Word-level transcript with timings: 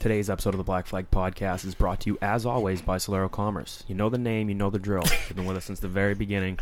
Today's 0.00 0.30
episode 0.30 0.54
of 0.54 0.58
the 0.58 0.64
Black 0.64 0.86
Flag 0.86 1.10
Podcast 1.10 1.66
is 1.66 1.74
brought 1.74 2.00
to 2.00 2.08
you, 2.08 2.18
as 2.22 2.46
always, 2.46 2.80
by 2.80 2.96
Solero 2.96 3.30
Commerce. 3.30 3.84
You 3.86 3.94
know 3.94 4.08
the 4.08 4.16
name, 4.16 4.48
you 4.48 4.54
know 4.54 4.70
the 4.70 4.78
drill. 4.78 5.02
You've 5.04 5.36
been 5.36 5.44
with 5.44 5.58
us 5.58 5.66
since 5.66 5.80
the 5.80 5.88
very 5.88 6.14
beginning, 6.14 6.58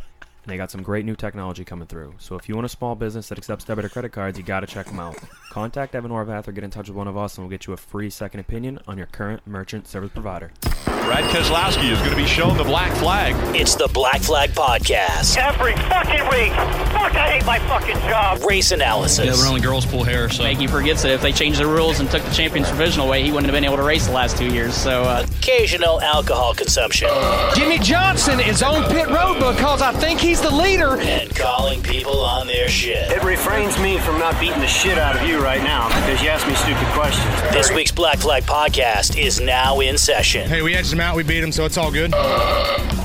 they 0.48 0.56
got 0.56 0.70
some 0.70 0.82
great 0.82 1.04
new 1.04 1.14
technology 1.16 1.64
coming 1.64 1.86
through. 1.86 2.14
So 2.18 2.36
if 2.36 2.48
you 2.48 2.56
own 2.56 2.64
a 2.64 2.68
small 2.68 2.94
business 2.94 3.28
that 3.28 3.38
accepts 3.38 3.64
debit 3.64 3.84
or 3.84 3.88
credit 3.88 4.12
cards, 4.12 4.38
you 4.38 4.44
got 4.44 4.60
to 4.60 4.66
check 4.66 4.86
them 4.86 4.98
out. 5.00 5.16
Contact 5.50 5.94
Evan 5.94 6.10
Orvath 6.10 6.48
or 6.48 6.52
get 6.52 6.64
in 6.64 6.70
touch 6.70 6.88
with 6.88 6.96
one 6.96 7.08
of 7.08 7.16
us, 7.16 7.36
and 7.36 7.44
we'll 7.44 7.50
get 7.50 7.66
you 7.66 7.72
a 7.72 7.76
free 7.76 8.10
second 8.10 8.40
opinion 8.40 8.78
on 8.86 8.96
your 8.98 9.06
current 9.06 9.46
merchant 9.46 9.86
service 9.88 10.10
provider. 10.12 10.50
Brad 10.84 11.24
Keselowski 11.24 11.90
is 11.90 11.98
going 12.00 12.10
to 12.10 12.16
be 12.16 12.26
shown 12.26 12.56
the 12.56 12.64
black 12.64 12.92
flag. 12.98 13.34
It's 13.56 13.74
the 13.74 13.88
Black 13.88 14.20
Flag 14.20 14.50
Podcast. 14.50 15.36
Every 15.38 15.74
fucking 15.74 16.24
week. 16.28 16.52
Fuck, 16.92 17.14
I 17.14 17.30
hate 17.30 17.46
my 17.46 17.58
fucking 17.60 17.96
job. 18.08 18.42
Race 18.46 18.72
analysis. 18.72 19.24
Yeah, 19.24 19.32
but 19.32 19.46
only 19.48 19.60
girls 19.60 19.86
pull 19.86 20.04
hair, 20.04 20.28
so. 20.28 20.44
He 20.44 20.66
forgets 20.66 21.02
that 21.02 21.12
if 21.12 21.22
they 21.22 21.32
changed 21.32 21.60
the 21.60 21.66
rules 21.66 22.00
and 22.00 22.10
took 22.10 22.22
the 22.22 22.34
champions 22.34 22.68
provisional 22.68 23.06
away, 23.06 23.22
he 23.22 23.30
wouldn't 23.30 23.46
have 23.46 23.54
been 23.54 23.64
able 23.64 23.76
to 23.76 23.82
race 23.82 24.06
the 24.06 24.12
last 24.12 24.36
two 24.36 24.52
years. 24.52 24.74
So, 24.74 25.02
uh, 25.02 25.26
Occasional 25.38 26.00
alcohol 26.02 26.52
consumption. 26.54 27.08
Jimmie 27.54 27.78
Johnson 27.78 28.38
is 28.40 28.62
on 28.62 28.84
pit 28.90 29.08
road 29.08 29.34
because 29.38 29.80
I 29.80 29.92
think 29.92 30.20
he's 30.20 30.37
the 30.40 30.50
leader. 30.50 30.98
And 30.98 31.34
calling 31.34 31.82
people 31.82 32.20
on 32.20 32.46
their 32.46 32.68
shit. 32.68 33.10
It 33.10 33.22
refrains 33.24 33.78
me 33.78 33.98
from 33.98 34.18
not 34.18 34.38
beating 34.40 34.60
the 34.60 34.66
shit 34.66 34.98
out 34.98 35.16
of 35.16 35.28
you 35.28 35.42
right 35.42 35.62
now 35.62 35.88
because 35.88 36.22
you 36.22 36.28
asked 36.28 36.46
me 36.46 36.54
stupid 36.54 36.86
questions. 36.88 37.34
This 37.52 37.72
week's 37.72 37.92
Black 37.92 38.18
Flag 38.18 38.44
Podcast 38.44 39.18
is 39.18 39.40
now 39.40 39.80
in 39.80 39.98
session. 39.98 40.48
Hey, 40.48 40.62
we 40.62 40.74
edged 40.74 40.92
him 40.92 41.00
out, 41.00 41.16
we 41.16 41.22
beat 41.22 41.42
him, 41.42 41.52
so 41.52 41.64
it's 41.64 41.76
all 41.76 41.90
good. 41.90 42.14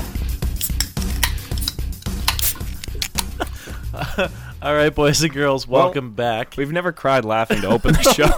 All 4.64 4.74
right, 4.74 4.94
boys 4.94 5.22
and 5.22 5.30
girls, 5.30 5.68
welcome 5.68 6.14
back. 6.14 6.54
We've 6.56 6.72
never 6.72 6.90
cried 6.90 7.26
laughing 7.26 7.60
to 7.60 7.68
open 7.68 7.92
the 8.02 8.02
show. 8.14 8.30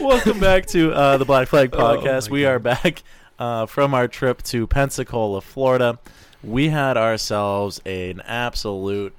welcome 0.04 0.38
back 0.38 0.66
to 0.66 0.92
uh, 0.92 1.16
the 1.16 1.24
Black 1.24 1.48
Flag 1.48 1.72
Podcast. 1.72 2.30
my 2.30 2.32
we 2.32 2.44
are 2.44 2.60
back 2.60 3.02
uh, 3.40 3.64
from 3.66 3.94
our 3.94 4.06
trip 4.06 4.42
to 4.42 4.66
Pensacola, 4.66 5.40
Florida. 5.40 5.98
We 6.44 6.68
had 6.68 6.96
ourselves 6.96 7.80
an 7.84 8.20
absolute 8.26 9.14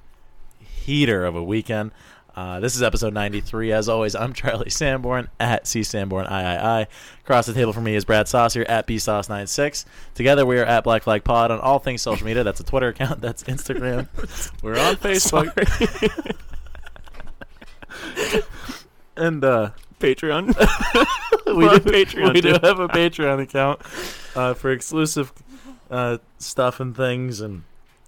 heater 0.60 1.24
of 1.26 1.36
a 1.36 1.42
weekend. 1.42 1.90
Uh, 2.34 2.60
this 2.60 2.74
is 2.74 2.82
episode 2.82 3.12
93. 3.12 3.72
As 3.72 3.88
always, 3.88 4.14
I'm 4.14 4.32
Charlie 4.34 4.70
Sanborn 4.70 5.28
at 5.38 5.66
C 5.66 5.82
Sanborn 5.82 6.24
III. 6.24 6.86
Across 7.24 7.46
the 7.46 7.52
table 7.52 7.72
from 7.72 7.84
me 7.84 7.94
is 7.94 8.04
Brad 8.04 8.26
Saucier 8.26 8.64
at 8.68 8.86
BSauce96. 8.86 9.84
Together, 10.14 10.46
we 10.46 10.58
are 10.58 10.64
at 10.64 10.84
Black 10.84 11.02
Flag 11.02 11.24
Pod 11.24 11.50
on 11.50 11.60
all 11.60 11.78
things 11.78 12.00
social 12.00 12.24
media. 12.24 12.42
That's 12.42 12.60
a 12.60 12.64
Twitter 12.64 12.88
account. 12.88 13.20
That's 13.20 13.42
Instagram. 13.44 14.08
We're 14.62 14.78
on 14.78 14.96
Facebook. 14.96 15.52
and 19.16 19.44
uh, 19.44 19.70
Patreon. 20.02 20.48
we 21.46 21.68
do 21.68 21.78
Patreon, 21.78 22.34
We 22.34 22.40
do 22.40 22.52
have 22.52 22.80
a 22.80 22.88
Patreon 23.00 23.40
account 23.40 23.80
uh, 24.34 24.54
for 24.54 24.72
exclusive 24.72 25.32
uh, 25.90 26.18
stuff 26.38 26.80
and 26.80 26.96
things 26.96 27.40
and 27.40 27.62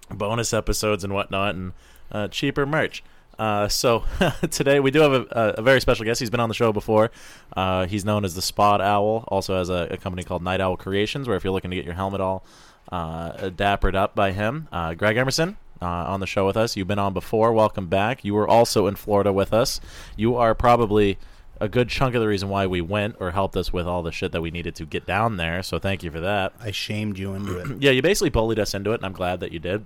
bonus 0.09 0.53
episodes 0.53 1.03
and 1.03 1.13
whatnot 1.13 1.55
and 1.55 1.73
uh, 2.11 2.27
cheaper 2.27 2.65
merch. 2.65 3.03
Uh, 3.37 3.67
so 3.67 4.03
today 4.49 4.79
we 4.79 4.91
do 4.91 5.01
have 5.01 5.11
a, 5.13 5.25
a, 5.31 5.53
a 5.57 5.61
very 5.61 5.81
special 5.81 6.05
guest. 6.05 6.19
He's 6.19 6.29
been 6.29 6.39
on 6.39 6.49
the 6.49 6.55
show 6.55 6.71
before. 6.71 7.11
Uh, 7.55 7.85
he's 7.85 8.05
known 8.05 8.23
as 8.23 8.35
the 8.35 8.41
Spot 8.41 8.81
Owl. 8.81 9.25
Also 9.27 9.57
has 9.57 9.69
a, 9.69 9.87
a 9.91 9.97
company 9.97 10.23
called 10.23 10.41
Night 10.43 10.61
Owl 10.61 10.77
Creations, 10.77 11.27
where 11.27 11.35
if 11.35 11.43
you're 11.43 11.53
looking 11.53 11.71
to 11.71 11.75
get 11.75 11.85
your 11.85 11.95
helmet 11.95 12.21
all 12.21 12.45
uh, 12.91 13.49
dappered 13.49 13.95
up 13.95 14.15
by 14.15 14.31
him, 14.31 14.67
uh, 14.71 14.93
Greg 14.93 15.17
Emerson. 15.17 15.57
Uh, 15.81 16.07
on 16.07 16.21
the 16.21 16.25
show 16.25 16.47
with 16.47 16.55
us. 16.55 16.77
You've 16.77 16.87
been 16.87 16.99
on 16.99 17.13
before. 17.13 17.51
Welcome 17.51 17.87
back. 17.87 18.23
You 18.23 18.33
were 18.33 18.47
also 18.47 18.87
in 18.87 18.95
Florida 18.95 19.33
with 19.33 19.53
us. 19.53 19.81
You 20.15 20.37
are 20.37 20.55
probably 20.55 21.17
a 21.65 21.69
good 21.69 21.89
chunk 21.89 22.15
of 22.15 22.21
the 22.21 22.27
reason 22.27 22.47
why 22.49 22.65
we 22.67 22.79
went 22.81 23.15
or 23.19 23.31
helped 23.31 23.57
us 23.57 23.73
with 23.73 23.85
all 23.85 24.01
the 24.03 24.11
shit 24.11 24.31
that 24.31 24.41
we 24.41 24.51
needed 24.51 24.75
to 24.75 24.85
get 24.85 25.05
down 25.05 25.37
there. 25.37 25.61
So 25.63 25.77
thank 25.79 26.03
you 26.03 26.11
for 26.11 26.21
that. 26.21 26.53
I 26.61 26.71
shamed 26.71 27.17
you 27.19 27.33
into 27.33 27.57
it. 27.59 27.67
Yeah, 27.81 27.91
you 27.91 28.01
basically 28.01 28.29
bullied 28.29 28.59
us 28.59 28.73
into 28.73 28.91
it, 28.91 28.95
and 28.95 29.05
I'm 29.05 29.13
glad 29.13 29.39
that 29.41 29.51
you 29.51 29.59
did. 29.59 29.85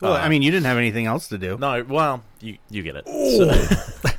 Well, 0.00 0.14
Uh, 0.14 0.18
I 0.18 0.28
mean, 0.28 0.42
you 0.42 0.50
didn't 0.50 0.66
have 0.66 0.78
anything 0.78 1.06
else 1.06 1.28
to 1.28 1.38
do. 1.38 1.56
No, 1.58 1.84
well, 1.88 2.24
you 2.40 2.58
you 2.70 2.82
get 2.82 2.96
it. 2.96 3.06
So- 3.06 4.10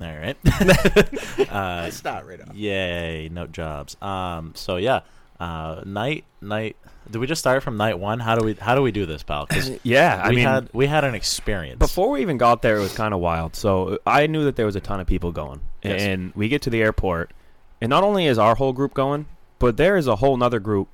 all 0.00 0.18
right. 0.18 0.36
uh, 1.50 1.90
Start 1.90 2.26
right 2.26 2.40
off. 2.40 2.54
yay, 2.54 3.28
no 3.30 3.46
jobs. 3.46 3.96
Um. 4.02 4.52
So 4.56 4.76
yeah, 4.76 5.00
uh, 5.38 5.82
night 5.86 6.24
night. 6.40 6.76
Did 7.10 7.18
we 7.18 7.26
just 7.26 7.40
start 7.40 7.62
from 7.62 7.76
night 7.76 7.98
one? 7.98 8.20
How 8.20 8.36
do 8.36 8.44
we 8.44 8.54
how 8.54 8.74
do 8.74 8.82
we 8.82 8.92
do 8.92 9.04
this, 9.06 9.22
pal? 9.22 9.48
yeah, 9.82 10.20
I 10.24 10.28
we 10.30 10.36
mean, 10.36 10.44
had 10.44 10.70
we 10.72 10.86
had 10.86 11.04
an 11.04 11.14
experience 11.14 11.78
Before 11.78 12.10
we 12.10 12.20
even 12.22 12.38
got 12.38 12.62
there, 12.62 12.76
it 12.76 12.80
was 12.80 12.94
kind 12.94 13.12
of 13.14 13.20
wild. 13.20 13.56
So 13.56 13.98
I 14.06 14.26
knew 14.26 14.44
that 14.44 14.56
there 14.56 14.66
was 14.66 14.76
a 14.76 14.80
ton 14.80 15.00
of 15.00 15.06
people 15.06 15.32
going, 15.32 15.60
Yes. 15.82 16.00
and 16.02 16.32
we 16.34 16.48
get 16.48 16.62
to 16.62 16.70
the 16.70 16.80
airport, 16.82 17.32
and 17.80 17.90
not 17.90 18.04
only 18.04 18.26
is 18.26 18.38
our 18.38 18.54
whole 18.54 18.72
group 18.72 18.94
going, 18.94 19.26
but 19.58 19.76
there 19.76 19.96
is 19.96 20.06
a 20.06 20.16
whole 20.16 20.36
nother 20.36 20.60
group 20.60 20.88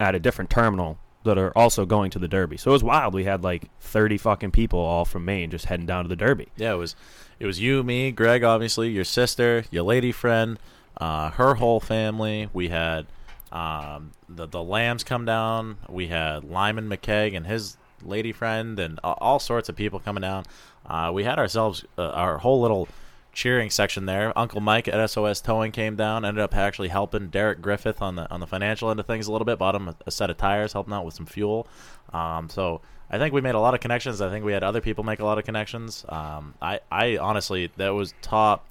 at 0.00 0.14
a 0.14 0.18
different 0.18 0.50
terminal 0.50 0.98
that 1.24 1.38
are 1.38 1.56
also 1.56 1.86
going 1.86 2.10
to 2.10 2.18
the 2.18 2.28
Derby. 2.28 2.56
So 2.56 2.70
it 2.70 2.74
was 2.74 2.84
wild. 2.84 3.14
We 3.14 3.24
had 3.24 3.42
like 3.42 3.70
thirty 3.80 4.18
fucking 4.18 4.50
people 4.52 4.78
all 4.78 5.04
from 5.04 5.24
Maine 5.24 5.50
just 5.50 5.66
heading 5.66 5.86
down 5.86 6.04
to 6.04 6.08
the 6.08 6.16
Derby. 6.16 6.48
Yeah, 6.56 6.72
it 6.72 6.76
was 6.76 6.96
it 7.38 7.46
was 7.46 7.60
you, 7.60 7.82
me, 7.82 8.12
Greg, 8.12 8.44
obviously, 8.44 8.90
your 8.90 9.04
sister, 9.04 9.64
your 9.70 9.82
lady 9.82 10.12
friend, 10.12 10.58
uh, 10.98 11.30
her 11.30 11.54
whole 11.54 11.80
family. 11.80 12.48
We 12.52 12.68
had 12.68 13.06
um, 13.54 14.10
the 14.28 14.46
the 14.46 14.62
Lambs 14.62 15.04
come 15.04 15.24
down. 15.24 15.78
We 15.88 16.08
had 16.08 16.44
Lyman 16.44 16.88
McKeag 16.88 17.36
and 17.36 17.46
his 17.46 17.76
lady 18.02 18.32
friend, 18.32 18.78
and 18.78 18.98
all 19.02 19.38
sorts 19.38 19.68
of 19.68 19.76
people 19.76 20.00
coming 20.00 20.22
down. 20.22 20.44
Uh, 20.84 21.10
we 21.14 21.24
had 21.24 21.38
ourselves 21.38 21.84
uh, 21.96 22.08
our 22.10 22.38
whole 22.38 22.60
little 22.60 22.88
cheering 23.32 23.70
section 23.70 24.06
there. 24.06 24.36
Uncle 24.36 24.60
Mike 24.60 24.88
at 24.88 25.08
SOS 25.08 25.40
Towing 25.40 25.72
came 25.72 25.96
down, 25.96 26.24
ended 26.24 26.42
up 26.42 26.54
actually 26.54 26.88
helping 26.88 27.28
Derek 27.28 27.62
Griffith 27.62 28.02
on 28.02 28.16
the 28.16 28.28
on 28.30 28.40
the 28.40 28.46
financial 28.46 28.90
end 28.90 28.98
of 28.98 29.06
things 29.06 29.28
a 29.28 29.32
little 29.32 29.46
bit. 29.46 29.58
Bought 29.58 29.76
him 29.76 29.88
a, 29.88 29.94
a 30.04 30.10
set 30.10 30.30
of 30.30 30.36
tires, 30.36 30.72
helping 30.72 30.92
out 30.92 31.04
with 31.04 31.14
some 31.14 31.26
fuel. 31.26 31.68
Um, 32.12 32.48
so 32.50 32.80
I 33.08 33.18
think 33.18 33.32
we 33.32 33.40
made 33.40 33.54
a 33.54 33.60
lot 33.60 33.74
of 33.74 33.80
connections. 33.80 34.20
I 34.20 34.30
think 34.30 34.44
we 34.44 34.52
had 34.52 34.64
other 34.64 34.80
people 34.80 35.04
make 35.04 35.20
a 35.20 35.24
lot 35.24 35.38
of 35.38 35.44
connections. 35.44 36.04
Um, 36.08 36.54
I 36.60 36.80
I 36.90 37.18
honestly 37.18 37.70
that 37.76 37.90
was 37.90 38.14
top 38.20 38.66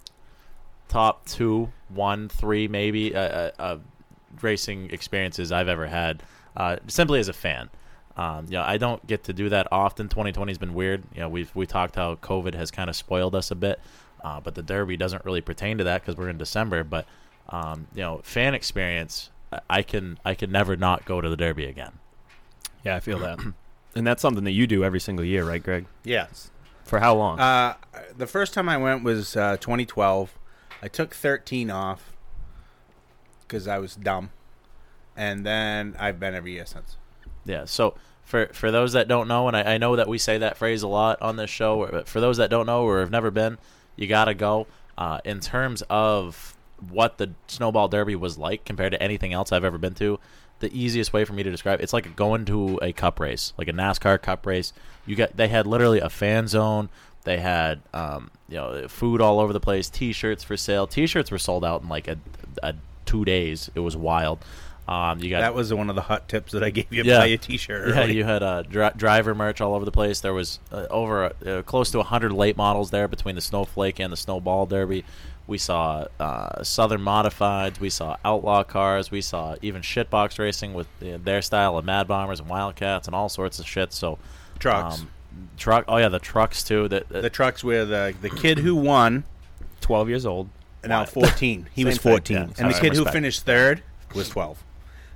top 0.89 1.25
two, 1.25 1.71
one, 1.89 2.29
three, 2.29 2.67
maybe 2.67 3.15
uh, 3.15 3.19
uh, 3.19 3.51
uh, 3.57 3.77
racing 4.41 4.89
experiences 4.91 5.51
I've 5.51 5.67
ever 5.67 5.87
had. 5.87 6.23
Uh, 6.55 6.77
simply 6.87 7.19
as 7.19 7.27
a 7.27 7.33
fan. 7.33 7.69
Um, 8.15 8.45
you 8.45 8.51
know, 8.53 8.63
I 8.63 8.77
don't 8.77 9.05
get 9.07 9.23
to 9.23 9.33
do 9.33 9.49
that 9.49 9.67
often. 9.71 10.07
2020 10.07 10.51
has 10.51 10.57
been 10.59 10.73
weird. 10.75 11.03
You 11.15 11.21
know, 11.21 11.29
we've 11.29 11.53
we 11.55 11.65
talked 11.65 11.95
how 11.95 12.15
COVID 12.15 12.53
has 12.53 12.69
kind 12.69 12.89
of 12.89 12.95
spoiled 12.95 13.33
us 13.33 13.49
a 13.49 13.55
bit, 13.55 13.79
uh, 14.23 14.39
but 14.39 14.53
the 14.53 14.61
Derby 14.61 14.97
doesn't 14.97 15.25
really 15.25 15.41
pertain 15.41 15.79
to 15.79 15.83
that 15.85 16.01
because 16.01 16.15
we're 16.15 16.29
in 16.29 16.37
December. 16.37 16.83
But 16.83 17.07
um, 17.49 17.87
you 17.95 18.01
know, 18.01 18.21
fan 18.23 18.53
experience, 18.53 19.31
I- 19.51 19.59
I 19.69 19.81
can 19.81 20.19
I 20.23 20.35
can 20.35 20.51
never 20.51 20.75
not 20.75 21.05
go 21.05 21.21
to 21.21 21.29
the 21.29 21.35
Derby 21.37 21.65
again. 21.65 21.93
Yeah, 22.85 22.95
I 22.95 22.99
feel 22.99 23.17
that, 23.19 23.39
and 23.95 24.05
that's 24.05 24.21
something 24.21 24.43
that 24.43 24.51
you 24.51 24.67
do 24.67 24.83
every 24.83 24.99
single 24.99 25.25
year, 25.25 25.43
right, 25.43 25.63
Greg? 25.63 25.87
Yes. 26.03 26.51
For 26.83 26.99
how 26.99 27.15
long? 27.15 27.39
Uh, 27.39 27.75
the 28.15 28.27
first 28.27 28.53
time 28.53 28.69
I 28.69 28.77
went 28.77 29.03
was 29.03 29.35
uh, 29.35 29.57
2012. 29.57 30.37
I 30.83 30.87
took 30.89 31.15
13 31.15 31.71
off 31.71 32.12
because 33.53 33.67
I 33.67 33.77
was 33.77 33.95
dumb, 33.95 34.31
and 35.15 35.45
then 35.45 35.95
I've 35.99 36.19
been 36.19 36.33
every 36.33 36.53
year 36.53 36.65
since. 36.65 36.97
Yeah. 37.45 37.65
So 37.65 37.93
for 38.23 38.47
for 38.47 38.71
those 38.71 38.93
that 38.93 39.07
don't 39.07 39.27
know, 39.27 39.47
and 39.47 39.55
I, 39.55 39.75
I 39.75 39.77
know 39.77 39.95
that 39.95 40.07
we 40.07 40.17
say 40.17 40.39
that 40.39 40.57
phrase 40.57 40.81
a 40.81 40.87
lot 40.87 41.21
on 41.21 41.35
this 41.35 41.51
show, 41.51 41.87
but 41.91 42.07
for 42.07 42.19
those 42.19 42.37
that 42.37 42.49
don't 42.49 42.65
know 42.65 42.83
or 42.83 42.99
have 42.99 43.11
never 43.11 43.29
been, 43.29 43.59
you 43.95 44.07
gotta 44.07 44.33
go. 44.33 44.65
Uh, 44.97 45.19
in 45.23 45.39
terms 45.39 45.83
of 45.89 46.55
what 46.89 47.17
the 47.17 47.31
Snowball 47.47 47.87
Derby 47.87 48.15
was 48.15 48.37
like 48.37 48.65
compared 48.65 48.91
to 48.91 49.01
anything 49.01 49.33
else 49.33 49.51
I've 49.51 49.63
ever 49.63 49.77
been 49.77 49.93
to, 49.95 50.19
the 50.59 50.75
easiest 50.75 51.13
way 51.13 51.25
for 51.25 51.33
me 51.33 51.43
to 51.43 51.51
describe 51.51 51.79
it's 51.79 51.93
like 51.93 52.15
going 52.15 52.45
to 52.45 52.79
a 52.81 52.91
cup 52.91 53.19
race, 53.19 53.53
like 53.57 53.67
a 53.67 53.73
NASCAR 53.73 54.19
cup 54.19 54.47
race. 54.47 54.73
You 55.05 55.15
got 55.15 55.37
they 55.37 55.47
had 55.47 55.67
literally 55.67 55.99
a 55.99 56.09
fan 56.09 56.47
zone. 56.47 56.89
They 57.23 57.37
had 57.37 57.81
um, 57.93 58.31
you 58.49 58.55
know 58.55 58.87
food 58.87 59.21
all 59.21 59.39
over 59.39 59.53
the 59.53 59.59
place, 59.59 59.91
T-shirts 59.91 60.43
for 60.43 60.57
sale. 60.57 60.87
T-shirts 60.87 61.29
were 61.29 61.37
sold 61.37 61.63
out 61.63 61.83
in 61.83 61.89
like 61.89 62.07
a, 62.07 62.17
a 62.63 62.73
two 63.05 63.25
days. 63.25 63.69
It 63.75 63.79
was 63.79 63.95
wild. 63.95 64.39
Um, 64.87 65.19
you 65.19 65.29
got 65.29 65.39
That 65.39 65.53
was 65.53 65.73
one 65.73 65.89
of 65.89 65.95
the 65.95 66.01
hot 66.01 66.27
tips 66.27 66.51
that 66.51 66.61
I 66.63 66.69
gave 66.69 66.91
you. 66.91 67.03
Yeah. 67.03 67.19
Buy 67.19 67.27
a 67.27 67.37
T-shirt. 67.37 67.87
yeah, 67.95 68.03
you 68.03 68.25
had 68.25 68.43
uh, 68.43 68.63
dri- 68.63 68.91
driver 68.97 69.33
merch 69.33 69.61
all 69.61 69.73
over 69.75 69.85
the 69.85 69.91
place. 69.91 70.19
There 70.19 70.33
was 70.33 70.59
uh, 70.73 70.87
over 70.89 71.31
uh, 71.45 71.61
close 71.61 71.91
to 71.91 71.99
100 71.99 72.33
late 72.33 72.57
models 72.57 72.91
there 72.91 73.07
between 73.07 73.35
the 73.35 73.41
Snowflake 73.41 73.99
and 73.99 74.11
the 74.11 74.17
Snowball 74.17 74.65
Derby. 74.65 75.05
We 75.47 75.57
saw 75.57 76.05
uh, 76.19 76.63
Southern 76.63 77.01
Modifieds. 77.01 77.79
We 77.79 77.89
saw 77.89 78.17
Outlaw 78.25 78.63
cars. 78.63 79.09
We 79.09 79.21
saw 79.21 79.55
even 79.61 79.81
shitbox 79.81 80.37
racing 80.37 80.73
with 80.73 80.87
uh, 81.01 81.17
their 81.23 81.41
style 81.41 81.77
of 81.77 81.85
Mad 81.85 82.07
Bombers 82.07 82.39
and 82.41 82.49
Wildcats 82.49 83.07
and 83.07 83.15
all 83.15 83.29
sorts 83.29 83.59
of 83.59 83.67
shit. 83.67 83.93
So 83.93 84.19
trucks. 84.59 84.99
um, 84.99 85.09
truck. 85.57 85.85
Oh 85.87 85.97
yeah, 85.97 86.09
the 86.09 86.19
trucks 86.19 86.63
too. 86.63 86.87
That 86.89 87.07
the 87.09 87.29
trucks 87.29 87.63
where 87.63 87.85
the 87.85 88.13
the 88.21 88.29
kid 88.29 88.59
who 88.59 88.75
won 88.75 89.23
Twelve 89.81 90.07
years 90.07 90.25
old. 90.25 90.47
Now 90.85 91.05
14. 91.05 91.69
He 91.73 91.85
was 91.85 91.97
14, 91.97 92.35
yeah. 92.35 92.41
and 92.43 92.49
the 92.51 92.55
Sorry, 92.73 92.73
kid 92.89 92.95
who 92.95 93.05
finished 93.05 93.45
third 93.45 93.83
was 94.15 94.29
12. 94.29 94.63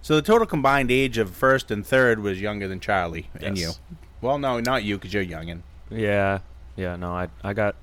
So 0.01 0.15
the 0.15 0.21
total 0.21 0.47
combined 0.47 0.89
age 0.91 1.17
of 1.17 1.31
first 1.31 1.69
and 1.71 1.85
third 1.85 2.19
was 2.19 2.39
younger 2.41 2.67
than 2.67 2.79
Charlie 2.79 3.29
and 3.41 3.57
you. 3.57 3.67
Yes. 3.67 3.79
Well, 4.21 4.39
no, 4.39 4.59
not 4.59 4.83
you 4.83 4.97
because 4.97 5.13
you're 5.13 5.25
youngin. 5.25 5.61
Yeah, 5.89 6.39
yeah. 6.75 6.95
No, 6.95 7.11
I 7.13 7.27
I 7.43 7.53
got. 7.53 7.75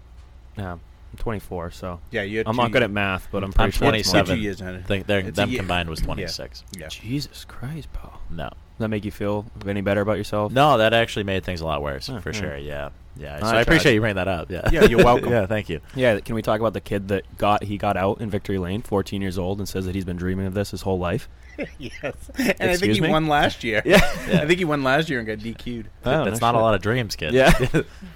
Yeah, 0.57 0.73
I'm 0.73 0.81
24, 1.19 1.71
so 1.73 2.01
Yeah, 2.11 2.23
you 2.23 2.39
had 2.39 2.47
I'm 2.49 2.55
two 2.55 2.63
not 2.63 2.73
good 2.73 2.83
at 2.83 2.91
math, 2.91 3.29
but 3.31 3.45
I'm 3.45 3.53
pretty 3.53 3.65
I'm 3.67 3.71
sure 3.73 3.95
it's 3.95 4.13
more. 4.13 4.23
27. 4.25 4.37
Two 4.37 4.43
years 4.43 4.61
in. 4.61 4.83
Think 4.85 5.07
they're- 5.07 5.19
It's 5.21 5.29
a 5.31 5.33
them 5.33 5.51
year. 5.51 5.59
combined 5.59 5.89
was 5.89 6.01
Yeah. 6.01 6.07
26. 6.07 6.65
Yeah. 6.79 6.89
Jesus 6.89 7.45
Christ, 7.45 7.89
Paul. 7.93 8.21
No. 8.31 8.51
Does 8.75 8.79
that 8.81 8.89
make 8.89 9.05
you 9.05 9.13
feel 9.13 9.47
any 9.69 9.83
better 9.83 10.01
about 10.01 10.17
yourself? 10.19 10.51
No, 10.53 10.79
that 10.79 10.93
actually 10.93 11.23
made 11.25 11.45
things 11.45 11.61
a 11.61 11.65
lot 11.65 11.81
worse 11.81 12.11
Oh, 12.11 12.19
for 12.21 12.33
yeah. 12.33 12.41
sure. 12.41 12.57
Yeah, 12.57 12.89
yeah. 13.17 13.37
I 13.37 13.39
So 13.41 13.47
I, 13.47 13.51
tried. 13.53 13.61
appreciate 13.61 13.95
you 13.95 14.01
bringing 14.01 14.17
that 14.17 14.27
up. 14.27 14.51
Yeah, 14.51 14.69
Yeah, 14.73 14.85
you're 14.87 15.05
welcome. 15.05 15.31
yeah, 15.31 15.47
thank 15.47 15.69
you. 15.69 15.81
Yeah, 15.95 16.19
can 16.19 16.35
we 16.35 16.43
talk 16.43 16.59
about 16.59 16.73
the 16.73 16.81
kid 16.81 17.07
that 17.09 17.39
got 17.39 17.63
he 17.63 17.79
got 17.79 17.97
out 17.97 18.21
in 18.21 18.31
Victory 18.31 18.59
Lane, 18.59 18.83
14 18.83 19.23
years 19.23 19.39
old, 19.39 19.59
and 19.61 19.69
says 19.69 19.87
that 19.87 19.95
he's 19.95 20.05
been 20.05 20.17
dreaming 20.17 20.47
of 20.47 20.55
this 20.55 20.73
his 20.73 20.83
whole 20.83 20.99
life? 20.99 21.29
yes. 21.79 21.93
And 22.37 22.49
I 22.49 22.53
think 22.53 22.61
Excuse 22.73 22.97
he 22.97 23.01
me? 23.03 23.11
won 23.11 23.29
last 23.29 23.63
year. 23.63 23.81
Yeah. 23.87 23.99
I 24.27 24.45
think 24.45 24.59
he 24.59 24.65
won 24.65 24.83
last 24.83 25.09
year 25.09 25.21
and 25.21 25.29
got 25.29 25.39
DQ'd. 25.39 25.89
Oh, 26.05 26.25
That's 26.25 26.41
no 26.41 26.49
not 26.49 26.57
a 26.57 26.59
lot 26.61 26.75
of 26.75 26.83
dreams, 26.83 27.15
kid. 27.15 27.33
Yeah. 27.33 27.53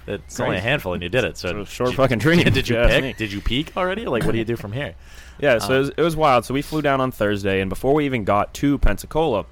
it's 0.07 0.41
only 0.41 0.57
a 0.57 0.59
handful, 0.59 0.93
and 0.93 1.01
you 1.01 1.07
did 1.07 1.23
it. 1.23 1.37
So 1.37 1.63
So 1.63 1.63
short 1.63 1.87
did 1.87 1.93
you- 1.93 1.97
fucking 2.03 2.19
dream, 2.19 2.43
Did 2.43 2.67
you 2.67 2.75
you 2.81 2.85
pick? 2.87 3.01
me. 3.01 3.13
Did 3.13 3.31
you 3.31 3.39
peak 3.39 3.71
already? 3.77 4.05
Like, 4.07 4.25
what 4.25 4.33
do 4.33 4.37
you 4.37 4.43
do 4.43 4.57
from 4.57 4.73
here? 4.73 4.95
Yeah, 5.39 5.59
so 5.59 5.67
Um, 5.67 5.73
it, 5.75 5.79
was, 5.79 5.89
it 5.95 6.01
was 6.01 6.15
wild. 6.17 6.43
So 6.43 6.53
we 6.53 6.61
flew 6.61 6.81
down 6.81 6.99
on 6.99 7.11
Thursday, 7.13 7.61
and 7.61 7.69
before 7.69 7.93
we 7.93 8.03
even 8.05 8.25
got 8.25 8.53
to 8.55 8.77
Pensacola, 8.77 9.45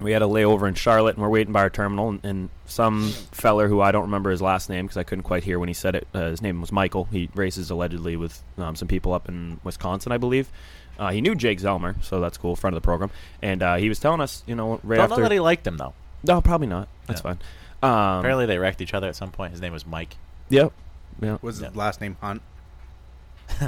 we 0.00 0.12
had 0.12 0.22
a 0.22 0.26
layover 0.26 0.66
in 0.68 0.74
Charlotte, 0.74 1.14
and 1.16 1.22
we're 1.22 1.28
waiting 1.30 1.52
by 1.52 1.60
our 1.60 1.70
terminal. 1.70 2.08
And, 2.10 2.20
and 2.24 2.50
some 2.66 3.08
feller 3.32 3.68
who 3.68 3.80
I 3.80 3.92
don't 3.92 4.02
remember 4.02 4.30
his 4.30 4.42
last 4.42 4.68
name 4.68 4.86
because 4.86 4.96
I 4.96 5.02
couldn't 5.04 5.22
quite 5.24 5.44
hear 5.44 5.58
when 5.58 5.68
he 5.68 5.74
said 5.74 5.94
it. 5.94 6.06
Uh, 6.14 6.30
his 6.30 6.42
name 6.42 6.60
was 6.60 6.72
Michael. 6.72 7.04
He 7.10 7.28
races 7.34 7.70
allegedly 7.70 8.16
with 8.16 8.42
um, 8.58 8.74
some 8.76 8.88
people 8.88 9.12
up 9.12 9.28
in 9.28 9.60
Wisconsin, 9.64 10.12
I 10.12 10.18
believe. 10.18 10.50
Uh, 10.98 11.10
he 11.10 11.20
knew 11.20 11.34
Jake 11.34 11.58
Zelmer, 11.60 12.02
so 12.04 12.20
that's 12.20 12.38
cool. 12.38 12.54
Friend 12.56 12.74
of 12.76 12.80
the 12.80 12.84
program, 12.84 13.10
and 13.42 13.62
uh, 13.62 13.74
he 13.76 13.88
was 13.88 13.98
telling 13.98 14.20
us, 14.20 14.42
you 14.46 14.54
know, 14.54 14.78
right 14.84 14.96
Don't 14.96 15.10
know 15.10 15.16
that 15.22 15.32
he 15.32 15.40
liked 15.40 15.66
him 15.66 15.76
though. 15.76 15.92
no, 16.22 16.40
probably 16.40 16.68
not. 16.68 16.86
That's 17.06 17.20
Yeah. 17.24 17.34
fine. 17.34 17.38
Um, 17.82 18.18
Apparently, 18.20 18.46
they 18.46 18.58
wrecked 18.58 18.80
each 18.80 18.94
other 18.94 19.08
at 19.08 19.16
some 19.16 19.30
point. 19.32 19.50
His 19.52 19.60
name 19.60 19.72
was 19.72 19.84
Mike. 19.86 20.16
Yep. 20.50 20.72
Yeah. 21.20 21.38
Was 21.42 21.60
Yeah. 21.60 21.66
his 21.68 21.76
last 21.76 22.00
name 22.00 22.16
Hunt? 22.20 22.42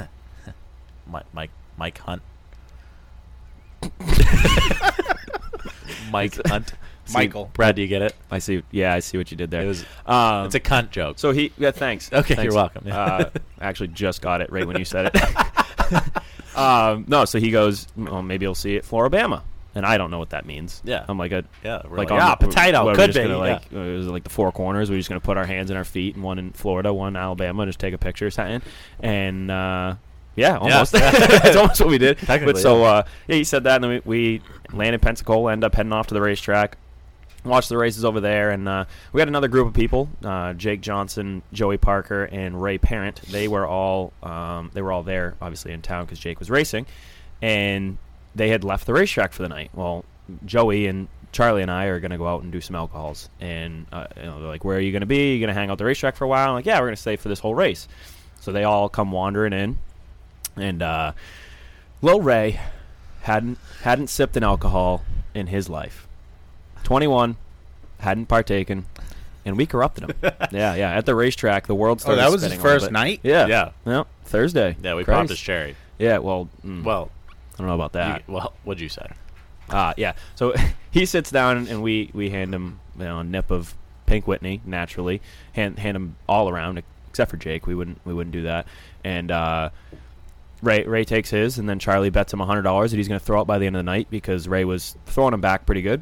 Mike. 1.05 1.25
Mike. 1.33 1.51
Mike 1.77 1.97
Hunt. 1.99 2.21
Mike 6.11 6.35
Hunt. 6.47 6.73
Michael. 7.13 7.49
Brad, 7.53 7.75
do 7.77 7.81
you 7.81 7.87
get 7.87 8.01
it? 8.01 8.13
I 8.29 8.39
see. 8.39 8.63
Yeah, 8.69 8.93
I 8.93 8.99
see 8.99 9.17
what 9.17 9.31
you 9.31 9.37
did 9.37 9.49
there. 9.49 9.61
It 9.63 9.67
was. 9.67 9.85
Um, 10.05 10.45
It's 10.45 10.55
a 10.55 10.59
cunt 10.59 10.89
joke. 10.91 11.17
So 11.19 11.31
he, 11.31 11.53
yeah, 11.57 11.71
thanks. 11.71 12.09
Okay, 12.13 12.35
Thanks. 12.35 12.43
you're 12.43 12.53
welcome. 12.53 12.83
Yeah. 12.85 12.99
Uh, 13.01 13.29
I 13.59 13.65
actually 13.65 13.87
just 13.89 14.21
got 14.21 14.41
it 14.41 14.51
right 14.51 14.67
when 14.67 14.77
you 14.77 14.83
said 14.83 15.11
it. 15.13 16.57
um, 16.57 17.05
no, 17.07 17.25
so 17.25 17.39
he 17.39 17.51
goes, 17.51 17.87
well, 17.95 18.21
maybe 18.21 18.45
you'll 18.45 18.55
see 18.55 18.75
it, 18.75 18.83
Floribama, 18.83 19.43
and 19.75 19.85
I 19.85 19.97
don't 19.97 20.11
know 20.11 20.19
what 20.19 20.31
that 20.31 20.45
means. 20.45 20.81
Yeah. 20.83 21.05
I'm 21.07 21.17
like 21.17 21.31
a 21.31 21.45
yeah, 21.63 21.77
like, 21.89 22.09
like, 22.09 22.11
ah, 22.11 22.35
the- 22.39 22.47
potato. 22.47 22.83
what, 22.85 22.95
Could 22.95 23.13
be. 23.13 23.21
gonna, 23.21 23.29
yeah. 23.29 23.35
like, 23.37 23.61
uh, 23.73 23.79
is 23.79 24.07
it 24.07 24.11
like 24.11 24.23
the 24.23 24.29
four 24.29 24.51
corners? 24.51 24.89
We're 24.89 24.97
just 24.97 25.07
gonna 25.07 25.21
put 25.21 25.37
our 25.37 25.45
hands 25.45 25.71
in 25.71 25.77
our 25.77 25.85
feet, 25.85 26.15
and 26.15 26.23
one 26.23 26.39
in 26.39 26.51
Florida, 26.51 26.93
one 26.93 27.09
in 27.09 27.15
Alabama, 27.15 27.65
just 27.65 27.79
take 27.79 27.93
a 27.93 27.97
picture 27.97 28.27
or 28.27 28.31
something, 28.31 28.61
and. 28.99 29.49
Uh, 29.51 29.95
yeah, 30.37 30.57
almost. 30.57 30.91
That's 30.93 31.57
almost 31.57 31.81
what 31.81 31.89
we 31.89 31.97
did. 31.97 32.17
Technically, 32.19 32.53
but 32.53 32.61
so 32.61 32.79
yeah. 32.79 32.89
uh, 32.89 33.03
yeah, 33.27 33.35
he 33.35 33.43
said 33.43 33.65
that, 33.65 33.75
and 33.75 33.83
then 33.83 34.01
we, 34.05 34.39
we 34.39 34.41
landed 34.71 35.01
Pensacola, 35.01 35.51
end 35.51 35.65
up 35.65 35.75
heading 35.75 35.91
off 35.91 36.07
to 36.07 36.13
the 36.13 36.21
racetrack 36.21 36.77
watched 37.47 37.69
the 37.69 37.77
races 37.77 38.05
over 38.05 38.19
there, 38.19 38.51
and 38.51 38.67
uh, 38.67 38.85
we 39.13 39.21
had 39.21 39.27
another 39.27 39.47
group 39.47 39.67
of 39.67 39.73
people: 39.73 40.09
uh, 40.23 40.53
Jake 40.53 40.81
Johnson, 40.81 41.41
Joey 41.53 41.77
Parker, 41.77 42.25
and 42.25 42.61
Ray 42.61 42.77
Parent. 42.77 43.21
They 43.23 43.47
were 43.47 43.65
all 43.65 44.13
um, 44.21 44.69
they 44.73 44.81
were 44.81 44.91
all 44.91 45.03
there, 45.03 45.35
obviously 45.41 45.71
in 45.71 45.81
town 45.81 46.05
because 46.05 46.19
Jake 46.19 46.39
was 46.39 46.49
racing, 46.49 46.85
and 47.41 47.97
they 48.35 48.49
had 48.49 48.63
left 48.63 48.85
the 48.85 48.93
racetrack 48.93 49.33
for 49.33 49.41
the 49.41 49.49
night. 49.49 49.71
Well, 49.73 50.05
Joey 50.45 50.87
and 50.87 51.07
Charlie 51.31 51.61
and 51.61 51.71
I 51.71 51.85
are 51.85 51.99
going 51.99 52.11
to 52.11 52.17
go 52.17 52.27
out 52.27 52.43
and 52.43 52.51
do 52.51 52.61
some 52.61 52.75
alcohols, 52.75 53.29
and 53.39 53.87
uh, 53.91 54.07
you 54.15 54.23
know, 54.23 54.39
they're 54.39 54.49
like, 54.49 54.65
"Where 54.65 54.77
are 54.77 54.81
you 54.81 54.91
going 54.91 55.01
to 55.01 55.07
be? 55.07 55.33
you 55.33 55.39
going 55.39 55.47
to 55.47 55.59
hang 55.59 55.69
out 55.69 55.77
the 55.77 55.85
racetrack 55.85 56.15
for 56.15 56.25
a 56.25 56.27
while?" 56.27 56.49
I'm 56.49 56.55
like, 56.55 56.65
"Yeah, 56.65 56.79
we're 56.79 56.87
going 56.87 56.95
to 56.95 57.01
stay 57.01 57.15
for 57.15 57.29
this 57.29 57.39
whole 57.39 57.55
race." 57.55 57.87
So 58.39 58.51
they 58.51 58.63
all 58.63 58.87
come 58.87 59.11
wandering 59.11 59.51
in, 59.53 59.77
and 60.57 60.81
uh, 60.81 61.11
Lil 62.01 62.21
Ray 62.21 62.59
hadn't 63.21 63.57
hadn't 63.83 64.07
sipped 64.07 64.37
an 64.37 64.43
alcohol 64.43 65.03
in 65.33 65.47
his 65.47 65.69
life. 65.69 66.07
21, 66.83 67.35
hadn't 67.99 68.27
partaken, 68.27 68.85
and 69.45 69.57
we 69.57 69.65
corrupted 69.65 70.05
him. 70.05 70.13
yeah, 70.51 70.75
yeah. 70.75 70.91
At 70.95 71.05
the 71.05 71.15
racetrack, 71.15 71.67
the 71.67 71.75
world 71.75 71.99
started. 72.01 72.21
Oh, 72.21 72.21
started. 72.21 72.31
that 72.31 72.33
was 72.33 72.41
his 72.43 72.51
spinning 72.53 72.65
a 72.65 72.69
little 72.69 72.79
first 72.85 72.91
night? 72.91 73.19
Yeah, 73.23 73.47
Yeah. 73.47 73.71
yeah. 73.85 74.03
Thursday. 74.23 74.77
yeah, 74.81 74.95
we 74.95 75.03
Christ. 75.03 75.17
popped 75.17 75.29
his 75.29 75.39
cherry. 75.39 75.75
Yeah, 75.99 76.19
well, 76.19 76.47
mm, 76.65 76.83
Well, 76.83 77.09
I 77.29 77.57
don't 77.57 77.67
know 77.67 77.73
about 77.75 77.93
that. 77.93 78.23
you, 78.27 78.33
well, 78.35 78.53
what'd 78.63 78.79
you 78.81 78.89
say? 78.89 79.07
Uh, 79.69 79.93
yeah. 79.97 80.13
So 80.35 80.53
he 80.91 81.05
sits 81.05 81.29
down 81.31 81.67
and 81.67 81.81
we, 81.81 82.09
we 82.13 82.29
hand 82.29 82.53
him 82.53 82.79
you 82.97 83.03
know, 83.05 83.19
a 83.19 83.23
nip 83.23 83.51
of 83.51 83.73
Pink 84.05 84.27
Whitney 84.27 84.61
naturally. 84.65 85.21
Hand 85.53 85.79
hand 85.79 85.95
him 85.97 86.15
all 86.29 86.47
around 86.49 86.81
except 87.09 87.29
for 87.31 87.37
Jake. 87.37 87.67
We 87.67 87.75
wouldn't 87.75 87.99
we 88.05 88.13
wouldn't 88.13 88.31
do 88.31 88.43
that. 88.43 88.65
And 89.03 89.29
uh, 89.31 89.69
Ray 90.61 90.83
Ray 90.85 91.03
takes 91.05 91.29
his 91.29 91.59
and 91.59 91.69
then 91.69 91.77
Charlie 91.79 92.09
bets 92.09 92.33
him 92.33 92.39
hundred 92.39 92.63
dollars 92.63 92.91
that 92.91 92.97
he's 92.97 93.07
going 93.07 93.19
to 93.19 93.25
throw 93.25 93.41
it 93.41 93.45
by 93.45 93.57
the 93.59 93.65
end 93.67 93.75
of 93.75 93.79
the 93.79 93.83
night 93.91 94.07
because 94.09 94.47
Ray 94.47 94.65
was 94.65 94.95
throwing 95.05 95.33
him 95.33 95.41
back 95.41 95.65
pretty 95.65 95.81
good. 95.81 96.01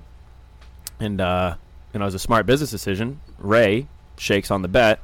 And 1.00 1.20
uh, 1.20 1.56
you 1.94 2.00
know, 2.00 2.06
it 2.06 2.08
was 2.08 2.16
a 2.16 2.20
smart 2.20 2.46
business 2.46 2.72
decision. 2.72 3.20
Ray 3.38 3.88
shakes 4.18 4.50
on 4.52 4.62
the 4.62 4.68
bet, 4.70 5.00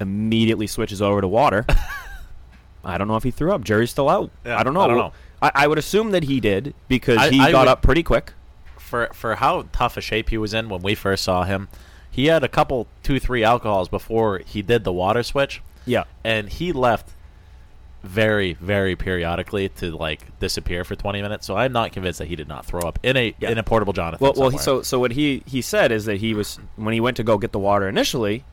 immediately 0.00 0.66
switches 0.66 1.02
over 1.02 1.20
to 1.20 1.28
water. 1.28 1.66
I 2.84 2.98
don't 2.98 3.08
know 3.08 3.16
if 3.16 3.22
he 3.24 3.30
threw 3.30 3.52
up. 3.52 3.64
Jerry's 3.64 3.90
still 3.90 4.08
out. 4.08 4.30
Yeah, 4.44 4.58
I 4.58 4.62
don't 4.62 4.72
know. 4.74 4.80
I 4.82 4.86
don't 4.86 4.96
know. 4.96 5.12
I, 5.42 5.50
I 5.54 5.66
would 5.66 5.76
assume 5.78 6.12
that 6.12 6.24
he 6.24 6.40
did 6.40 6.72
because 6.88 7.18
I- 7.18 7.30
he 7.30 7.40
I 7.40 7.52
got 7.52 7.60
would- 7.62 7.68
up 7.68 7.82
pretty 7.82 8.02
quick. 8.02 8.32
For 8.78 9.10
for 9.12 9.34
how 9.34 9.66
tough 9.72 9.96
a 9.96 10.00
shape 10.00 10.30
he 10.30 10.38
was 10.38 10.54
in 10.54 10.68
when 10.68 10.80
we 10.80 10.94
first 10.94 11.24
saw 11.24 11.42
him, 11.42 11.68
he 12.08 12.26
had 12.26 12.44
a 12.44 12.48
couple, 12.48 12.86
two, 13.02 13.18
three 13.18 13.42
alcohols 13.42 13.88
before 13.88 14.38
he 14.46 14.62
did 14.62 14.84
the 14.84 14.92
water 14.92 15.24
switch, 15.24 15.60
Yeah. 15.84 16.04
and 16.22 16.48
he 16.48 16.70
left 16.72 17.10
very, 18.06 18.54
very 18.54 18.96
periodically 18.96 19.68
to 19.70 19.90
like 19.96 20.38
disappear 20.38 20.84
for 20.84 20.94
twenty 20.96 21.20
minutes. 21.22 21.46
So 21.46 21.56
I'm 21.56 21.72
not 21.72 21.92
convinced 21.92 22.18
that 22.20 22.28
he 22.28 22.36
did 22.36 22.48
not 22.48 22.64
throw 22.64 22.80
up 22.80 22.98
in 23.02 23.16
a 23.16 23.34
Yeah. 23.38 23.50
in 23.50 23.58
a 23.58 23.62
portable 23.62 23.92
Jonathan. 23.92 24.22
Well, 24.24 24.34
well. 24.36 24.48
He, 24.50 24.58
so, 24.58 24.82
so 24.82 24.98
what 24.98 25.12
he 25.12 25.42
he 25.46 25.60
said 25.62 25.92
is 25.92 26.04
that 26.06 26.16
he 26.18 26.34
was 26.34 26.58
when 26.76 26.94
he 26.94 27.00
went 27.00 27.16
to 27.18 27.24
go 27.24 27.36
get 27.38 27.52
the 27.52 27.58
water 27.58 27.88
initially, 27.88 28.44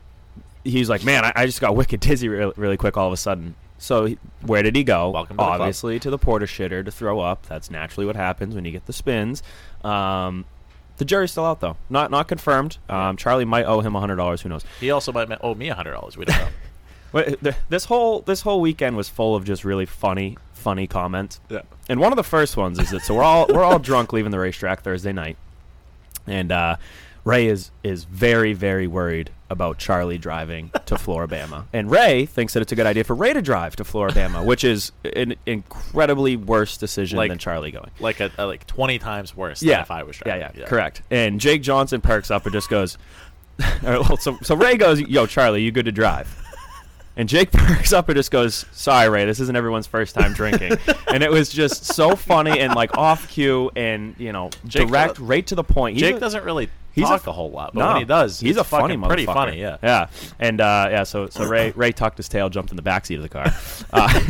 he's 0.64 0.90
like, 0.90 1.04
"Man, 1.04 1.24
I, 1.24 1.32
I 1.36 1.46
just 1.46 1.60
got 1.60 1.74
wicked 1.80 2.00
dizzy 2.00 2.28
really, 2.28 2.52
really 2.56 2.76
quick 2.76 2.96
all 2.96 3.06
of 3.06 3.12
a 3.12 3.16
sudden." 3.16 3.54
So, 3.76 4.04
he, 4.06 4.18
where 4.42 4.62
did 4.62 4.76
he 4.76 4.84
go? 4.84 5.10
Welcome 5.10 5.36
to. 5.36 5.42
Obviously, 5.42 5.98
to 6.00 6.08
the 6.10 6.16
porta 6.18 6.46
shitter 6.46 6.84
to 6.84 6.90
throw 6.90 7.20
up. 7.20 7.46
That's 7.46 7.70
naturally 7.70 8.06
what 8.06 8.16
happens 8.16 8.54
when 8.54 8.64
you 8.64 8.70
get 8.70 8.86
the 8.86 8.92
spins. 8.92 9.42
Um, 9.82 10.44
the 10.96 11.04
jury's 11.04 11.32
still 11.32 11.44
out 11.44 11.60
though, 11.60 11.76
not 11.90 12.10
not 12.10 12.28
confirmed. 12.28 12.78
Um, 12.88 13.16
Charlie 13.16 13.44
might 13.44 13.64
owe 13.66 13.80
him 13.80 13.94
hundred 13.94 14.16
dollars. 14.16 14.42
Who 14.42 14.48
knows? 14.48 14.64
he 14.80 14.90
also 14.90 15.12
might 15.12 15.28
owe 15.42 15.54
me 15.54 15.68
a 15.68 15.74
hundred 15.74 15.92
dollars. 15.92 16.16
We 16.16 16.24
don't 16.24 16.38
know. 16.38 16.48
This 17.68 17.84
whole 17.86 18.20
this 18.22 18.40
whole 18.42 18.60
weekend 18.60 18.96
was 18.96 19.08
full 19.08 19.34
of 19.36 19.44
just 19.44 19.64
really 19.64 19.86
funny 19.86 20.36
funny 20.52 20.86
comments. 20.86 21.40
Yeah. 21.48 21.62
And 21.88 22.00
one 22.00 22.12
of 22.12 22.16
the 22.16 22.24
first 22.24 22.56
ones 22.56 22.78
is 22.78 22.90
that 22.90 23.00
so 23.02 23.14
we're 23.14 23.22
all 23.22 23.46
we're 23.50 23.62
all 23.64 23.78
drunk 23.78 24.12
leaving 24.12 24.30
the 24.32 24.38
racetrack 24.38 24.82
Thursday 24.82 25.12
night, 25.12 25.36
and 26.26 26.50
uh, 26.50 26.76
Ray 27.24 27.46
is 27.46 27.70
is 27.82 28.04
very 28.04 28.52
very 28.52 28.86
worried 28.86 29.30
about 29.50 29.78
Charlie 29.78 30.18
driving 30.18 30.70
to 30.86 30.96
Floribama, 30.96 31.66
and 31.72 31.88
Ray 31.90 32.26
thinks 32.26 32.54
that 32.54 32.60
it's 32.62 32.72
a 32.72 32.74
good 32.74 32.86
idea 32.86 33.04
for 33.04 33.14
Ray 33.14 33.32
to 33.34 33.42
drive 33.42 33.76
to 33.76 33.84
Floribama, 33.84 34.44
which 34.44 34.64
is 34.64 34.90
an 35.14 35.34
incredibly 35.46 36.34
worse 36.36 36.76
decision 36.76 37.18
Like- 37.18 37.28
than 37.30 37.38
Charlie 37.38 37.70
going. 37.70 37.90
like 38.00 38.18
a, 38.20 38.32
a 38.38 38.46
like 38.46 38.66
twenty 38.66 38.98
times 38.98 39.36
worse 39.36 39.62
Yeah, 39.62 39.74
than 39.74 39.82
if 39.82 39.90
I 39.92 40.02
was 40.02 40.16
driving. 40.16 40.40
yeah, 40.40 40.50
yeah, 40.56 40.66
correct. 40.66 41.02
And 41.10 41.38
Jake 41.40 41.62
Johnson 41.62 42.00
perks 42.00 42.30
up 42.32 42.44
and 42.46 42.52
just 42.52 42.68
goes, 42.68 42.98
all 43.62 43.68
right, 43.84 44.00
well, 44.00 44.16
so 44.16 44.36
so 44.42 44.56
Ray 44.56 44.76
goes, 44.76 45.00
"Yo, 45.00 45.26
Charlie, 45.26 45.62
you 45.62 45.70
good 45.70 45.84
to 45.84 45.92
drive?" 45.92 46.40
And 47.16 47.28
Jake 47.28 47.52
perks 47.52 47.92
up 47.92 48.08
and 48.08 48.16
just 48.16 48.30
goes, 48.30 48.66
"Sorry, 48.72 49.08
Ray, 49.08 49.24
this 49.24 49.38
isn't 49.40 49.54
everyone's 49.56 49.86
first 49.86 50.14
time 50.14 50.32
drinking." 50.32 50.72
and 51.08 51.22
it 51.22 51.30
was 51.30 51.48
just 51.48 51.84
so 51.84 52.16
funny 52.16 52.58
and 52.60 52.74
like 52.74 52.96
off 52.98 53.28
cue 53.28 53.70
and 53.76 54.14
you 54.18 54.32
know 54.32 54.50
Jake 54.66 54.88
direct, 54.88 55.14
does- 55.16 55.20
right 55.20 55.46
to 55.46 55.54
the 55.54 55.64
point. 55.64 55.94
He's 55.94 56.02
Jake 56.02 56.16
a- 56.16 56.20
doesn't 56.20 56.44
really 56.44 56.68
he's 56.92 57.04
talk 57.06 57.24
a- 57.26 57.30
a, 57.30 57.32
whole 57.32 57.52
lot, 57.52 57.72
but 57.72 57.80
no, 57.80 57.86
when 57.88 57.96
he 57.98 58.04
does, 58.04 58.40
he's 58.40 58.52
it's 58.56 58.60
a 58.60 58.64
funny 58.64 58.94
fucking 58.96 59.08
pretty 59.08 59.26
motherfucker. 59.26 59.34
funny. 59.34 59.60
Yeah, 59.60 59.76
yeah, 59.82 60.08
and 60.40 60.60
uh, 60.60 60.88
yeah. 60.90 61.02
So 61.04 61.28
so 61.28 61.46
Ray 61.46 61.70
Ray 61.76 61.92
tucked 61.92 62.16
his 62.16 62.28
tail, 62.28 62.48
jumped 62.50 62.70
in 62.72 62.76
the 62.76 62.82
backseat 62.82 63.16
of 63.16 63.22
the 63.22 63.28
car, 63.28 63.46
uh, 63.92 64.24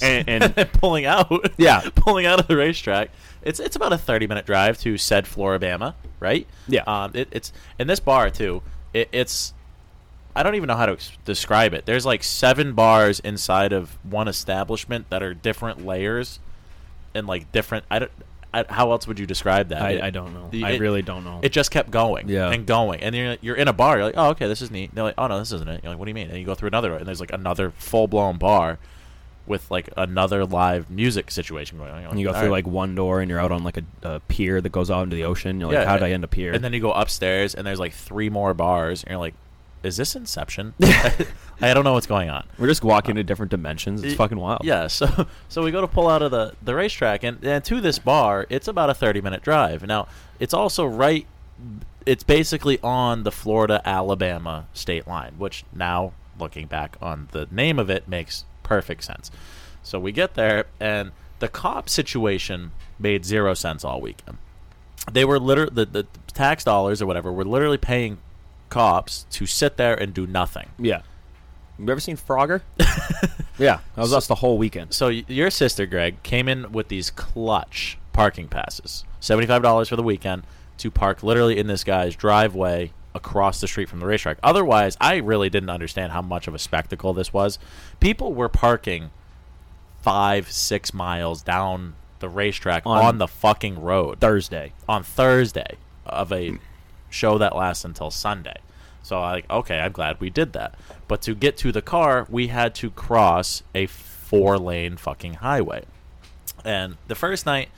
and, 0.00 0.28
and 0.56 0.72
pulling 0.74 1.06
out. 1.06 1.32
Yeah. 1.56 1.88
pulling 1.96 2.26
out 2.26 2.38
of 2.38 2.46
the 2.46 2.56
racetrack. 2.56 3.10
It's 3.42 3.58
it's 3.58 3.74
about 3.74 3.92
a 3.92 3.98
thirty 3.98 4.28
minute 4.28 4.46
drive 4.46 4.78
to 4.80 4.96
said 4.96 5.24
Floribama, 5.24 5.94
right? 6.20 6.46
Yeah. 6.68 6.82
Um, 6.86 7.10
it, 7.14 7.28
it's 7.32 7.52
in 7.80 7.88
this 7.88 7.98
bar 7.98 8.30
too. 8.30 8.62
It, 8.94 9.08
it's 9.12 9.54
I 10.38 10.42
don't 10.44 10.54
even 10.54 10.68
know 10.68 10.76
how 10.76 10.86
to 10.86 10.92
ex- 10.92 11.12
describe 11.24 11.74
it. 11.74 11.84
There's 11.84 12.06
like 12.06 12.22
seven 12.22 12.72
bars 12.72 13.18
inside 13.20 13.72
of 13.72 13.98
one 14.04 14.28
establishment 14.28 15.10
that 15.10 15.22
are 15.22 15.34
different 15.34 15.84
layers 15.84 16.38
and 17.14 17.26
like 17.26 17.50
different. 17.52 17.84
I 17.90 17.98
don't. 17.98 18.12
I, 18.54 18.64
how 18.68 18.92
else 18.92 19.06
would 19.06 19.18
you 19.18 19.26
describe 19.26 19.68
that? 19.68 19.82
I, 19.82 19.90
It- 19.90 20.02
I 20.02 20.10
don't 20.10 20.32
know. 20.32 20.48
the- 20.50 20.64
I 20.64 20.70
it- 20.70 20.80
really 20.80 21.02
don't 21.02 21.22
know. 21.24 21.40
It 21.42 21.52
just 21.52 21.70
kept 21.70 21.90
going 21.90 22.28
Yeah. 22.30 22.50
and 22.50 22.64
going, 22.66 23.00
and 23.02 23.14
you're 23.14 23.36
you're 23.42 23.56
in 23.56 23.68
a 23.68 23.72
bar. 23.74 23.96
You're 23.96 24.06
like, 24.06 24.14
oh, 24.16 24.28
okay, 24.30 24.48
this 24.48 24.62
is 24.62 24.70
neat. 24.70 24.94
They're 24.94 25.04
like, 25.04 25.16
oh 25.18 25.26
no, 25.26 25.38
this 25.38 25.52
isn't 25.52 25.68
it. 25.68 25.82
You're 25.82 25.90
like, 25.92 25.98
what 25.98 26.06
do 26.06 26.10
you 26.10 26.14
mean? 26.14 26.28
And 26.30 26.38
you 26.38 26.46
go 26.46 26.54
through 26.54 26.68
another, 26.68 26.94
and 26.94 27.06
there's 27.06 27.20
like 27.20 27.32
another 27.32 27.70
full 27.72 28.06
blown 28.06 28.38
bar 28.38 28.78
with 29.46 29.70
like 29.70 29.88
another 29.96 30.44
live 30.46 30.88
music 30.90 31.30
situation 31.30 31.78
going 31.78 31.90
on. 31.90 32.00
You're 32.02 32.10
and 32.10 32.20
you 32.20 32.26
go 32.26 32.32
all 32.32 32.38
through 32.40 32.48
right. 32.50 32.64
like 32.64 32.66
one 32.66 32.94
door 32.94 33.20
and 33.20 33.30
you're 33.30 33.40
out 33.40 33.50
on 33.50 33.64
like 33.64 33.78
a, 33.78 33.82
a 34.02 34.20
pier 34.20 34.60
that 34.60 34.68
goes 34.70 34.90
out 34.90 35.02
into 35.04 35.16
the 35.16 35.24
ocean. 35.24 35.58
You're 35.60 35.72
like, 35.72 35.86
how 35.86 35.94
did 35.94 36.02
I 36.04 36.10
end 36.12 36.22
up 36.24 36.34
here? 36.34 36.52
And 36.52 36.62
then 36.62 36.72
you 36.72 36.80
go 36.80 36.92
upstairs, 36.92 37.54
and 37.54 37.66
there's 37.66 37.80
like 37.80 37.92
three 37.92 38.30
more 38.30 38.54
bars, 38.54 39.02
and 39.02 39.10
you're 39.10 39.20
like, 39.20 39.34
is 39.82 39.96
this 39.96 40.14
Inception? 40.16 40.74
I 41.60 41.74
don't 41.74 41.84
know 41.84 41.92
what's 41.94 42.06
going 42.06 42.30
on. 42.30 42.46
We're 42.58 42.66
just 42.68 42.82
walking 42.84 43.12
uh, 43.12 43.16
to 43.16 43.24
different 43.24 43.50
dimensions. 43.50 44.02
It's 44.02 44.12
Y- 44.12 44.16
fucking 44.16 44.38
wild. 44.38 44.60
Yeah, 44.64 44.86
so 44.86 45.26
so 45.48 45.62
we 45.62 45.70
go 45.70 45.80
to 45.80 45.88
pull 45.88 46.08
out 46.08 46.22
of 46.22 46.30
the 46.30 46.54
the 46.62 46.74
racetrack, 46.74 47.22
and, 47.24 47.42
and 47.44 47.64
to 47.64 47.80
this 47.80 47.98
bar, 47.98 48.46
it's 48.50 48.68
about 48.68 48.90
a 48.90 48.94
thirty 48.94 49.20
minute 49.20 49.42
drive. 49.42 49.86
Now, 49.86 50.08
it's 50.40 50.54
also 50.54 50.84
right. 50.86 51.26
It's 52.06 52.22
basically 52.24 52.78
on 52.82 53.24
the 53.24 53.32
Florida 53.32 53.82
Alabama 53.84 54.66
state 54.72 55.06
line, 55.06 55.34
which 55.38 55.64
now 55.74 56.12
looking 56.38 56.66
back 56.66 56.96
on 57.02 57.28
the 57.32 57.46
name 57.50 57.78
of 57.78 57.90
it 57.90 58.08
makes 58.08 58.44
perfect 58.62 59.04
sense. 59.04 59.30
So 59.82 59.98
we 59.98 60.12
get 60.12 60.34
there, 60.34 60.66
and 60.80 61.10
the 61.40 61.48
cop 61.48 61.88
situation 61.88 62.70
made 62.98 63.24
zero 63.24 63.54
sense 63.54 63.84
all 63.84 64.00
weekend. 64.00 64.38
They 65.10 65.24
were 65.24 65.38
literally 65.40 65.72
the, 65.74 65.86
the 65.86 66.06
tax 66.34 66.64
dollars 66.64 67.00
or 67.02 67.06
whatever 67.06 67.32
were 67.32 67.44
literally 67.44 67.78
paying 67.78 68.18
cops 68.68 69.26
to 69.30 69.46
sit 69.46 69.76
there 69.76 69.94
and 69.94 70.12
do 70.14 70.26
nothing. 70.26 70.68
Yeah. 70.78 71.02
You 71.78 71.88
ever 71.90 72.00
seen 72.00 72.16
Frogger? 72.16 72.62
yeah, 73.58 73.80
that 73.94 74.00
was 74.02 74.12
us 74.12 74.26
the 74.26 74.34
whole 74.36 74.58
weekend. 74.58 74.92
So 74.92 75.08
your 75.08 75.50
sister 75.50 75.86
Greg 75.86 76.22
came 76.22 76.48
in 76.48 76.72
with 76.72 76.88
these 76.88 77.10
clutch 77.10 77.98
parking 78.12 78.48
passes, 78.48 79.04
seventy-five 79.20 79.62
dollars 79.62 79.88
for 79.88 79.94
the 79.96 80.02
weekend 80.02 80.42
to 80.78 80.90
park 80.90 81.22
literally 81.22 81.56
in 81.58 81.68
this 81.68 81.84
guy's 81.84 82.16
driveway 82.16 82.92
across 83.14 83.60
the 83.60 83.68
street 83.68 83.88
from 83.88 84.00
the 84.00 84.06
racetrack. 84.06 84.38
Otherwise, 84.42 84.96
I 85.00 85.16
really 85.16 85.50
didn't 85.50 85.70
understand 85.70 86.12
how 86.12 86.22
much 86.22 86.48
of 86.48 86.54
a 86.54 86.58
spectacle 86.58 87.12
this 87.14 87.32
was. 87.32 87.58
People 88.00 88.34
were 88.34 88.48
parking 88.48 89.10
five, 90.02 90.50
six 90.50 90.92
miles 90.92 91.42
down 91.42 91.94
the 92.20 92.28
racetrack 92.28 92.82
On- 92.86 93.04
on, 93.04 93.18
the 93.18 93.28
fucking 93.28 93.80
road 93.80 94.18
Thursday. 94.20 94.72
on 94.88 95.02
Thursday 95.04 95.76
of 96.06 96.32
a 96.32 96.58
show 97.10 97.38
that 97.38 97.56
lasts 97.56 97.84
until 97.84 98.10
Sunday. 98.10 98.56
So 99.02 99.20
I 99.20 99.32
like 99.32 99.50
okay, 99.50 99.78
I'm 99.80 99.92
glad 99.92 100.20
we 100.20 100.30
did 100.30 100.52
that. 100.52 100.74
But 101.06 101.22
to 101.22 101.34
get 101.34 101.56
to 101.58 101.72
the 101.72 101.82
car, 101.82 102.26
we 102.28 102.48
had 102.48 102.74
to 102.76 102.90
cross 102.90 103.62
a 103.74 103.86
four 103.86 104.58
lane 104.58 104.96
fucking 104.96 105.34
highway. 105.34 105.84
And 106.64 106.96
the 107.06 107.14
first 107.14 107.46
night, 107.46 107.70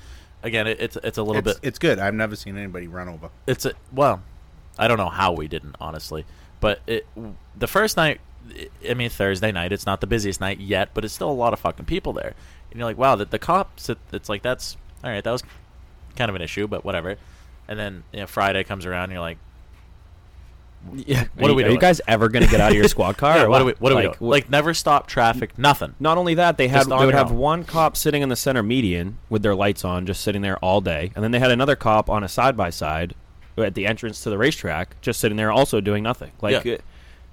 again, 0.42 0.66
it, 0.66 0.80
it's 0.80 0.96
it's 1.04 1.18
a 1.18 1.22
little 1.22 1.46
It's, 1.46 1.58
bit 1.60 1.66
it's 1.66 1.78
good. 1.78 1.98
I've 1.98 2.14
never 2.14 2.34
seen 2.34 2.56
anybody 2.56 2.88
run 2.88 3.08
over. 3.08 3.30
it's 3.46 3.64
a 3.64 3.72
well, 3.92 4.22
I 4.78 4.88
don't 4.88 4.98
know 4.98 5.08
how 5.10 5.32
we 5.32 5.46
didn't 5.48 5.76
honestly, 5.80 6.24
but 6.60 6.80
it 6.86 7.06
the 7.56 7.68
first 7.68 7.96
night. 7.96 8.20
I 8.88 8.94
mean 8.94 9.10
Thursday 9.10 9.52
night. 9.52 9.70
It's 9.70 9.86
not 9.86 10.00
the 10.00 10.06
busiest 10.08 10.40
night 10.40 10.58
yet, 10.58 10.88
but 10.94 11.04
it's 11.04 11.14
still 11.14 11.30
a 11.30 11.32
lot 11.32 11.52
of 11.52 11.60
fucking 11.60 11.84
people 11.84 12.12
there. 12.14 12.34
And 12.70 12.78
you're 12.78 12.88
like, 12.88 12.98
wow, 12.98 13.14
the, 13.14 13.26
the 13.26 13.38
cops. 13.38 13.88
It, 13.90 13.98
it's 14.12 14.28
like 14.28 14.42
that's 14.42 14.76
all 15.04 15.10
right. 15.10 15.22
That 15.22 15.30
was 15.30 15.44
kind 16.16 16.28
of 16.28 16.34
an 16.34 16.42
issue, 16.42 16.66
but 16.66 16.84
whatever. 16.84 17.16
And 17.70 17.78
then 17.78 18.02
you 18.12 18.20
know, 18.20 18.26
Friday 18.26 18.62
comes 18.64 18.84
around, 18.84 19.04
and 19.04 19.12
you're 19.12 19.20
like, 19.20 19.38
Yeah. 20.94 21.24
What 21.36 21.50
are 21.50 21.54
we 21.54 21.64
Are 21.64 21.70
you 21.70 21.78
guys 21.78 22.00
ever 22.08 22.28
going 22.28 22.44
to 22.44 22.50
get 22.50 22.60
out 22.60 22.70
of 22.72 22.76
your 22.76 22.88
squad 22.88 23.16
car? 23.16 23.36
yeah, 23.36 23.42
or 23.44 23.48
what 23.48 23.62
are 23.62 23.64
we 23.64 23.72
what 23.78 23.90
do 23.90 23.96
we 23.96 24.06
like, 24.08 24.18
doing? 24.18 24.30
Like 24.30 24.50
never 24.50 24.74
stop 24.74 25.06
traffic, 25.06 25.56
nothing. 25.58 25.94
Not 26.00 26.18
only 26.18 26.34
that, 26.34 26.56
they 26.56 26.68
had 26.68 26.86
they 26.86 26.96
would 27.06 27.14
have 27.14 27.30
own. 27.30 27.38
one 27.38 27.64
cop 27.64 27.96
sitting 27.96 28.22
in 28.22 28.28
the 28.28 28.36
center 28.36 28.62
median 28.62 29.18
with 29.28 29.42
their 29.42 29.54
lights 29.54 29.84
on, 29.84 30.04
just 30.06 30.20
sitting 30.22 30.42
there 30.42 30.58
all 30.58 30.80
day, 30.80 31.12
and 31.14 31.22
then 31.22 31.30
they 31.30 31.38
had 31.38 31.50
another 31.50 31.76
cop 31.76 32.10
on 32.10 32.24
a 32.24 32.28
side 32.28 32.56
by 32.56 32.70
side 32.70 33.14
at 33.56 33.74
the 33.74 33.86
entrance 33.86 34.22
to 34.22 34.30
the 34.30 34.38
racetrack, 34.38 34.98
just 35.02 35.20
sitting 35.20 35.36
there 35.36 35.52
also 35.52 35.80
doing 35.82 36.02
nothing. 36.02 36.32
Like, 36.40 36.64
Yeah. 36.64 36.74
uh, 36.74 36.78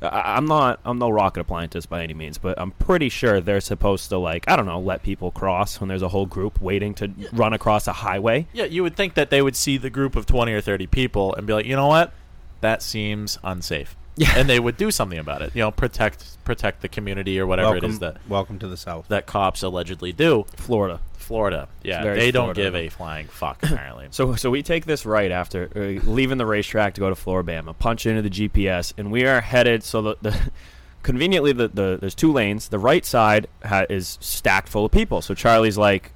I, 0.01 0.35
I'm 0.35 0.45
not 0.45 0.79
I'm 0.85 0.99
no 0.99 1.09
rocket 1.09 1.47
appliantist 1.47 1.89
by 1.89 2.03
any 2.03 2.13
means, 2.13 2.37
but 2.37 2.59
I'm 2.59 2.71
pretty 2.71 3.09
sure 3.09 3.41
they're 3.41 3.61
supposed 3.61 4.09
to 4.09 4.17
like 4.17 4.45
I 4.47 4.55
don't 4.55 4.65
know 4.65 4.79
let 4.79 5.03
people 5.03 5.31
cross 5.31 5.79
when 5.79 5.87
there's 5.87 6.01
a 6.03 6.09
whole 6.09 6.25
group 6.25 6.61
waiting 6.61 6.93
to 6.95 7.11
run 7.33 7.53
across 7.53 7.87
a 7.87 7.93
highway. 7.93 8.47
Yeah, 8.53 8.65
you 8.65 8.83
would 8.83 8.95
think 8.95 9.15
that 9.15 9.29
they 9.29 9.41
would 9.41 9.55
see 9.55 9.77
the 9.77 9.89
group 9.89 10.15
of 10.15 10.25
twenty 10.25 10.53
or 10.53 10.61
thirty 10.61 10.87
people 10.87 11.33
and 11.35 11.47
be 11.47 11.53
like, 11.53 11.65
you 11.65 11.75
know 11.75 11.87
what, 11.87 12.13
that 12.61 12.81
seems 12.81 13.37
unsafe. 13.43 13.95
Yeah. 14.19 14.33
and 14.35 14.49
they 14.49 14.59
would 14.59 14.77
do 14.77 14.89
something 14.89 15.19
about 15.19 15.43
it. 15.43 15.51
You 15.55 15.61
know, 15.61 15.69
protect 15.69 16.43
protect 16.43 16.81
the 16.81 16.87
community 16.89 17.39
or 17.39 17.45
whatever 17.45 17.73
welcome, 17.73 17.85
it 17.91 17.93
is 17.93 17.99
that 17.99 18.17
welcome 18.27 18.57
to 18.57 18.67
the 18.67 18.75
South. 18.75 19.07
that 19.09 19.27
cops 19.27 19.61
allegedly 19.61 20.11
do. 20.11 20.47
Florida. 20.55 20.99
Florida, 21.27 21.67
yeah, 21.83 22.03
they 22.03 22.31
don't 22.31 22.55
Florida. 22.55 22.61
give 22.61 22.75
a 22.75 22.89
flying 22.89 23.27
fuck 23.27 23.61
apparently. 23.61 24.07
So, 24.11 24.35
so 24.35 24.49
we 24.49 24.63
take 24.63 24.85
this 24.85 25.05
right 25.05 25.29
after 25.31 25.69
uh, 25.75 26.09
leaving 26.09 26.37
the 26.37 26.45
racetrack 26.45 26.93
to 26.93 27.01
go 27.01 27.09
to 27.09 27.15
Floribama, 27.15 27.77
punch 27.77 28.05
into 28.05 28.21
the 28.21 28.29
GPS, 28.29 28.93
and 28.97 29.11
we 29.11 29.25
are 29.25 29.41
headed. 29.41 29.83
So 29.83 30.01
the, 30.01 30.15
the 30.21 30.51
conveniently 31.03 31.51
the, 31.51 31.67
the 31.67 31.97
there's 31.99 32.15
two 32.15 32.31
lanes. 32.31 32.69
The 32.69 32.79
right 32.79 33.05
side 33.05 33.47
ha- 33.63 33.85
is 33.89 34.17
stacked 34.21 34.69
full 34.69 34.85
of 34.85 34.91
people. 34.91 35.21
So 35.21 35.33
Charlie's 35.33 35.77
like, 35.77 36.11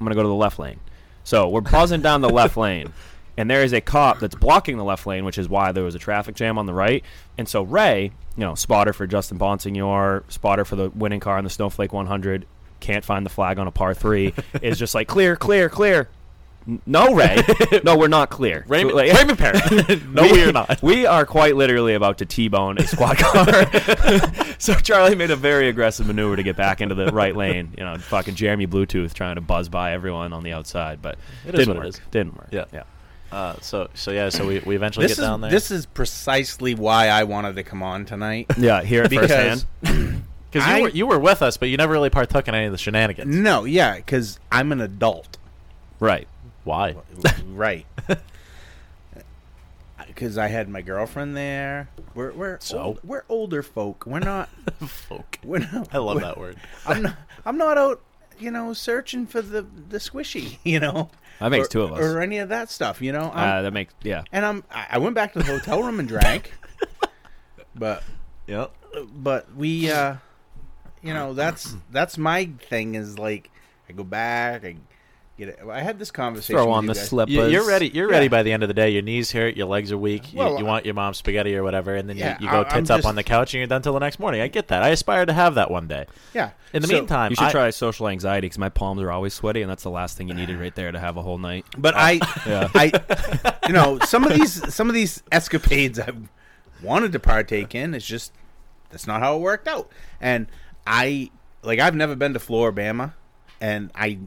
I'm 0.00 0.04
gonna 0.06 0.14
go 0.16 0.22
to 0.22 0.28
the 0.28 0.34
left 0.34 0.58
lane. 0.58 0.80
So 1.22 1.48
we're 1.48 1.60
buzzing 1.60 2.00
down 2.00 2.22
the 2.22 2.30
left 2.30 2.56
lane, 2.66 2.92
and 3.36 3.50
there 3.50 3.62
is 3.62 3.72
a 3.74 3.80
cop 3.82 4.20
that's 4.20 4.34
blocking 4.34 4.78
the 4.78 4.84
left 4.84 5.06
lane, 5.06 5.24
which 5.26 5.36
is 5.38 5.48
why 5.48 5.72
there 5.72 5.84
was 5.84 5.94
a 5.94 5.98
traffic 5.98 6.34
jam 6.34 6.56
on 6.58 6.64
the 6.66 6.74
right. 6.74 7.04
And 7.36 7.46
so 7.48 7.62
Ray, 7.62 8.12
you 8.36 8.40
know, 8.40 8.54
spotter 8.54 8.92
for 8.94 9.06
Justin 9.06 9.38
Bonsignore, 9.38 10.22
spotter 10.32 10.64
for 10.64 10.76
the 10.76 10.88
winning 10.90 11.20
car 11.20 11.36
in 11.38 11.44
the 11.44 11.50
Snowflake 11.50 11.92
100, 11.92 12.46
can't 12.84 13.04
find 13.04 13.24
the 13.26 13.30
flag 13.30 13.58
on 13.58 13.66
a 13.66 13.70
par 13.72 13.94
three, 13.94 14.32
is 14.62 14.78
just 14.78 14.94
like 14.94 15.08
clear, 15.08 15.34
clear, 15.36 15.68
clear. 15.68 16.08
No, 16.86 17.14
Ray. 17.14 17.42
no, 17.84 17.94
we're 17.98 18.08
not 18.08 18.30
clear. 18.30 18.64
Raymond, 18.68 18.96
Like- 18.96 19.12
Raymond 19.18 19.38
Perry. 19.38 20.00
no, 20.10 20.22
we, 20.22 20.42
are 20.44 20.50
not. 20.52 20.80
We 20.82 21.04
are 21.04 21.26
quite 21.26 21.56
literally 21.56 21.92
about 21.92 22.16
to 22.18 22.24
T-bone 22.24 22.78
a 22.78 22.86
squad 22.86 23.18
car. 23.18 23.44
so 24.58 24.72
Charlie 24.74 25.14
made 25.14 25.30
a 25.30 25.36
very 25.36 25.68
aggressive 25.68 26.06
maneuver 26.06 26.36
to 26.36 26.42
get 26.42 26.56
back 26.56 26.80
into 26.80 26.94
the 26.94 27.08
right 27.12 27.36
lane. 27.36 27.74
You 27.76 27.84
know, 27.84 27.98
fucking 27.98 28.34
Jeremy 28.34 28.66
Bluetooth 28.66 29.12
trying 29.12 29.34
to 29.34 29.42
buzz 29.42 29.68
by 29.68 29.92
everyone 29.92 30.32
on 30.32 30.42
the 30.42 30.52
outside, 30.52 31.02
but 31.02 31.18
It 31.46 31.52
is 31.54 31.58
didn't 31.60 31.74
what 31.74 31.84
work. 31.84 31.94
is. 31.96 32.00
Didn't 32.10 32.34
work. 32.36 32.48
Yeah. 32.50 32.64
yeah. 32.72 32.84
Uh, 33.30 33.56
so 33.60 33.90
so 33.92 34.10
yeah, 34.12 34.30
so 34.30 34.46
we, 34.46 34.60
we 34.60 34.74
eventually 34.76 35.04
This 35.04 35.16
get 35.16 35.22
is 35.22 35.28
down 35.28 35.40
there. 35.42 35.50
this 35.50 35.70
is 35.70 35.84
precisely 35.84 36.74
why 36.74 37.08
I 37.08 37.24
wanted 37.24 37.56
to 37.56 37.62
come 37.62 37.82
on 37.82 38.06
tonight. 38.06 38.46
Yeah, 38.56 38.80
here 38.82 39.02
at 39.02 39.10
Because- 39.10 39.66
firsthand. 39.82 40.22
because 40.54 40.68
you 40.68 40.74
I- 40.74 40.80
were 40.82 40.88
you 40.88 41.06
were 41.06 41.18
with 41.18 41.42
us, 41.42 41.56
but 41.56 41.68
you 41.68 41.76
never 41.76 41.92
really 41.92 42.10
partook 42.10 42.48
in 42.48 42.54
any 42.54 42.66
of 42.66 42.72
the 42.72 42.78
shenanigans. 42.78 43.34
no, 43.34 43.64
yeah, 43.64 43.96
because 43.96 44.38
I'm 44.50 44.72
an 44.72 44.80
adult. 44.80 45.36
Right. 46.00 46.26
Why? 46.64 46.96
right. 47.48 47.86
Because 50.06 50.38
I 50.38 50.46
had 50.46 50.68
my 50.68 50.80
girlfriend 50.80 51.36
there. 51.36 51.88
We're 52.14 52.32
we're 52.32 52.58
So? 52.60 52.78
old- 52.78 53.00
we're 53.02 53.24
older 53.28 53.62
folk. 53.64 54.04
We're 54.06 54.20
not. 54.20 54.48
Folk. 54.86 55.38
We're 55.42 55.58
not. 55.58 55.88
I 55.92 55.98
love 55.98 56.16
we're- 56.16 56.26
that 56.26 56.38
word. 56.38 56.56
I'm 56.86 57.02
not. 57.02 57.16
I'm 57.44 57.56
not 57.58 57.78
out. 57.78 58.00
You 58.38 58.50
know, 58.52 58.72
searching 58.74 59.26
for 59.26 59.42
the 59.42 59.62
the 59.62 59.98
squishy. 59.98 60.58
You 60.62 60.78
know. 60.80 61.10
That 61.40 61.48
makes 61.50 61.66
or, 61.66 61.70
two 61.70 61.82
of 61.82 61.92
us. 61.92 61.98
Or 62.00 62.20
any 62.20 62.38
of 62.38 62.50
that 62.50 62.70
stuff. 62.70 63.02
You 63.02 63.10
know. 63.12 63.22
Uh, 63.24 63.62
that 63.62 63.72
makes 63.72 63.92
yeah. 64.04 64.22
and 64.30 64.44
I'm. 64.46 64.62
I 64.70 64.86
I 64.92 64.98
went 64.98 65.16
back 65.16 65.32
to 65.32 65.40
the 65.40 65.44
hotel 65.46 65.82
room 65.82 65.98
and 65.98 66.06
drank. 66.08 66.52
but 67.74 68.04
Yep. 68.46 68.72
but 69.16 69.52
we 69.56 69.90
uh 69.90 70.16
you 71.04 71.12
know 71.14 71.34
that's 71.34 71.76
that's 71.90 72.16
my 72.18 72.46
thing 72.68 72.94
is 72.94 73.18
like 73.18 73.50
i 73.88 73.92
go 73.92 74.02
back 74.04 74.64
i 74.64 74.74
get 75.36 75.48
it 75.48 75.58
i 75.70 75.80
had 75.80 75.98
this 75.98 76.10
conversation 76.10 76.54
Throw 76.56 76.70
on 76.70 76.84
you 76.84 76.88
the 76.88 76.94
guys. 76.94 77.08
slippers. 77.08 77.34
You, 77.34 77.46
you're 77.46 77.66
ready. 77.66 77.88
You're 77.88 78.08
ready 78.08 78.26
Yeah. 78.26 78.28
by 78.30 78.42
the 78.44 78.52
end 78.52 78.62
of 78.62 78.68
the 78.68 78.74
day. 78.74 78.90
Your 78.90 79.02
knees 79.02 79.32
hurt. 79.32 79.56
Your 79.56 79.66
legs 79.66 79.90
are 79.90 79.98
weak. 79.98 80.32
You, 80.32 80.38
Well, 80.38 80.58
you 80.60 80.64
want 80.64 80.84
your 80.84 80.94
mom's 80.94 81.16
spaghetti 81.18 81.56
or 81.56 81.64
whatever, 81.64 81.96
and 81.96 82.08
then 82.08 82.16
Yeah, 82.16 82.38
you, 82.38 82.46
you 82.46 82.50
go 82.52 82.58
I- 82.62 82.68
I'm 82.68 82.82
tits 82.82 82.90
up 82.90 82.98
just- 82.98 83.08
on 83.08 83.16
the 83.16 83.24
couch 83.24 83.52
and 83.52 83.58
you're 83.58 83.66
done 83.66 83.82
till 83.82 83.94
the 83.94 83.98
next 83.98 84.20
morning. 84.20 84.40
I 84.42 84.46
get 84.46 84.68
that. 84.68 84.84
I 84.84 84.90
aspire 84.90 85.26
to 85.26 85.32
have 85.32 85.56
that 85.56 85.72
one 85.72 85.88
day. 85.88 86.06
yeah 86.34 86.50
In 86.72 86.82
the 86.82 86.86
So- 86.88 86.94
meantime, 86.94 87.32
You 87.32 87.36
should 87.36 87.46
I- 87.48 87.50
try 87.50 87.70
social 87.70 88.06
anxiety 88.08 88.44
because 88.46 88.58
my 88.58 88.68
palms 88.68 89.02
are 89.02 89.10
always 89.10 89.34
sweaty, 89.34 89.60
and 89.60 89.68
that's 89.68 89.82
the 89.82 89.90
last 89.90 90.16
thing 90.16 90.28
you 90.28 90.34
needed 90.34 90.56
right 90.60 90.74
there 90.74 90.92
to 90.92 91.00
have 91.00 91.16
a 91.16 91.22
whole 91.22 91.38
night. 91.38 91.66
but 91.76 91.94
i 91.96 92.12
Yeah. 92.46 92.68
i 92.76 92.92
you 93.66 93.72
know 93.72 93.98
some 94.04 94.22
of 94.24 94.32
these 94.38 94.72
some 94.72 94.88
of 94.88 94.94
these 94.94 95.20
escapades 95.32 95.98
i've 95.98 96.28
wanted 96.80 97.10
to 97.10 97.18
partake 97.18 97.74
in 97.74 97.92
it's 97.94 98.06
just 98.06 98.32
that's 98.90 99.06
not 99.08 99.20
how 99.20 99.34
it 99.36 99.40
worked 99.40 99.66
out 99.66 99.90
and 100.20 100.46
i 100.86 101.30
like 101.62 101.78
i've 101.80 101.94
never 101.94 102.14
been 102.14 102.32
to 102.34 102.38
floribama 102.38 103.12
and 103.60 103.90
i 103.94 104.18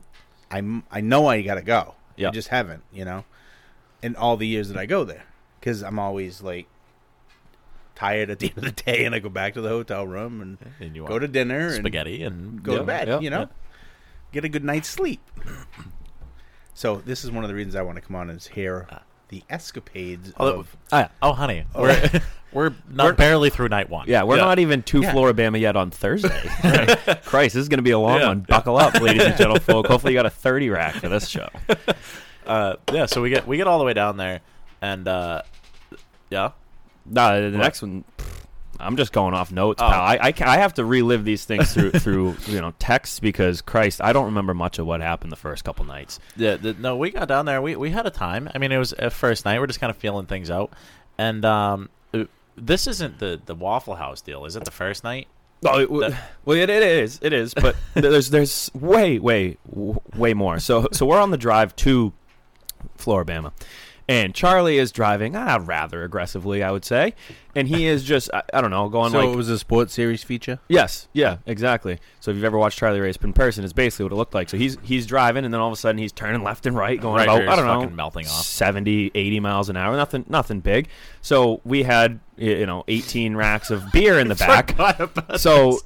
i 0.52 0.62
i 0.92 1.02
know 1.02 1.28
i 1.28 1.42
gotta 1.42 1.62
go 1.62 1.96
Yeah. 2.16 2.30
i 2.30 2.32
just 2.32 2.48
haven't 2.50 2.84
you 2.92 3.06
know 3.06 3.26
in 4.02 4.16
all 4.16 4.38
the 4.38 4.48
years 4.48 4.70
that 4.70 4.78
i 4.78 4.86
go 4.86 5.04
there 5.04 5.24
because 5.60 5.84
i'm 5.84 6.00
always 6.00 6.42
like 6.42 6.68
tired 7.96 8.30
at 8.30 8.40
the 8.40 8.48
end 8.56 8.58
of 8.58 8.64
the 8.76 8.84
day 8.84 9.06
and 9.06 9.14
i 9.16 9.20
go 9.20 9.30
back 9.30 9.54
to 9.56 9.62
the 9.62 9.70
hotel 9.70 10.06
room 10.06 10.42
and, 10.42 10.58
And 10.80 10.96
you 10.96 11.06
go 11.06 11.20
to 11.20 11.28
dinner 11.28 11.68
and 11.68 11.76
spaghetti 11.78 12.24
and 12.24 12.62
go 12.64 12.74
Yeah, 12.74 12.78
to 12.80 12.84
bed 12.86 13.08
yeah, 13.08 13.20
you 13.20 13.30
know 13.30 13.40
yeah. 13.42 13.48
get 14.32 14.46
a 14.46 14.50
good 14.50 14.64
night's 14.64 14.88
sleep 14.90 15.22
so 16.74 16.98
this 17.06 17.24
is 17.24 17.32
one 17.32 17.44
of 17.44 17.48
the 17.50 17.56
reasons 17.56 17.76
i 17.76 17.82
want 17.82 17.96
to 17.98 18.02
come 18.02 18.16
on 18.16 18.30
is 18.30 18.48
hear 18.48 18.88
uh, 18.90 19.00
the 19.30 19.44
escapades 19.50 20.34
Oh, 20.38 20.60
of 20.60 20.78
Oh, 20.92 20.98
yeah. 21.00 21.08
Oh, 21.22 21.34
honey, 21.34 21.66
we're 21.76 22.22
we're 22.54 22.74
not 22.90 23.18
barely 23.18 23.50
through 23.50 23.70
night 23.70 23.90
one. 23.90 24.06
Yeah, 24.08 24.24
we're 24.24 24.38
not 24.38 24.60
even 24.60 24.84
to 24.84 25.02
Yeah. 25.02 25.14
Floribama 25.14 25.60
yet 25.60 25.76
on 25.76 25.92
Thursday. 25.92 26.30
Christ, 27.26 27.56
this 27.56 27.62
is 27.62 27.70
going 27.70 27.80
to 27.80 27.84
be 27.84 27.92
a 27.92 28.00
long 28.00 28.20
Yeah. 28.20 28.28
one. 28.30 28.40
Buckle 28.42 28.78
up, 28.78 29.00
ladies 29.02 29.24
and 29.24 29.36
gentlemen. 29.38 29.62
Folk. 29.62 29.88
Hopefully, 29.88 30.14
you 30.14 30.18
got 30.20 30.26
a 30.26 30.30
30 30.30 30.70
rack 30.70 30.96
for 30.96 31.10
this 31.10 31.28
show. 31.28 31.50
Uh, 32.46 32.76
yeah, 32.94 33.06
so 33.06 33.22
we 33.22 33.30
get 33.30 33.46
we 33.48 33.58
get 33.58 33.68
all 33.68 33.78
the 33.80 33.86
way 33.86 33.94
down 33.94 34.16
there, 34.18 34.40
and 34.82 35.06
uh, 35.08 35.42
yeah, 36.30 36.52
No, 37.06 37.52
the 37.52 37.58
next 37.58 37.82
one, 37.82 38.06
pff, 38.17 38.17
I'm 38.80 38.96
just 38.98 39.12
going 39.12 39.34
off 39.34 39.52
notes, 39.52 39.82
Oh. 39.82 39.90
pal. 39.90 40.02
I, 40.02 40.16
I, 40.22 40.34
I 40.42 40.58
have 40.58 40.74
to 40.76 40.86
relive 40.86 41.26
these 41.26 41.46
things 41.46 41.74
through 41.74 41.92
through 42.00 42.36
you 42.48 42.62
know 42.62 42.74
texts 42.80 43.20
because 43.20 43.62
Christ, 43.62 44.02
I 44.02 44.14
don't 44.14 44.26
remember 44.26 44.54
much 44.54 44.80
of 44.80 44.86
what 44.86 45.02
happened 45.02 45.32
the 45.32 45.36
first 45.38 45.64
couple 45.64 45.86
nights. 45.86 46.20
Yeah, 46.36 46.58
the, 46.58 46.74
no, 46.74 46.96
we 46.98 47.12
got 47.12 47.28
down 47.28 47.46
there. 47.46 47.62
We 47.62 47.76
we 47.76 47.90
had 47.92 48.06
a 48.06 48.12
time. 48.12 48.50
I 48.54 48.58
mean, 48.58 48.72
it 48.72 48.78
was 48.78 48.94
a 48.98 49.10
first 49.10 49.46
night. 49.46 49.60
We're 49.60 49.68
just 49.68 49.80
kind 49.80 49.90
of 49.92 49.98
feeling 49.98 50.26
things 50.26 50.50
out, 50.52 50.72
and 51.18 51.44
um, 51.46 51.90
uh, 52.14 52.26
this 52.56 52.88
isn't 52.88 53.20
the 53.20 53.40
the 53.46 53.56
Waffle 53.56 53.96
House 53.96 54.22
deal. 54.22 54.46
Is 54.46 54.56
it 54.56 54.66
the 54.66 54.72
first 54.72 55.04
night? 55.04 55.28
Oh, 55.66 55.80
it, 55.80 55.90
well, 55.90 56.12
it, 56.56 56.70
it 56.70 56.84
is, 56.84 57.18
it 57.24 57.34
is, 57.34 57.54
but 57.56 57.76
there's 57.96 58.30
there's 58.30 58.70
way, 58.76 59.18
way, 59.18 59.58
way 60.16 60.34
more. 60.36 60.60
So 60.60 60.88
so 60.92 61.06
we're 61.08 61.20
on 61.20 61.32
the 61.32 61.38
drive 61.38 61.76
to 61.78 62.14
Floribama, 63.00 63.52
and 64.10 64.34
Charlie 64.34 64.78
is 64.78 64.92
driving 64.92 65.36
ah, 65.36 65.60
rather 65.62 66.04
aggressively, 66.04 66.64
I 66.64 66.72
would 66.72 66.86
say, 66.86 67.14
and 67.56 67.68
he 67.68 67.86
is 67.86 68.04
just 68.04 68.30
I, 68.34 68.44
I 68.54 68.62
don't 68.62 68.72
know 68.72 68.88
going 68.88 69.12
So 69.12 69.20
like 69.20 69.30
it 69.30 69.36
was 69.36 69.50
a 69.50 69.60
sports 69.60 69.94
series 69.94 70.24
feature. 70.24 70.60
Yes, 70.70 71.08
yeah, 71.12 71.38
exactly. 71.46 72.00
So 72.20 72.32
if 72.32 72.36
you've 72.38 72.46
ever 72.46 72.58
watched 72.58 72.80
Charlie 72.80 73.00
race 73.00 73.18
in 73.18 73.34
person, 73.34 73.64
it's 73.64 73.74
basically 73.74 74.04
what 74.06 74.14
it 74.14 74.16
looked 74.16 74.34
like. 74.34 74.50
So 74.50 74.58
he's 74.58 74.78
he's 74.82 75.06
driving, 75.06 75.44
and 75.44 75.54
then 75.54 75.60
all 75.60 75.68
of 75.68 75.74
a 75.74 75.78
sudden 75.78 75.98
he's 75.98 76.12
turning 76.12 76.44
left 76.44 76.66
and 76.66 76.76
right, 76.76 77.00
going 77.00 77.28
right 77.28 77.44
about, 77.44 77.50
I 77.50 77.56
don't 77.56 77.66
know, 77.66 77.90
melting 77.96 78.28
off. 78.28 78.46
70, 78.46 79.12
80 79.14 79.40
miles 79.40 79.70
an 79.70 79.76
hour. 79.78 79.96
Nothing, 79.96 80.26
nothing 80.30 80.62
big. 80.62 80.88
So 81.22 81.62
we 81.66 81.84
had 81.84 82.20
you 82.38 82.66
know 82.66 82.84
eighteen 82.88 83.36
racks 83.36 83.72
of 83.72 83.92
beer 83.92 84.20
in 84.20 84.28
the 84.30 84.36
back. 85.36 85.38
so 85.38 85.80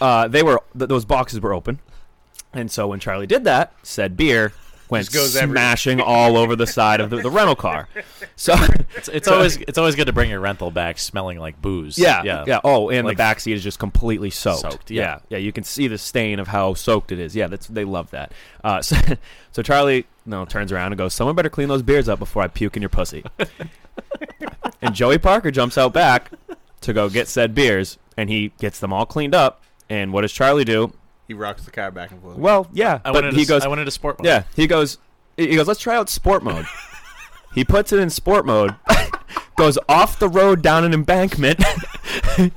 uh, 0.00 0.28
they 0.28 0.42
were 0.42 0.60
th- 0.78 0.88
those 0.88 1.04
boxes 1.04 1.40
were 1.40 1.52
open, 1.52 1.80
and 2.52 2.70
so 2.70 2.86
when 2.88 3.00
Charlie 3.00 3.26
did 3.26 3.44
that, 3.44 3.72
said 3.82 4.16
beer 4.16 4.52
went 4.90 5.04
Just 5.06 5.14
goes 5.14 5.36
everywhere. 5.36 5.62
smashing 5.62 6.00
all 6.00 6.36
over 6.36 6.56
the 6.56 6.66
side 6.66 7.00
of 7.00 7.10
the, 7.10 7.16
the 7.16 7.30
rental 7.30 7.56
car. 7.56 7.88
So 8.36 8.54
It's, 8.96 9.08
it's 9.08 9.28
always 9.28 9.56
it's 9.56 9.78
always 9.78 9.94
good 9.96 10.06
to 10.06 10.12
bring 10.12 10.30
your 10.30 10.40
rental 10.40 10.70
back 10.70 10.98
smelling 10.98 11.38
like 11.38 11.60
booze. 11.60 11.98
Yeah, 11.98 12.22
yeah, 12.22 12.44
yeah. 12.46 12.60
Oh, 12.64 12.90
and 12.90 13.06
Like- 13.06 13.16
the 13.16 13.18
back 13.18 13.40
seat 13.40 13.54
is 13.54 13.62
just 13.62 13.78
completely 13.78 14.30
soaked. 14.30 14.60
Soaked, 14.60 14.90
yeah. 14.90 15.02
yeah. 15.02 15.18
yeah, 15.30 15.38
You 15.38 15.52
can 15.52 15.64
see 15.64 15.88
the 15.88 15.98
stain 15.98 16.38
of 16.38 16.48
how 16.48 16.74
soaked 16.74 17.10
it 17.12 17.18
is. 17.18 17.34
Yeah, 17.34 17.46
that's 17.48 17.66
they 17.66 17.84
love 17.84 18.10
that. 18.12 18.32
Uh, 18.62 18.82
so, 18.82 18.96
so 19.52 19.62
Charlie, 19.62 20.06
no, 20.26 20.44
turns 20.44 20.70
around 20.72 20.92
and 20.92 20.98
goes, 20.98 21.12
"Someone 21.14 21.34
better 21.36 21.50
clean 21.50 21.68
those 21.68 21.82
beers 21.82 22.08
up 22.08 22.18
before 22.18 22.42
I 22.42 22.48
puke 22.48 22.76
in 22.76 22.82
your 22.82 22.88
pussy." 22.90 23.24
and 24.80 24.94
Joey 24.94 25.18
Parker 25.18 25.50
jumps 25.50 25.76
out 25.78 25.92
back 25.92 26.30
to 26.82 26.92
go 26.92 27.08
get 27.08 27.28
said 27.28 27.54
beers, 27.54 27.98
and 28.16 28.28
he 28.30 28.52
gets 28.58 28.78
them 28.80 28.92
all 28.92 29.06
cleaned 29.06 29.34
up. 29.34 29.62
And 29.88 30.12
what 30.12 30.22
does 30.22 30.32
Charlie 30.32 30.64
do? 30.64 30.92
He 31.28 31.34
rocks 31.34 31.64
the 31.64 31.70
car 31.70 31.90
back 31.90 32.10
and 32.10 32.20
forth. 32.20 32.36
Well, 32.36 32.68
yeah, 32.72 33.00
I 33.04 33.12
but 33.12 33.24
went 33.24 33.34
he 33.36 33.42
s- 33.42 33.48
goes. 33.48 33.62
I 33.64 33.68
went 33.68 33.80
into 33.80 33.90
sport 33.90 34.18
mode. 34.18 34.26
Yeah, 34.26 34.42
he 34.54 34.66
goes. 34.66 34.98
He 35.36 35.56
goes. 35.56 35.66
Let's 35.66 35.80
try 35.80 35.96
out 35.96 36.08
sport 36.10 36.42
mode. 36.44 36.66
he 37.54 37.64
puts 37.64 37.92
it 37.92 37.98
in 38.00 38.10
sport 38.10 38.44
mode. 38.46 38.74
goes 39.56 39.78
off 39.88 40.18
the 40.18 40.28
road 40.28 40.62
down 40.62 40.84
an 40.84 40.92
embankment. 40.92 41.62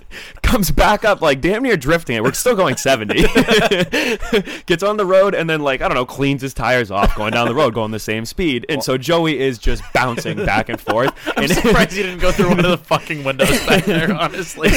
comes 0.48 0.72
back 0.72 1.04
up 1.04 1.22
like 1.22 1.42
damn 1.42 1.62
near 1.62 1.76
drifting 1.76 2.16
it. 2.16 2.24
We're 2.24 2.34
still 2.34 2.56
going 2.56 2.78
70. 2.78 3.16
Gets 4.66 4.82
on 4.84 4.98
the 4.98 5.06
road 5.06 5.36
and 5.36 5.50
then 5.50 5.62
like 5.62 5.82
I 5.82 5.88
don't 5.88 5.96
know 5.96 6.06
cleans 6.06 6.42
his 6.42 6.54
tires 6.54 6.90
off 6.90 7.16
going 7.16 7.32
down 7.32 7.48
the 7.48 7.56
road 7.56 7.74
going 7.74 7.92
the 7.92 8.00
same 8.00 8.26
speed. 8.26 8.66
And 8.70 8.82
so 8.82 8.98
Joey 8.98 9.40
is 9.40 9.58
just 9.58 9.84
bouncing 9.94 10.38
back 10.38 10.70
and 10.70 10.80
forth. 10.80 11.14
I'm 11.38 11.44
and 11.44 11.52
surprised 11.52 11.94
you 11.94 12.04
didn't 12.04 12.20
go 12.20 12.32
through 12.32 12.50
one 12.50 12.60
of 12.60 12.72
the 12.72 12.78
fucking 12.78 13.24
windows 13.24 13.66
back 13.66 13.86
there. 13.86 14.14
Honestly, 14.14 14.70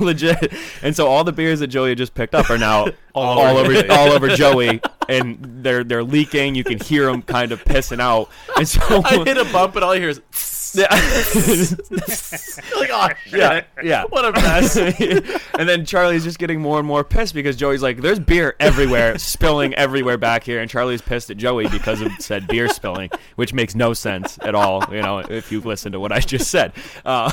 legit. 0.00 0.52
And 0.82 0.96
so 0.96 1.06
all 1.06 1.24
the 1.24 1.32
beers 1.32 1.60
that 1.60 1.68
Joey 1.68 1.90
had 1.90 1.98
just 1.98 2.14
picked 2.14 2.34
up 2.34 2.50
are 2.50 2.58
now 2.58 2.86
all, 3.14 3.40
All 3.40 3.58
over 3.58 3.92
all 3.92 4.08
over 4.12 4.28
Joey, 4.28 4.80
and 5.08 5.38
they're 5.62 5.82
they're 5.84 6.04
leaking. 6.04 6.54
You 6.54 6.64
can 6.64 6.78
hear 6.78 7.06
them 7.06 7.22
kind 7.22 7.52
of 7.52 7.64
pissing 7.64 8.00
out. 8.00 8.30
And 8.56 8.66
so 8.66 9.02
I 9.04 9.24
hit 9.24 9.36
a 9.36 9.44
bump 9.52 9.74
and 9.74 9.84
all 9.84 9.94
you 9.94 10.00
hear 10.00 10.10
is 10.10 10.20
like, 11.90 12.90
oh 12.92 13.08
shit. 13.24 13.32
yeah, 13.38 13.62
yeah. 13.82 14.04
What 14.10 14.24
a 14.24 14.32
mess. 14.32 14.76
and 14.76 15.68
then 15.68 15.84
Charlie's 15.84 16.24
just 16.24 16.38
getting 16.38 16.60
more 16.60 16.78
and 16.78 16.86
more 16.86 17.04
pissed 17.04 17.34
because 17.34 17.56
Joey's 17.56 17.82
like, 17.82 17.98
"There's 18.00 18.18
beer 18.18 18.56
everywhere, 18.60 19.18
spilling 19.18 19.74
everywhere 19.74 20.18
back 20.18 20.44
here," 20.44 20.60
and 20.60 20.68
Charlie's 20.70 21.00
pissed 21.02 21.30
at 21.30 21.36
Joey 21.36 21.68
because 21.68 22.00
of 22.00 22.10
said 22.18 22.46
beer 22.48 22.68
spilling, 22.68 23.10
which 23.36 23.52
makes 23.54 23.74
no 23.74 23.92
sense 23.92 24.38
at 24.42 24.54
all. 24.54 24.84
You 24.90 25.02
know, 25.02 25.18
if 25.20 25.52
you 25.52 25.60
listen 25.60 25.92
to 25.92 26.00
what 26.00 26.12
I 26.12 26.20
just 26.20 26.50
said. 26.50 26.72
Uh, 27.04 27.30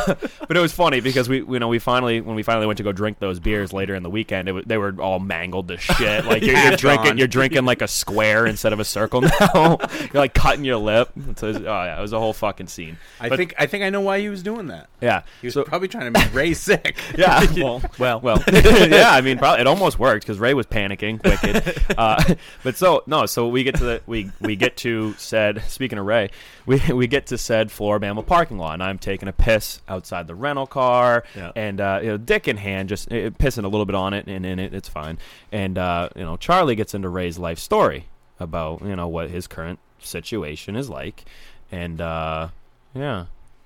but 0.47 0.55
it 0.55 0.59
was 0.59 0.71
funny 0.73 0.99
because 0.99 1.27
we, 1.29 1.37
you 1.39 1.59
know, 1.59 1.67
we 1.67 1.79
finally 1.79 2.21
when 2.21 2.35
we 2.35 2.43
finally 2.43 2.67
went 2.67 2.77
to 2.77 2.83
go 2.83 2.91
drink 2.91 3.19
those 3.19 3.39
beers 3.39 3.73
later 3.73 3.95
in 3.95 4.03
the 4.03 4.09
weekend, 4.09 4.47
it 4.49 4.67
they 4.67 4.77
were 4.77 4.95
all 5.01 5.19
mangled 5.19 5.67
to 5.69 5.77
shit. 5.77 6.25
Like 6.25 6.43
you're, 6.43 6.57
you're 6.57 6.75
drinking, 6.77 7.17
you're 7.17 7.27
drinking 7.27 7.65
like 7.65 7.81
a 7.81 7.87
square 7.87 8.45
instead 8.45 8.73
of 8.73 8.79
a 8.79 8.85
circle 8.85 9.21
now. 9.21 9.77
you're 9.99 10.09
like 10.13 10.33
cutting 10.33 10.63
your 10.65 10.77
lip. 10.77 11.09
So, 11.37 11.47
it 11.47 11.53
was- 11.53 11.57
oh 11.57 11.61
yeah, 11.83 11.97
it 11.97 12.01
was 12.01 12.13
a 12.13 12.19
whole 12.19 12.33
fucking 12.33 12.67
scene. 12.67 12.97
I 13.19 13.26
But- 13.29 13.37
think 13.37 13.53
I 13.57 13.65
think 13.65 13.83
I 13.83 13.89
know 13.89 14.01
why 14.01 14.19
he 14.19 14.29
was 14.29 14.43
doing 14.43 14.67
that. 14.67 14.89
Yeah. 15.01 15.23
He 15.41 15.47
was 15.47 15.53
So- 15.53 15.63
probably 15.63 15.87
trying 15.87 16.11
to 16.11 16.19
make 16.19 16.33
Ray 16.33 16.53
sick. 16.55 16.97
yeah. 17.17 17.45
Well, 17.57 17.81
well, 17.97 18.19
well. 18.19 18.43
yeah. 18.51 19.09
I 19.11 19.21
mean, 19.21 19.37
probably 19.37 19.61
it 19.61 19.67
almost 19.67 19.97
worked 19.99 20.25
because 20.25 20.39
Ray 20.39 20.53
was 20.53 20.65
panicking, 20.67 21.23
wicked. 21.23 21.85
Uh, 21.97 22.35
but 22.63 22.75
so 22.77 23.03
no, 23.07 23.25
so 23.25 23.47
we 23.47 23.63
get 23.63 23.75
to 23.75 23.83
the 23.83 24.01
we 24.07 24.31
we 24.41 24.55
get 24.55 24.77
to 24.77 25.13
said. 25.17 25.63
Speaking 25.67 25.97
of 25.97 26.05
Ray, 26.05 26.29
we 26.65 26.81
we 26.93 27.07
get 27.07 27.27
to 27.27 27.37
said 27.37 27.69
Floribama 27.69 28.25
parking 28.25 28.57
lot, 28.57 28.73
and 28.73 28.83
I'm 28.83 28.99
taking 28.99 29.27
a 29.27 29.33
piss 29.33 29.81
outside 29.87 30.27
the 30.27 30.35
rental 30.35 30.67
car, 30.67 31.23
Yeah. 31.35 31.51
and 31.55 31.79
uh, 31.81 31.99
you 32.01 32.09
know, 32.09 32.17
dick 32.17 32.47
in 32.47 32.57
hand, 32.57 32.89
just 32.89 33.11
uh, 33.11 33.29
pissing 33.31 33.63
a 33.63 33.67
little 33.67 33.85
bit 33.85 33.95
on 33.95 34.13
it 34.13 34.27
and 34.27 34.45
in 34.45 34.59
it. 34.59 34.73
It's 34.73 34.89
fine. 34.89 35.17
And 35.51 35.77
uh, 35.77 36.09
you 36.15 36.23
know, 36.23 36.37
Charlie 36.37 36.75
gets 36.75 36.93
into 36.93 37.09
Ray's 37.09 37.37
life 37.39 37.59
story 37.59 38.05
about 38.39 38.81
you 38.83 38.95
know 38.95 39.07
what 39.07 39.29
his 39.29 39.47
current 39.47 39.79
situation 39.99 40.75
is 40.75 40.89
like, 40.89 41.25
and 41.71 41.99
uh, 42.01 42.49
yeah. 42.93 43.25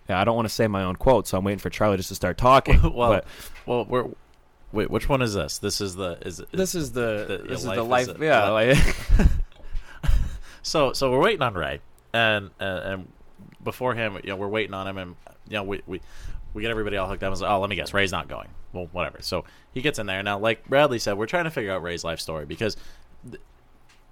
Yeah, 0.09 0.19
I 0.19 0.23
don't 0.23 0.35
want 0.35 0.47
to 0.47 0.53
say 0.53 0.67
my 0.67 0.83
own 0.83 0.95
quote, 0.95 1.27
so 1.27 1.37
I'm 1.37 1.43
waiting 1.43 1.59
for 1.59 1.69
Charlie 1.69 1.97
just 1.97 2.09
to 2.09 2.15
start 2.15 2.37
talking. 2.37 2.81
well, 2.93 3.11
but 3.11 3.25
well, 3.65 3.85
we're 3.85 4.09
wait. 4.71 4.89
Which 4.89 5.07
one 5.07 5.21
is 5.21 5.33
this? 5.33 5.59
This 5.59 5.79
is 5.79 5.95
the 5.95 6.17
is 6.25 6.41
this 6.51 6.75
is 6.75 6.91
the, 6.91 7.25
the- 7.27 7.47
this 7.47 7.63
yeah, 7.63 7.71
is 7.71 7.75
the 7.77 7.83
life 7.83 8.07
life. 8.07 8.15
is 8.17 8.21
yeah, 8.21 8.49
like, 8.49 8.77
So 10.63 10.93
so 10.93 11.11
we're 11.11 11.19
waiting 11.19 11.41
on 11.41 11.53
Ray, 11.53 11.79
and 12.13 12.49
and, 12.59 13.07
and 13.65 13.97
him, 13.97 14.19
you 14.23 14.29
know, 14.29 14.35
we're 14.35 14.47
waiting 14.47 14.73
on 14.73 14.87
him, 14.87 14.97
and 14.97 15.15
you 15.47 15.55
know, 15.55 15.63
we 15.63 15.81
we 15.87 16.01
we 16.53 16.61
get 16.61 16.71
everybody 16.71 16.97
all 16.97 17.07
hooked 17.07 17.23
up. 17.23 17.31
And 17.31 17.41
like, 17.41 17.51
oh, 17.51 17.59
let 17.59 17.69
me 17.69 17.75
guess, 17.75 17.93
Ray's 17.93 18.11
not 18.11 18.27
going. 18.27 18.49
Well, 18.73 18.87
whatever. 18.91 19.21
So 19.21 19.45
he 19.73 19.81
gets 19.81 19.99
in 19.99 20.05
there 20.05 20.21
now. 20.23 20.39
Like 20.39 20.67
Bradley 20.67 20.99
said, 20.99 21.17
we're 21.17 21.25
trying 21.25 21.45
to 21.45 21.51
figure 21.51 21.71
out 21.71 21.81
Ray's 21.81 22.03
life 22.03 22.19
story 22.19 22.45
because 22.45 22.77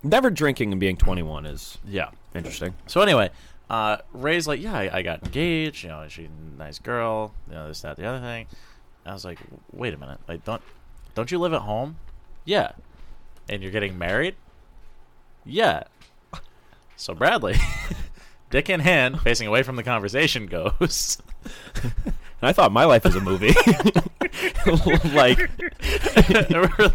never 0.04 0.30
drinking 0.30 0.72
and 0.72 0.80
being 0.80 0.98
21 0.98 1.46
is 1.46 1.78
yeah. 1.86 2.10
interesting. 2.34 2.74
So 2.88 3.02
anyway, 3.02 3.30
uh, 3.70 3.98
Ray's 4.14 4.48
like, 4.48 4.62
yeah, 4.62 4.74
I, 4.74 4.98
I 4.98 5.02
got 5.02 5.24
engaged. 5.24 5.84
You 5.84 5.90
know, 5.90 6.06
she's 6.08 6.28
a 6.28 6.60
nice 6.60 6.80
girl. 6.80 7.34
You 7.48 7.56
know, 7.56 7.68
this, 7.68 7.82
that, 7.82 7.98
the 7.98 8.06
other 8.06 8.20
thing. 8.20 8.48
I 9.06 9.14
was 9.14 9.26
like, 9.26 9.40
wait 9.72 9.94
a 9.94 9.98
minute, 9.98 10.20
like, 10.28 10.44
don't 10.44 10.62
don't 11.16 11.32
you 11.32 11.40
live 11.40 11.54
at 11.54 11.62
home? 11.62 11.98
Yeah. 12.46 12.72
And 13.48 13.62
you're 13.62 13.72
getting 13.72 13.98
married? 13.98 14.36
Yeah. 15.46 15.84
So 16.96 17.14
Bradley, 17.16 17.56
dick 18.50 18.70
in 18.70 18.82
hand, 18.82 19.22
facing 19.22 19.48
away 19.48 19.64
from 19.64 19.78
the 19.78 19.84
conversation, 19.84 20.48
goes. 20.48 21.18
And 21.82 21.94
I 22.42 22.52
thought 22.52 22.74
my 22.74 22.84
life 22.84 23.06
was 23.06 23.16
a 23.16 23.22
movie. 23.22 23.56
like, 25.14 25.50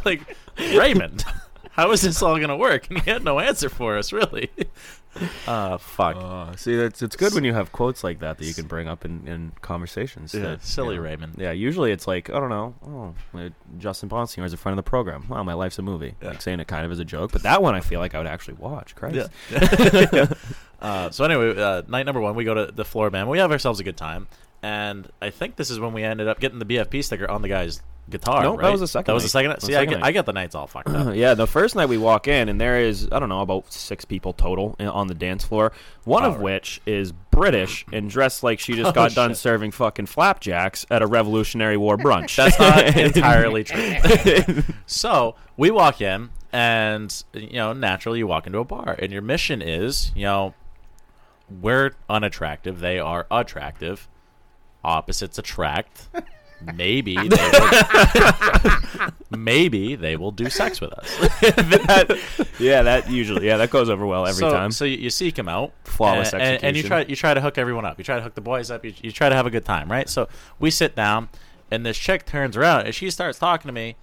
like, 0.05 0.37
Raymond, 0.59 1.25
how 1.75 1.91
is 1.91 2.03
this 2.03 2.23
all 2.23 2.39
gonna 2.39 2.57
work? 2.57 2.87
And 2.91 3.03
he 3.03 3.11
had 3.11 3.25
no 3.25 3.41
answer 3.41 3.69
for 3.69 3.99
us, 3.99 4.13
really. 4.13 4.51
Uh, 5.47 5.79
fuck. 5.79 6.17
uh, 6.17 6.55
see, 6.57 6.77
that's 6.77 7.03
it's 7.03 7.17
good 7.17 7.35
when 7.35 7.45
you 7.45 7.53
have 7.53 7.73
quotes 7.73 8.05
like 8.05 8.21
that 8.21 8.39
that 8.39 8.45
you 8.45 8.55
can 8.55 8.67
bring 8.67 8.87
up 8.89 9.05
in, 9.05 9.27
in 9.27 9.53
conversations. 9.61 10.35
Yeah, 10.35 10.43
that, 10.43 10.65
silly 10.65 10.95
you 10.95 11.01
know, 11.01 11.05
Raymond. 11.05 11.35
Yeah, 11.37 11.53
usually 11.53 11.91
it's 11.93 12.07
like 12.07 12.31
I 12.31 12.39
don't 12.39 12.51
know. 12.51 12.75
Oh, 12.87 13.39
uh, 13.39 13.51
Justin 13.79 14.09
Bonsignore 14.09 14.45
is 14.45 14.53
a 14.53 14.57
friend 14.57 14.79
of 14.79 14.85
the 14.85 14.89
program. 14.89 15.27
Wow, 15.29 15.43
my 15.43 15.55
life's 15.55 15.79
a 15.79 15.83
movie. 15.83 16.15
Like 16.23 16.41
saying 16.43 16.61
it 16.61 16.69
kind 16.69 16.85
of 16.87 16.93
as 16.93 17.01
a 17.01 17.05
joke, 17.05 17.33
but 17.33 17.43
that 17.43 17.61
one 17.63 17.75
I 17.75 17.81
feel 17.81 18.01
like 18.01 18.15
I 18.15 18.19
would 18.19 18.27
actually 18.29 18.55
watch. 18.55 18.95
Christ. 18.95 19.31
Uh, 20.81 21.11
so 21.11 21.25
anyway, 21.25 21.59
uh, 21.59 21.81
night 21.89 22.05
number 22.05 22.21
one, 22.21 22.35
we 22.35 22.45
go 22.45 22.53
to 22.53 22.71
the 22.71 22.85
Floribama. 22.85 23.27
We 23.29 23.39
have 23.39 23.51
ourselves 23.51 23.81
a 23.81 23.85
good 23.85 23.97
time, 23.97 24.29
and 24.63 25.09
I 25.23 25.31
think 25.31 25.57
this 25.57 25.71
is 25.71 25.81
when 25.81 25.95
we 25.95 26.03
ended 26.03 26.29
up 26.29 26.41
getting 26.41 26.59
the 26.59 26.67
BFP 26.67 27.03
sticker 27.03 27.31
on 27.31 27.41
the 27.41 27.49
guy's 27.49 27.81
guitar. 28.11 28.43
No, 28.43 28.57
that 28.57 28.63
right? 28.63 28.71
was 28.73 28.81
the 28.81 28.87
second 28.89 29.07
That 29.07 29.15
was 29.15 29.23
night. 29.23 29.27
the 29.27 29.29
second. 29.31 29.51
That 29.51 29.63
See, 29.63 29.73
the 29.73 29.79
I 29.79 29.81
second 29.81 29.91
get, 29.95 30.01
night. 30.01 30.07
I 30.09 30.13
get 30.13 30.27
the 30.27 30.33
nights 30.33 30.55
all 30.55 30.67
fucked 30.67 30.89
up. 30.89 31.15
yeah, 31.15 31.35
the 31.35 31.47
first 31.47 31.75
night 31.77 31.89
we 31.89 31.97
walk 31.99 32.29
in, 32.29 32.49
and 32.49 32.61
there 32.61 32.79
is, 32.81 33.09
I 33.11 33.19
don't 33.19 33.29
know, 33.29 33.41
about 33.41 33.73
six 33.73 34.05
people 34.05 34.33
total 34.33 34.77
on 34.79 35.07
the 35.09 35.15
dance 35.15 35.45
floor. 35.45 35.73
One 36.05 36.23
of 36.25 36.33
Oh, 36.33 36.37
right. 36.37 36.43
which 36.45 36.81
is 36.87 37.13
British 37.13 37.85
and 37.93 38.11
dressed 38.11 38.43
like 38.43 38.61
she 38.61 38.75
just 38.75 38.89
Oh, 38.91 38.93
got 38.93 39.15
done 39.15 39.35
serving 39.35 39.71
fucking 39.71 40.07
flapjacks 40.07 40.85
at 40.91 41.03
a 41.03 41.07
Revolutionary 41.07 41.77
War 41.77 41.97
brunch. 41.97 42.37
That's 42.37 42.59
not 42.59 42.97
entirely 42.97 43.65
true. 43.65 44.63
so 44.87 45.35
we 45.57 45.71
walk 45.71 46.01
in, 46.01 46.31
and 46.53 47.25
you 47.33 47.55
know, 47.55 47.73
naturally, 47.73 48.19
you 48.19 48.27
walk 48.27 48.47
into 48.47 48.59
a 48.59 48.65
bar, 48.65 48.97
and 48.99 49.13
your 49.13 49.23
mission 49.23 49.63
is, 49.63 50.13
you 50.15 50.25
know, 50.25 50.55
we're 51.61 51.93
unattractive, 52.09 52.81
they 52.81 52.99
are 52.99 53.27
attractive, 53.31 54.09
opposites 54.83 55.39
attract. 55.39 56.09
Maybe 56.75 57.17
they 57.29 57.51
will, 57.53 59.11
maybe 59.31 59.97
they 59.97 60.17
will 60.17 60.31
do 60.31 60.49
sex 60.51 60.81
with 60.81 60.93
us. 60.93 61.09
That- 61.41 62.19
yeah, 62.59 62.83
that 62.83 63.11
usually, 63.11 63.47
yeah, 63.47 63.57
that 63.57 63.71
goes 63.71 63.91
over 63.91 64.07
well 64.07 64.27
every 64.27 64.41
so, 64.41 64.51
time. 64.51 64.71
So 64.71 64.85
you, 64.85 64.97
you 64.97 65.11
seek 65.11 65.39
him 65.39 65.49
out, 65.49 65.73
Flawless 65.85 66.33
and, 66.33 66.43
and, 66.43 66.65
and 66.65 66.77
you 66.77 66.83
try 66.83 67.03
you 67.03 67.17
try 67.17 67.35
to 67.35 67.41
hook 67.41 67.59
everyone 67.59 67.85
up. 67.85 67.99
You 67.99 68.05
try 68.05 68.17
to 68.17 68.23
hook 68.23 68.35
the 68.35 68.41
boys 68.41 68.71
up. 68.71 68.85
You, 68.85 68.95
you 69.03 69.13
try 69.13 69.29
to 69.29 69.35
have 69.35 69.47
a 69.47 69.51
good 69.51 69.65
time, 69.65 69.91
right? 69.91 70.09
So 70.09 70.29
we 70.59 70.71
sit 70.71 70.95
down, 70.95 71.29
and 71.71 71.85
this 71.85 71.99
chick 71.99 72.25
turns 72.25 72.57
around 72.57 72.87
and 72.87 72.95
she 72.95 73.11
starts 73.11 73.39
talking 73.39 73.69
to 73.69 73.73
me 73.73 73.97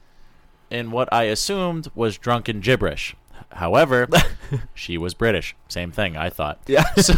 in 0.70 0.92
what 0.92 1.12
I 1.12 1.24
assumed 1.24 1.90
was 1.96 2.18
drunken 2.18 2.60
gibberish. 2.60 3.16
However, 3.54 4.08
she 4.74 4.98
was 4.98 5.14
British. 5.14 5.56
Same 5.68 5.92
thing, 5.92 6.16
I 6.18 6.30
thought. 6.30 6.60
Yeah. 6.68 6.84
So, 7.02 7.14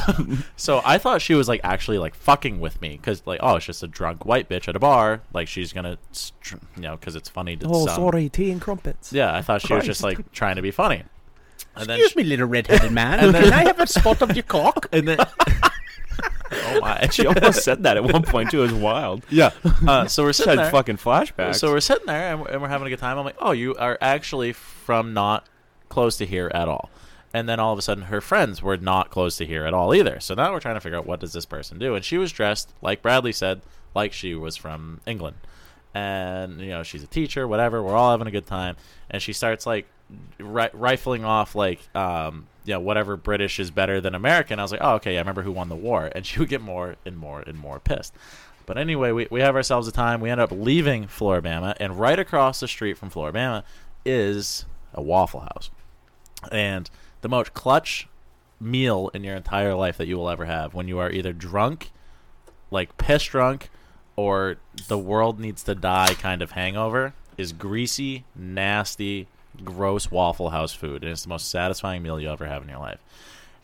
so 0.56 0.82
I 0.86 0.98
thought 0.98 1.22
she 1.22 1.34
was 1.34 1.48
like 1.48 1.62
actually 1.64 1.98
like 1.98 2.16
fucking 2.16 2.60
with 2.60 2.82
me 2.82 2.98
because 2.98 3.22
like 3.26 3.40
oh 3.44 3.56
it's 3.58 3.66
just 3.66 3.84
a 3.84 3.88
drunk 3.88 4.26
white 4.26 4.48
bitch 4.50 4.68
at 4.68 4.76
a 4.76 4.80
bar 4.80 5.22
like 5.34 5.48
she's 5.48 5.74
gonna 5.74 5.98
str- 6.12 6.58
you 6.76 6.82
know 6.84 6.96
because 6.96 7.16
it's 7.16 7.30
funny 7.30 7.56
to 7.58 7.66
Oh, 7.68 7.86
sound- 7.86 7.96
sorry, 7.98 8.30
tea 8.30 8.52
and 8.52 8.62
crumpets. 8.62 9.12
yeah 9.14 9.34
I 9.36 9.42
thought 9.42 9.62
she 9.62 9.74
was 9.74 9.86
just 9.86 10.04
like 10.04 10.32
trying 10.32 10.56
to 10.58 10.62
be 10.62 10.72
funny. 10.72 11.04
And 11.76 11.88
then 11.88 12.00
Excuse 12.00 12.16
me, 12.16 12.24
little 12.24 12.48
red-headed 12.48 12.92
man. 13.02 13.20
And 13.20 13.34
then- 13.34 13.44
Can 13.44 13.54
I 13.54 13.64
have 13.64 13.80
a 13.80 13.88
spot 13.88 14.22
of 14.22 14.36
your 14.36 14.44
cock? 14.44 14.88
and 14.92 15.08
then 15.08 15.18
oh 16.52 16.80
my 16.82 17.08
She 17.12 17.26
almost 17.26 17.64
said 17.64 17.84
that 17.84 17.98
at 17.98 18.04
one 18.04 18.24
point 18.24 18.52
too. 18.52 18.60
It 18.64 18.72
was 18.72 18.74
wild. 18.74 19.24
yeah. 19.30 19.52
Uh, 19.88 20.08
so 20.08 20.24
we're 20.24 20.34
sitting 20.34 20.52
had 20.52 20.60
there. 20.66 20.72
fucking 20.72 20.98
flashbacks. 20.98 21.56
So 21.56 21.72
we're 21.72 21.80
sitting 21.80 22.06
there 22.06 22.32
and 22.34 22.42
we're, 22.42 22.48
and 22.50 22.62
we're 22.62 22.68
having 22.70 22.88
a 22.88 22.90
good 22.90 23.00
time. 23.00 23.18
I'm 23.18 23.26
like, 23.26 23.38
oh, 23.40 23.52
you 23.52 23.76
are 23.76 23.98
actually 24.02 24.54
from 24.54 25.14
not 25.14 25.48
close 25.94 26.18
to 26.18 26.26
here 26.26 26.52
at 26.54 26.68
all. 26.68 26.90
And 27.34 27.50
then 27.50 27.60
all 27.60 27.74
of 27.74 27.80
a 27.80 27.82
sudden, 27.82 28.06
her 28.06 28.22
friends 28.22 28.62
were 28.62 28.78
not 28.78 29.10
close 29.10 29.38
to 29.38 29.46
here 29.46 29.66
at 29.66 29.74
all 29.74 29.96
either. 29.96 30.20
So 30.20 30.36
now 30.36 30.52
we're 30.52 30.60
trying 30.60 30.76
to 30.76 30.82
figure 30.82 30.98
out 30.98 31.08
what 31.08 31.20
does 31.20 31.34
this 31.34 31.46
person 31.46 31.80
do. 31.80 31.96
And 31.96 32.04
she 32.06 32.18
was 32.18 32.32
dressed 32.32 32.74
like 32.82 33.02
Bradley 33.02 33.32
said, 33.32 33.62
like 33.96 34.14
she 34.14 34.36
was 34.36 34.56
from 34.56 35.02
England. 35.06 35.38
And 35.96 36.60
you 36.60 36.70
know, 36.70 36.84
she's 36.84 37.04
a 37.04 37.08
teacher, 37.08 37.48
whatever. 37.48 37.82
We're 37.82 37.96
all 37.96 38.12
having 38.12 38.28
a 38.28 38.32
good 38.32 38.46
time. 38.46 38.76
And 39.10 39.22
she 39.22 39.34
starts 39.34 39.66
like 39.66 39.88
ri- 40.40 40.70
rifling 40.74 41.24
off 41.24 41.56
like 41.56 41.80
um, 41.96 42.48
you 42.66 42.74
know 42.74 42.80
whatever 42.80 43.18
British 43.18 43.60
is 43.60 43.72
better 43.72 44.00
than 44.02 44.16
American. 44.16 44.60
I 44.60 44.64
was 44.64 44.72
like, 44.72 44.82
oh 44.84 44.96
okay, 44.96 45.16
I 45.16 45.20
remember 45.20 45.44
who 45.44 45.52
won 45.52 45.70
the 45.70 45.76
war. 45.76 46.12
And 46.14 46.26
she 46.26 46.40
would 46.40 46.50
get 46.50 46.62
more 46.62 46.96
and 47.06 47.18
more 47.18 47.42
and 47.42 47.58
more 47.58 47.80
pissed. 47.80 48.14
But 48.66 48.78
anyway, 48.78 49.12
we, 49.12 49.28
we 49.30 49.42
have 49.42 49.56
ourselves 49.56 49.88
a 49.88 49.92
time. 49.92 50.22
We 50.22 50.30
end 50.30 50.40
up 50.40 50.52
leaving 50.52 51.06
Floribama, 51.06 51.76
and 51.80 52.00
right 52.00 52.18
across 52.18 52.60
the 52.62 52.68
street 52.68 52.98
from 52.98 53.10
Floribama 53.10 53.64
is 54.06 54.66
a 54.94 55.02
Waffle 55.02 55.42
House. 55.42 55.70
And 56.52 56.90
the 57.22 57.30
most 57.30 57.54
clutch 57.54 58.08
meal 58.60 59.10
in 59.14 59.24
your 59.24 59.36
entire 59.36 59.74
life 59.76 59.98
that 59.98 60.08
you 60.08 60.18
will 60.18 60.30
ever 60.30 60.46
have 60.46 60.74
when 60.74 60.88
you 60.88 61.00
are 61.00 61.10
either 61.12 61.34
drunk, 61.34 61.92
like 62.72 62.98
piss 62.98 63.24
drunk, 63.26 63.70
or 64.16 64.58
the 64.88 64.98
world 64.98 65.40
needs 65.40 65.64
to 65.64 65.76
die 65.76 66.14
kind 66.14 66.42
of 66.42 66.52
hangover 66.52 67.14
is 67.38 67.52
greasy, 67.52 68.26
nasty, 68.36 69.28
gross 69.64 70.12
Waffle 70.12 70.52
House 70.52 70.74
food. 70.74 71.04
And 71.04 71.12
it's 71.12 71.24
the 71.24 71.30
most 71.30 71.50
satisfying 71.50 72.04
meal 72.04 72.20
you'll 72.20 72.34
ever 72.34 72.46
have 72.48 72.62
in 72.64 72.70
your 72.70 72.80
life. 72.80 73.00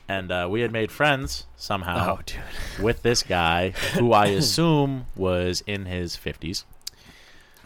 And 0.07 0.31
uh, 0.31 0.47
we 0.49 0.61
had 0.61 0.71
made 0.71 0.91
friends 0.91 1.45
somehow 1.55 2.17
Oh, 2.17 2.21
dude. 2.25 2.39
with 2.83 3.03
this 3.03 3.21
guy 3.21 3.69
who 3.93 4.11
I 4.11 4.25
assume 4.27 5.05
was 5.15 5.61
in 5.67 5.85
his 5.85 6.17
50s 6.17 6.63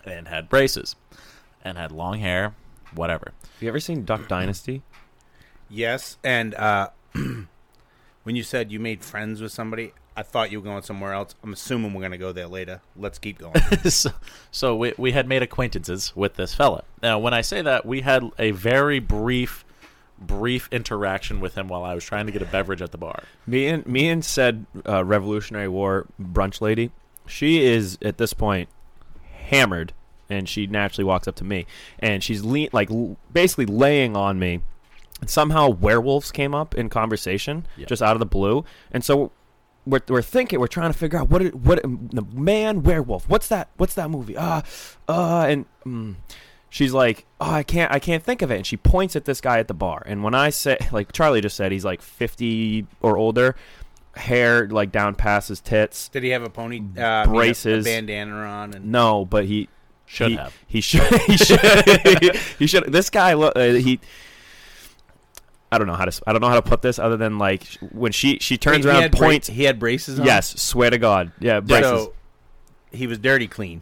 and 0.05 0.27
had 0.27 0.49
braces 0.49 0.97
and 1.63 1.77
had 1.77 1.93
long 1.93 2.19
hair, 2.19 2.53
whatever. 2.93 3.31
Have 3.43 3.61
you 3.61 3.69
ever 3.69 3.79
seen 3.79 4.03
Duck 4.03 4.27
Dynasty? 4.27 4.81
Yes, 5.69 6.17
and 6.23 6.53
uh, 6.55 6.89
when 8.23 8.35
you 8.35 8.43
said 8.43 8.71
you 8.71 8.79
made 8.79 9.03
friends 9.03 9.41
with 9.41 9.51
somebody, 9.51 9.93
I 10.15 10.21
thought 10.23 10.51
you 10.51 10.59
were 10.59 10.63
going 10.63 10.83
somewhere 10.83 11.13
else. 11.13 11.35
I'm 11.43 11.53
assuming 11.53 11.93
we're 11.93 12.01
going 12.01 12.11
to 12.11 12.17
go 12.17 12.31
there 12.31 12.47
later. 12.47 12.81
Let's 12.95 13.17
keep 13.17 13.39
going. 13.39 13.55
so, 13.89 14.11
so 14.51 14.75
we, 14.75 14.93
we 14.97 15.11
had 15.11 15.27
made 15.27 15.41
acquaintances 15.41 16.15
with 16.15 16.35
this 16.35 16.53
fella. 16.53 16.83
Now, 17.01 17.17
when 17.19 17.33
I 17.33 17.41
say 17.41 17.61
that, 17.61 17.85
we 17.85 18.01
had 18.01 18.23
a 18.37 18.51
very 18.51 18.99
brief, 18.99 19.65
brief 20.19 20.69
interaction 20.71 21.39
with 21.39 21.55
him 21.55 21.67
while 21.67 21.83
I 21.83 21.95
was 21.95 22.03
trying 22.03 22.27
to 22.27 22.31
get 22.31 22.41
a 22.41 22.45
beverage 22.45 22.81
at 22.81 22.91
the 22.91 22.97
bar. 22.97 23.23
Me 23.47 23.67
and 23.67 23.85
me 23.87 24.07
and 24.09 24.23
said 24.23 24.65
uh, 24.87 25.03
Revolutionary 25.03 25.67
War 25.67 26.05
brunch 26.21 26.61
lady. 26.61 26.91
She 27.25 27.63
is 27.63 27.97
at 28.01 28.17
this 28.17 28.33
point 28.33 28.69
hammered, 29.31 29.93
and 30.29 30.47
she 30.47 30.67
naturally 30.67 31.05
walks 31.05 31.27
up 31.27 31.35
to 31.35 31.43
me, 31.43 31.65
and 31.99 32.23
she's 32.23 32.43
le- 32.43 32.67
like 32.71 32.91
l- 32.91 33.17
basically 33.31 33.65
laying 33.65 34.15
on 34.15 34.37
me. 34.37 34.61
And 35.23 35.29
somehow 35.29 35.69
werewolves 35.69 36.31
came 36.31 36.53
up 36.53 36.75
in 36.75 36.89
conversation 36.89 37.65
Yeah. 37.77 37.85
just 37.85 38.01
out 38.01 38.13
of 38.17 38.19
the 38.19 38.25
blue, 38.25 38.65
and 38.91 39.05
so 39.05 39.31
we're, 39.85 40.01
we're 40.09 40.21
thinking 40.21 40.59
we're 40.59 40.67
trying 40.67 40.91
to 40.91 40.97
figure 40.97 41.17
out 41.17 41.29
what 41.29 41.41
it, 41.41 41.55
what 41.55 41.77
it- 41.79 42.11
the 42.13 42.23
man 42.33 42.83
werewolf. 42.83 43.29
What's 43.29 43.47
that? 43.47 43.69
What's 43.77 43.93
that 43.95 44.09
movie? 44.09 44.35
Ah, 44.37 44.63
uh, 45.07 45.45
and. 45.47 45.65
Mm, 45.85 46.15
She's 46.69 46.91
like, 46.91 47.25
oh, 47.39 47.51
I 47.51 47.61
can't, 47.61 47.91
I 47.93 47.99
can't 47.99 48.23
think 48.23 48.41
of 48.41 48.49
it, 48.49 48.55
and 48.57 48.65
she 48.65 48.77
points 48.77 49.15
at 49.15 49.25
this 49.25 49.39
guy 49.41 49.59
at 49.59 49.67
the 49.67 49.75
bar. 49.75 50.01
And 50.07 50.23
when 50.23 50.33
I 50.33 50.49
say, 50.49 50.77
like 50.91 51.11
Charlie 51.13 51.39
just 51.39 51.55
said, 51.55 51.71
he's 51.71 51.85
like 51.85 52.01
fifty 52.01 52.87
or 53.01 53.15
older, 53.15 53.55
hair 54.15 54.67
like 54.67 54.91
down 54.91 55.13
past 55.15 55.49
his 55.49 55.59
tits. 55.61 56.09
Did 56.09 56.23
he 56.23 56.29
have 56.29 56.41
a 56.43 56.49
pony? 56.49 56.79
Uh, 56.97 57.01
I 57.01 57.25
mean, 57.27 57.35
a- 57.35 57.37
Braces. 57.37 57.85
a 57.85 57.89
bandana 57.89 58.33
on, 58.35 58.73
and 58.73 58.91
No, 58.91 59.23
but 59.23 59.45
he 59.45 59.69
Should 60.07 60.31
he, 60.31 60.35
have. 60.37 60.53
He 60.65 60.81
should. 60.81 61.03
He 61.27 61.37
should. 61.37 61.59
he 62.59 62.65
should. 62.67 62.91
This 62.91 63.09
guy. 63.11 63.33
lo- 63.33 63.51
Uh, 63.55 63.73
he. 63.73 63.99
I 65.73 65.77
don't 65.77 65.87
know 65.87 65.95
how 65.95 66.05
to. 66.05 66.21
I 66.27 66.31
don't 66.33 66.41
know 66.41 66.49
how 66.49 66.55
to 66.55 66.61
put 66.61 66.81
this 66.81 66.99
other 66.99 67.17
than 67.17 67.37
like 67.37 67.63
when 67.91 68.11
she 68.11 68.37
she 68.39 68.57
turns 68.57 68.85
he 68.85 68.91
around, 68.91 69.11
bra- 69.11 69.19
points. 69.27 69.47
he 69.47 69.63
had 69.63 69.79
braces. 69.79 70.19
on? 70.19 70.25
yes, 70.25 70.59
swear 70.61 70.89
to 70.89 70.97
God. 70.97 71.31
Yeah, 71.39 71.59
braces. 71.59 71.89
So 71.89 72.13
he 72.91 73.07
was 73.07 73.17
dirty 73.17 73.47
clean. 73.47 73.81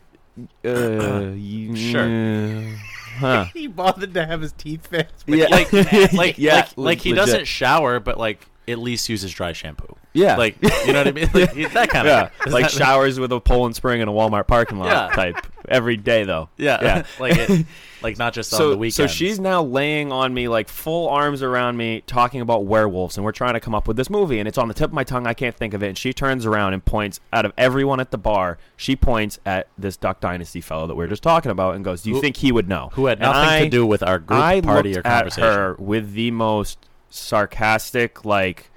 uh, 0.65 1.31
you- 1.35 1.75
Sure. 1.75 2.77
Huh. 3.17 3.45
He 3.53 3.67
bothered 3.67 4.13
to 4.15 4.25
have 4.25 4.41
his 4.41 4.51
teeth 4.53 4.87
fixed. 4.87 5.25
Yeah. 5.27 5.45
Like, 5.51 5.71
like, 6.13 6.37
Yeah, 6.39 6.55
like, 6.55 6.77
like 6.77 6.99
he 7.01 7.09
legit. 7.11 7.25
doesn't 7.25 7.45
shower, 7.45 7.99
but 7.99 8.17
like 8.17 8.47
at 8.67 8.79
least 8.79 9.09
uses 9.09 9.31
dry 9.31 9.51
shampoo. 9.53 9.95
Yeah. 10.13 10.35
Like, 10.37 10.57
you 10.85 10.91
know 10.93 10.99
what 10.99 11.07
I 11.07 11.11
mean? 11.11 11.29
Like, 11.33 11.53
he- 11.53 11.65
that 11.65 11.89
kind 11.89 12.05
Yeah, 12.07 12.29
of 12.45 12.51
like 12.51 12.69
showers 12.69 13.19
with 13.19 13.31
a 13.31 13.39
Poland 13.39 13.75
Spring 13.75 14.01
in 14.01 14.07
a 14.07 14.11
Walmart 14.11 14.45
parking 14.47 14.77
lot 14.77 14.87
Yeah. 14.87 15.15
type 15.15 15.37
every 15.69 15.95
day 15.95 16.23
though. 16.25 16.49
Yeah, 16.57 16.79
yeah. 16.81 17.03
like, 17.19 17.37
it, 17.37 17.65
like 18.01 18.17
not 18.17 18.33
just 18.33 18.53
on 18.53 18.71
the 18.71 18.77
weekend. 18.77 18.93
so 18.93 19.07
she's 19.07 19.39
now 19.39 19.61
laying 19.63 20.11
on 20.11 20.33
me, 20.33 20.47
like 20.47 20.67
full 20.67 21.07
arms 21.07 21.41
around 21.43 21.77
me, 21.77 22.01
talking 22.07 22.41
about 22.41 22.65
werewolves, 22.65 23.15
and 23.15 23.23
we're 23.23 23.31
trying 23.31 23.53
to 23.53 23.59
come 23.59 23.73
up 23.75 23.87
with 23.87 23.95
this 23.95 24.09
movie, 24.09 24.39
and 24.39 24.47
it's 24.47 24.57
on 24.57 24.67
the 24.67 24.73
tip 24.73 24.89
of 24.89 24.93
my 24.93 25.03
tongue. 25.03 25.25
I 25.27 25.33
can't 25.33 25.55
think 25.55 25.73
of 25.73 25.81
it. 25.83 25.87
And 25.89 25.97
she 25.97 26.11
turns 26.11 26.45
around 26.45 26.73
and 26.73 26.83
points 26.83 27.19
out 27.31 27.45
of 27.45 27.53
everyone 27.57 27.99
at 27.99 28.11
the 28.11 28.17
bar. 28.17 28.57
She 28.75 28.95
points 28.95 29.39
at 29.45 29.67
this 29.77 29.95
Duck 29.97 30.19
Dynasty 30.19 30.61
fellow 30.61 30.87
that 30.87 30.95
we 30.95 31.05
are 31.05 31.07
just 31.07 31.23
talking 31.23 31.51
about, 31.51 31.75
and 31.75 31.85
goes, 31.85 32.01
"Do 32.01 32.09
you 32.09 32.15
Who- 32.15 32.21
think 32.21 32.37
he 32.37 32.51
would 32.51 32.67
know?" 32.67 32.89
who 32.93 33.05
had 33.05 33.19
nothing 33.19 33.49
I- 33.49 33.63
to 33.65 33.69
do 33.69 33.85
with 33.85 34.01
our 34.03 34.17
group 34.19 34.39
I 34.41 34.61
party 34.61 34.97
or 34.97 35.03
conversation. 35.03 35.43
her 35.43 35.75
with 35.79 36.13
the 36.13 36.31
most 36.31 36.79
sarcastic, 37.11 38.25
like, 38.25 38.70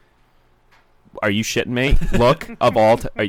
"Are 1.23 1.31
you 1.31 1.43
shitting 1.45 1.67
me?" 1.69 1.97
look 2.19 2.49
of 2.61 2.77
all. 2.77 2.99
T- 2.99 3.09
are, 3.17 3.27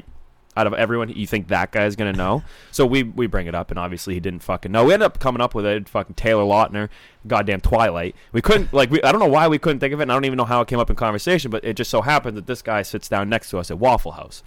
out 0.58 0.68
of 0.68 0.74
everyone, 0.74 1.10
you 1.10 1.28
think 1.28 1.50
that 1.50 1.74
guy's 1.74 1.98
gonna 1.98 2.14
know? 2.14 2.42
So 2.72 2.86
we 2.86 3.04
we 3.04 3.28
bring 3.28 3.48
it 3.48 3.54
up, 3.54 3.72
and 3.72 3.78
obviously 3.80 4.14
he 4.14 4.22
didn't 4.22 4.40
fucking 4.40 4.72
know. 4.72 4.86
We 4.86 4.94
ended 4.94 5.06
up 5.06 5.20
coming 5.20 5.42
up 5.42 5.54
with 5.54 5.66
it. 5.66 5.90
Fucking 5.90 6.16
Taylor 6.16 6.44
Lautner, 6.44 6.88
goddamn 7.28 7.60
Twilight. 7.60 8.16
We 8.32 8.42
couldn't 8.42 8.72
like 8.74 8.90
we, 8.90 9.02
I 9.04 9.12
don't 9.12 9.20
know 9.20 9.28
why 9.28 9.50
we 9.50 9.58
couldn't 9.58 9.80
think 9.82 9.94
of 9.94 10.00
it. 10.00 10.04
and 10.04 10.12
I 10.14 10.16
don't 10.16 10.24
even 10.24 10.38
know 10.38 10.46
how 10.46 10.62
it 10.62 10.70
came 10.70 10.80
up 10.80 10.90
in 10.90 10.96
conversation, 10.96 11.52
but 11.52 11.66
it 11.66 11.76
just 11.76 11.90
so 11.92 12.02
happened 12.02 12.38
that 12.38 12.48
this 12.48 12.62
guy 12.62 12.84
sits 12.84 13.10
down 13.10 13.28
next 13.28 13.50
to 13.50 13.58
us 13.58 13.70
at 13.70 13.78
Waffle 13.80 14.14
House. 14.14 14.44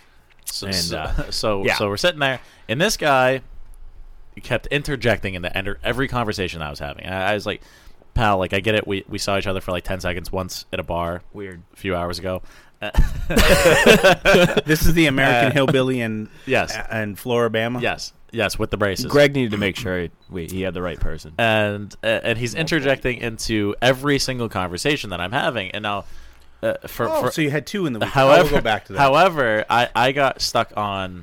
So, 0.46 0.68
And, 0.68 0.74
so, 0.76 0.96
uh, 0.98 1.30
so, 1.30 1.62
yeah. 1.66 1.74
so 1.76 1.88
we're 1.90 1.98
sitting 1.98 2.20
there, 2.20 2.40
and 2.70 2.80
this 2.80 2.96
guy 2.96 3.42
kept 4.42 4.66
interjecting 4.68 5.34
into 5.34 5.54
ender- 5.54 5.78
every 5.84 6.08
conversation 6.08 6.62
I 6.62 6.70
was 6.70 6.78
having. 6.78 7.04
I, 7.06 7.32
I 7.32 7.34
was 7.34 7.44
like, 7.44 7.60
"Pal, 8.14 8.38
like 8.38 8.54
I 8.54 8.60
get 8.60 8.74
it. 8.74 8.86
We 8.86 9.04
we 9.08 9.18
saw 9.18 9.36
each 9.36 9.46
other 9.46 9.60
for 9.60 9.72
like 9.72 9.84
ten 9.84 10.00
seconds 10.00 10.32
once 10.32 10.64
at 10.72 10.80
a 10.80 10.82
bar 10.82 11.20
Weird. 11.34 11.60
a 11.74 11.76
few 11.76 11.94
hours 11.94 12.18
ago. 12.18 12.40
This 14.66 14.84
is 14.86 14.94
the 14.94 15.06
American 15.06 15.50
Uh, 15.50 15.54
hillbilly 15.54 16.00
in 16.00 16.28
Yes. 16.46 16.76
and 16.90 17.16
Floribama. 17.16 17.80
Yes, 17.80 18.12
yes, 18.30 18.58
with 18.58 18.70
the 18.70 18.76
braces. 18.76 19.06
Greg 19.06 19.34
needed 19.34 19.50
to 19.52 19.56
make 19.58 19.76
sure 19.76 20.02
he, 20.02 20.10
we, 20.30 20.46
he 20.46 20.62
had 20.62 20.74
the 20.74 20.82
right 20.82 20.98
person. 21.00 21.32
and 21.38 21.94
uh, 22.02 22.06
and 22.22 22.38
he's 22.38 22.54
interjecting 22.54 23.18
into 23.18 23.74
every 23.82 24.18
single 24.18 24.48
conversation 24.48 25.10
that 25.10 25.20
I'm 25.20 25.32
having, 25.32 25.70
and 25.72 25.82
now. 25.82 26.04
Uh, 26.60 26.74
for, 26.88 27.08
Oh, 27.08 27.22
for 27.22 27.30
so 27.30 27.40
you 27.40 27.50
had 27.52 27.68
two 27.68 27.86
in 27.86 27.92
the 27.92 28.00
week. 28.00 28.08
However, 28.08 28.42
we'll 28.42 28.52
go 28.54 28.60
back 28.60 28.86
to 28.86 28.92
that. 28.94 28.98
However, 28.98 29.64
I, 29.70 29.88
I 29.94 30.10
got 30.10 30.40
stuck 30.40 30.72
on 30.76 31.22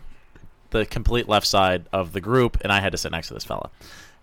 the 0.69 0.85
complete 0.85 1.27
left 1.27 1.45
side 1.45 1.83
of 1.91 2.13
the 2.13 2.21
group, 2.21 2.57
and 2.61 2.71
I 2.71 2.79
had 2.79 2.93
to 2.93 2.97
sit 2.97 3.11
next 3.11 3.27
to 3.27 3.33
this 3.33 3.43
fella. 3.43 3.69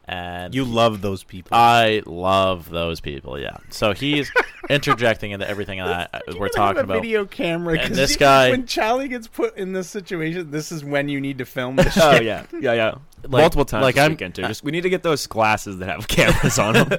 And 0.07 0.53
you 0.55 0.65
love 0.65 1.01
those 1.01 1.23
people. 1.23 1.57
I 1.57 2.03
love 2.07 2.69
those 2.69 3.01
people. 3.01 3.39
Yeah. 3.39 3.57
So 3.71 3.93
he's 3.93 4.31
interjecting 4.71 5.31
into 5.31 5.49
everything 5.49 5.79
that 5.79 6.11
I- 6.13 6.21
we're 6.37 6.49
talking 6.49 6.77
have 6.77 6.77
a 6.79 6.81
about. 6.81 6.95
video 7.03 7.25
camera. 7.25 7.79
And 7.79 7.89
'cause 7.89 7.97
this 7.97 8.11
you- 8.13 8.19
guy- 8.19 8.51
when 8.51 8.67
Charlie 8.67 9.09
gets 9.09 9.29
put 9.29 9.57
in 9.57 9.73
this 9.73 9.89
situation, 9.89 10.51
this 10.51 10.73
is 10.73 10.85
when 10.85 11.09
you 11.09 11.21
need 11.21 11.39
to 11.39 11.45
film 11.45 11.77
this 11.77 11.97
Oh 12.01 12.15
shit. 12.15 12.25
yeah, 12.25 12.45
yeah, 12.53 12.73
yeah. 12.73 12.95
Like- 13.23 13.43
Multiple 13.43 13.65
times 13.65 13.83
like 13.85 13.97
I'm- 13.97 14.11
weekend 14.11 14.35
too. 14.35 14.43
Just 14.43 14.65
we 14.65 14.73
need 14.73 14.81
to 14.83 14.91
get 14.91 15.05
those 15.05 15.27
glasses 15.29 15.79
that 15.79 15.89
have 15.89 16.09
cameras 16.09 16.59
on 16.59 16.75
them. 16.75 16.91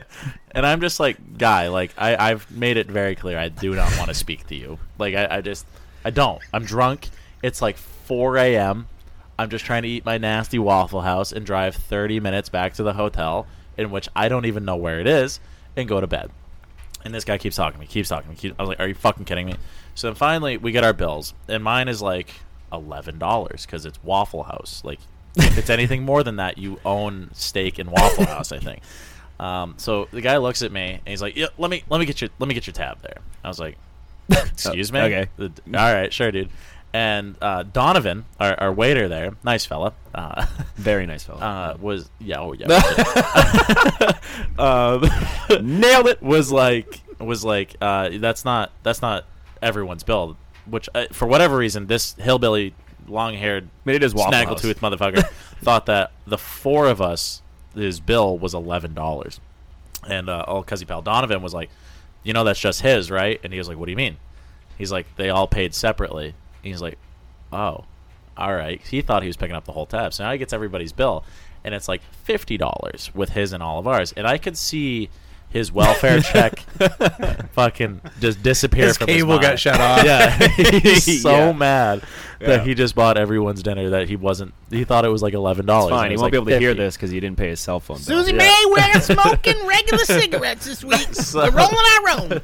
And 0.52 0.66
I'm 0.66 0.80
just 0.80 1.00
like, 1.00 1.38
guy, 1.38 1.68
like 1.68 1.94
I, 1.98 2.32
I've 2.32 2.50
made 2.52 2.78
it 2.78 2.89
very 2.89 3.16
clear 3.16 3.38
I 3.38 3.50
do 3.50 3.76
not 3.76 3.96
want 3.98 4.08
to 4.10 4.13
speak 4.16 4.48
to 4.48 4.56
you. 4.56 4.80
Like 4.98 5.13
I, 5.13 5.28
I 5.38 5.42
just, 5.42 5.66
I 6.06 6.10
don't. 6.10 6.42
I'm 6.54 6.63
drunk. 6.63 7.10
It's 7.42 7.62
like 7.62 7.76
4 7.78 8.38
a.m. 8.38 8.88
I'm 9.38 9.50
just 9.50 9.65
trying 9.65 9.84
to 9.84 9.89
eat 9.89 10.06
my 10.06 10.17
nasty 10.17 10.60
Waffle 10.60 11.02
House 11.02 11.32
and 11.32 11.46
drive 11.46 11.76
30 11.76 12.19
minutes 12.19 12.50
back 12.50 12.74
to 12.76 12.84
the 12.84 12.93
hotel, 12.93 13.48
in 13.78 13.91
which 13.91 14.08
I 14.15 14.30
don't 14.30 14.46
even 14.46 14.65
know 14.65 14.76
where 14.76 15.00
it 15.00 15.08
is, 15.08 15.39
and 15.76 15.88
go 15.88 16.00
to 16.00 16.08
bed. 16.08 16.30
And 17.04 17.13
this 17.13 17.26
guy 17.26 17.38
keeps 17.38 17.56
talking 17.56 17.74
to 17.74 17.80
me, 17.80 17.88
keeps 17.88 18.10
talking 18.10 18.26
to 18.26 18.30
me. 18.30 18.36
Keep, 18.36 18.56
I 18.60 18.63
was 18.63 18.69
like, 18.69 18.80
are 18.80 18.88
you 18.88 18.93
fucking 18.93 19.26
kidding 19.26 19.48
me? 19.48 19.56
So 19.96 20.08
then 20.08 20.15
finally, 20.15 20.58
we 20.58 20.72
get 20.72 20.84
our 20.84 20.93
bills, 20.93 21.34
and 21.48 21.63
mine 21.63 21.88
is 21.88 22.02
like 22.02 22.30
eleven 22.72 23.19
dollars 23.19 23.65
because 23.65 23.86
it's 23.86 24.02
Waffle 24.04 24.43
House. 24.43 24.82
Like, 24.86 25.00
if 25.36 25.58
it's 25.58 25.69
anything 25.69 26.04
more 26.04 26.24
than 26.24 26.38
that, 26.38 26.58
you 26.58 26.80
own 26.86 27.30
stake 27.34 27.78
in 27.80 27.89
Waffle 27.91 28.26
House. 28.26 28.52
I 28.52 28.60
think. 28.60 28.82
Um, 29.39 29.74
so 29.78 30.08
the 30.12 30.22
guy 30.22 30.38
looks 30.38 30.62
at 30.62 30.72
me 30.72 30.91
and 30.91 31.08
he's 31.08 31.22
like, 31.22 31.36
"Yeah, 31.36 31.48
let 31.58 31.69
me 31.69 31.84
let 31.89 32.00
me 32.00 32.06
get 32.06 32.22
your 32.22 32.30
let 32.39 32.48
me 32.48 32.54
get 32.54 32.67
your 32.67 32.74
tab 32.74 33.02
there." 33.02 33.17
I 33.43 33.48
was 33.50 33.60
like, 33.60 33.78
"Excuse 34.30 34.93
me." 34.93 35.00
okay. 35.02 35.28
All 35.39 35.50
right, 35.74 36.13
sure, 36.13 36.32
dude. 36.32 36.50
And 36.94 37.36
uh, 37.42 37.64
Donovan, 37.64 38.26
our, 38.40 38.60
our 38.60 38.72
waiter 38.72 39.08
there, 39.08 39.36
nice 39.44 39.66
fella, 39.66 39.94
uh, 40.14 40.46
Very 40.76 41.06
nice 41.06 41.24
fella, 41.24 41.40
uh, 41.42 41.78
was 41.80 42.10
yeah, 42.20 42.40
oh 42.40 42.54
yeah, 42.54 42.68
um, 44.60 45.02
nailed 45.80 46.08
it. 46.08 46.22
Was 46.22 46.52
like 46.52 47.02
was 47.20 47.44
like 47.44 47.76
uh, 47.82 48.10
that's 48.20 48.46
not 48.46 48.72
that's 48.84 49.02
not 49.02 49.26
everyone's 49.62 50.04
bill. 50.04 50.38
Which 50.66 50.88
uh, 50.94 51.06
for 51.12 51.28
whatever 51.28 51.58
reason, 51.58 51.88
this 51.88 52.14
hillbilly, 52.14 52.76
long 53.08 53.34
haired, 53.34 53.70
mean, 53.86 53.96
it 53.96 54.04
is 54.04 54.14
Waffle 54.14 54.34
House. 54.34 54.62
snaggletooth 54.62 54.76
motherfucker 54.76 55.28
thought 55.62 55.88
that 55.88 56.12
the 56.28 56.38
four 56.38 56.88
of 56.88 57.02
us, 57.02 57.42
his 57.74 58.00
bill 58.00 58.38
was 58.38 58.54
eleven 58.54 58.94
dollars, 58.94 59.40
and 60.08 60.30
uh, 60.30 60.46
all 60.48 60.64
cuzzy 60.64 60.88
pal 60.88 61.02
Donovan 61.02 61.42
was 61.42 61.54
like, 61.56 61.70
you 62.22 62.34
know 62.34 62.44
that's 62.44 62.60
just 62.60 62.82
his, 62.82 63.10
right? 63.10 63.40
And 63.44 63.52
he 63.52 63.58
was 63.60 63.68
like, 63.68 63.78
what 63.78 63.86
do 63.86 63.92
you 63.92 63.98
mean? 63.98 64.18
He's 64.78 64.92
like, 64.92 65.08
they 65.16 65.30
all 65.30 65.48
paid 65.48 65.74
separately. 65.74 66.36
He's 66.63 66.82
like, 66.82 66.97
oh, 67.52 67.86
all 68.36 68.56
right. 68.56 68.82
He 68.82 69.02
thought 69.02 69.21
he 69.21 69.28
was 69.28 69.38
picking 69.38 69.56
up 69.56 69.65
the 69.65 69.73
whole 69.73 69.86
tab, 69.86 70.13
so 70.13 70.23
now 70.23 70.32
he 70.32 70.38
gets 70.38 70.54
everybody's 70.54 70.93
bill, 70.93 71.23
and 71.63 71.76
it's 71.76 71.88
like 71.88 72.02
fifty 72.02 72.58
dollars 72.58 73.12
with 73.13 73.30
his 73.30 73.54
and 73.54 73.62
all 73.62 73.80
of 73.80 73.88
ours, 73.88 74.13
and 74.13 74.26
I 74.26 74.38
could 74.38 74.58
see 74.58 75.10
his 75.54 75.72
welfare 75.72 76.20
check 76.34 76.60
fucking 77.54 78.02
just 78.20 78.42
disappear 78.44 78.88
His 78.88 78.98
from 78.98 79.08
cable 79.08 79.38
his 79.38 79.48
got 79.48 79.60
shut 79.60 79.80
off. 79.80 80.04
Yeah, 80.04 80.30
he's 80.80 81.22
so 81.22 81.32
Yeah. 81.32 81.52
mad 81.54 82.04
Yeah. 82.42 82.48
that 82.48 82.68
he 82.68 82.74
just 82.74 82.96
bought 82.96 83.18
everyone's 83.18 83.63
dinner 83.63 83.92
that 83.92 84.10
he 84.10 84.16
wasn't. 84.16 84.54
He 84.70 84.84
thought 84.84 85.06
it 85.06 85.10
was 85.10 85.22
like 85.22 85.34
eleven 85.34 85.63
it's 85.66 85.68
dollars. 85.68 85.92
fine. 85.92 86.12
He 86.12 86.18
won't 86.18 86.32
be 86.32 86.38
able 86.38 86.48
to 86.48 86.60
hear 86.60 86.74
this 86.74 86.96
because 86.98 87.12
he 87.12 87.20
didn't 87.20 87.38
pay 87.38 87.50
his 87.50 87.60
cell 87.60 87.80
phone 87.80 87.98
bill. 87.98 88.24
Susie 88.24 88.34
May, 88.34 88.63
we're 88.68 89.00
smoking 89.02 89.66
regular 89.68 90.04
cigarettes 90.06 90.66
this 90.66 90.84
week. 90.84 91.08
we're 91.34 91.52
rolling 91.52 91.78
our 91.78 92.10
own. 92.20 92.42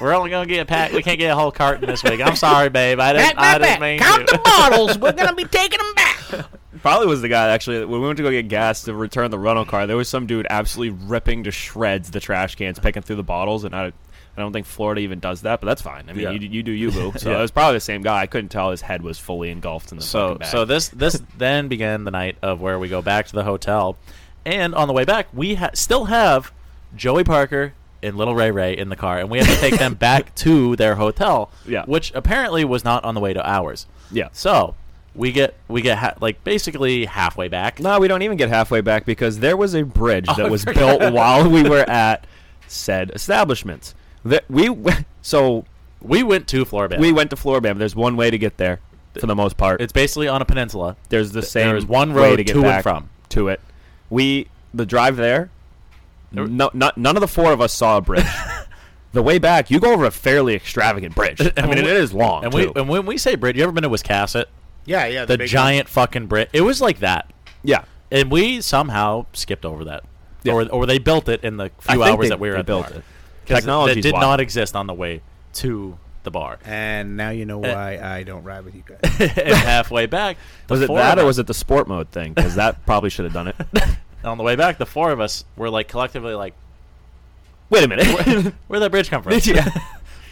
We're 0.00 0.14
only 0.14 0.30
gonna 0.30 0.46
get 0.46 0.60
a 0.60 0.64
pack. 0.64 0.92
We 0.92 1.02
can't 1.02 1.18
get 1.18 1.30
a 1.30 1.34
whole 1.34 1.50
carton 1.52 1.86
this 1.86 2.02
week. 2.04 2.20
I'm 2.20 2.36
sorry, 2.36 2.68
babe. 2.70 3.00
I 3.00 3.12
Back, 3.12 3.26
didn't. 3.30 3.36
back, 3.36 3.44
I 3.54 3.58
didn't 3.58 3.68
back. 3.68 3.80
mean 3.80 3.98
Count 3.98 4.28
to. 4.28 4.32
the 4.36 4.38
bottles. 4.42 4.98
We're 4.98 5.12
gonna 5.12 5.34
be 5.34 5.44
taking 5.44 5.78
them 5.78 5.94
back. 5.94 6.46
Probably 6.82 7.06
was 7.06 7.22
the 7.22 7.28
guy 7.28 7.48
actually 7.48 7.84
when 7.86 8.00
we 8.00 8.06
went 8.06 8.18
to 8.18 8.22
go 8.22 8.30
get 8.30 8.48
gas 8.48 8.82
to 8.82 8.94
return 8.94 9.30
the 9.30 9.38
rental 9.38 9.64
car. 9.64 9.86
There 9.86 9.96
was 9.96 10.08
some 10.08 10.26
dude 10.26 10.46
absolutely 10.50 10.98
ripping 11.06 11.44
to 11.44 11.50
shreds 11.50 12.10
the 12.10 12.20
trash 12.20 12.56
cans, 12.56 12.78
picking 12.78 13.02
through 13.02 13.16
the 13.16 13.22
bottles, 13.22 13.64
and 13.64 13.74
I, 13.74 13.86
I 13.86 13.92
don't 14.40 14.52
think 14.52 14.66
Florida 14.66 15.00
even 15.00 15.18
does 15.18 15.40
that, 15.42 15.60
but 15.60 15.66
that's 15.66 15.80
fine. 15.82 16.04
I 16.08 16.12
mean, 16.12 16.24
Yeah. 16.24 16.30
you, 16.32 16.48
you 16.48 16.62
do 16.62 16.70
you, 16.72 16.90
boo. 16.92 17.12
So 17.18 17.30
Yeah. 17.30 17.38
it 17.38 17.40
was 17.42 17.50
probably 17.50 17.76
the 17.76 17.80
same 17.80 18.02
guy. 18.02 18.20
I 18.20 18.26
couldn't 18.26 18.50
tell 18.50 18.70
his 18.70 18.82
head 18.82 19.02
was 19.02 19.18
fully 19.18 19.50
engulfed 19.50 19.92
in 19.92 19.98
the 19.98 20.04
So 20.04 20.34
bag. 20.34 20.48
so 20.48 20.64
this 20.66 20.88
this 20.90 21.20
then 21.38 21.68
began 21.68 22.04
the 22.04 22.10
night 22.10 22.36
of 22.42 22.60
where 22.60 22.78
we 22.78 22.88
go 22.88 23.00
back 23.00 23.26
to 23.28 23.32
the 23.34 23.44
hotel, 23.44 23.96
and 24.44 24.74
on 24.74 24.88
the 24.88 24.94
way 24.94 25.04
back 25.04 25.28
we 25.32 25.54
ha- 25.54 25.70
still 25.74 26.04
have 26.04 26.52
Joey 26.94 27.24
Parker 27.24 27.72
and 28.02 28.16
Little 28.16 28.34
Ray 28.34 28.50
Ray 28.50 28.76
in 28.76 28.90
the 28.90 28.96
car, 28.96 29.18
and 29.18 29.28
we 29.30 29.38
have 29.38 29.48
to 29.48 29.56
take 29.56 29.78
them 29.78 29.94
back 30.08 30.34
to 30.36 30.76
their 30.76 30.96
hotel. 30.96 31.50
Yeah. 31.66 31.84
which 31.86 32.12
apparently 32.14 32.64
was 32.64 32.84
not 32.84 33.04
on 33.04 33.14
the 33.14 33.20
way 33.20 33.32
to 33.32 33.44
ours. 33.48 33.86
yeah. 34.12 34.28
So 34.32 34.74
we 35.18 35.32
get 35.32 35.54
we 35.68 35.82
get 35.82 35.98
ha- 35.98 36.14
like 36.20 36.42
basically 36.44 37.04
halfway 37.04 37.48
back. 37.48 37.80
No, 37.80 37.98
we 37.98 38.08
don't 38.08 38.22
even 38.22 38.36
get 38.38 38.48
halfway 38.48 38.80
back 38.80 39.04
because 39.04 39.40
there 39.40 39.56
was 39.56 39.74
a 39.74 39.82
bridge 39.82 40.26
Oh, 40.28 40.34
that 40.36 40.50
was 40.50 40.64
built 40.64 41.12
while 41.12 41.50
we 41.50 41.68
were 41.68 41.84
at 41.90 42.26
said 42.68 43.10
establishments. 43.14 43.94
That 44.24 44.44
we 44.48 44.70
so 45.22 45.64
We 46.00 46.22
went 46.22 46.46
to 46.48 46.64
Florida. 46.64 46.96
we 46.98 47.12
went 47.12 47.30
to 47.30 47.36
Floribama. 47.36 47.78
There's 47.78 47.96
one 47.96 48.16
way 48.16 48.30
to 48.30 48.38
get 48.38 48.56
there 48.56 48.80
for 49.18 49.26
the 49.26 49.34
most 49.34 49.56
part. 49.56 49.80
It's 49.80 49.92
basically 49.92 50.28
on 50.28 50.40
a 50.40 50.44
peninsula. 50.44 50.96
There's 51.08 51.32
the 51.32 51.42
same. 51.42 51.66
there 51.66 51.76
is 51.76 51.84
one 51.86 52.14
way 52.14 52.22
road 52.30 52.36
to 52.36 52.44
get 52.44 52.52
to 52.52 52.58
and 52.60 52.64
back 52.68 52.82
from. 52.84 53.10
to 53.30 53.48
it. 53.48 53.60
We 54.10 54.48
the 54.72 54.86
drive 54.86 55.16
there. 55.16 55.50
No, 56.30 56.70
not, 56.74 56.96
none 56.98 57.16
of 57.16 57.22
the 57.22 57.26
four 57.28 57.52
of 57.52 57.60
us 57.60 57.72
saw 57.72 57.96
a 57.96 58.00
bridge. 58.02 58.26
the 59.12 59.22
way 59.22 59.38
back, 59.38 59.70
you 59.70 59.80
go 59.80 59.92
over 59.94 60.04
a 60.04 60.10
fairly 60.10 60.54
extravagant 60.54 61.14
bridge. 61.14 61.40
I 61.40 61.62
mean, 61.62 61.70
when 61.70 61.78
it 61.78 61.84
we- 61.86 61.90
is 61.90 62.12
long. 62.12 62.44
And 62.44 62.52
we 62.52 62.70
and 62.76 62.88
when 62.88 63.06
we 63.06 63.16
say 63.18 63.34
bridge, 63.34 63.56
you 63.56 63.62
ever 63.64 63.72
been 63.72 63.82
to 63.82 63.90
Wiscasset? 63.90 64.44
Yeah, 64.88 65.06
yeah. 65.06 65.24
The, 65.24 65.38
big 65.38 65.48
giant 65.48 65.88
fucking 65.88 66.26
bridge. 66.26 66.48
It 66.52 66.62
was 66.62 66.80
like 66.80 66.98
that, 67.00 67.30
yeah, 67.62 67.84
and 68.10 68.30
we 68.30 68.60
somehow 68.60 69.26
skipped 69.32 69.64
over 69.64 69.84
that, 69.84 70.04
Yeah. 70.42 70.54
or 70.54 70.66
or 70.68 70.86
they 70.86 70.98
built 70.98 71.28
it 71.28 71.44
in 71.44 71.56
the 71.58 71.70
few 71.80 71.94
think 72.02 72.06
hours 72.06 72.24
they- 72.24 72.28
that 72.30 72.40
we 72.40 72.48
were 72.48 72.54
they 72.54 72.60
at 72.60 72.66
built 72.66 72.86
the 72.86 72.92
bar. 72.94 72.98
it. 73.00 73.04
'Cause 73.46 73.56
Technology's 73.58 73.94
that 73.96 74.02
did 74.02 74.12
wild. 74.14 74.22
not 74.22 74.40
exist 74.40 74.74
on 74.76 74.86
the 74.86 74.94
way 74.94 75.20
to 75.54 75.96
the 76.24 76.30
bar. 76.30 76.58
And 76.66 77.16
now 77.16 77.30
you 77.30 77.46
know 77.46 77.64
Uh, 77.64 77.72
why 77.72 77.98
I 77.98 78.22
don't 78.22 78.44
ride 78.44 78.62
with 78.64 78.74
you 78.74 78.82
guys. 78.86 78.98
and 79.38 79.54
halfway 79.56 80.04
back, 80.06 80.36
Was 80.68 80.82
it 80.82 80.88
that, 80.92 81.18
or 81.18 81.24
was 81.24 81.38
it 81.38 81.46
the 81.46 81.54
sport 81.54 81.88
mode 81.88 82.08
thing? 82.10 82.34
Because 82.34 82.56
that 82.56 82.84
probably 82.86 83.08
should 83.08 83.24
have 83.24 83.32
done 83.32 83.48
it. 83.48 83.56
on 84.24 84.36
the 84.36 84.44
way 84.44 84.54
back? 84.56 84.76
The 84.78 84.84
four 84.86 85.12
of 85.12 85.20
us 85.20 85.44
were 85.56 85.70
like 85.70 85.88
collectively 85.88 86.34
like, 86.34 86.52
Wait 87.70 87.84
a 87.84 87.88
minute. 87.88 88.06
"Where'd 88.68 88.82
that 88.82 88.90
bridge 88.90 89.08
come 89.10 89.22
from?" 89.22 89.32
Yeah. 89.44 89.68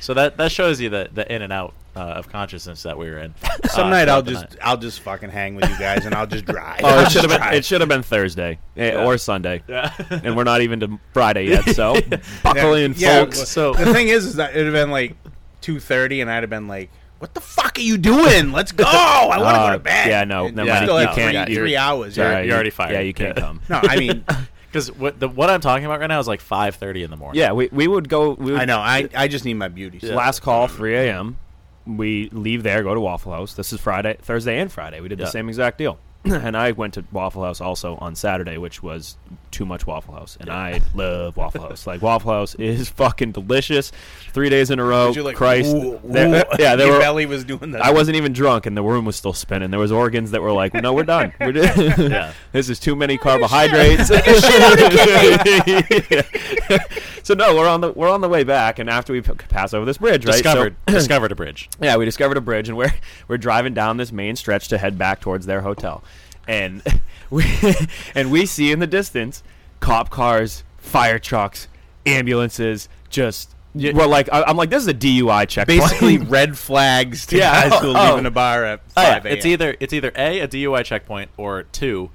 so 0.01 0.13
that 0.15 0.37
that 0.39 0.51
shows 0.53 0.81
you 0.81 0.89
the 0.91 1.09
the 1.13 1.31
in 1.33 1.41
and 1.43 1.53
out 1.53 1.73
uh, 1.97 2.01
of 2.19 2.29
consciousness 2.29 2.83
that 2.83 2.97
we 2.99 3.07
were 3.11 3.19
in. 3.19 3.35
Some 3.71 3.87
uh, 3.87 3.91
night 3.91 4.09
I'll 4.09 4.23
just 4.23 4.51
night. 4.51 4.57
I'll 4.63 4.77
just 4.77 5.01
fucking 5.01 5.31
hang 5.31 5.55
with 5.57 5.69
you 5.71 5.79
guys 5.79 6.05
and 6.05 6.15
I'll 6.15 6.27
just 6.27 6.45
drive. 6.45 6.81
oh, 6.85 7.03
it 7.03 7.11
should 7.11 7.29
have 7.29 7.41
been. 7.41 7.55
It 7.55 7.65
should 7.65 7.81
have 7.81 7.89
been 7.89 8.03
Thursday 8.03 8.59
eh, 8.77 8.93
Yeah. 8.93 9.05
or 9.05 9.17
Sunday, 9.19 9.63
Yeah. 9.67 9.93
and 10.11 10.37
we're 10.37 10.45
not 10.45 10.61
even 10.61 10.81
to 10.81 10.99
Friday 11.13 11.45
yet. 11.49 11.71
So 11.75 11.97
buckle 12.43 12.75
in, 12.75 12.95
Yeah, 12.97 13.21
folks. 13.21 13.39
well, 13.39 13.47
So- 13.47 13.75
the 13.75 13.93
thing 13.93 14.09
is, 14.09 14.27
is 14.27 14.35
that 14.37 14.51
it'd 14.51 14.67
have 14.67 14.75
been 14.75 14.91
like 14.91 15.17
two 15.61 15.81
thirty, 15.81 16.21
and 16.21 16.31
I'd 16.31 16.43
have 16.43 16.51
been 16.51 16.69
like, 16.69 16.91
"What 17.19 17.35
the 17.35 17.41
fuck 17.41 17.79
are 17.79 17.81
you 17.81 17.97
doing? 17.99 18.53
Let's 18.53 18.73
go! 18.73 18.85
I 18.85 19.27
want 19.39 19.39
to 19.39 19.45
go 19.45 19.67
Uh, 19.67 19.73
to 19.73 19.79
bed." 19.79 20.09
yeah, 20.09 20.25
no, 20.25 20.47
And 20.47 20.57
never 20.57 20.67
you 20.69 20.73
mind. 20.75 20.85
Still 20.87 21.01
You 21.01 21.07
have 21.07 21.17
can't- 21.17 21.47
three, 21.47 21.55
you're- 21.55 21.65
three 21.69 21.77
hours. 21.77 22.17
you're- 22.17 22.31
Yeah. 22.31 22.41
you're 22.43 22.55
already 22.55 22.71
fired. 22.71 22.93
Yeah, 22.93 23.01
you 23.01 23.15
can't 23.15 23.37
come. 23.37 23.61
No, 23.69 23.81
I 23.83 23.97
mean, 23.97 24.25
Because 24.71 24.93
what 24.93 25.19
the 25.19 25.27
what 25.29 25.49
I'm 25.49 25.61
talking 25.63 25.87
about 25.87 26.01
right 26.01 26.07
now 26.07 26.21
is 26.21 26.29
like 26.29 26.43
5:30 26.43 27.05
in 27.05 27.11
the 27.11 27.17
morning. 27.17 27.41
Yeah, 27.41 27.53
we, 27.53 27.69
we 27.73 27.89
would 27.89 28.09
go. 28.11 28.33
We 28.35 28.53
would, 28.53 28.61
I 28.61 28.65
know. 28.67 28.79
I 28.79 29.09
I 29.15 29.27
just 29.29 29.45
need 29.47 29.55
my 29.55 29.69
beauty. 29.69 29.99
sleep. 30.01 30.13
Last 30.15 30.41
call, 30.43 30.69
3 30.69 30.95
a.m. 30.97 31.39
We 31.87 32.29
leave 32.33 32.63
there, 32.63 32.83
go 32.83 32.95
to 32.95 33.01
Waffle 33.01 33.33
House. 33.33 33.55
This 33.55 33.73
is 33.73 33.81
Friday, 33.81 34.17
Thursday, 34.21 34.59
and 34.59 34.71
Friday. 34.73 35.01
We 35.01 35.09
did 35.09 35.19
Yeah. 35.19 35.27
the 35.27 35.31
same 35.31 35.49
exact 35.49 35.79
deal. 35.79 35.99
and 36.25 36.57
I 36.57 36.73
went 36.73 36.95
to 36.95 37.05
Waffle 37.13 37.45
House 37.45 37.61
also 37.61 37.95
on 38.01 38.17
Saturday, 38.17 38.59
which 38.59 38.83
was 38.83 39.17
too 39.53 39.65
much 39.65 39.87
Waffle 39.87 40.15
House. 40.15 40.37
And 40.41 40.51
I 40.51 40.81
love 40.93 41.37
Waffle 41.37 41.61
House. 41.63 41.87
Like 41.87 42.03
Waffle 42.03 42.33
House 42.33 42.57
is 42.57 42.89
fucking 42.89 43.31
delicious. 43.31 43.93
Three 44.33 44.49
days 44.51 44.73
in 44.73 44.81
a 44.81 44.85
row. 44.85 45.11
Like, 45.13 45.37
Christ. 45.37 45.73
"Ooh, 45.77 46.01
There- 46.03 46.45
yeah, 46.59 46.75
there 46.75 46.89
Your 46.89 46.97
were. 46.97 47.01
belly 47.01 47.27
was 47.27 47.45
doing 47.45 47.71
that. 47.71 47.85
I 47.85 47.93
wasn't 47.93 48.17
even 48.17 48.33
drunk, 48.33 48.67
and 48.67 48.77
the 48.77 48.83
room 48.83 49.05
was 49.05 49.15
still 49.15 49.33
spinning. 49.33 49.71
There 49.71 49.79
was 49.79 49.93
organs 49.93 50.33
that 50.33 50.43
were 50.43 50.51
like, 50.53 50.75
"No, 50.75 50.93
we're 50.93 51.05
done. 51.05 51.33
We're 51.39 51.53
done. 51.53 52.11
Yeah. 52.11 52.33
this 52.53 52.69
is 52.69 52.81
too 52.81 52.97
many 52.97 53.19
carbohydrates." 53.19 54.11
so 57.23 57.35
no, 57.35 57.55
we're 57.57 57.69
on 57.69 57.81
the 57.81 57.93
we're 57.93 58.09
on 58.11 58.21
the 58.21 58.29
way 58.29 58.45
back, 58.45 58.79
and 58.79 58.89
after 58.91 59.13
we 59.13 59.21
p- 59.21 59.33
pass 59.35 59.73
over 59.75 59.85
this 59.85 59.99
bridge, 59.99 60.25
right? 60.27 60.35
So- 60.37 60.43
discovered 60.43 60.77
discovered 60.87 61.33
a 61.33 61.35
bridge. 61.35 61.69
yeah, 61.81 61.97
we 61.97 62.05
discovered 62.05 62.37
a 62.37 62.41
bridge, 62.41 62.69
and 62.69 62.77
we're 62.77 62.93
we're 63.29 63.39
driving 63.39 63.75
down 63.75 63.97
this 63.97 64.13
main 64.13 64.37
stretch 64.37 64.69
to 64.69 64.79
head 64.79 64.99
back 64.99 65.21
towards 65.21 65.47
their 65.47 65.61
hotel, 65.63 66.03
and 66.49 66.83
we 67.31 67.45
and 68.15 68.31
we 68.31 68.47
see 68.47 68.73
in 68.73 68.79
the 68.79 68.87
distance 68.87 69.43
cop 69.81 70.11
cars, 70.11 70.65
fire 70.79 71.19
trucks, 71.19 71.69
ambulances, 72.05 72.89
just. 73.11 73.51
We're 73.79 74.07
like, 74.07 74.31
I- 74.33 74.45
I'm 74.45 74.57
like, 74.57 74.71
this 74.71 74.81
is 74.81 74.89
a 74.89 74.95
DUI 74.95 75.47
checkpoint. 75.47 75.81
basically 75.83 76.17
red 76.17 76.57
flags 76.57 77.27
to 77.27 77.37
Yeah. 77.37 77.69
guys 77.69 77.79
who 77.83 77.89
Oh, 77.89 77.95
are 77.95 78.07
oh. 78.07 78.11
leaving 78.13 78.25
a 78.25 78.31
bar 78.31 78.65
at 78.65 78.81
Oh, 78.97 79.03
yeah, 79.03 79.15
five 79.17 79.27
a.m. 79.27 79.37
It's 79.37 79.45
either 79.45 79.77
it's 79.81 79.93
either 79.93 80.13
a 80.17 80.41
a 80.41 80.49
DUI 80.49 80.83
checkpoint 80.83 81.31
or 81.37 81.65
two 81.65 82.09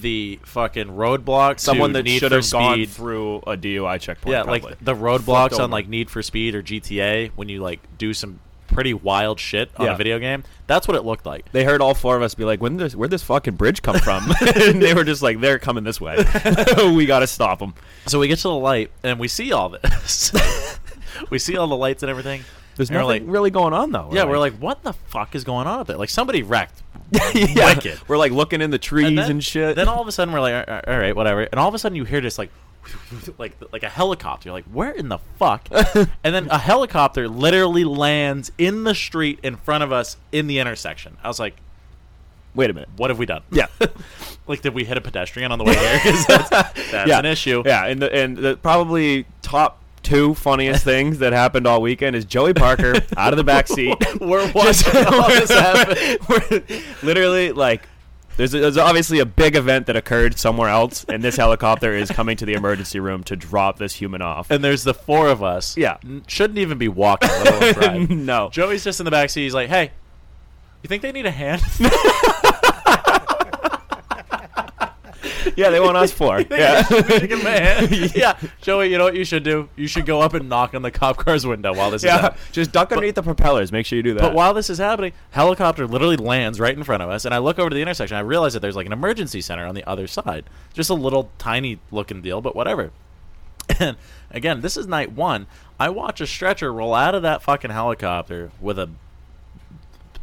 the 0.00 0.38
fucking 0.44 0.86
roadblock. 0.88 1.60
someone 1.60 1.92
that 1.92 2.08
should 2.08 2.32
have 2.32 2.50
gone 2.50 2.84
through 2.86 3.36
a 3.38 3.56
DUI 3.56 4.00
checkpoint. 4.00 4.32
Yeah, 4.32 4.42
probably. 4.44 4.60
like 4.70 4.84
the 4.84 4.94
roadblocks 4.94 5.58
on 5.58 5.70
like 5.70 5.88
Need 5.88 6.10
for 6.10 6.22
Speed 6.22 6.54
or 6.54 6.62
GTA 6.62 7.30
when 7.36 7.48
you 7.48 7.60
like 7.62 7.80
do 7.98 8.12
some 8.14 8.40
pretty 8.66 8.92
wild 8.92 9.40
shit 9.40 9.70
on 9.78 9.86
Yeah. 9.86 9.94
a 9.94 9.96
video 9.96 10.18
game. 10.18 10.44
That's 10.66 10.86
what 10.86 10.94
it 10.96 11.02
looked 11.04 11.24
like. 11.24 11.50
They 11.52 11.64
heard 11.64 11.80
all 11.80 11.94
four 11.94 12.16
of 12.16 12.22
us 12.22 12.34
be 12.34 12.44
like, 12.44 12.60
"When 12.60 12.76
this, 12.76 12.94
where'd 12.94 13.10
this 13.10 13.22
fucking 13.22 13.54
bridge 13.54 13.80
come 13.82 13.98
from?" 13.98 14.30
and 14.56 14.82
they 14.82 14.92
were 14.94 15.04
just 15.04 15.22
like, 15.22 15.40
"They're 15.40 15.58
coming 15.58 15.84
this 15.84 16.00
way. 16.00 16.22
we 16.94 17.06
got 17.06 17.20
to 17.20 17.26
stop 17.26 17.58
them." 17.60 17.74
So 18.06 18.18
we 18.18 18.28
get 18.28 18.36
to 18.40 18.42
the 18.48 18.54
light 18.54 18.90
and 19.02 19.18
we 19.18 19.26
see 19.28 19.52
all 19.52 19.70
this. 19.70 20.32
we 21.30 21.38
see 21.38 21.56
all 21.56 21.66
the 21.66 21.76
lights 21.76 22.02
and 22.02 22.10
everything. 22.10 22.42
There's 22.76 22.90
And 22.90 22.98
nothing 22.98 23.26
like, 23.26 23.32
really 23.34 23.50
going 23.50 23.72
on 23.72 23.90
though. 23.90 24.10
yeah, 24.12 24.22
we're 24.24 24.38
like, 24.38 24.54
what 24.58 24.84
the 24.84 24.92
fuck 24.92 25.34
is 25.34 25.42
going 25.42 25.66
on 25.66 25.80
up 25.80 25.86
there? 25.88 25.96
Like 25.96 26.10
somebody 26.10 26.42
wrecked. 26.44 26.82
yeah, 27.34 27.74
wicked. 27.74 28.00
We're 28.08 28.18
like 28.18 28.32
looking 28.32 28.60
in 28.60 28.70
the 28.70 28.78
trees 28.78 29.06
and, 29.06 29.18
then, 29.18 29.40
shit. 29.40 29.76
Then 29.76 29.88
all 29.88 30.00
of 30.00 30.08
a 30.08 30.12
sudden 30.12 30.32
we're 30.32 30.40
like, 30.40 30.68
all 30.68 30.98
right, 30.98 31.14
whatever. 31.14 31.42
And 31.42 31.58
all 31.58 31.68
of 31.68 31.74
a 31.74 31.78
sudden 31.78 31.96
you 31.96 32.04
hear 32.04 32.20
this 32.20 32.38
like, 32.38 32.50
like 33.38 33.56
like 33.72 33.82
a 33.82 33.88
helicopter. 33.88 34.48
You're 34.48 34.54
like, 34.54 34.66
where 34.66 34.90
in 34.90 35.08
the 35.08 35.18
fuck? 35.38 35.68
and 35.72 36.34
then 36.34 36.48
a 36.48 36.58
helicopter 36.58 37.28
literally 37.28 37.84
lands 37.84 38.52
in 38.58 38.84
the 38.84 38.94
street 38.94 39.38
in 39.42 39.56
front 39.56 39.84
of 39.84 39.92
us 39.92 40.16
in 40.32 40.46
the 40.46 40.58
intersection. 40.58 41.16
I 41.22 41.28
was 41.28 41.38
like, 41.38 41.56
Wait 42.54 42.70
a 42.70 42.72
minute. 42.72 42.88
what 42.96 43.10
have 43.10 43.18
we 43.18 43.26
done? 43.26 43.42
Yeah. 43.50 43.66
like, 44.46 44.62
did 44.62 44.74
we 44.74 44.84
hit 44.84 44.96
a 44.96 45.00
pedestrian 45.00 45.52
on 45.52 45.58
the 45.58 45.64
way 45.64 45.76
here? 45.76 46.12
that's, 46.26 46.50
that's 46.50 47.08
yeah. 47.08 47.18
an 47.18 47.26
issue. 47.26 47.62
Yeah, 47.64 47.86
and 47.86 48.02
the, 48.02 48.12
and 48.12 48.36
the 48.36 48.56
probably 48.56 49.26
top 49.42 49.80
two 50.02 50.34
funniest 50.34 50.84
things 50.92 51.18
that 51.18 51.32
happened 51.32 51.66
all 51.66 51.80
weekend 51.82 52.16
is 52.16 52.24
Joey 52.24 52.54
Parker 52.54 52.94
out 53.16 53.32
of 53.32 53.36
the 53.36 53.44
back 53.44 53.68
seat. 53.68 53.96
We're 54.20 54.50
watching 54.52 55.04
all 55.06 55.28
this 55.28 55.50
happen. 55.50 56.18
We're 56.28 56.62
literally 57.02 57.52
like 57.52 57.82
There's, 58.36 58.52
there's 58.52 58.76
obviously 58.78 59.18
a 59.18 59.26
big 59.26 59.56
event 59.56 59.86
that 59.86 59.96
occurred 59.96 60.38
somewhere 60.38 60.68
else, 60.68 61.04
and 61.08 61.22
this 61.22 61.36
helicopter 61.36 61.92
is 61.92 62.10
coming 62.10 62.36
to 62.36 62.46
the 62.46 62.54
emergency 62.54 63.00
room 63.00 63.24
to 63.24 63.34
drop 63.36 63.78
this 63.78 63.94
human 63.94 64.22
off. 64.22 64.50
And 64.50 64.62
there's 64.62 64.84
the 64.84 64.94
four 64.94 65.28
of 65.28 65.42
us. 65.42 65.76
Yeah. 65.76 65.96
Shouldn't 66.26 66.58
even 66.58 66.78
be 66.78 66.88
walking. 66.88 67.28
Let 67.30 67.54
alone 67.54 67.74
drive. 67.74 68.10
no. 68.10 68.48
Joey's 68.50 68.84
just 68.84 69.00
in 69.00 69.04
the 69.04 69.10
back 69.10 69.30
seat. 69.30 69.42
He's 69.42 69.54
like, 69.54 69.68
"Hey, 69.68 69.90
you 70.82 70.88
think 70.88 71.02
they 71.02 71.10
need 71.12 71.26
a 71.26 71.30
hand?" 71.32 71.62
Yeah, 75.56 75.70
they 75.70 75.80
want 75.80 75.96
us 75.96 76.12
for. 76.12 76.40
yeah. 76.50 76.84
Yeah. 76.90 77.02
We 77.02 77.18
should 77.18 77.28
give 77.28 77.40
him 77.40 77.46
a 77.46 77.50
hand. 77.60 78.14
yeah, 78.14 78.38
Joey. 78.60 78.90
You 78.90 78.98
know 78.98 79.04
what 79.04 79.14
you 79.14 79.24
should 79.24 79.42
do? 79.42 79.68
You 79.76 79.86
should 79.86 80.06
go 80.06 80.20
up 80.20 80.34
and 80.34 80.48
knock 80.48 80.74
on 80.74 80.82
the 80.82 80.90
cop 80.90 81.16
car's 81.16 81.46
window 81.46 81.72
while 81.74 81.90
this 81.90 82.02
is 82.02 82.06
Yeah, 82.06 82.18
happening. 82.18 82.42
just 82.52 82.72
duck 82.72 82.92
underneath 82.92 83.14
the 83.14 83.22
propellers. 83.22 83.70
Make 83.72 83.86
sure 83.86 83.96
you 83.96 84.02
do 84.02 84.14
that. 84.14 84.20
But 84.22 84.34
while 84.34 84.54
this 84.54 84.68
is 84.70 84.78
happening, 84.78 85.12
helicopter 85.30 85.86
literally 85.86 86.16
lands 86.16 86.58
right 86.60 86.76
in 86.76 86.82
front 86.84 87.02
of 87.02 87.10
us, 87.10 87.24
and 87.24 87.34
I 87.34 87.38
look 87.38 87.58
over 87.58 87.70
to 87.70 87.74
the 87.74 87.82
intersection. 87.82 88.16
I 88.16 88.20
realize 88.20 88.52
that 88.54 88.60
there's 88.60 88.76
like 88.76 88.86
an 88.86 88.92
emergency 88.92 89.40
center 89.40 89.66
on 89.66 89.74
the 89.74 89.84
other 89.88 90.06
side. 90.06 90.44
Just 90.74 90.90
a 90.90 90.94
little 90.94 91.30
tiny 91.38 91.78
looking 91.90 92.20
deal, 92.22 92.40
but 92.40 92.54
whatever. 92.56 92.90
And 93.78 93.96
again, 94.30 94.62
this 94.62 94.76
is 94.78 94.86
night 94.86 95.12
one. 95.12 95.46
I 95.78 95.90
watch 95.90 96.20
a 96.22 96.26
stretcher 96.26 96.72
roll 96.72 96.94
out 96.94 97.14
of 97.14 97.20
that 97.22 97.42
fucking 97.42 97.70
helicopter 97.70 98.50
with 98.62 98.78
a, 98.78 98.88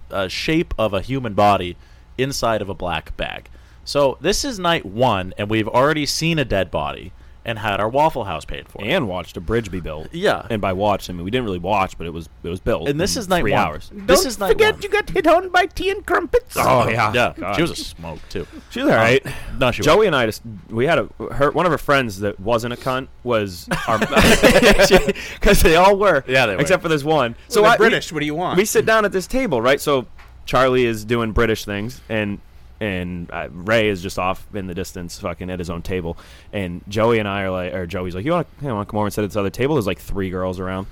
a 0.10 0.30
shape 0.30 0.74
of 0.80 0.94
a 0.94 1.02
human 1.02 1.34
body 1.36 1.78
inside 2.18 2.62
of 2.62 2.70
a 2.70 2.74
black 2.74 3.16
bag. 3.18 3.50
So 3.86 4.18
this 4.20 4.44
is 4.44 4.60
night 4.60 4.86
one, 4.86 5.34
and 5.38 5.50
we've 5.50 5.68
already 5.68 6.06
seen 6.06 6.40
a 6.40 6.46
dead 6.46 6.72
body 6.72 7.12
and 7.48 7.60
had 7.60 7.80
our 7.80 7.88
Waffle 7.88 8.24
House 8.24 8.44
paid 8.44 8.68
for. 8.68 8.84
and 8.84 9.08
watched 9.08 9.38
a 9.38 9.40
bridge 9.40 9.70
be 9.70 9.80
built. 9.80 10.08
Yeah. 10.12 10.48
and 10.50 10.60
by 10.60 10.74
watch, 10.74 11.12
I 11.12 11.14
mean 11.14 11.24
we 11.24 11.30
didn't 11.30 11.46
really 11.46 11.60
watch, 11.60 11.96
but 11.96 12.08
it 12.08 12.10
was 12.10 12.28
it 12.44 12.50
was 12.50 12.60
built. 12.60 12.90
And 12.90 13.00
this 13.00 13.16
in 13.16 13.20
is 13.20 13.30
night 13.30 13.42
three 13.42 13.52
one. 13.52 13.62
hours. 13.62 13.92
This 13.94 14.22
Don't 14.22 14.28
is 14.30 14.40
night 14.40 14.48
forget 14.54 14.74
one. 14.74 14.82
you 14.82 14.90
got 14.90 15.10
hit 15.12 15.28
on 15.28 15.50
by 15.50 15.68
tea 15.68 15.92
and 15.92 16.04
crumpets. 16.04 16.58
Oh 16.58 16.90
yeah, 16.90 17.14
yeah, 17.14 17.34
God. 17.38 17.54
she 17.56 17.62
was 17.62 17.70
a 17.70 17.76
smoke 17.76 18.20
too. 18.30 18.48
She 18.72 18.80
was 18.82 18.90
all 18.90 18.96
right. 18.96 19.24
Uh, 19.24 19.32
no, 19.60 19.72
she 19.72 19.84
Joey 19.84 20.08
and 20.08 20.16
I 20.16 20.26
just 20.26 20.42
we 20.72 20.88
had 20.88 20.98
a 20.98 21.08
her 21.36 21.52
one 21.52 21.68
of 21.68 21.72
her 21.72 21.78
friends 21.78 22.22
that 22.22 22.40
wasn't 22.40 22.74
a 22.74 22.78
cunt 22.78 23.10
was 23.24 23.70
our 23.88 24.00
because 24.00 25.62
they 25.62 25.76
all 25.76 25.96
were 25.98 26.24
Yeah, 26.28 26.48
they 26.48 26.56
were. 26.56 26.62
except 26.62 26.82
for 26.82 26.90
this 26.90 27.04
one. 27.04 27.36
So 27.48 27.64
I- 27.64 27.74
we- 27.74 27.78
British. 27.78 28.12
what 28.12 28.22
do 28.22 28.26
you 28.26 28.34
want? 28.36 28.58
we 28.58 28.66
sit 28.66 28.88
down 28.88 29.06
at 29.06 29.12
this 29.12 29.28
table, 29.28 29.62
right? 29.62 29.80
So 29.80 30.08
Charlie 30.48 30.86
is 30.86 31.06
doing 31.06 31.32
British 31.32 31.64
things, 31.66 32.02
and 32.10 32.40
and 32.80 33.30
uh, 33.32 33.48
Ray 33.52 33.88
is 33.90 34.02
just 34.02 34.20
off 34.20 34.46
in 34.54 34.68
the 34.68 34.74
distance, 34.74 35.20
fucking 35.20 35.50
at 35.50 35.60
his 35.60 35.70
own 35.70 35.82
table. 35.82 36.18
And 36.54 36.82
Joey 36.88 37.20
and 37.20 37.28
I 37.28 37.44
are 37.44 37.52
like, 37.52 37.74
or 37.74 37.86
Joey's 37.88 38.16
like, 38.16 38.26
you 38.26 38.32
want 38.32 38.48
to 38.60 38.66
come 38.66 38.98
over 38.98 39.06
and 39.06 39.14
sit 39.14 39.24
at 39.24 39.30
this 39.30 39.38
other 39.38 39.50
table? 39.50 39.76
There's 39.76 39.88
like 39.88 40.00
three 40.00 40.30
girls 40.30 40.60
around. 40.60 40.88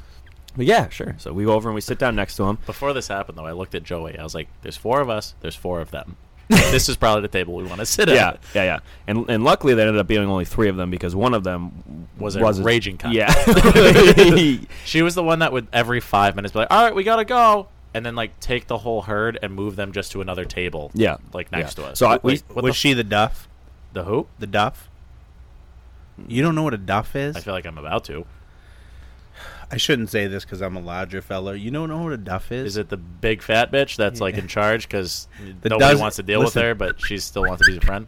But 0.55 0.65
yeah, 0.65 0.89
sure. 0.89 1.15
So 1.17 1.33
we 1.33 1.45
go 1.45 1.53
over 1.53 1.69
and 1.69 1.75
we 1.75 1.81
sit 1.81 1.97
down 1.97 2.15
next 2.15 2.35
to 2.37 2.43
him. 2.43 2.59
Before 2.65 2.93
this 2.93 3.07
happened, 3.07 3.37
though, 3.37 3.45
I 3.45 3.53
looked 3.53 3.73
at 3.75 3.83
Joey. 3.83 4.17
I 4.19 4.23
was 4.23 4.35
like, 4.35 4.47
"There's 4.61 4.77
four 4.77 5.01
of 5.01 5.09
us. 5.09 5.33
There's 5.41 5.55
four 5.55 5.81
of 5.81 5.89
them. 5.89 6.15
this 6.49 6.89
is 6.89 6.95
probably 6.97 7.21
the 7.23 7.27
table 7.29 7.55
we 7.55 7.63
want 7.63 7.79
to 7.79 7.85
sit 7.87 8.07
Yeah, 8.07 8.27
at." 8.29 8.39
yeah, 8.53 8.61
yeah. 8.61 8.63
yeah. 8.63 8.79
And 9.07 9.27
and 9.31 9.43
luckily 9.43 9.73
there 9.73 9.87
ended 9.87 9.99
up 9.99 10.05
being 10.05 10.21
only 10.21 10.45
three 10.45 10.69
of 10.69 10.75
them 10.75 10.91
because 10.91 11.15
one 11.15 11.33
of 11.33 11.43
them 11.43 12.07
Was 12.19 12.35
a 12.35 12.63
raging 12.63 12.97
cunt. 12.99 13.13
Yeah. 13.13 13.33
She 14.85 15.01
was 15.01 15.15
the 15.15 15.23
one 15.23 15.39
that 15.39 15.51
would 15.51 15.67
every 15.73 15.99
five 15.99 16.35
minutes 16.35 16.53
be 16.53 16.59
like, 16.59 16.67
"All 16.69 16.83
right, 16.83 16.93
we 16.93 17.03
gotta 17.03 17.25
go," 17.25 17.67
and 17.93 18.05
then 18.05 18.15
like 18.15 18.39
take 18.39 18.67
the 18.67 18.77
whole 18.79 19.03
herd 19.03 19.37
and 19.41 19.53
move 19.53 19.75
them 19.75 19.91
just 19.91 20.11
to 20.13 20.21
another 20.21 20.45
table. 20.45 20.91
Yeah. 20.93 21.17
like 21.33 21.51
next 21.51 21.77
Yeah. 21.77 21.85
to 21.85 21.91
us. 21.91 21.99
So 21.99 22.07
I- 22.07 22.19
Wait, 22.23 22.43
we- 22.49 22.61
was 22.61 22.71
the, 22.71 22.73
she 22.73 22.93
the 22.93 23.03
duff? 23.03 23.47
the 23.93 24.03
who? 24.03 24.27
The 24.39 24.47
duff? 24.47 24.89
You 26.27 26.41
don't 26.43 26.55
know 26.55 26.63
what 26.63 26.73
a 26.73 26.77
duff 26.77 27.15
is? 27.15 27.35
I 27.35 27.39
feel 27.39 27.53
like 27.53 27.65
I'm 27.65 27.77
about 27.77 28.03
to. 28.05 28.25
I 29.71 29.77
shouldn't 29.77 30.11
say 30.11 30.27
this 30.27 30.45
because 30.45 30.61
I'm 30.61 30.75
a 30.77 30.79
larger 30.81 31.21
fella. 31.21 31.55
You 31.55 31.71
don't 31.71 31.89
know 31.89 32.03
what 32.03 32.13
a 32.13 32.17
duff 32.17 32.51
is? 32.51 32.65
Is 32.73 32.77
it 32.77 32.89
the 32.89 32.97
big 32.97 33.41
fat 33.41 33.71
bitch 33.71 33.95
that's 33.95 34.21
like 34.21 34.35
in 34.35 34.47
charge 34.47 34.87
because 34.87 35.27
nobody 35.63 35.79
does- 35.79 35.99
wants 35.99 36.15
to 36.17 36.23
deal 36.23 36.41
with 36.43 36.53
her, 36.53 36.75
but 36.75 37.01
she 37.01 37.17
still 37.17 37.43
wants 37.43 37.65
to 37.65 37.71
be 37.71 37.77
a 37.77 37.81
friend? 37.81 38.07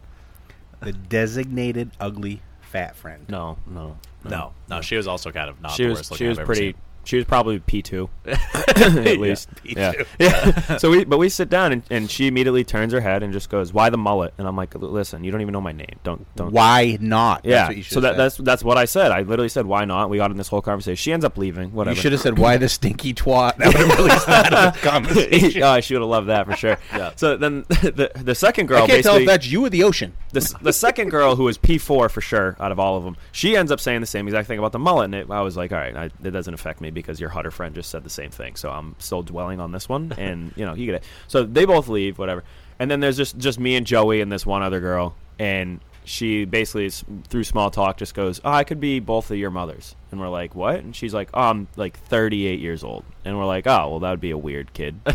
the 0.80 0.92
designated 0.92 1.90
ugly 1.98 2.42
fat 2.60 2.94
friend? 2.94 3.24
no, 3.28 3.56
no, 3.66 3.96
No, 4.24 4.52
no, 4.68 4.80
she 4.82 4.96
was 4.96 5.08
also 5.08 5.32
kind 5.32 5.48
of 5.50 5.60
not 5.60 5.72
she 5.72 5.84
the 5.84 5.88
was 5.88 5.98
worst 5.98 6.08
she 6.10 6.14
looking 6.14 6.28
was 6.28 6.38
I've 6.38 6.42
ever 6.42 6.46
pretty. 6.46 6.72
seen. 6.72 6.80
She 7.06 7.16
was 7.16 7.24
probably 7.24 7.60
P 7.60 7.82
two, 7.82 8.10
at 8.26 9.18
least. 9.18 9.48
yeah, 9.62 9.92
yeah. 10.18 10.76
so 10.76 10.90
we, 10.90 11.04
but 11.04 11.18
we 11.18 11.28
sit 11.28 11.48
down 11.48 11.72
and, 11.72 11.82
and 11.88 12.10
she 12.10 12.26
immediately 12.26 12.64
turns 12.64 12.92
her 12.92 13.00
head 13.00 13.22
and 13.22 13.32
just 13.32 13.48
goes, 13.48 13.72
"Why 13.72 13.90
the 13.90 13.96
mullet?" 13.96 14.34
And 14.38 14.48
I'm 14.48 14.56
like, 14.56 14.74
"Listen, 14.74 15.22
you 15.22 15.30
don't 15.30 15.40
even 15.40 15.52
know 15.52 15.60
my 15.60 15.70
name. 15.70 15.98
Don't, 16.02 16.26
don't." 16.34 16.50
Why 16.52 16.98
not? 17.00 17.44
That's 17.44 17.76
Yeah. 17.76 17.82
so 17.84 18.00
that, 18.00 18.16
that's 18.16 18.36
that's 18.38 18.64
what 18.64 18.76
I 18.76 18.86
said. 18.86 19.12
I 19.12 19.22
literally 19.22 19.48
said, 19.48 19.66
"Why 19.66 19.84
not?" 19.84 20.10
We 20.10 20.16
got 20.16 20.32
in 20.32 20.36
this 20.36 20.48
whole 20.48 20.62
conversation. 20.62 20.96
She 20.96 21.12
ends 21.12 21.24
up 21.24 21.38
leaving. 21.38 21.72
Whatever. 21.72 21.94
You 21.94 22.00
should 22.02 22.12
have 22.12 22.20
said, 22.20 22.38
"Why 22.38 22.56
the 22.56 22.68
stinky 22.68 23.14
twat?" 23.14 23.56
That 23.58 23.68
would 23.68 23.76
have 23.76 23.98
really 23.98 24.18
started 24.18 24.50
the 24.52 24.78
conversation. 24.82 25.62
oh, 25.62 25.80
she 25.80 25.94
would 25.94 26.00
have 26.00 26.10
loved 26.10 26.28
that 26.28 26.46
for 26.46 26.56
sure. 26.56 26.76
Yeah. 26.92 27.12
So 27.14 27.36
then 27.36 27.64
the 27.68 28.10
the 28.16 28.34
second 28.34 28.66
girl 28.66 28.82
I 28.82 28.86
can't 28.88 29.02
tell 29.04 29.16
if 29.16 29.26
that's 29.26 29.46
you 29.46 29.64
or 29.64 29.70
the 29.70 29.84
ocean. 29.84 30.12
the, 30.32 30.54
the 30.60 30.72
second 30.72 31.10
girl 31.10 31.36
who 31.36 31.44
was 31.44 31.56
P4 31.56 32.10
for 32.10 32.20
sure 32.20 32.56
out 32.58 32.72
of 32.72 32.78
all 32.80 32.96
of 32.96 33.04
them, 33.04 33.16
she 33.32 33.56
ends 33.56 33.70
up 33.70 33.80
saying 33.80 34.00
the 34.00 34.06
same 34.06 34.26
exact 34.26 34.48
thing 34.48 34.58
about 34.58 34.72
the 34.72 34.78
mullet. 34.78 35.06
And 35.06 35.14
it, 35.14 35.30
I 35.30 35.40
was 35.42 35.56
like, 35.56 35.72
all 35.72 35.78
right, 35.78 35.96
I, 35.96 36.04
it 36.06 36.30
doesn't 36.30 36.52
affect 36.52 36.80
me 36.80 36.90
because 36.96 37.20
your 37.20 37.28
Hutter 37.30 37.52
friend 37.52 37.74
just 37.74 37.90
said 37.90 38.02
the 38.02 38.10
same 38.10 38.30
thing. 38.30 38.56
So 38.56 38.70
I'm 38.70 38.96
still 38.98 39.22
dwelling 39.22 39.60
on 39.60 39.70
this 39.70 39.88
one. 39.88 40.12
And, 40.26 40.52
you 40.56 40.64
know, 40.64 40.74
you 40.74 40.86
get 40.86 40.96
it. 40.96 41.04
So 41.28 41.44
they 41.44 41.66
both 41.66 41.86
leave, 41.88 42.18
whatever. 42.18 42.42
And 42.80 42.90
then 42.90 42.98
there's 43.00 43.16
just, 43.16 43.38
just 43.38 43.60
me 43.60 43.76
and 43.76 43.86
Joey 43.86 44.20
and 44.20 44.32
this 44.32 44.44
one 44.44 44.62
other 44.62 44.80
girl. 44.80 45.14
And 45.38 45.78
she 46.06 46.44
basically, 46.44 46.88
through 47.28 47.42
small 47.42 47.68
talk, 47.68 47.96
just 47.96 48.14
goes, 48.14 48.40
oh, 48.44 48.50
I 48.52 48.62
could 48.62 48.78
be 48.78 49.00
both 49.00 49.28
of 49.32 49.36
your 49.36 49.50
mothers. 49.50 49.96
And 50.12 50.20
we're 50.20 50.28
like, 50.28 50.54
what? 50.54 50.76
And 50.76 50.94
she's 50.94 51.12
like, 51.12 51.28
oh, 51.34 51.40
I'm 51.50 51.66
like 51.74 51.98
38 51.98 52.60
years 52.60 52.84
old. 52.84 53.04
And 53.24 53.36
we're 53.36 53.44
like, 53.44 53.66
oh, 53.66 53.90
well, 53.90 53.98
that 53.98 54.10
would 54.10 54.20
be 54.20 54.30
a 54.30 54.38
weird 54.38 54.72
kid. 54.72 55.00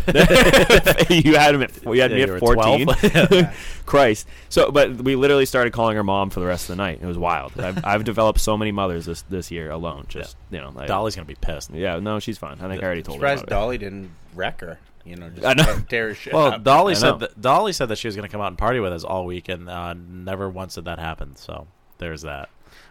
you 1.08 1.34
had 1.36 1.54
him 1.54 1.62
at, 1.62 1.82
you 1.82 2.00
had 2.02 2.10
Yeah, 2.10 2.26
me 2.26 2.32
at 2.34 2.38
14. 2.38 2.86
12. 3.10 3.56
Christ. 3.86 4.28
So, 4.50 4.70
but 4.70 4.96
we 4.96 5.16
literally 5.16 5.46
started 5.46 5.72
calling 5.72 5.96
her 5.96 6.04
mom 6.04 6.28
for 6.28 6.40
the 6.40 6.46
rest 6.46 6.64
of 6.68 6.76
the 6.76 6.82
night. 6.82 6.98
It 7.00 7.06
was 7.06 7.16
wild. 7.16 7.58
I've, 7.58 7.82
I've 7.84 8.04
developed 8.04 8.40
so 8.40 8.58
many 8.58 8.70
mothers 8.70 9.06
this 9.06 9.22
this 9.22 9.50
year 9.50 9.70
alone. 9.70 10.04
Just 10.08 10.36
you 10.50 10.60
know, 10.60 10.74
I- 10.76 10.86
Dolly's 10.86 11.16
gonna 11.16 11.24
be 11.24 11.36
pissed. 11.40 11.70
Yeah, 11.72 11.98
no, 12.00 12.20
she's 12.20 12.36
fine. 12.38 12.58
I 12.60 12.68
think 12.68 12.82
I 12.82 12.86
already 12.86 13.02
told 13.02 13.16
her. 13.16 13.20
Surprised 13.20 13.44
About 13.44 13.56
it. 13.56 13.58
Dolly 13.58 13.78
didn't 13.78 14.10
wreck 14.34 14.60
her. 14.60 14.78
You 15.04 15.16
know, 15.16 15.28
just 15.30 15.44
I 15.46 15.54
know. 15.54 15.80
tear 15.88 16.14
shit 16.14 16.32
Well, 16.32 16.52
up. 16.52 16.62
Dolly 16.62 16.92
I 16.92 16.96
said 16.96 17.18
that 17.20 17.40
Dolly 17.40 17.72
said 17.72 17.86
that 17.88 17.96
she 17.98 18.06
was 18.08 18.14
going 18.16 18.28
to 18.28 18.32
come 18.32 18.40
out 18.40 18.48
and 18.48 18.58
party 18.58 18.78
with 18.80 18.92
us 18.92 19.02
all 19.04 19.26
week, 19.26 19.48
and 19.48 19.68
uh, 19.68 19.94
never 19.94 20.48
once 20.48 20.76
did 20.76 20.84
that 20.84 20.98
happen. 20.98 21.34
So 21.36 21.66
there's 21.98 22.22
that. 22.22 22.48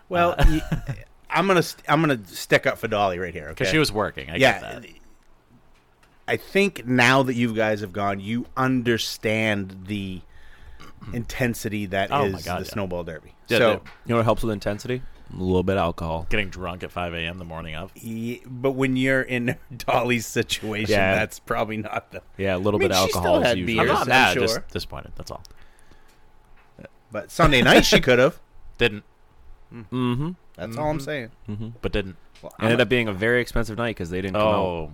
Well, 0.09 0.35
Uh, 0.37 0.45
y- 0.47 0.95
I'm 1.29 1.47
gonna 1.47 1.63
st- 1.63 1.85
I'm 1.89 2.01
gonna 2.01 2.19
stick 2.25 2.67
up 2.67 2.77
for 2.77 2.89
Dolly 2.89 3.17
right 3.17 3.33
here. 3.33 3.47
Because 3.49 3.67
Okay? 3.67 3.75
she 3.75 3.79
was 3.79 3.91
working. 3.91 4.29
I 4.29 4.35
yeah. 4.35 4.59
get 4.59 4.61
that. 4.81 4.85
I 6.27 6.35
think 6.37 6.85
now 6.85 7.23
that 7.23 7.33
you 7.35 7.53
guys 7.53 7.79
have 7.81 7.93
gone, 7.93 8.19
you 8.19 8.45
understand 8.57 9.85
the 9.87 10.19
intensity 11.13 11.85
that 11.87 12.05
is 12.09 12.11
Oh 12.11 12.29
my 12.29 12.41
God, 12.41 12.61
the 12.61 12.65
yeah. 12.65 12.71
snowball 12.71 13.03
derby. 13.03 13.33
Yeah, 13.47 13.57
so, 13.57 13.71
You 14.05 14.09
know 14.09 14.15
what 14.17 14.25
helps 14.25 14.43
with 14.43 14.51
intensity? 14.51 15.01
A 15.33 15.41
little 15.41 15.63
bit 15.63 15.77
of 15.77 15.81
alcohol. 15.83 16.27
Getting 16.29 16.49
drunk 16.49 16.83
at 16.83 16.91
5 16.91 17.13
a.m. 17.13 17.37
the 17.37 17.45
morning 17.45 17.75
of. 17.75 17.91
ye- 17.95 18.41
but 18.45 18.71
when 18.71 18.97
you're 18.97 19.21
in 19.21 19.55
Dolly's 19.77 20.25
situation, 20.25 20.91
Yeah. 20.91 21.15
that's 21.15 21.39
probably 21.39 21.77
not 21.77 22.11
the. 22.11 22.21
Yeah, 22.37 22.55
a 22.55 22.57
little 22.57 22.79
I 22.79 22.81
mean, 22.81 22.89
bit 22.89 22.97
of 22.97 23.05
she 23.05 23.09
still 23.11 23.19
alcohol 23.21 23.41
is 23.41 23.47
had 23.47 23.57
usually. 23.57 23.79
I'm 23.79 23.87
not 23.87 24.01
I'm 24.03 24.07
mad, 24.09 24.33
sure. 24.33 24.41
just 24.43 24.67
disappointed. 24.69 25.13
That's 25.15 25.31
all. 25.31 25.43
But 27.11 27.29
Sunday 27.31 27.61
night 27.61 27.85
she 27.85 27.99
could 27.99 28.19
have. 28.19 28.39
Didn't, 28.77 29.03
Mm-hmm. 29.73 30.31
That's 30.57 30.75
all 30.77 30.89
I'm 30.89 30.99
saying. 30.99 31.31
but 31.81 31.93
didn't. 31.93 32.17
Well, 32.41 32.53
I'm 32.59 32.65
Ended 32.65 32.79
a- 32.79 32.83
up 32.83 32.89
being 32.89 33.07
a 33.07 33.13
very 33.13 33.39
expensive 33.39 33.77
night 33.77 33.91
because 33.91 34.09
they 34.09 34.19
didn't 34.21 34.33
come 34.35 34.41
out. 34.47 34.55
Oh, 34.55 34.91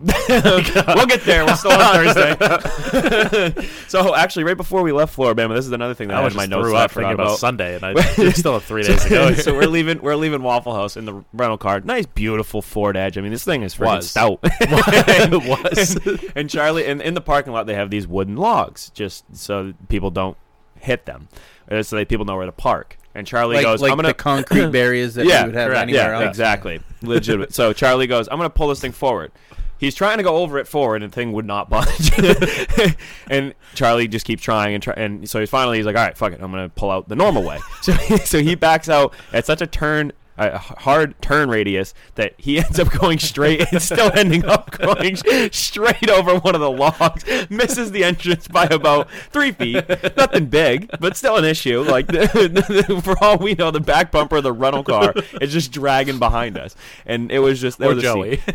we'll 0.00 1.06
get 1.06 1.22
there. 1.24 1.44
We're 1.44 1.56
still 1.56 1.72
on 1.72 1.94
Thursday. 2.14 3.68
so 3.88 4.14
actually, 4.14 4.44
right 4.44 4.56
before 4.56 4.82
we 4.82 4.92
left 4.92 5.16
Floribama, 5.16 5.54
this 5.54 5.66
is 5.66 5.72
another 5.72 5.94
thing 5.94 6.08
that 6.08 6.18
I, 6.18 6.20
I 6.20 6.24
was 6.24 6.34
my 6.34 6.42
just 6.42 6.50
notes 6.50 6.64
threw 6.64 6.72
that 6.72 6.78
I 6.78 6.84
up 6.84 6.90
thinking 6.92 7.12
about, 7.12 7.26
about. 7.26 7.38
Sunday, 7.38 7.74
and 7.74 7.84
I 7.84 7.94
still 8.30 8.52
have 8.54 8.64
three 8.64 8.82
days 8.84 9.02
to 9.04 9.08
go. 9.08 9.34
so 9.34 9.54
we're 9.54 9.66
leaving. 9.66 10.00
We're 10.00 10.16
leaving 10.16 10.42
Waffle 10.42 10.74
House 10.74 10.96
in 10.96 11.04
the 11.04 11.24
rental 11.32 11.58
car. 11.58 11.80
Nice, 11.80 12.06
beautiful 12.06 12.62
Ford 12.62 12.96
Edge. 12.96 13.18
I 13.18 13.20
mean, 13.20 13.32
this 13.32 13.44
thing 13.44 13.62
is 13.62 13.74
freaking 13.74 13.96
Was. 13.96 14.10
stout. 14.10 14.38
it 14.42 15.48
was. 15.48 15.96
and, 16.06 16.32
and 16.36 16.50
Charlie, 16.50 16.86
and 16.86 17.02
in 17.02 17.14
the 17.14 17.20
parking 17.20 17.52
lot, 17.52 17.66
they 17.66 17.74
have 17.74 17.90
these 17.90 18.06
wooden 18.06 18.36
logs 18.36 18.90
just 18.90 19.24
so 19.36 19.74
people 19.88 20.10
don't 20.10 20.36
hit 20.80 21.06
them, 21.06 21.28
uh, 21.70 21.82
so 21.82 21.96
that 21.96 22.08
people 22.08 22.24
know 22.24 22.36
where 22.36 22.46
to 22.46 22.52
park. 22.52 22.96
And 23.14 23.26
Charlie 23.26 23.56
like, 23.56 23.64
goes, 23.64 23.82
like 23.82 23.90
"I'm 23.90 23.96
gonna 23.96 24.08
the 24.08 24.14
concrete 24.14 24.70
barriers 24.70 25.14
that 25.14 25.26
yeah, 25.26 25.42
we 25.42 25.48
would 25.48 25.56
have 25.56 25.70
correct. 25.70 25.82
anywhere 25.82 26.12
yeah, 26.12 26.20
else. 26.20 26.28
exactly, 26.28 26.80
legitimate. 27.02 27.52
So 27.52 27.72
Charlie 27.72 28.06
goes, 28.06 28.28
"I'm 28.28 28.38
going 28.38 28.48
to 28.48 28.54
pull 28.54 28.68
this 28.68 28.80
thing 28.80 28.92
forward." 28.92 29.32
He's 29.78 29.94
trying 29.94 30.18
to 30.18 30.24
go 30.24 30.36
over 30.36 30.58
it 30.58 30.66
forward, 30.66 31.02
and 31.02 31.12
the 31.12 31.14
thing 31.14 31.32
would 31.32 31.46
not 31.46 31.70
budge. 31.70 32.12
and 33.30 33.54
Charlie 33.74 34.08
just 34.08 34.26
keeps 34.26 34.42
trying 34.42 34.74
and 34.74 34.82
try, 34.82 34.94
and 34.96 35.28
so 35.28 35.40
he's 35.40 35.50
finally 35.50 35.78
he's 35.78 35.86
like, 35.86 35.96
"All 35.96 36.04
right, 36.04 36.16
fuck 36.16 36.32
it, 36.32 36.40
I'm 36.42 36.52
to 36.52 36.68
pull 36.68 36.90
out 36.90 37.08
the 37.08 37.16
normal 37.16 37.42
way." 37.42 37.58
So 37.82 37.92
so 38.18 38.42
he 38.42 38.54
backs 38.54 38.88
out 38.88 39.14
at 39.32 39.46
such 39.46 39.62
a 39.62 39.66
turn 39.66 40.12
a 40.38 40.58
hard 40.58 41.20
turn 41.20 41.48
radius 41.50 41.94
that 42.14 42.34
he 42.38 42.58
ends 42.64 42.78
up 42.78 42.90
going 42.90 43.18
straight 43.18 43.60
and 43.72 43.82
still 43.82 44.10
ending 44.14 44.44
up 44.44 44.70
going 44.70 45.16
straight 45.52 46.08
over 46.10 46.38
one 46.38 46.54
of 46.54 46.60
the 46.60 46.70
logs. 46.70 47.24
Misses 47.50 47.90
the 47.92 48.04
entrance 48.04 48.48
by 48.48 48.64
about 48.66 49.10
three 49.30 49.52
feet. 49.52 49.84
Nothing 50.16 50.46
big, 50.46 50.90
but 51.00 51.16
still 51.16 51.36
an 51.36 51.44
issue. 51.44 51.82
Like 51.82 52.06
for 53.02 53.16
all 53.22 53.38
we 53.38 53.54
know, 53.54 53.70
the 53.70 53.80
back 53.80 54.10
bumper 54.12 54.36
of 54.36 54.42
the 54.44 54.52
rental 54.52 54.84
car 54.84 55.14
is 55.40 55.52
just 55.52 55.72
dragging 55.72 56.18
behind 56.18 56.56
us, 56.58 56.74
and 57.06 57.30
it 57.32 57.38
was 57.40 57.60
just 57.60 57.78
there 57.78 57.90
Or 57.90 57.94
was. 57.94 58.02
Joey. 58.02 58.40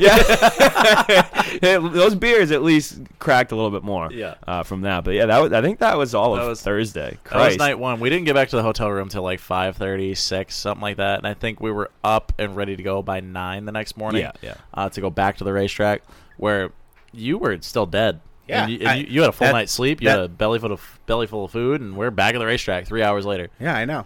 Yeah, 1.61 1.77
those 1.79 2.15
beers 2.15 2.51
at 2.51 2.63
least 2.63 2.99
cracked 3.19 3.51
a 3.51 3.55
little 3.55 3.71
bit 3.71 3.84
more. 3.84 4.11
Yeah. 4.11 4.36
uh, 4.47 4.63
from 4.63 4.81
that. 4.81 5.03
But 5.03 5.11
yeah, 5.13 5.27
that 5.27 5.41
was. 5.41 5.53
I 5.53 5.61
think 5.61 5.79
that 5.79 5.97
was 5.97 6.15
all 6.15 6.36
That 6.36 6.41
of 6.43 6.47
was- 6.49 6.61
Thursday. 6.61 7.17
That 7.31 7.47
was 7.49 7.57
night 7.57 7.77
one. 7.79 7.99
We 7.99 8.09
didn't 8.09 8.25
get 8.25 8.34
back 8.36 8.49
to 8.49 8.55
the 8.55 8.63
hotel 8.63 8.89
room 8.91 9.09
till 9.09 9.23
like 9.23 9.39
5.30, 9.39 10.17
6, 10.17 10.55
something 10.55 10.81
like 10.81 10.97
that. 10.97 11.19
And 11.19 11.27
I 11.27 11.34
think 11.34 11.59
we 11.59 11.71
were 11.74 11.91
up 12.03 12.32
and 12.39 12.55
ready 12.55 12.76
to 12.76 12.84
go 12.84 13.01
by 13.01 13.19
9 13.19 13.65
the 13.65 13.71
next 13.71 13.97
morning. 13.97 14.21
Yeah, 14.21 14.32
yeah. 14.41 14.55
Uh, 14.74 14.89
to 14.89 15.01
go 15.01 15.09
back 15.09 15.38
to 15.38 15.43
the 15.43 15.53
racetrack 15.53 16.01
where 16.38 16.71
you 17.11 17.38
were 17.38 17.59
still 17.61 17.86
dead. 17.86 18.21
Yeah, 18.47 18.63
And 18.63 18.71
you, 18.71 18.80
and 18.80 18.88
I- 18.89 18.95
you, 18.95 19.05
you 19.07 19.21
had 19.21 19.30
a 19.30 19.34
full 19.34 19.47
that- 19.47 19.53
night's 19.53 19.71
sleep. 19.71 20.01
You 20.01 20.07
that- 20.09 20.15
had 20.17 20.26
a 20.26 20.30
belly 20.30 20.59
full 20.59 20.71
of 20.71 20.99
belly 21.05 21.28
full 21.28 21.45
of 21.45 21.51
food, 21.51 21.80
and 21.82 21.95
we're 21.95 22.11
back 22.11 22.36
at 22.36 22.39
the 22.39 22.45
racetrack 22.45 22.86
three 22.86 23.01
hours 23.03 23.26
later. 23.26 23.49
Yeah, 23.59 23.76
I 23.76 23.86
know. 23.86 24.05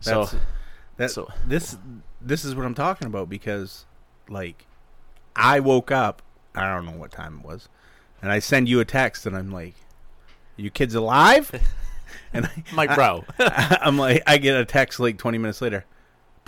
So, 0.00 0.28
that, 0.96 1.10
so- 1.10 1.30
this 1.46 1.76
this 2.20 2.44
is 2.44 2.54
what 2.54 2.64
I'm 2.66 2.74
talking 2.74 3.06
about 3.06 3.28
because 3.28 3.84
like 4.28 4.66
I 5.36 5.60
woke 5.60 5.90
up, 5.92 6.22
I 6.54 6.72
don't 6.74 6.86
know 6.86 6.98
what 6.98 7.12
time 7.12 7.40
it 7.42 7.46
was, 7.46 7.68
and 8.20 8.32
I 8.32 8.40
send 8.40 8.68
you 8.68 8.80
a 8.80 8.84
text 8.84 9.26
and 9.26 9.36
I'm 9.36 9.52
like, 9.52 9.74
"You 10.56 10.70
kids 10.70 10.94
alive?" 10.96 11.52
and 12.32 12.46
I, 12.46 12.64
I'm 12.70 12.76
like, 12.76 12.94
bro, 12.96 13.24
I, 13.38 13.78
am 13.82 13.96
like, 13.98 14.22
I 14.26 14.38
get 14.38 14.56
a 14.56 14.64
text 14.64 14.98
like 14.98 15.18
20 15.18 15.38
minutes 15.38 15.60
later. 15.62 15.84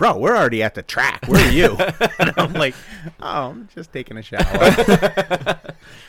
Bro, 0.01 0.17
we're 0.17 0.35
already 0.35 0.63
at 0.63 0.73
the 0.73 0.81
track. 0.81 1.27
Where 1.27 1.45
are 1.47 1.51
you? 1.51 1.77
and 2.19 2.33
I'm 2.35 2.53
like, 2.53 2.73
oh, 3.21 3.51
I'm 3.51 3.69
just 3.75 3.93
taking 3.93 4.17
a 4.17 4.23
shower. 4.23 4.41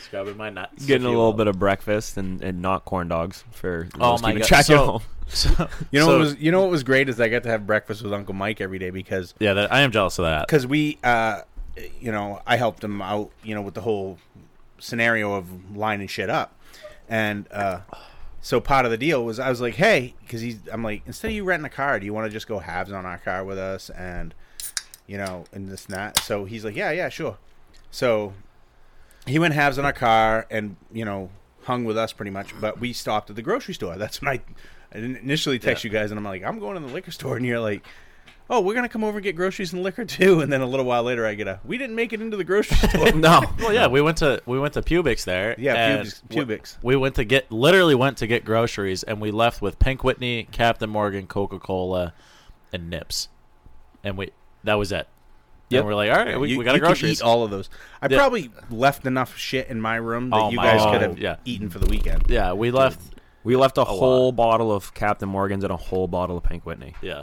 scrubbing 0.01 0.39
my 0.39 0.49
nuts. 0.49 0.87
getting 0.87 1.07
a 1.07 1.11
little 1.11 1.35
bit 1.35 1.47
of 1.47 1.59
breakfast 1.59 2.17
and, 2.17 2.43
and 2.43 2.63
not 2.63 2.87
corn 2.87 3.09
dogs 3.09 3.45
for 3.51 3.89
Oh 4.01 4.13
those 4.13 4.23
my 4.23 4.33
God. 4.33 4.45
track 4.45 4.71
at 4.71 4.79
home. 4.79 5.03
So, 5.29 5.69
You 5.91 6.01
know 6.01 6.07
so- 6.07 6.13
what 6.13 6.19
was 6.21 6.37
you 6.39 6.51
know 6.51 6.63
what 6.63 6.71
was 6.71 6.83
great 6.85 7.11
is 7.11 7.21
I 7.21 7.29
got 7.29 7.43
to 7.43 7.51
have 7.51 7.67
breakfast 7.67 8.03
with 8.03 8.15
Uncle 8.15 8.33
Mike 8.33 8.63
every 8.63 8.79
day 8.79 8.89
because 8.89 9.35
yeah, 9.39 9.53
that, 9.53 9.71
I 9.71 9.83
am 9.83 9.91
jealous 9.93 10.19
of 10.19 10.25
that. 10.25 10.47
because 10.47 10.67
we, 10.67 10.99
uh, 11.05 11.43
you 12.01 12.13
know, 12.13 12.41
I 12.47 12.57
helped 12.57 12.83
him 12.83 13.03
out, 13.03 13.31
you 13.45 13.55
know, 13.55 13.61
with 13.61 13.75
the 13.75 13.83
whole 13.83 14.17
scenario 14.79 15.35
of 15.35 15.77
lining 15.77 16.09
shit 16.09 16.31
up, 16.31 16.59
and 17.11 17.47
uh, 17.53 17.81
so 18.45 18.61
part 18.61 18.85
of 18.85 18.91
the 18.91 18.99
deal 18.99 19.25
was 19.25 19.39
I 19.39 19.49
was 19.49 19.61
like, 19.61 19.75
hey, 19.75 20.15
because 20.21 20.41
he's, 20.41 20.59
I'm 20.71 20.83
like, 20.83 21.03
instead 21.07 21.29
of 21.29 21.35
you 21.35 21.45
renting 21.45 21.65
a 21.65 21.71
car, 21.71 22.01
do 22.01 22.05
you 22.05 22.13
want 22.13 22.27
to 22.27 22.31
just 22.31 22.49
go 22.49 22.59
halves 22.59 22.91
on 22.91 23.07
our 23.07 23.19
car 23.19 23.45
with 23.45 23.57
us, 23.57 23.89
and 23.91 24.35
you 25.07 25.17
know, 25.17 25.45
and 25.53 25.69
this 25.69 25.87
and 25.87 25.95
that. 25.95 26.19
So 26.19 26.45
he's 26.45 26.65
like, 26.65 26.75
yeah, 26.75 26.91
yeah, 26.91 27.09
sure. 27.09 27.39
So 27.93 28.33
he 29.27 29.39
went 29.39 29.55
halves 29.55 29.79
on 29.79 29.85
our 29.85 29.93
car, 29.93 30.49
and 30.51 30.75
you 30.93 31.05
know, 31.05 31.31
hung 31.63 31.85
with 31.85 31.97
us 31.97 32.13
pretty 32.13 32.33
much. 32.33 32.53
But 32.61 32.81
we 32.81 32.93
stopped 32.93 33.31
at 33.31 33.37
the 33.37 33.43
grocery 33.43 33.75
store. 33.75 33.97
That's 33.97 34.21
when 34.21 34.29
I, 34.29 34.41
I 34.93 34.99
initially 34.99 35.61
text 35.61 35.85
you 35.85 35.91
guys, 35.91 36.11
and 36.11 36.19
I'm 36.19 36.25
like, 36.25 36.43
I'm 36.43 36.59
going 36.59 36.75
to 36.75 36.81
the 36.85 36.93
liquor 36.93 37.13
store, 37.13 37.37
and 37.37 37.47
you're 37.47 37.61
like 37.61 37.87
oh, 38.51 38.61
we're 38.61 38.75
gonna 38.75 38.89
come 38.89 39.05
over 39.05 39.19
and 39.19 39.23
get 39.25 39.37
groceries 39.37 39.73
and 39.73 39.83
liquor 39.83 40.05
too. 40.05 40.41
And 40.41 40.53
then 40.53 40.61
a 40.61 40.67
little 40.67 40.85
while 40.87 41.03
later, 41.03 41.27
I 41.27 41.35
get 41.35 41.49
a, 41.49 41.61
we 41.65 41.79
didn't 41.79 41.97
make 41.97 42.13
it 42.13 42.21
into 42.21 42.37
the 42.37 42.45
grocery 42.45 42.77
store. 42.89 43.13
no, 43.13 43.43
Well, 43.59 43.73
yeah, 43.73 43.87
we 43.87 44.01
went 44.01 44.19
to 44.19 44.43
we 44.47 44.59
went 44.59 44.75
to 44.75 44.83
Publix 44.83 45.25
there. 45.25 45.55
Yeah, 45.59 45.75
and 45.75 46.09
Publix- 46.09 46.75
w- 46.75 46.79
We 46.83 46.97
went 46.97 47.15
to 47.17 47.25
get 47.25 47.51
literally 47.51 47.95
went 47.95 48.19
to 48.19 48.27
get 48.27 48.45
groceries, 48.45 49.03
and 49.03 49.21
we 49.21 49.31
left 49.31 49.63
with 49.63 49.79
Pink 49.79 50.05
Whitney, 50.05 50.49
Captain 50.53 50.91
Morgan, 50.91 51.27
Coca 51.27 51.59
Cola, 51.59 52.13
and 52.73 52.91
Nips, 52.91 53.29
and 54.05 54.17
we 54.19 54.31
that 54.65 54.75
was 54.75 54.93
it. 54.93 55.09
Yep. 55.71 55.79
And 55.81 55.87
we're 55.89 55.95
like, 55.95 56.11
all 56.11 56.17
right, 56.23 56.39
we, 56.39 56.51
you, 56.51 56.59
we 56.59 56.65
got 56.67 56.73
you 56.73 56.83
our 56.83 56.89
can 56.89 56.89
groceries. 56.89 57.21
eat 57.21 57.25
all 57.25 57.45
of 57.45 57.51
those. 57.51 57.71
I 58.03 58.09
Yeah. 58.11 58.19
probably 58.19 58.51
left 58.69 59.07
enough 59.07 59.39
shit 59.39 59.69
in 59.69 59.81
my 59.81 59.97
room 59.97 60.29
that 60.29 60.37
Oh 60.37 60.51
you 60.51 60.59
guys 60.59 60.81
God. 60.81 60.93
could 60.93 61.01
have 61.01 61.19
Yeah. 61.19 61.37
eaten 61.47 61.71
for 61.71 61.79
the 61.79 61.87
weekend. 61.87 62.25
yeah, 62.29 62.53
we 62.53 62.71
left. 62.71 63.01
we 63.43 63.57
left 63.57 63.79
a, 63.79 63.81
lot. 63.81 63.89
whole 63.89 64.33
bottle 64.33 64.71
of 64.71 64.93
Captain 64.93 65.31
Morgan's 65.31 65.65
and 65.65 65.73
a 65.73 65.77
whole 65.79 66.07
bottle 66.09 66.37
of 66.37 66.43
Pink 66.45 66.67
Whitney. 66.67 66.95
Yeah, 67.01 67.23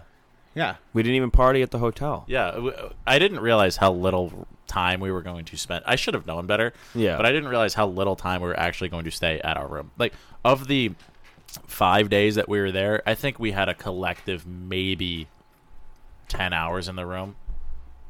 Yeah, 0.60 0.76
We 0.94 1.04
didn't 1.04 1.16
even 1.16 1.32
party 1.32 1.62
at 1.62 1.72
the 1.72 1.80
hotel. 1.80 2.26
yeah. 2.28 2.70
I 3.08 3.18
didn't 3.20 3.40
realize 3.40 3.78
how 3.78 3.92
little 3.94 4.48
time 4.68 5.00
we 5.00 5.12
were 5.12 5.22
going 5.22 5.46
to 5.46 5.58
spend. 5.58 5.84
I 5.88 5.96
should 5.96 6.14
have 6.14 6.28
known 6.28 6.46
better. 6.48 6.74
Yeah. 6.94 7.18
but 7.18 7.26
I 7.26 7.32
didn't 7.32 7.50
realize 7.50 7.74
how 7.74 7.88
little 7.88 8.16
time 8.16 8.42
we 8.42 8.48
were 8.48 8.60
actually 8.60 8.90
going 8.90 9.06
to 9.06 9.12
stay 9.12 9.40
at 9.44 9.58
our 9.58 9.68
room. 9.68 9.92
Like 9.98 10.14
of 10.44 10.68
the 10.68 10.92
five 11.66 12.10
days 12.10 12.36
that 12.36 12.48
we 12.50 12.60
were 12.60 12.72
there, 12.72 13.02
I 13.06 13.16
think 13.16 13.40
we 13.40 13.52
had 13.52 13.70
a 13.70 13.74
collective 13.74 14.46
maybe 14.46 15.28
ten 16.28 16.54
hours 16.54 16.88
in 16.88 16.96
the 16.96 17.06
room, 17.06 17.36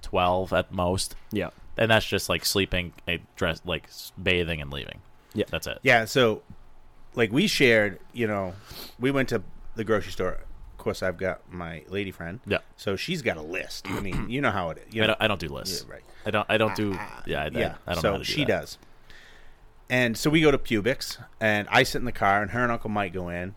twelve 0.02 0.52
at 0.54 0.72
most, 0.72 1.16
Yeah, 1.32 1.50
and 1.78 1.90
that's 1.90 2.06
just 2.06 2.28
like 2.30 2.46
sleeping, 2.46 2.92
dress, 3.38 3.62
like 3.66 3.88
bathing 4.22 4.62
and 4.62 4.72
leaving. 4.72 5.00
Yeah. 5.34 5.46
that's 5.50 5.68
it. 5.68 5.80
yeah. 5.84 6.06
So, 6.06 6.42
like 7.16 7.32
we 7.32 7.48
shared, 7.48 8.00
you 8.12 8.28
know, 8.28 8.54
we 9.00 9.12
went 9.12 9.30
to 9.30 9.42
the 9.76 9.84
grocery 9.86 10.12
store. 10.12 10.40
Of 10.80 10.84
course, 10.86 11.04
I've 11.04 11.18
got 11.18 11.42
my 11.52 11.84
lady 11.90 12.10
friend. 12.12 12.40
Yeah. 12.48 12.60
So 12.78 12.96
she's 12.96 13.22
got 13.22 13.36
a 13.36 13.42
list. 13.42 13.86
I 13.90 14.00
mean, 14.00 14.30
you 14.30 14.40
know 14.40 14.50
how 14.52 14.70
it 14.70 14.78
is. 14.88 14.96
You 14.96 15.04
I 15.04 15.08
know, 15.08 15.12
don't, 15.12 15.22
I 15.24 15.28
don't 15.28 15.40
do 15.42 15.50
lists. 15.50 15.84
Yeah, 15.86 15.94
right. 15.94 16.04
I 16.26 16.32
don't. 16.32 16.46
I 16.50 16.58
don't 16.58 16.74
do. 16.74 16.98
Yeah. 17.26 17.42
I, 17.42 17.46
I- 17.48 17.50
yeah. 17.54 17.76
I 17.86 17.94
don't 17.96 18.02
so 18.02 18.12
know 18.14 18.18
do 18.20 18.24
she 18.24 18.46
that. 18.46 18.48
does. 18.62 18.78
And 19.90 20.18
so 20.18 20.30
we 20.30 20.40
go 20.40 20.52
to 20.52 20.58
Publix, 20.58 21.18
and 21.42 21.68
I 21.70 21.84
sit 21.84 21.98
in 22.00 22.06
the 22.06 22.12
car, 22.14 22.42
and 22.42 22.52
her 22.52 22.64
and 22.64 22.72
Uncle 22.72 22.90
Mike 22.90 23.12
go 23.12 23.28
in, 23.28 23.56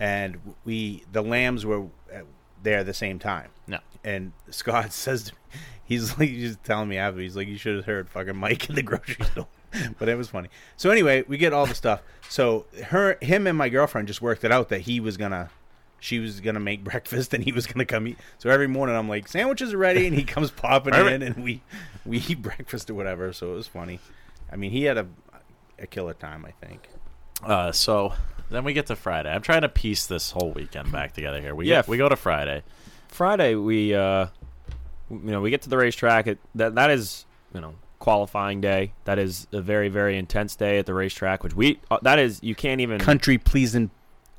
and 0.00 0.38
we 0.64 1.04
the 1.12 1.20
lambs 1.22 1.66
were 1.66 1.82
uh, 2.10 2.20
there 2.62 2.78
at 2.78 2.86
the 2.86 2.94
same 2.94 3.18
time. 3.18 3.50
No. 3.66 3.78
And 4.02 4.32
Scott 4.50 4.90
says 4.94 5.24
to 5.24 5.32
me, 5.34 5.38
he's 5.84 6.18
like, 6.18 6.30
he's 6.30 6.56
telling 6.64 6.88
me 6.88 6.96
after, 6.96 7.20
he's 7.20 7.36
like, 7.36 7.46
you 7.48 7.58
should 7.58 7.76
have 7.76 7.84
heard 7.84 8.08
fucking 8.08 8.36
Mike 8.36 8.70
in 8.70 8.74
the 8.74 8.82
grocery 8.82 9.22
store. 9.32 9.48
but 9.98 10.08
it 10.08 10.16
was 10.16 10.28
funny. 10.30 10.48
So 10.78 10.88
anyway, 10.90 11.24
we 11.28 11.36
get 11.36 11.52
all 11.52 11.66
the 11.66 11.74
stuff. 11.74 12.02
So 12.30 12.64
her, 12.86 13.18
him, 13.20 13.46
and 13.46 13.58
my 13.58 13.68
girlfriend 13.68 14.08
just 14.08 14.22
worked 14.22 14.44
it 14.44 14.50
out 14.52 14.70
that 14.70 14.82
he 14.82 14.98
was 15.00 15.16
gonna, 15.18 15.50
she 16.04 16.18
was 16.18 16.40
gonna 16.40 16.60
make 16.60 16.84
breakfast 16.92 17.32
and 17.32 17.42
he 17.42 17.50
was 17.50 17.66
gonna 17.66 17.86
come 17.86 18.06
eat. 18.08 18.18
So 18.38 18.50
every 18.50 18.68
morning 18.68 18.94
I'm 18.94 19.08
like, 19.08 19.26
sandwiches 19.26 19.72
are 19.72 19.78
ready, 19.78 20.06
and 20.06 20.14
he 20.14 20.22
comes 20.24 20.50
popping 20.64 20.94
in, 20.94 21.22
and 21.22 21.42
we 21.42 21.62
we 22.04 22.18
eat 22.18 22.42
breakfast 22.42 22.90
or 22.90 22.94
whatever. 22.94 23.32
So 23.32 23.52
it 23.52 23.56
was 23.56 23.66
funny. 23.66 23.98
I 24.52 24.56
mean, 24.56 24.70
he 24.70 24.84
had 24.84 24.98
a 24.98 25.06
a 25.78 25.86
killer 25.86 26.14
time, 26.14 26.44
I 26.44 26.50
think. 26.64 26.88
Uh, 27.42 27.72
so 27.72 28.12
then 28.50 28.64
we 28.64 28.72
get 28.74 28.86
to 28.86 28.96
Friday. 28.96 29.30
I'm 29.30 29.42
trying 29.42 29.62
to 29.62 29.68
piece 29.68 30.06
this 30.06 30.30
whole 30.30 30.52
weekend 30.52 30.92
back 30.92 31.14
together 31.14 31.40
here. 31.40 31.54
We 31.54 31.66
Yeah. 31.68 31.76
get, 31.78 31.88
we 31.88 31.96
go 31.96 32.08
to 32.08 32.16
Friday. 32.16 32.62
Friday 33.08 33.54
we 33.54 33.94
uh, 33.94 34.26
you 35.10 35.18
know 35.32 35.40
we 35.40 35.48
get 35.50 35.62
to 35.62 35.68
the 35.70 35.78
racetrack. 35.78 36.26
It, 36.26 36.38
that 36.54 36.74
that 36.74 36.90
is 36.90 37.24
you 37.54 37.60
know 37.62 37.74
qualifying 37.98 38.60
day. 38.60 38.92
That 39.06 39.18
is 39.18 39.46
a 39.52 39.62
very 39.62 39.88
very 39.88 40.18
intense 40.18 40.54
day 40.54 40.78
at 40.78 40.84
the 40.84 40.92
racetrack. 40.94 41.42
Which 41.42 41.54
we 41.54 41.80
uh, 41.90 41.98
that 42.02 42.18
is 42.18 42.40
you 42.42 42.54
can't 42.54 42.82
even. 42.82 42.98
Country 42.98 43.38
pleasing 43.38 43.90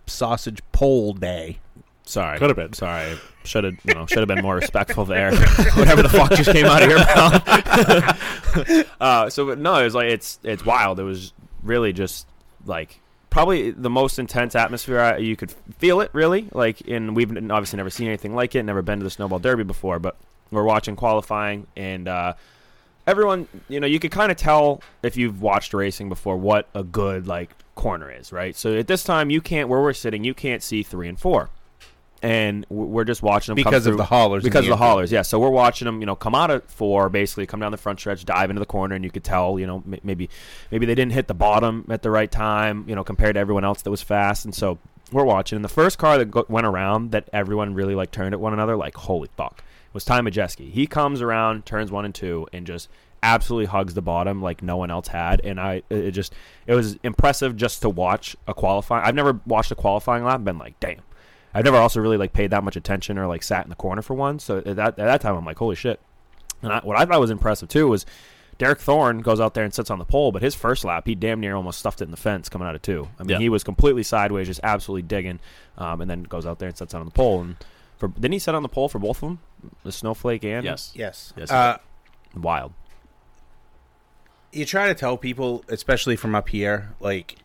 sausage 0.08 0.62
pole 0.72 1.14
day. 1.14 1.60
Sorry, 2.08 2.38
Could 2.38 2.50
have 2.50 2.58
been. 2.58 2.74
Sorry, 2.74 3.18
should 3.44 3.64
have 3.64 3.78
you 3.84 3.96
know 3.96 4.06
should 4.06 4.20
have 4.20 4.28
been 4.28 4.44
more 4.44 4.56
respectful 4.56 5.06
there. 5.06 5.32
Whatever 5.74 6.04
the 6.04 6.10
fuck 6.10 6.32
just 6.34 6.52
came 6.52 6.66
out 6.66 6.84
of 6.84 6.90
your 6.90 7.00
mouth. 7.00 8.92
uh, 9.02 9.30
so 9.30 9.48
but 9.48 9.58
no, 9.58 9.80
it 9.80 9.86
was 9.86 9.96
like 9.96 10.10
it's 10.10 10.40
it's 10.44 10.64
wild. 10.64 11.00
It 11.00 11.04
was 11.04 11.34
really 11.64 11.94
just 11.94 12.28
like 12.66 13.00
probably 13.32 13.72
the 13.72 13.90
most 13.90 14.20
intense 14.20 14.56
atmosphere 14.56 15.00
I, 15.00 15.18
you 15.18 15.36
could 15.36 15.52
feel 15.80 16.00
it. 16.02 16.12
Really, 16.14 16.48
like 16.52 16.88
and 16.88 17.16
we've 17.16 17.32
obviously 17.32 17.78
never 17.78 17.90
seen 17.90 18.08
anything 18.08 18.36
like 18.36 18.54
it. 18.54 18.62
Never 18.64 18.84
been 18.84 19.00
to 19.00 19.04
the 19.04 19.10
snowball 19.10 19.40
derby 19.40 19.64
before, 19.64 19.98
but 19.98 20.16
we're 20.52 20.64
watching 20.64 20.96
qualifying 20.96 21.68
and. 21.76 22.08
uh 22.08 22.34
everyone, 23.08 23.48
you 23.70 23.80
know, 23.80 23.86
you 23.86 24.00
could 24.00 24.10
kind 24.10 24.32
of 24.32 24.38
tell 24.38 24.82
if 25.04 25.16
you've 25.16 25.40
watched 25.40 25.76
racing 25.76 26.10
before 26.10 26.38
what 26.38 26.68
a 26.74 26.84
good 26.84 27.28
like 27.28 27.52
corner 27.76 28.10
is, 28.12 28.32
right? 28.32 28.56
So 28.56 28.76
at 28.78 28.88
this 28.88 29.04
time, 29.04 29.30
you 29.30 29.42
can't 29.42 29.70
where 29.70 29.82
we're 29.82 29.94
sitting, 29.94 30.24
you 30.24 30.34
can't 30.34 30.64
see 30.64 30.82
three 30.84 31.08
and 31.08 31.20
four, 31.20 31.50
and 32.22 32.66
we're 32.70 33.04
just 33.04 33.22
watching 33.22 33.54
them 33.54 33.64
come 33.64 33.70
Because 33.72 33.86
of 33.86 33.92
through- 33.92 33.98
the 33.98 34.06
haulers 34.06 34.44
Because 34.44 34.66
the 34.66 34.72
of 34.72 34.80
the 34.80 34.84
haulers, 34.84 35.12
yeah. 35.12 35.22
So 35.22 35.40
we're 35.40 35.50
watching 35.50 35.86
them, 35.86 36.00
you 36.00 36.06
know, 36.06 36.16
come 36.16 36.34
out 36.34 36.50
of 36.50 36.64
four, 36.66 37.10
basically 37.10 37.46
come 37.46 37.60
down 37.60 37.72
the 37.72 37.78
front 37.78 38.00
stretch, 38.00 38.26
dive 38.26 38.50
into 38.50 38.60
the 38.60 38.66
corner, 38.66 38.96
and 38.96 39.04
you 39.04 39.12
could 39.12 39.24
tell, 39.24 39.60
you 39.60 39.68
know, 39.68 39.84
maybe 40.04 40.30
maybe 40.72 40.86
they 40.86 40.96
didn't 40.96 41.12
hit 41.14 41.28
the 41.28 41.34
bottom 41.34 41.86
at 41.90 42.02
the 42.02 42.10
right 42.10 42.32
time, 42.32 42.86
you 42.88 42.96
know, 42.96 43.04
compared 43.04 43.36
to 43.36 43.40
everyone 43.40 43.66
else 43.66 43.82
that 43.84 43.92
was 43.92 44.02
fast, 44.02 44.46
and 44.46 44.56
so 44.56 44.78
we're 45.12 45.26
watching. 45.26 45.56
And 45.58 45.64
the 45.64 45.70
first 45.70 46.00
car 46.00 46.18
that 46.18 46.32
go- 46.32 46.46
went 46.50 46.66
around 46.66 47.12
that 47.12 47.30
everyone 47.32 47.76
really 47.76 47.94
like 47.94 48.10
turned 48.12 48.34
at 48.34 48.40
one 48.40 48.54
another, 48.54 48.76
like 48.76 48.96
holy 48.96 49.30
fuck, 49.38 49.64
was 49.94 50.04
Ty 50.04 50.22
Majeski. 50.22 50.72
He 50.72 50.88
comes 50.88 51.22
around, 51.22 51.66
turns 51.66 51.92
one 51.92 52.06
and 52.06 52.16
two, 52.16 52.48
and 52.52 52.66
just 52.66 52.90
absolutely 53.26 53.66
hugs 53.66 53.94
the 53.94 54.02
bottom 54.02 54.42
like 54.42 54.62
no 54.64 54.78
one 54.78 54.92
else 54.92 55.08
had. 55.08 55.42
And 55.44 55.60
I, 55.60 55.84
it 55.90 56.06
it 56.06 56.12
just, 56.12 56.34
it 56.68 56.76
was 56.76 56.98
impressive 57.04 57.56
just 57.56 57.82
to 57.82 57.90
watch 57.90 58.36
a 58.48 58.54
qualifying. 58.54 59.06
I've 59.06 59.16
never 59.16 59.40
watched 59.46 59.72
a 59.72 59.76
qualifying 59.76 60.24
lap 60.24 60.36
and 60.38 60.46
been 60.46 60.58
like, 60.60 60.80
damn. 60.80 61.02
I've 61.54 61.64
never 61.66 61.78
also 61.78 62.00
really 62.02 62.18
like 62.18 62.34
paid 62.34 62.52
that 62.52 62.64
much 62.64 62.76
attention 62.76 63.18
or 63.18 63.28
like 63.28 63.42
sat 63.42 63.64
in 63.66 63.70
the 63.70 63.76
corner 63.76 64.02
for 64.02 64.14
one. 64.14 64.40
So 64.40 64.58
at 64.60 64.76
that 64.76 64.88
at 64.88 64.98
that 64.98 65.22
time, 65.22 65.36
I'm 65.36 65.46
like, 65.46 65.58
holy 65.58 65.76
shit. 65.76 66.00
And 66.62 66.72
I, 66.74 66.80
what 66.80 66.98
I 66.98 67.06
thought 67.06 67.20
was 67.20 67.30
impressive 67.30 67.70
too 67.70 67.88
was 67.88 68.06
Derek 68.58 68.80
Thorn 68.80 69.20
goes 69.20 69.40
out 69.40 69.54
there 69.54 69.64
and 69.64 69.74
sits 69.74 69.90
on 69.90 70.00
the 70.00 70.06
pole, 70.06 70.32
but 70.32 70.42
his 70.42 70.54
first 70.56 70.84
lap, 70.86 71.06
he 71.08 71.16
damn 71.16 71.40
near 71.40 71.56
almost 71.56 71.80
stuffed 71.80 72.02
it 72.02 72.06
in 72.06 72.12
the 72.12 72.18
fence 72.18 72.48
coming 72.50 72.68
out 72.68 72.76
of 72.76 72.82
two. 72.82 73.08
I 73.20 73.24
mean, 73.24 73.32
Yeah. 73.32 73.40
he 73.40 73.50
was 73.50 73.64
completely 73.64 74.04
sideways, 74.04 74.48
just 74.48 74.62
absolutely 74.64 75.02
digging, 75.04 75.40
um, 75.78 76.00
and 76.02 76.10
then 76.10 76.24
goes 76.24 76.46
out 76.46 76.60
there 76.60 76.68
and 76.70 76.78
sits 76.78 76.94
on 76.94 77.04
the 77.06 77.12
pole. 77.12 77.42
And 77.42 77.56
For, 77.98 78.08
didn't 78.10 78.32
he 78.34 78.40
set 78.40 78.56
on 78.56 78.64
the 78.64 78.70
pole 78.70 78.88
for 78.90 79.00
both 79.00 79.18
of 79.18 79.22
them? 79.30 79.40
The 79.84 79.92
Snowflake 79.92 80.44
and 80.46 80.64
Yes. 80.64 80.92
Yes. 80.96 81.34
Yes, 81.36 81.52
uh, 81.52 81.78
Wild. 82.36 82.74
You 84.56 84.66
try 84.66 84.88
to 84.88 84.94
tell 84.94 85.18
people, 85.18 85.64
especially 85.68 86.16
from 86.16 86.34
up 86.34 86.50
here, 86.50 86.94
like, 87.00 87.36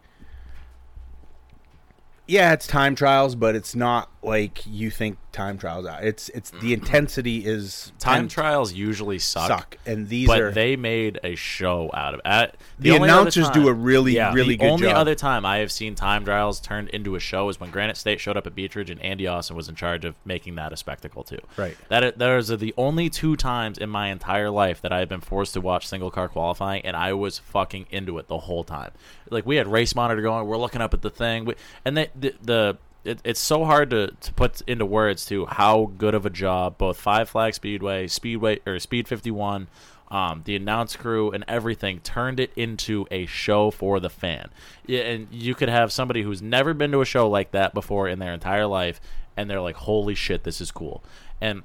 yeah, 2.26 2.52
it's 2.52 2.66
time 2.66 2.94
trials, 2.94 3.34
but 3.34 3.56
it's 3.56 3.74
not 3.74 4.09
like 4.22 4.66
you 4.66 4.90
think 4.90 5.16
time 5.32 5.56
trials 5.56 5.86
are. 5.86 6.02
It's 6.02 6.28
it's 6.30 6.50
the 6.50 6.58
mm-hmm. 6.58 6.72
intensity 6.72 7.46
is 7.46 7.90
Time 7.98 8.28
trials 8.28 8.72
usually 8.72 9.18
suck. 9.18 9.48
suck, 9.48 9.78
and 9.86 10.08
these 10.08 10.26
but 10.26 10.40
are 10.40 10.50
they 10.50 10.76
made 10.76 11.18
a 11.24 11.36
show 11.36 11.90
out 11.94 12.12
of 12.12 12.20
it. 12.20 12.26
At, 12.26 12.56
the, 12.78 12.90
other 12.90 13.04
announcers 13.04 13.48
do 13.50 13.68
a 13.68 13.72
really 13.72 14.16
Yeah, 14.16 14.34
really 14.34 14.56
the 14.56 14.58
good 14.58 14.70
only 14.70 14.88
job. 14.88 14.96
other 14.96 15.14
time 15.14 15.46
I 15.46 15.58
have 15.58 15.72
seen 15.72 15.94
time 15.94 16.24
trials 16.24 16.60
turned 16.60 16.90
into 16.90 17.14
a 17.14 17.20
show 17.20 17.48
is 17.48 17.58
when 17.58 17.70
Granite 17.70 17.96
State 17.96 18.20
showed 18.20 18.36
up 18.36 18.46
at 18.46 18.54
Beech 18.54 18.76
Ridge 18.76 18.90
and 18.90 19.00
Andy 19.00 19.26
Austin 19.26 19.56
was 19.56 19.70
in 19.70 19.74
charge 19.74 20.04
of 20.04 20.14
making 20.26 20.56
that 20.56 20.72
a 20.72 20.76
spectacle 20.76 21.24
too. 21.24 21.40
Right. 21.56 21.76
That 21.88 22.18
those 22.18 22.50
are 22.50 22.58
the 22.58 22.74
only 22.76 23.08
two 23.08 23.36
times 23.36 23.78
in 23.78 23.88
my 23.88 24.08
entire 24.08 24.50
life 24.50 24.82
that 24.82 24.92
I 24.92 24.98
have 24.98 25.08
been 25.08 25.22
forced 25.22 25.54
to 25.54 25.62
watch 25.62 25.86
single 25.86 26.10
car 26.10 26.28
qualifying, 26.28 26.84
and 26.84 26.94
I 26.94 27.14
was 27.14 27.38
fucking 27.38 27.86
into 27.90 28.18
it 28.18 28.28
the 28.28 28.38
whole 28.38 28.64
time. 28.64 28.90
Like 29.30 29.46
we 29.46 29.56
had 29.56 29.66
race 29.66 29.94
monitor 29.94 30.20
going, 30.20 30.46
we're 30.46 30.58
looking 30.58 30.82
up 30.82 30.92
at 30.92 31.00
the 31.00 31.10
thing, 31.10 31.46
we, 31.46 31.54
and 31.86 31.96
the 31.96 32.10
the. 32.14 32.34
the 32.42 32.78
it, 33.04 33.20
it's 33.24 33.40
so 33.40 33.64
hard 33.64 33.90
to, 33.90 34.08
to 34.20 34.32
put 34.34 34.60
into 34.62 34.84
words 34.84 35.24
to 35.26 35.46
how 35.46 35.92
good 35.96 36.14
of 36.14 36.26
a 36.26 36.30
job 36.30 36.78
both 36.78 36.98
Five 36.98 37.28
Flag 37.28 37.54
Speedway, 37.54 38.06
Speedway 38.06 38.60
or 38.66 38.78
Speed 38.78 39.08
51, 39.08 39.68
um, 40.10 40.42
the 40.44 40.56
announce 40.56 40.96
crew 40.96 41.30
and 41.30 41.44
everything 41.46 42.00
turned 42.00 42.40
it 42.40 42.52
into 42.56 43.06
a 43.10 43.26
show 43.26 43.70
for 43.70 44.00
the 44.00 44.10
fan. 44.10 44.50
Yeah, 44.86 45.02
and 45.02 45.28
you 45.30 45.54
could 45.54 45.68
have 45.68 45.92
somebody 45.92 46.22
who's 46.22 46.42
never 46.42 46.74
been 46.74 46.90
to 46.92 47.00
a 47.00 47.06
show 47.06 47.28
like 47.28 47.52
that 47.52 47.74
before 47.74 48.08
in 48.08 48.18
their 48.18 48.34
entire 48.34 48.66
life, 48.66 49.00
and 49.36 49.48
they're 49.48 49.60
like, 49.60 49.76
"Holy 49.76 50.14
shit, 50.14 50.44
this 50.44 50.60
is 50.60 50.70
cool!" 50.70 51.02
And 51.40 51.62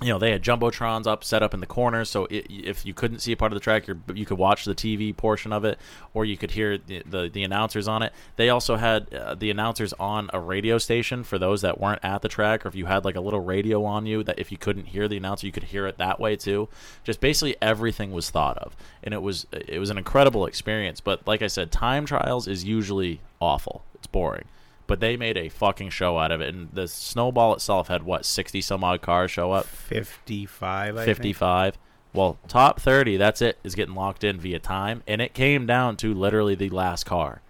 you 0.00 0.08
know 0.08 0.18
they 0.18 0.30
had 0.30 0.42
jumbotrons 0.42 1.08
up 1.08 1.24
set 1.24 1.42
up 1.42 1.52
in 1.52 1.60
the 1.60 1.66
corners 1.66 2.08
so 2.08 2.26
it, 2.26 2.46
if 2.48 2.86
you 2.86 2.94
couldn't 2.94 3.18
see 3.18 3.32
a 3.32 3.36
part 3.36 3.50
of 3.50 3.56
the 3.56 3.60
track 3.60 3.88
you 4.14 4.24
could 4.24 4.38
watch 4.38 4.64
the 4.64 4.74
tv 4.74 5.16
portion 5.16 5.52
of 5.52 5.64
it 5.64 5.76
or 6.14 6.24
you 6.24 6.36
could 6.36 6.52
hear 6.52 6.78
the, 6.78 7.02
the, 7.04 7.28
the 7.28 7.42
announcers 7.42 7.88
on 7.88 8.02
it. 8.02 8.12
They 8.36 8.48
also 8.48 8.76
had 8.76 9.12
uh, 9.12 9.34
the 9.34 9.50
announcers 9.50 9.92
on 9.94 10.30
a 10.32 10.40
radio 10.40 10.78
station 10.78 11.24
for 11.24 11.38
those 11.38 11.62
that 11.62 11.80
weren't 11.80 12.04
at 12.04 12.22
the 12.22 12.28
track 12.28 12.64
or 12.64 12.68
if 12.68 12.74
you 12.74 12.86
had 12.86 13.04
like 13.04 13.16
a 13.16 13.20
little 13.20 13.40
radio 13.40 13.84
on 13.84 14.06
you 14.06 14.22
that 14.22 14.38
if 14.38 14.52
you 14.52 14.58
couldn't 14.58 14.86
hear 14.86 15.08
the 15.08 15.16
announcer 15.16 15.46
you 15.46 15.52
could 15.52 15.64
hear 15.64 15.86
it 15.86 15.98
that 15.98 16.20
way 16.20 16.36
too. 16.36 16.68
Just 17.02 17.20
basically 17.20 17.56
everything 17.60 18.12
was 18.12 18.30
thought 18.30 18.58
of 18.58 18.76
and 19.02 19.12
it 19.12 19.22
was 19.22 19.46
it 19.52 19.78
was 19.78 19.90
an 19.90 19.98
incredible 19.98 20.46
experience 20.46 21.00
but 21.00 21.26
like 21.26 21.42
i 21.42 21.46
said 21.46 21.72
time 21.72 22.06
trials 22.06 22.46
is 22.46 22.64
usually 22.64 23.20
awful. 23.40 23.84
It's 23.94 24.06
boring 24.06 24.44
but 24.88 24.98
they 24.98 25.16
made 25.16 25.36
a 25.36 25.48
fucking 25.48 25.90
show 25.90 26.18
out 26.18 26.32
of 26.32 26.40
it 26.40 26.52
and 26.52 26.68
the 26.72 26.88
snowball 26.88 27.54
itself 27.54 27.86
had 27.86 28.02
what 28.02 28.24
60 28.24 28.60
some 28.60 28.82
odd 28.82 29.00
cars 29.02 29.30
show 29.30 29.52
up 29.52 29.66
Fifty 29.66 30.44
five. 30.46 31.00
Fifty 31.04 31.32
five. 31.32 31.78
Well, 32.14 32.38
top 32.48 32.80
30, 32.80 33.16
that's 33.18 33.40
it, 33.42 33.58
is 33.62 33.74
getting 33.76 33.94
locked 33.94 34.24
in 34.24 34.40
via 34.40 34.58
time. 34.58 35.02
And 35.06 35.20
it 35.20 35.34
came 35.34 35.66
down 35.66 35.96
to 35.98 36.12
literally 36.14 36.54
the 36.56 36.70
last 36.70 37.04
car 37.04 37.42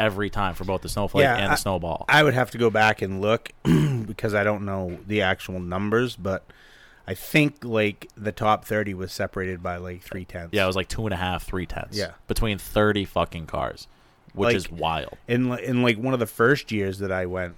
every 0.00 0.30
time 0.30 0.54
for 0.54 0.64
both 0.64 0.80
the 0.82 0.88
Snowflake 0.88 1.22
Yeah, 1.22 1.36
and 1.36 1.44
I- 1.46 1.50
the 1.50 1.56
Snowball. 1.56 2.06
I 2.08 2.22
would 2.22 2.34
have 2.34 2.50
to 2.52 2.58
go 2.58 2.70
back 2.70 3.02
and 3.02 3.20
look 3.20 3.50
because 3.62 4.34
I 4.34 4.42
don't 4.42 4.64
know 4.64 4.98
the 5.06 5.20
actual 5.22 5.60
numbers, 5.60 6.16
but 6.16 6.44
I 7.06 7.12
think 7.14 7.62
like 7.62 8.08
the 8.16 8.32
top 8.32 8.64
30 8.64 8.94
was 8.94 9.12
separated 9.12 9.62
by 9.62 9.76
like 9.76 10.02
three 10.02 10.24
tenths. 10.24 10.54
yeah, 10.54 10.64
it 10.64 10.66
was 10.66 10.76
like 10.76 10.88
two 10.88 11.04
and 11.06 11.12
a 11.12 11.18
half, 11.18 11.44
three 11.44 11.66
tenths. 11.66 11.96
Yeah. 11.96 12.12
Between 12.26 12.56
30 12.58 13.04
fucking 13.04 13.46
cars, 13.46 13.86
which 14.36 14.46
Like- 14.46 14.56
is 14.56 14.70
wild. 14.70 15.16
in 15.26 15.52
in 15.58 15.82
like 15.82 15.98
one 15.98 16.14
of 16.14 16.20
the 16.20 16.26
first 16.26 16.70
years 16.70 16.98
that 17.00 17.10
I 17.10 17.26
went, 17.26 17.56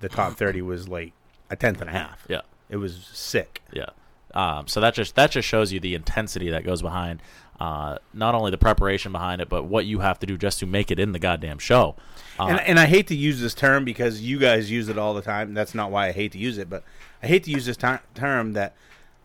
the 0.00 0.08
top 0.08 0.36
30 0.38 0.62
was 0.62 0.88
like 0.88 1.12
a 1.50 1.56
tenth 1.56 1.80
and 1.82 1.90
a 1.90 1.92
half. 1.92 2.24
Yeah. 2.28 2.40
It 2.70 2.76
was 2.78 3.08
sick. 3.12 3.62
Yeah. 3.72 3.86
Um, 4.32 4.66
so 4.68 4.80
that 4.80 4.94
just 4.94 5.14
that 5.16 5.30
just 5.32 5.46
shows 5.46 5.72
you 5.72 5.80
the 5.80 5.94
intensity 5.94 6.48
that 6.50 6.64
goes 6.64 6.80
behind 6.82 7.20
uh, 7.58 7.98
not 8.14 8.34
only 8.34 8.50
the 8.50 8.56
preparation 8.56 9.12
behind 9.12 9.42
it, 9.42 9.48
but 9.50 9.64
what 9.64 9.84
you 9.84 9.98
have 9.98 10.18
to 10.20 10.26
do 10.26 10.38
just 10.38 10.60
to 10.60 10.66
make 10.66 10.90
it 10.90 10.98
in 10.98 11.12
the 11.12 11.18
goddamn 11.18 11.58
show. 11.58 11.94
Uh, 12.38 12.46
and, 12.46 12.60
and 12.60 12.78
I 12.80 12.86
hate 12.86 13.06
to 13.08 13.14
use 13.14 13.38
this 13.40 13.52
term 13.52 13.84
because 13.84 14.22
you 14.22 14.38
guys 14.38 14.70
use 14.70 14.88
it 14.88 14.96
all 14.96 15.12
the 15.12 15.20
time. 15.20 15.52
That's 15.52 15.74
not 15.74 15.90
why 15.90 16.06
I 16.08 16.12
hate 16.12 16.32
to 16.32 16.38
use 16.38 16.56
it, 16.56 16.70
but 16.70 16.84
I 17.22 17.26
hate 17.26 17.44
to 17.44 17.50
use 17.50 17.66
this 17.66 17.76
ter- 17.76 18.00
term 18.14 18.54
that 18.54 18.74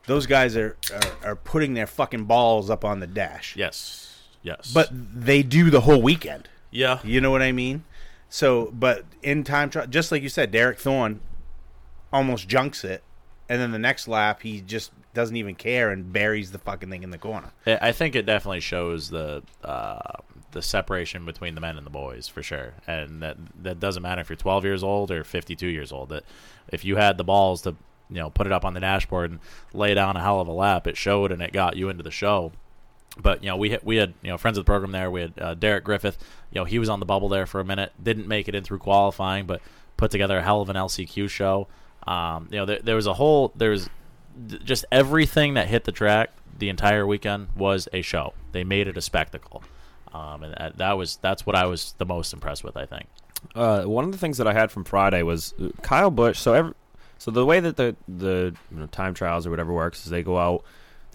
those 0.07 0.25
guys 0.25 0.57
are, 0.57 0.75
are 1.23 1.29
are 1.29 1.35
putting 1.37 1.75
their 1.75 1.87
fucking 1.87 2.25
balls 2.25 2.69
up 2.69 2.83
on 2.83 2.99
the 2.99 3.07
dash. 3.07 3.55
yes. 3.55 4.01
Yes. 4.43 4.71
But 4.73 4.89
they 4.91 5.41
do 5.41 5.69
the 5.71 5.81
whole 5.81 6.01
weekend. 6.01 6.49
Yeah. 6.75 6.99
You 7.03 7.21
know 7.21 7.31
what 7.31 7.41
I 7.41 7.51
mean? 7.51 7.85
So, 8.29 8.69
but 8.73 9.05
in 9.23 9.43
time 9.43 9.69
trial, 9.69 9.87
just 9.87 10.11
like 10.11 10.21
you 10.21 10.29
said, 10.29 10.51
Derek 10.51 10.77
Thorn 10.77 11.21
almost 12.11 12.49
junks 12.49 12.83
it, 12.83 13.01
and 13.47 13.61
then 13.61 13.71
the 13.71 13.79
next 13.79 14.07
lap 14.07 14.41
he 14.41 14.61
just 14.61 14.91
doesn't 15.13 15.37
even 15.37 15.55
care 15.55 15.89
and 15.89 16.11
buries 16.11 16.51
the 16.51 16.57
fucking 16.57 16.89
thing 16.89 17.03
in 17.03 17.11
the 17.11 17.17
corner. 17.17 17.51
I 17.65 17.77
I 17.81 17.91
think 17.93 18.15
it 18.15 18.25
definitely 18.25 18.59
shows 18.59 19.09
the 19.09 19.43
uh, 19.63 20.19
the 20.51 20.61
separation 20.61 21.25
between 21.25 21.55
the 21.55 21.61
men 21.61 21.77
and 21.77 21.85
the 21.85 21.91
boys 21.91 22.27
for 22.27 22.43
sure, 22.43 22.73
and 22.85 23.21
that 23.23 23.37
that 23.63 23.79
doesn't 23.79 24.03
matter 24.03 24.19
if 24.21 24.29
you're 24.29 24.35
12 24.35 24.65
years 24.65 24.83
old 24.83 25.11
or 25.11 25.23
52 25.23 25.67
years 25.67 25.93
old. 25.93 26.09
That 26.09 26.25
if 26.67 26.83
you 26.83 26.97
had 26.97 27.17
the 27.17 27.23
balls 27.23 27.61
to 27.61 27.75
you 28.09 28.17
know 28.17 28.29
put 28.29 28.47
it 28.47 28.53
up 28.53 28.65
on 28.65 28.73
the 28.73 28.81
dashboard 28.81 29.31
and 29.31 29.39
lay 29.73 29.93
down 29.93 30.17
a 30.17 30.21
hell 30.21 30.41
of 30.41 30.49
a 30.49 30.53
lap, 30.53 30.87
it 30.87 30.97
showed 30.97 31.31
and 31.31 31.41
it 31.41 31.53
got 31.53 31.77
you 31.77 31.87
into 31.87 32.03
the 32.03 32.11
show. 32.11 32.51
But 33.17 33.43
you 33.43 33.49
know 33.49 33.57
we 33.57 33.71
had, 33.71 33.83
we 33.83 33.97
had 33.97 34.13
you 34.21 34.29
know 34.29 34.37
friends 34.37 34.57
of 34.57 34.65
the 34.65 34.69
program 34.69 34.91
there. 34.91 35.09
We 35.09 35.21
had 35.21 35.33
uh, 35.39 35.53
Derek 35.53 35.83
Griffith. 35.83 36.17
You 36.51 36.61
know 36.61 36.65
he 36.65 36.79
was 36.79 36.89
on 36.89 36.99
the 36.99 37.05
bubble 37.05 37.29
there 37.29 37.45
for 37.45 37.59
a 37.59 37.65
minute. 37.65 37.93
Didn't 38.01 38.27
make 38.27 38.47
it 38.47 38.55
in 38.55 38.63
through 38.63 38.79
qualifying, 38.79 39.45
but 39.45 39.61
put 39.97 40.11
together 40.11 40.37
a 40.37 40.43
hell 40.43 40.61
of 40.61 40.69
an 40.69 40.75
LCQ 40.75 41.29
show. 41.29 41.67
Um, 42.05 42.47
you 42.51 42.57
know 42.57 42.65
there, 42.65 42.79
there 42.79 42.95
was 42.95 43.07
a 43.07 43.13
whole 43.13 43.51
there's 43.55 43.89
just 44.63 44.85
everything 44.91 45.53
that 45.53 45.67
hit 45.67 45.85
the 45.85 45.91
track 45.91 46.31
the 46.57 46.69
entire 46.69 47.05
weekend 47.05 47.47
was 47.55 47.87
a 47.93 48.01
show. 48.01 48.33
They 48.51 48.63
made 48.63 48.87
it 48.87 48.97
a 48.97 49.01
spectacle, 49.01 49.63
um, 50.13 50.43
and 50.43 50.53
that, 50.57 50.77
that 50.77 50.97
was 50.97 51.17
that's 51.17 51.45
what 51.45 51.55
I 51.55 51.65
was 51.65 51.93
the 51.97 52.05
most 52.05 52.33
impressed 52.33 52.63
with. 52.63 52.77
I 52.77 52.85
think. 52.85 53.07
Uh, 53.53 53.83
one 53.83 54.05
of 54.05 54.11
the 54.11 54.17
things 54.17 54.37
that 54.37 54.47
I 54.47 54.53
had 54.53 54.71
from 54.71 54.83
Friday 54.83 55.21
was 55.21 55.53
uh, 55.61 55.69
Kyle 55.81 56.09
Busch. 56.11 56.39
So 56.39 56.53
every, 56.53 56.73
so 57.17 57.31
the 57.31 57.45
way 57.45 57.59
that 57.59 57.77
the 57.77 57.95
the 58.07 58.55
you 58.71 58.77
know, 58.77 58.87
time 58.87 59.13
trials 59.13 59.45
or 59.45 59.49
whatever 59.49 59.73
works 59.73 60.05
is 60.05 60.11
they 60.11 60.23
go 60.23 60.37
out, 60.37 60.63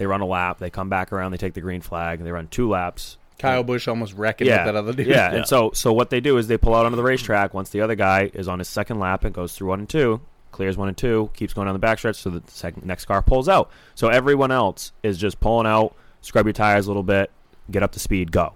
they 0.00 0.06
run 0.06 0.22
a 0.22 0.26
lap, 0.26 0.58
they 0.58 0.70
come 0.70 0.88
back 0.88 1.12
around, 1.12 1.30
they 1.30 1.36
take 1.36 1.52
the 1.52 1.60
green 1.60 1.82
flag, 1.82 2.18
and 2.18 2.26
they 2.26 2.32
run 2.32 2.48
two 2.48 2.70
laps. 2.70 3.18
Kyle 3.38 3.62
Busch 3.62 3.86
almost 3.86 4.14
wrecking 4.14 4.46
Yeah, 4.46 4.64
that 4.64 4.74
other 4.74 4.94
dude. 4.94 5.06
yeah. 5.06 5.30
Yeah. 5.30 5.36
And 5.36 5.46
so 5.46 5.70
so 5.74 5.92
what 5.92 6.08
they 6.08 6.20
do 6.20 6.38
is 6.38 6.46
they 6.48 6.56
pull 6.56 6.74
out 6.74 6.86
onto 6.86 6.96
the 6.96 7.02
racetrack 7.02 7.52
once 7.52 7.68
the 7.68 7.82
other 7.82 7.94
guy 7.94 8.30
is 8.32 8.48
on 8.48 8.58
his 8.58 8.68
second 8.68 8.98
lap 8.98 9.24
and 9.24 9.34
goes 9.34 9.54
through 9.54 9.68
one 9.68 9.80
and 9.80 9.88
two, 9.88 10.22
clears 10.52 10.78
one 10.78 10.88
and 10.88 10.96
two, 10.96 11.30
keeps 11.34 11.52
going 11.52 11.66
down 11.66 11.78
the 11.78 11.86
backstretch, 11.86 12.16
so 12.16 12.30
the 12.30 12.42
second 12.46 12.86
next 12.86 13.04
car 13.04 13.20
pulls 13.20 13.46
out. 13.48 13.70
So 13.94 14.08
everyone 14.08 14.50
else 14.50 14.92
is 15.02 15.18
just 15.18 15.38
pulling 15.38 15.66
out, 15.66 15.94
scrub 16.22 16.46
your 16.46 16.54
tires 16.54 16.86
a 16.86 16.88
little 16.88 17.02
bit, 17.02 17.30
get 17.70 17.82
up 17.82 17.92
to 17.92 18.00
speed, 18.00 18.32
go. 18.32 18.54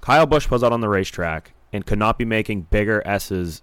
Kyle 0.00 0.26
Busch 0.26 0.48
pulls 0.48 0.64
out 0.64 0.72
on 0.72 0.80
the 0.80 0.88
racetrack 0.88 1.52
and 1.72 1.86
could 1.86 1.98
not 1.98 2.18
be 2.18 2.24
making 2.24 2.62
bigger 2.70 3.02
S's 3.06 3.62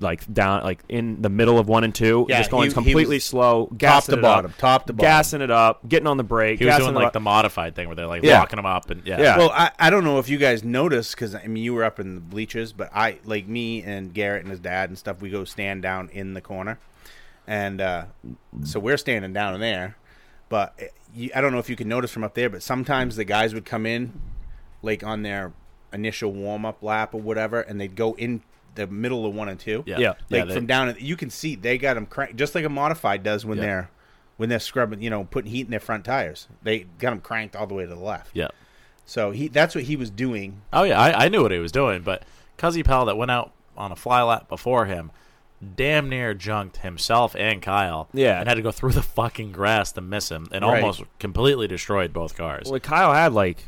like 0.00 0.32
down 0.32 0.62
like 0.62 0.82
in 0.88 1.20
the 1.22 1.28
middle 1.28 1.58
of 1.58 1.68
one 1.68 1.84
and 1.84 1.94
two, 1.94 2.26
Yeah, 2.28 2.38
just 2.38 2.50
going 2.50 2.64
he- 2.64 2.68
he 2.70 2.74
completely 2.74 3.16
was 3.16 3.24
slow, 3.24 3.66
top 3.66 3.78
gassing 3.78 4.12
to 4.14 4.18
it 4.18 4.22
bottom, 4.22 4.50
up, 4.50 4.58
top 4.58 4.86
to 4.86 4.92
bottom. 4.92 5.04
gassing 5.08 5.40
it 5.40 5.50
up, 5.50 5.86
getting 5.88 6.06
on 6.06 6.16
the 6.16 6.24
brake. 6.24 6.58
He 6.58 6.64
was 6.64 6.72
gassing 6.72 6.86
doing 6.86 6.94
like 6.96 7.06
up. 7.08 7.12
the 7.12 7.20
modified 7.20 7.74
thing 7.74 7.88
where 7.88 7.96
they're 7.96 8.06
like 8.06 8.22
Yeah. 8.22 8.38
locking 8.40 8.56
them 8.56 8.66
up 8.66 8.90
and 8.90 9.06
yeah. 9.06 9.20
Yeah. 9.20 9.38
Well, 9.38 9.50
I, 9.50 9.70
I 9.78 9.90
don't 9.90 10.04
know 10.04 10.18
if 10.18 10.28
you 10.28 10.38
guys 10.38 10.62
noticed 10.64 11.14
because 11.14 11.34
I 11.34 11.46
mean 11.46 11.62
you 11.62 11.74
were 11.74 11.84
up 11.84 11.98
in 12.00 12.14
the 12.14 12.20
bleachers, 12.20 12.72
but 12.72 12.90
I 12.94 13.18
like 13.24 13.46
me 13.48 13.82
and 13.82 14.12
Garrett 14.14 14.42
and 14.42 14.50
his 14.50 14.60
dad 14.60 14.88
and 14.90 14.98
stuff. 14.98 15.20
We 15.20 15.30
go 15.30 15.44
stand 15.44 15.82
down 15.82 16.08
in 16.12 16.34
the 16.34 16.40
corner, 16.40 16.78
and 17.46 17.80
uh, 17.80 18.04
so 18.64 18.78
we're 18.80 18.96
standing 18.96 19.32
down 19.32 19.54
in 19.54 19.60
there. 19.60 19.96
But 20.48 20.74
eh, 20.78 20.86
you, 21.14 21.30
I 21.34 21.40
don't 21.40 21.52
know 21.52 21.58
if 21.58 21.70
you 21.70 21.76
can 21.76 21.88
notice 21.88 22.10
from 22.10 22.24
up 22.24 22.34
there, 22.34 22.50
but 22.50 22.62
sometimes 22.62 23.16
the 23.16 23.24
guys 23.24 23.54
would 23.54 23.64
come 23.64 23.86
in, 23.86 24.20
like 24.82 25.02
on 25.04 25.22
their 25.22 25.52
initial 25.92 26.32
warm 26.32 26.64
up 26.64 26.82
lap 26.82 27.14
or 27.14 27.20
whatever, 27.20 27.60
and 27.60 27.80
they'd 27.80 27.96
go 27.96 28.14
in 28.14 28.42
the 28.74 28.86
middle 28.86 29.26
of 29.26 29.34
one 29.34 29.48
and 29.48 29.58
two. 29.60 29.82
Yeah. 29.86 29.98
Yeah. 29.98 30.08
like 30.10 30.18
Yeah, 30.30 30.44
they- 30.46 30.54
from 30.54 30.66
down. 30.66 30.88
in- 30.90 30.96
You 30.98 31.16
can 31.16 31.30
see 31.30 31.54
they 31.56 31.78
got 31.78 31.94
them 31.94 32.06
cranked 32.06 32.36
just 32.36 32.54
like 32.54 32.64
a 32.64 32.68
modified 32.68 33.22
does 33.22 33.44
when 33.44 33.58
Yeah. 33.58 33.64
they're 33.64 33.90
when 34.38 34.48
they're 34.48 34.58
scrubbing, 34.58 35.00
you 35.02 35.10
know, 35.10 35.24
putting 35.24 35.50
heat 35.50 35.66
in 35.66 35.70
their 35.70 35.78
front 35.78 36.04
tires. 36.04 36.48
They 36.62 36.80
got 36.98 37.10
them 37.10 37.20
cranked 37.20 37.54
all 37.54 37.66
the 37.66 37.74
way 37.74 37.84
to 37.84 37.88
the 37.88 37.96
left. 37.96 38.30
yeah. 38.34 38.48
So 39.04 39.30
he 39.30 39.48
that's 39.48 39.74
what 39.74 39.84
he 39.84 39.96
was 39.96 40.10
doing. 40.10 40.62
Oh 40.72 40.84
yeah, 40.84 40.98
I, 41.00 41.24
I 41.26 41.28
knew 41.28 41.42
what 41.42 41.50
he 41.52 41.58
was 41.58 41.72
doing, 41.72 42.02
but 42.02 42.22
Cuzzy 42.58 42.84
Pal 42.84 43.04
that 43.06 43.16
went 43.16 43.30
out 43.30 43.52
on 43.76 43.92
a 43.92 43.96
fly 43.96 44.22
lap 44.22 44.48
before 44.48 44.86
him, 44.86 45.10
damn 45.76 46.08
near 46.08 46.34
junked 46.34 46.78
himself 46.78 47.34
and 47.36 47.60
Kyle. 47.62 48.08
Yeah. 48.12 48.38
and 48.40 48.48
had 48.48 48.54
to 48.54 48.62
go 48.62 48.70
through 48.72 48.92
the 48.92 49.02
fucking 49.02 49.52
grass 49.52 49.92
to 49.92 50.00
miss 50.00 50.30
him, 50.30 50.48
and 50.52 50.64
Right. 50.64 50.80
almost 50.82 51.02
completely 51.18 51.66
destroyed 51.68 52.12
both 52.12 52.36
cars. 52.36 52.70
Well, 52.70 52.80
Kyle 52.80 53.12
had 53.12 53.32
like 53.32 53.64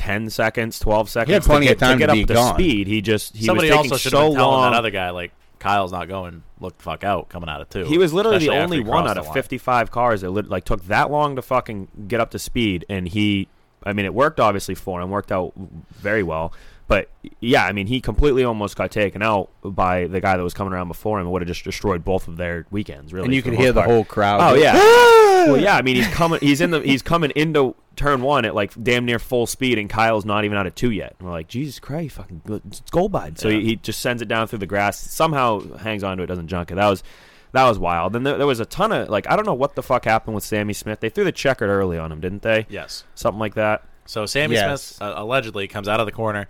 ten 0.00 0.30
seconds, 0.30 0.78
twelve 0.78 1.10
seconds. 1.10 1.28
He 1.28 1.34
had 1.34 1.42
plenty 1.42 1.66
to 1.66 1.72
of 1.74 1.78
time 1.78 1.98
to 1.98 2.06
to 2.06 2.12
get 2.14 2.28
be 2.28 2.34
up 2.34 2.54
to 2.54 2.54
speed. 2.54 2.86
He 2.86 3.02
just 3.02 3.36
he 3.36 3.44
Somebody 3.44 3.68
was 3.68 3.76
taking 3.76 3.92
also 3.92 4.00
should 4.00 4.12
so 4.12 4.22
have 4.22 4.32
been 4.32 4.40
long. 4.40 4.72
that 4.72 4.78
other 4.78 4.90
guy 4.90 5.10
like 5.10 5.32
Kyle's 5.58 5.92
not 5.92 6.08
going. 6.08 6.42
Look 6.58 6.78
the 6.78 6.82
fuck 6.84 7.04
out 7.04 7.28
coming 7.28 7.50
out 7.50 7.60
of 7.60 7.68
two. 7.68 7.84
he 7.84 7.98
was 7.98 8.12
literally 8.14 8.38
the 8.38 8.44
especially 8.46 8.58
after 8.58 8.74
only 8.74 8.80
one 8.80 9.06
out 9.08 9.18
of 9.18 9.32
55 9.32 9.90
cars 9.90 10.22
that 10.22 10.30
like 10.30 10.64
took 10.64 10.84
that 10.86 11.10
long 11.10 11.36
to 11.36 11.42
fucking 11.42 11.88
get 12.08 12.18
up 12.18 12.30
to 12.30 12.38
speed, 12.38 12.86
and 12.88 13.08
he 13.08 13.48
I 13.82 13.92
mean, 13.92 14.06
it 14.06 14.14
worked 14.14 14.40
obviously 14.40 14.74
for 14.74 15.00
him, 15.00 15.10
worked 15.10 15.32
out 15.32 15.52
very 15.56 16.22
well. 16.22 16.52
But 16.90 17.08
yeah, 17.38 17.64
I 17.66 17.70
mean, 17.70 17.86
he 17.86 18.00
completely 18.00 18.42
almost 18.42 18.74
got 18.74 18.90
taken 18.90 19.22
out 19.22 19.48
by 19.62 20.08
the 20.08 20.20
guy 20.20 20.36
that 20.36 20.42
was 20.42 20.54
coming 20.54 20.72
around 20.72 20.88
before 20.88 21.18
him. 21.20 21.26
and 21.26 21.32
would 21.32 21.40
have 21.40 21.46
just 21.46 21.62
destroyed 21.62 22.04
both 22.04 22.26
of 22.26 22.36
their 22.36 22.66
weekends. 22.72 23.12
Really, 23.12 23.26
And 23.26 23.34
you 23.34 23.42
for 23.42 23.50
could 23.50 23.52
most 23.54 23.62
hear 23.62 23.72
the 23.72 23.80
part. 23.82 23.90
whole 23.90 24.04
crowd. 24.04 24.40
Oh 24.40 24.54
yeah. 24.56 24.72
"Ah!" 24.74 25.44
well, 25.46 25.56
yeah. 25.60 25.76
I 25.76 25.82
mean, 25.82 25.94
he's 25.94 26.08
coming. 26.08 26.40
He's 26.40 26.60
in 26.60 26.72
the. 26.72 26.80
He's 26.80 27.00
coming 27.00 27.30
into 27.36 27.76
turn 27.94 28.22
one 28.22 28.44
at 28.44 28.56
like 28.56 28.72
damn 28.82 29.04
near 29.04 29.20
full 29.20 29.46
speed, 29.46 29.78
and 29.78 29.88
Kyle's 29.88 30.24
not 30.24 30.44
even 30.44 30.58
out 30.58 30.66
of 30.66 30.74
two 30.74 30.90
yet. 30.90 31.14
And 31.20 31.28
we're 31.28 31.32
like, 31.34 31.46
Jesus 31.46 31.78
Christ, 31.78 32.16
fucking, 32.16 32.42
it's 32.66 32.80
gold 32.90 33.12
bud. 33.12 33.38
So 33.38 33.48
he, 33.48 33.60
he 33.64 33.76
just 33.76 34.00
sends 34.00 34.20
it 34.20 34.26
down 34.26 34.48
through 34.48 34.58
the 34.58 34.66
grass. 34.66 34.98
Somehow 34.98 35.60
hangs 35.76 36.02
onto 36.02 36.24
it, 36.24 36.26
doesn't 36.26 36.48
junk 36.48 36.72
it. 36.72 36.74
That 36.74 36.88
was. 36.88 37.04
That 37.52 37.68
was 37.68 37.78
wild. 37.80 38.14
And 38.16 38.24
there, 38.26 38.38
there 38.38 38.46
was 38.46 38.58
a 38.60 38.64
ton 38.66 38.90
of 38.90 39.08
like 39.08 39.30
I 39.30 39.36
don't 39.36 39.46
know 39.46 39.54
what 39.54 39.76
the 39.76 39.82
fuck 39.84 40.04
happened 40.06 40.34
with 40.34 40.42
Sammy 40.44 40.72
Smith. 40.72 40.98
They 41.00 41.08
threw 41.08 41.22
the 41.24 41.32
checkered 41.32 41.68
early 41.70 41.98
on 41.98 42.10
him, 42.12 42.20
didn't 42.20 42.42
they? 42.42 42.66
Yes. 42.68 43.04
Something 43.14 43.38
like 43.40 43.54
that. 43.54 43.84
So 44.06 44.26
Sammy 44.26 44.54
Yes. 44.56 44.82
Smith 44.82 45.02
uh, 45.02 45.14
allegedly 45.16 45.66
comes 45.68 45.86
out 45.88 45.98
of 46.00 46.06
the 46.06 46.12
corner 46.12 46.48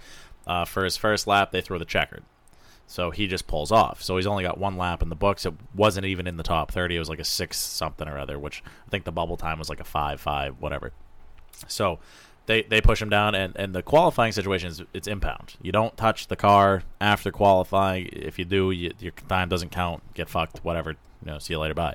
uh, 0.50 0.64
for 0.64 0.82
his 0.84 0.96
first 0.96 1.26
lap. 1.28 1.52
They 1.52 1.60
throw 1.60 1.78
the 1.78 1.84
checkered, 1.84 2.24
so 2.86 3.10
he 3.10 3.28
just 3.28 3.46
pulls 3.46 3.70
off. 3.70 4.02
So 4.02 4.16
he's 4.16 4.26
only 4.26 4.42
got 4.42 4.58
one 4.58 4.76
lap 4.76 5.00
in 5.00 5.08
the 5.08 5.14
books. 5.14 5.46
It 5.46 5.54
wasn't 5.74 6.06
even 6.06 6.26
in 6.26 6.36
the 6.36 6.42
top 6.42 6.72
thirty. 6.72 6.96
It 6.96 6.98
was 6.98 7.08
like 7.08 7.20
a 7.20 7.24
six 7.24 7.56
something 7.56 8.08
or 8.08 8.18
other, 8.18 8.38
which 8.38 8.62
I 8.86 8.90
think 8.90 9.04
the 9.04 9.12
bubble 9.12 9.36
time 9.36 9.58
was 9.58 9.68
like 9.68 9.80
a 9.80 9.84
five 9.84 10.20
five 10.20 10.56
whatever. 10.58 10.90
So 11.68 12.00
they 12.46 12.62
they 12.62 12.80
push 12.80 13.00
him 13.00 13.10
down, 13.10 13.36
and 13.36 13.54
and 13.56 13.72
the 13.72 13.82
qualifying 13.82 14.32
situation 14.32 14.68
is 14.68 14.82
it's 14.92 15.06
impound. 15.06 15.54
You 15.62 15.70
don't 15.70 15.96
touch 15.96 16.26
the 16.26 16.36
car 16.36 16.82
after 17.00 17.30
qualifying. 17.30 18.08
If 18.12 18.38
you 18.38 18.44
do, 18.44 18.72
you, 18.72 18.92
your 18.98 19.12
time 19.28 19.48
doesn't 19.48 19.70
count. 19.70 20.02
Get 20.14 20.28
fucked. 20.28 20.64
Whatever. 20.64 20.90
You 21.24 21.32
know. 21.32 21.38
See 21.38 21.54
you 21.54 21.60
later. 21.60 21.74
Bye. 21.74 21.94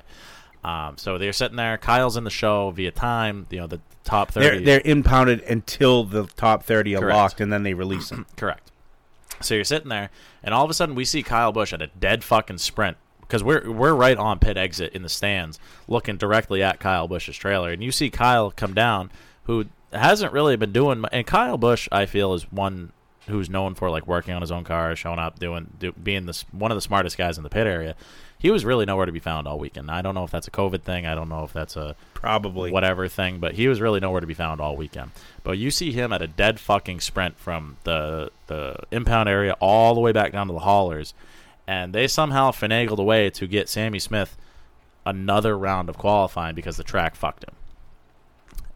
Um, 0.66 0.98
so 0.98 1.16
they're 1.16 1.32
sitting 1.32 1.56
there. 1.56 1.78
Kyle's 1.78 2.16
in 2.16 2.24
the 2.24 2.30
show 2.30 2.70
via 2.72 2.90
time. 2.90 3.46
You 3.50 3.60
know 3.60 3.66
the 3.68 3.80
top 4.02 4.32
thirty. 4.32 4.64
They're 4.64 4.80
they're 4.80 4.92
impounded 4.92 5.42
until 5.42 6.02
the 6.02 6.24
top 6.24 6.64
thirty 6.64 6.96
are 6.96 7.00
Correct. 7.00 7.16
locked, 7.16 7.40
and 7.40 7.52
then 7.52 7.62
they 7.62 7.72
release 7.72 8.08
them. 8.08 8.26
Correct. 8.36 8.72
So 9.40 9.54
you're 9.54 9.62
sitting 9.62 9.90
there, 9.90 10.10
and 10.42 10.52
all 10.52 10.64
of 10.64 10.70
a 10.70 10.74
sudden 10.74 10.96
we 10.96 11.04
see 11.04 11.22
Kyle 11.22 11.52
Busch 11.52 11.72
at 11.72 11.80
a 11.80 11.86
dead 11.86 12.24
fucking 12.24 12.58
sprint 12.58 12.96
because 13.20 13.44
we're 13.44 13.70
we're 13.70 13.94
right 13.94 14.18
on 14.18 14.40
pit 14.40 14.56
exit 14.56 14.92
in 14.92 15.02
the 15.02 15.08
stands, 15.08 15.60
looking 15.86 16.16
directly 16.16 16.64
at 16.64 16.80
Kyle 16.80 17.06
Busch's 17.06 17.36
trailer, 17.36 17.70
and 17.70 17.84
you 17.84 17.92
see 17.92 18.10
Kyle 18.10 18.50
come 18.50 18.74
down, 18.74 19.12
who 19.44 19.66
hasn't 19.92 20.32
really 20.32 20.56
been 20.56 20.72
doing. 20.72 21.04
And 21.12 21.24
Kyle 21.28 21.58
Busch, 21.58 21.88
I 21.92 22.06
feel, 22.06 22.34
is 22.34 22.50
one 22.50 22.92
who's 23.28 23.48
known 23.48 23.74
for 23.74 23.88
like 23.88 24.06
working 24.08 24.34
on 24.34 24.40
his 24.40 24.50
own 24.50 24.64
car, 24.64 24.96
showing 24.96 25.20
up, 25.20 25.38
doing 25.38 25.68
do, 25.78 25.92
being 25.92 26.26
this 26.26 26.44
one 26.50 26.72
of 26.72 26.76
the 26.76 26.82
smartest 26.82 27.16
guys 27.16 27.36
in 27.36 27.44
the 27.44 27.50
pit 27.50 27.68
area. 27.68 27.94
He 28.38 28.50
was 28.50 28.64
really 28.64 28.84
nowhere 28.84 29.06
to 29.06 29.12
be 29.12 29.18
found 29.18 29.48
all 29.48 29.58
weekend. 29.58 29.90
I 29.90 30.02
don't 30.02 30.14
know 30.14 30.24
if 30.24 30.30
that's 30.30 30.46
a 30.46 30.50
COVID 30.50 30.82
thing. 30.82 31.06
I 31.06 31.14
don't 31.14 31.28
know 31.28 31.44
if 31.44 31.52
that's 31.52 31.74
a 31.76 31.96
Probably. 32.14 32.70
whatever 32.70 33.08
thing, 33.08 33.38
but 33.38 33.54
he 33.54 33.66
was 33.66 33.80
really 33.80 33.98
nowhere 33.98 34.20
to 34.20 34.26
be 34.26 34.34
found 34.34 34.60
all 34.60 34.76
weekend. 34.76 35.12
But 35.42 35.58
you 35.58 35.70
see 35.70 35.90
him 35.92 36.12
at 36.12 36.20
a 36.20 36.26
dead 36.26 36.60
fucking 36.60 37.00
sprint 37.00 37.38
from 37.38 37.76
the 37.84 38.30
the 38.46 38.76
impound 38.90 39.28
area 39.28 39.54
all 39.60 39.94
the 39.94 40.00
way 40.00 40.12
back 40.12 40.32
down 40.32 40.48
to 40.48 40.52
the 40.52 40.60
haulers, 40.60 41.14
and 41.66 41.92
they 41.94 42.06
somehow 42.06 42.50
finagled 42.50 42.98
a 42.98 43.02
way 43.04 43.30
to 43.30 43.46
get 43.46 43.68
Sammy 43.68 43.98
Smith 43.98 44.36
another 45.06 45.56
round 45.56 45.88
of 45.88 45.96
qualifying 45.96 46.54
because 46.54 46.76
the 46.76 46.84
track 46.84 47.16
fucked 47.16 47.44
him, 47.44 47.54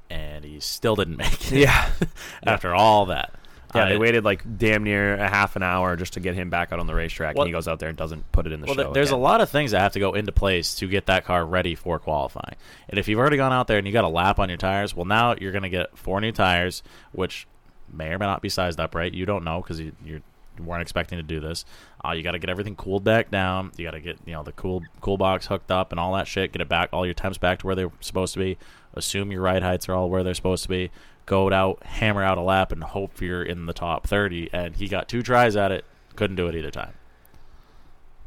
and 0.08 0.44
he 0.44 0.58
still 0.61 0.96
didn't 0.96 1.16
make 1.16 1.52
it. 1.52 1.58
Yeah. 1.58 1.90
after 2.44 2.74
all 2.74 3.06
that. 3.06 3.34
Yeah, 3.74 3.84
Uh, 3.84 3.88
they 3.90 3.98
waited 3.98 4.24
like 4.24 4.42
damn 4.58 4.82
near 4.84 5.14
a 5.14 5.28
half 5.28 5.54
an 5.56 5.62
hour 5.62 5.96
just 5.96 6.14
to 6.14 6.20
get 6.20 6.34
him 6.34 6.50
back 6.50 6.72
out 6.72 6.80
on 6.80 6.86
the 6.86 6.94
racetrack, 6.94 7.36
Well- 7.36 7.44
and 7.44 7.48
he 7.48 7.52
goes 7.52 7.68
out 7.68 7.78
there 7.78 7.88
and 7.88 7.96
doesn't 7.96 8.30
put 8.32 8.46
it 8.46 8.52
in 8.52 8.60
the 8.60 8.66
Well, 8.66 8.74
show. 8.74 8.82
th- 8.84 8.94
there's 8.94 9.10
again. 9.10 9.18
a 9.20 9.22
lot 9.22 9.40
of 9.40 9.48
things 9.48 9.70
that 9.70 9.80
have 9.80 9.92
to 9.92 10.00
go 10.00 10.14
into 10.14 10.32
place 10.32 10.74
to 10.76 10.86
get 10.88 11.06
that 11.06 11.24
car 11.24 11.44
ready 11.44 11.74
for 11.74 11.98
qualifying. 11.98 12.56
And 12.88 12.98
if 12.98 13.06
you've 13.08 13.18
already 13.18 13.36
gone 13.36 13.52
out 13.52 13.66
there 13.68 13.78
and 13.78 13.86
you 13.86 13.92
got 13.92 14.04
a 14.04 14.08
lap 14.08 14.38
on 14.38 14.48
your 14.48 14.58
tires, 14.58 14.94
well, 14.96 15.04
now 15.06 15.34
you're 15.40 15.52
going 15.52 15.62
to 15.62 15.68
get 15.68 15.96
four 15.96 16.20
new 16.20 16.32
tires, 16.32 16.82
which 17.12 17.46
may 17.92 18.08
or 18.08 18.18
may 18.18 18.26
not 18.26 18.42
be 18.42 18.48
sized 18.48 18.80
up 18.80 18.94
right. 18.94 19.12
You 19.12 19.26
don't 19.26 19.44
know 19.44 19.60
because 19.62 19.80
you, 19.80 19.92
you're, 20.04 20.20
you 20.58 20.64
weren't 20.64 20.82
expecting 20.82 21.18
to 21.18 21.22
do 21.22 21.40
this. 21.40 21.64
Uh, 22.04 22.10
you 22.12 22.22
got 22.22 22.32
to 22.32 22.38
get 22.38 22.50
everything 22.50 22.74
cooled 22.76 23.04
back 23.04 23.30
down. 23.30 23.72
You 23.76 23.84
got 23.84 23.92
to 23.92 24.00
get 24.00 24.18
you 24.26 24.32
know 24.32 24.42
the 24.42 24.52
cool 24.52 24.82
cool 25.00 25.16
box 25.16 25.46
hooked 25.46 25.70
up 25.70 25.90
and 25.92 25.98
all 26.00 26.12
that 26.14 26.26
shit. 26.26 26.52
Get 26.52 26.60
it 26.62 26.68
back, 26.68 26.88
all 26.92 27.04
your 27.04 27.14
temps 27.14 27.38
back 27.38 27.60
to 27.60 27.66
where 27.66 27.74
they're 27.74 27.92
supposed 28.00 28.32
to 28.34 28.40
be. 28.40 28.58
Assume 28.94 29.30
your 29.30 29.42
ride 29.42 29.62
heights 29.62 29.88
are 29.88 29.94
all 29.94 30.10
where 30.10 30.22
they're 30.24 30.34
supposed 30.34 30.62
to 30.64 30.68
be. 30.68 30.90
Go 31.30 31.52
out, 31.52 31.84
hammer 31.84 32.24
out 32.24 32.38
a 32.38 32.40
lap, 32.40 32.72
and 32.72 32.82
hope 32.82 33.20
you're 33.20 33.44
in 33.44 33.66
the 33.66 33.72
top 33.72 34.04
30. 34.08 34.50
And 34.52 34.74
he 34.74 34.88
got 34.88 35.08
two 35.08 35.22
tries 35.22 35.54
at 35.54 35.70
it, 35.70 35.84
couldn't 36.16 36.34
do 36.34 36.48
it 36.48 36.56
either 36.56 36.72
time. 36.72 36.94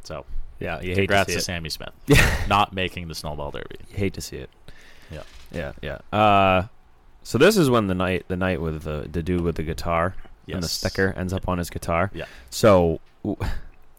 So 0.05 0.25
Yeah, 0.57 0.79
you 0.79 0.95
Congrats 0.95 1.27
to, 1.27 1.35
to. 1.35 1.41
Sammy 1.41 1.67
Smith, 1.69 1.91
not 2.47 2.71
making 2.71 3.09
the 3.09 3.15
snowball 3.15 3.51
derby. 3.51 3.75
You 3.89 3.97
hate 3.97 4.13
to 4.13 4.21
see 4.21 4.37
it. 4.37 4.49
Yeah. 5.11 5.23
Yeah, 5.51 5.73
yeah. 5.81 6.17
Uh, 6.17 6.67
so 7.23 7.37
this 7.37 7.57
is 7.57 7.69
when 7.69 7.87
the 7.87 7.93
night 7.93 8.23
the 8.29 8.37
night 8.37 8.61
with 8.61 8.83
the 8.83 9.05
the 9.11 9.21
dude 9.21 9.41
with 9.41 9.55
the 9.57 9.63
guitar 9.63 10.15
and 10.47 10.63
the 10.63 10.67
sticker 10.69 11.13
ends 11.17 11.33
up 11.33 11.49
on 11.49 11.57
his 11.57 11.69
guitar. 11.69 12.09
Yeah. 12.13 12.23
So 12.51 13.01
I 13.25 13.35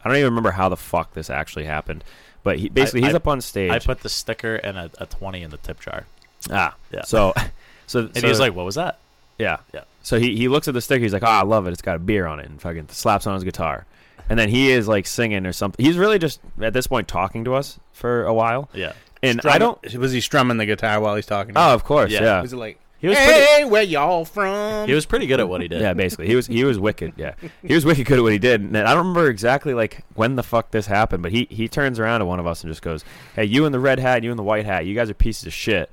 don't 0.03 0.15
even 0.15 0.25
remember 0.25 0.49
how 0.51 0.67
the 0.69 0.77
fuck 0.77 1.13
this 1.13 1.29
actually 1.29 1.65
happened, 1.65 2.03
but 2.41 2.57
he 2.57 2.69
basically 2.69 3.03
I- 3.03 3.05
he's 3.05 3.13
I- 3.13 3.17
up 3.17 3.27
on 3.27 3.39
stage. 3.39 3.71
I 3.71 3.77
put 3.77 4.01
the 4.01 4.09
sticker 4.09 4.55
and 4.55 4.77
a, 4.79 4.89
a 4.97 5.05
twenty 5.05 5.43
in 5.43 5.51
the 5.51 5.57
tip 5.57 5.79
jar, 5.79 6.05
ah, 6.49 6.75
Yeah. 6.91 7.03
So, 7.03 7.33
so 7.87 7.99
and 8.01 8.15
so, 8.15 8.21
he 8.21 8.27
was 8.27 8.39
like, 8.39 8.53
"What 8.55 8.65
was 8.65 8.75
that?" 8.75 8.99
yeah, 9.37 9.57
Yeah. 9.73 9.81
So 10.03 10.19
he 10.19 10.35
he 10.35 10.47
looks 10.47 10.67
at 10.67 10.73
the 10.73 10.81
sticker. 10.81 11.01
He's 11.03 11.13
like, 11.13 11.23
"Oh, 11.23 11.27
I 11.27 11.43
love 11.43 11.67
it. 11.67 11.71
It's 11.71 11.81
got 11.81 11.95
a 11.95 11.99
beer 11.99 12.25
on 12.27 12.39
it," 12.39 12.47
and 12.47 12.61
fucking 12.61 12.87
slaps 12.89 13.25
on 13.27 13.33
his 13.33 13.43
guitar. 13.43 13.85
And 14.29 14.39
then 14.39 14.49
he 14.49 14.71
is 14.71 14.87
like 14.87 15.05
singing 15.07 15.45
or 15.45 15.53
something. 15.53 15.83
He's 15.85 15.97
really 15.97 16.17
just 16.19 16.39
at 16.61 16.73
this 16.73 16.87
point 16.87 17.07
talking 17.07 17.43
to 17.45 17.53
us 17.55 17.79
for 17.93 18.23
a 18.25 18.33
while. 18.33 18.69
Yeah, 18.73 18.93
And 19.21 19.39
Strum- 19.39 19.53
I 19.53 19.57
don't. 19.59 19.95
Was 19.97 20.11
he 20.11 20.21
strumming 20.21 20.57
the 20.57 20.65
guitar 20.65 20.99
while 20.99 21.15
he's 21.15 21.25
talking? 21.27 21.53
to 21.55 21.59
Oh, 21.59 21.73
of 21.73 21.83
course, 21.83 22.11
Yeah. 22.11 22.21
yeah. 22.23 22.41
Was 22.41 22.53
it 22.53 22.57
like, 22.57 22.79
he 22.97 23.07
was 23.07 23.17
hey, 23.19 23.45
pretty. 23.57 23.69
where 23.69 23.83
y'all 23.83 24.25
from? 24.25 24.87
He 24.87 24.93
was 24.95 25.05
pretty 25.05 25.27
good 25.27 25.39
at 25.39 25.47
what 25.47 25.61
he 25.61 25.67
did. 25.67 25.79
Yeah, 25.81 25.93
basically, 25.93 26.25
he 26.27 26.35
was 26.35 26.47
he 26.47 26.63
was 26.63 26.79
wicked. 26.79 27.13
Yeah, 27.17 27.33
he 27.61 27.73
was 27.75 27.85
wicked 27.85 28.07
good 28.07 28.17
at 28.17 28.23
what 28.23 28.31
he 28.31 28.39
did. 28.39 28.61
And 28.61 28.75
I 28.77 28.93
don't 28.95 29.07
remember 29.07 29.29
exactly 29.29 29.75
like 29.75 30.03
when 30.15 30.35
the 30.35 30.43
fuck 30.43 30.71
this 30.71 30.87
happened, 30.87 31.21
but 31.21 31.31
he 31.31 31.47
he 31.51 31.67
turns 31.67 31.99
around 31.99 32.21
to 32.21 32.25
one 32.25 32.39
of 32.39 32.47
us 32.47 32.63
and 32.63 32.71
just 32.71 32.81
goes, 32.81 33.05
"Hey, 33.35 33.45
you 33.45 33.65
in 33.65 33.71
the 33.71 33.79
red 33.79 33.99
hat, 33.99 34.23
you 34.23 34.31
in 34.31 34.37
the 34.37 34.43
white 34.43 34.65
hat, 34.65 34.85
you 34.87 34.95
guys 34.95 35.09
are 35.09 35.13
pieces 35.13 35.45
of 35.45 35.53
shit." 35.53 35.89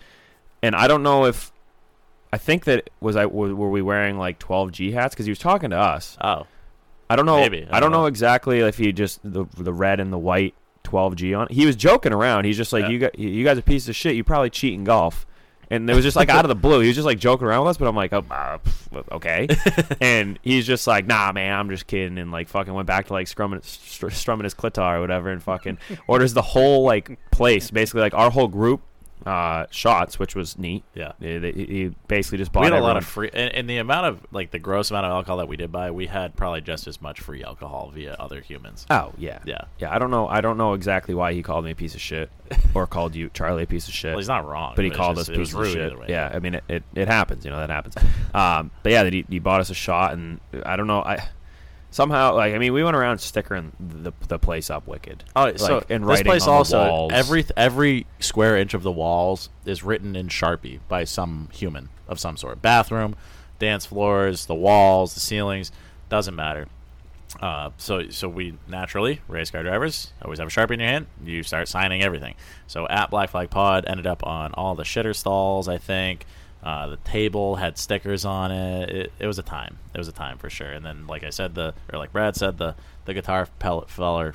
And 0.63 0.75
I 0.75 0.87
don't 0.89 1.03
know 1.03 1.27
if 1.27 1.52
I 2.33 2.39
think 2.39 2.65
that 2.65 2.91
was 3.01 3.17
I 3.17 3.27
were 3.27 3.55
were 3.55 3.71
we 3.71 3.83
wearing 3.83 4.19
like 4.19 4.39
12G 4.39 4.93
hats 4.93 5.15
because 5.15 5.27
he 5.27 5.31
was 5.31 5.39
talking 5.39 5.71
to 5.71 5.77
us. 5.79 6.17
Oh, 6.21 6.47
I 7.11 7.17
don't 7.17 7.27
know. 7.27 7.37
Maybe. 7.37 7.67
I, 7.71 7.79
don't 7.81 7.93
know. 7.93 8.07
exactly 8.07 8.61
if 8.61 8.79
he 8.79 8.91
just 8.93 9.21
the 9.23 9.45
the 9.57 9.73
red 9.73 10.01
and 10.01 10.13
the 10.13 10.19
white 10.19 10.55
12G 10.85 11.39
on. 11.39 11.49
He 11.51 11.67
was 11.67 11.77
joking 11.77 12.13
around. 12.13 12.45
He's 12.47 12.57
just 12.57 12.73
like 12.73 12.85
Yeah. 12.85 12.89
you 12.89 12.99
got 12.99 13.19
you 13.19 13.45
guys 13.45 13.59
are 13.59 13.63
pieces 13.63 13.91
of 13.91 13.97
shit. 13.97 14.17
You 14.17 14.25
probably 14.25 14.51
cheat 14.51 14.75
in 14.75 14.85
golf. 14.85 15.27
And 15.71 15.89
it 15.89 15.95
was 15.95 16.05
just 16.05 16.17
like 16.17 16.29
out 16.29 16.45
of 16.45 16.51
the 16.51 16.55
blue. 16.55 16.81
He 16.81 16.89
was 16.89 16.97
just 16.97 17.07
like 17.07 17.19
joking 17.19 17.47
around 17.47 17.65
with 17.65 17.71
us, 17.71 17.77
but 17.79 17.89
I'm 17.89 17.97
like, 17.97 18.13
oh, 18.13 18.23
uh, 18.31 18.59
okay. 19.13 19.49
and 20.03 20.39
he's 20.43 20.67
just 20.67 20.87
like, 20.87 21.07
nah, 21.07 21.33
man, 21.33 21.59
I'm 21.59 21.71
just 21.71 21.87
kidding, 21.87 22.19
and 22.19 22.31
like 22.31 22.49
fucking 22.49 22.75
went 22.75 22.87
back 22.87 23.07
to 23.07 23.15
like 23.15 23.27
strumming, 23.27 23.63
str- 23.63 24.11
strumming 24.11 24.45
his 24.45 24.53
clitar 24.53 24.99
or 24.99 25.01
whatever, 25.01 25.31
and 25.31 25.43
fucking 25.43 25.79
orders 26.07 26.35
the 26.35 26.43
whole 26.43 26.85
like 26.85 27.19
place, 27.31 27.71
basically 27.71 28.03
like 28.03 28.13
our 28.13 28.29
whole 28.31 28.49
group, 28.49 28.83
uh, 29.27 29.67
shots, 29.71 30.19
which 30.19 30.35
was 30.35 30.59
neat. 30.59 30.85
Yeah. 30.95 31.13
They- 31.19 31.53
he 31.53 31.95
basically 32.09 32.39
just 32.39 32.53
bought 32.53 32.61
we 32.61 32.67
had 32.67 32.73
a 32.73 32.77
everyone- 32.77 32.95
lot 32.95 32.97
of 32.99 33.07
free, 33.07 33.31
and, 33.33 33.53
and 33.55 33.69
the 33.71 33.79
amount 33.79 34.07
of 34.07 34.21
like 34.33 34.51
the 34.51 34.59
gross 34.59 34.91
amount 34.91 35.07
of 35.07 35.13
alcohol 35.13 35.37
that 35.39 35.49
we 35.49 35.57
did 35.57 35.71
buy, 35.73 35.91
we 35.91 36.07
had 36.07 36.35
probably 36.37 36.61
just 36.61 36.87
as 36.87 37.01
much 37.01 37.21
free 37.21 37.43
alcohol 37.45 37.91
via 37.95 38.15
other 38.19 38.41
humans. 38.41 38.87
Oh 38.91 39.13
yeah, 39.19 39.39
Yeah. 39.45 39.63
yeah. 39.79 39.95
I 39.95 39.99
don't 39.99 40.11
know. 40.11 40.27
I 40.29 40.41
don't 40.41 40.57
know 40.59 40.75
exactly 40.75 41.15
why 41.15 41.33
he 41.33 41.43
called 41.43 41.65
me 41.65 41.71
a 41.71 41.75
piece 41.75 41.95
of 41.95 42.01
shit, 42.01 42.31
or 42.75 42.87
called 42.87 43.15
you 43.15 43.31
Charlie 43.35 43.63
a 43.65 43.67
piece 43.67 43.89
of 43.89 43.95
shit. 43.95 44.11
Well, 44.13 44.19
he's 44.19 44.29
not 44.29 44.47
wrong, 44.47 44.73
but 44.77 44.85
he 44.85 44.91
called 44.91 45.17
just- 45.17 45.31
us 45.31 45.37
pieces 45.37 45.55
of 45.55 45.67
shit. 45.69 45.99
way. 45.99 46.07
Yeah, 46.09 46.31
I 46.33 46.39
mean 46.39 46.55
it, 46.57 46.65
it, 46.69 46.83
it 46.95 47.09
happens. 47.09 47.45
You 47.45 47.51
know 47.51 47.59
that 47.59 47.71
happens. 47.71 47.97
um, 48.35 48.71
but 48.83 48.93
yeah, 48.93 49.03
that 49.05 49.13
he, 49.13 49.25
he 49.29 49.39
bought 49.39 49.61
us 49.61 49.71
a 49.71 49.75
shot, 49.75 50.13
and 50.13 50.41
I 50.65 50.77
don't 50.77 50.87
know. 50.87 51.03
I 51.03 51.29
somehow 51.93 52.35
like 52.35 52.55
I 52.55 52.59
mean 52.59 52.73
we 52.73 52.83
went 52.83 52.97
around 52.97 53.19
stickering 53.19 53.73
the 53.79 54.13
the 54.27 54.39
place 54.39 54.71
up 54.71 54.89
wicked. 54.89 55.23
Oh, 55.37 55.45
like, 55.45 55.59
so 55.59 55.85
and 55.89 56.09
this 56.09 56.23
place 56.23 56.49
also 56.49 56.79
walls. 56.79 57.13
every 57.15 57.45
every 57.57 58.07
square 58.19 58.57
inch 58.57 58.75
of 58.75 58.83
the 58.83 58.91
walls 58.91 59.51
is 59.65 59.85
written 59.85 60.17
in 60.17 60.29
Sharpie 60.29 60.81
by 60.89 61.05
some 61.05 61.49
human 61.53 61.91
of 62.09 62.19
some 62.19 62.37
sort. 62.37 62.61
Bathroom, 62.61 63.15
dance 63.61 63.87
floors, 63.87 64.47
the 64.47 64.55
walls, 64.55 65.15
the 65.15 65.21
ceilings, 65.21 65.71
doesn't 66.09 66.35
matter. 66.35 66.67
Uh, 67.41 67.71
so 67.79 68.09
so 68.11 68.29
we 68.29 68.59
naturally 68.69 69.21
race 69.27 69.51
car 69.51 69.63
drivers 69.63 70.13
always 70.23 70.39
have 70.39 70.49
a 70.49 70.51
sharpie 70.51 70.73
in 70.73 70.81
your 70.81 70.89
hand. 70.89 71.07
You 71.25 71.43
start 71.43 71.69
signing 71.69 72.03
everything. 72.03 72.35
So 72.67 72.87
at 72.89 73.11
Black 73.11 73.31
Flag 73.31 73.51
Pod 73.51 73.85
ended 73.87 74.07
up 74.07 74.27
on 74.27 74.53
all 74.55 74.75
the 74.75 74.83
shitter 74.83 75.15
stalls. 75.15 75.69
I 75.69 75.79
think 75.79 76.27
uh, 76.63 76.87
the 76.89 76.97
table 76.99 77.57
had 77.57 77.77
stickers 77.79 78.25
on 78.25 78.51
it. 78.53 78.91
it. 78.91 79.13
It 79.19 79.27
was 79.27 79.39
a 79.39 79.43
time. 79.43 79.79
It 79.95 79.99
was 79.99 80.09
a 80.09 80.13
time 80.13 80.39
for 80.39 80.49
sure. 80.51 80.71
And 80.71 80.85
then 80.85 81.07
like 81.07 81.25
I 81.25 81.31
said, 81.31 81.55
the 81.55 81.75
or 81.93 81.99
like 81.99 82.13
Brad 82.13 82.37
said, 82.37 82.59
the 82.59 82.75
the 83.05 83.15
guitar 83.15 83.49
pellet 83.59 83.91
feller 83.91 84.35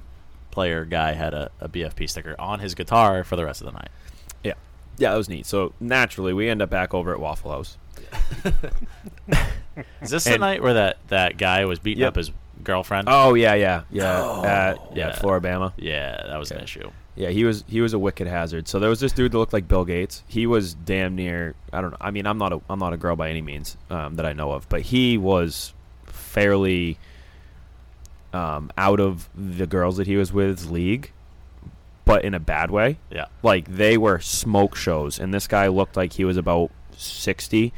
player 0.51 0.86
guy 0.86 1.13
had 1.13 1.34
a, 1.34 1.51
a 1.61 1.69
BFP 1.69 2.09
sticker 2.09 2.36
on 2.39 2.59
his 2.59 2.73
guitar 2.75 3.23
for 3.23 3.36
the 3.36 3.45
rest 3.45 3.61
of 3.61 3.65
the 3.67 3.73
night. 3.73 3.89
yeah 4.43 4.53
yeah 4.97 5.11
that 5.11 5.17
was 5.17 5.30
neat. 5.30 5.45
So 5.45 5.73
naturally 5.80 6.34
we 6.34 6.49
end 6.49 6.61
up 6.61 6.69
back 6.69 6.93
over 6.93 7.13
at 7.13 7.19
Waffle 7.19 7.51
House. 7.51 7.78
Is 10.01 10.09
this 10.09 10.23
the 10.23 10.38
night 10.38 10.61
where 10.63 10.73
that, 10.75 10.97
that 11.09 11.38
guy 11.38 11.65
was 11.65 11.80
beating 11.80 12.01
Yep. 12.01 12.07
up 12.09 12.15
his 12.15 12.32
girlfriend? 12.63 13.07
Oh 13.09 13.34
yeah 13.36 13.53
yeah 13.53 13.84
yeah 13.91 14.05
uh, 14.19 14.75
yeah 14.93 14.95
yeah. 15.09 15.15
Floribama. 15.19 15.73
yeah, 15.78 16.23
that 16.28 16.38
was 16.38 16.51
an 16.51 16.61
issue. 16.61 16.89
Yeah, 17.18 17.30
he 17.30 17.45
was 17.45 17.63
he 17.68 17.82
was 17.82 17.93
a 17.93 17.99
wicked 17.99 18.28
hazard. 18.28 18.68
So 18.68 18.78
there 18.78 18.91
was 18.91 18.99
this 18.99 19.11
dude 19.11 19.32
that 19.32 19.38
looked 19.39 19.53
like 19.53 19.68
Bill 19.68 19.86
Gates. 19.86 20.24
He 20.28 20.45
was 20.45 20.76
damn 20.76 21.15
near. 21.15 21.55
I 21.74 21.82
don't 21.82 21.89
know. 21.89 21.97
I 21.99 22.11
mean, 22.11 22.28
I'm 22.28 22.38
not 22.38 22.53
a 22.53 22.61
I'm 22.70 22.78
not 22.78 22.93
a 22.93 22.97
girl 22.97 23.15
by 23.15 23.32
any 23.32 23.41
means 23.41 23.76
um, 23.89 24.15
that 24.15 24.26
I 24.26 24.34
know 24.34 24.51
of, 24.51 24.70
but 24.70 24.82
he 24.82 25.18
was 25.18 25.74
fairly 26.05 26.99
um, 28.34 28.72
out 28.78 28.99
of 28.99 29.30
the 29.36 29.65
girls 29.65 29.97
that 29.97 30.05
he 30.05 30.15
was 30.15 30.32
with 30.32 30.70
league, 30.70 31.11
but 32.05 32.24
in 32.24 32.36
a 32.36 32.39
bad 32.39 32.70
way. 32.70 32.99
Yeah. 33.09 33.26
Like 33.41 33.68
they 33.68 33.97
were 33.97 34.20
smoke 34.20 34.76
shows, 34.76 35.20
and 35.20 35.34
this 35.34 35.47
guy 35.47 35.68
looked 35.70 35.97
like 35.97 36.13
he 36.13 36.24
was 36.24 36.38
about 36.38 36.70
sixty, 36.95 37.74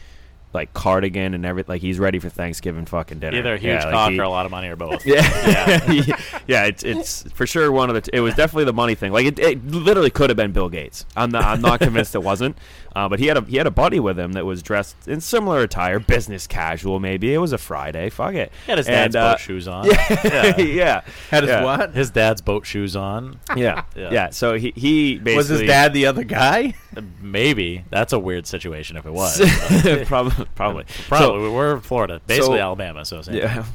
like 0.53 0.73
cardigan 0.73 1.33
and 1.35 1.45
everything. 1.45 1.73
Like 1.73 1.81
he's 1.81 1.99
ready 1.99 2.17
for 2.19 2.29
Thanksgiving 2.29 2.85
fucking 2.85 3.19
dinner. 3.19 3.37
Either 3.37 3.53
a 3.53 3.57
huge 3.57 3.81
Yeah, 3.83 3.89
like 3.95 4.11
he- 4.13 4.19
or 4.19 4.23
a 4.23 4.29
lot 4.29 4.45
of 4.45 4.51
money 4.51 4.67
or 4.67 4.75
both. 4.75 5.05
yeah, 5.05 6.17
yeah, 6.47 6.65
It's 6.65 6.83
it's 6.83 7.23
for 7.33 7.45
sure 7.45 7.71
one 7.71 7.89
of 7.89 7.95
the. 7.95 8.01
T- 8.01 8.11
it 8.13 8.19
was 8.21 8.33
definitely 8.35 8.65
the 8.65 8.73
money 8.73 8.95
thing. 8.95 9.11
Like 9.11 9.25
it, 9.25 9.39
it 9.39 9.65
literally 9.67 10.09
could 10.09 10.29
have 10.29 10.37
been 10.37 10.51
Bill 10.51 10.69
Gates. 10.69 11.05
I'm 11.15 11.31
not. 11.31 11.43
I'm 11.43 11.61
not 11.61 11.79
convinced 11.81 12.15
it 12.15 12.23
wasn't. 12.23 12.57
Uh, 12.95 13.07
but 13.07 13.19
he 13.19 13.27
had 13.27 13.37
a 13.37 13.41
he 13.41 13.57
had 13.57 13.67
a 13.67 13.71
buddy 13.71 13.99
with 13.99 14.17
him 14.17 14.31
that 14.33 14.45
was 14.45 14.63
dressed 14.63 15.07
in 15.07 15.21
similar 15.21 15.61
attire, 15.61 15.99
business 15.99 16.47
casual 16.47 16.99
maybe. 16.99 17.31
It 17.31 17.37
was 17.37 17.53
a 17.53 17.57
Friday. 17.59 18.09
Fuck 18.09 18.33
it. 18.33 18.51
He 18.65 18.71
had 18.71 18.79
his 18.79 18.87
And, 18.87 19.13
dad's 19.13 19.15
uh, 19.15 19.31
boat 19.33 19.39
shoes 19.39 19.67
on. 19.67 19.85
Yeah, 19.85 20.57
yeah. 20.57 21.01
Had 21.29 21.43
his 21.43 21.49
yeah. 21.51 21.63
what? 21.63 21.93
His 21.93 22.09
dad's 22.09 22.41
boat 22.41 22.65
shoes 22.65 22.95
on. 22.95 23.39
Yeah, 23.55 23.83
Yeah. 23.95 24.09
yeah. 24.11 24.29
So 24.31 24.55
he 24.55 24.73
he 24.75 25.17
basically 25.19 25.35
Was 25.37 25.47
his 25.49 25.61
dad 25.61 25.93
the 25.93 26.07
other 26.07 26.23
guy? 26.23 26.73
Maybe 27.21 27.85
that's 27.91 28.11
a 28.13 28.19
weird 28.19 28.47
situation 28.47 28.97
if 28.97 29.05
it 29.05 29.13
was. 29.13 29.39
probably 30.07 30.38
probably 30.55 30.85
Probably 31.07 31.49
we're 31.49 31.75
in 31.75 31.81
Florida, 31.81 32.21
basically 32.27 32.57
so- 32.57 32.63
Alabama. 32.63 33.05
So 33.05 33.21
same. 33.21 33.35
Yeah. 33.39 33.65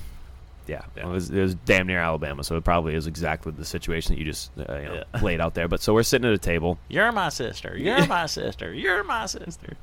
Yeah, 0.66 0.80
It, 0.96 1.04
was, 1.04 1.28
it 1.28 1.42
was 1.42 1.54
damn 1.56 1.86
near 1.86 1.98
Alabama, 1.98 2.42
so 2.42 2.56
it 2.56 2.64
probably 2.64 2.94
is 2.94 3.06
exactly 3.06 3.52
the 3.52 3.66
situation 3.66 4.14
that 4.14 4.18
you 4.18 4.24
just 4.24 4.50
uh, 4.58 4.74
you 4.78 4.84
know, 4.84 5.04
laid 5.20 5.38
out 5.38 5.52
there. 5.52 5.68
But 5.68 5.82
so 5.82 5.92
we're 5.92 6.02
sitting 6.02 6.26
at 6.26 6.32
a 6.32 6.38
table. 6.38 6.78
You're 6.88 7.12
my 7.12 7.28
sister. 7.28 7.76
You're 7.76 8.06
my 8.06 8.24
sister. 8.24 8.72
You're 8.72 9.04
my 9.04 9.26
sister. 9.26 9.76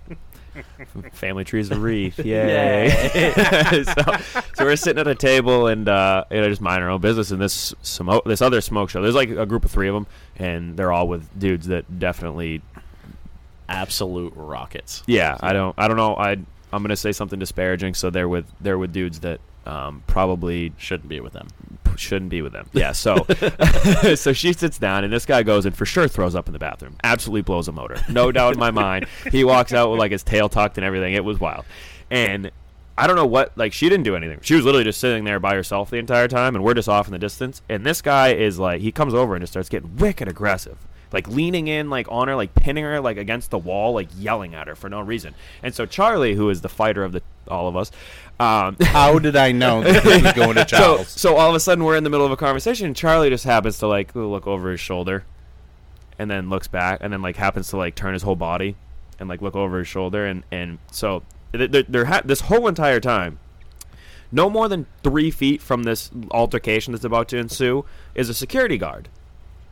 Family 1.13 1.43
trees 1.43 1.69
of 1.69 1.83
wreath, 1.83 2.17
yay! 2.17 2.89
so, 3.83 4.01
so 4.55 4.65
we're 4.65 4.75
sitting 4.75 4.99
at 4.99 5.07
a 5.07 5.13
table 5.13 5.67
and 5.67 5.87
uh, 5.87 6.25
you 6.31 6.41
know, 6.41 6.49
just 6.49 6.61
minding 6.61 6.83
our 6.85 6.89
own 6.89 6.99
business. 6.99 7.29
And 7.29 7.39
this 7.39 7.75
smoke, 7.83 8.25
this 8.25 8.41
other 8.41 8.59
smoke 8.59 8.89
show. 8.89 9.03
There's 9.03 9.13
like 9.13 9.29
a 9.29 9.45
group 9.45 9.63
of 9.63 9.69
three 9.69 9.87
of 9.87 9.93
them, 9.93 10.07
and 10.37 10.75
they're 10.77 10.91
all 10.91 11.07
with 11.07 11.39
dudes 11.39 11.67
that 11.67 11.99
definitely 11.99 12.63
Absolute 13.71 14.33
rockets. 14.35 15.01
Yeah, 15.07 15.37
I 15.39 15.53
don't. 15.53 15.73
I 15.77 15.87
don't 15.87 15.95
know. 15.95 16.15
I 16.17 16.39
I'm 16.73 16.81
gonna 16.83 16.95
say 16.95 17.11
something 17.11 17.39
disparaging. 17.39 17.93
So 17.93 18.09
they're 18.09 18.29
with 18.29 18.45
they're 18.61 18.77
with 18.77 18.93
dudes 18.93 19.19
that 19.21 19.39
um, 19.65 20.03
probably 20.07 20.73
shouldn't 20.77 21.09
be 21.09 21.19
with 21.19 21.33
them. 21.33 21.47
Shouldn't 21.95 22.31
be 22.31 22.41
with 22.41 22.53
them. 22.53 22.69
Yeah. 22.73 22.93
So 22.93 23.25
so 24.15 24.33
she 24.33 24.53
sits 24.53 24.77
down 24.77 25.03
and 25.03 25.11
this 25.11 25.25
guy 25.25 25.43
goes 25.43 25.65
and 25.65 25.75
for 25.75 25.85
sure 25.85 26.07
throws 26.07 26.35
up 26.35 26.47
in 26.47 26.53
the 26.53 26.59
bathroom. 26.59 26.95
Absolutely 27.03 27.41
blows 27.41 27.67
a 27.67 27.71
motor. 27.71 27.97
No 28.09 28.31
doubt 28.31 28.53
in 28.53 28.59
my 28.59 28.71
mind. 28.71 29.05
He 29.31 29.43
walks 29.43 29.73
out 29.73 29.91
with 29.91 29.99
like 29.99 30.11
his 30.11 30.23
tail 30.23 30.49
tucked 30.49 30.77
and 30.77 30.85
everything. 30.85 31.13
It 31.13 31.23
was 31.23 31.39
wild. 31.39 31.65
And 32.09 32.51
I 32.97 33.07
don't 33.07 33.15
know 33.15 33.25
what 33.25 33.57
like 33.57 33.73
she 33.73 33.89
didn't 33.89 34.03
do 34.03 34.15
anything. 34.15 34.39
She 34.41 34.55
was 34.55 34.65
literally 34.65 34.83
just 34.83 34.99
sitting 34.99 35.23
there 35.23 35.39
by 35.39 35.55
herself 35.55 35.89
the 35.89 35.97
entire 35.97 36.27
time 36.27 36.55
and 36.55 36.63
we're 36.63 36.73
just 36.73 36.89
off 36.89 37.07
in 37.07 37.13
the 37.13 37.19
distance. 37.19 37.61
And 37.69 37.85
this 37.85 38.01
guy 38.01 38.33
is 38.33 38.59
like 38.59 38.81
he 38.81 38.91
comes 38.91 39.13
over 39.13 39.35
and 39.35 39.41
just 39.41 39.53
starts 39.53 39.69
getting 39.69 39.95
wicked 39.97 40.27
aggressive 40.27 40.77
like 41.11 41.27
leaning 41.27 41.67
in 41.67 41.89
like 41.89 42.07
on 42.09 42.27
her 42.27 42.35
like 42.35 42.53
pinning 42.55 42.83
her 42.83 42.99
like 43.01 43.17
against 43.17 43.51
the 43.51 43.57
wall 43.57 43.93
like 43.93 44.07
yelling 44.17 44.55
at 44.55 44.67
her 44.67 44.75
for 44.75 44.89
no 44.89 45.01
reason 45.01 45.33
and 45.61 45.73
so 45.75 45.85
charlie 45.85 46.35
who 46.35 46.49
is 46.49 46.61
the 46.61 46.69
fighter 46.69 47.03
of 47.03 47.11
the 47.11 47.21
all 47.47 47.67
of 47.67 47.75
us 47.75 47.91
um, 48.39 48.75
How 48.81 49.19
did 49.19 49.35
I 49.35 49.51
know 49.51 49.83
this 49.83 50.03
was 50.03 50.33
going 50.33 50.55
to 50.55 50.61
so, 50.67 50.77
Charles? 50.77 51.07
so 51.09 51.35
all 51.35 51.49
of 51.49 51.55
a 51.55 51.59
sudden 51.59 51.83
we're 51.83 51.95
in 51.95 52.03
the 52.03 52.09
middle 52.09 52.25
of 52.25 52.31
a 52.31 52.37
conversation 52.37 52.87
and 52.87 52.95
charlie 52.95 53.29
just 53.29 53.43
happens 53.43 53.77
to 53.79 53.87
like 53.87 54.15
look 54.15 54.47
over 54.47 54.71
his 54.71 54.79
shoulder 54.79 55.25
and 56.17 56.29
then 56.29 56.49
looks 56.49 56.67
back 56.67 56.99
and 57.01 57.13
then 57.13 57.21
like 57.21 57.35
happens 57.35 57.69
to 57.69 57.77
like 57.77 57.93
turn 57.93 58.13
his 58.13 58.23
whole 58.23 58.35
body 58.35 58.75
and 59.19 59.29
like 59.29 59.41
look 59.41 59.55
over 59.55 59.79
his 59.79 59.87
shoulder 59.87 60.25
and 60.25 60.43
and 60.51 60.79
so 60.91 61.23
they're, 61.51 61.67
they're 61.83 62.05
ha- 62.05 62.21
this 62.23 62.41
whole 62.41 62.67
entire 62.67 62.99
time 62.99 63.37
no 64.31 64.49
more 64.49 64.69
than 64.69 64.85
three 65.03 65.29
feet 65.29 65.61
from 65.61 65.83
this 65.83 66.09
altercation 66.31 66.93
that's 66.93 67.03
about 67.03 67.27
to 67.27 67.37
ensue 67.37 67.85
is 68.15 68.29
a 68.29 68.33
security 68.33 68.77
guard 68.77 69.09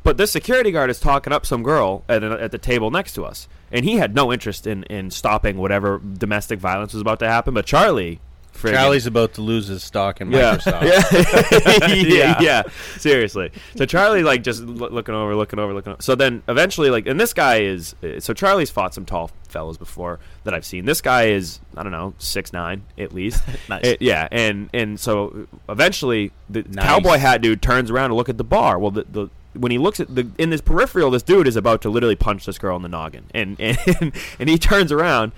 but 0.04 0.18
this 0.18 0.32
security 0.32 0.72
guard 0.72 0.90
is 0.90 1.00
talking 1.00 1.34
up 1.34 1.46
some 1.46 1.64
girl 1.64 2.04
at, 2.10 2.24
at 2.24 2.52
the 2.52 2.58
table 2.58 2.90
next 2.92 3.14
to 3.14 3.24
us, 3.26 3.48
and 3.72 3.86
he 3.86 3.98
had 3.98 4.16
no 4.16 4.32
interest 4.34 4.66
in, 4.68 4.84
in 4.84 5.12
stopping 5.12 5.58
whatever 5.58 6.00
domestic 6.00 6.60
violence 6.60 6.94
was 6.94 7.02
about 7.02 7.20
to 7.20 7.28
happen. 7.28 7.54
But 7.54 7.66
Charlie, 7.66 8.20
friggin- 8.54 8.74
Charlie's 8.74 9.06
about 9.06 9.34
to 9.36 9.42
lose 9.42 9.68
his 9.68 9.84
stock 9.84 10.22
in 10.22 10.32
yeah. 10.32 10.58
Microsoft. 10.58 10.82
yeah. 11.82 12.10
Yeah. 12.20 12.42
yeah, 12.42 12.64
seriously. 12.98 13.52
So 13.76 13.86
Charlie 13.86 14.24
like 14.24 14.44
just 14.44 14.62
loo- 14.64 14.90
looking 14.90 15.14
over, 15.16 15.36
looking 15.36 15.60
over, 15.60 15.74
looking. 15.74 15.94
Over. 15.94 16.02
So 16.02 16.16
then 16.16 16.44
eventually, 16.48 16.90
like, 16.90 17.06
and 17.08 17.20
this 17.20 17.34
guy 17.34 17.62
is 17.62 17.96
uh, 18.04 18.20
so 18.20 18.34
Charlie's 18.34 18.70
fought 18.70 18.94
some 18.94 19.06
tall 19.06 19.32
fellows 19.48 19.78
before 19.78 20.20
that 20.44 20.54
I've 20.54 20.66
seen. 20.66 20.86
This 20.86 21.02
guy 21.02 21.26
is 21.28 21.60
I 21.76 21.84
don't 21.84 21.92
know 21.92 22.14
six 22.20 22.54
nine 22.54 22.84
at 22.98 23.14
least. 23.14 23.44
Nice. 23.70 23.86
It- 23.86 24.02
yeah, 24.02 24.28
and 24.32 24.70
and 24.74 25.00
so 25.00 25.48
eventually 25.68 26.32
the 26.50 26.64
Nice. 26.64 26.86
cowboy 26.86 27.18
hat 27.18 27.42
dude 27.42 27.62
turns 27.62 27.92
around 27.92 28.10
to 28.10 28.16
look 28.16 28.30
at 28.30 28.38
the 28.38 28.44
bar. 28.44 28.80
Well, 28.80 28.92
the, 28.92 29.06
the 29.10 29.28
when 29.54 29.72
he 29.72 29.78
looks 29.78 30.00
at 30.00 30.14
the 30.14 30.30
in 30.38 30.50
this 30.50 30.62
peripheral, 30.62 31.12
this 31.12 31.24
dude 31.24 31.48
is 31.48 31.56
about 31.56 31.82
to 31.82 31.90
literally 31.90 32.16
punch 32.16 32.46
this 32.46 32.58
girl 32.58 32.76
in 32.76 32.82
the 32.82 32.90
noggin, 32.90 33.26
and 33.34 33.60
and 33.60 34.14
and 34.40 34.50
he 34.50 34.58
turns 34.58 34.92
around 34.92 35.32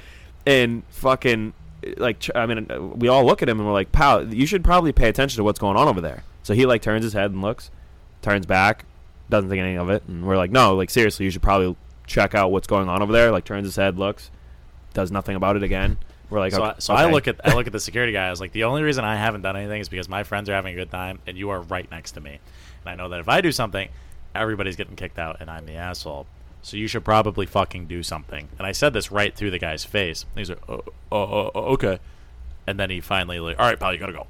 and 0.45 0.83
fucking 0.89 1.53
like 1.97 2.29
I 2.35 2.45
mean, 2.45 2.67
uh, 2.69 2.81
we 2.81 3.07
all 3.07 3.25
look 3.25 3.41
at 3.41 3.49
him 3.49 3.59
and 3.59 3.67
we're 3.67 3.73
like, 3.73 3.91
"Pal, 3.91 4.33
you 4.33 4.45
should 4.45 4.63
probably 4.63 4.91
pay 4.91 5.09
attention 5.09 5.37
to 5.37 5.43
what's 5.43 5.59
going 5.59 5.77
on 5.77 5.87
over 5.87 6.01
there." 6.01 6.23
So 6.43 6.53
he 6.53 6.65
like 6.65 6.81
turns 6.81 7.03
his 7.03 7.13
head 7.13 7.31
and 7.31 7.41
looks, 7.41 7.71
turns 8.21 8.45
back, 8.45 8.85
doesn't 9.29 9.49
think 9.49 9.59
anything 9.59 9.79
of 9.79 9.89
it, 9.89 10.03
and 10.07 10.25
we're 10.25 10.37
like, 10.37 10.51
"No, 10.51 10.75
like 10.75 10.89
seriously, 10.89 11.25
you 11.25 11.31
should 11.31 11.41
probably 11.41 11.75
check 12.05 12.35
out 12.35 12.51
what's 12.51 12.67
going 12.67 12.89
on 12.89 13.01
over 13.01 13.11
there." 13.11 13.31
Like 13.31 13.45
turns 13.45 13.65
his 13.65 13.75
head, 13.75 13.97
looks, 13.97 14.29
does 14.93 15.11
nothing 15.11 15.35
about 15.35 15.55
it 15.55 15.63
again. 15.63 15.97
We're 16.29 16.39
like, 16.39 16.53
so, 16.53 16.63
okay, 16.63 16.75
I, 16.77 16.79
so 16.79 16.93
I 16.93 17.11
look 17.11 17.27
at 17.27 17.41
I 17.45 17.53
look 17.55 17.67
at 17.67 17.73
the 17.73 17.79
security 17.79 18.13
guy. 18.13 18.27
I 18.27 18.29
was 18.29 18.39
like, 18.39 18.53
the 18.53 18.63
only 18.63 18.83
reason 18.83 19.03
I 19.03 19.15
haven't 19.17 19.41
done 19.41 19.57
anything 19.57 19.81
is 19.81 19.89
because 19.89 20.07
my 20.07 20.23
friends 20.23 20.49
are 20.49 20.53
having 20.53 20.73
a 20.73 20.77
good 20.77 20.91
time, 20.91 21.19
and 21.27 21.37
you 21.37 21.49
are 21.49 21.61
right 21.61 21.89
next 21.91 22.13
to 22.13 22.21
me, 22.21 22.39
and 22.83 22.91
I 22.91 22.95
know 22.95 23.09
that 23.09 23.19
if 23.19 23.29
I 23.29 23.41
do 23.41 23.51
something, 23.51 23.89
everybody's 24.35 24.75
getting 24.75 24.95
kicked 24.95 25.19
out, 25.19 25.37
and 25.39 25.49
I'm 25.49 25.65
the 25.65 25.75
asshole. 25.75 26.27
So 26.61 26.77
you 26.77 26.87
should 26.87 27.03
probably 27.03 27.45
fucking 27.45 27.87
do 27.87 28.03
something. 28.03 28.47
And 28.57 28.67
I 28.67 28.71
said 28.71 28.93
this 28.93 29.11
right 29.11 29.35
through 29.35 29.51
the 29.51 29.59
guy's 29.59 29.83
face. 29.83 30.25
He's 30.35 30.49
like, 30.49 30.69
oh, 30.69 30.83
oh, 31.11 31.17
oh, 31.17 31.51
oh, 31.55 31.61
okay. 31.73 31.99
And 32.67 32.79
then 32.79 32.89
he 32.89 33.01
finally 33.01 33.39
like, 33.39 33.59
all 33.59 33.65
right, 33.65 33.79
pal, 33.79 33.93
you 33.93 33.99
gotta 33.99 34.13
go. 34.13 34.27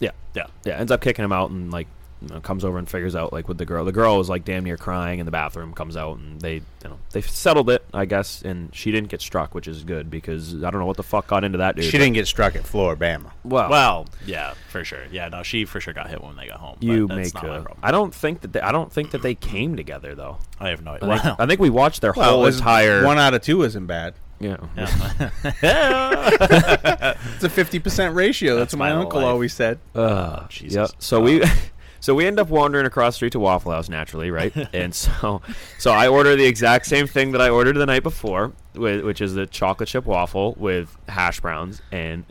Yeah, 0.00 0.10
yeah, 0.34 0.46
yeah. 0.64 0.76
Ends 0.76 0.90
up 0.90 1.00
kicking 1.00 1.24
him 1.24 1.32
out 1.32 1.50
and 1.50 1.70
like 1.70 1.86
you 2.20 2.28
know, 2.28 2.40
comes 2.40 2.64
over 2.64 2.78
and 2.78 2.88
figures 2.88 3.14
out 3.14 3.32
like 3.32 3.46
with 3.48 3.58
the 3.58 3.64
girl. 3.64 3.84
The 3.84 3.92
girl 3.92 4.18
was 4.18 4.28
like 4.28 4.44
damn 4.44 4.64
near 4.64 4.76
crying 4.76 5.18
in 5.20 5.24
the 5.26 5.30
bathroom. 5.32 5.72
Comes 5.72 5.96
out 5.96 6.18
and 6.18 6.40
they 6.40 6.54
you 6.54 6.62
know 6.84 6.98
they 7.12 7.20
settled 7.22 7.70
it, 7.70 7.84
I 7.94 8.04
guess. 8.06 8.42
And 8.42 8.74
she 8.74 8.90
didn't 8.90 9.08
get 9.08 9.20
struck, 9.20 9.54
which 9.54 9.68
is 9.68 9.84
good 9.84 10.10
because 10.10 10.56
I 10.64 10.70
don't 10.70 10.80
know 10.80 10.86
what 10.86 10.96
the 10.96 11.02
fuck 11.02 11.26
got 11.28 11.44
into 11.44 11.58
that 11.58 11.76
dude. 11.76 11.84
She 11.84 11.92
didn't 11.98 12.14
get 12.14 12.26
struck 12.26 12.56
at 12.56 12.64
Floribama. 12.64 13.30
Well, 13.44 13.70
Well, 13.70 14.06
yeah, 14.26 14.54
for 14.68 14.84
sure. 14.84 15.04
Yeah, 15.12 15.28
no, 15.28 15.42
she 15.42 15.64
for 15.64 15.80
sure 15.80 15.94
got 15.94 16.08
hit 16.10 16.22
when 16.22 16.36
they 16.36 16.46
got 16.48 16.58
home. 16.58 16.76
but 16.80 16.86
you 16.86 17.06
that's 17.06 17.16
make. 17.16 17.34
not 17.34 17.44
my 17.44 17.54
problem. 17.60 17.78
I 17.82 17.90
don't 17.92 18.14
think 18.14 18.40
that 18.40 18.52
they, 18.52 18.60
I 18.60 18.72
don't 18.72 18.92
think 18.92 19.12
that 19.12 19.22
they 19.22 19.34
came 19.34 19.76
together 19.76 20.14
though. 20.14 20.38
I 20.58 20.70
have 20.70 20.82
no 20.82 20.92
I 20.92 20.96
idea. 20.96 21.08
think, 21.12 21.24
Wow. 21.24 21.36
I 21.38 21.46
think 21.46 21.60
we 21.60 21.70
watched 21.70 22.00
their 22.00 22.12
Well, 22.16 22.30
whole 22.30 22.40
it's- 22.46 22.58
entire. 22.58 23.04
one 23.04 23.18
out 23.18 23.34
of 23.34 23.42
two 23.42 23.62
isn't 23.62 23.86
bad. 23.86 24.14
yeah. 24.40 24.56
It's 27.34 27.44
a 27.44 27.48
fifty 27.50 27.78
percent 27.78 28.14
ratio. 28.14 28.56
That's, 28.56 28.72
That's 28.72 28.74
what 28.74 28.78
my 28.78 28.92
my 28.94 29.00
uncle 29.00 29.20
life. 29.20 29.28
always 29.28 29.52
said. 29.52 29.78
Uh, 29.94 30.46
Jesus. 30.48 30.74
Yep. 30.92 31.02
So 31.02 31.20
we, 31.20 31.42
so 32.00 32.14
we 32.14 32.26
end 32.26 32.38
up 32.38 32.48
wandering 32.48 32.86
across 32.86 33.14
the 33.14 33.16
street 33.16 33.32
to 33.32 33.40
Waffle 33.40 33.72
House 33.72 33.88
naturally, 33.88 34.30
right? 34.30 34.54
and 34.74 34.94
so, 34.94 35.42
so 35.78 35.90
I 35.90 36.08
order 36.08 36.36
the 36.36 36.46
exact 36.46 36.86
same 36.86 37.06
thing 37.06 37.32
that 37.32 37.40
I 37.40 37.48
ordered 37.50 37.74
the 37.76 37.86
night 37.86 38.02
before, 38.02 38.52
which 38.74 39.20
is 39.20 39.34
the 39.34 39.46
chocolate 39.46 39.88
chip 39.88 40.04
waffle 40.06 40.54
with 40.58 40.96
hash 41.08 41.40
browns 41.40 41.82
and 41.92 42.24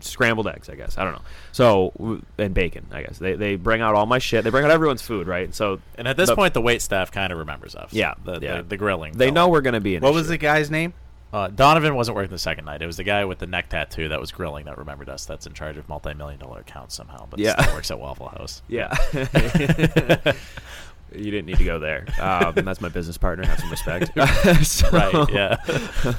scrambled 0.00 0.48
eggs. 0.48 0.70
I 0.70 0.76
guess 0.76 0.96
I 0.96 1.04
don't 1.04 1.12
know. 1.12 1.22
So 1.52 2.22
and 2.38 2.54
bacon. 2.54 2.86
I 2.90 3.02
guess 3.02 3.18
they 3.18 3.34
they 3.34 3.56
bring 3.56 3.82
out 3.82 3.94
all 3.94 4.06
my 4.06 4.18
shit. 4.18 4.42
They 4.44 4.50
bring 4.50 4.64
out 4.64 4.70
everyone's 4.70 5.02
food, 5.02 5.26
right? 5.26 5.54
So 5.54 5.80
And 5.96 6.08
at 6.08 6.16
this 6.16 6.30
the- 6.30 6.36
point, 6.36 6.54
the 6.54 6.60
wait 6.62 6.80
staff 6.82 7.12
kind 7.12 7.32
of 7.32 7.38
remembers 7.38 7.74
us. 7.74 7.92
Yeah, 7.92 8.14
the, 8.24 8.38
yeah. 8.40 8.56
the, 8.58 8.62
the 8.62 8.76
grilling. 8.76 9.12
they 9.12 9.30
know 9.30 9.48
we're 9.48 9.60
gonna 9.60 9.80
be 9.80 9.96
in. 9.96 10.02
What 10.02 10.14
was 10.14 10.28
the 10.28 10.38
guy's 10.38 10.70
name? 10.70 10.94
Uh, 11.34 11.48
Donovan 11.48 11.96
wasn't 11.96 12.14
working 12.14 12.30
the 12.30 12.38
second 12.38 12.64
night. 12.64 12.80
It 12.80 12.86
was 12.86 12.96
the 12.96 13.02
guy 13.02 13.24
with 13.24 13.40
the 13.40 13.46
neck 13.48 13.68
tattoo 13.68 14.08
that 14.10 14.20
was 14.20 14.30
grilling 14.30 14.66
that 14.66 14.78
remembered 14.78 15.08
us. 15.08 15.24
That's 15.24 15.46
in 15.48 15.52
charge 15.52 15.76
of 15.76 15.88
multi-million 15.88 16.38
dollar 16.38 16.60
accounts 16.60 16.94
somehow, 16.94 17.26
but 17.28 17.40
Yeah. 17.40 17.60
still 17.60 17.74
works 17.74 17.90
at 17.90 17.98
Waffle 17.98 18.28
House. 18.28 18.62
Yeah. 18.68 18.94
you 21.12 21.30
didn't 21.32 21.46
need 21.46 21.58
to 21.58 21.64
go 21.64 21.80
there. 21.80 22.06
Um, 22.20 22.54
that's 22.54 22.80
my 22.80 22.88
business 22.88 23.18
partner. 23.18 23.44
Have 23.46 23.58
some 23.58 23.70
respect. 23.70 24.12
So- 24.64 24.90
Right? 24.90 25.28
Yeah. 25.32 26.14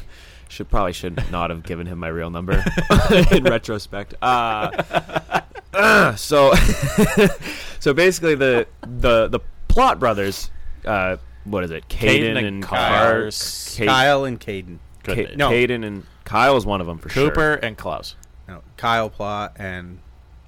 Should 0.49 0.70
probably 0.70 0.91
should 0.91 1.32
not 1.32 1.49
have 1.49 1.63
given 1.63 1.88
him 1.88 1.97
my 1.99 2.09
real 2.09 2.30
number 2.30 2.61
in 3.32 3.43
retrospect. 3.45 4.16
Uh, 4.22 4.70
uh, 5.74 6.16
so, 6.16 6.53
so 7.80 7.93
basically 7.93 8.36
the 8.36 8.68
the 8.82 9.28
the 9.30 9.39
Plott 9.70 9.97
brothers, 9.99 10.51
uh, 10.86 11.18
what 11.45 11.63
is 11.63 11.72
it? 11.72 11.88
Caden 11.89 12.36
Caden 12.36 12.45
and 12.47 12.63
Car- 12.63 12.78
Cars. 12.89 13.76
Ca- 13.78 13.86
Kyle 13.86 14.26
and 14.26 14.39
Caden. 14.39 14.78
Could 15.05 15.15
Ca- 15.15 15.31
be. 15.31 15.35
No. 15.35 15.49
Caden 15.49 15.85
and 15.85 16.03
Kyle 16.23 16.57
is 16.57 16.65
one 16.65 16.81
of 16.81 16.87
them 16.87 16.97
for 16.97 17.09
sure. 17.09 17.29
Cooper 17.29 17.53
and 17.53 17.77
Klaus. 17.77 18.15
No, 18.47 18.61
Kyle 18.77 19.09
Plott 19.09 19.53
and 19.55 19.99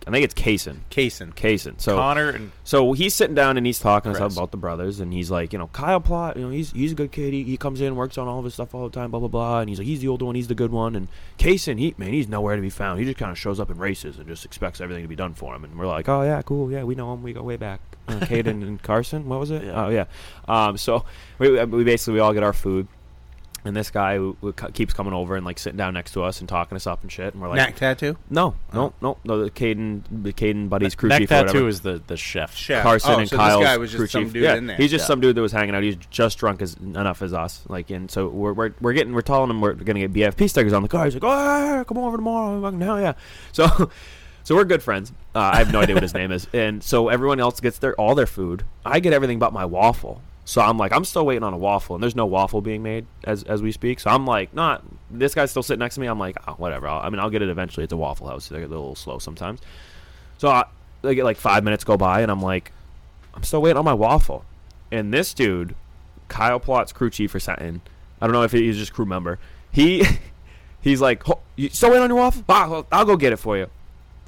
I 0.07 0.09
think 0.11 0.23
it's 0.23 0.33
Kaysen. 0.33 0.79
Kaysen. 0.89 1.33
Kaysen. 1.33 1.81
So 1.81 1.97
Connor 1.97 2.29
and 2.29 2.51
so 2.63 2.93
he's 2.93 3.13
sitting 3.13 3.35
down 3.35 3.57
and 3.57 3.65
he's 3.65 3.79
talking 3.79 4.13
to 4.13 4.17
us 4.17 4.21
Chris. 4.21 4.37
about 4.37 4.51
the 4.51 4.57
brothers, 4.57 5.01
and 5.01 5.11
he's 5.11 5.29
like, 5.29 5.51
you 5.51 5.59
know, 5.59 5.67
Kyle 5.67 5.99
Plott, 5.99 6.37
you 6.37 6.43
know, 6.43 6.49
he's 6.49 6.71
he's 6.71 6.93
a 6.93 6.95
good 6.95 7.11
kid. 7.11 7.33
He, 7.33 7.43
he 7.43 7.57
comes 7.57 7.81
in, 7.81 7.97
works 7.97 8.17
on 8.17 8.25
all 8.25 8.39
of 8.39 8.45
his 8.45 8.53
stuff 8.53 8.73
all 8.73 8.87
the 8.87 8.93
time, 8.93 9.11
blah 9.11 9.19
blah 9.19 9.27
blah. 9.27 9.59
And 9.59 9.67
he's 9.67 9.79
like, 9.79 9.87
he's 9.87 9.99
the 9.99 10.07
older 10.07 10.23
one, 10.23 10.35
he's 10.35 10.47
the 10.47 10.55
good 10.55 10.71
one. 10.71 10.95
And 10.95 11.09
Kaysen, 11.37 11.77
he 11.77 11.93
man, 11.97 12.13
he's 12.13 12.29
nowhere 12.29 12.55
to 12.55 12.61
be 12.61 12.69
found. 12.69 12.99
He 12.99 13.05
just 13.05 13.17
kind 13.17 13.31
of 13.31 13.37
shows 13.37 13.59
up 13.59 13.69
in 13.69 13.77
races 13.77 14.17
and 14.17 14.27
just 14.27 14.45
expects 14.45 14.79
everything 14.79 15.03
to 15.03 15.09
be 15.09 15.15
done 15.17 15.33
for 15.33 15.53
him. 15.53 15.65
And 15.65 15.77
we're 15.77 15.87
like, 15.87 16.07
oh 16.07 16.21
yeah, 16.21 16.41
cool, 16.41 16.71
yeah, 16.71 16.83
we 16.83 16.95
know 16.95 17.11
him. 17.13 17.21
We 17.21 17.33
go 17.33 17.43
way 17.43 17.57
back. 17.57 17.81
Uh, 18.07 18.13
Caden 18.13 18.47
and 18.65 18.81
Carson, 18.81 19.27
what 19.27 19.41
was 19.41 19.51
it? 19.51 19.65
Yeah. 19.65 19.85
Oh 19.85 19.89
yeah. 19.89 20.05
Um, 20.47 20.77
so 20.77 21.03
we, 21.37 21.61
we 21.65 21.83
basically 21.83 22.13
we 22.13 22.19
all 22.21 22.33
get 22.33 22.43
our 22.43 22.53
food. 22.53 22.87
And 23.65 23.75
this 23.75 23.91
guy 23.91 24.15
who, 24.15 24.37
who 24.39 24.53
keeps 24.53 24.93
coming 24.93 25.13
over 25.13 25.35
and 25.35 25.45
like 25.45 25.59
sitting 25.59 25.77
down 25.77 25.93
next 25.95 26.11
to 26.11 26.23
us 26.23 26.39
and 26.39 26.47
talking 26.47 26.75
us 26.75 26.87
up 26.87 27.01
and 27.01 27.11
shit, 27.11 27.33
and 27.33 27.41
we're 27.41 27.49
like, 27.49 27.57
Neck 27.57 27.75
tattoo. 27.75 28.17
no, 28.29 28.55
no, 28.73 28.93
no, 29.01 29.17
no. 29.25 29.43
The 29.43 29.51
Caden, 29.51 30.03
the 30.09 30.31
Caden 30.31 30.69
buddy's 30.69 30.95
crew 30.95 31.09
Neck 31.09 31.19
chief 31.19 31.31
or 31.31 31.35
whatever. 31.35 31.53
Tattoo 31.53 31.67
is 31.67 31.81
the 31.81 32.01
the 32.07 32.15
chef. 32.15 32.55
Chef. 32.55 32.83
Carson 32.83 33.11
oh, 33.11 33.19
and 33.19 33.29
so 33.29 33.35
Kyle's 33.35 33.59
this 33.59 33.67
guy 33.67 33.77
was 33.77 33.95
crew 33.95 34.05
just 34.05 34.11
some 34.13 34.23
chief. 34.25 34.33
dude 34.33 34.43
yeah, 34.43 34.55
in 34.55 34.67
there. 34.67 34.77
he's 34.77 34.91
just 34.91 35.03
Yeah. 35.03 35.07
some 35.07 35.19
dude 35.21 35.35
that 35.35 35.41
was 35.41 35.51
hanging 35.51 35.75
out. 35.75 35.83
He's 35.83 35.97
just 36.09 36.37
drunk 36.37 36.61
as 36.61 36.75
enough 36.75 37.21
as 37.21 37.33
us. 37.33 37.63
Like, 37.67 37.89
and 37.89 38.09
so 38.09 38.27
we're 38.29 38.53
we're, 38.53 38.73
we're 38.79 38.93
getting 38.93 39.13
we're 39.13 39.21
telling 39.21 39.49
him 39.49 39.59
we're 39.59 39.73
gonna 39.73 40.07
get 40.07 40.13
BFP 40.13 40.49
stickers 40.49 40.71
on 40.73 40.81
the 40.83 40.87
car. 40.87 41.03
He's 41.05 41.15
like, 41.15 41.23
oh, 41.25 41.83
come 41.85 41.97
over 41.97 42.15
tomorrow. 42.15 42.61
Fucking 42.61 42.81
hell 42.81 42.99
yeah. 43.01 43.13
So. 43.51 43.91
So 44.43 44.55
we're 44.55 44.63
good 44.63 44.81
friends. 44.81 45.11
Uh, 45.35 45.39
I 45.39 45.57
have 45.57 45.73
no 45.73 45.81
idea 45.81 45.93
what 45.93 46.03
his 46.03 46.13
name 46.13 46.31
is, 46.31 46.47
and 46.53 46.81
so 46.81 47.09
everyone 47.09 47.41
else 47.41 47.59
gets 47.59 47.79
their 47.79 47.93
all 47.95 48.15
their 48.15 48.25
food. 48.25 48.63
I 48.85 49.01
get 49.01 49.11
everything 49.11 49.39
but 49.39 49.51
my 49.51 49.65
waffle. 49.65 50.21
So 50.47 50.61
I'm 50.61 50.77
like, 50.77 50.93
I'm 50.93 51.03
still 51.03 51.25
waiting 51.25 51.43
on 51.43 51.53
a 51.53 51.57
waffle, 51.57 51.95
and 51.97 52.01
there's 52.01 52.15
no 52.15 52.25
waffle 52.25 52.61
being 52.61 52.81
made 52.81 53.05
as 53.25 53.43
as 53.43 53.61
we 53.61 53.73
speak. 53.73 53.99
So 53.99 54.09
I'm 54.09 54.25
like, 54.25 54.53
not 54.53 54.81
this 55.11 55.35
guy's 55.35 55.51
still 55.51 55.61
sitting 55.61 55.79
next 55.81 55.95
to 55.95 56.01
me. 56.01 56.07
I'm 56.07 56.19
like, 56.19 56.37
oh, 56.47 56.53
whatever. 56.53 56.87
I'll, 56.87 57.05
I 57.05 57.09
mean, 57.09 57.19
I'll 57.19 57.29
get 57.29 57.41
it 57.41 57.49
eventually. 57.49 57.83
It's 57.83 57.91
a 57.91 57.97
Waffle 57.97 58.27
House. 58.29 58.47
They 58.47 58.59
get 58.59 58.67
a 58.67 58.69
little 58.69 58.95
slow 58.95 59.19
sometimes. 59.19 59.59
So 60.37 60.47
I, 60.47 60.63
I 61.03 61.13
get 61.15 61.25
like 61.25 61.35
five 61.35 61.65
minutes 61.65 61.83
go 61.83 61.97
by, 61.97 62.21
and 62.21 62.31
I'm 62.31 62.41
like, 62.41 62.71
I'm 63.33 63.43
still 63.43 63.61
waiting 63.61 63.77
on 63.77 63.83
my 63.83 63.93
waffle. 63.93 64.45
And 64.89 65.13
this 65.13 65.33
dude, 65.33 65.75
Kyle 66.29 66.61
Plott's 66.61 66.93
crew 66.93 67.09
chief 67.09 67.31
for 67.31 67.41
something, 67.41 67.81
I 68.21 68.25
don't 68.25 68.31
know 68.31 68.43
if 68.43 68.53
he's 68.53 68.77
just 68.77 68.93
crew 68.93 69.05
member. 69.05 69.39
He 69.69 70.05
he's 70.81 71.01
like, 71.01 71.23
"Ho- 71.23 71.41
you 71.57 71.67
still 71.67 71.89
waiting 71.89 72.03
on 72.03 72.09
your 72.09 72.19
waffle? 72.19 72.45
Well, 72.47 72.87
I'll 72.89 73.03
go 73.03 73.17
get 73.17 73.33
it 73.33 73.37
for 73.37 73.57
you. 73.57 73.67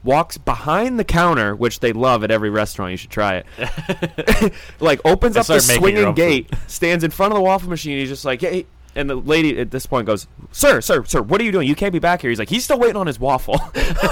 Walks 0.04 0.38
behind 0.38 0.97
the 0.97 1.04
counter, 1.04 1.56
which 1.56 1.80
they 1.80 1.93
love 1.93 2.24
at 2.24 2.32
every 2.32 2.50
restaurant. 2.50 2.91
You 2.91 2.97
should 2.97 3.10
try 3.10 3.43
it. 3.58 4.54
like 4.80 5.02
opens 5.06 5.36
up 5.36 5.47
the 5.47 5.60
start 5.60 5.82
making 5.82 5.95
your 5.95 6.14
swinging 6.14 6.16
gate, 6.16 6.50
stands 6.68 7.04
in 7.04 7.12
front 7.12 7.34
of 7.34 7.38
the 7.38 7.43
waffle 7.43 7.70
machine. 7.70 7.97
He's 8.00 8.10
just 8.10 8.26
like, 8.26 8.41
hey. 8.41 8.66
And 8.95 9.08
the 9.08 9.16
lady 9.16 9.58
at 9.60 9.70
this 9.70 9.86
point 9.86 10.08
goes, 10.08 10.26
"Sir, 10.52 10.82
sir, 10.82 11.04
sir, 11.06 11.22
what 11.22 11.39
are 11.39 11.43
you 11.43 11.52
doing? 11.52 11.68
You 11.68 11.76
can't 11.76 11.93
be 11.93 12.00
back 12.00 12.22
here." 12.22 12.32
He's 12.32 12.39
like, 12.39 12.50
"He's 12.50 12.64
still 12.64 12.80
waiting 12.80 12.95
on 12.95 13.06
his 13.06 13.20
waffle." 13.20 13.62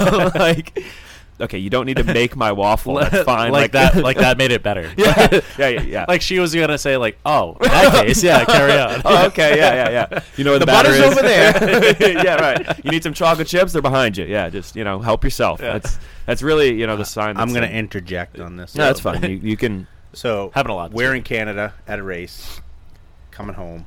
like, 0.36 0.80
okay, 1.40 1.58
you 1.58 1.70
don't 1.70 1.86
need 1.86 1.96
to 1.98 2.04
make 2.04 2.36
my 2.36 2.52
waffle. 2.52 2.94
That's 2.94 3.22
fine. 3.24 3.52
like, 3.52 3.72
that. 3.72 3.96
Like 4.08 4.16
that 4.18 4.38
made 4.38 4.50
it 4.52 4.62
better. 4.62 4.90
yeah, 4.96 5.28
yeah, 5.58 5.68
yeah. 5.68 5.80
yeah. 5.82 6.04
like 6.08 6.22
she 6.22 6.38
was 6.38 6.54
gonna 6.54 6.78
say 6.78 6.96
like, 6.96 7.18
oh, 7.26 7.56
in 7.60 7.68
that 7.68 8.06
case, 8.06 8.22
yeah, 8.22 8.44
carry 8.44 8.72
on. 8.78 9.02
Oh, 9.04 9.26
okay, 9.26 9.56
yeah, 9.56 9.74
yeah, 9.90 10.08
yeah. 10.10 10.22
You 10.36 10.44
know 10.44 10.50
where 10.52 10.58
the, 10.58 10.66
The 10.66 10.72
batter 10.72 10.88
butter's 10.90 11.04
is? 11.04 11.18
over 11.18 11.22
there. 11.22 12.24
yeah, 12.24 12.34
right. 12.36 12.84
You 12.84 12.90
need 12.90 13.02
some 13.02 13.12
chocolate 13.14 13.48
chips? 13.48 13.72
They're 13.72 13.82
behind 13.82 14.16
you. 14.16 14.24
Yeah, 14.24 14.48
just 14.50 14.76
you 14.76 14.84
know, 14.84 14.98
help 15.00 15.24
yourself. 15.24 15.60
That's 15.60 15.98
that's 16.26 16.42
really 16.42 16.78
you 16.78 16.86
know 16.86 16.96
the 16.96 17.04
sign. 17.04 17.36
I'm 17.36 17.48
going 17.52 17.64
in- 17.64 17.70
to 17.70 17.76
interject 17.76 18.38
on 18.40 18.56
this. 18.56 18.74
No, 18.74 18.84
that's 18.84 19.00
fine. 19.00 19.22
You, 19.22 19.36
you 19.42 19.56
can. 19.56 19.86
So 20.14 20.50
Having 20.54 20.72
a 20.72 20.74
lot 20.74 20.90
this 20.90 20.96
We're 20.96 21.14
in 21.14 21.22
Canada 21.22 21.74
at 21.86 21.98
a 21.98 22.02
race, 22.02 22.60
coming 23.30 23.54
home, 23.54 23.84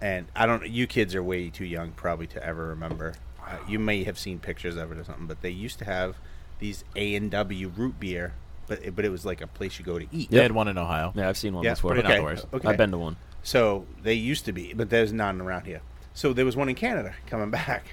and 0.00 0.26
I 0.36 0.46
don't. 0.46 0.68
You 0.68 0.86
kids 0.86 1.14
are 1.14 1.22
way 1.22 1.50
too 1.50 1.64
young 1.64 1.90
probably 1.92 2.26
to 2.28 2.44
ever 2.44 2.68
remember. 2.68 3.14
Uh, 3.50 3.56
you 3.68 3.78
may 3.78 4.04
have 4.04 4.18
seen 4.18 4.38
pictures 4.38 4.76
of 4.76 4.92
it 4.92 4.98
or 4.98 5.04
something, 5.04 5.26
but 5.26 5.42
they 5.42 5.50
used 5.50 5.78
to 5.80 5.84
have 5.84 6.16
these 6.60 6.84
A 6.94 7.14
and 7.16 7.30
W 7.30 7.68
root 7.68 7.98
beer, 7.98 8.32
but 8.66 8.84
it, 8.84 8.94
but 8.94 9.04
it 9.04 9.10
was 9.10 9.24
like 9.26 9.40
a 9.40 9.46
place 9.46 9.78
you 9.78 9.84
go 9.84 9.98
to 9.98 10.06
eat. 10.12 10.30
They 10.30 10.42
had 10.42 10.52
one 10.52 10.68
in 10.68 10.78
Ohio. 10.78 11.12
Yeah, 11.16 11.28
I've 11.28 11.36
seen 11.36 11.54
one 11.54 11.64
Yeah, 11.64 11.74
before. 11.74 11.92
pretty 11.92 12.06
okay. 12.06 12.16
outdoors. 12.18 12.46
okay. 12.52 12.68
I've 12.68 12.76
been 12.76 12.90
to 12.92 12.98
one. 12.98 13.16
So 13.42 13.86
they 14.02 14.14
used 14.14 14.44
to 14.44 14.52
be, 14.52 14.72
but 14.74 14.90
there's 14.90 15.12
none 15.12 15.40
around 15.40 15.64
here. 15.66 15.80
So 16.14 16.32
there 16.32 16.44
was 16.44 16.56
one 16.56 16.68
in 16.68 16.74
Canada 16.74 17.14
coming 17.26 17.50
back. 17.50 17.86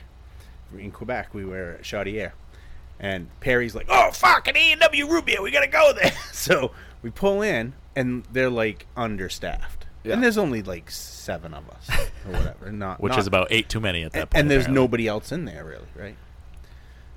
In 0.78 0.92
Quebec, 0.92 1.34
we 1.34 1.46
were 1.46 1.72
at 1.80 1.84
Chaudière. 1.84 2.34
And 3.00 3.28
Perry's 3.40 3.74
like, 3.76 3.86
oh, 3.90 4.12
fuck, 4.12 4.48
an 4.48 4.58
A&W 4.58 5.08
root 5.08 5.26
beer. 5.26 5.42
We 5.42 5.52
got 5.52 5.62
to 5.62 5.68
go 5.68 5.94
there. 5.94 6.12
So 6.34 6.72
we 7.02 7.10
pull 7.10 7.42
in, 7.42 7.74
and 7.96 8.24
they're, 8.32 8.50
like, 8.50 8.86
understaffed. 8.96 9.86
And 10.14 10.24
there's 10.24 10.38
only, 10.38 10.62
like, 10.64 10.90
seven 10.92 11.54
of 11.54 11.70
us 11.70 11.90
or 12.26 12.32
whatever. 12.32 12.72
Not, 12.72 13.00
Which 13.02 13.12
not- 13.12 13.20
is 13.20 13.28
about 13.28 13.48
eight 13.52 13.70
too 13.70 13.80
many 13.80 14.04
at 14.04 14.14
that 14.14 14.20
and, 14.20 14.30
point. 14.30 14.40
and 14.42 14.52
there's 14.52 14.64
apparently. 14.64 14.82
nobody 14.84 15.08
else 15.08 15.32
in 15.32 15.46
there, 15.46 15.64
really, 15.66 15.88
right? 15.96 16.16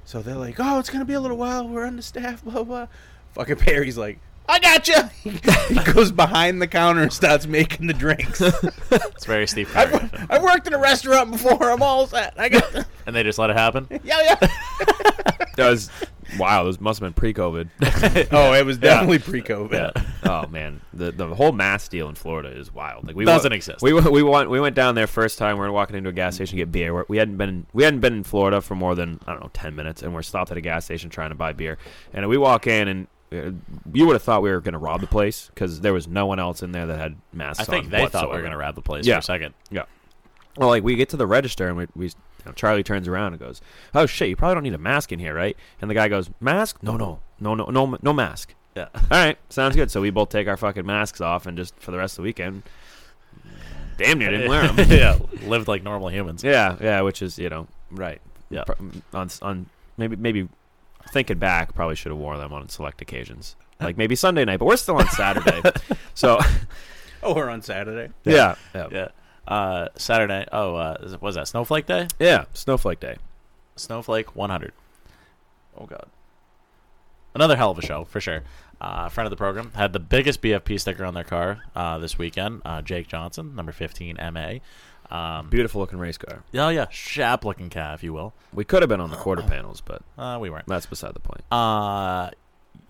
So 0.04 0.22
they're 0.22 0.34
like, 0.36 0.56
oh, 0.58 0.78
it's 0.78 0.90
going 0.90 1.00
to 1.00 1.04
be 1.06 1.14
a 1.14 1.20
little 1.20 1.36
while. 1.36 1.68
We're 1.68 1.86
understaffed, 1.86 2.44
blah, 2.44 2.64
blah. 2.64 2.86
Fucking 3.34 3.56
Perry's 3.56 3.96
like, 3.96 4.18
I 4.48 4.58
got 4.58 4.88
you. 4.88 4.96
he 5.68 5.92
goes 5.92 6.10
behind 6.10 6.60
the 6.60 6.66
counter 6.66 7.02
and 7.02 7.12
starts 7.12 7.46
making 7.46 7.86
the 7.86 7.92
drinks. 7.94 8.40
It's 8.40 9.24
very 9.24 9.46
Steve 9.46 9.70
Carey. 9.72 9.94
I've, 9.94 10.26
I've 10.30 10.42
worked 10.42 10.66
in 10.66 10.74
a 10.74 10.78
restaurant 10.78 11.30
before. 11.30 11.70
I'm 11.70 11.82
all 11.82 12.08
set. 12.08 12.34
I 12.36 12.48
got. 12.48 12.86
and 13.06 13.14
they 13.14 13.22
just 13.22 13.38
let 13.38 13.50
it 13.50 13.56
happen. 13.56 13.86
yeah, 14.02 14.20
yeah. 14.22 14.34
That 15.56 15.70
was 15.70 15.90
wow. 16.38 16.64
Those 16.64 16.80
must 16.80 17.00
have 17.00 17.06
been 17.06 17.14
pre-COVID. 17.14 17.68
Oh, 18.32 18.52
it 18.54 18.64
was 18.66 18.78
definitely 18.78 19.18
pre-COVID. 19.18 19.72
Yeah. 19.94 20.04
oh 20.24 20.46
man, 20.48 20.80
the 20.92 21.12
the 21.12 21.34
whole 21.34 21.52
mass 21.52 21.88
deal 21.88 22.08
in 22.08 22.14
Florida 22.14 22.50
is 22.50 22.72
wild. 22.72 23.06
Like 23.06 23.16
we 23.16 23.24
Doesn't 23.24 23.50
wa- 23.52 23.56
exist. 23.56 23.82
We 23.82 23.92
wa- 23.92 24.08
we 24.10 24.22
went 24.22 24.50
we 24.50 24.60
went 24.60 24.74
down 24.76 24.94
there 24.94 25.06
first 25.06 25.38
time. 25.38 25.56
We 25.56 25.60
were 25.66 25.72
walking 25.72 25.96
into 25.96 26.10
a 26.10 26.12
gas 26.12 26.34
station 26.36 26.56
to 26.58 26.62
get 26.64 26.72
beer. 26.72 26.92
We're- 26.94 27.06
We 27.08 27.16
hadn't 27.18 27.36
been 27.36 27.66
we 27.72 27.84
hadn't 27.84 28.00
been 28.00 28.14
in 28.14 28.24
Florida 28.24 28.60
for 28.60 28.74
more 28.74 28.94
than 28.94 29.20
I 29.26 29.32
don't 29.32 29.42
know 29.42 29.50
ten 29.52 29.74
minutes, 29.76 30.02
and 30.02 30.14
we're 30.14 30.22
stopped 30.22 30.50
at 30.50 30.56
a 30.56 30.60
gas 30.60 30.84
station 30.84 31.10
trying 31.10 31.30
to 31.30 31.34
buy 31.36 31.52
beer. 31.52 31.78
And 32.12 32.28
we 32.28 32.36
walk 32.38 32.66
in, 32.66 32.88
and 32.88 33.06
uh, 33.32 33.50
you 33.92 34.06
would 34.06 34.14
have 34.14 34.22
thought 34.22 34.42
we 34.42 34.50
were 34.50 34.60
going 34.60 34.72
to 34.72 34.78
rob 34.78 35.00
the 35.00 35.06
place 35.06 35.50
because 35.54 35.80
there 35.80 35.92
was 35.92 36.08
no 36.08 36.26
one 36.26 36.38
else 36.40 36.62
in 36.62 36.72
there 36.72 36.86
that 36.86 36.98
had 36.98 37.16
masks. 37.32 37.60
I 37.60 37.64
think 37.64 37.84
on 37.86 37.90
they 37.90 37.98
thought 37.98 38.00
we 38.00 38.04
whatsoever. 38.18 38.32
were 38.38 38.42
gonna 38.42 38.56
rob 38.58 38.74
the 38.74 38.82
place 38.82 39.06
Yeah. 39.06 39.14
for 39.16 39.18
a 39.20 39.22
second. 39.22 39.54
Yeah. 39.70 39.82
Well, 40.56 40.68
like 40.68 40.82
we 40.82 40.96
get 40.96 41.10
to 41.10 41.16
the 41.16 41.26
register 41.28 41.68
and 41.68 41.76
we, 41.76 41.86
we 41.94 42.10
you 42.44 42.50
know, 42.50 42.52
Charlie 42.52 42.82
turns 42.82 43.06
around 43.08 43.32
and 43.34 43.40
goes, 43.40 43.60
"Oh 43.94 44.06
shit, 44.06 44.28
you 44.28 44.36
probably 44.36 44.54
don't 44.54 44.62
need 44.64 44.74
a 44.74 44.78
mask 44.78 45.12
in 45.12 45.18
here, 45.18 45.34
right?" 45.34 45.56
And 45.80 45.90
the 45.90 45.94
guy 45.94 46.08
goes, 46.08 46.30
"Mask? 46.40 46.82
No, 46.82 46.96
no, 46.96 47.20
no, 47.38 47.54
no, 47.54 47.66
no, 47.66 47.96
no 48.02 48.12
mask." 48.12 48.54
Yeah. 48.76 48.88
All 48.94 49.02
right, 49.10 49.36
sounds 49.48 49.76
good. 49.76 49.90
So 49.90 50.00
we 50.00 50.10
both 50.10 50.28
take 50.30 50.48
our 50.48 50.56
fucking 50.56 50.86
masks 50.86 51.20
off 51.20 51.46
and 51.46 51.56
just 51.56 51.74
for 51.80 51.90
the 51.90 51.98
rest 51.98 52.14
of 52.14 52.16
the 52.18 52.22
weekend, 52.28 52.62
damn 53.98 54.18
near 54.18 54.30
didn't 54.30 54.48
wear 54.48 54.66
them. 54.68 54.90
yeah, 54.90 55.18
lived 55.46 55.68
like 55.68 55.82
normal 55.82 56.08
humans. 56.08 56.42
yeah, 56.44 56.76
yeah, 56.80 57.00
which 57.02 57.22
is 57.22 57.38
you 57.38 57.48
know 57.48 57.66
right. 57.90 58.20
Yeah. 58.48 58.64
On 59.12 59.28
on 59.42 59.66
maybe 59.96 60.16
maybe 60.16 60.48
thinking 61.12 61.38
back, 61.38 61.74
probably 61.74 61.96
should 61.96 62.10
have 62.12 62.18
worn 62.18 62.38
them 62.38 62.52
on 62.52 62.68
select 62.68 63.00
occasions, 63.02 63.56
like 63.80 63.96
maybe 63.96 64.14
Sunday 64.16 64.44
night. 64.44 64.58
But 64.58 64.66
we're 64.66 64.76
still 64.76 64.96
on 64.96 65.08
Saturday, 65.08 65.62
so 66.14 66.38
Oh, 67.22 67.34
we're 67.34 67.50
on 67.50 67.60
Saturday. 67.62 68.12
yeah, 68.24 68.54
yeah, 68.74 68.88
Yeah. 68.90 69.08
Uh, 69.50 69.88
Saturday. 69.96 70.46
Oh, 70.52 70.76
uh, 70.76 70.96
is 71.02 71.20
was 71.20 71.34
that 71.34 71.48
Snowflake 71.48 71.86
Day? 71.86 72.06
yeah. 72.18 72.44
Snowflake 72.54 73.00
Day. 73.00 73.16
Snowflake 73.76 74.34
100. 74.36 74.72
Oh 75.78 75.86
God. 75.86 76.06
Another 77.34 77.56
hell 77.56 77.70
of 77.70 77.78
a 77.78 77.82
show 77.82 78.04
for 78.04 78.20
sure. 78.20 78.42
Uh, 78.80 79.08
friend 79.08 79.26
of 79.26 79.30
the 79.30 79.36
program 79.36 79.72
had 79.74 79.92
the 79.92 80.00
biggest 80.00 80.40
BFP 80.42 80.80
sticker 80.80 81.04
on 81.04 81.14
their 81.14 81.24
car 81.24 81.60
uh, 81.76 81.98
this 81.98 82.16
weekend. 82.18 82.62
Uh, 82.64 82.80
Jake 82.82 83.08
Johnson, 83.08 83.54
number 83.54 83.72
15 83.72 84.16
MA. 84.32 84.54
Um, 85.14 85.48
Beautiful 85.50 85.80
looking 85.80 85.98
race 85.98 86.16
car. 86.18 86.42
oh 86.54 86.68
yeah, 86.68 86.86
shap 86.90 87.44
looking 87.44 87.68
car, 87.70 87.94
if 87.94 88.02
you 88.04 88.12
will. 88.12 88.32
We 88.54 88.64
could 88.64 88.82
have 88.82 88.88
been 88.88 89.00
on 89.00 89.10
the 89.10 89.16
quarter 89.16 89.42
panels, 89.42 89.80
but 89.80 90.02
Uh, 90.16 90.38
we 90.40 90.50
weren't. 90.50 90.66
that's 90.66 90.86
beside 90.86 91.14
the 91.14 91.20
point. 91.20 91.42
Uh 91.52 92.30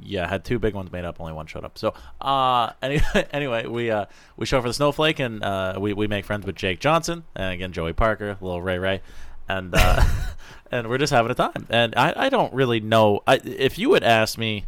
yeah, 0.02 0.28
had 0.28 0.44
two 0.44 0.58
big 0.58 0.74
ones 0.74 0.90
made 0.92 1.04
up, 1.04 1.20
only 1.20 1.32
one 1.32 1.46
showed 1.46 1.64
up. 1.64 1.78
So 1.78 1.94
uh 2.20 2.72
anyway, 2.82 3.26
anyway 3.32 3.66
we 3.66 3.90
uh 3.90 4.06
we 4.36 4.46
show 4.46 4.60
for 4.60 4.68
the 4.68 4.74
snowflake 4.74 5.18
and 5.18 5.42
uh 5.42 5.76
we, 5.78 5.92
we 5.92 6.06
make 6.06 6.24
friends 6.24 6.46
with 6.46 6.56
Jake 6.56 6.80
Johnson 6.80 7.24
and 7.34 7.52
again 7.52 7.72
Joey 7.72 7.92
Parker, 7.92 8.36
little 8.40 8.62
Ray 8.62 8.78
Ray. 8.78 9.02
And 9.48 9.74
uh 9.74 10.04
and 10.70 10.88
we're 10.88 10.98
just 10.98 11.12
having 11.12 11.30
a 11.30 11.34
time. 11.34 11.66
And 11.70 11.94
I, 11.96 12.12
I 12.16 12.28
don't 12.28 12.52
really 12.52 12.80
know 12.80 13.20
I 13.26 13.40
if 13.44 13.78
you 13.78 13.94
had 13.94 14.04
asked 14.04 14.38
me 14.38 14.66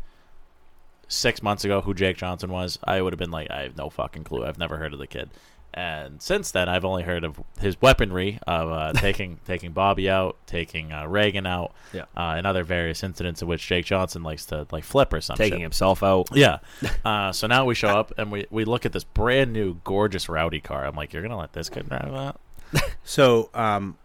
six 1.09 1.43
months 1.43 1.65
ago 1.65 1.81
who 1.81 1.95
Jake 1.95 2.17
Johnson 2.17 2.51
was, 2.51 2.79
I 2.85 3.03
would 3.03 3.13
have 3.13 3.19
been 3.19 3.31
like, 3.31 3.51
I 3.51 3.63
have 3.63 3.77
no 3.77 3.91
fucking 3.91 4.25
clue. 4.25 4.45
I've 4.45 4.59
never 4.59 4.79
heard 4.79 4.93
of 4.93 4.99
the 4.99 5.07
kid. 5.07 5.31
And 5.75 6.21
since 6.21 6.51
then, 6.51 6.69
I've 6.69 6.85
only 6.85 7.03
heard 7.03 7.25
of 7.25 7.41
his 7.59 7.81
weaponry 7.81 8.39
of 8.47 8.71
uh, 8.71 8.93
taking 9.01 9.41
taking 9.47 9.73
Bobby 9.73 10.11
out, 10.11 10.37
taking 10.47 10.93
uh, 10.93 11.07
Reagan 11.07 11.47
out, 11.47 11.73
Yeah. 11.93 12.03
uh, 12.17 12.35
and 12.37 12.47
other 12.47 12.63
various 12.63 13.03
incidents 13.03 13.41
in 13.43 13.49
which 13.49 13.67
Jake 13.67 13.87
Johnson 13.87 14.23
likes 14.23 14.45
to 14.47 14.67
like 14.71 14.85
flip 14.85 15.13
or 15.13 15.21
something. 15.21 15.45
Taking 15.45 15.63
himself 15.63 16.03
out. 16.03 16.29
Yeah. 16.33 16.59
Uh, 17.05 17.33
so 17.33 17.47
now 17.47 17.65
we 17.65 17.75
show 17.75 17.89
up 17.89 18.13
and 18.17 18.31
we, 18.31 18.47
we 18.51 18.65
look 18.65 18.87
at 18.87 18.93
this 18.93 19.03
brand 19.03 19.53
new, 19.53 19.75
gorgeous, 19.83 20.29
rowdy 20.29 20.61
car. 20.61 20.85
I'm 20.87 20.95
like, 20.95 21.13
you're 21.13 21.23
gonna 21.23 21.39
let 21.39 21.53
this 21.53 21.69
kid 21.69 21.89
drive 21.89 22.13
that? 22.13 22.85
So, 23.05 23.51
um, 23.55 23.97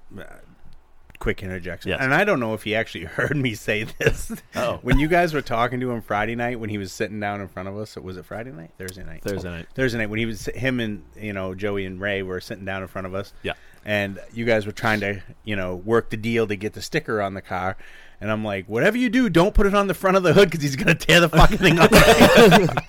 quick 1.19 1.41
interjection. 1.43 1.89
Yes. 1.89 1.99
And 2.01 2.13
I 2.13 2.23
don't 2.23 2.39
know 2.39 2.53
if 2.53 2.63
he 2.63 2.75
actually 2.75 3.05
heard 3.05 3.35
me 3.35 3.53
say 3.53 3.83
this. 3.83 4.31
Oh. 4.55 4.77
when 4.81 4.99
you 4.99 5.07
guys 5.07 5.33
were 5.33 5.41
talking 5.41 5.79
to 5.79 5.91
him 5.91 6.01
Friday 6.01 6.35
night 6.35 6.59
when 6.59 6.69
he 6.69 6.77
was 6.77 6.91
sitting 6.91 7.19
down 7.19 7.41
in 7.41 7.47
front 7.47 7.67
of 7.69 7.77
us, 7.77 7.95
was 7.95 8.17
it 8.17 8.25
Friday 8.25 8.51
night? 8.51 8.71
Thursday 8.77 9.03
night. 9.03 9.23
Thursday 9.23 9.49
night. 9.49 9.67
Thursday 9.75 9.97
night 9.97 10.09
when 10.09 10.19
he 10.19 10.25
was 10.25 10.45
him 10.47 10.79
and 10.79 11.03
you 11.15 11.33
know 11.33 11.53
Joey 11.55 11.85
and 11.85 11.99
Ray 11.99 12.21
were 12.23 12.39
sitting 12.41 12.65
down 12.65 12.81
in 12.81 12.87
front 12.87 13.07
of 13.07 13.13
us. 13.15 13.33
Yeah. 13.43 13.53
And 13.85 14.19
you 14.33 14.45
guys 14.45 14.65
were 14.65 14.71
trying 14.71 14.99
to 15.01 15.21
you 15.43 15.55
know 15.55 15.75
work 15.75 16.09
the 16.09 16.17
deal 16.17 16.47
to 16.47 16.55
get 16.55 16.73
the 16.73 16.81
sticker 16.81 17.21
on 17.21 17.33
the 17.33 17.41
car. 17.41 17.77
And 18.19 18.31
I'm 18.31 18.43
like, 18.43 18.65
whatever 18.67 18.97
you 18.97 19.09
do, 19.09 19.29
don't 19.29 19.53
put 19.53 19.67
it 19.67 19.75
on 19.75 19.85
the 19.87 19.93
front 19.93 20.17
of 20.17 20.23
the 20.23 20.33
hood 20.33 20.49
because 20.49 20.63
he's 20.63 20.75
gonna 20.75 20.95
tear 20.95 21.19
the 21.19 21.29
fucking 21.29 21.57
thing 21.59 21.79
up. 21.79 21.91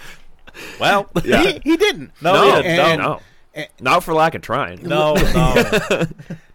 Well, 0.81 1.09
he, 1.23 1.61
he 1.63 1.77
didn't. 1.77 2.11
No, 2.21 2.33
No, 2.33 2.57
he 2.57 2.63
didn't. 2.63 2.81
And- 2.81 3.01
no, 3.01 3.21
not 3.81 4.03
for 4.03 4.13
lack 4.15 4.35
of 4.35 4.43
trying. 4.43 4.83
no, 4.83 5.15
no. 5.15 6.07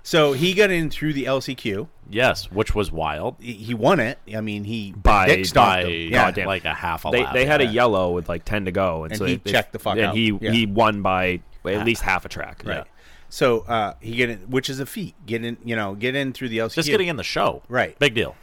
So 0.06 0.34
he 0.34 0.54
got 0.54 0.70
in 0.70 0.90
through 0.90 1.14
the 1.14 1.24
LCQ. 1.26 1.88
yes, 2.10 2.52
which 2.52 2.76
was 2.76 2.92
wild. 2.92 3.38
He 3.40 3.54
he 3.54 3.74
won 3.74 4.00
it. 4.02 4.20
I 4.36 4.42
mean, 4.42 4.66
he 4.66 4.92
By- 4.92 5.28
Dick 5.28 5.46
stopped 5.46 5.84
By 5.84 5.90
him. 5.90 6.12
Yeah. 6.12 6.26
goddamn. 6.26 6.46
like 6.48 6.66
a 6.66 6.74
half 6.74 7.06
a 7.06 7.10
They, 7.12 7.24
lap. 7.24 7.34
they 7.34 7.46
had 7.46 7.62
a 7.62 7.66
yellow 7.66 8.12
with 8.12 8.28
like 8.28 8.44
ten 8.44 8.66
to 8.66 8.72
go, 8.72 9.04
and, 9.04 9.14
And 9.14 9.18
so 9.20 9.26
he 9.26 9.36
they- 9.38 9.52
checked 9.52 9.72
the 9.72 9.80
fuck 9.80 9.94
and 9.98 10.08
out. 10.08 10.16
he 10.16 10.38
Yeah. 10.42 10.52
he 10.52 10.66
won 10.66 11.02
by 11.02 11.40
at 11.66 11.86
least 11.86 12.02
half 12.02 12.26
a 12.26 12.30
track. 12.30 12.64
Right. 12.66 12.78
Yeah. 12.80 12.84
So 13.30 13.62
uh, 13.62 13.94
he 14.02 14.16
get 14.18 14.30
in, 14.30 14.40
which 14.50 14.70
is 14.70 14.80
a 14.82 14.86
feat. 14.86 15.16
Get 15.26 15.44
in, 15.46 15.58
you 15.64 15.76
know, 15.78 15.96
get 15.96 16.16
in 16.16 16.34
through 16.34 16.50
the 16.50 16.58
LCQ. 16.60 16.76
just 16.76 16.90
getting 16.90 17.08
in 17.08 17.16
the 17.16 17.24
show. 17.24 17.64
Right. 17.70 17.98
Big 17.98 18.14
deal. 18.14 18.36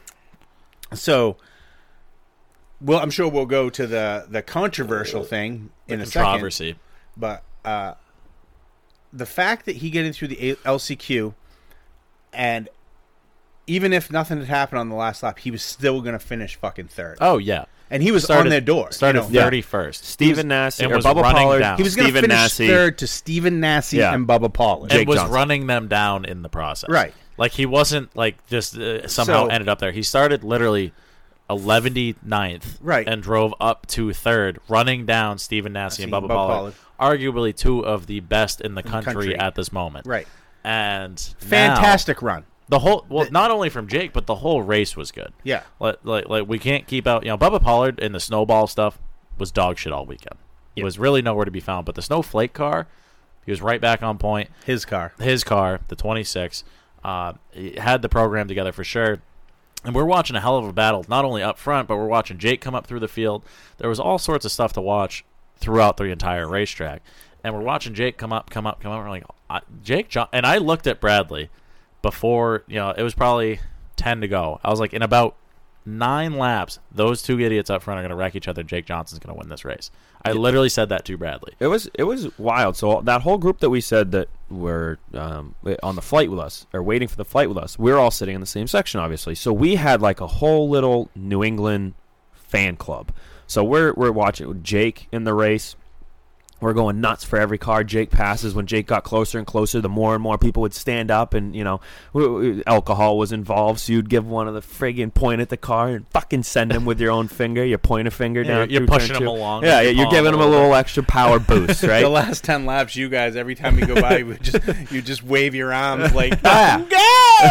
So, 0.95 1.37
well, 2.81 2.99
I'm 3.01 3.11
sure 3.11 3.29
we'll 3.29 3.47
go 3.47 3.69
to 3.71 3.87
the 3.87 4.27
the 4.29 4.41
controversial 4.43 5.23
thing 5.25 5.71
in 5.87 6.01
a 6.01 6.07
second. 6.07 6.25
Controversy. 6.27 6.77
But 7.17 7.45
uh, 7.67 7.95
the 9.13 9.27
fact 9.27 9.67
that 9.67 9.77
he 9.77 9.91
get 9.91 10.07
in 10.07 10.13
through 10.15 10.29
the 10.29 10.51
A- 10.53 10.57
LCQ, 10.57 11.35
and 12.33 12.69
even 13.67 13.93
if 13.93 14.11
nothing 14.11 14.39
had 14.39 14.49
happened 14.49 14.79
on 14.81 14.89
the 14.89 14.95
last 14.97 15.23
lap, 15.23 15.39
he 15.39 15.51
was 15.51 15.63
still 15.63 16.01
going 16.01 16.15
to 16.15 16.19
finish 16.25 16.57
fucking 16.57 16.89
third. 16.89 17.19
Oh 17.21 17.39
yeah. 17.39 17.65
and 17.91 18.03
he 18.03 18.11
was 18.13 18.25
Started- 18.25 18.43
on 18.45 18.49
their 18.51 18.61
door. 18.61 18.91
Started 18.93 19.25
you 19.27 19.33
know. 19.35 19.41
thirty 19.43 19.63
first. 19.63 20.05
Stephen 20.05 20.49
Nasse 20.49 20.81
and 20.81 20.93
was 20.93 21.05
Bubba 21.05 21.23
running 21.23 21.43
Pollard. 21.43 21.59
down. 21.61 21.77
He 21.77 21.83
was 21.83 21.95
going 21.97 22.09
to 22.13 22.21
finish 22.21 22.29
Nasse. 22.37 22.57
third 22.59 22.99
to 22.99 23.07
Stephen 23.07 23.61
Nasse 23.61 23.93
Yeah. 23.95 24.15
and 24.15 24.27
Bubba 24.27 24.53
Pollard. 24.53 24.93
and 24.93 25.07
was 25.09 25.19
Johnson. 25.19 25.35
running 25.35 25.67
them 25.67 25.89
down 25.89 26.25
in 26.25 26.43
the 26.43 26.49
process. 26.49 26.89
Right. 26.91 27.13
Like 27.37 27.53
he 27.53 27.67
wasn't 27.67 28.15
like 28.17 28.45
just 28.49 28.77
uh, 28.77 29.07
somehow 29.09 29.45
So- 29.45 29.49
ended 29.51 29.69
up 29.69 29.79
there. 29.79 29.93
He 29.93 30.03
started 30.03 30.43
literally 30.45 30.93
119th 31.49 32.79
Right. 32.81 33.09
and 33.09 33.23
drove 33.23 33.55
up 33.61 33.87
to 33.89 34.13
third, 34.13 34.59
running 34.69 35.07
down 35.07 35.39
Stephen 35.39 35.73
Nasse 35.73 35.99
and 36.01 36.13
Bubba 36.13 36.25
Bubba 36.25 36.29
Pollard, 36.29 36.75
arguably 37.01 37.57
two 37.57 37.81
of 37.85 38.07
the 38.07 38.21
best 38.21 38.61
in 38.61 38.75
the 38.75 38.83
country, 38.83 39.13
country. 39.15 39.37
at 39.39 39.55
this 39.55 39.73
moment. 39.73 40.07
Right. 40.07 40.27
And 40.65 41.19
Fantastic 41.39 42.21
run. 42.23 42.45
the 42.69 42.81
whole 42.81 43.07
well, 43.09 43.27
not 43.31 43.51
only 43.51 43.69
from 43.71 43.89
Jake, 43.89 44.13
but 44.13 44.27
the 44.27 44.37
whole 44.37 44.63
race 44.63 44.97
was 44.97 45.11
good. 45.11 45.33
Yeah. 45.43 45.63
Like, 45.79 45.97
like, 46.05 46.29
like 46.29 46.47
we 46.49 46.59
can't 46.59 46.87
keep 46.87 47.07
out. 47.07 47.25
You 47.25 47.31
know, 47.31 47.39
Bubba 47.39 47.61
Pollard 47.63 47.99
in 47.99 48.13
the 48.13 48.21
snowball 48.21 48.67
stuff 48.67 48.99
was 49.39 49.51
dog 49.51 49.79
shit 49.79 49.93
all 49.93 50.05
weekend. 50.07 50.39
It 50.77 50.85
was 50.85 50.99
really 50.99 51.21
nowhere 51.23 51.45
to 51.45 51.51
be 51.51 51.61
found. 51.61 51.85
But 51.87 51.95
the 51.95 52.03
snowflake 52.03 52.53
car, 52.53 52.87
he 53.45 53.51
was 53.53 53.61
right 53.61 53.81
back 53.81 54.03
on 54.03 54.19
point 54.19 54.51
His 54.65 54.85
car. 54.85 55.13
his 55.19 55.45
car, 55.45 55.81
the 55.89 55.97
26, 55.97 56.63
uh, 57.05 57.33
had 57.79 58.03
the 58.03 58.09
program 58.09 58.47
together 58.49 58.73
for 58.73 58.85
sure. 58.85 59.21
And 59.85 59.95
we're 59.95 60.05
watching 60.05 60.37
a 60.37 60.41
hell 60.41 60.59
of 60.59 60.67
a 60.67 60.73
battle, 60.75 61.05
not 61.09 61.25
only 61.25 61.43
up 61.43 61.59
front, 61.59 61.89
but 61.89 61.97
we're 61.97 62.07
watching 62.07 62.37
Jake 62.39 62.61
come 62.61 62.75
up 62.75 62.87
through 62.87 63.01
the 63.01 63.09
field. 63.09 63.43
There 63.79 63.89
was 63.89 63.99
all 63.99 64.19
sorts 64.19 64.45
of 64.45 64.53
stuff 64.53 64.75
to 64.75 64.81
watch 64.83 65.25
throughout 65.57 65.97
the 65.97 66.05
entire 66.05 66.47
racetrack. 66.49 67.03
And 67.43 67.55
we're 67.55 67.63
watching 67.63 67.95
Jake 67.95 68.17
come 68.19 68.33
up, 68.33 68.51
come 68.51 68.67
up, 68.67 68.81
come 68.81 68.93
up. 68.93 69.03
We're 69.03 69.11
like, 69.11 69.25
Jake, 69.83 70.09
John, 70.09 70.29
and 70.33 70.47
I 70.47 70.59
looked 70.59 70.87
at 70.87 71.01
Bradley 71.01 71.51
before, 72.03 72.65
you 72.67 72.77
know, 72.77 72.91
it 72.91 73.03
was 73.03 73.15
probably 73.15 73.61
10 73.97 74.21
to 74.23 74.29
go. 74.29 74.61
I 74.63 74.71
was 74.71 74.81
like, 74.81 74.93
in 74.95 75.03
about 75.03 75.37
nine 75.85 76.37
laps, 76.37 76.79
those 76.93 77.23
two 77.23 77.41
idiots 77.41 77.71
up 77.71 77.83
front 77.83 77.99
are 77.99 78.03
going 78.03 78.11
to 78.11 78.17
wreck 78.17 78.37
each 78.37 78.49
other. 78.49 78.63
Jake 78.63 78.87
Johnson's 78.87 79.19
going 79.19 79.35
to 79.35 79.39
win 79.39 79.49
this 79.49 79.65
race. 79.65 79.91
I 80.25 80.33
literally 80.33 80.69
said 80.69 80.91
that 80.91 81.05
to 81.07 81.17
Bradley. 81.17 81.55
It 81.59 81.69
was 81.69 81.89
it 81.95 82.05
was 82.05 82.37
wild. 82.39 82.77
So 82.77 83.01
that 83.03 83.23
whole 83.23 83.39
group 83.39 83.61
that 83.61 83.71
we 83.71 83.81
said 83.81 84.13
that 84.13 84.29
were 84.51 84.99
um, 85.15 85.55
on 85.83 85.97
the 85.97 86.03
flight 86.03 86.31
with 86.31 86.41
us 86.41 86.67
or 86.75 86.83
waiting 86.83 87.09
for 87.09 87.17
the 87.17 87.25
flight 87.25 87.49
with 87.49 87.57
us, 87.57 87.79
we 87.79 87.91
are 87.91 87.97
all 87.97 88.11
sitting 88.11 88.35
in 88.35 88.41
the 88.41 88.47
same 88.47 88.67
section, 88.67 89.01
obviously. 89.01 89.35
So 89.35 89.53
we 89.53 89.77
had 89.77 90.03
like 90.03 90.21
a 90.21 90.27
whole 90.27 90.69
little 90.69 91.11
New 91.15 91.43
England 91.43 91.95
fan 92.33 92.77
club. 92.77 93.13
So 93.47 93.65
we're 93.65 93.95
we're 93.95 94.13
watching 94.13 94.63
Jake 94.63 95.09
in 95.11 95.25
the 95.25 95.35
race. 95.35 95.75
We're 96.61 96.75
going 96.75 97.01
nuts 97.01 97.25
for 97.25 97.39
every 97.39 97.59
car 97.59 97.85
Jake 97.85 98.11
passes. 98.11 98.55
When 98.55 98.67
Jake 98.67 98.87
got 98.87 99.03
closer 99.05 99.39
and 99.39 99.47
closer, 99.47 99.81
the 99.81 99.89
more 99.89 100.15
and 100.15 100.23
more 100.23 100.37
people 100.39 100.61
would 100.63 100.75
stand 100.75 101.11
up, 101.11 101.33
and 101.35 101.55
you 101.57 101.65
know, 101.65 101.81
w- 102.13 102.33
w- 102.35 102.63
alcohol 102.67 103.17
was 103.19 103.33
involved. 103.33 103.81
So 103.81 103.93
you'd 103.93 104.09
give 104.11 104.27
one 104.27 104.47
of 104.49 104.55
the 104.55 104.61
friggin' 104.61 105.13
point 105.15 105.41
at 105.41 105.49
the 105.49 105.57
car 105.57 105.89
and 105.89 106.07
fucking 106.09 106.43
send 106.43 106.73
him 106.73 106.85
with 106.85 107.01
your 107.01 107.11
own 107.13 107.29
finger. 107.29 107.65
You 107.65 107.79
point 107.79 108.09
a 108.09 108.11
finger 108.11 108.43
Yeah, 108.43 108.49
down. 108.59 108.71
you're 108.71 108.81
through 108.81 108.87
turn 108.89 108.99
pushing 108.99 109.17
him 109.17 109.23
two. 109.23 109.29
along 109.29 109.65
Yeah, 109.65 109.79
with 109.81 109.87
your 109.87 109.95
you're 110.05 110.11
giving 110.11 110.35
him 110.35 110.41
a 110.41 110.47
little 110.47 110.75
extra 110.75 111.03
power 111.03 111.39
boost, 111.39 111.83
right? 111.85 112.03
The 112.03 112.09
last 112.09 112.45
ten 112.45 112.67
laps, 112.67 112.95
you 112.97 113.09
guys, 113.09 113.37
every 113.37 113.55
time 113.55 113.77
we 113.77 113.83
go 113.87 114.01
by, 114.01 114.19
you 114.19 114.35
just 114.35 114.93
you 114.93 115.01
just 115.03 115.23
wave 115.23 115.55
your 115.55 115.73
arms 115.73 116.15
like 116.15 116.39
Yeah. 116.45 116.85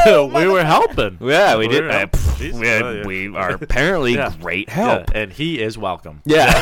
go. 0.06 0.26
we 0.36 0.46
were 0.48 0.64
helping. 0.64 1.18
Yeah, 1.20 1.58
we 1.58 1.68
did. 1.68 1.90
Uh, 1.90 2.06
pff, 2.08 2.38
Jesus, 2.38 2.60
we, 2.60 2.68
had- 2.68 2.82
oh, 2.84 2.92
yeah. 2.94 3.06
we 3.06 3.36
are 3.36 3.52
apparently 3.54 4.14
Yeah. 4.14 4.34
great 4.40 4.68
Yeah, 4.68 4.74
help. 4.76 5.12
and 5.16 5.32
he 5.34 5.60
is 5.62 5.78
welcome. 5.78 6.22
Yeah, 6.26 6.54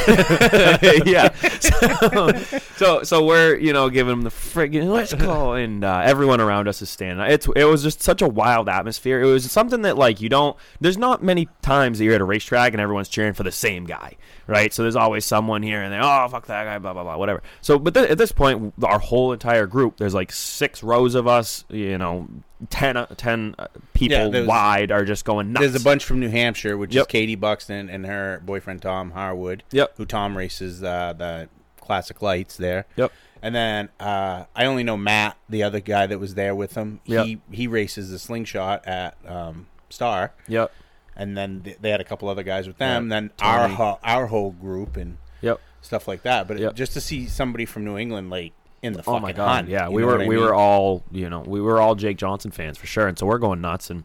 yeah. 1.05 1.29
So, 1.59 2.31
so, 2.77 3.03
so 3.03 3.25
we're 3.25 3.55
you 3.57 3.73
know 3.73 3.89
giving 3.89 4.13
him 4.13 4.21
the 4.23 4.29
friggin' 4.29 4.89
let's 4.91 5.13
go, 5.13 5.53
and 5.53 5.83
uh, 5.83 6.01
everyone 6.03 6.39
around 6.41 6.67
us 6.67 6.81
is 6.81 6.89
standing. 6.89 7.25
It's 7.29 7.47
it 7.55 7.65
was 7.65 7.83
just 7.83 8.01
such 8.01 8.21
a 8.21 8.27
wild 8.27 8.69
atmosphere. 8.69 9.21
It 9.21 9.25
was 9.25 9.49
something 9.51 9.81
that 9.83 9.97
like 9.97 10.21
you 10.21 10.29
don't. 10.29 10.55
There's 10.79 10.97
not 10.97 11.23
many 11.23 11.47
times 11.61 11.97
that 11.99 12.05
you're 12.05 12.15
at 12.15 12.21
a 12.21 12.25
racetrack 12.25 12.73
and 12.73 12.81
everyone's 12.81 13.09
cheering 13.09 13.33
for 13.33 13.43
the 13.43 13.51
same 13.51 13.85
guy, 13.85 14.15
right? 14.47 14.73
So 14.73 14.81
there's 14.83 14.95
always 14.95 15.25
someone 15.25 15.63
here 15.63 15.81
and 15.81 15.93
they 15.93 15.99
Oh 16.01 16.27
fuck 16.29 16.45
that 16.47 16.65
guy, 16.65 16.77
blah 16.79 16.93
blah 16.93 17.03
blah, 17.03 17.17
whatever. 17.17 17.41
So, 17.61 17.79
but 17.79 17.93
th- 17.93 18.09
at 18.09 18.17
this 18.17 18.31
point, 18.31 18.73
our 18.83 18.99
whole 18.99 19.33
entire 19.33 19.67
group, 19.67 19.97
there's 19.97 20.13
like 20.13 20.31
six 20.31 20.83
rows 20.83 21.15
of 21.15 21.27
us. 21.27 21.65
You 21.69 21.97
know, 21.97 22.27
10, 22.69 22.97
uh, 22.97 23.05
10 23.05 23.55
uh, 23.59 23.67
people 23.93 24.33
Yeah, 24.33 24.45
wide 24.45 24.91
are 24.91 25.05
just 25.05 25.25
going 25.25 25.53
nuts. 25.53 25.61
There's 25.67 25.81
a 25.81 25.83
bunch 25.83 26.03
from 26.05 26.19
New 26.19 26.29
Hampshire, 26.29 26.77
which 26.77 26.93
Yep. 26.93 27.01
is 27.03 27.07
Katie 27.07 27.35
Buxton 27.35 27.89
and 27.89 28.05
her 28.05 28.41
boyfriend 28.45 28.81
Tom 28.81 29.11
Harwood. 29.11 29.63
Yep. 29.71 29.93
Who 29.97 30.05
Tom 30.05 30.35
races 30.37 30.83
uh, 30.83 31.13
the 31.17 31.49
classic 31.87 32.21
lights 32.21 32.57
there. 32.57 32.85
Yep. 32.97 33.11
And 33.41 33.55
then 33.55 33.89
uh, 33.99 34.45
I 34.55 34.65
only 34.65 34.83
know 34.83 34.97
Matt, 34.97 35.37
the 35.47 35.63
other 35.63 35.79
guy 35.79 36.05
that 36.07 36.19
was 36.19 36.35
there 36.35 36.53
with 36.53 36.75
him. 36.75 36.99
Yep. 37.05 37.25
He 37.25 37.39
he 37.51 37.67
races 37.67 38.09
the 38.11 38.19
slingshot 38.19 38.85
at 38.87 39.17
um, 39.25 39.67
Star. 39.89 40.33
Yep. 40.47 40.71
And 41.15 41.35
then 41.37 41.61
th- 41.61 41.77
they 41.81 41.89
had 41.89 42.01
a 42.01 42.03
couple 42.03 42.29
other 42.29 42.43
guys 42.43 42.67
with 42.67 42.77
them. 42.77 43.05
Yep. 43.05 43.09
Then 43.09 43.31
our 43.41 43.67
ho- 43.67 43.99
our 44.03 44.27
whole 44.27 44.51
group 44.51 44.97
and 44.97 45.17
Yep. 45.41 45.59
stuff 45.81 46.07
like 46.07 46.23
that. 46.23 46.47
But 46.47 46.59
it- 46.59 46.75
just 46.75 46.93
to 46.93 47.01
see 47.01 47.25
somebody 47.27 47.65
from 47.65 47.85
New 47.85 47.97
England 47.97 48.29
like 48.29 48.53
in 48.81 48.93
the 48.93 49.03
Oh 49.07 49.19
my 49.19 49.31
god! 49.31 49.47
hunt, 49.55 49.69
yeah, 49.69 49.89
we 49.89 50.03
were 50.03 50.17
we 50.19 50.29
mean? 50.29 50.39
were 50.39 50.53
all 50.53 51.03
you 51.11 51.29
know 51.29 51.39
we 51.41 51.61
were 51.61 51.79
all 51.81 51.95
Jake 51.95 52.17
Johnson 52.17 52.51
fans 52.51 52.77
for 52.77 52.85
sure, 52.87 53.07
and 53.07 53.17
so 53.17 53.25
we're 53.25 53.39
going 53.39 53.61
nuts. 53.61 53.89
And 53.89 54.03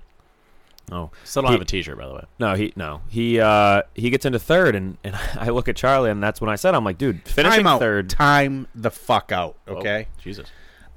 oh, 0.93 1.11
Still 1.25 1.43
don't 1.43 1.51
he- 1.51 1.55
have 1.55 1.63
a 1.63 1.65
T-shirt, 1.65 1.99
by 1.99 2.07
the 2.07 2.15
way. 2.15 2.25
no, 2.39 2.55
he 2.55 2.73
no 2.77 3.01
he 3.09 3.41
uh 3.41 3.83
he 3.95 4.11
gets 4.11 4.25
into 4.25 4.39
third, 4.39 4.75
and 4.77 4.99
and 5.03 5.15
I 5.39 5.49
look 5.49 5.69
at 5.69 5.77
Charlie, 5.77 6.11
and 6.11 6.23
that's 6.23 6.41
when 6.41 6.51
I 6.51 6.57
said, 6.57 6.75
I'm 6.75 6.85
like, 6.85 6.99
dude, 6.99 7.23
finishing 7.27 7.61
time 7.61 7.67
out. 7.67 7.81
third. 7.81 8.11
Time 8.11 8.67
the 8.75 8.91
fuck 8.91 9.33
out. 9.33 9.57
Oh, 9.67 9.77
Okay. 9.77 10.07
Jesus, 10.23 10.49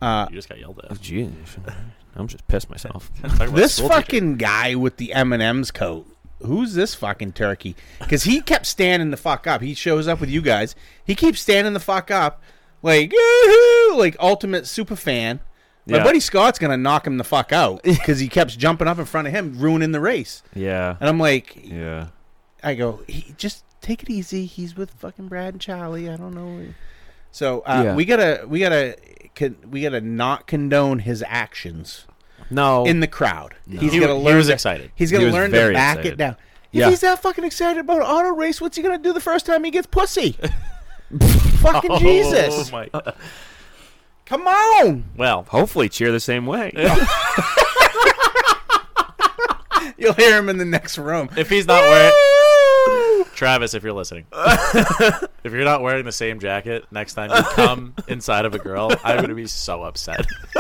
Uh, 0.01 0.27
you 0.29 0.35
just 0.35 0.49
got 0.49 0.59
yelled 0.59 0.79
at. 0.83 0.91
Jeez, 0.99 1.33
I'm 2.15 2.27
just 2.27 2.47
pissed 2.47 2.69
myself. 2.69 3.11
This 3.23 3.75
school 3.75 3.89
teacher. 3.89 4.01
fucking 4.01 4.35
guy 4.37 4.75
with 4.75 4.97
the 4.97 5.13
M 5.13 5.33
and 5.33 5.41
M's 5.43 5.71
coat. 5.71 6.05
Who's 6.41 6.73
this 6.73 6.93
fucking 6.95 7.31
turkey? 7.33 7.75
Because 7.99 8.23
he 8.23 8.41
kept 8.41 8.65
standing 8.65 9.09
the 9.09 9.17
fuck 9.17 9.47
up. 9.47 9.61
He 9.61 9.73
shows 9.73 10.07
up 10.07 10.19
with 10.19 10.29
you 10.29 10.41
guys. 10.41 10.75
He 11.05 11.15
keeps 11.15 11.39
standing 11.39 11.71
the 11.73 11.79
fuck 11.79 12.11
up, 12.11 12.41
like 12.83 13.13
like 13.95 14.15
ultimate 14.19 14.67
super 14.67 14.95
fan. 14.97 15.39
My 15.87 15.97
Yeah. 15.97 16.03
buddy 16.03 16.19
Scott's 16.19 16.57
gonna 16.59 16.77
knock 16.77 17.05
him 17.05 17.17
the 17.17 17.23
fuck 17.23 17.51
out 17.53 17.81
because 17.83 18.19
he 18.19 18.27
kept 18.27 18.57
jumping 18.57 18.87
up 18.87 18.97
in 18.99 19.05
front 19.05 19.27
of 19.27 19.33
him, 19.33 19.57
ruining 19.59 19.91
the 19.91 19.99
race. 19.99 20.41
Yeah, 20.55 20.95
And 20.99 21.07
I'm 21.09 21.19
like, 21.19 21.55
yeah. 21.63 22.07
I 22.63 22.73
go, 22.75 23.01
he, 23.07 23.33
just 23.37 23.63
take 23.81 24.01
it 24.01 24.09
easy. 24.09 24.45
He's 24.45 24.75
with 24.75 24.91
fucking 24.91 25.27
Brad 25.27 25.53
and 25.53 25.61
Charlie. 25.61 26.09
I 26.09 26.15
don't 26.17 26.33
know. 26.33 26.65
So 27.31 27.59
uh, 27.61 27.81
Yeah. 27.85 27.95
we 27.95 28.05
gotta, 28.05 28.45
we 28.47 28.59
gotta, 28.59 28.97
con- 29.35 29.57
we 29.69 29.81
gotta 29.81 30.01
not 30.01 30.47
condone 30.47 30.99
his 30.99 31.23
actions 31.27 32.05
No, 32.49 32.85
in 32.85 32.99
the 33.01 33.07
crowd. 33.07 33.53
He's 33.69 33.91
He- 33.93 33.99
gonna 33.99 34.15
he 34.17 34.21
learn. 34.25 34.37
was 34.37 34.47
to- 34.47 34.53
excited. 34.53 34.91
He's 34.95 35.11
gonna 35.11 35.21
He 35.21 35.25
was 35.27 35.35
learn 35.35 35.51
to 35.51 35.57
very 35.57 35.73
back 35.75 35.97
excited. 35.97 36.13
it 36.13 36.17
down. 36.17 36.35
If 36.73 36.79
Yeah. 36.79 36.89
he's 36.89 37.01
that 37.01 37.21
fucking 37.21 37.43
excited 37.43 37.79
about 37.81 37.97
an 37.97 38.03
auto 38.07 38.29
race, 38.35 38.59
what's 38.59 38.75
he 38.75 38.81
gonna 38.83 38.97
do 38.97 39.13
the 39.13 39.21
first 39.21 39.45
time 39.45 39.63
he 39.63 39.69
gets 39.71 39.85
pussy? 39.87 40.35
fucking 41.61 41.99
Jesus! 41.99 42.69
Oh 42.69 42.71
my 42.71 42.87
God. 42.87 43.15
Come 44.25 44.47
on! 44.47 45.03
Well, 45.15 45.43
hopefully 45.49 45.87
cheer 45.89 46.11
the 46.11 46.19
same 46.19 46.45
way. 46.47 46.71
You'll 49.97 50.13
hear 50.13 50.37
him 50.37 50.49
in 50.49 50.57
the 50.57 50.65
next 50.65 50.97
room. 50.97 51.29
if 51.37 51.49
he's 51.49 51.65
not 51.67 51.81
wearing 51.83 53.25
Travis, 53.33 53.73
if 53.73 53.83
you're 53.83 53.93
listening, 53.93 54.25
if 54.33 55.51
you're 55.51 55.63
not 55.63 55.81
wearing 55.81 56.05
the 56.05 56.11
same 56.11 56.39
jacket 56.39 56.85
next 56.91 57.13
time 57.13 57.29
you 57.31 57.41
come 57.53 57.93
inside 58.07 58.45
of 58.45 58.53
a 58.53 58.59
girl, 58.59 58.91
I'm 59.03 59.21
gonna 59.21 59.33
be 59.35 59.47
so 59.47 59.83
upset. 59.83 60.25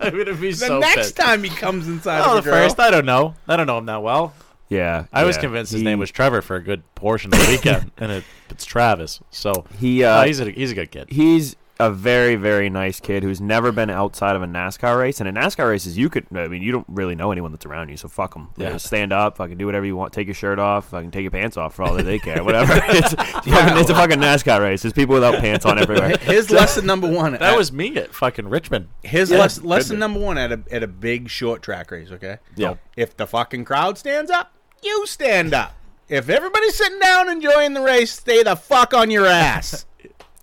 I'm 0.00 0.10
gonna 0.16 0.34
be 0.34 0.50
The 0.50 0.56
so 0.56 0.78
next 0.78 0.94
pissed. 0.96 1.16
time 1.16 1.42
he 1.44 1.50
comes 1.50 1.86
inside 1.88 2.22
Oh, 2.24 2.38
of 2.38 2.44
the 2.44 2.50
girl, 2.50 2.62
first, 2.64 2.80
I 2.80 2.90
don't 2.90 3.06
know. 3.06 3.34
I 3.46 3.56
don't 3.56 3.66
know 3.66 3.78
him 3.78 3.86
that 3.86 4.02
well. 4.02 4.34
Yeah, 4.68 5.06
I 5.12 5.24
was 5.24 5.36
yeah. 5.36 5.42
convinced 5.42 5.72
his 5.72 5.80
He- 5.80 5.84
name 5.84 5.98
was 5.98 6.10
Trevor 6.10 6.42
for 6.42 6.56
a 6.56 6.62
good 6.62 6.82
portion 6.96 7.32
of 7.32 7.38
the 7.40 7.46
weekend, 7.48 7.92
and 7.98 8.10
it, 8.10 8.24
it's 8.50 8.64
Travis. 8.64 9.20
So 9.30 9.64
He 9.78 10.02
uh, 10.02 10.22
oh, 10.22 10.26
he's 10.26 10.40
a 10.40 10.50
he's 10.50 10.72
a 10.72 10.74
good 10.74 10.90
kid. 10.90 11.08
he's 11.10 11.54
a 11.78 11.90
very 11.90 12.36
very 12.36 12.70
nice 12.70 13.00
kid 13.00 13.22
who's 13.22 13.40
never 13.40 13.70
been 13.70 13.90
outside 13.90 14.34
of 14.34 14.42
a 14.42 14.46
NASCAR 14.46 14.98
race. 14.98 15.20
And 15.20 15.28
in 15.28 15.34
NASCAR 15.34 15.68
races, 15.68 15.96
you 15.98 16.08
could 16.08 16.26
I 16.34 16.48
mean 16.48 16.62
you 16.62 16.72
don't 16.72 16.86
really 16.88 17.14
know 17.14 17.32
anyone 17.32 17.52
that's 17.52 17.66
around 17.66 17.90
you, 17.90 17.96
so 17.96 18.08
fuck 18.08 18.32
them. 18.34 18.48
Yeah. 18.56 18.76
stand 18.78 19.12
up, 19.12 19.36
fucking 19.36 19.58
do 19.58 19.66
whatever 19.66 19.84
you 19.84 19.94
want, 19.96 20.12
take 20.12 20.26
your 20.26 20.34
shirt 20.34 20.58
off, 20.58 20.88
fucking 20.90 21.10
take 21.10 21.22
your 21.22 21.30
pants 21.30 21.56
off 21.56 21.74
for 21.74 21.82
all 21.82 21.94
that 21.94 22.04
they 22.04 22.18
care, 22.18 22.42
whatever. 22.44 22.72
it's, 22.88 23.12
fucking, 23.14 23.76
it's 23.78 23.90
a 23.90 23.94
fucking 23.94 24.18
NASCAR 24.18 24.60
race. 24.60 24.82
There's 24.82 24.94
people 24.94 25.14
without 25.14 25.40
pants 25.40 25.66
on 25.66 25.78
everywhere. 25.78 26.16
his 26.20 26.50
lesson 26.50 26.86
number 26.86 27.10
one. 27.10 27.32
That 27.32 27.42
at- 27.42 27.56
was 27.58 27.70
me 27.72 27.96
at 27.96 28.14
fucking 28.14 28.48
Richmond. 28.48 28.88
his 29.02 29.30
Yeah, 29.30 29.38
les- 29.38 29.60
lesson 29.60 29.98
number 29.98 30.18
one 30.20 30.38
at 30.38 30.52
a 30.52 30.62
at 30.70 30.82
a 30.82 30.88
big 30.88 31.28
short 31.28 31.62
track 31.62 31.90
race. 31.90 32.10
Okay. 32.10 32.38
Yeah. 32.54 32.74
If 32.96 33.16
the 33.16 33.26
fucking 33.26 33.64
crowd 33.66 33.98
stands 33.98 34.30
up, 34.30 34.52
you 34.82 35.06
stand 35.06 35.52
up. 35.52 35.74
If 36.08 36.28
everybody's 36.28 36.76
sitting 36.76 37.00
down 37.00 37.28
enjoying 37.28 37.74
the 37.74 37.80
race, 37.82 38.12
stay 38.12 38.42
the 38.44 38.54
fuck 38.56 38.94
on 38.94 39.10
your 39.10 39.26
ass. 39.26 39.84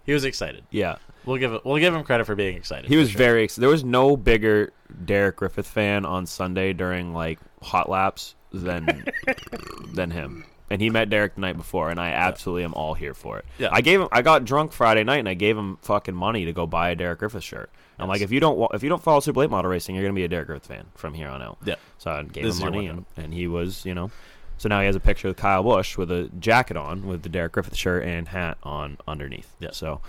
He 0.06 0.12
was 0.12 0.26
excited. 0.26 0.66
Yeah. 0.70 0.98
We'll 1.26 1.38
give 1.38 1.54
it, 1.54 1.66
we'll 1.66 1.80
give 1.80 1.94
him 1.94 2.04
credit 2.04 2.26
for 2.26 2.36
being 2.36 2.58
excited. 2.58 2.90
He 2.90 2.98
was 2.98 3.12
very. 3.12 3.44
Ex- 3.44 3.56
there 3.56 3.70
was 3.70 3.84
no 3.84 4.18
bigger 4.18 4.72
Derek 5.06 5.38
Griffith 5.38 5.68
fan 5.68 6.06
on 6.06 6.26
Sunday 6.26 6.74
during 6.74 7.14
like 7.14 7.40
hot 7.62 7.90
laps 7.90 8.36
than 8.52 9.06
than 9.94 10.12
him. 10.12 10.46
And 10.70 10.82
he 10.82 10.90
met 10.90 11.10
Derek 11.10 11.36
the 11.36 11.42
night 11.42 11.56
before, 11.56 11.92
and 11.92 12.00
I 12.00 12.10
absolutely 12.10 12.64
am 12.64 12.74
all 12.74 12.96
here 12.96 13.14
for 13.14 13.38
it. 13.38 13.46
Yeah. 13.60 13.70
I 13.72 13.82
gave 13.82 14.02
him. 14.02 14.08
I 14.12 14.22
got 14.22 14.44
drunk 14.44 14.72
Friday 14.72 15.04
night, 15.04 15.18
and 15.18 15.30
I 15.30 15.36
gave 15.36 15.58
him 15.58 15.78
fucking 15.82 16.16
money 16.16 16.46
to 16.46 16.54
go 16.54 16.66
buy 16.66 16.90
a 16.90 16.96
Derek 16.96 17.20
Griffith 17.20 17.44
shirt. 17.44 17.70
I'm 18.00 18.10
like, 18.10 18.22
if 18.22 18.32
you 18.32 18.40
don't, 18.40 18.74
if 18.74 18.82
you 18.82 18.90
don't 18.90 19.02
follow 19.02 19.20
Super 19.20 19.42
Late 19.42 19.50
Model 19.52 19.70
Racing, 19.70 19.96
you're 19.96 20.04
gonna 20.04 20.16
be 20.16 20.24
a 20.24 20.28
Derek 20.28 20.48
Griffith 20.48 20.68
fan 20.68 20.86
from 20.96 21.14
here 21.14 21.28
on 21.30 21.42
out. 21.42 21.58
Yeah. 21.64 21.76
So 22.00 22.12
I 22.12 22.24
gave 22.24 22.44
This 22.44 22.60
him 22.60 22.66
money, 22.66 22.88
and, 22.88 23.06
and 23.16 23.34
he 23.34 23.48
was, 23.48 23.86
you 23.86 23.94
know. 23.94 24.10
So 24.58 24.68
now 24.70 24.80
he 24.80 24.86
has 24.88 24.96
a 24.96 25.00
picture 25.00 25.28
of 25.28 25.36
Kyle 25.36 25.64
Busch 25.64 25.98
with 25.98 26.12
a 26.12 26.30
jacket 26.40 26.78
on, 26.78 27.06
with 27.06 27.24
the 27.24 27.30
Derek 27.30 27.52
Griffith 27.54 27.76
shirt 27.76 28.04
and 28.04 28.28
hat 28.28 28.58
on 28.64 28.98
underneath. 29.08 29.54
Yeah. 29.60 29.72
So, 29.72 30.02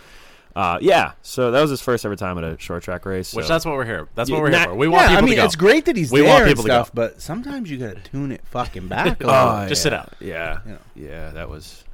uh, 0.57 0.79
yeah. 0.81 1.13
So 1.23 1.51
that 1.51 1.61
was 1.61 1.71
his 1.71 1.81
first 1.81 2.05
ever 2.05 2.17
time 2.17 2.39
at 2.39 2.45
a 2.45 2.59
short 2.59 2.83
track 2.83 3.05
race. 3.07 3.35
Which 3.35 3.49
that's 3.49 3.65
what 3.65 3.75
we're 3.75 3.85
here. 3.85 4.09
That's 4.15 4.31
Yeah, 4.31 4.37
what 4.37 4.43
we're 4.43 4.51
na- 4.51 4.59
here 4.59 4.67
for. 4.69 4.75
We 4.77 4.89
want 4.89 5.11
yeah, 5.11 5.19
I 5.19 5.21
mean 5.21 5.31
to 5.31 5.37
go. 5.37 5.45
it's 5.45 5.57
great 5.57 5.85
that 5.87 5.97
he's 5.97 6.13
We 6.13 6.21
there 6.21 6.29
want 6.31 6.43
and 6.43 6.51
people 6.51 6.63
to 6.65 6.69
go. 6.69 6.75
stuff, 6.75 6.91
but 6.95 7.21
sometimes 7.21 7.71
you 7.71 7.79
gotta 7.79 8.01
tune 8.01 8.33
it 8.33 8.43
fucking 8.47 8.89
back 8.89 9.21
a 9.23 9.27
little. 9.27 9.35
Oh, 9.41 9.67
Just 9.69 9.81
yeah. 9.81 9.83
sit 9.83 9.93
out. 9.93 10.13
Yeah, 10.21 10.59
You 10.65 10.73
know. 10.73 10.79
yeah, 10.95 11.31
that 11.31 11.49
was. 11.49 11.85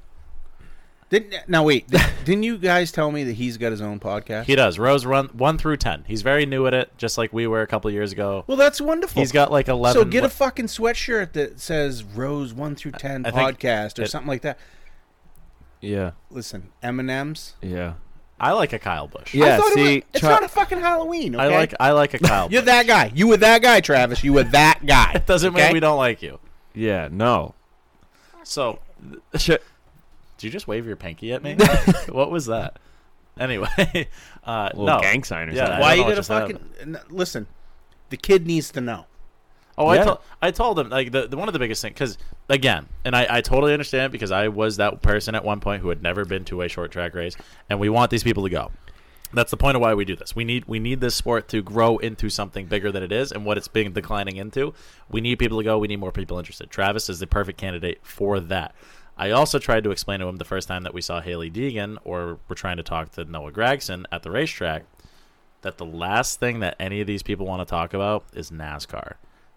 Didn't, 1.08 1.34
now 1.48 1.64
wait, 1.64 1.88
did, 1.88 2.00
didn't 2.24 2.44
you 2.44 2.56
guys 2.56 2.92
tell 2.92 3.10
me 3.10 3.24
that 3.24 3.32
he's 3.32 3.56
got 3.56 3.72
his 3.72 3.80
own 3.80 3.98
podcast? 3.98 4.44
He 4.44 4.54
does. 4.54 4.78
Rose 4.78 5.04
run 5.04 5.26
one 5.32 5.58
through 5.58 5.78
ten. 5.78 6.04
He's 6.06 6.22
very 6.22 6.46
new 6.46 6.68
at 6.68 6.74
it, 6.74 6.96
just 6.98 7.18
like 7.18 7.32
we 7.32 7.48
were 7.48 7.62
a 7.62 7.66
couple 7.66 7.88
of 7.88 7.94
years 7.94 8.12
ago. 8.12 8.44
well, 8.46 8.56
that's 8.56 8.80
wonderful. 8.80 9.20
He's 9.20 9.32
got 9.32 9.50
like 9.50 9.66
eleven. 9.66 10.00
so 10.00 10.08
get 10.08 10.22
a 10.22 10.28
fucking 10.28 10.66
sweatshirt 10.66 11.32
that 11.32 11.58
says 11.58 12.04
Rose 12.04 12.54
one 12.54 12.76
through 12.76 12.92
ten 12.92 13.26
I 13.26 13.32
think 13.32 13.58
podcast 13.58 13.98
or 13.98 14.02
it- 14.02 14.10
something 14.10 14.28
like 14.28 14.42
that. 14.42 14.56
Yeah, 15.80 16.12
Listen, 16.30 16.68
M 16.82 17.00
and 17.00 17.10
M's. 17.10 17.54
yeah, 17.62 17.94
I 18.40 18.52
like 18.52 18.72
a 18.72 18.78
Kyle 18.78 19.06
Busch. 19.06 19.34
yeah. 19.34 19.54
I 19.54 19.56
thought 19.58 19.72
see, 19.74 19.80
it 19.80 20.04
was, 20.04 20.04
it's 20.14 20.20
Chuck- 20.22 20.30
not 20.30 20.44
a 20.44 20.48
fucking 20.48 20.78
Halloween. 20.80 21.36
Okay? 21.36 21.44
I 21.44 21.48
like 21.58 21.74
I 21.78 21.90
like 21.92 22.14
a 22.14 22.18
Kyle. 22.20 22.48
You're 22.50 22.62
Busch. 22.62 22.66
that 22.66 22.86
guy. 22.86 23.12
You 23.14 23.28
were 23.28 23.36
that 23.36 23.60
guy, 23.62 23.80
Travis. 23.80 24.24
You 24.24 24.32
were 24.32 24.44
that 24.44 24.84
guy. 24.86 25.12
It 25.16 25.26
doesn't 25.26 25.54
okay? 25.54 25.64
mean 25.66 25.72
we 25.74 25.80
don't 25.80 25.98
like 25.98 26.22
you. 26.22 26.38
yeah, 26.74 27.08
no. 27.10 27.54
So, 28.42 28.78
Shit. 29.36 29.62
did 30.38 30.46
you 30.46 30.50
just 30.50 30.66
wave 30.66 30.86
your 30.86 30.96
pinky 30.96 31.32
at 31.32 31.42
me? 31.42 31.56
what 32.08 32.30
was 32.30 32.46
that? 32.46 32.78
Anyway, 33.38 33.68
uh, 34.44 34.70
Little 34.72 34.86
no. 34.86 35.00
gang 35.00 35.22
sign 35.24 35.48
or 35.48 35.52
Yeah, 35.52 35.66
something. 35.66 35.76
I 35.76 35.80
Why 35.80 35.88
don't 35.88 35.96
you 35.96 36.02
know 36.02 36.02
what 36.02 36.08
gotta 36.08 36.16
just 36.16 36.28
fucking 36.28 36.56
happened. 36.56 36.96
n- 36.96 37.02
listen? 37.10 37.46
The 38.08 38.16
kid 38.16 38.46
needs 38.46 38.70
to 38.72 38.80
know. 38.80 39.04
Oh, 39.80 39.86
I, 39.86 39.96
Yeah. 39.96 40.04
told 40.04 40.18
I 40.42 40.50
told 40.50 40.78
him 40.78 40.90
like 40.90 41.10
the, 41.10 41.26
the 41.26 41.36
one 41.38 41.48
of 41.48 41.54
the 41.54 41.58
biggest 41.58 41.80
things 41.80 41.94
because 41.94 42.18
again, 42.50 42.86
and 43.04 43.16
I, 43.16 43.26
I 43.28 43.40
totally 43.40 43.72
understand 43.72 44.06
it 44.06 44.12
because 44.12 44.30
I 44.30 44.48
was 44.48 44.76
that 44.76 45.00
person 45.00 45.34
at 45.34 45.42
one 45.44 45.58
point 45.60 45.80
who 45.80 45.88
had 45.88 46.02
never 46.02 46.24
been 46.26 46.44
to 46.46 46.60
a 46.62 46.68
short 46.68 46.92
track 46.92 47.14
race, 47.14 47.34
and 47.70 47.80
we 47.80 47.88
want 47.88 48.10
these 48.10 48.22
people 48.22 48.42
to 48.44 48.50
go. 48.50 48.70
That's 49.32 49.50
the 49.50 49.56
point 49.56 49.76
of 49.76 49.80
why 49.80 49.94
we 49.94 50.04
do 50.04 50.16
this. 50.16 50.36
We 50.36 50.44
need 50.44 50.66
we 50.66 50.78
need 50.78 51.00
this 51.00 51.14
sport 51.14 51.48
to 51.48 51.62
grow 51.62 51.96
into 51.98 52.28
something 52.28 52.66
bigger 52.66 52.92
than 52.92 53.02
it 53.02 53.10
is, 53.10 53.32
and 53.32 53.46
what 53.46 53.56
it's 53.56 53.68
been 53.68 53.92
declining 53.92 54.36
into. 54.36 54.74
We 55.08 55.20
need 55.22 55.38
people 55.38 55.58
to 55.58 55.64
go. 55.64 55.78
We 55.78 55.88
need 55.88 56.00
more 56.00 56.12
people 56.12 56.38
interested. 56.38 56.68
Travis 56.68 57.08
is 57.08 57.18
the 57.20 57.26
perfect 57.26 57.58
candidate 57.58 58.00
for 58.02 58.38
that. 58.38 58.74
I 59.16 59.30
also 59.30 59.58
tried 59.58 59.84
to 59.84 59.90
explain 59.90 60.20
to 60.20 60.26
him 60.26 60.36
the 60.36 60.44
first 60.44 60.66
time 60.68 60.82
that 60.82 60.94
we 60.94 61.00
saw 61.00 61.20
Hailie 61.20 61.50
Deegan 61.50 61.98
or 62.04 62.38
we're 62.48 62.56
trying 62.56 62.78
to 62.78 62.82
talk 62.82 63.12
to 63.12 63.24
Noah 63.24 63.52
Gragson 63.52 64.04
at 64.10 64.22
the 64.22 64.30
racetrack 64.30 64.84
that 65.62 65.76
the 65.78 65.84
last 65.84 66.40
thing 66.40 66.60
that 66.60 66.74
any 66.80 67.00
of 67.00 67.06
these 67.06 67.22
people 67.22 67.46
want 67.46 67.60
to 67.60 67.70
talk 67.70 67.92
about 67.92 68.24
is 68.32 68.50
NASCAR. 68.50 69.14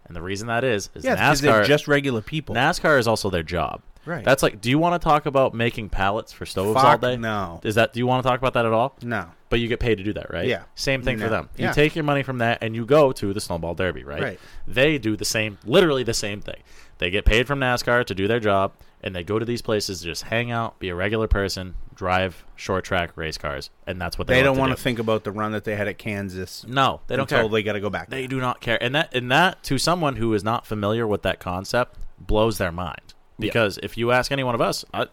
And 0.08 0.16
the 0.16 0.22
reason 0.22 0.48
that 0.48 0.64
is 0.64 0.90
is 0.96 1.04
Yeah, 1.06 1.16
they're 1.16 1.54
NASCAR 1.62 1.66
just 1.66 1.88
regular 1.88 2.22
people. 2.22 2.56
NASCAR 2.56 3.00
is 3.00 3.08
also 3.08 3.30
their 3.30 3.44
job. 3.44 3.82
Right. 4.06 4.26
That's 4.26 4.44
like 4.44 4.60
do 4.60 4.70
you 4.70 4.78
want 4.80 5.02
to 5.02 5.04
talk 5.06 5.26
about 5.26 5.54
making 5.54 5.88
pallets 5.90 6.34
for 6.34 6.46
stoves 6.46 6.76
all 6.76 6.98
day? 6.98 7.16
no. 7.16 7.62
Is 7.64 7.76
that 7.76 7.94
do 7.94 8.00
you 8.00 8.08
want 8.08 8.22
to 8.24 8.28
talk 8.30 8.38
about 8.38 8.54
that 8.54 8.66
at 8.66 8.74
all? 8.74 8.98
no. 9.02 9.28
But 9.50 9.60
you 9.60 9.68
get 9.68 9.80
paid 9.80 10.00
to 10.00 10.04
do 10.04 10.14
that, 10.14 10.34
right? 10.34 10.48
Yeah. 10.48 10.64
Same 10.74 11.04
thing 11.04 11.18
for 11.20 11.26
No. 11.26 11.30
them. 11.30 11.50
You 11.58 11.66
Yeah. 11.66 11.74
take 11.74 11.96
your 11.96 12.04
money 12.04 12.24
from 12.24 12.40
that 12.40 12.58
and 12.64 12.76
you 12.76 12.88
go 12.88 13.12
to 13.12 13.34
the 13.34 13.40
Snowball 13.40 13.76
Derby, 13.76 14.04
right? 14.04 14.22
Right. 14.22 14.40
They 14.68 14.98
do 14.98 15.16
the 15.16 15.26
same, 15.26 15.60
literally 15.64 16.02
the 16.02 16.16
same 16.16 16.42
thing. 16.42 16.64
They 17.00 17.10
get 17.10 17.26
paid 17.26 17.48
from 17.48 17.60
NASCAR 17.60 18.06
to 18.06 18.16
do 18.16 18.28
their 18.28 18.40
job, 18.40 18.74
and 19.02 19.16
they 19.16 19.24
go 19.24 19.40
to 19.40 19.46
these 19.46 19.62
places 19.62 20.00
to 20.00 20.06
just 20.06 20.24
hang 20.24 20.52
out, 20.52 20.80
be 20.80 20.90
a 20.90 20.96
regular 20.96 21.28
person, 21.28 21.76
drive 21.96 22.46
short 22.56 22.86
track 22.86 23.12
race 23.16 23.38
cars, 23.38 23.70
and 23.86 24.00
that's 24.00 24.18
what 24.18 24.28
they, 24.28 24.36
They 24.36 24.44
don't 24.44 24.58
want 24.58 24.72
do. 24.72 24.76
to 24.76 24.82
think 24.82 25.00
about 25.00 25.24
the 25.24 25.32
run 25.32 25.52
that 25.52 25.64
they 25.66 25.76
had 25.76 25.88
at 25.88 25.98
Kansas. 25.98 26.66
No, 26.68 27.02
they 27.08 27.16
don't 27.16 27.28
care. 27.28 27.48
They 27.48 27.64
got 27.64 27.74
to 27.74 27.80
go 27.82 27.90
back. 27.90 28.10
They 28.10 28.28
do 28.28 28.40
not 28.40 28.62
care, 28.62 28.82
and 28.82 28.96
that 28.96 29.14
and 29.14 29.32
that 29.32 29.64
to 29.64 29.78
someone 29.78 30.16
who 30.18 30.34
is 30.34 30.44
not 30.44 30.66
familiar 30.66 31.06
with 31.06 31.24
that 31.24 31.40
concept 31.40 31.98
blows 32.20 32.58
their 32.58 32.72
mind. 32.72 33.14
Because 33.40 33.80
if 33.84 33.98
you 33.98 34.12
ask 34.12 34.32
any 34.32 34.44
one 34.44 34.56
of 34.56 34.62
us, 34.62 34.86
I, 34.94 35.08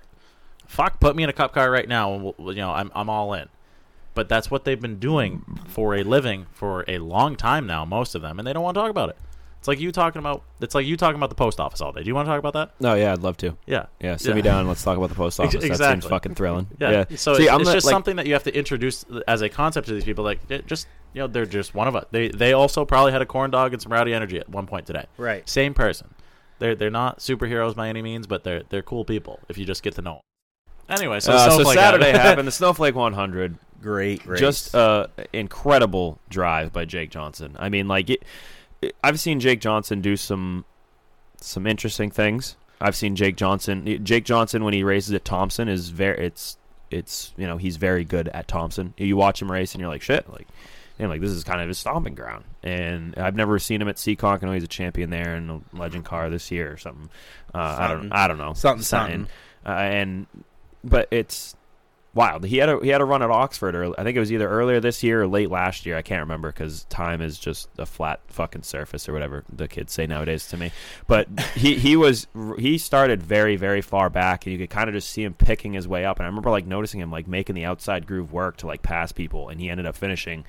fuck, 0.67 1.01
put 1.01 1.17
me 1.17 1.23
in 1.25 1.31
a 1.31 1.33
cup 1.33 1.53
car 1.55 1.71
right 1.71 1.89
now, 1.89 2.13
and 2.15 2.23
we'll, 2.23 2.55
you 2.55 2.61
know 2.61 2.71
I'm 2.71 2.93
I'm 2.95 3.09
all 3.11 3.33
in. 3.33 3.49
But 4.15 4.29
that's 4.29 4.51
what 4.51 4.65
they've 4.65 4.81
been 4.81 4.99
doing 4.99 5.59
for 5.69 5.95
a 5.97 6.03
living 6.03 6.47
for 6.53 6.85
a 6.87 6.99
long 6.99 7.37
time 7.37 7.67
now, 7.67 7.85
most 7.85 8.15
of 8.15 8.23
them, 8.23 8.39
and 8.39 8.47
they 8.47 8.53
don't 8.53 8.63
want 8.63 8.75
to 8.75 8.81
talk 8.81 8.91
about 8.91 9.09
it. 9.09 9.17
It's 9.61 9.69
like 9.69 9.79
you 9.79 9.93
talking 9.93 10.19
about. 10.21 10.43
It's 10.63 10.75
like 10.75 10.87
you 10.87 10.97
talking 10.97 11.17
about 11.17 11.29
the 11.29 11.35
post 11.37 11.61
office 11.61 11.81
all 11.83 11.93
day. 11.93 12.03
Do 12.03 12.09
you 12.09 12.15
want 12.15 12.27
to 12.27 12.31
talk 12.31 12.39
about 12.39 12.55
that? 12.55 12.73
No, 12.81 12.95
yeah, 12.95 13.13
I'd 13.13 13.19
love 13.21 13.37
to. 13.39 13.57
Yeah, 13.67 13.87
Yeah, 14.01 14.17
sit 14.17 14.35
me 14.35 14.41
down. 14.43 14.67
Let's 14.67 14.83
talk 14.83 14.97
about 14.97 15.11
the 15.11 15.15
post 15.15 15.39
office. 15.39 15.53
That 15.53 15.61
seems 15.61 15.71
exactly. 15.79 16.09
fucking 16.09 16.35
thrilling. 16.35 16.67
Yeah. 16.81 17.05
Yeah. 17.11 17.17
So 17.17 17.35
See, 17.35 17.43
it's, 17.43 17.53
I'm 17.53 17.61
it's 17.61 17.69
not, 17.69 17.75
just 17.75 17.85
like- 17.87 17.93
something 17.93 18.17
that 18.17 18.27
you 18.27 18.33
have 18.33 18.45
to 18.45 18.57
introduce 18.57 19.05
as 19.29 19.43
a 19.43 19.51
concept 19.51 19.89
to 19.89 19.93
these 19.95 20.05
people. 20.05 20.25
Like, 20.25 20.41
it 20.51 20.67
just 20.67 20.89
you 21.13 21.21
know, 21.21 21.27
they're 21.27 21.45
just 21.45 21.75
one 21.75 21.89
of 21.89 21.95
us. 21.95 22.07
They 22.11 22.29
they 22.29 22.55
also 22.55 22.87
probably 22.87 23.13
had 23.13 23.21
a 23.21 23.27
corn 23.27 23.51
dog 23.51 23.75
and 23.75 23.83
some 23.83 23.93
rowdy 23.93 24.15
energy 24.15 24.39
at 24.39 24.49
one 24.49 24.67
point 24.67 24.87
today. 24.87 25.05
Right. 25.19 25.47
Same 25.47 25.75
person. 25.75 26.15
They're 26.59 26.75
they're 26.75 26.91
not 26.91 27.19
superheroes 27.19 27.75
by 27.77 27.89
any 27.89 28.01
means, 28.01 28.27
but 28.27 28.45
they're 28.45 28.63
they're 28.71 28.83
cool 28.83 29.05
people 29.05 29.41
if 29.51 29.59
you 29.59 29.67
just 29.67 29.83
get 29.83 29.95
to 29.97 30.03
know. 30.03 30.15
'em. 30.15 30.21
Anyway, 30.97 31.21
so, 31.21 31.33
Uh, 31.33 31.51
so 31.51 31.65
Saturday 31.73 32.07
happened. 32.07 32.23
happened. 32.23 32.49
The 32.49 32.53
Snowflake 32.53 32.95
100. 32.95 33.57
Great 33.83 34.25
race. 34.27 34.41
Just 34.41 34.75
uh, 34.75 35.07
incredible 35.33 36.19
drive 36.29 36.73
by 36.73 36.85
Jake 36.85 37.11
Johnson. 37.11 37.57
I 37.59 37.69
mean, 37.69 37.89
like 37.89 38.11
it, 38.11 38.23
it- 38.23 38.27
I've 39.03 39.21
seen 39.21 39.41
Jake 39.41 39.61
Johnson 39.61 40.01
do 40.01 40.17
some 40.17 40.65
some 41.41 41.67
interesting 41.67 42.11
things. 42.11 42.57
I've 42.81 42.97
seen 42.97 43.15
Jake 43.17 43.37
Johnson. 43.37 44.05
Jake 44.05 44.25
Johnson 44.25 44.65
when 44.65 44.75
he 44.75 44.83
races 44.83 45.13
at 45.13 45.25
Thompson 45.25 45.69
is 45.69 45.91
very. 45.91 46.27
It's 46.27 46.57
it's 46.91 47.33
you 47.37 47.47
know 47.47 47.57
he's 47.57 47.77
very 47.77 48.05
good 48.05 48.29
at 48.29 48.49
Thompson. 48.49 48.95
You 48.97 49.17
watch 49.17 49.43
him 49.43 49.51
race 49.51 49.75
and 49.75 49.81
you're 49.81 49.91
like 49.91 50.03
shit 50.03 50.29
like. 50.31 50.49
And 50.99 51.09
like 51.09 51.23
this 51.23 51.31
is 51.31 51.45
kind 51.45 51.63
of 51.63 51.69
his 51.69 51.79
stomping 51.79 52.15
ground, 52.15 52.45
and 52.63 53.17
I've 53.17 53.35
never 53.35 53.59
seen 53.59 53.81
him 53.81 53.89
at 53.89 53.97
Seekonk. 53.97 54.43
I 54.43 54.47
know 54.47 54.53
he's 54.53 54.65
a 54.65 54.69
champion 54.69 55.09
there 55.09 55.35
in 55.35 55.49
a 55.49 55.61
legend 55.75 56.05
car 56.05 56.29
this 56.29 56.51
year 56.51 56.71
or 56.71 56.77
something. 56.77 57.09
Uh, 57.55 57.77
I 57.79 57.89
don't, 57.89 58.13
I 58.13 58.29
don't 58.29 58.37
know, 58.37 58.53
Something, 58.53 58.83
something. 58.83 59.27
Uh, 59.65 59.71
and 59.71 60.27
but 60.85 61.09
it's 61.11 61.57
wild. 62.15 62.45
He 62.45 62.59
had 62.59 62.69
a 62.69 62.79
he 62.81 62.89
had 62.89 63.01
a 63.01 63.05
run 63.05 63.23
at 63.23 63.31
Oxford, 63.31 63.75
or 63.75 63.99
I 63.99 64.05
think 64.05 64.17
it 64.17 64.21
was 64.21 64.33
either 64.33 64.49
earlier 64.49 64.81
this 64.81 65.03
year 65.03 65.23
or 65.23 65.27
late 65.27 65.51
last 65.51 65.87
year. 65.87 65.97
I 65.97 66.03
can't 66.03 66.21
remember 66.21 66.51
because 66.51 66.85
time 66.85 67.21
is 67.21 67.39
just 67.39 67.69
a 67.79 67.87
flat 67.87 68.21
fucking 68.29 68.63
surface 68.63 69.09
or 69.09 69.13
whatever 69.13 69.45
the 69.51 69.69
kids 69.69 69.93
say 69.93 70.07
nowadays 70.07 70.49
to 70.49 70.57
me. 70.57 70.73
But 71.07 71.29
he 71.55 71.77
he 71.77 71.97
was 71.97 72.27
he 72.59 72.79
started 72.79 73.23
very 73.23 73.57
very 73.57 73.81
far 73.81 74.11
back, 74.11 74.47
and 74.47 74.53
you 74.53 74.59
could 74.59 74.71
kind 74.71 74.89
of 74.89 74.95
just 74.95 75.11
see 75.11 75.25
him 75.25 75.35
picking 75.35 75.73
his 75.73 75.87
way 75.87 76.05
up. 76.05 76.19
And 76.19 76.25
I 76.25 76.29
remember 76.29 76.51
like 76.51 76.67
noticing 76.67 77.01
him 77.01 77.11
like 77.11 77.29
making 77.29 77.55
the 77.55 77.65
outside 77.65 78.07
groove 78.07 78.33
work 78.33 78.57
to 78.59 78.67
like 78.67 78.83
pass 78.83 79.13
people, 79.13 79.49
and 79.49 79.61
he 79.61 79.71
ended 79.71 79.87
up 79.87 79.97
finishing. 79.97 80.45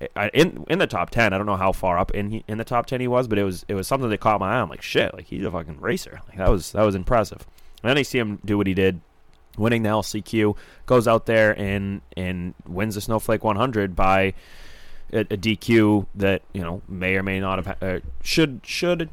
Eh, 0.00 0.30
in 0.34 0.64
in 0.68 0.78
the 0.78 0.86
top 0.86 1.10
ten, 1.10 1.32
I 1.32 1.38
don't 1.38 1.46
know 1.46 1.56
how 1.56 1.72
far 1.72 1.98
up 1.98 2.12
in 2.12 2.44
in 2.46 2.58
the 2.58 2.64
top 2.64 2.86
ten 2.86 3.00
he 3.00 3.08
was, 3.08 3.26
but 3.26 3.38
it 3.38 3.44
was 3.44 3.64
it 3.68 3.74
was 3.74 3.88
something 3.88 4.10
that 4.10 4.20
caught 4.20 4.40
my 4.40 4.52
eye. 4.52 4.60
I'm 4.60 4.68
like, 4.68 4.82
shit, 4.82 5.14
like 5.14 5.26
he's 5.26 5.44
a 5.44 5.50
fucking 5.50 5.80
racer. 5.80 6.20
Like 6.28 6.36
that 6.36 6.50
was 6.50 6.72
that 6.72 6.84
was 6.84 6.94
impressive. 6.94 7.46
And 7.82 7.90
then 7.90 7.98
I 7.98 8.02
see 8.02 8.18
him 8.18 8.40
do 8.44 8.58
what 8.58 8.66
he 8.66 8.74
did 8.74 9.00
winning 9.58 9.82
the 9.82 9.90
LCQ, 9.90 10.56
goes 10.86 11.08
out 11.08 11.26
there 11.26 11.58
and 11.58 12.00
and 12.16 12.54
wins 12.66 12.94
the 12.94 13.00
Snowflake 13.00 13.44
100 13.44 13.96
by 13.96 14.34
a, 15.12 15.20
a 15.20 15.24
DQ 15.36 16.06
that 16.16 16.42
you 16.52 16.62
know 16.62 16.82
may 16.88 17.16
or 17.16 17.22
may 17.22 17.40
not 17.40 17.58
have 17.58 17.66
ha- 17.66 17.86
uh, 17.86 18.00
should 18.22 18.60
should 18.64 19.08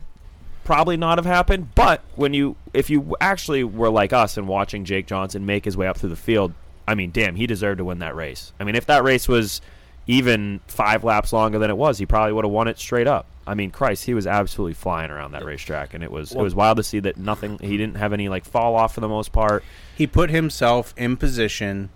probably 0.64 0.98
not 0.98 1.18
have 1.18 1.26
happened. 1.26 1.74
But 1.76 2.02
when 2.16 2.34
you 2.34 2.56
if 2.74 2.90
you 2.90 3.16
actually 3.22 3.64
were 3.64 3.90
like 3.90 4.14
us 4.14 4.38
and 4.38 4.48
watching 4.48 4.86
Jake 4.86 5.08
Johnson 5.08 5.46
make 5.46 5.66
his 5.66 5.78
way 5.78 5.88
up 5.88 5.98
through 5.98 6.10
the 6.10 6.16
field, 6.16 6.54
I 6.88 6.96
mean, 6.96 7.12
damn, 7.12 7.36
he 7.36 7.48
deserved 7.48 7.78
to 7.78 7.86
win 7.86 8.00
that 8.00 8.16
race. 8.16 8.54
I 8.60 8.64
mean, 8.64 8.76
if 8.76 8.86
that 8.88 9.04
race 9.04 9.28
was 9.28 9.62
even 10.08 10.60
five 10.68 11.04
laps 11.04 11.34
longer 11.34 11.60
than 11.60 11.70
it 11.70 11.78
was, 11.78 11.98
he 11.98 12.06
probably 12.06 12.34
would 12.34 12.46
have 12.46 12.52
won 12.52 12.68
it 12.68 12.78
straight 12.78 13.08
up. 13.08 13.26
I 13.48 13.54
mean, 13.54 13.70
Christ, 13.70 14.06
he 14.06 14.14
was 14.16 14.26
absolutely 14.26 14.74
flying 14.74 15.12
around 15.12 15.34
that 15.34 15.46
racetrack, 15.46 15.94
and 15.94 16.04
it 16.04 16.12
was 16.12 16.32
it 16.32 16.42
was 16.42 16.56
wild 16.56 16.78
to 16.78 16.84
see 16.84 17.00
that 17.02 17.18
nothing. 17.18 17.60
He 17.60 17.78
didn't 17.78 17.98
have 17.98 18.12
any 18.14 18.28
like 18.30 18.44
fall 18.46 18.76
off 18.76 18.96
for 18.96 19.02
the 19.02 19.08
most 19.08 19.32
part. 19.32 19.64
He 19.96 20.08
put 20.08 20.30
himself 20.32 20.94
in 20.98 21.16
position 21.18 21.90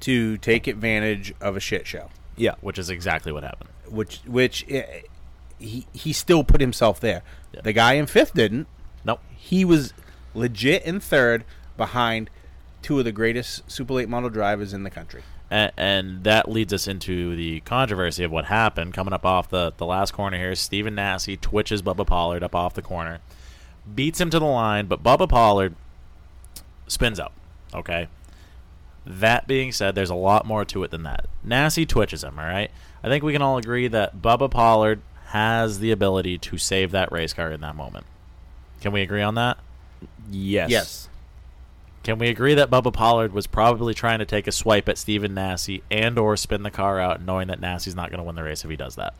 to 0.00 0.36
take 0.38 0.66
advantage 0.66 1.34
of 1.40 1.56
a 1.56 1.60
shit 1.60 1.86
show, 1.86 2.10
Yeah, 2.36 2.54
which 2.60 2.78
is 2.78 2.90
exactly 2.90 3.32
what 3.32 3.42
happened. 3.44 3.70
which 3.88 4.20
which 4.26 4.64
eh, 4.70 5.02
he 5.58 5.86
he 5.92 6.12
still 6.12 6.44
put 6.44 6.60
himself 6.60 7.00
there. 7.00 7.22
Yeah. 7.52 7.60
The 7.62 7.72
guy 7.72 7.94
in 7.94 8.06
fifth 8.06 8.34
didn't. 8.34 8.66
Nope. 9.04 9.20
He 9.30 9.64
was 9.64 9.92
legit 10.34 10.84
in 10.84 11.00
third 11.00 11.44
behind 11.76 12.30
two 12.82 12.98
of 12.98 13.04
the 13.04 13.12
greatest 13.12 13.70
Super 13.70 13.94
Late 13.94 14.08
Model 14.08 14.30
drivers 14.30 14.72
in 14.72 14.82
the 14.84 14.90
country. 14.90 15.22
And, 15.54 15.72
and 15.76 16.24
that 16.24 16.50
leads 16.50 16.72
us 16.72 16.88
into 16.88 17.36
the 17.36 17.60
controversy 17.60 18.24
of 18.24 18.32
what 18.32 18.46
happened 18.46 18.92
coming 18.92 19.14
up 19.14 19.24
off 19.24 19.48
the, 19.50 19.72
the 19.76 19.86
last 19.86 20.10
corner 20.12 20.36
here. 20.36 20.56
Stephen 20.56 20.96
Nasse 20.96 21.28
twitches 21.40 21.80
Bubba 21.80 22.04
Pollard 22.04 22.42
up 22.42 22.56
off 22.56 22.74
the 22.74 22.82
corner, 22.82 23.20
beats 23.94 24.20
him 24.20 24.30
to 24.30 24.40
the 24.40 24.44
line, 24.44 24.86
but 24.86 25.04
Bubba 25.04 25.28
Pollard 25.28 25.76
spins 26.88 27.20
out. 27.20 27.30
Okay. 27.72 28.08
That 29.06 29.46
being 29.46 29.70
said, 29.70 29.94
there's 29.94 30.10
a 30.10 30.16
lot 30.16 30.44
more 30.44 30.64
to 30.64 30.82
it 30.82 30.90
than 30.90 31.04
that. 31.04 31.26
Nasse 31.44 31.86
twitches 31.86 32.24
him, 32.24 32.36
all 32.36 32.46
right? 32.46 32.72
I 33.04 33.08
think 33.08 33.22
we 33.22 33.32
can 33.32 33.42
all 33.42 33.56
agree 33.56 33.86
that 33.86 34.20
Bubba 34.20 34.50
Pollard 34.50 35.02
has 35.26 35.78
the 35.78 35.92
ability 35.92 36.36
to 36.38 36.58
save 36.58 36.90
that 36.90 37.12
race 37.12 37.32
car 37.32 37.52
in 37.52 37.60
that 37.60 37.76
moment. 37.76 38.06
Can 38.80 38.90
we 38.90 39.02
agree 39.02 39.22
on 39.22 39.36
that? 39.36 39.58
yes, 40.32 40.68
Yes. 40.70 41.08
Can 42.04 42.18
we 42.18 42.28
agree 42.28 42.54
that 42.54 42.70
Bubba 42.70 42.92
Pollard 42.92 43.32
was 43.32 43.46
probably 43.46 43.94
trying 43.94 44.20
to 44.20 44.26
take 44.26 44.46
a 44.46 44.52
swipe 44.52 44.88
at 44.88 44.98
Steven 44.98 45.34
Nasse 45.34 45.80
and 45.90 46.18
or 46.18 46.36
spin 46.36 46.62
the 46.62 46.70
car 46.70 47.00
out 47.00 47.22
knowing 47.22 47.48
that 47.48 47.60
Nasse's 47.60 47.96
not 47.96 48.10
going 48.10 48.18
to 48.18 48.24
win 48.24 48.36
the 48.36 48.42
race 48.44 48.62
if 48.62 48.70
he 48.70 48.76
does 48.76 48.94
that? 48.96 49.14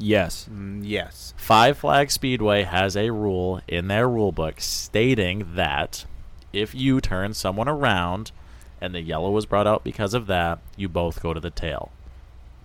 yes. 0.00 0.48
Mm, 0.50 0.80
yes. 0.82 1.34
Five 1.36 1.78
Flag 1.78 2.10
Speedway 2.10 2.62
has 2.62 2.96
a 2.96 3.10
rule 3.10 3.60
in 3.68 3.88
their 3.88 4.08
rule 4.08 4.32
book 4.32 4.60
stating 4.60 5.54
that 5.54 6.06
if 6.52 6.74
you 6.74 7.00
turn 7.00 7.34
someone 7.34 7.68
around 7.68 8.32
and 8.80 8.94
the 8.94 9.02
yellow 9.02 9.30
was 9.30 9.46
brought 9.46 9.66
out 9.66 9.84
because 9.84 10.14
of 10.14 10.26
that, 10.26 10.58
you 10.76 10.88
both 10.88 11.22
go 11.22 11.34
to 11.34 11.40
the 11.40 11.50
tail. 11.50 11.92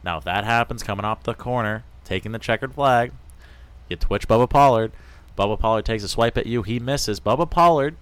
Now, 0.04 0.18
if 0.18 0.24
that 0.24 0.46
happens 0.46 0.84
coming 0.84 1.06
off 1.06 1.24
the 1.24 1.34
corner, 1.34 1.84
taking 2.04 2.32
the 2.32 2.40
checkered 2.40 2.74
flag, 2.74 3.12
you 3.90 3.98
twitch 3.98 4.28
Bubba 4.28 4.50
Pollard. 4.50 4.92
Bubba 5.38 5.60
Pollard 5.60 5.86
takes 5.86 6.04
a 6.04 6.08
swipe 6.08 6.38
at 6.38 6.46
you. 6.46 6.64
He 6.64 6.80
misses. 6.80 7.20
Bubba 7.20 7.50
Pollard, 7.50 7.98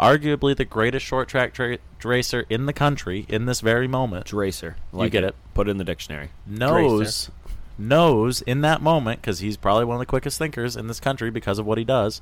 arguably 0.00 0.56
the 0.56 0.64
greatest 0.64 1.04
short 1.04 1.28
track 1.28 1.52
tra- 1.52 1.78
racer 2.02 2.46
in 2.48 2.66
the 2.66 2.72
country 2.72 3.26
in 3.28 3.44
this 3.46 3.60
very 3.60 3.86
moment, 3.86 4.26
Dracer, 4.26 4.76
You 4.92 5.10
get 5.10 5.24
it. 5.24 5.34
Put 5.54 5.68
it 5.68 5.72
in 5.72 5.76
the 5.76 5.84
dictionary. 5.84 6.30
knows 6.46 7.30
knows 7.78 8.42
in 8.42 8.60
that 8.60 8.82
moment 8.82 9.20
because 9.22 9.38
he's 9.38 9.56
probably 9.56 9.84
one 9.84 9.96
of 9.96 10.00
the 10.00 10.06
quickest 10.06 10.38
thinkers 10.38 10.76
in 10.76 10.86
this 10.86 11.00
country 11.00 11.30
because 11.30 11.58
of 11.58 11.64
what 11.66 11.78
he 11.78 11.84
does. 11.84 12.20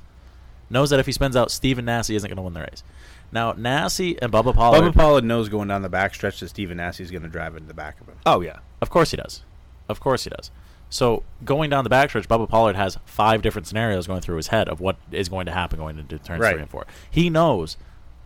Knows 0.69 0.91
that 0.91 0.99
if 0.99 1.05
he 1.05 1.11
spins 1.11 1.35
out, 1.35 1.51
Steven 1.51 1.83
Nasse 1.85 2.11
isn't 2.11 2.29
going 2.29 2.37
to 2.37 2.43
win 2.43 2.53
the 2.53 2.61
race. 2.61 2.83
Now, 3.31 3.53
Nasse 3.53 3.99
and 4.21 4.31
Bubba 4.31 4.53
Pollard, 4.53 4.81
Bubba 4.81 4.95
Pollard 4.95 5.23
knows 5.23 5.49
going 5.49 5.67
down 5.67 5.81
the 5.81 5.89
backstretch 5.89 6.39
that 6.39 6.49
Steven 6.49 6.77
Nasse 6.77 7.09
going 7.11 7.23
to 7.23 7.27
drive 7.29 7.55
into 7.55 7.67
the 7.67 7.73
back 7.73 7.99
of 7.99 8.07
him. 8.07 8.15
Oh 8.25 8.41
yeah, 8.41 8.59
of 8.81 8.89
course 8.89 9.11
he 9.11 9.17
does. 9.17 9.43
Of 9.87 9.99
course 9.99 10.23
he 10.23 10.29
does. 10.29 10.51
So 10.89 11.23
going 11.45 11.69
down 11.69 11.83
the 11.83 11.89
backstretch, 11.89 12.25
Bubba 12.27 12.49
Pollard 12.49 12.75
has 12.75 12.97
five 13.05 13.41
different 13.41 13.67
scenarios 13.67 14.07
going 14.07 14.21
through 14.21 14.37
his 14.37 14.47
head 14.47 14.67
of 14.67 14.79
what 14.81 14.95
is 15.11 15.29
going 15.29 15.45
to 15.45 15.51
happen 15.51 15.77
going 15.79 15.99
into 15.99 16.17
turns 16.17 16.41
Right. 16.41 16.53
three 16.53 16.61
and 16.61 16.69
four. 16.69 16.87
He 17.11 17.29
knows 17.29 17.77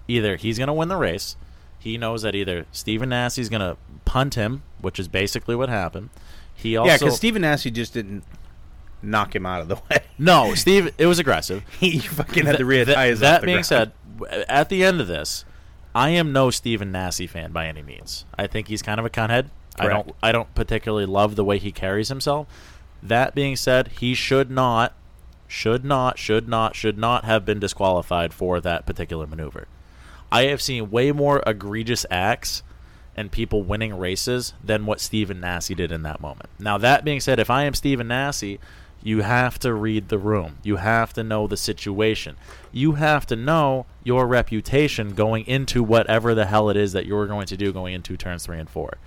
either 0.08 0.36
he's 0.38 0.58
going 0.58 0.68
to 0.68 0.74
win 0.74 0.88
the 0.88 0.96
race. 0.98 1.36
He 1.78 1.98
knows 1.98 2.22
that 2.22 2.36
either 2.36 2.66
Steven 2.72 3.10
Nasse's 3.10 3.50
going 3.50 3.60
to 3.62 3.76
punt 4.06 4.36
him, 4.36 4.64
which 4.80 4.98
is 5.00 5.10
basically 5.10 5.56
what 5.56 5.68
happened. 5.68 6.10
He 6.56 6.78
also 6.78 6.90
yeah, 6.92 6.98
because 6.98 7.18
Steven 7.18 7.42
Nasse 7.42 7.64
just 7.66 7.94
didn't 7.94 8.24
knock 9.02 9.36
him 9.36 9.46
out 9.46 9.60
of 9.62 9.68
the 9.68 9.76
way. 9.90 10.00
no, 10.18 10.56
Steve. 10.56 10.94
It 10.98 11.08
was 11.08 11.20
aggressive. 11.20 11.64
he 11.80 12.00
fucking 12.00 12.46
had 12.46 12.58
the 12.58 12.66
rear 12.66 12.86
th- 12.86 12.96
tires. 12.96 13.20
that 13.20 13.36
off 13.36 13.42
the 13.42 13.46
being 13.48 13.56
ground. 13.64 13.66
said, 13.66 13.92
at 14.48 14.70
the 14.70 14.86
end 14.86 15.02
of 15.02 15.08
this, 15.08 15.44
I 15.94 16.12
am 16.12 16.32
no 16.32 16.50
Steven 16.50 16.92
Nasse 16.92 17.28
fan 17.28 17.52
by 17.52 17.68
any 17.68 17.82
means. 17.82 18.26
I 18.38 18.48
think 18.48 18.70
he's 18.70 18.82
kind 18.82 19.00
of 19.00 19.06
a 19.06 19.10
cunhead. 19.10 19.50
I 19.78 19.88
don't. 19.88 20.16
I 20.22 20.32
don't 20.32 20.54
particularly 20.56 21.06
love 21.06 21.36
the 21.36 21.44
way 21.44 21.58
he 21.58 21.72
carries 21.72 22.10
himself. 22.10 22.48
That 23.02 23.36
being 23.36 23.56
said, 23.56 23.90
he 24.00 24.14
should 24.14 24.50
not, 24.50 24.94
should 25.48 25.84
not, 25.84 26.18
should 26.18 26.48
not, 26.48 26.76
should 26.76 26.98
not 26.98 27.26
have 27.26 27.46
been 27.46 27.60
disqualified 27.60 28.34
for 28.34 28.62
that 28.62 28.86
particular 28.86 29.28
maneuver. 29.28 29.68
I 30.32 30.44
have 30.46 30.62
seen 30.62 30.90
way 30.90 31.12
more 31.12 31.44
egregious 31.46 32.06
acts 32.10 32.64
and 33.16 33.32
people 33.32 33.62
winning 33.62 33.98
races 33.98 34.54
than 34.64 34.86
what 34.86 35.00
Steven 35.00 35.40
Nasse 35.40 35.68
did 35.68 35.92
in 35.92 36.02
that 36.04 36.22
moment. 36.22 36.50
Now, 36.58 36.78
that 36.80 37.06
being 37.06 37.20
said, 37.20 37.40
if 37.40 37.50
I 37.50 37.64
am 37.64 37.74
Steven 37.74 38.08
Nasse, 38.08 38.58
you 39.04 39.22
have 39.22 39.60
to 39.60 39.74
read 39.74 40.08
the 40.08 40.18
room. 40.18 40.58
You 40.64 40.78
have 40.78 41.14
to 41.14 41.24
know 41.24 41.46
the 41.46 41.58
situation. 41.58 42.38
You 42.72 42.94
have 42.94 43.26
to 43.28 43.36
know 43.36 43.86
your 44.04 44.26
reputation 44.26 45.14
going 45.14 45.46
into 45.46 45.84
whatever 45.84 46.34
the 46.34 46.46
hell 46.46 46.70
it 46.70 46.78
is 46.78 46.94
that 46.94 47.06
you're 47.06 47.28
going 47.28 47.48
to 47.48 47.58
do 47.58 47.74
going 47.74 47.94
into 47.94 48.16
turns 48.16 48.46
three 48.46 48.60
and 48.60 48.70
four. 48.70 48.98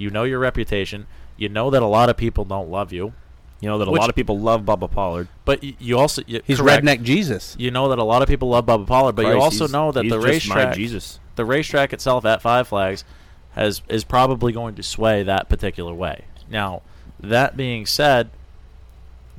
You 0.00 0.10
know 0.10 0.24
your 0.24 0.38
reputation. 0.38 1.06
You 1.36 1.48
know 1.48 1.70
that 1.70 1.82
a 1.82 1.86
lot 1.86 2.08
of 2.08 2.16
people 2.16 2.44
don't 2.44 2.70
love 2.70 2.92
you, 2.92 3.12
you 3.60 3.68
know 3.68 3.78
that 3.78 3.88
a 3.88 3.90
Which- 3.90 4.00
lot 4.00 4.08
of 4.08 4.16
people 4.16 4.38
love 4.38 4.62
Bubba 4.62 4.90
Pollard. 4.90 5.28
but 5.44 5.62
y- 5.62 5.74
you 5.78 5.98
also 5.98 6.22
you, 6.26 6.40
he's 6.44 6.58
correct. 6.58 6.84
redneck 6.84 7.02
Jesus. 7.02 7.54
You 7.58 7.70
know 7.70 7.88
that 7.90 7.98
a 7.98 8.04
lot 8.04 8.22
of 8.22 8.28
people 8.28 8.48
love 8.48 8.66
Bubba 8.66 8.86
Pollard, 8.86 9.12
but 9.16 9.26
you 9.26 9.40
also 9.40 9.66
know 9.66 9.92
that 9.92 10.08
the 10.08 10.18
racetrack, 10.18 10.74
Jesus. 10.74 11.20
the 11.36 11.44
racetrack 11.44 11.92
itself 11.92 12.24
at 12.24 12.40
Five 12.42 12.68
Flags, 12.68 13.04
has 13.52 13.82
is 13.88 14.04
probably 14.04 14.52
going 14.52 14.74
to 14.76 14.82
sway 14.82 15.22
that 15.22 15.48
particular 15.48 15.92
way. 15.94 16.24
Now, 16.50 16.82
that 17.20 17.56
being 17.56 17.84
said, 17.86 18.30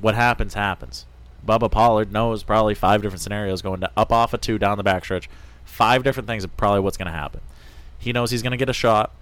what 0.00 0.14
happens 0.14 0.54
happens. 0.54 1.06
Bubba 1.46 1.70
Pollard 1.70 2.12
knows 2.12 2.42
probably 2.44 2.74
five 2.74 3.02
different 3.02 3.20
scenarios 3.20 3.62
going 3.62 3.80
to 3.80 3.90
up 3.96 4.12
off 4.12 4.32
a 4.32 4.38
two 4.38 4.58
down 4.58 4.78
the 4.78 4.84
backstretch. 4.84 5.26
Five 5.64 6.04
different 6.04 6.26
things 6.28 6.44
of 6.44 6.56
probably 6.56 6.80
what's 6.80 6.96
going 6.96 7.06
to 7.06 7.12
happen. 7.12 7.40
He 7.98 8.12
knows 8.12 8.30
he's 8.30 8.42
going 8.42 8.52
to 8.52 8.56
get 8.56 8.68
a 8.68 8.72
shot. 8.74 9.12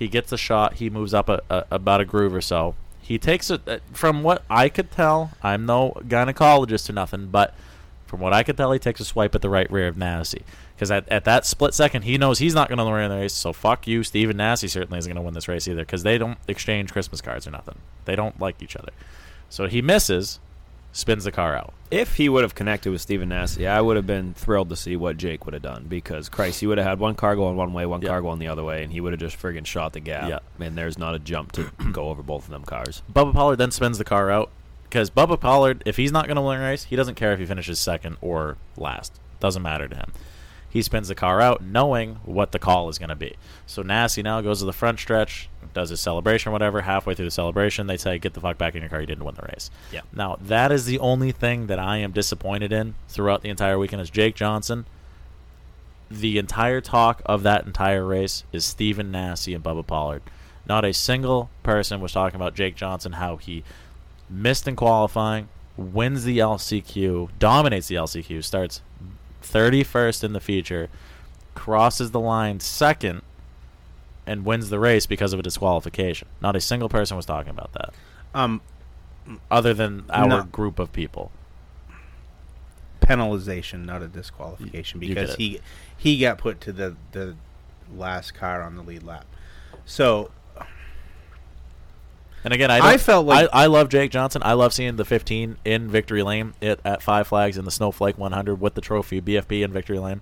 He 0.00 0.08
gets 0.08 0.32
a 0.32 0.38
shot. 0.38 0.76
He 0.76 0.88
moves 0.88 1.12
up 1.12 1.28
a, 1.28 1.42
a, 1.50 1.66
about 1.70 2.00
a 2.00 2.06
groove 2.06 2.34
or 2.34 2.40
so. 2.40 2.74
He 3.02 3.18
takes 3.18 3.50
it 3.50 3.60
uh, 3.68 3.80
from 3.92 4.22
what 4.22 4.42
I 4.48 4.70
could 4.70 4.90
tell. 4.90 5.32
I'm 5.42 5.66
no 5.66 5.92
gynecologist 6.08 6.88
or 6.88 6.94
nothing, 6.94 7.26
but 7.26 7.54
from 8.06 8.18
what 8.20 8.32
I 8.32 8.42
could 8.42 8.56
tell, 8.56 8.72
he 8.72 8.78
takes 8.78 9.00
a 9.00 9.04
swipe 9.04 9.34
at 9.34 9.42
the 9.42 9.50
right 9.50 9.70
rear 9.70 9.88
of 9.88 9.98
Nasse. 9.98 10.36
Because 10.74 10.90
at, 10.90 11.06
at 11.10 11.26
that 11.26 11.44
split 11.44 11.74
second, 11.74 12.04
he 12.04 12.16
knows 12.16 12.38
he's 12.38 12.54
not 12.54 12.68
going 12.68 12.78
to 12.78 12.84
win 12.86 13.10
the 13.10 13.16
race. 13.16 13.34
So 13.34 13.52
fuck 13.52 13.86
you, 13.86 14.02
Steven 14.02 14.38
Nasse 14.38 14.72
certainly 14.72 14.98
isn't 14.98 15.10
going 15.10 15.22
to 15.22 15.22
win 15.22 15.34
this 15.34 15.48
race 15.48 15.68
either. 15.68 15.82
Because 15.82 16.02
they 16.02 16.16
don't 16.16 16.38
exchange 16.48 16.92
Christmas 16.92 17.20
cards 17.20 17.46
or 17.46 17.50
nothing. 17.50 17.76
They 18.06 18.16
don't 18.16 18.40
like 18.40 18.62
each 18.62 18.76
other. 18.76 18.92
So 19.50 19.66
he 19.66 19.82
misses, 19.82 20.40
spins 20.92 21.24
the 21.24 21.32
car 21.32 21.56
out. 21.56 21.72
If 21.90 22.16
he 22.16 22.28
would 22.28 22.42
have 22.42 22.54
connected 22.54 22.90
with 22.90 23.00
Steven 23.00 23.28
Nasse, 23.28 23.58
I 23.60 23.80
would 23.80 23.96
have 23.96 24.06
been 24.06 24.34
thrilled 24.34 24.68
to 24.70 24.76
see 24.76 24.96
what 24.96 25.16
Jake 25.16 25.44
would 25.44 25.54
have 25.54 25.62
done 25.62 25.86
because 25.88 26.28
Christ, 26.28 26.60
he 26.60 26.66
would 26.66 26.78
have 26.78 26.86
had 26.86 27.00
one 27.00 27.14
car 27.14 27.34
going 27.34 27.56
one 27.56 27.72
way, 27.72 27.84
one 27.86 28.00
car 28.00 28.22
going 28.22 28.38
the 28.38 28.48
other 28.48 28.62
way, 28.62 28.82
and 28.82 28.92
he 28.92 29.00
would 29.00 29.12
have 29.12 29.20
just 29.20 29.36
friggin' 29.36 29.66
shot 29.66 29.92
the 29.92 30.00
gap. 30.00 30.28
Yeah. 30.28 30.64
And 30.64 30.78
there's 30.78 30.98
not 30.98 31.14
a 31.14 31.18
jump 31.18 31.52
to 31.52 31.70
go 31.92 32.08
over 32.08 32.22
both 32.22 32.44
of 32.44 32.50
them 32.50 32.64
cars. 32.64 33.02
Bubba 33.12 33.32
Pollard 33.32 33.56
then 33.56 33.70
spins 33.70 33.98
the 33.98 34.04
car 34.04 34.30
out 34.30 34.50
because 34.84 35.10
Bubba 35.10 35.38
Pollard, 35.40 35.82
if 35.86 35.96
he's 35.96 36.12
not 36.12 36.26
going 36.26 36.36
to 36.36 36.42
win 36.42 36.60
a 36.60 36.62
race, 36.62 36.84
he 36.84 36.96
doesn't 36.96 37.16
care 37.16 37.32
if 37.32 37.38
he 37.38 37.46
finishes 37.46 37.78
second 37.78 38.16
or 38.20 38.56
last. 38.76 39.18
Doesn't 39.40 39.62
matter 39.62 39.88
to 39.88 39.96
him. 39.96 40.12
He 40.70 40.82
spins 40.82 41.08
the 41.08 41.16
car 41.16 41.40
out 41.40 41.62
knowing 41.62 42.16
what 42.24 42.52
the 42.52 42.60
call 42.60 42.88
is 42.88 42.98
going 42.98 43.08
to 43.08 43.16
be. 43.16 43.34
So 43.66 43.82
Nasty 43.82 44.22
now 44.22 44.40
goes 44.40 44.60
to 44.60 44.64
the 44.64 44.72
front 44.72 45.00
stretch, 45.00 45.48
does 45.74 45.90
his 45.90 46.00
celebration 46.00 46.50
or 46.50 46.52
whatever. 46.52 46.82
Halfway 46.82 47.14
through 47.14 47.24
the 47.26 47.30
celebration, 47.32 47.88
they 47.88 47.96
say, 47.96 48.18
"Get 48.18 48.34
the 48.34 48.40
fuck 48.40 48.56
back 48.56 48.74
in 48.76 48.82
your 48.82 48.88
car. 48.88 49.00
You 49.00 49.06
didn't 49.06 49.24
win 49.24 49.34
the 49.34 49.46
race." 49.52 49.70
Yeah. 49.92 50.02
Now 50.12 50.38
that 50.40 50.70
is 50.70 50.86
the 50.86 51.00
only 51.00 51.32
thing 51.32 51.66
that 51.66 51.80
I 51.80 51.98
am 51.98 52.12
disappointed 52.12 52.72
in 52.72 52.94
throughout 53.08 53.42
the 53.42 53.48
entire 53.48 53.78
weekend 53.78 54.00
is 54.00 54.10
Jake 54.10 54.36
Johnson. 54.36 54.86
The 56.08 56.38
entire 56.38 56.80
talk 56.80 57.20
of 57.26 57.42
that 57.42 57.66
entire 57.66 58.04
race 58.04 58.44
is 58.52 58.64
Stephen 58.64 59.10
Nasse 59.10 59.48
and 59.48 59.62
Bubba 59.62 59.86
Pollard. 59.86 60.22
Not 60.66 60.84
a 60.84 60.92
single 60.92 61.50
person 61.62 62.00
was 62.00 62.12
talking 62.12 62.36
about 62.36 62.54
Jake 62.54 62.76
Johnson, 62.76 63.12
how 63.12 63.36
he 63.36 63.64
missed 64.28 64.68
in 64.68 64.76
qualifying, 64.76 65.48
wins 65.76 66.24
the 66.24 66.38
LCQ, 66.38 67.30
dominates 67.38 67.88
the 67.88 67.96
LCQ, 67.96 68.42
starts 68.42 68.82
31st 69.42 70.24
in 70.24 70.32
the 70.32 70.40
feature, 70.40 70.88
crosses 71.54 72.10
the 72.10 72.20
line 72.20 72.60
second, 72.60 73.22
and 74.26 74.44
wins 74.44 74.70
the 74.70 74.78
race 74.78 75.06
because 75.06 75.32
of 75.32 75.40
a 75.40 75.42
disqualification. 75.42 76.28
Not 76.40 76.54
a 76.56 76.60
single 76.60 76.88
person 76.88 77.16
was 77.16 77.26
talking 77.26 77.50
about 77.50 77.72
that, 77.72 77.92
Um, 78.34 78.60
other 79.50 79.74
than 79.74 80.04
our 80.10 80.26
No. 80.28 80.42
group 80.44 80.78
of 80.78 80.92
people. 80.92 81.30
penalization, 83.00 83.84
not 83.86 84.02
a 84.02 84.06
disqualification, 84.08 85.00
You- 85.02 85.08
you 85.08 85.14
get 85.14 85.20
because 85.22 85.36
he 85.36 85.60
he 85.96 86.18
got 86.18 86.38
put 86.38 86.60
to 86.60 86.72
the 86.72 86.96
the 87.12 87.34
last 87.92 88.34
car 88.34 88.62
on 88.62 88.76
the 88.76 88.82
lead 88.82 89.02
lap. 89.02 89.26
So 89.84 90.30
And 92.44 92.54
again, 92.54 92.70
I, 92.70 92.78
I 92.78 92.96
felt 92.96 93.26
like- 93.26 93.48
I, 93.52 93.64
I 93.64 93.66
love 93.66 93.88
Jake 93.88 94.10
Johnson. 94.10 94.42
I 94.44 94.54
love 94.54 94.72
seeing 94.72 94.96
the 94.96 95.04
15 95.04 95.58
in 95.64 95.90
Victory 95.90 96.22
Lane 96.22 96.54
it, 96.60 96.80
at 96.84 97.02
Five 97.02 97.26
Flags 97.26 97.58
in 97.58 97.64
the 97.64 97.70
Snowflake 97.70 98.16
100 98.16 98.60
with 98.60 98.74
the 98.74 98.80
trophy 98.80 99.20
BFP 99.20 99.62
in 99.62 99.72
Victory 99.72 99.98
Lane. 99.98 100.20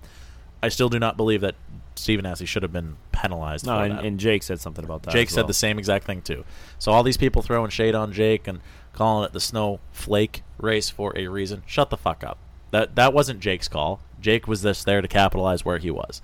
I 0.61 0.69
still 0.69 0.89
do 0.89 0.99
not 0.99 1.15
believe 1.15 1.41
that 1.41 1.55
Steven 1.95 2.23
Nasse 2.23 2.47
should 2.47 2.63
have 2.63 2.73
been 2.73 2.97
penalized. 3.11 3.65
No, 3.65 3.77
for 3.77 3.83
and, 3.83 3.97
that. 3.97 4.05
and 4.05 4.19
Jake 4.19 4.43
said 4.43 4.59
something 4.59 4.83
about 4.83 5.03
that. 5.03 5.11
Jake 5.11 5.27
as 5.27 5.33
said 5.33 5.47
the 5.47 5.53
same 5.53 5.79
exact 5.79 6.05
thing 6.05 6.21
too. 6.21 6.43
So 6.77 6.91
all 6.91 7.03
these 7.03 7.17
people 7.17 7.41
throwing 7.41 7.69
shade 7.69 7.95
on 7.95 8.11
Jake 8.11 8.47
and 8.47 8.61
calling 8.93 9.25
it 9.25 9.33
the 9.33 9.39
snowflake 9.39 10.43
race 10.57 10.89
for 10.89 11.17
a 11.17 11.27
reason. 11.27 11.63
Shut 11.65 11.89
the 11.89 11.97
fuck 11.97 12.23
up. 12.23 12.37
That 12.71 12.95
that 12.95 13.13
wasn't 13.13 13.39
Jake's 13.39 13.67
call. 13.67 14.01
Jake 14.21 14.47
was 14.47 14.61
just 14.61 14.85
there 14.85 15.01
to 15.01 15.07
capitalize 15.07 15.63
where 15.65 15.77
he 15.77 15.91
was. 15.91 16.21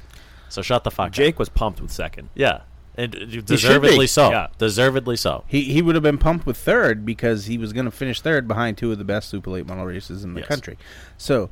So 0.49 0.61
shut 0.61 0.83
the 0.83 0.91
fuck 0.91 1.07
up. 1.07 1.13
Jake 1.13 1.39
was 1.39 1.49
pumped 1.49 1.81
with 1.81 1.91
second. 1.91 2.29
Yeah. 2.35 2.61
And 2.97 3.13
uh, 3.15 3.41
deservedly 3.41 4.07
so. 4.07 4.29
Yeah. 4.31 4.47
Deservedly 4.57 5.17
so. 5.17 5.43
He 5.47 5.63
he 5.63 5.81
would 5.81 5.95
have 5.95 6.03
been 6.03 6.17
pumped 6.17 6.45
with 6.45 6.57
third 6.57 7.05
because 7.05 7.45
he 7.45 7.57
was 7.57 7.73
going 7.73 7.85
to 7.85 7.91
finish 7.91 8.21
third 8.21 8.47
behind 8.47 8.77
two 8.77 8.91
of 8.91 8.97
the 8.97 9.03
best 9.03 9.29
super 9.29 9.49
late 9.51 9.65
model 9.67 9.85
races 9.85 10.23
in 10.23 10.33
the 10.33 10.39
Yes. 10.41 10.47
country. 10.47 10.77
So, 11.17 11.49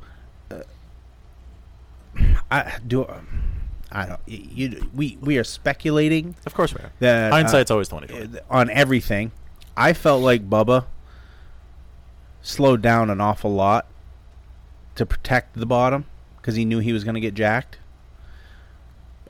uh, 0.50 0.60
I 2.50 2.78
do. 2.86 3.06
I 3.92 4.06
don't. 4.06 4.20
You, 4.26 4.88
we 4.94 5.18
we 5.20 5.38
are 5.38 5.44
speculating 5.44 6.34
Of 6.46 6.54
course 6.54 6.74
we 6.74 6.80
are. 6.80 6.92
that 7.00 7.32
uh, 7.32 7.36
always 7.72 7.88
20/20. 7.88 8.40
on 8.50 8.70
everything. 8.70 9.32
I 9.76 9.92
felt 9.92 10.22
like 10.22 10.48
Bubba 10.48 10.86
slowed 12.42 12.80
down 12.82 13.10
an 13.10 13.20
awful 13.20 13.52
lot 13.52 13.86
to 14.94 15.04
protect 15.04 15.54
the 15.56 15.66
bottom 15.66 16.04
because 16.36 16.54
he 16.56 16.64
knew 16.64 16.78
he 16.78 16.92
was 16.92 17.02
going 17.04 17.14
to 17.14 17.20
get 17.20 17.34
jacked, 17.34 17.78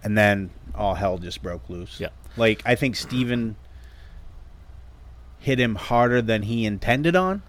and 0.05 0.17
then 0.17 0.51
all 0.75 0.95
hell 0.95 1.19
just 1.19 1.43
broke 1.43 1.69
loose. 1.69 1.99
Yeah. 1.99 2.09
like 2.37 2.63
I 2.65 2.75
think 2.77 2.95
Steven 2.97 3.57
hit 5.39 5.59
him 5.61 5.75
harder 5.75 6.23
than 6.23 6.43
he 6.43 6.65
intended 6.65 7.15
on, 7.17 7.43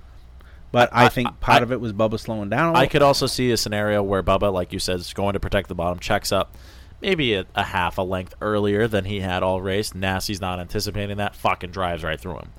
but 0.71 0.89
I, 0.91 1.05
I- 1.05 1.09
think 1.09 1.39
part 1.39 1.59
I- 1.61 1.63
of 1.63 1.71
it 1.71 1.79
was 1.79 1.93
Bubba 1.93 2.19
slowing 2.19 2.49
down. 2.49 2.59
A 2.59 2.63
I 2.63 2.67
little. 2.69 2.81
I 2.83 2.87
could 2.87 3.01
also 3.01 3.27
see 3.27 3.51
a 3.51 3.57
scenario 3.57 4.01
where 4.03 4.23
Bubba, 4.23 4.51
like 4.51 4.73
you 4.73 4.79
said, 4.79 4.99
is 4.99 5.13
going 5.13 5.33
to 5.33 5.39
protect 5.39 5.67
the 5.69 5.75
bottom, 5.75 5.99
checks 5.99 6.31
up 6.31 6.55
maybe 7.01 7.33
a, 7.35 7.45
a 7.55 7.63
half 7.63 7.97
a 7.97 8.01
length 8.01 8.33
earlier 8.41 8.87
than 8.87 9.05
he 9.05 9.19
had 9.19 9.43
all 9.43 9.61
race. 9.61 9.93
Nasse's 9.93 10.41
not 10.41 10.59
anticipating 10.59 11.17
that, 11.17 11.35
fucking 11.35 11.71
drives 11.71 12.03
right 12.03 12.19
through 12.19 12.37
him. 12.39 12.49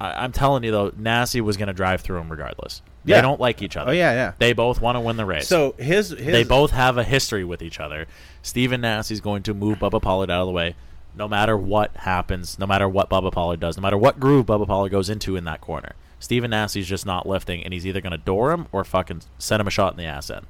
I, 0.00 0.24
I'm 0.24 0.32
telling 0.32 0.64
you 0.64 0.70
though, 0.70 0.92
Nasse 0.96 1.36
was 1.36 1.56
going 1.56 1.68
to 1.68 1.72
drive 1.72 2.00
through 2.00 2.18
him 2.18 2.30
regardless. 2.30 2.82
Yeah. 3.04 3.16
They 3.16 3.22
don't 3.22 3.40
like 3.40 3.62
each 3.62 3.76
oh, 3.76 3.82
other. 3.82 3.90
Oh 3.90 3.94
yeah, 3.94 4.12
yeah. 4.12 4.32
They 4.38 4.52
both 4.52 4.80
want 4.80 4.96
to 4.96 5.00
win 5.00 5.16
the 5.16 5.24
race. 5.24 5.48
So 5.48 5.74
his, 5.78 6.10
his 6.10 6.18
they 6.18 6.44
both 6.44 6.72
have 6.72 6.98
a 6.98 7.04
history 7.04 7.44
with 7.44 7.62
each 7.62 7.80
other. 7.80 8.06
Steven 8.42 8.80
Nasse's 8.80 9.20
going 9.20 9.42
to 9.44 9.54
move 9.54 9.78
Bubba 9.78 10.02
Pollard 10.02 10.30
out 10.30 10.42
of 10.42 10.46
the 10.46 10.52
way 10.52 10.74
no 11.18 11.28
matter 11.28 11.56
what 11.56 11.94
happens, 11.96 12.58
no 12.58 12.66
matter 12.66 12.88
what 12.88 13.10
Bubba 13.10 13.32
Pollard 13.32 13.60
does, 13.60 13.76
no 13.76 13.82
matter 13.82 13.98
what 13.98 14.20
groove 14.20 14.46
Bubba 14.46 14.66
Pollard 14.66 14.90
goes 14.90 15.10
into 15.10 15.36
in 15.36 15.44
that 15.44 15.60
corner. 15.60 15.92
Steven 16.20 16.50
Nasse's 16.50 16.86
just 16.86 17.04
not 17.04 17.26
lifting, 17.26 17.62
and 17.62 17.72
he's 17.72 17.86
either 17.86 18.00
going 18.00 18.12
to 18.12 18.18
door 18.18 18.52
him 18.52 18.66
or 18.72 18.84
fucking 18.84 19.22
send 19.38 19.60
him 19.60 19.66
a 19.66 19.70
shot 19.70 19.92
in 19.92 19.98
the 19.98 20.04
ass 20.04 20.30
end. 20.30 20.46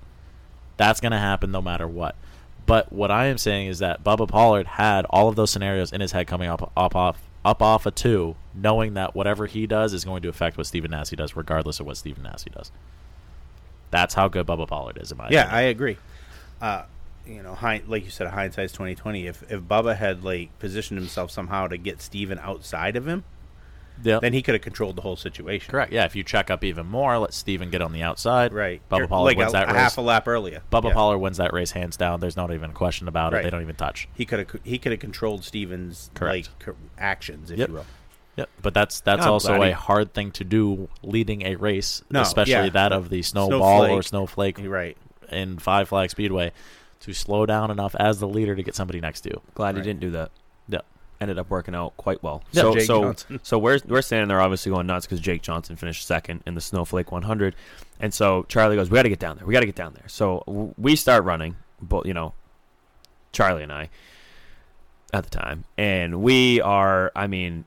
That's 0.77 1.01
going 1.01 1.13
to 1.13 1.19
happen 1.19 1.51
no 1.51 1.63
matter 1.63 1.89
what. 1.89 2.17
But 2.67 2.93
what 2.93 3.11
I 3.11 3.27
am 3.27 3.39
saying 3.39 3.69
is 3.69 3.79
that 3.79 4.05
Bubba 4.05 4.29
Pollard 4.29 4.67
had 4.67 5.07
all 5.07 5.29
of 5.29 5.37
those 5.37 5.51
scenarios 5.51 5.93
in 5.93 6.01
his 6.01 6.13
head 6.13 6.27
coming 6.27 6.49
up, 6.49 6.71
up 6.77 6.95
off 6.95 7.19
up 7.49 7.63
off 7.63 7.87
a 7.87 7.91
two, 7.91 8.37
knowing 8.55 8.95
that 8.95 9.15
whatever 9.15 9.47
he 9.47 9.67
does 9.67 9.93
is 9.95 10.05
going 10.05 10.23
to 10.23 10.29
affect 10.29 10.59
what 10.59 10.67
Steven 10.67 10.91
Nasse 10.91 11.11
does, 11.11 11.35
regardless 11.35 11.81
of 11.81 11.87
what 11.87 11.97
Steven 11.97 12.23
Nasse 12.23 12.45
does. 12.53 12.71
That's 13.91 14.15
how 14.15 14.29
good 14.29 14.47
Bubba 14.47 14.69
Pollard 14.69 14.99
is, 15.01 15.11
in 15.11 15.17
my 15.19 15.29
Yeah, 15.31 15.43
opinion. 15.45 15.55
I 15.57 15.61
agree. 15.63 15.97
Uh, 16.61 16.83
you 17.27 17.43
know, 17.43 17.55
hind, 17.55 17.89
like 17.89 18.05
you 18.05 18.11
said, 18.11 18.27
a 18.27 18.31
hindsight's 18.31 18.73
twenty 18.73 18.95
twenty. 18.95 19.27
If 19.27 19.51
if 19.51 19.63
Bubba 19.63 19.97
had 19.97 20.25
like 20.25 20.57
positioned 20.59 20.99
himself 21.01 21.31
somehow 21.31 21.67
to 21.69 21.77
get 21.79 22.01
Steven 22.03 22.39
outside 22.39 22.97
of 22.97 23.07
him, 23.07 23.25
Yep. 24.03 24.21
then 24.23 24.33
he 24.33 24.43
could 24.43 24.55
have 24.55 24.63
controlled 24.63 24.97
the 24.97 25.03
whole 25.03 25.17
situation. 25.17 25.71
Correct. 25.71 25.93
Yeah, 25.93 26.05
if 26.05 26.15
you 26.17 26.23
check 26.23 26.51
up 26.51 26.63
even 26.65 26.87
more, 26.87 27.19
let 27.19 27.35
Steven 27.35 27.71
get 27.71 27.83
on 27.83 27.93
the 27.93 28.03
outside. 28.03 28.53
Right. 28.53 28.81
Bubba 28.91 28.97
You're- 28.99 29.09
Pollard 29.09 29.25
like 29.31 29.37
wins 29.39 29.51
a, 29.51 29.53
that 29.53 29.65
a 29.65 29.73
race. 29.73 29.77
half 29.83 29.99
a 29.99 30.01
lap 30.01 30.29
earlier. 30.29 30.63
Bubba 30.73 30.85
Yeah. 30.89 30.93
Pollard 30.95 31.19
wins 31.19 31.37
that 31.39 31.53
race 31.53 31.73
hands 31.73 31.97
down. 31.97 32.21
There's 32.21 32.37
not 32.37 32.53
even 32.53 32.71
a 32.71 32.75
question 32.75 33.09
about 33.09 33.35
it. 33.35 33.43
They 33.43 33.51
don't 33.51 33.63
even 33.63 33.77
touch. 33.77 34.09
He 34.15 34.25
could 34.25 34.39
have 34.41 34.61
he 34.65 34.79
could 34.79 34.93
have 34.93 35.01
controlled 35.01 35.45
Steven's 35.45 36.11
Correct. 36.15 36.49
like 36.51 36.59
co- 36.59 36.77
actions, 36.99 37.51
if 37.51 37.59
Yep. 37.59 37.69
you 37.69 37.75
will. 37.75 37.87
Yep. 38.37 38.49
But 38.63 38.73
that's 38.75 39.01
that's 39.01 39.25
I'm 39.27 39.33
also 39.33 39.57
glad 39.57 39.73
a 39.73 39.75
hard 39.75 40.15
thing 40.15 40.31
to 40.33 40.45
do 40.45 40.89
leading 41.03 41.43
a 41.43 41.57
race, 41.57 42.03
No, 42.11 42.21
especially 42.23 42.53
yeah. 42.53 42.69
that 42.71 42.93
of 42.93 43.09
the 43.11 43.23
snowball 43.23 43.83
or 43.87 44.03
Snowflake. 44.03 44.59
snowflake 44.59 44.71
right. 44.71 44.97
in 45.33 45.59
Five 45.59 45.89
Flag 45.89 46.11
Speedway, 46.11 46.53
to 47.01 47.13
slow 47.13 47.47
down 47.47 47.71
enough 47.73 47.97
as 47.99 48.21
the 48.21 48.29
leader 48.29 48.55
to 48.55 48.63
get 48.63 48.77
somebody 48.77 49.01
next 49.01 49.23
to 49.23 49.31
you. 49.31 49.41
Glad 49.55 49.75
he 49.75 49.79
Right. 49.81 49.85
didn't 49.87 50.01
do 50.01 50.11
that. 50.13 50.31
Ended 51.21 51.39
up 51.39 51.51
working 51.51 51.75
out 51.75 51.97
quite 51.97 52.23
well. 52.23 52.45
Yeah, 52.53 52.63
so 52.63 52.75
Jake 52.75 52.83
so 52.85 53.03
Johnson. 53.03 53.41
so 53.43 53.59
we're 53.59 53.81
we're 53.87 54.03
standing 54.03 54.29
there 54.29 54.41
obviously 54.41 54.71
going 54.71 54.87
nuts 54.87 55.05
because 55.05 55.19
Jake 55.21 55.43
Johnson 55.43 55.75
finished 55.75 56.07
second 56.07 56.43
in 56.47 56.55
the 56.55 56.61
Snowflake 56.61 57.11
100, 57.11 57.57
and 57.99 58.15
so 58.15 58.45
Charlie 58.45 58.77
goes, 58.77 58.89
"We 58.89 58.95
got 58.97 59.03
to 59.03 59.09
get 59.09 59.19
down 59.19 59.37
there. 59.37 59.47
We 59.47 59.53
got 59.53 59.61
to 59.61 59.67
get 59.67 59.75
down 59.75 59.95
there." 59.95 60.07
So 60.09 60.45
w- 60.47 60.75
we 60.79 60.95
start 60.95 61.25
running, 61.25 61.57
but 61.83 62.07
you 62.07 62.15
know, 62.15 62.35
Charlie 63.33 63.65
and 63.65 63.73
I 63.73 63.91
at 65.13 65.25
the 65.25 65.31
time, 65.31 65.65
and 65.77 66.23
we 66.23 66.61
are, 66.61 67.11
I 67.17 67.27
mean, 67.27 67.65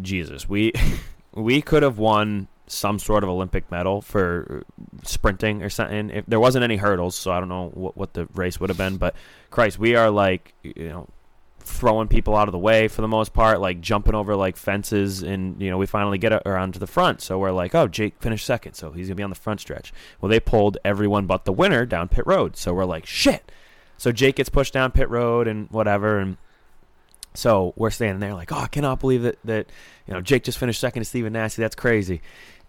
Jesus, 0.00 0.48
we 0.48 0.72
we 1.34 1.60
could 1.60 1.82
have 1.82 1.98
won 1.98 2.46
some 2.68 2.98
sort 2.98 3.24
of 3.24 3.28
Olympic 3.30 3.70
medal 3.70 4.00
for 4.00 4.62
sprinting 5.02 5.62
or 5.62 5.68
something. 5.68 6.10
If 6.10 6.26
there 6.26 6.40
wasn't 6.40 6.64
any 6.64 6.76
hurdles, 6.76 7.16
so 7.16 7.32
I 7.32 7.40
don't 7.40 7.48
know 7.48 7.70
what, 7.74 7.96
what 7.96 8.14
the 8.14 8.26
race 8.34 8.60
would 8.60 8.70
have 8.70 8.78
been, 8.78 8.96
but 8.96 9.14
Christ, 9.50 9.78
we 9.78 9.94
are 9.96 10.08
like, 10.10 10.54
you 10.62 10.88
know, 10.88 11.08
throwing 11.64 12.08
people 12.08 12.36
out 12.36 12.48
of 12.48 12.52
the 12.52 12.58
way 12.58 12.88
for 12.88 13.02
the 13.02 13.08
most 13.08 13.32
part, 13.32 13.60
like 13.60 13.80
jumping 13.80 14.14
over 14.14 14.36
like 14.36 14.56
fences, 14.56 15.22
and 15.22 15.60
you 15.60 15.70
know, 15.70 15.78
we 15.78 15.86
finally 15.86 16.18
get 16.18 16.32
around 16.46 16.74
to 16.74 16.78
the 16.78 16.86
front. 16.86 17.20
So 17.20 17.38
we're 17.38 17.52
like, 17.52 17.74
oh, 17.74 17.88
Jake 17.88 18.20
finished 18.20 18.46
second, 18.46 18.74
so 18.74 18.92
he's 18.92 19.08
gonna 19.08 19.16
be 19.16 19.22
on 19.22 19.30
the 19.30 19.36
front 19.36 19.60
stretch. 19.60 19.92
Well, 20.20 20.28
they 20.28 20.40
pulled 20.40 20.78
everyone 20.84 21.26
but 21.26 21.44
the 21.44 21.52
winner 21.52 21.86
down 21.86 22.08
pit 22.08 22.26
road, 22.26 22.56
so 22.56 22.72
we're 22.74 22.84
like, 22.84 23.06
shit. 23.06 23.50
So 23.96 24.12
Jake 24.12 24.36
gets 24.36 24.48
pushed 24.48 24.72
down 24.72 24.92
pit 24.92 25.08
road 25.08 25.46
and 25.48 25.70
whatever, 25.70 26.18
and 26.18 26.36
so 27.34 27.72
we're 27.76 27.90
standing 27.90 28.20
there 28.20 28.34
like, 28.34 28.52
oh, 28.52 28.58
I 28.58 28.66
cannot 28.66 29.00
believe 29.00 29.22
that 29.22 29.38
that 29.44 29.66
you 30.06 30.14
know 30.14 30.20
Jake 30.20 30.44
just 30.44 30.58
finished 30.58 30.80
second 30.80 31.02
to 31.02 31.08
Stephen 31.08 31.32
Nasse. 31.32 31.56
That's 31.56 31.76
crazy, 31.76 32.20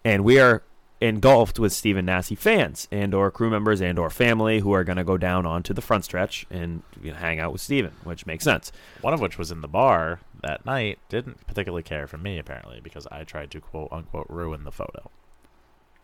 and 0.04 0.24
we 0.24 0.38
are 0.38 0.62
engulfed 1.04 1.58
with 1.58 1.72
Stephen 1.72 2.06
Nasse 2.06 2.32
fans 2.36 2.88
and 2.90 3.14
or 3.14 3.30
crew 3.30 3.50
members 3.50 3.80
and 3.80 3.98
or 3.98 4.10
family 4.10 4.60
who 4.60 4.72
are 4.72 4.84
going 4.84 4.96
to 4.96 5.04
go 5.04 5.16
down 5.18 5.44
onto 5.44 5.74
the 5.74 5.82
front 5.82 6.04
stretch 6.04 6.46
and 6.50 6.82
you 7.02 7.12
know, 7.12 7.18
hang 7.18 7.38
out 7.38 7.52
with 7.52 7.60
Stephen, 7.60 7.92
which 8.04 8.26
makes 8.26 8.44
sense. 8.44 8.72
One 9.02 9.12
of 9.12 9.20
which 9.20 9.38
was 9.38 9.50
in 9.50 9.60
the 9.60 9.68
bar 9.68 10.20
that 10.42 10.64
night. 10.64 10.98
Didn't 11.08 11.46
particularly 11.46 11.82
care 11.82 12.06
for 12.06 12.16
me 12.18 12.38
apparently 12.38 12.80
because 12.82 13.06
I 13.10 13.24
tried 13.24 13.50
to 13.52 13.60
quote 13.60 13.88
unquote 13.92 14.26
ruin 14.28 14.64
the 14.64 14.72
photo. 14.72 15.10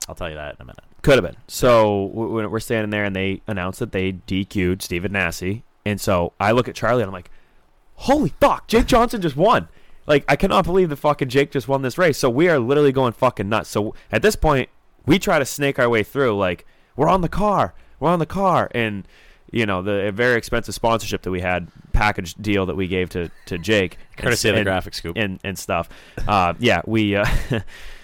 I'll 0.08 0.14
tell 0.14 0.28
you 0.28 0.34
that 0.34 0.56
in 0.56 0.62
a 0.62 0.64
minute. 0.64 0.84
Could 1.02 1.22
have 1.22 1.24
been. 1.24 1.40
So 1.46 2.06
we're 2.06 2.60
standing 2.60 2.90
there 2.90 3.04
and 3.04 3.14
they 3.14 3.42
announce 3.46 3.78
that 3.78 3.92
they 3.92 4.12
DQ'd 4.12 4.82
Stephen 4.82 5.12
Nasse, 5.12 5.62
and 5.84 6.00
so 6.00 6.32
I 6.40 6.52
look 6.52 6.68
at 6.68 6.74
Charlie 6.74 7.02
and 7.02 7.08
I'm 7.08 7.14
like, 7.14 7.30
"Holy 7.94 8.34
fuck, 8.40 8.66
Jake 8.66 8.86
Johnson 8.86 9.22
just 9.22 9.36
won!" 9.36 9.68
Like 10.06 10.24
I 10.28 10.36
cannot 10.36 10.64
believe 10.64 10.88
the 10.88 10.96
fucking 10.96 11.28
Jake 11.28 11.52
just 11.52 11.68
won 11.68 11.82
this 11.82 11.96
race. 11.96 12.18
So 12.18 12.28
we 12.28 12.48
are 12.48 12.58
literally 12.58 12.92
going 12.92 13.12
fucking 13.12 13.48
nuts. 13.48 13.70
So 13.70 13.94
at 14.10 14.22
this 14.22 14.36
point, 14.36 14.68
we 15.06 15.18
try 15.18 15.38
to 15.38 15.44
snake 15.44 15.78
our 15.78 15.88
way 15.88 16.02
through. 16.02 16.36
Like 16.36 16.66
we're 16.96 17.08
on 17.08 17.20
the 17.20 17.28
car, 17.28 17.74
we're 17.98 18.10
on 18.10 18.18
the 18.18 18.26
car, 18.26 18.70
and 18.74 19.06
you 19.50 19.66
know 19.66 19.82
the 19.82 20.12
very 20.12 20.36
expensive 20.36 20.74
sponsorship 20.74 21.22
that 21.22 21.30
we 21.30 21.40
had 21.40 21.68
package 21.92 22.34
deal 22.34 22.66
that 22.66 22.76
we 22.76 22.86
gave 22.88 23.10
to 23.10 23.30
to 23.46 23.58
Jake, 23.58 23.98
Courtesy 24.16 24.48
and, 24.48 24.58
of 24.58 24.64
the 24.64 24.70
graphic 24.70 24.94
scoop. 24.94 25.16
and 25.16 25.40
and 25.44 25.58
stuff. 25.58 25.88
Uh, 26.26 26.54
yeah, 26.58 26.82
we. 26.86 27.16
Uh, 27.16 27.26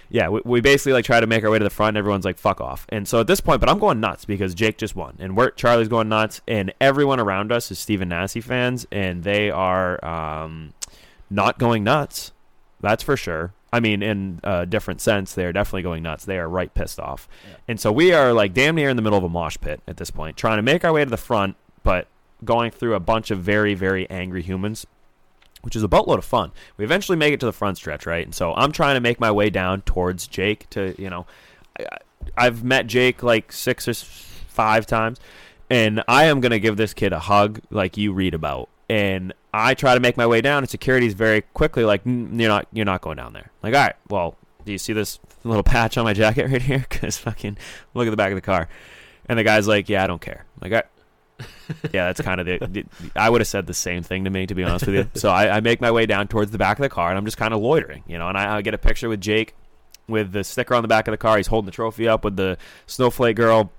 Yeah, 0.08 0.28
we, 0.28 0.40
we 0.44 0.60
basically 0.60 0.92
like 0.92 1.04
try 1.04 1.18
to 1.18 1.26
make 1.26 1.42
our 1.42 1.50
way 1.50 1.58
to 1.58 1.64
the 1.64 1.70
front. 1.70 1.90
And 1.90 1.96
everyone's 1.98 2.24
like, 2.24 2.38
"Fuck 2.38 2.60
off!" 2.60 2.86
And 2.90 3.08
so 3.08 3.20
at 3.20 3.26
this 3.26 3.40
point, 3.40 3.60
but 3.60 3.68
I'm 3.68 3.78
going 3.78 3.98
nuts 3.98 4.24
because 4.24 4.54
Jake 4.54 4.78
just 4.78 4.94
won, 4.94 5.16
and 5.18 5.36
we're 5.36 5.50
Charlie's 5.50 5.88
going 5.88 6.08
nuts, 6.08 6.40
and 6.46 6.72
everyone 6.80 7.18
around 7.18 7.50
us 7.50 7.70
is 7.70 7.78
Stephen 7.78 8.08
Nasse 8.10 8.40
fans, 8.40 8.86
and 8.92 9.24
they 9.24 9.50
are 9.50 10.02
um, 10.04 10.74
not 11.28 11.58
going 11.58 11.82
nuts. 11.82 12.32
That's 12.80 13.02
for 13.02 13.16
sure. 13.16 13.52
I 13.72 13.80
mean, 13.80 14.02
in 14.02 14.40
a 14.44 14.64
different 14.64 15.00
sense, 15.00 15.34
they 15.34 15.44
are 15.44 15.52
definitely 15.52 15.82
going 15.82 16.02
nuts. 16.02 16.24
They 16.24 16.38
are 16.38 16.48
right 16.48 16.72
pissed 16.72 17.00
off, 17.00 17.28
and 17.68 17.80
so 17.80 17.90
we 17.92 18.12
are 18.12 18.32
like 18.32 18.54
damn 18.54 18.74
near 18.74 18.88
in 18.88 18.96
the 18.96 19.02
middle 19.02 19.18
of 19.18 19.24
a 19.24 19.28
mosh 19.28 19.56
pit 19.60 19.80
at 19.86 19.96
this 19.96 20.10
point, 20.10 20.36
trying 20.36 20.56
to 20.58 20.62
make 20.62 20.84
our 20.84 20.92
way 20.92 21.04
to 21.04 21.10
the 21.10 21.16
front, 21.16 21.56
but 21.82 22.06
going 22.44 22.70
through 22.70 22.94
a 22.94 23.00
bunch 23.00 23.30
of 23.30 23.40
very, 23.40 23.74
very 23.74 24.08
angry 24.08 24.42
humans 24.42 24.86
which 25.66 25.74
is 25.74 25.82
a 25.82 25.88
boatload 25.88 26.16
of 26.16 26.24
fun. 26.24 26.52
We 26.76 26.84
eventually 26.84 27.18
make 27.18 27.34
it 27.34 27.40
to 27.40 27.46
the 27.46 27.52
front 27.52 27.76
stretch, 27.76 28.06
right? 28.06 28.24
And 28.24 28.32
so 28.32 28.54
I'm 28.54 28.70
trying 28.70 28.94
to 28.94 29.00
make 29.00 29.18
my 29.18 29.32
way 29.32 29.50
down 29.50 29.82
towards 29.82 30.28
Jake 30.28 30.70
to, 30.70 30.94
you 30.96 31.10
know, 31.10 31.26
I, 31.76 31.86
I've 32.36 32.62
met 32.62 32.86
Jake 32.86 33.24
like 33.24 33.50
six 33.50 33.88
or 33.88 33.94
five 33.94 34.86
times, 34.86 35.18
and 35.68 36.04
I 36.06 36.26
am 36.26 36.40
gonna 36.40 36.60
give 36.60 36.76
this 36.76 36.94
kid 36.94 37.12
a 37.12 37.18
hug 37.18 37.60
like 37.68 37.96
you 37.96 38.12
read 38.12 38.32
about. 38.32 38.68
And 38.88 39.32
I 39.52 39.74
try 39.74 39.94
to 39.94 40.00
make 40.00 40.16
my 40.16 40.26
way 40.26 40.40
down, 40.40 40.58
and 40.58 40.70
security's 40.70 41.14
very 41.14 41.42
quickly 41.42 41.84
like, 41.84 42.04
"Mm, 42.04 42.38
"You're 42.40 42.48
not, 42.48 42.68
you're 42.72 42.84
not 42.84 43.00
going 43.00 43.16
down 43.16 43.32
there." 43.32 43.50
Like, 43.62 43.74
all 43.74 43.80
right, 43.80 43.96
well, 44.08 44.36
do 44.64 44.72
you 44.72 44.78
see 44.78 44.92
this 44.92 45.18
little 45.44 45.62
patch 45.64 45.98
on 45.98 46.04
my 46.04 46.12
jacket 46.12 46.50
right 46.50 46.62
here? 46.62 46.86
Because 46.88 47.18
fucking 47.18 47.58
look 47.94 48.06
at 48.06 48.10
the 48.10 48.16
back 48.16 48.30
of 48.30 48.36
the 48.36 48.42
car. 48.42 48.68
And 49.28 49.38
the 49.38 49.44
guy's 49.44 49.66
like, 49.66 49.88
"Yeah, 49.88 50.04
I 50.04 50.06
don't 50.06 50.20
care." 50.20 50.44
Like, 50.60 50.72
I, 50.72 50.82
yeah, 51.92 52.06
that's 52.06 52.20
kind 52.20 52.40
of 52.40 52.46
the, 52.46 52.58
the. 52.66 52.84
I 53.14 53.28
would 53.28 53.40
have 53.40 53.48
said 53.48 53.66
the 53.66 53.74
same 53.74 54.02
thing 54.02 54.24
to 54.24 54.30
me, 54.30 54.46
to 54.46 54.54
be 54.54 54.62
honest 54.62 54.86
with 54.86 54.94
you. 54.94 55.10
So 55.14 55.30
I, 55.30 55.56
I 55.56 55.60
make 55.60 55.80
my 55.80 55.90
way 55.90 56.06
down 56.06 56.28
towards 56.28 56.50
the 56.50 56.58
back 56.58 56.78
of 56.78 56.82
the 56.82 56.88
car, 56.88 57.08
and 57.08 57.18
I'm 57.18 57.24
just 57.24 57.36
kind 57.36 57.52
of 57.52 57.60
loitering, 57.60 58.04
you 58.06 58.18
know. 58.18 58.28
And 58.28 58.38
I, 58.38 58.56
I 58.56 58.62
get 58.62 58.74
a 58.74 58.78
picture 58.78 59.08
with 59.08 59.20
Jake 59.20 59.54
with 60.08 60.32
the 60.32 60.44
sticker 60.44 60.74
on 60.74 60.82
the 60.82 60.88
back 60.88 61.08
of 61.08 61.12
the 61.12 61.18
car. 61.18 61.36
He's 61.36 61.48
holding 61.48 61.66
the 61.66 61.72
trophy 61.72 62.06
up 62.08 62.24
with 62.24 62.36
the 62.36 62.58
snowflake 62.86 63.36
girl 63.36 63.72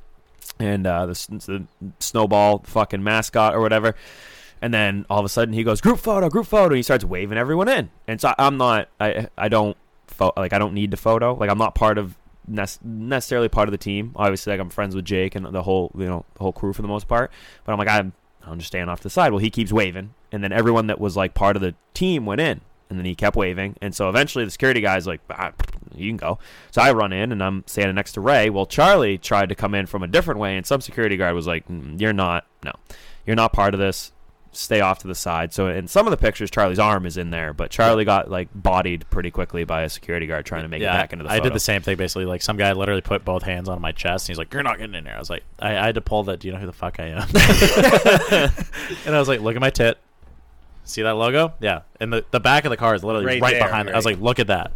and 0.59 0.85
uh, 0.85 1.05
the, 1.05 1.13
the 1.45 1.91
snowball 1.99 2.59
fucking 2.65 3.03
mascot 3.03 3.55
or 3.55 3.61
whatever. 3.61 3.95
And 4.61 4.73
then 4.73 5.05
all 5.09 5.19
of 5.19 5.25
a 5.25 5.29
sudden 5.29 5.53
he 5.53 5.63
goes 5.63 5.81
group 5.81 5.99
photo, 5.99 6.29
group 6.29 6.47
photo. 6.47 6.67
And 6.67 6.75
he 6.77 6.83
starts 6.83 7.05
waving 7.05 7.37
everyone 7.37 7.69
in. 7.69 7.89
And 8.07 8.19
so 8.19 8.33
I'm 8.37 8.57
not, 8.57 8.89
I 8.99 9.27
I 9.37 9.49
don't 9.49 9.77
pho- 10.07 10.33
like 10.35 10.53
I 10.53 10.59
don't 10.59 10.73
need 10.73 10.91
the 10.91 10.97
photo. 10.97 11.33
Like 11.35 11.49
I'm 11.49 11.57
not 11.57 11.75
part 11.75 11.97
of 11.97 12.15
nec- 12.47 12.83
necessarily 12.83 13.49
part 13.49 13.67
of 13.67 13.71
the 13.71 13.77
team. 13.77 14.11
Obviously, 14.15 14.51
like 14.51 14.59
I'm 14.59 14.69
friends 14.69 14.95
with 14.95 15.05
Jake 15.05 15.35
and 15.35 15.45
the 15.45 15.63
whole 15.63 15.91
you 15.97 16.05
know 16.05 16.25
the 16.35 16.43
whole 16.43 16.53
crew 16.53 16.73
for 16.73 16.81
the 16.81 16.87
most 16.87 17.07
part. 17.07 17.31
But 17.65 17.73
I'm 17.73 17.77
like 17.79 17.87
I'm 17.87 18.13
I'm 18.45 18.59
just 18.59 18.67
standing 18.67 18.89
off 18.89 19.01
the 19.01 19.09
side. 19.09 19.31
Well, 19.31 19.39
he 19.39 19.49
keeps 19.49 19.71
waving, 19.71 20.13
and 20.31 20.43
then 20.43 20.51
everyone 20.51 20.87
that 20.87 20.99
was 20.99 21.15
like 21.17 21.33
part 21.33 21.55
of 21.55 21.61
the 21.61 21.75
team 21.93 22.25
went 22.25 22.41
in, 22.41 22.61
and 22.89 22.97
then 22.97 23.05
he 23.05 23.13
kept 23.15 23.35
waving, 23.35 23.75
and 23.81 23.93
so 23.93 24.09
eventually 24.09 24.45
the 24.45 24.51
security 24.51 24.81
guy's 24.81 25.05
like, 25.05 25.21
ah, 25.29 25.51
"You 25.93 26.09
can 26.09 26.17
go." 26.17 26.39
So 26.71 26.81
I 26.81 26.91
run 26.93 27.11
in, 27.13 27.31
and 27.31 27.43
I'm 27.43 27.63
standing 27.67 27.95
next 27.95 28.13
to 28.13 28.21
Ray. 28.21 28.49
Well, 28.49 28.65
Charlie 28.65 29.17
tried 29.17 29.49
to 29.49 29.55
come 29.55 29.75
in 29.75 29.85
from 29.85 30.01
a 30.03 30.07
different 30.07 30.39
way, 30.39 30.55
and 30.57 30.65
some 30.65 30.81
security 30.81 31.17
guard 31.17 31.35
was 31.35 31.47
like, 31.47 31.67
"Mm, 31.67 31.99
"You're 31.99 32.13
not, 32.13 32.45
no, 32.63 32.71
you're 33.25 33.35
not 33.35 33.53
part 33.53 33.73
of 33.73 33.79
this." 33.79 34.11
Stay 34.57 34.81
off 34.81 34.97
to 34.99 35.07
the 35.07 35.13
side. 35.13 35.53
So 35.53 35.67
in 35.67 35.87
some 35.87 36.07
of 36.07 36.11
the 36.11 36.17
pictures, 36.17 36.49
Charlie's 36.49 36.79
arm 36.79 37.05
is 37.05 37.15
in 37.15 37.29
there, 37.29 37.53
but 37.53 37.69
Charlie 37.69 38.05
got 38.05 38.31
like 38.31 38.49
bodied 38.55 39.05
pretty 39.11 39.29
quickly 39.29 39.65
by 39.65 39.83
a 39.83 39.89
security 39.89 40.25
guard 40.25 40.47
trying 40.47 40.63
to 40.63 40.67
make 40.67 40.81
it 40.81 40.85
back 40.85 41.13
into 41.13 41.23
the. 41.23 41.29
I 41.29 41.33
photo. 41.37 41.43
did 41.49 41.53
the 41.53 41.59
same 41.59 41.83
thing 41.83 41.95
basically. 41.95 42.25
Like 42.25 42.41
some 42.41 42.57
guy 42.57 42.71
literally 42.73 43.01
put 43.01 43.23
both 43.23 43.43
hands 43.43 43.69
on 43.69 43.79
my 43.79 43.91
chest, 43.91 44.25
and 44.25 44.29
he's 44.29 44.39
like, 44.39 44.51
"You're 44.51 44.63
not 44.63 44.79
getting 44.79 44.95
in 44.95 45.03
there." 45.03 45.15
I 45.15 45.19
was 45.19 45.29
like, 45.29 45.43
I, 45.59 45.77
I 45.77 45.85
had 45.85 45.93
to 45.93 46.01
pull 46.01 46.23
that. 46.23 46.39
Do 46.39 46.47
you 46.47 46.53
know 46.55 46.59
who 46.59 46.65
the 46.65 46.73
fuck 46.73 46.99
I 46.99 47.05
am? 47.05 47.27
and 49.05 49.15
I 49.15 49.19
was 49.19 49.27
like, 49.27 49.41
"Look 49.41 49.55
at 49.55 49.61
my 49.61 49.69
tit. 49.69 49.99
See 50.85 51.03
that 51.03 51.11
logo? 51.11 51.53
Yeah." 51.59 51.81
And 51.99 52.11
the 52.11 52.25
the 52.31 52.39
back 52.39 52.65
of 52.65 52.71
the 52.71 52.77
car 52.77 52.95
is 52.95 53.03
literally 53.03 53.27
Right 53.27 53.41
right, 53.41 53.53
there, 53.53 53.63
behind. 53.67 53.89
it. 53.89 53.93
I 53.93 53.95
was 53.95 54.05
like, 54.05 54.19
"Look 54.19 54.39
at 54.39 54.47
that." 54.47 54.71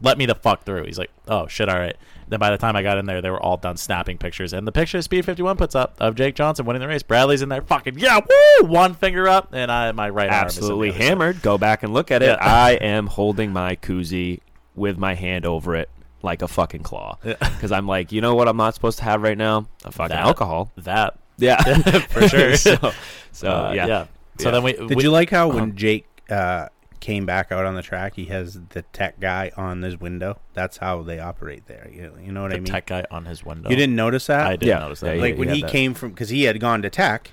Let 0.00 0.16
me 0.18 0.26
the 0.26 0.34
fuck 0.34 0.64
through. 0.64 0.84
He's 0.84 0.98
like, 0.98 1.10
"Oh 1.28 1.46
shit, 1.48 1.68
all 1.68 1.78
right." 1.78 1.96
Then 2.28 2.38
by 2.40 2.50
the 2.50 2.58
time 2.58 2.74
I 2.76 2.82
got 2.82 2.98
in 2.98 3.06
there, 3.06 3.20
they 3.20 3.30
were 3.30 3.40
all 3.40 3.56
done 3.56 3.76
snapping 3.76 4.18
pictures, 4.18 4.52
and 4.52 4.66
the 4.66 4.72
picture 4.72 5.00
Speed 5.02 5.24
Fifty 5.24 5.42
One 5.42 5.56
puts 5.56 5.74
up 5.74 5.94
of 6.00 6.14
Jake 6.14 6.34
Johnson 6.34 6.64
winning 6.66 6.80
the 6.80 6.88
race. 6.88 7.02
Bradley's 7.02 7.42
in 7.42 7.48
there, 7.48 7.62
fucking 7.62 7.98
yeah, 7.98 8.20
woo! 8.20 8.66
One 8.68 8.94
finger 8.94 9.28
up, 9.28 9.48
and 9.52 9.70
I 9.70 9.92
my 9.92 10.08
right 10.08 10.30
arm 10.30 10.46
is 10.46 10.56
in 10.56 10.62
absolutely 10.62 10.88
other 10.90 10.98
side. 10.98 11.04
hammered. 11.08 11.42
Go 11.42 11.58
back 11.58 11.82
and 11.82 11.92
look 11.92 12.10
at 12.10 12.22
it. 12.22 12.26
Yeah. 12.26 12.36
I 12.40 12.72
am 12.80 13.06
holding 13.06 13.52
my 13.52 13.76
koozie 13.76 14.40
with 14.74 14.96
my 14.98 15.14
hand 15.14 15.46
over 15.46 15.74
it 15.76 15.88
like 16.22 16.40
a 16.42 16.48
fucking 16.48 16.82
claw 16.82 17.18
because 17.22 17.70
I'm 17.70 17.86
like, 17.86 18.10
you 18.10 18.20
know 18.22 18.34
what? 18.34 18.48
I'm 18.48 18.56
not 18.56 18.74
supposed 18.74 18.98
to 18.98 19.04
have 19.04 19.22
right 19.22 19.36
now 19.36 19.66
a 19.84 19.92
fucking 19.92 20.16
That- 20.16 20.24
alcohol. 20.24 20.72
That 20.78 21.18
Yeah, 21.36 21.62
for 22.08 22.26
sure. 22.28 22.56
so, 22.56 22.92
so 23.32 23.48
Uh, 23.50 23.72
yeah. 23.76 23.86
yeah. 23.86 24.06
So 24.38 24.48
Yeah. 24.48 24.50
then 24.52 24.62
we 24.62 24.72
Did 24.72 24.96
we- 24.96 25.02
you 25.02 25.10
like 25.10 25.28
how 25.30 25.48
when 25.48 25.62
Um, 25.64 25.76
Jake 25.76 26.06
uh, 26.30 26.68
came 27.04 27.26
back 27.26 27.52
out 27.52 27.66
on 27.66 27.74
the 27.74 27.82
track, 27.82 28.14
he 28.16 28.24
has 28.26 28.58
the 28.70 28.80
tech 28.92 29.20
guy 29.20 29.50
on 29.56 29.82
his 29.82 30.00
window? 30.00 30.38
That's 30.54 30.78
how 30.78 31.02
they 31.02 31.20
operate 31.20 31.66
there. 31.66 31.88
You, 31.92 32.12
you 32.24 32.32
know 32.32 32.42
what 32.42 32.50
the 32.50 32.56
I 32.56 32.60
mean? 32.60 32.72
tech 32.72 32.86
guy 32.86 33.04
on 33.10 33.26
his 33.26 33.44
window? 33.44 33.68
You 33.68 33.76
didn't 33.76 33.94
notice 33.96 34.26
that? 34.28 34.46
I 34.46 34.56
didn't 34.56 34.68
Yeah. 34.68 34.78
notice 34.78 35.00
that. 35.00 35.16
Yeah, 35.16 35.20
like 35.22 35.34
he 35.34 35.38
when 35.38 35.48
had 35.48 35.56
he 35.56 35.62
that. 35.62 35.70
came 35.70 35.92
from 35.94 36.10
because 36.10 36.30
he 36.30 36.44
had 36.44 36.58
gone 36.60 36.80
to 36.82 36.88
tech. 36.90 37.32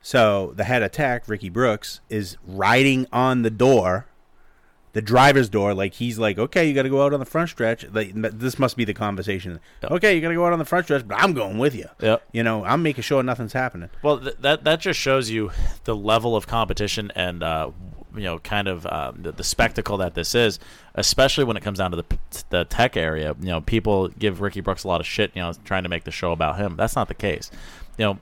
So 0.00 0.52
the 0.56 0.64
head 0.64 0.82
of 0.82 0.90
tech, 0.90 1.28
Ricky 1.28 1.48
Brooks, 1.48 2.00
is 2.08 2.36
riding 2.44 3.06
on 3.12 3.42
the 3.42 3.50
door, 3.50 4.06
the 4.94 5.00
driver's 5.02 5.48
door. 5.48 5.74
Like 5.74 5.94
he's 5.94 6.18
like, 6.18 6.38
okay, 6.38 6.66
you 6.66 6.74
got 6.74 6.82
to 6.82 6.88
go 6.90 7.04
out 7.04 7.14
on 7.14 7.20
the 7.20 7.26
front 7.26 7.50
stretch. 7.50 7.86
Like 7.92 8.10
this 8.14 8.58
must 8.58 8.76
be 8.76 8.84
the 8.84 8.94
conversation. 8.94 9.60
Okay, 9.84 10.14
you 10.16 10.20
got 10.20 10.28
to 10.30 10.34
go 10.34 10.44
out 10.44 10.52
on 10.52 10.58
the 10.58 10.64
front 10.64 10.86
stretch, 10.86 11.06
but 11.06 11.18
I'm 11.22 11.34
going 11.34 11.58
with 11.58 11.74
you. 11.76 11.86
Yep. 12.00 12.22
You 12.32 12.42
know, 12.42 12.64
I'm 12.64 12.82
making 12.82 13.02
sure 13.02 13.22
nothing's 13.22 13.52
happening. 13.52 13.90
Well, 14.02 14.18
th- 14.18 14.36
that 14.40 14.64
that 14.64 14.80
just 14.80 14.98
shows 14.98 15.30
you 15.30 15.52
the 15.84 15.94
level 15.94 16.34
of 16.34 16.48
competition 16.48 17.12
and 17.14 17.44
uh, 17.44 17.70
you 18.14 18.22
know, 18.24 18.38
kind 18.38 18.68
of 18.68 18.86
um, 18.86 19.22
the, 19.22 19.32
the 19.32 19.44
spectacle 19.44 19.96
that 19.98 20.14
this 20.14 20.34
is, 20.34 20.58
especially 20.94 21.44
when 21.44 21.56
it 21.56 21.62
comes 21.62 21.78
down 21.78 21.90
to 21.92 21.96
the 21.96 22.18
the 22.50 22.64
tech 22.64 22.96
area. 22.96 23.34
You 23.40 23.46
know, 23.48 23.60
people 23.60 24.08
give 24.08 24.40
Ricky 24.40 24.60
Brooks 24.60 24.84
a 24.84 24.88
lot 24.88 25.00
of 25.00 25.06
shit. 25.06 25.30
You 25.34 25.42
know, 25.42 25.52
trying 25.64 25.82
to 25.84 25.88
make 25.88 26.04
the 26.04 26.10
show 26.10 26.32
about 26.32 26.56
him. 26.58 26.76
That's 26.76 26.96
not 26.96 27.08
the 27.08 27.14
case. 27.14 27.50
You 27.98 28.04
know, 28.04 28.18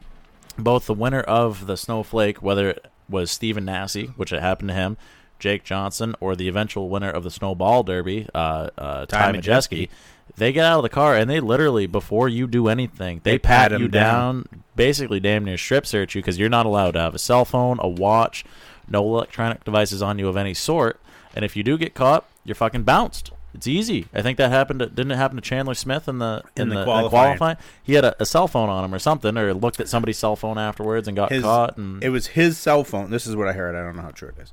both 0.58 0.86
the 0.86 0.94
winner 0.94 1.20
of 1.20 1.66
the 1.66 1.76
Snowflake, 1.76 2.42
whether 2.42 2.70
it 2.70 2.86
was 3.08 3.30
Stephen 3.30 3.64
Nasse, 3.64 4.08
which 4.16 4.32
it 4.32 4.40
happened 4.40 4.68
to 4.68 4.74
him, 4.74 4.96
Jake 5.38 5.64
Johnson, 5.64 6.14
or 6.20 6.36
the 6.36 6.48
eventual 6.48 6.88
winner 6.88 7.10
of 7.10 7.24
the 7.24 7.30
Snowball 7.30 7.82
Derby, 7.82 8.28
uh, 8.34 8.70
uh, 8.78 9.06
Ty 9.06 9.32
Ty 9.32 9.38
Majeski, 9.38 9.88
they 10.36 10.52
get 10.52 10.64
out 10.64 10.78
of 10.78 10.82
the 10.82 10.88
car 10.88 11.16
and 11.16 11.28
they 11.28 11.40
literally, 11.40 11.86
before 11.86 12.28
you 12.28 12.46
do 12.46 12.68
anything, 12.68 13.20
they, 13.24 13.32
They 13.32 13.38
pat, 13.38 13.70
pat 13.70 13.80
you 13.80 13.88
down. 13.88 14.42
down, 14.42 14.62
basically 14.76 15.18
damn 15.18 15.44
near 15.44 15.58
strip 15.58 15.86
search 15.86 16.14
you 16.14 16.22
because 16.22 16.38
you're 16.38 16.48
not 16.48 16.66
allowed 16.66 16.92
to 16.92 17.00
have 17.00 17.14
a 17.14 17.18
cell 17.18 17.44
phone, 17.44 17.78
a 17.80 17.88
watch, 17.88 18.44
no 18.90 19.02
electronic 19.04 19.64
devices 19.64 20.02
on 20.02 20.18
you 20.18 20.28
of 20.28 20.36
any 20.36 20.54
sort. 20.54 21.00
And 21.34 21.44
if 21.44 21.56
you 21.56 21.62
do 21.62 21.78
get 21.78 21.94
caught, 21.94 22.24
you're 22.44 22.54
fucking 22.54 22.82
bounced. 22.82 23.30
It's 23.54 23.66
easy. 23.66 24.06
I 24.14 24.22
think 24.22 24.38
that 24.38 24.50
happened. 24.50 24.80
To, 24.80 24.86
didn't 24.86 25.12
it 25.12 25.16
happen 25.16 25.36
to 25.36 25.42
Chandler 25.42 25.74
Smith 25.74 26.08
in 26.08 26.18
the 26.18 26.42
In 26.56 26.68
the 26.68 26.76
the, 26.76 26.84
qualifying. 26.84 27.56
He 27.82 27.94
had 27.94 28.04
a, 28.04 28.22
a 28.22 28.26
cell 28.26 28.46
phone 28.46 28.68
on 28.68 28.84
him 28.84 28.94
or 28.94 28.98
something, 29.00 29.36
or 29.36 29.54
looked 29.54 29.80
at 29.80 29.88
somebody's 29.88 30.18
cell 30.18 30.36
phone 30.36 30.56
afterwards 30.58 31.08
and 31.08 31.16
got 31.16 31.32
His, 31.32 31.42
caught. 31.42 31.76
And 31.76 32.02
it 32.02 32.10
was 32.10 32.28
his 32.28 32.58
cell 32.58 32.84
phone. 32.84 33.10
This 33.10 33.26
is 33.26 33.34
what 33.34 33.48
I 33.48 33.52
heard. 33.52 33.74
I 33.74 33.80
don't 33.82 33.96
know 33.96 34.02
how 34.02 34.10
true 34.12 34.28
it 34.28 34.40
is. 34.40 34.52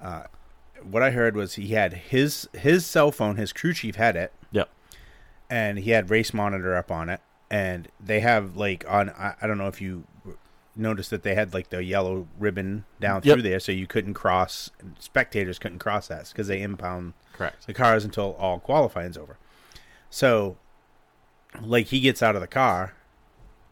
Uh, 0.00 0.24
what 0.82 1.02
I 1.02 1.10
heard 1.10 1.34
was 1.34 1.54
he 1.54 1.68
had 1.68 1.92
his 1.94 2.48
his 2.52 2.86
cell 2.86 3.10
phone. 3.10 3.36
His 3.36 3.52
crew 3.52 3.72
chief 3.72 3.96
had 3.96 4.16
it. 4.16 4.32
Yep. 4.52 4.68
and 5.50 5.78
he 5.78 5.90
had 5.90 6.08
race 6.10 6.32
monitor 6.32 6.76
up 6.76 6.90
on 6.92 7.08
it 7.08 7.20
and 7.50 7.88
they 7.98 8.20
have 8.20 8.56
like 8.56 8.84
on 8.88 9.10
I, 9.10 9.34
I 9.42 9.46
don't 9.46 9.58
know 9.58 9.66
if 9.68 9.80
you 9.80 10.04
noticed 10.76 11.10
that 11.10 11.22
they 11.22 11.34
had 11.34 11.54
like 11.54 11.70
the 11.70 11.82
yellow 11.84 12.26
ribbon 12.38 12.84
down 13.00 13.20
Yep. 13.24 13.34
through 13.34 13.42
there 13.42 13.60
so 13.60 13.70
you 13.72 13.86
couldn't 13.86 14.14
cross 14.14 14.70
spectators 14.98 15.58
couldn't 15.58 15.78
cross 15.78 16.08
that 16.08 16.28
because 16.28 16.48
they 16.48 16.60
impound 16.62 17.12
correct. 17.32 17.66
the 17.66 17.72
cars 17.74 18.04
until 18.04 18.34
all 18.38 18.58
qualifying's 18.58 19.16
over 19.16 19.36
so 20.10 20.56
like 21.62 21.86
he 21.86 22.00
gets 22.00 22.22
out 22.22 22.34
of 22.34 22.40
the 22.40 22.46
car 22.48 22.94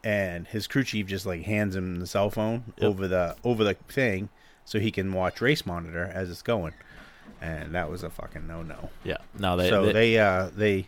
and 0.03 0.47
his 0.47 0.67
crew 0.67 0.83
chief 0.83 1.07
just 1.07 1.25
like 1.25 1.43
hands 1.43 1.75
him 1.75 1.97
the 1.99 2.07
cell 2.07 2.29
phone 2.29 2.73
Yep. 2.77 2.85
over 2.89 3.07
the 3.07 3.35
over 3.43 3.63
the 3.63 3.73
thing 3.89 4.29
so 4.65 4.79
he 4.79 4.91
can 4.91 5.11
watch 5.11 5.41
race 5.41 5.65
monitor 5.65 6.05
as 6.13 6.29
it's 6.29 6.41
going 6.41 6.73
and 7.41 7.73
that 7.75 7.89
was 7.89 8.03
a 8.03 8.09
fucking 8.09 8.47
no 8.47 8.61
no 8.61 8.89
Yeah. 9.03 9.17
No, 9.37 9.57
they. 9.57 9.69
so 9.69 9.85
they, 9.87 9.91
they 9.93 10.19
uh 10.19 10.49
they 10.55 10.87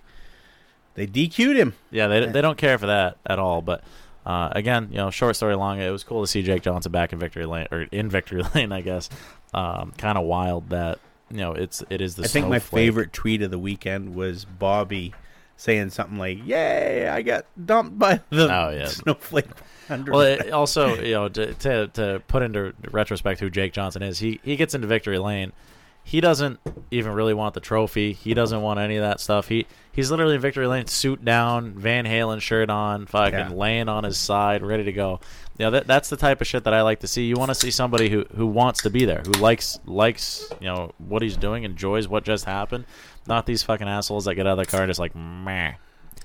they 0.94 1.08
DQ'd 1.08 1.58
him 1.58 1.74
yeah, 1.92 2.08
they, 2.08 2.26
they 2.28 2.40
don't 2.42 2.58
care 2.58 2.78
for 2.78 2.86
that 2.86 3.18
at 3.26 3.38
all. 3.38 3.62
But 3.62 3.84
uh, 4.26 4.50
again, 4.54 4.88
you 4.92 4.98
know, 4.98 5.10
short 5.12 5.36
story 5.36 5.56
long, 5.56 5.80
it 5.80 5.90
was 5.90 6.04
cool 6.04 6.22
to 6.22 6.28
see 6.28 6.42
Jake 6.42 6.62
Johnson 6.64 6.92
back 6.92 7.14
in 7.14 7.20
victory 7.20 7.46
lane 7.46 7.68
or 7.72 7.82
in 7.92 8.10
victory 8.10 8.44
lane. 8.56 8.72
I 8.72 8.82
guess. 8.82 9.10
Um, 9.54 9.94
kind 9.98 10.18
of 10.18 10.26
wild 10.26 10.70
that 10.70 11.00
you 11.32 11.38
know 11.38 11.54
it's 11.54 11.84
it 11.90 12.02
is 12.02 12.16
the. 12.16 12.24
I 12.24 12.28
think 12.28 12.48
my 12.48 12.58
snowflake. 12.60 12.82
favorite 12.82 13.14
tweet 13.14 13.42
of 13.42 13.52
the 13.52 13.60
weekend 13.60 14.16
was 14.16 14.44
Bobby 14.46 15.14
saying 15.58 15.92
something 15.92 16.18
like, 16.18 16.46
"Yay, 16.46 17.08
I 17.08 17.22
got 17.22 17.46
dumped 17.66 17.98
by 17.98 18.20
the 18.30 18.46
Oh, 18.54 18.70
yeah. 18.72 18.86
snowflake." 18.90 19.46
Well, 19.90 20.22
it 20.22 20.52
also, 20.52 20.96
you 21.02 21.14
know, 21.14 21.30
to, 21.30 21.54
to 21.54 21.88
to 21.90 22.22
put 22.28 22.42
into 22.42 22.74
retrospect 22.92 23.40
who 23.40 23.50
Jake 23.50 23.72
Johnson 23.72 24.02
is, 24.02 24.20
he 24.20 24.40
he 24.44 24.56
gets 24.56 24.74
into 24.74 24.88
victory 24.88 25.20
lane. 25.20 25.54
He 26.04 26.22
doesn't 26.22 26.60
even 26.92 27.14
really 27.14 27.34
want 27.34 27.54
the 27.54 27.60
trophy. 27.60 28.14
He 28.14 28.34
doesn't 28.34 28.62
want 28.62 28.80
any 28.80 28.96
of 28.98 29.02
that 29.04 29.20
stuff. 29.20 29.48
He 29.48 29.66
he's 29.96 30.12
literally 30.12 30.36
in 30.36 30.42
victory 30.42 30.68
lane, 30.68 30.88
suit 30.88 31.24
down, 31.26 31.74
Van 31.74 32.06
Halen 32.06 32.42
shirt 32.42 32.70
on, 32.70 33.06
fucking 33.06 33.34
Yeah. 33.40 33.50
laying 33.50 33.90
on 33.90 34.04
his 34.04 34.18
side, 34.18 34.62
ready 34.62 34.84
to 34.84 34.92
go. 34.94 35.20
You 35.58 35.66
know, 35.66 35.72
that 35.72 35.88
that's 35.88 36.10
the 36.10 36.18
type 36.18 36.42
of 36.42 36.48
shit 36.48 36.66
that 36.66 36.74
I 36.74 36.82
like 36.82 37.00
to 37.00 37.08
see. 37.08 37.24
You 37.26 37.36
want 37.36 37.50
to 37.50 37.56
see 37.56 37.72
somebody 37.72 38.10
who 38.10 38.26
who 38.36 38.46
wants 38.46 38.82
to 38.84 38.90
be 38.90 39.06
there, 39.06 39.22
who 39.26 39.32
likes 39.34 39.80
likes 39.86 40.52
you 40.60 40.68
know 40.68 40.92
what 40.98 41.22
he's 41.22 41.38
doing, 41.38 41.64
enjoys 41.64 42.08
what 42.08 42.24
just 42.26 42.46
happened. 42.46 42.86
Not 43.28 43.46
these 43.46 43.64
fucking 43.64 43.88
assholes 43.88 44.26
that 44.26 44.36
get 44.36 44.46
out 44.46 44.60
of 44.60 44.66
the 44.66 44.70
car 44.70 44.82
and 44.84 44.90
just 44.90 45.00
like 45.00 45.16
meh. 45.16 45.74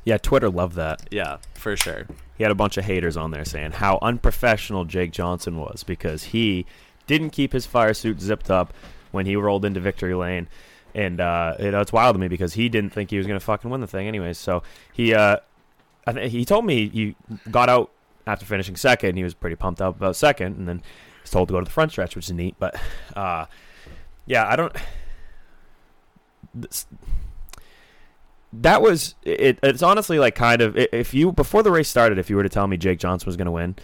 Yeah, 0.05 0.19
Twitter 0.19 0.49
loved 0.51 0.77
that. 0.77 1.07
Yeah, 1.11 1.37
for 1.55 1.77
sure. 1.77 2.07
He 2.37 2.43
had 2.43 2.51
a 2.51 2.55
bunch 2.57 2.77
of 2.79 2.85
haters 2.87 3.17
on 3.17 3.31
there 3.31 3.45
saying 3.45 3.73
how 3.73 3.99
unprofessional 4.03 4.85
Jake 4.87 5.13
Johnson 5.13 5.59
was 5.59 5.85
because 5.85 6.25
he 6.25 6.67
didn't 7.07 7.31
keep 7.31 7.53
his 7.53 7.67
fire 7.67 7.93
suit 7.95 8.21
zipped 8.21 8.51
up 8.51 8.73
when 9.11 9.27
he 9.27 9.37
rolled 9.37 9.65
into 9.65 9.79
victory 9.81 10.15
lane. 10.15 10.49
And 10.95 11.21
uh, 11.21 11.55
you 11.61 11.71
know, 11.71 11.81
it's 11.81 11.93
wild 11.93 12.15
to 12.15 12.19
me 12.21 12.29
because 12.29 12.55
he 12.55 12.69
didn't 12.69 12.91
think 12.91 13.11
he 13.11 13.19
was 13.19 13.27
going 13.27 13.39
to 13.39 13.45
fucking 13.45 13.71
win 13.71 13.81
the 13.81 13.87
thing 13.87 14.09
anyways. 14.09 14.39
So 14.39 14.63
he, 14.93 15.15
uh, 15.15 15.37
I 16.07 16.13
th- 16.13 16.33
he 16.33 16.45
told 16.45 16.65
me 16.65 16.89
he 16.89 17.17
got 17.51 17.69
out 17.69 17.91
after 18.27 18.45
finishing 18.45 18.77
second. 18.77 19.17
He 19.17 19.23
was 19.25 19.35
pretty 19.35 19.57
pumped 19.57 19.81
up 19.81 19.97
about 19.97 20.17
second, 20.17 20.57
and 20.59 20.69
then 20.69 20.83
he's 21.23 21.31
told 21.31 21.49
to 21.49 21.53
go 21.53 21.61
to 21.61 21.65
the 21.65 21.71
front 21.71 21.93
stretch, 21.93 22.17
which 22.17 22.27
is 22.27 22.33
neat. 22.33 22.57
But 22.59 22.75
uh, 23.15 23.47
yeah, 24.27 24.47
I 24.49 24.57
don't. 24.57 24.75
this- 26.55 26.87
that 28.53 28.83
was 28.83 29.15
it. 29.23 29.61
It's 29.63 29.83
honestly 29.83 30.19
like 30.19 30.35
kind 30.35 30.61
of 30.61 30.77
if 30.77 31.15
you 31.15 31.31
before 31.31 31.63
the 31.63 31.71
race 31.71 31.89
started, 31.89 32.19
if 32.19 32.29
you 32.29 32.35
were 32.35 32.43
to 32.43 32.49
tell 32.49 32.67
me 32.67 32.77
Jake 32.77 32.99
Johnson 32.99 33.27
was 33.27 33.37
going 33.37 33.47
to 33.47 33.53
win, 33.53 33.77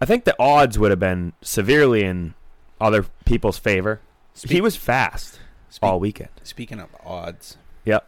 I 0.00 0.06
think 0.06 0.24
the 0.24 0.34
odds 0.40 0.78
would 0.78 0.90
have 0.90 0.98
been 1.00 1.34
severely 1.42 2.04
in 2.04 2.32
other 2.80 3.04
people's 3.26 3.58
favor. 3.58 4.00
He 4.48 4.60
was 4.60 4.76
fast 4.76 5.38
Speak- 5.70 5.88
all 5.88 6.00
weekend. 6.00 6.30
Speaking 6.42 6.80
of 6.80 6.88
odds, 7.04 7.56
Yep. 7.84 8.06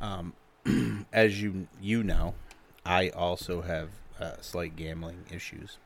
um, 0.00 0.34
as 1.12 1.40
you 1.42 1.68
you 1.80 2.02
know, 2.02 2.34
I 2.84 3.10
also 3.10 3.62
have 3.62 3.88
uh, 4.20 4.32
slight 4.40 4.76
gambling 4.76 5.24
issues. 5.32 5.78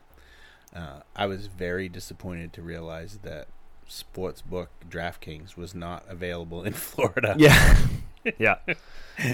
Uh, 0.75 1.01
I 1.15 1.25
was 1.27 1.47
very 1.47 1.87
disappointed 1.87 2.51
to 2.53 2.61
realize 2.61 3.19
that 3.23 3.47
Sportsbook 3.89 4.67
DraftKings 4.89 5.55
was 5.55 5.75
not 5.75 6.03
available 6.09 6.63
in 6.63 6.73
Florida. 6.73 7.35
Yeah. 7.37 7.77
yeah, 8.39 8.55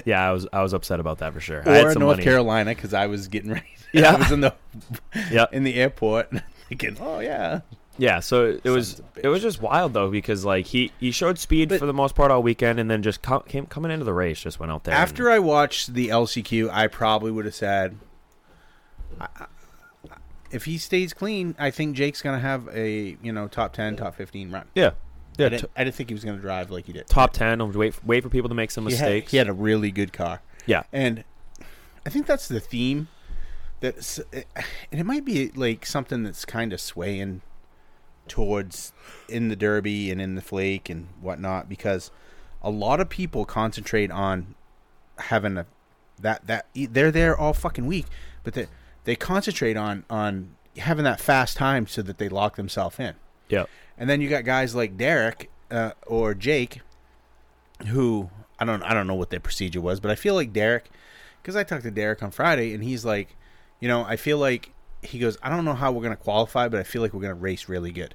yeah. 0.04 0.28
I 0.28 0.32
was 0.32 0.46
I 0.52 0.62
was 0.62 0.72
upset 0.74 1.00
about 1.00 1.18
that 1.18 1.32
for 1.32 1.40
sure. 1.40 1.62
I 1.64 1.70
or 1.70 1.74
had 1.84 1.92
some 1.92 2.00
North 2.00 2.16
money. 2.16 2.24
Carolina 2.24 2.74
because 2.74 2.92
I 2.92 3.06
was 3.06 3.28
getting 3.28 3.50
ready. 3.54 3.66
Yeah. 3.92 4.14
I 4.14 4.18
was 4.18 4.30
in 4.32 4.40
the 4.40 4.54
Yeah. 5.30 5.46
in 5.52 5.62
the 5.64 5.76
airport 5.76 6.30
thinking, 6.68 6.96
oh 7.00 7.20
yeah, 7.20 7.60
Yeah, 8.00 8.20
so 8.20 8.58
it 8.64 8.70
was 8.70 9.02
it 9.22 9.28
was 9.28 9.42
just 9.42 9.60
wild 9.60 9.92
though 9.92 10.10
because 10.10 10.42
like 10.44 10.66
he 10.66 10.90
he 10.98 11.10
showed 11.10 11.38
speed 11.38 11.68
But- 11.68 11.80
for 11.80 11.86
the 11.86 11.92
most 11.92 12.14
part 12.14 12.30
all 12.30 12.42
weekend 12.42 12.80
and 12.80 12.90
then 12.90 13.02
just 13.02 13.20
com- 13.20 13.42
came 13.42 13.66
coming 13.66 13.90
into 13.90 14.04
the 14.06 14.14
race 14.14 14.40
just 14.40 14.58
went 14.58 14.72
out 14.72 14.84
there. 14.84 14.94
and- 14.94 15.02
After 15.02 15.30
I 15.30 15.38
watched 15.38 15.92
the 15.92 16.08
LCQ, 16.08 16.70
I 16.72 16.86
probably 16.86 17.30
would 17.30 17.44
have 17.44 17.54
said, 17.54 17.98
if 20.50 20.64
he 20.64 20.78
stays 20.78 21.12
clean, 21.12 21.54
I 21.58 21.70
think 21.70 21.96
Jake's 21.96 22.22
gonna 22.22 22.38
have 22.40 22.68
a 22.72 23.16
you 23.22 23.32
know 23.32 23.48
top 23.48 23.72
ten, 23.72 23.96
top 23.96 24.14
fifteen 24.14 24.50
run. 24.50 24.66
yeah, 24.74 24.92
yeah, 25.38 25.46
I, 25.46 25.48
t- 25.50 25.56
didn't, 25.56 25.70
I 25.76 25.84
didn't 25.84 25.96
think 25.96 26.08
he 26.10 26.14
was 26.14 26.24
gonna 26.24 26.38
drive 26.38 26.70
like 26.70 26.86
he 26.86 26.92
did. 26.92 27.06
top 27.06 27.32
ten. 27.32 27.60
I'll 27.60 27.68
wait 27.68 27.94
for, 27.94 28.00
wait 28.06 28.22
for 28.22 28.28
people 28.30 28.48
to 28.48 28.54
make 28.54 28.70
some 28.70 28.86
He 28.86 28.94
had, 28.96 29.04
mistakes. 29.06 29.30
he 29.30 29.36
had 29.36 29.48
a 29.48 29.52
really 29.52 29.90
good 29.90 30.12
car, 30.12 30.40
yeah, 30.66 30.82
and 30.92 31.24
I 32.04 32.10
think 32.10 32.26
that's 32.26 32.48
the 32.48 32.60
theme. 32.60 33.08
That 33.80 34.18
and 34.90 35.00
it 35.00 35.04
might 35.04 35.24
be 35.24 35.50
like 35.54 35.86
something 35.86 36.22
that's 36.22 36.44
kind 36.44 36.72
of 36.72 36.80
swaying 36.80 37.40
towards 38.30 38.92
in 39.28 39.48
the 39.48 39.56
Derby 39.56 40.10
and 40.10 40.20
in 40.20 40.36
the 40.36 40.40
Flake 40.40 40.88
and 40.88 41.08
whatnot 41.20 41.68
because 41.68 42.10
a 42.62 42.70
lot 42.70 43.00
of 43.00 43.08
people 43.10 43.44
concentrate 43.44 44.10
on 44.10 44.54
having 45.18 45.58
a 45.58 45.66
that 46.20 46.46
that 46.46 46.66
they're 46.74 47.10
there 47.10 47.36
all 47.36 47.52
fucking 47.52 47.86
week, 47.86 48.06
but 48.44 48.54
they 48.54 48.66
they 49.04 49.16
concentrate 49.16 49.76
on 49.76 50.04
on 50.08 50.54
having 50.76 51.04
that 51.04 51.20
fast 51.20 51.56
time 51.56 51.86
so 51.86 52.00
that 52.02 52.18
they 52.18 52.28
lock 52.28 52.56
themselves 52.56 52.98
in. 52.98 53.14
yeah, 53.48 53.64
And 53.98 54.08
then 54.08 54.20
you 54.20 54.28
got 54.28 54.44
guys 54.44 54.74
like 54.74 54.96
Derek 54.96 55.50
uh, 55.70 55.92
or 56.06 56.34
Jake, 56.34 56.80
who 57.88 58.30
I 58.58 58.64
don't 58.64 58.82
I 58.82 58.94
don't 58.94 59.06
know 59.06 59.14
what 59.14 59.30
their 59.30 59.40
procedure 59.40 59.80
was, 59.80 60.00
but 60.00 60.10
I 60.10 60.14
feel 60.14 60.34
like 60.34 60.52
Derek, 60.52 60.90
because 61.42 61.56
I 61.56 61.64
talked 61.64 61.82
to 61.84 61.90
Derek 61.90 62.22
on 62.22 62.30
Friday, 62.30 62.74
and 62.74 62.84
he's 62.84 63.04
like, 63.04 63.36
you 63.80 63.88
know, 63.88 64.04
I 64.04 64.16
feel 64.16 64.38
like 64.38 64.72
he 65.02 65.18
goes, 65.18 65.38
I 65.42 65.48
don't 65.48 65.64
know 65.64 65.74
how 65.74 65.92
we're 65.92 66.02
gonna 66.02 66.16
qualify, 66.16 66.68
but 66.68 66.80
I 66.80 66.82
feel 66.82 67.02
like 67.02 67.12
we're 67.14 67.22
gonna 67.22 67.34
race 67.34 67.68
really 67.68 67.92
good. 67.92 68.14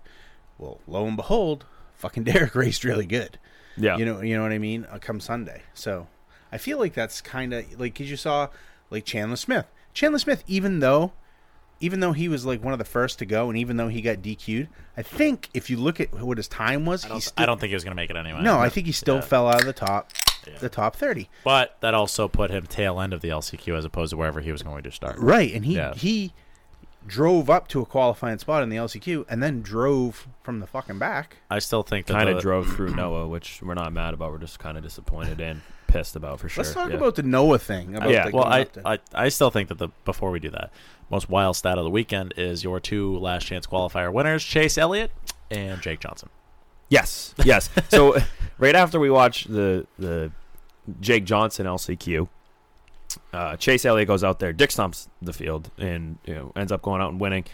Well, 0.57 0.79
lo 0.87 1.05
and 1.05 1.17
behold, 1.17 1.65
fucking 1.95 2.23
Derek 2.25 2.55
raced 2.55 2.83
really 2.83 3.05
good. 3.05 3.37
yeah. 3.77 3.97
You 3.97 4.05
know, 4.05 4.21
you 4.21 4.35
know 4.35 4.43
what 4.43 4.51
I 4.51 4.57
mean. 4.59 4.85
Uh, 4.91 4.97
come 4.99 5.19
Sunday, 5.19 5.61
so 5.73 6.07
I 6.51 6.57
feel 6.57 6.77
like 6.79 6.93
that's 6.93 7.21
kind 7.21 7.53
of 7.53 7.65
like 7.79 7.93
because 7.93 8.09
you 8.09 8.17
saw 8.17 8.49
like 8.89 9.05
Chandler 9.05 9.35
Smith. 9.37 9.65
Chandler 9.93 10.19
Smith, 10.19 10.43
even 10.47 10.79
though, 10.79 11.13
even 11.79 11.99
though 12.01 12.11
he 12.13 12.27
was 12.29 12.45
like 12.45 12.63
one 12.63 12.73
of 12.73 12.79
the 12.79 12.85
first 12.85 13.19
to 13.19 13.25
go, 13.25 13.49
and 13.49 13.57
even 13.57 13.77
though 13.77 13.87
he 13.87 14.01
got 14.01 14.17
DQ'd, 14.17 14.67
I 14.97 15.01
think 15.01 15.49
if 15.53 15.69
you 15.69 15.77
look 15.77 15.99
at 15.99 16.13
what 16.13 16.37
his 16.37 16.47
time 16.47 16.85
was, 16.85 17.03
I 17.03 17.07
he 17.07 17.13
don't, 17.13 17.21
still, 17.21 17.43
I 17.43 17.45
don't 17.45 17.59
think 17.59 17.69
he 17.69 17.75
was 17.75 17.83
going 17.83 17.91
to 17.91 18.01
make 18.01 18.09
it 18.09 18.15
anyway. 18.15 18.41
no, 18.41 18.59
I 18.59 18.69
think 18.69 18.85
he 18.87 18.91
still 18.93 19.15
Yeah. 19.15 19.21
fell 19.21 19.47
out 19.47 19.61
of 19.61 19.65
the 19.65 19.73
top, 19.73 20.11
the 20.59 20.69
top 20.69 20.95
thirty. 20.95 21.29
But 21.43 21.77
that 21.81 21.93
also 21.93 22.27
put 22.27 22.51
him 22.51 22.65
tail 22.67 22.99
end 23.01 23.13
of 23.13 23.21
the 23.21 23.29
LCQ 23.29 23.77
as 23.77 23.83
opposed 23.85 24.11
to 24.11 24.17
wherever 24.17 24.39
he 24.41 24.51
was 24.51 24.61
going 24.63 24.83
to 24.83 24.91
start. 24.91 25.17
Right, 25.17 25.53
and 25.53 25.65
he 25.65 25.75
Yeah. 25.75 25.93
he 25.95 26.33
drove 27.05 27.49
up 27.49 27.67
to 27.69 27.81
a 27.81 27.85
qualifying 27.85 28.37
spot 28.39 28.63
in 28.63 28.69
the 28.69 28.77
LCQ, 28.77 29.25
and 29.29 29.41
then 29.41 29.61
drove 29.61 30.27
from 30.43 30.59
the 30.59 30.67
fucking 30.67 30.99
back. 30.99 31.37
I 31.49 31.59
still 31.59 31.83
think 31.83 32.07
that 32.07 32.13
kind 32.13 32.29
of 32.29 32.41
drove 32.41 32.67
through 32.75 32.95
Noah, 32.95 33.27
which 33.27 33.61
we're 33.61 33.73
not 33.73 33.91
mad 33.93 34.13
about. 34.13 34.31
We're 34.31 34.39
just 34.39 34.59
kind 34.59 34.77
of 34.77 34.83
disappointed 34.83 35.39
and 35.39 35.61
pissed 35.87 36.15
about 36.15 36.39
for 36.39 36.49
sure. 36.49 36.63
Let's 36.63 36.73
talk 36.73 36.89
yeah. 36.89 36.97
about 36.97 37.15
the 37.15 37.23
Noah 37.23 37.59
thing. 37.59 37.95
About 37.95 38.09
Yeah, 38.09 38.29
Well, 38.31 38.45
I, 38.45 38.63
to- 38.65 38.87
I 38.87 38.99
I 39.13 39.29
still 39.29 39.51
think 39.51 39.69
that 39.69 39.77
the 39.77 39.89
before 40.03 40.31
we 40.31 40.39
do 40.39 40.49
that, 40.51 40.71
most 41.09 41.29
wild 41.29 41.55
stat 41.55 41.77
of 41.77 41.83
the 41.83 41.89
weekend 41.89 42.33
is 42.37 42.63
your 42.63 42.79
two 42.79 43.17
last 43.17 43.45
chance 43.45 43.67
qualifier 43.67 44.11
winners, 44.11 44.43
Chase 44.43 44.77
Elliott 44.77 45.11
and 45.51 45.81
Jake 45.81 45.99
Johnson. 45.99 46.29
Yes, 46.89 47.33
yes. 47.43 47.69
so 47.89 48.17
right 48.57 48.75
after 48.75 48.99
we 48.99 49.09
watched 49.09 49.51
the 49.51 49.87
the 49.97 50.31
Jake 50.99 51.25
Johnson 51.25 51.65
LCQ, 51.65 52.27
uh, 53.35 53.57
Chase 53.57 53.85
Elliott 53.85 54.07
goes 54.07 54.23
out 54.23 54.39
there, 54.39 54.53
Dick 54.53 54.69
stomps 54.69 55.07
the 55.21 55.33
field, 55.33 55.69
and 55.77 56.17
you 56.25 56.33
know 56.35 56.51
ends 56.55 56.71
up 56.71 56.81
going 56.81 57.01
out 57.01 57.11
and 57.11 57.19
winning 57.19 57.45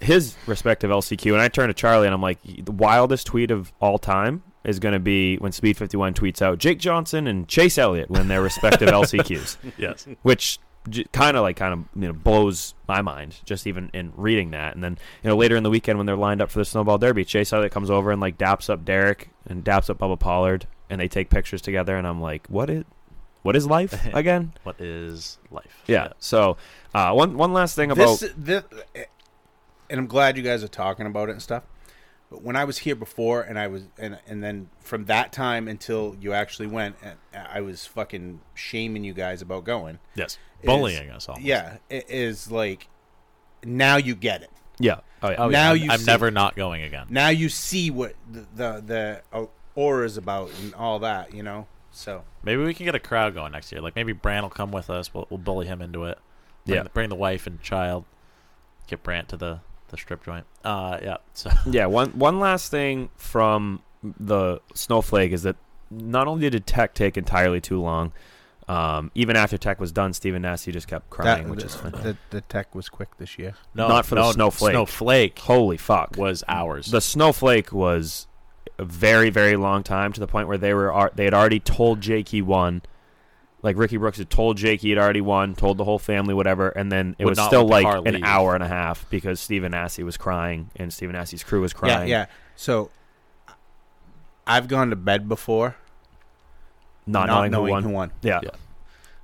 his 0.00 0.36
respective 0.46 0.90
LCQ. 0.90 1.32
And 1.32 1.40
I 1.40 1.48
turn 1.48 1.68
to 1.68 1.74
Charlie 1.74 2.06
and 2.06 2.14
I'm 2.14 2.22
like, 2.22 2.38
the 2.44 2.70
wildest 2.72 3.26
tweet 3.26 3.50
of 3.50 3.72
all 3.80 3.98
time 3.98 4.42
is 4.62 4.78
going 4.78 4.92
to 4.92 5.00
be 5.00 5.36
when 5.38 5.50
Speed 5.52 5.76
51 5.76 6.14
tweets 6.14 6.40
out 6.42 6.58
Jake 6.58 6.78
Johnson 6.78 7.26
and 7.26 7.48
Chase 7.48 7.76
Elliott 7.78 8.08
win 8.10 8.28
their 8.28 8.42
respective 8.42 8.88
LCQs, 9.00 9.56
Yes. 9.78 10.06
which 10.22 10.58
j- 10.88 11.06
kind 11.12 11.36
of 11.36 11.42
like 11.42 11.56
kind 11.56 11.72
of 11.72 11.80
you 12.00 12.06
know 12.08 12.12
blows 12.12 12.74
my 12.86 13.02
mind 13.02 13.40
just 13.44 13.66
even 13.66 13.90
in 13.92 14.12
reading 14.16 14.52
that. 14.52 14.74
And 14.74 14.84
then 14.84 14.96
you 15.24 15.28
know 15.30 15.36
later 15.36 15.56
in 15.56 15.62
the 15.64 15.70
weekend 15.70 15.98
when 15.98 16.06
they're 16.06 16.14
lined 16.16 16.40
up 16.40 16.50
for 16.52 16.60
the 16.60 16.64
Snowball 16.64 16.98
Derby, 16.98 17.24
Chase 17.24 17.52
Elliott 17.52 17.72
comes 17.72 17.90
over 17.90 18.12
and 18.12 18.20
like 18.20 18.38
daps 18.38 18.70
up 18.70 18.84
Derek 18.84 19.30
and 19.46 19.64
daps 19.64 19.90
up 19.90 19.98
Bubba 19.98 20.20
Pollard, 20.20 20.66
and 20.88 21.00
they 21.00 21.08
take 21.08 21.30
pictures 21.30 21.62
together. 21.62 21.96
And 21.96 22.06
I'm 22.06 22.20
like, 22.20 22.46
what 22.48 22.70
is 22.70 22.84
what 23.42 23.56
is 23.56 23.66
life 23.66 23.94
again? 24.14 24.52
What 24.64 24.80
is 24.80 25.38
life? 25.50 25.82
Yeah. 25.86 26.12
So 26.18 26.56
uh, 26.94 27.12
one 27.12 27.36
one 27.36 27.52
last 27.52 27.74
thing 27.76 27.90
about 27.90 28.20
this, 28.20 28.32
this, 28.36 28.64
and 29.88 29.98
I'm 30.00 30.06
glad 30.06 30.36
you 30.36 30.42
guys 30.42 30.62
are 30.62 30.68
talking 30.68 31.06
about 31.06 31.28
it 31.28 31.32
and 31.32 31.42
stuff. 31.42 31.64
But 32.30 32.42
when 32.42 32.54
I 32.54 32.64
was 32.64 32.78
here 32.78 32.94
before, 32.94 33.42
and 33.42 33.58
I 33.58 33.66
was, 33.66 33.82
and 33.98 34.18
and 34.28 34.42
then 34.42 34.68
from 34.80 35.06
that 35.06 35.32
time 35.32 35.66
until 35.66 36.16
you 36.20 36.32
actually 36.32 36.68
went, 36.68 36.94
and 37.02 37.16
I 37.34 37.60
was 37.60 37.86
fucking 37.86 38.40
shaming 38.54 39.02
you 39.02 39.12
guys 39.14 39.42
about 39.42 39.64
going. 39.64 39.98
Yes. 40.14 40.38
is- 40.62 40.66
Bullying 40.66 41.10
us 41.10 41.28
all. 41.28 41.38
Yeah, 41.40 41.78
it 41.88 42.06
is 42.08 42.50
like 42.50 42.86
now 43.64 43.96
you 43.96 44.14
get 44.14 44.42
it. 44.42 44.50
yeah. 44.78 45.00
Oh 45.22 45.28
yeah. 45.30 45.36
Oh, 45.38 45.48
Now 45.50 45.70
I'm, 45.72 45.76
you 45.78 45.90
I'm 45.90 45.98
see- 45.98 46.06
never 46.06 46.30
not 46.30 46.54
going 46.56 46.82
again. 46.82 47.06
Now 47.10 47.28
you 47.30 47.48
see 47.48 47.90
what 47.90 48.14
the 48.30 48.46
the, 48.54 48.80
the 48.86 49.22
uh, 49.32 49.46
aura 49.74 50.06
is 50.06 50.16
about 50.16 50.50
and 50.62 50.72
all 50.74 51.00
that. 51.00 51.34
You 51.34 51.42
know. 51.42 51.66
So 51.92 52.22
Maybe 52.42 52.62
we 52.62 52.72
can 52.74 52.86
get 52.86 52.94
a 52.94 53.00
crowd 53.00 53.34
going 53.34 53.52
next 53.52 53.72
year. 53.72 53.80
Like 53.80 53.96
maybe 53.96 54.12
Brant 54.12 54.44
will 54.44 54.50
come 54.50 54.70
with 54.72 54.90
us. 54.90 55.12
We'll, 55.12 55.26
we'll 55.30 55.38
bully 55.38 55.66
him 55.66 55.82
into 55.82 56.04
it. 56.04 56.18
Bring, 56.66 56.76
Yeah. 56.78 56.88
Bring 56.92 57.08
the 57.08 57.16
wife 57.16 57.46
and 57.46 57.60
child. 57.62 58.04
Get 58.86 59.02
Brant 59.02 59.28
to 59.30 59.36
the 59.36 59.60
the 59.88 59.96
strip 59.96 60.24
joint. 60.24 60.46
Uh, 60.64 60.98
yeah. 61.02 61.16
So 61.34 61.50
Yeah, 61.70 61.86
one 61.86 62.10
one 62.10 62.38
last 62.38 62.70
thing 62.70 63.10
from 63.16 63.82
the 64.02 64.60
snowflake 64.74 65.32
is 65.32 65.42
that 65.42 65.56
not 65.90 66.28
only 66.28 66.48
did 66.48 66.66
Tech 66.66 66.94
take 66.94 67.16
entirely 67.16 67.60
too 67.60 67.80
long, 67.80 68.12
um, 68.68 69.10
even 69.16 69.34
after 69.34 69.58
Tech 69.58 69.80
was 69.80 69.90
done, 69.90 70.12
Stephen 70.12 70.42
Nasty 70.42 70.70
just 70.70 70.86
kept 70.86 71.10
crying, 71.10 71.42
that, 71.42 71.50
which 71.50 71.60
the, 71.60 71.66
is 71.66 71.74
fun. 71.74 71.90
the, 71.90 72.16
the 72.30 72.40
tech 72.42 72.72
was 72.72 72.88
quick 72.88 73.08
this 73.18 73.36
year. 73.36 73.54
no, 73.74 73.88
Not 73.88 74.06
for 74.06 74.14
the 74.14 74.20
no, 74.20 74.30
snowflake. 74.30 74.72
Snowflake 74.74 75.38
Holy 75.40 75.76
fuck! 75.76 76.16
was 76.16 76.44
ours. 76.46 76.86
The 76.86 77.00
snowflake 77.00 77.72
was 77.72 78.28
a 78.80 78.84
very 78.84 79.30
very 79.30 79.56
long 79.56 79.82
time 79.82 80.12
to 80.12 80.20
the 80.20 80.26
point 80.26 80.48
where 80.48 80.58
they 80.58 80.72
were 80.74 81.10
they 81.14 81.24
had 81.24 81.34
already 81.34 81.60
told 81.60 82.00
Jake 82.00 82.28
he 82.28 82.42
won. 82.42 82.82
Like 83.62 83.76
Ricky 83.76 83.98
Brooks 83.98 84.16
had 84.16 84.30
told 84.30 84.56
Jake 84.56 84.80
he 84.80 84.88
had 84.88 84.98
already 84.98 85.20
won, 85.20 85.54
told 85.54 85.76
the 85.76 85.84
whole 85.84 85.98
family 85.98 86.32
whatever, 86.32 86.70
and 86.70 86.90
then 86.90 87.14
it 87.18 87.26
Would 87.26 87.32
was 87.32 87.38
not 87.38 87.48
still 87.48 87.66
let 87.66 87.82
the 87.82 87.84
like 87.84 87.84
car 87.84 88.02
an 88.06 88.14
leave. 88.14 88.24
hour 88.24 88.54
and 88.54 88.64
a 88.64 88.68
half 88.68 89.08
because 89.10 89.38
Stephen 89.38 89.72
Nasty 89.72 90.02
was 90.02 90.16
crying 90.16 90.70
and 90.76 90.90
Stephen 90.90 91.14
Nasty's 91.14 91.44
crew 91.44 91.60
was 91.60 91.74
crying. 91.74 92.08
Yeah, 92.08 92.20
yeah. 92.20 92.26
So 92.56 92.88
I've 94.46 94.66
gone 94.66 94.88
to 94.90 94.96
bed 94.96 95.28
before 95.28 95.76
not, 97.06 97.26
not, 97.26 97.50
knowing, 97.50 97.50
knowing 97.50 97.66
who 97.66 97.72
won. 97.72 97.82
who 97.82 97.90
won. 97.90 98.12
Yeah. 98.22 98.40
Yeah. 98.42 98.50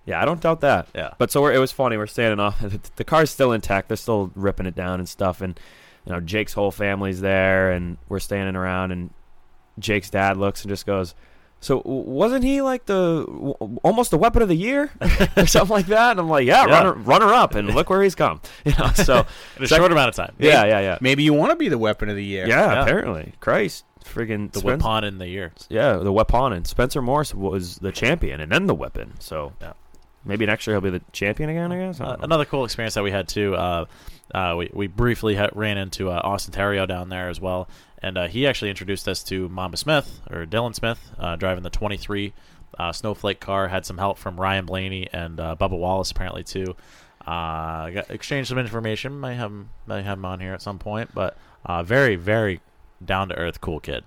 Yeah, 0.05 0.23
I 0.23 0.25
don't 0.25 0.41
doubt 0.41 0.61
that. 0.61 0.87
Yeah. 0.95 1.15
But 1.19 1.33
so 1.33 1.43
we're, 1.43 1.53
it 1.53 1.59
was 1.59 1.73
funny. 1.73 1.97
We're 1.97 2.07
standing 2.07 2.39
off. 2.39 2.63
The 2.97 3.05
car's 3.05 3.31
still 3.31 3.53
intact. 3.53 3.89
They're 3.89 3.97
still 3.97 4.31
ripping 4.35 4.67
it 4.67 4.75
down 4.75 5.01
and 5.01 5.09
stuff. 5.09 5.41
And 5.41 5.59
you 6.05 6.13
know, 6.13 6.21
Jake's 6.21 6.53
whole 6.53 6.71
family's 6.71 7.21
there, 7.21 7.73
and 7.73 7.99
we're 8.09 8.21
standing 8.21 8.55
around. 8.55 8.93
And 8.93 9.11
Jake's 9.79 10.11
dad 10.11 10.37
looks 10.37 10.63
and 10.63 10.69
just 10.71 10.87
goes, 10.87 11.15
"So 11.61 11.83
wasn't 11.85 12.45
he 12.45 12.63
like 12.63 12.87
the 12.87 13.25
w- 13.27 13.79
almost 13.83 14.11
the 14.11 14.19
weapon 14.19 14.43
of 14.43 14.49
the 14.49 14.57
year 14.57 14.91
or 15.37 15.47
something 15.47 15.75
like 15.75 15.87
that?" 15.87 16.13
And 16.13 16.21
I'm 16.21 16.29
like, 16.29 16.47
"Yeah, 16.47 16.67
Yeah. 16.67 16.75
runner 16.75 16.93
runner 16.95 17.33
up, 17.33 17.55
and 17.55 17.75
look 17.75 17.91
where 17.91 18.03
he's 18.03 18.15
come." 18.15 18.41
You 18.65 18.73
know. 18.79 18.91
So 18.95 19.27
in 19.57 19.65
a 19.65 19.67
sec- 19.69 19.79
short 19.79 19.93
amount 19.93 20.09
of 20.11 20.15
time. 20.15 20.35
yeah, 20.39 20.65
yeah, 20.65 20.81
yeah, 20.81 20.99
Maybe 21.01 21.23
you 21.23 21.33
want 21.35 21.51
to 21.51 21.57
be 21.57 21.69
the 21.69 21.79
weapon 21.79 22.09
of 22.09 22.17
the 22.17 22.25
year. 22.25 22.47
yeah. 22.49 22.73
Yeah. 22.73 22.83
Apparently, 22.83 23.33
Christ, 23.41 23.85
friggin' 24.05 24.53
The 24.53 24.61
Spen- 24.61 24.79
weapon 24.79 25.05
in 25.05 25.19
the 25.19 25.29
year. 25.29 25.53
Yeah, 25.69 25.97
the 25.97 26.13
weapon 26.13 26.53
and 26.53 26.67
Spencer 26.67 27.03
Morse 27.03 27.35
was 27.35 27.77
the 27.79 27.93
champion, 27.93 28.41
and 28.41 28.51
then 28.53 28.67
the 28.67 28.75
weapon. 28.75 29.15
So 29.19 29.53
Yeah. 29.61 29.73
maybe 30.25 30.47
next 30.47 30.67
year 30.67 30.77
he'll 30.77 30.81
be 30.81 30.91
the 30.91 31.03
champion 31.13 31.51
again. 31.51 31.73
I 31.73 31.79
guess. 31.79 32.01
I 32.01 32.05
Uh, 32.07 32.17
another 32.21 32.45
cool 32.45 32.65
experience 32.65 32.95
that 32.95 33.03
we 33.05 33.11
had 33.11 33.29
too. 33.29 33.55
Uh, 33.57 33.85
uh, 34.35 34.55
we 34.59 34.71
we 34.73 34.87
briefly 34.89 35.37
ha- 35.37 35.51
ran 35.55 35.79
into 35.79 36.11
uh, 36.11 36.21
Austin 36.25 36.53
Theriault 36.53 36.89
down 36.89 37.09
there 37.09 37.29
as 37.29 37.41
well, 37.41 37.69
and 38.07 38.17
uh, 38.17 38.29
he 38.29 38.47
actually 38.47 38.71
introduced 38.71 39.09
us 39.09 39.25
to 39.25 39.49
Mamba 39.49 39.77
Smith 39.77 40.21
or 40.31 40.47
Dylan 40.47 40.77
Smith 40.77 41.11
uh, 41.19 41.35
driving 41.35 41.65
the 41.65 41.71
23 41.71 42.33
uh, 42.79 42.93
Snowflake 42.93 43.41
car. 43.41 43.67
Had 43.67 43.85
some 43.85 43.99
help 43.99 44.17
from 44.17 44.41
Ryan 44.41 44.65
Blaney 44.65 45.09
and 45.13 45.41
uh, 45.41 45.57
Bubba 45.59 45.77
Wallace 45.77 46.13
apparently 46.13 46.45
too. 46.45 46.77
Uh, 47.27 47.91
got, 47.91 48.09
exchanged 48.11 48.49
some 48.49 48.59
information. 48.59 49.19
Might 49.19 49.35
have 49.35 49.51
him- 49.51 49.71
might 49.87 50.03
have 50.03 50.19
him 50.19 50.25
on 50.25 50.39
here 50.39 50.55
at 50.55 50.63
some 50.63 50.79
point, 50.79 51.11
but 51.15 51.37
uh, 51.65 51.83
very 51.83 52.15
very 52.15 52.61
down 53.05 53.29
to 53.31 53.35
earth, 53.35 53.61
cool 53.61 53.81
kid. 53.81 54.05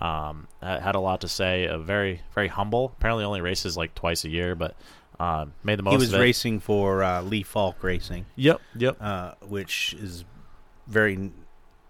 Um, 0.00 0.48
had 0.62 0.94
a 0.94 1.00
lot 1.00 1.20
to 1.20 1.28
say. 1.28 1.66
A 1.66 1.76
very 1.76 2.22
very 2.34 2.48
humble. 2.48 2.94
Apparently 2.96 3.24
only 3.24 3.42
races 3.42 3.76
like 3.76 3.94
twice 3.94 4.24
a 4.24 4.30
year, 4.30 4.54
but. 4.54 4.74
Uh, 5.20 5.46
made 5.62 5.78
the 5.78 5.84
most 5.84 5.92
He 5.92 5.98
was 5.98 6.14
racing 6.14 6.58
for 6.58 7.04
uh, 7.04 7.22
Lee 7.22 7.44
Falk 7.44 7.84
Racing, 7.84 8.26
Yep, 8.34 8.60
yep. 8.74 8.96
uh, 9.00 9.34
which 9.46 9.94
is 9.94 10.24
very 10.88 11.30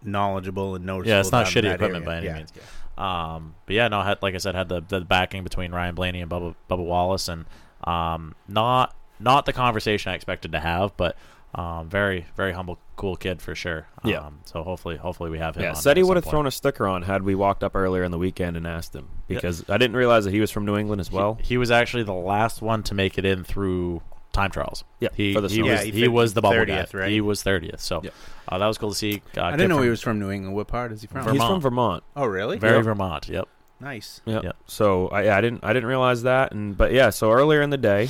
knowledgeable 0.04 0.74
and 0.74 0.84
noticeable. 0.84 1.10
Yeah, 1.14 1.20
it's 1.20 1.32
not 1.32 1.46
shitty 1.46 1.62
that 1.62 1.74
equipment 1.76 2.04
by 2.04 2.16
any 2.18 2.26
Yeah. 2.26 2.34
means. 2.36 2.52
Um, 2.98 3.54
but 3.66 3.74
yeah, 3.74 3.88
no, 3.88 4.02
had, 4.02 4.22
like 4.22 4.34
I 4.34 4.38
said, 4.38 4.54
had 4.54 4.68
the, 4.68 4.80
the 4.86 5.00
backing 5.00 5.44
between 5.44 5.72
Ryan 5.72 5.94
Blaney 5.94 6.20
and 6.20 6.30
Bubba, 6.30 6.54
Bubba 6.70 6.84
Wallace, 6.84 7.28
and 7.28 7.46
um, 7.84 8.34
not 8.48 8.94
not 9.18 9.46
the 9.46 9.52
conversation 9.52 10.12
I 10.12 10.14
expected 10.14 10.52
to 10.52 10.60
have, 10.60 10.96
but 10.96 11.16
um, 11.54 11.88
very 11.88 12.26
very 12.36 12.52
humble, 12.52 12.78
cool 12.96 13.16
kid 13.16 13.40
for 13.40 13.54
sure. 13.54 13.86
Yeah. 14.04 14.20
Um, 14.20 14.40
so 14.44 14.62
hopefully 14.62 14.96
hopefully 14.98 15.30
we 15.30 15.38
have 15.38 15.56
him. 15.56 15.62
Yeah, 15.62 15.70
on 15.70 15.76
said 15.76 15.96
he 15.96 16.02
would 16.02 16.16
have 16.16 16.24
point. 16.24 16.32
thrown 16.32 16.46
a 16.46 16.50
sticker 16.50 16.86
on 16.86 17.02
had 17.02 17.22
we 17.22 17.34
walked 17.34 17.64
up 17.64 17.74
earlier 17.74 18.04
in 18.04 18.10
the 18.10 18.18
weekend 18.18 18.56
and 18.58 18.66
asked 18.66 18.94
him 18.94 19.08
because 19.26 19.64
I 19.70 19.78
didn't 19.78 19.96
realize 19.96 20.24
that 20.24 20.32
he 20.32 20.40
was 20.40 20.50
from 20.50 20.66
New 20.66 20.76
England 20.76 21.00
as 21.00 21.10
well. 21.10 21.38
He 21.42 21.56
was 21.56 21.70
actually 21.70 22.02
the 22.04 22.12
last 22.14 22.60
one 22.62 22.82
to 22.84 22.94
make 22.94 23.16
it 23.18 23.24
in 23.24 23.42
through 23.42 24.02
time 24.32 24.50
trials. 24.50 24.84
Yeah, 25.00 25.09
he 25.14 25.34
for 25.34 25.40
the 25.40 25.48
he 25.48 25.62
was 25.62 25.70
Yeah, 25.70 25.82
he 25.84 25.90
he, 25.90 26.09
was 26.09 26.34
the 26.34 26.40
bubble 26.42 26.56
30th, 26.56 26.92
guy. 26.92 26.98
right? 26.98 27.10
He 27.10 27.20
was 27.20 27.42
thirtieth. 27.42 27.80
So 27.80 28.00
Yeah. 28.02 28.10
uh, 28.48 28.59
that 28.59 28.66
was 28.66 28.78
cool 28.78 28.90
to 28.90 28.96
see. 28.96 29.22
Uh, 29.36 29.42
I 29.42 29.50
didn't 29.52 29.68
know 29.68 29.76
from 29.76 29.84
he 29.84 29.90
was 29.90 30.00
from 30.00 30.18
New 30.18 30.30
England. 30.30 30.54
What 30.56 30.68
part 30.68 30.92
is 30.92 31.00
he 31.02 31.06
from? 31.06 31.22
Vermont. 31.22 31.38
He's 31.40 31.46
from 31.48 31.60
Vermont. 31.60 32.04
Oh, 32.16 32.26
really? 32.26 32.59
very 32.59 32.76
Yep. 32.76 32.84
Vermont. 32.84 33.28
Yep. 33.28 33.48
nice. 33.80 34.20
Yeah. 34.24 34.40
Yep. 34.42 34.56
So 34.66 35.09
I, 35.09 35.36
I 35.36 35.40
didn't 35.40 35.64
I 35.64 35.72
didn't 35.72 35.88
realize 35.88 36.22
that, 36.22 36.52
and 36.52 36.76
but 36.76 36.92
yeah. 36.92 37.10
So 37.10 37.30
earlier 37.30 37.62
in 37.62 37.70
the 37.70 37.76
day, 37.78 38.09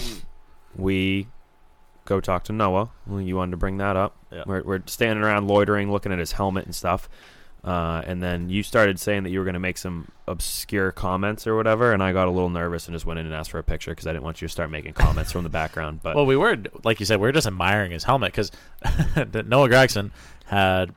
we 0.76 1.28
go 2.04 2.20
talk 2.20 2.44
to 2.44 2.52
Noah. 2.52 2.90
You 3.10 3.36
wanted 3.36 3.52
to 3.52 3.56
bring 3.56 3.78
that 3.78 3.96
up. 3.96 4.16
Yeah. 4.30 4.44
We're, 4.46 4.62
we're 4.62 4.82
standing 4.86 5.22
around 5.24 5.46
loitering, 5.48 5.90
looking 5.92 6.12
at 6.12 6.18
his 6.18 6.32
helmet 6.32 6.64
and 6.64 6.74
stuff. 6.74 7.08
Uh, 7.64 8.02
and 8.06 8.20
then 8.20 8.50
you 8.50 8.62
started 8.64 8.98
saying 8.98 9.22
that 9.22 9.30
you 9.30 9.38
were 9.38 9.44
going 9.44 9.54
to 9.54 9.60
make 9.60 9.78
some 9.78 10.10
obscure 10.26 10.90
comments 10.90 11.46
or 11.46 11.54
whatever, 11.54 11.92
and 11.92 12.02
I 12.02 12.12
got 12.12 12.26
a 12.26 12.30
little 12.30 12.48
nervous 12.50 12.88
and 12.88 12.94
just 12.94 13.06
went 13.06 13.20
in 13.20 13.26
and 13.26 13.34
asked 13.34 13.52
for 13.52 13.58
a 13.60 13.62
picture 13.62 13.92
because 13.92 14.06
I 14.06 14.12
didn't 14.12 14.24
want 14.24 14.42
you 14.42 14.48
to 14.48 14.52
start 14.52 14.68
making 14.70 14.94
comments 14.94 15.30
from 15.30 15.44
the 15.44 15.48
background. 15.48 16.00
But 16.02 16.16
Well, 16.16 16.26
we 16.26 16.36
were 16.36 16.56
like 16.82 16.98
you 16.98 17.06
said, 17.06 17.20
we 17.20 17.28
were 17.28 17.32
just 17.32 17.46
admiring 17.46 17.92
his 17.92 18.02
helmet 18.02 18.32
because 18.32 18.50
Noah 19.46 19.68
Gragson 19.68 20.10
had. 20.46 20.94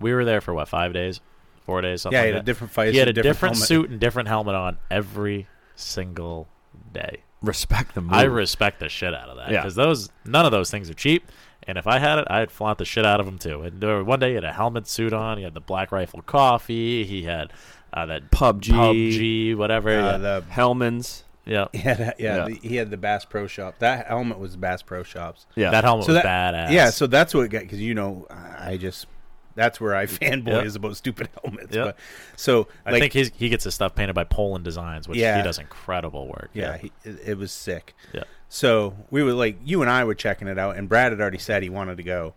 We 0.00 0.12
were 0.12 0.24
there 0.24 0.40
for 0.40 0.54
what 0.54 0.68
five 0.68 0.92
days, 0.92 1.20
four 1.66 1.80
days, 1.80 2.02
something 2.02 2.16
Yeah, 2.16 2.22
he 2.26 2.28
like 2.30 2.34
had 2.34 2.42
a 2.42 2.46
different 2.46 2.72
fight. 2.72 2.92
He 2.92 2.98
had 2.98 3.08
a 3.08 3.12
different, 3.12 3.34
different, 3.34 3.56
suit 3.56 3.90
and 3.90 3.98
different 4.00 4.28
helmet 4.28 4.54
on 4.54 4.78
every 4.90 5.46
single 5.76 6.48
day. 6.92 7.22
respect 7.42 7.94
the 7.94 8.00
move. 8.00 8.12
I 8.12 8.24
respect 8.24 8.80
the 8.80 8.88
shit 8.88 9.14
out 9.14 9.28
of 9.28 9.36
that 9.36 9.50
Yeah. 9.50 9.60
because 9.60 9.74
those 9.76 10.10
none 10.24 10.44
of 10.46 10.50
those 10.52 10.70
things 10.70 10.88
are 10.90 10.94
cheap. 10.94 11.30
And 11.68 11.76
if 11.78 11.86
I 11.86 11.98
had 11.98 12.18
it, 12.18 12.26
I'd 12.30 12.50
flaunt 12.50 12.78
the 12.78 12.84
shit 12.84 13.04
out 13.06 13.20
of 13.20 13.28
him 13.28 13.38
too. 13.38 13.62
And 13.62 13.80
there, 13.80 14.02
one 14.02 14.18
day 14.18 14.30
he 14.30 14.34
had 14.36 14.44
a 14.44 14.52
helmet 14.52 14.88
suit 14.88 15.12
on. 15.12 15.36
He 15.38 15.44
had 15.44 15.52
the 15.54 15.60
Black 15.60 15.92
Rifle 15.92 16.22
coffee. 16.22 17.04
He 17.04 17.24
had 17.24 17.52
uh, 17.92 18.06
that 18.06 18.30
PUBG. 18.30 18.62
PUBG, 18.72 19.56
whatever. 19.56 19.90
Uh, 19.90 20.12
yeah. 20.12 20.16
the 20.18 20.44
Hellman's. 20.50 21.24
yeah. 21.44 21.66
he 21.72 21.78
had, 21.78 21.98
yeah, 21.98 22.14
Yeah. 22.18 22.44
The, 22.48 22.54
he 22.68 22.76
had 22.76 22.90
the 22.90 22.96
Bass 22.96 23.24
Pro 23.26 23.46
Shop. 23.46 23.74
That 23.80 24.06
helmet 24.06 24.38
was 24.38 24.56
Bass 24.56 24.80
Pro 24.82 25.02
Shops. 25.02 25.46
Yeah, 25.56 25.70
That 25.70 25.84
helmet 25.84 26.06
So 26.06 26.14
was 26.14 26.22
that, 26.22 26.54
badass. 26.54 26.72
Yeah, 26.72 26.90
so 26.90 27.06
that's 27.06 27.34
what 27.34 27.42
it 27.42 27.48
got 27.50 27.60
because 27.62 27.80
you 27.80 27.94
know 27.94 28.26
I 28.30 28.78
just 28.78 29.06
that's 29.54 29.80
where 29.80 29.94
I 29.94 30.06
fanboy 30.06 30.46
Yep. 30.46 30.64
is 30.64 30.76
about 30.76 30.96
stupid 30.96 31.28
helmets. 31.42 31.74
Yep. 31.74 31.84
But 31.84 31.96
so 32.36 32.68
I 32.86 32.92
like 32.92 33.00
think 33.02 33.12
he's, 33.12 33.30
he 33.34 33.48
gets 33.50 33.64
his 33.64 33.74
stuff 33.74 33.94
painted 33.94 34.14
by 34.14 34.24
Poland 34.24 34.64
Designs, 34.64 35.06
which 35.06 35.18
Yeah. 35.18 35.36
he 35.36 35.42
does 35.42 35.58
incredible 35.58 36.28
work. 36.28 36.48
yeah, 36.54 36.78
he, 36.78 36.92
it, 37.04 37.18
it 37.26 37.38
was 37.38 37.52
sick. 37.52 37.94
Yeah. 38.14 38.24
So 38.48 38.96
we 39.10 39.22
were 39.22 39.32
like, 39.32 39.58
you 39.64 39.82
and 39.82 39.90
I 39.90 40.04
were 40.04 40.14
checking 40.14 40.48
it 40.48 40.58
out, 40.58 40.76
and 40.76 40.88
Brad 40.88 41.12
had 41.12 41.20
already 41.20 41.38
said 41.38 41.62
he 41.62 41.68
wanted 41.68 41.98
to 41.98 42.02
go, 42.02 42.34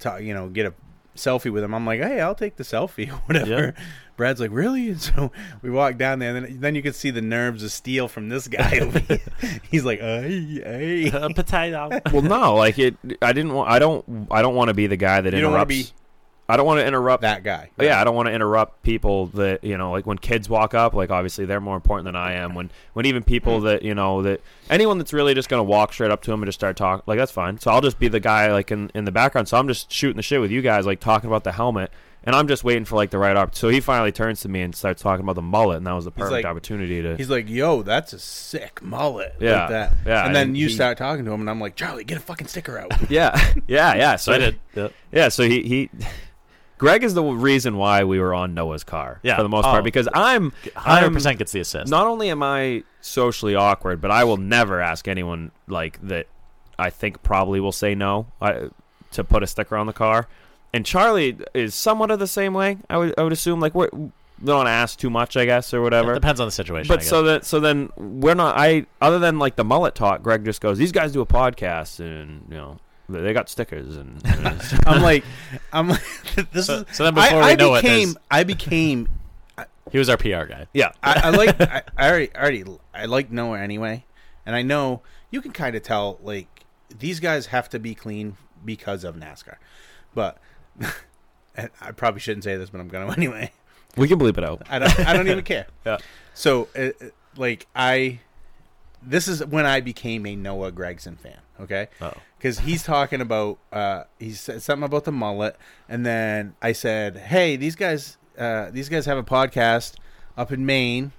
to, 0.00 0.18
you 0.22 0.34
know, 0.34 0.48
get 0.48 0.66
a 0.66 0.74
selfie 1.16 1.52
with 1.52 1.62
him. 1.62 1.74
I'm 1.74 1.86
like, 1.86 2.00
hey, 2.00 2.20
I'll 2.20 2.34
take 2.34 2.56
the 2.56 2.64
selfie 2.64 3.10
or 3.12 3.16
whatever. 3.26 3.74
Brad's 4.16 4.40
like, 4.40 4.50
really? 4.52 4.90
And 4.90 5.00
so 5.00 5.32
we 5.62 5.70
walked 5.70 5.98
down 5.98 6.18
there, 6.18 6.34
and 6.34 6.46
then, 6.46 6.60
then 6.60 6.74
you 6.74 6.82
could 6.82 6.94
see 6.94 7.10
the 7.10 7.22
nerves 7.22 7.62
of 7.62 7.72
steel 7.72 8.08
from 8.08 8.28
this 8.28 8.48
guy. 8.48 8.78
over 8.80 8.98
here. 8.98 9.20
He's 9.70 9.84
like, 9.84 10.00
hey, 10.00 10.60
hey. 10.62 11.10
A 11.12 11.30
potato. 11.30 12.00
well, 12.12 12.22
no, 12.22 12.54
like 12.54 12.78
it. 12.78 12.96
I 13.20 13.32
didn't 13.32 13.52
want. 13.52 13.70
I 13.70 13.78
don't. 13.78 14.28
I 14.30 14.42
don't 14.42 14.54
want 14.54 14.68
to 14.68 14.74
be 14.74 14.86
the 14.86 14.96
guy 14.96 15.20
that 15.20 15.32
You 15.32 15.40
don't 15.40 15.52
interrupts. 15.52 15.92
Be 16.52 16.54
I 16.54 16.56
don't 16.56 16.66
want 16.66 16.80
to 16.80 16.86
interrupt 16.86 17.22
that 17.22 17.42
guy. 17.42 17.70
Yeah, 17.80 18.00
I 18.00 18.04
don't 18.04 18.14
want 18.14 18.26
to 18.28 18.32
interrupt 18.32 18.82
people 18.82 19.26
that 19.28 19.64
you 19.64 19.76
know, 19.78 19.90
like 19.92 20.06
when 20.06 20.18
kids 20.18 20.48
walk 20.48 20.74
up. 20.74 20.94
Like 20.94 21.10
obviously, 21.10 21.44
they're 21.44 21.60
more 21.60 21.76
important 21.76 22.04
than 22.04 22.16
I 22.16 22.34
am. 22.34 22.54
When 22.54 22.70
when 22.92 23.06
even 23.06 23.22
people 23.22 23.58
Hmm. 23.60 23.64
that 23.66 23.82
you 23.82 23.94
know 23.94 24.22
that 24.22 24.40
anyone 24.70 24.98
that's 24.98 25.12
really 25.12 25.34
just 25.34 25.48
gonna 25.48 25.62
walk 25.62 25.92
straight 25.92 26.10
up 26.10 26.22
to 26.22 26.32
him 26.32 26.42
and 26.42 26.46
just 26.48 26.58
start 26.58 26.76
talking, 26.76 27.02
like 27.06 27.18
that's 27.18 27.32
fine. 27.32 27.58
So 27.58 27.70
I'll 27.70 27.80
just 27.80 27.98
be 27.98 28.08
the 28.08 28.20
guy 28.20 28.52
like 28.52 28.70
in 28.70 28.90
in 28.94 29.04
the 29.04 29.12
background. 29.12 29.48
So 29.48 29.56
I'm 29.58 29.68
just 29.68 29.90
shooting 29.90 30.16
the 30.16 30.22
shit 30.22 30.40
with 30.40 30.50
you 30.50 30.62
guys, 30.62 30.86
like 30.86 31.00
talking 31.00 31.28
about 31.28 31.44
the 31.44 31.52
helmet, 31.52 31.90
and 32.24 32.34
I'm 32.36 32.46
just 32.48 32.62
waiting 32.64 32.84
for 32.84 32.96
like 32.96 33.10
the 33.10 33.18
right 33.18 33.36
opportunity. 33.36 33.58
So 33.60 33.68
he 33.70 33.80
finally 33.80 34.12
turns 34.12 34.40
to 34.42 34.48
me 34.48 34.62
and 34.62 34.74
starts 34.74 35.02
talking 35.02 35.24
about 35.24 35.34
the 35.36 35.42
mullet, 35.42 35.78
and 35.78 35.86
that 35.86 35.92
was 35.92 36.04
the 36.04 36.10
perfect 36.10 36.32
like- 36.32 36.44
opportunity 36.44 37.02
to. 37.02 37.16
He's 37.16 37.30
like, 37.30 37.48
"Yo, 37.48 37.82
that's 37.82 38.12
a 38.12 38.18
sick 38.18 38.80
mullet." 38.82 39.34
Yeah, 39.40 39.60
like 39.60 39.68
that. 39.70 39.92
yeah, 40.06 40.26
And 40.26 40.34
then 40.36 40.48
and 40.48 40.56
you 40.56 40.68
he- 40.68 40.74
start 40.74 40.98
talking 40.98 41.24
to 41.24 41.32
him, 41.32 41.40
and 41.40 41.50
I'm 41.50 41.60
like, 41.60 41.76
"Charlie, 41.76 42.04
get 42.04 42.18
a 42.18 42.20
fucking 42.20 42.46
sticker 42.46 42.78
out." 42.78 42.92
yeah, 43.10 43.38
yeah, 43.66 43.94
yeah. 43.94 44.16
So 44.16 44.32
I 44.32 44.38
did. 44.38 44.56
Yeah. 44.74 44.88
Yeah, 45.10 45.28
so 45.28 45.42
he 45.44 45.62
he. 45.62 45.90
Greg 46.82 47.04
is 47.04 47.14
the 47.14 47.22
reason 47.22 47.76
why 47.76 48.02
we 48.04 48.18
were 48.18 48.34
on 48.34 48.54
Noah's 48.54 48.82
car 48.84 49.20
Yeah. 49.22 49.36
for 49.36 49.42
the 49.44 49.48
most 49.48 49.66
Oh. 49.66 49.70
part 49.70 49.84
because 49.84 50.08
I'm 50.12 50.52
Hundred 50.76 51.04
I'm- 51.04 51.14
percent 51.14 51.38
gets 51.38 51.52
the 51.52 51.60
assist. 51.60 51.90
Not 51.90 52.06
only 52.06 52.28
am 52.28 52.42
I 52.42 52.82
socially 53.00 53.54
awkward, 53.54 54.00
but 54.00 54.10
I 54.10 54.24
will 54.24 54.36
never 54.36 54.80
ask 54.80 55.06
anyone 55.06 55.52
like 55.68 55.98
that. 56.02 56.26
I 56.78 56.90
think 56.90 57.22
probably 57.22 57.60
will 57.60 57.70
say 57.72 57.94
no 57.94 58.26
I, 58.40 58.68
to 59.12 59.22
put 59.22 59.42
a 59.42 59.46
sticker 59.46 59.76
on 59.76 59.86
the 59.86 59.92
car. 59.92 60.26
And 60.72 60.84
Charlie 60.84 61.36
is 61.54 61.74
somewhat 61.74 62.10
of 62.10 62.18
the 62.18 62.26
same 62.26 62.54
way. 62.54 62.78
I 62.90 62.96
would 62.96 63.14
I 63.16 63.22
would 63.22 63.32
assume 63.32 63.60
like 63.60 63.74
we're, 63.74 63.90
we 63.92 64.10
don't 64.44 64.66
ask 64.66 64.98
too 64.98 65.10
much, 65.10 65.36
I 65.36 65.44
guess, 65.44 65.72
or 65.72 65.82
whatever. 65.82 66.12
It 66.12 66.14
depends 66.16 66.40
on 66.40 66.48
the 66.48 66.50
situation. 66.52 66.90
I 66.90 66.96
But 66.96 67.04
so 67.04 67.22
that 67.24 67.44
so 67.44 67.60
then 67.60 67.90
we're 67.96 68.34
not. 68.34 68.56
I 68.58 68.86
other 69.00 69.18
than 69.20 69.38
like 69.38 69.54
the 69.56 69.64
mullet 69.64 69.94
talk, 69.94 70.22
Greg 70.22 70.44
just 70.44 70.60
goes. 70.60 70.78
These 70.78 70.90
guys 70.90 71.12
do 71.12 71.20
a 71.20 71.26
podcast, 71.26 72.00
and 72.00 72.46
you 72.48 72.56
know 72.56 72.78
they 73.08 73.20
they 73.20 73.32
got 73.32 73.48
stickers, 73.48 73.96
and, 73.96 74.20
and 74.24 74.46
I'm 74.86 75.02
like, 75.10 75.24
I'm 75.72 75.88
like, 75.88 76.02
this 76.52 76.66
So- 76.66 76.84
is. 76.88 76.96
so 76.96 77.04
then 77.04 77.14
before 77.14 77.42
I, 77.42 77.46
we 77.46 77.52
I 77.52 77.54
know 77.56 77.74
it, 77.74 77.82
became, 77.82 78.08
there's- 78.12 78.26
I 78.30 78.44
became. 78.44 79.08
he 79.90 79.98
was 79.98 80.08
our 80.08 80.16
PR 80.16 80.44
guy. 80.44 80.66
yeah, 80.72 80.92
I, 81.02 81.20
I 81.24 81.30
like. 81.30 81.60
I, 81.60 81.82
I 81.96 82.08
already, 82.08 82.34
I 82.34 82.40
already, 82.40 82.64
I 82.94 83.04
like 83.06 83.30
Noah 83.30 83.58
anyway, 83.60 84.04
and 84.46 84.54
I 84.56 84.62
know 84.62 85.02
you 85.30 85.40
can 85.42 85.52
kind 85.52 85.74
of 85.76 85.82
tell 85.82 86.18
like 86.22 86.64
these 86.98 87.20
guys 87.20 87.46
have 87.46 87.68
to 87.70 87.78
be 87.78 87.94
clean 87.94 88.36
because 88.64 89.04
of 89.04 89.16
NASCAR, 89.16 89.56
but. 90.14 90.38
and 91.54 91.68
I 91.82 91.90
probably 91.92 92.20
shouldn't 92.20 92.44
say 92.44 92.56
this, 92.56 92.70
but 92.70 92.80
I'm 92.80 92.88
gonna 92.88 93.12
anyway. 93.12 93.52
we 93.96 94.08
can 94.08 94.18
bleep 94.18 94.38
it 94.38 94.44
out. 94.44 94.62
I 94.70 94.78
don't. 94.78 94.98
I 95.00 95.12
don't 95.12 95.28
even 95.28 95.44
care. 95.44 95.66
Yeah. 95.84 95.98
So, 96.34 96.68
uh, 96.74 96.80
uh, 97.00 97.08
like, 97.36 97.66
I. 97.76 98.20
This 99.02 99.28
is 99.28 99.44
when 99.44 99.66
I 99.66 99.80
became 99.80 100.24
a 100.26 100.34
Noah 100.36 100.72
Gragson 100.72 101.18
fan. 101.18 101.36
Okay. 101.62 101.88
Because 102.38 102.60
he's 102.60 102.82
talking 102.82 103.20
about. 103.20 103.58
Uh, 103.72 104.04
he 104.18 104.32
said 104.32 104.62
something 104.62 104.84
about 104.84 105.04
the 105.04 105.12
mullet, 105.12 105.56
and 105.88 106.04
then 106.04 106.54
I 106.60 106.72
said, 106.72 107.16
"Hey, 107.16 107.56
these 107.56 107.76
guys. 107.76 108.18
Uh, 108.36 108.70
these 108.70 108.88
guys 108.88 109.06
have 109.06 109.18
a 109.18 109.22
podcast 109.22 109.94
up 110.36 110.50
in 110.50 110.64
Maine. 110.66 111.12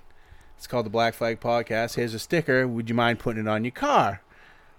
It's 0.58 0.68
called 0.68 0.86
the 0.86 0.90
Black 0.90 1.14
Flag 1.14 1.40
Podcast. 1.40 1.96
Here's 1.96 2.14
a 2.14 2.20
sticker. 2.20 2.68
Would 2.68 2.90
you 2.90 2.96
mind 2.96 3.20
putting 3.20 3.44
it 3.46 3.48
on 3.50 3.64
your 3.64 3.72
car?" 3.72 4.22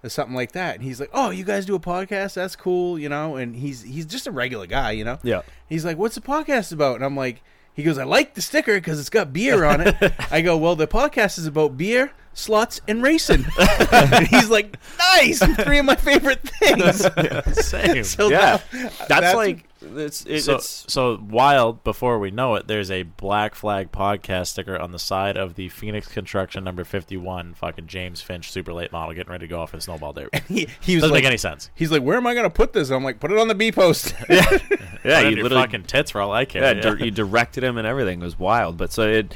Or 0.03 0.09
something 0.09 0.35
like 0.35 0.51
that. 0.51 0.75
And 0.75 0.83
he's 0.83 0.99
like, 0.99 1.09
"Oh, 1.13 1.31
you 1.31 1.43
guys 1.43 1.65
do 1.65 1.73
a 1.73 1.79
podcast? 1.79 2.35
That's 2.35 2.55
cool, 2.55 2.99
you 2.99 3.09
know." 3.09 3.37
And 3.37 3.55
he's 3.55 3.81
he's 3.81 4.05
just 4.05 4.27
a 4.27 4.31
regular 4.31 4.67
guy, 4.67 4.91
you 4.91 5.03
know. 5.03 5.17
Yeah. 5.23 5.41
He's 5.67 5.83
like, 5.83 5.97
"What's 5.97 6.15
the 6.15 6.21
podcast 6.21 6.71
about?" 6.71 6.97
And 6.97 7.05
I'm 7.05 7.15
like, 7.15 7.41
"He 7.73 7.81
goes, 7.81 7.97
I 7.97 8.03
like 8.03 8.35
the 8.35 8.41
sticker 8.41 8.75
because 8.75 8.99
it's 8.99 9.09
got 9.09 9.33
beer 9.33 9.63
on 9.63 9.81
it." 9.81 9.95
I 10.31 10.41
go, 10.41 10.57
"Well, 10.57 10.75
the 10.75 10.85
podcast 10.85 11.39
is 11.39 11.47
about 11.47 11.75
beer, 11.77 12.11
sluts, 12.35 12.81
and 12.87 13.01
racing." 13.01 13.45
and 13.91 14.27
he's 14.29 14.49
like, 14.49 14.77
"Nice, 14.99 15.39
three 15.63 15.79
of 15.79 15.85
my 15.85 15.95
favorite 15.95 16.41
things." 16.41 17.07
Same. 17.65 18.03
so 18.03 18.29
Yeah, 18.29 18.59
now- 18.73 18.89
that's, 19.07 19.35
like 19.35 19.65
it's 19.81 20.25
it, 20.25 20.41
so, 20.41 20.55
it's 20.55 20.85
so 20.91 21.19
wild 21.29 21.83
before 21.83 22.17
we 22.17 22.31
know 22.31 22.55
it 22.55 22.67
there's 22.67 22.89
a 22.89 23.03
black 23.03 23.53
flag 23.53 23.91
podcast 23.91 24.47
sticker 24.47 24.75
on 24.79 24.91
the 24.91 24.97
side 24.97 25.37
of 25.37 25.53
the 25.53 25.69
phoenix 25.69 26.07
construction 26.07 26.63
number 26.63 26.83
51 26.83 27.53
fucking 27.53 27.85
james 27.85 28.19
finch 28.19 28.51
super 28.51 28.73
late 28.73 28.91
model 28.91 29.13
getting 29.13 29.31
ready 29.31 29.45
to 29.45 29.47
go 29.49 29.59
off 29.61 29.75
in 29.75 29.79
snowball 29.81 30.11
derby 30.11 30.39
he, 30.47 30.67
he 30.81 30.95
was 30.95 31.03
doesn't 31.03 31.13
like, 31.13 31.21
make 31.21 31.27
any 31.27 31.37
sense 31.37 31.69
He's 31.75 31.91
like, 31.91 32.01
"Where 32.01 32.17
am 32.17 32.25
I 32.25 32.33
going 32.33 32.45
to 32.45 32.49
put 32.49 32.73
this?" 32.73 32.89
I'm 32.89 33.03
like, 33.03 33.19
"Put 33.19 33.31
it 33.31 33.37
on 33.37 33.47
the 33.47 33.53
B 33.53 33.71
post." 33.71 34.15
yeah, 34.27 34.43
Put 34.45 34.61
it 35.03 35.37
you 35.37 35.43
literally 35.43 35.61
fucking 35.63 35.83
tits 35.83 36.09
for 36.09 36.19
all 36.21 36.31
i 36.33 36.45
care 36.45 36.63
yeah, 36.63 36.71
yeah. 36.71 36.81
dir- 36.81 36.97
you 37.05 37.11
directed 37.11 37.63
him 37.63 37.77
and 37.77 37.85
everything 37.85 38.21
it 38.21 38.23
was 38.25 38.39
wild. 38.39 38.77
But 38.77 38.91
so 38.91 39.03
it 39.03 39.15
it 39.17 39.35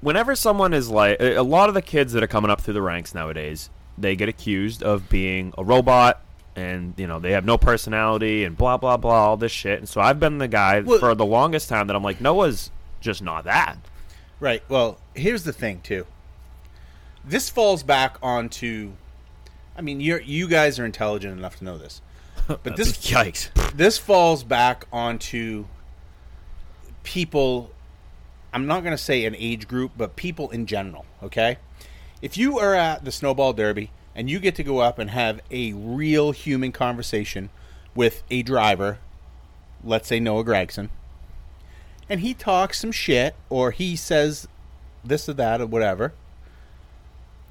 whenever 0.00 0.34
someone 0.34 0.72
is 0.74 0.88
like 0.88 1.16
a 1.20 1.40
lot 1.42 1.68
of 1.68 1.74
the 1.74 1.82
kids 1.82 2.12
that 2.12 2.22
are 2.22 2.26
coming 2.28 2.50
up 2.50 2.60
through 2.60 2.74
the 2.74 2.82
ranks 2.82 3.14
nowadays, 3.14 3.70
they 3.98 4.16
get 4.16 4.28
accused 4.28 4.82
of 4.82 5.08
being 5.08 5.52
a 5.58 5.64
robot. 5.64 6.20
And 6.56 6.94
you 6.96 7.06
know 7.06 7.20
they 7.20 7.30
have 7.32 7.44
no 7.44 7.56
personality 7.56 8.44
and 8.44 8.56
blah 8.56 8.76
blah 8.76 8.96
blah 8.96 9.28
all 9.28 9.36
this 9.36 9.52
shit. 9.52 9.78
And 9.78 9.88
so 9.88 10.00
I've 10.00 10.18
been 10.18 10.38
the 10.38 10.48
guy 10.48 10.80
Well- 10.80 10.98
for 10.98 11.14
the 11.14 11.24
longest 11.24 11.68
time 11.68 11.86
that 11.86 11.94
I'm 11.96 12.02
like 12.02 12.20
Noah's 12.20 12.70
just 13.00 13.22
not 13.22 13.44
that. 13.44 13.76
Right. 14.40 14.62
Well, 14.68 14.98
here's 15.14 15.44
the 15.44 15.52
thing 15.52 15.80
too. 15.80 16.06
This 17.24 17.48
falls 17.48 17.82
back 17.82 18.16
onto. 18.22 18.92
I 19.78 19.80
mean, 19.80 20.00
you 20.00 20.18
you 20.24 20.48
guys 20.48 20.78
are 20.78 20.84
intelligent 20.84 21.38
enough 21.38 21.56
to 21.58 21.64
know 21.64 21.78
this, 21.78 22.02
but 22.48 22.76
this 22.76 22.92
Yikes! 22.98 23.50
this 23.76 23.96
falls 23.96 24.42
back 24.42 24.86
onto 24.92 25.66
people. 27.04 27.70
I'm 28.52 28.66
not 28.66 28.80
going 28.82 28.96
to 28.96 29.02
say 29.02 29.24
an 29.24 29.36
age 29.38 29.68
group, 29.68 29.92
but 29.96 30.16
people 30.16 30.50
in 30.50 30.66
general. 30.66 31.06
Okay, 31.22 31.58
if 32.22 32.36
you 32.36 32.58
are 32.58 32.74
at 32.74 33.04
the 33.04 33.12
snowball 33.12 33.52
derby 33.52 33.90
and 34.14 34.28
you 34.28 34.40
get 34.40 34.54
to 34.56 34.64
go 34.64 34.78
up 34.78 34.98
and 34.98 35.10
have 35.10 35.40
a 35.50 35.72
real 35.72 36.32
human 36.32 36.72
conversation 36.72 37.50
with 37.94 38.22
a 38.30 38.42
driver 38.42 38.98
let's 39.84 40.08
say 40.08 40.20
Noah 40.20 40.44
Gragson, 40.44 40.88
and 42.08 42.20
he 42.20 42.34
talks 42.34 42.80
some 42.80 42.92
shit 42.92 43.34
or 43.48 43.70
he 43.70 43.96
says 43.96 44.48
this 45.04 45.28
or 45.28 45.32
that 45.34 45.60
or 45.60 45.66
whatever, 45.66 46.12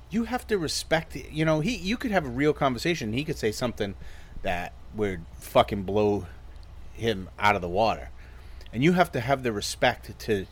you 0.09 0.25
have 0.25 0.45
to 0.47 0.57
respect. 0.57 1.15
it. 1.15 1.31
You 1.31 1.45
know, 1.45 1.59
he 1.59 1.75
you 1.75 1.97
could 1.97 2.11
have 2.11 2.25
a 2.25 2.29
real 2.29 2.53
conversation. 2.53 3.13
He 3.13 3.23
could 3.23 3.37
say 3.37 3.51
something 3.51 3.95
that 4.41 4.73
would 4.95 5.21
fucking 5.33 5.83
blow 5.83 6.25
him 6.93 7.29
out 7.37 7.55
of 7.55 7.61
the 7.61 7.69
water, 7.69 8.09
and 8.73 8.83
you 8.83 8.93
have 8.93 9.11
to 9.13 9.19
have 9.19 9.43
the 9.43 9.51
respect 9.51 10.17
to 10.19 10.45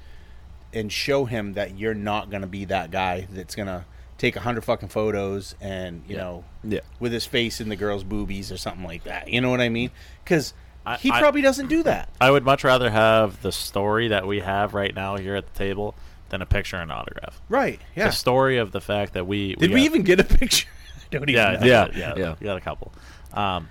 and 0.74 0.92
show 0.92 1.26
him 1.26 1.54
that 1.54 1.78
you're 1.78 1.94
not 1.94 2.30
gonna 2.30 2.48
be 2.48 2.66
that 2.66 2.92
guy 2.92 3.28
that's 3.32 3.56
gonna 3.56 3.86
take 4.18 4.36
a 4.36 4.40
hundred 4.42 4.64
fucking 4.64 4.90
photos 4.90 5.56
and 5.62 6.04
you 6.08 6.16
know 6.18 6.44
Yeah. 6.64 6.80
with 7.00 7.12
his 7.12 7.26
face 7.26 7.62
in 7.62 7.70
the 7.70 7.76
girl's 7.76 8.04
boobies 8.04 8.52
or 8.52 8.58
something 8.58 8.84
like 8.84 9.04
that. 9.04 9.28
You 9.30 9.42
know 9.42 9.50
what 9.52 9.62
I 9.62 9.70
mean? 9.70 9.92
Because 10.24 10.54
he 11.00 11.12
I- 11.12 11.20
probably 11.20 11.42
doesn't 11.42 11.68
do 11.68 11.84
that. 11.84 12.10
I 12.20 12.32
would 12.32 12.44
much 12.46 12.64
rather 12.64 12.90
have 12.90 13.42
the 13.42 13.52
story 13.52 14.08
that 14.10 14.26
we 14.26 14.40
have 14.40 14.74
right 14.74 14.94
now 14.96 15.18
here 15.18 15.36
at 15.36 15.46
the 15.54 15.58
table 15.58 15.96
than 16.30 16.42
a 16.42 16.46
picture 16.46 16.78
and 16.78 16.92
autograph. 16.92 17.42
Right? 17.50 17.80
Yeah. 17.96 18.06
The 18.08 18.12
story 18.12 18.58
of 18.58 18.72
the 18.72 18.82
fact 18.82 19.14
that 19.14 19.28
we 19.28 19.56
Did 19.56 19.72
we 19.72 19.82
got- 19.82 19.86
even 19.86 20.02
get 20.04 20.20
a 20.20 20.24
picture? 20.40 20.68
Don't 21.12 21.24
even 21.30 21.36
yeah, 21.36 21.52
know. 21.60 21.66
yeah, 21.66 21.88
Yeah, 21.94 21.98
yeah, 21.98 22.14
yeah. 22.18 22.36
We 22.40 22.46
got 22.46 22.58
a 22.58 22.62
couple. 22.62 22.92
Um, 23.34 23.70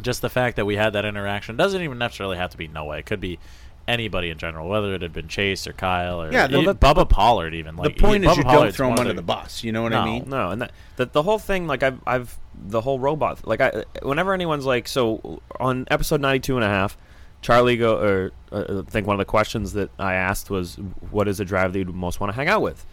just 0.00 0.22
the 0.22 0.30
fact 0.30 0.56
that 0.56 0.64
we 0.64 0.76
had 0.76 0.92
that 0.94 1.04
interaction 1.04 1.56
doesn't 1.56 1.82
even 1.82 1.98
necessarily 1.98 2.36
have 2.36 2.50
to 2.50 2.56
be 2.56 2.68
Noah. 2.68 2.98
It 2.98 3.06
could 3.06 3.20
be 3.20 3.38
anybody 3.88 4.30
in 4.30 4.38
general, 4.38 4.68
whether 4.68 4.94
it 4.94 5.02
had 5.02 5.12
been 5.12 5.26
Chase 5.28 5.66
or 5.66 5.72
Kyle 5.72 6.22
or 6.22 6.30
Yeah, 6.32 6.46
Bubba 6.48 7.08
Pollard. 7.08 7.54
Even 7.54 7.76
like 7.76 7.94
the 7.96 8.00
point 8.00 8.24
he- 8.24 8.30
is 8.30 8.36
Bubba 8.36 8.38
you 8.38 8.42
don't 8.44 8.74
throw 8.74 8.92
him 8.92 8.98
under 8.98 9.12
the- 9.14 9.22
bus. 9.22 9.64
You 9.64 9.72
know 9.72 9.82
what 9.82 9.92
I 9.92 10.04
mean? 10.04 10.28
No, 10.28 10.50
and 10.50 10.62
that 10.62 10.72
the, 10.96 11.06
the 11.06 11.22
whole 11.22 11.38
thing, 11.38 11.66
like 11.66 11.82
I've, 11.82 12.00
I've 12.06 12.38
the 12.54 12.80
whole 12.80 12.98
robot, 13.00 13.46
like 13.46 13.60
I, 13.60 13.84
whenever 14.02 14.32
anyone's 14.34 14.66
like, 14.66 14.86
so 14.88 15.40
on 15.58 15.86
episode 15.90 16.20
92 16.20 16.56
and 16.56 16.64
a 16.64 16.68
half, 16.68 16.96
Charlie 17.40 17.76
go, 17.76 17.98
or 17.98 18.32
uh, 18.52 18.82
I 18.86 18.90
think 18.90 19.06
one 19.06 19.14
of 19.14 19.18
the 19.18 19.24
questions 19.24 19.72
that 19.74 19.90
I 19.98 20.14
asked 20.14 20.50
was, 20.50 20.74
what 21.10 21.28
is 21.28 21.38
the 21.38 21.44
driver 21.44 21.72
that 21.72 21.78
you'd 21.78 21.94
most 21.94 22.20
want 22.20 22.32
to 22.32 22.36
hang 22.36 22.48
out 22.48 22.62
with? 22.62 22.84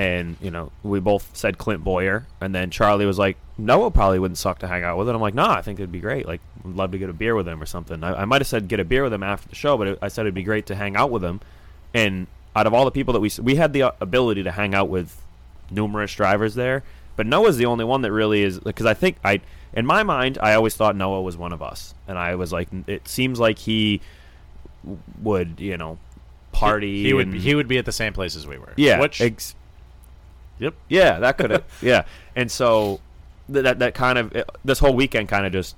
And 0.00 0.36
you 0.40 0.50
know, 0.50 0.72
we 0.82 0.98
both 0.98 1.36
said 1.36 1.58
Clint 1.58 1.84
Bowyer, 1.84 2.24
and 2.40 2.54
then 2.54 2.70
Charlie 2.70 3.04
was 3.04 3.18
like, 3.18 3.36
Noah 3.58 3.90
probably 3.90 4.18
wouldn't 4.18 4.38
suck 4.38 4.60
to 4.60 4.66
hang 4.66 4.82
out 4.82 4.96
with. 4.96 5.08
And 5.08 5.14
I'm 5.14 5.20
like, 5.20 5.34
no, 5.34 5.44
I 5.44 5.60
think 5.60 5.78
it'd 5.78 5.92
be 5.92 6.00
great. 6.00 6.26
Like, 6.26 6.40
would 6.64 6.74
love 6.74 6.92
to 6.92 6.98
get 6.98 7.10
a 7.10 7.12
beer 7.12 7.34
with 7.34 7.46
him 7.46 7.60
or 7.62 7.66
something. 7.66 8.02
I, 8.02 8.22
I 8.22 8.24
might 8.24 8.40
have 8.40 8.48
said 8.48 8.66
get 8.66 8.80
a 8.80 8.84
beer 8.84 9.02
with 9.02 9.12
him 9.12 9.22
after 9.22 9.48
the 9.50 9.54
show, 9.54 9.76
but 9.76 9.86
it, 9.88 9.98
I 10.00 10.08
said 10.08 10.22
it'd 10.22 10.32
be 10.34 10.42
great 10.42 10.64
to 10.66 10.74
hang 10.74 10.96
out 10.96 11.10
with 11.10 11.22
him. 11.22 11.40
And 11.92 12.28
out 12.56 12.66
of 12.66 12.72
all 12.72 12.86
the 12.86 12.90
people 12.92 13.12
that 13.12 13.20
we 13.20 13.30
we 13.42 13.56
had 13.56 13.74
the 13.74 13.82
uh, 13.82 13.90
ability 14.00 14.42
to 14.44 14.52
hang 14.52 14.74
out 14.74 14.88
with 14.88 15.20
numerous 15.70 16.14
drivers 16.14 16.54
there, 16.54 16.82
but 17.16 17.26
Noah's 17.26 17.58
the 17.58 17.66
only 17.66 17.84
one 17.84 18.00
that 18.00 18.12
really 18.12 18.42
is 18.42 18.58
because 18.58 18.86
I 18.86 18.94
think 18.94 19.18
I 19.22 19.40
in 19.74 19.84
my 19.84 20.02
mind 20.02 20.38
I 20.40 20.54
always 20.54 20.74
thought 20.76 20.96
Noah 20.96 21.20
was 21.20 21.36
one 21.36 21.52
of 21.52 21.60
us, 21.62 21.94
and 22.08 22.16
I 22.16 22.36
was 22.36 22.54
like, 22.54 22.68
it 22.86 23.06
seems 23.06 23.38
like 23.38 23.58
he 23.58 24.00
would 25.22 25.60
you 25.60 25.76
know 25.76 25.98
party. 26.52 27.02
He 27.02 27.12
would 27.12 27.28
and- 27.28 27.36
he 27.36 27.54
would 27.54 27.68
be 27.68 27.76
at 27.78 27.84
the 27.84 27.92
same 27.92 28.14
place 28.14 28.34
as 28.34 28.46
we 28.46 28.56
were. 28.56 28.72
yeah, 28.76 28.98
Which 29.00 29.20
ex- 29.20 29.54
yep. 30.60 30.74
yeah, 30.88 31.18
that 31.18 31.36
could 31.36 31.50
have 31.50 31.64
yeah, 31.82 32.04
and 32.36 32.50
so 32.50 33.00
th- 33.52 33.64
that 33.64 33.80
that 33.80 33.94
kind 33.94 34.18
of 34.18 34.32
this 34.64 34.78
whole 34.78 34.94
weekend 34.94 35.28
kind 35.28 35.46
of 35.46 35.52
just 35.52 35.74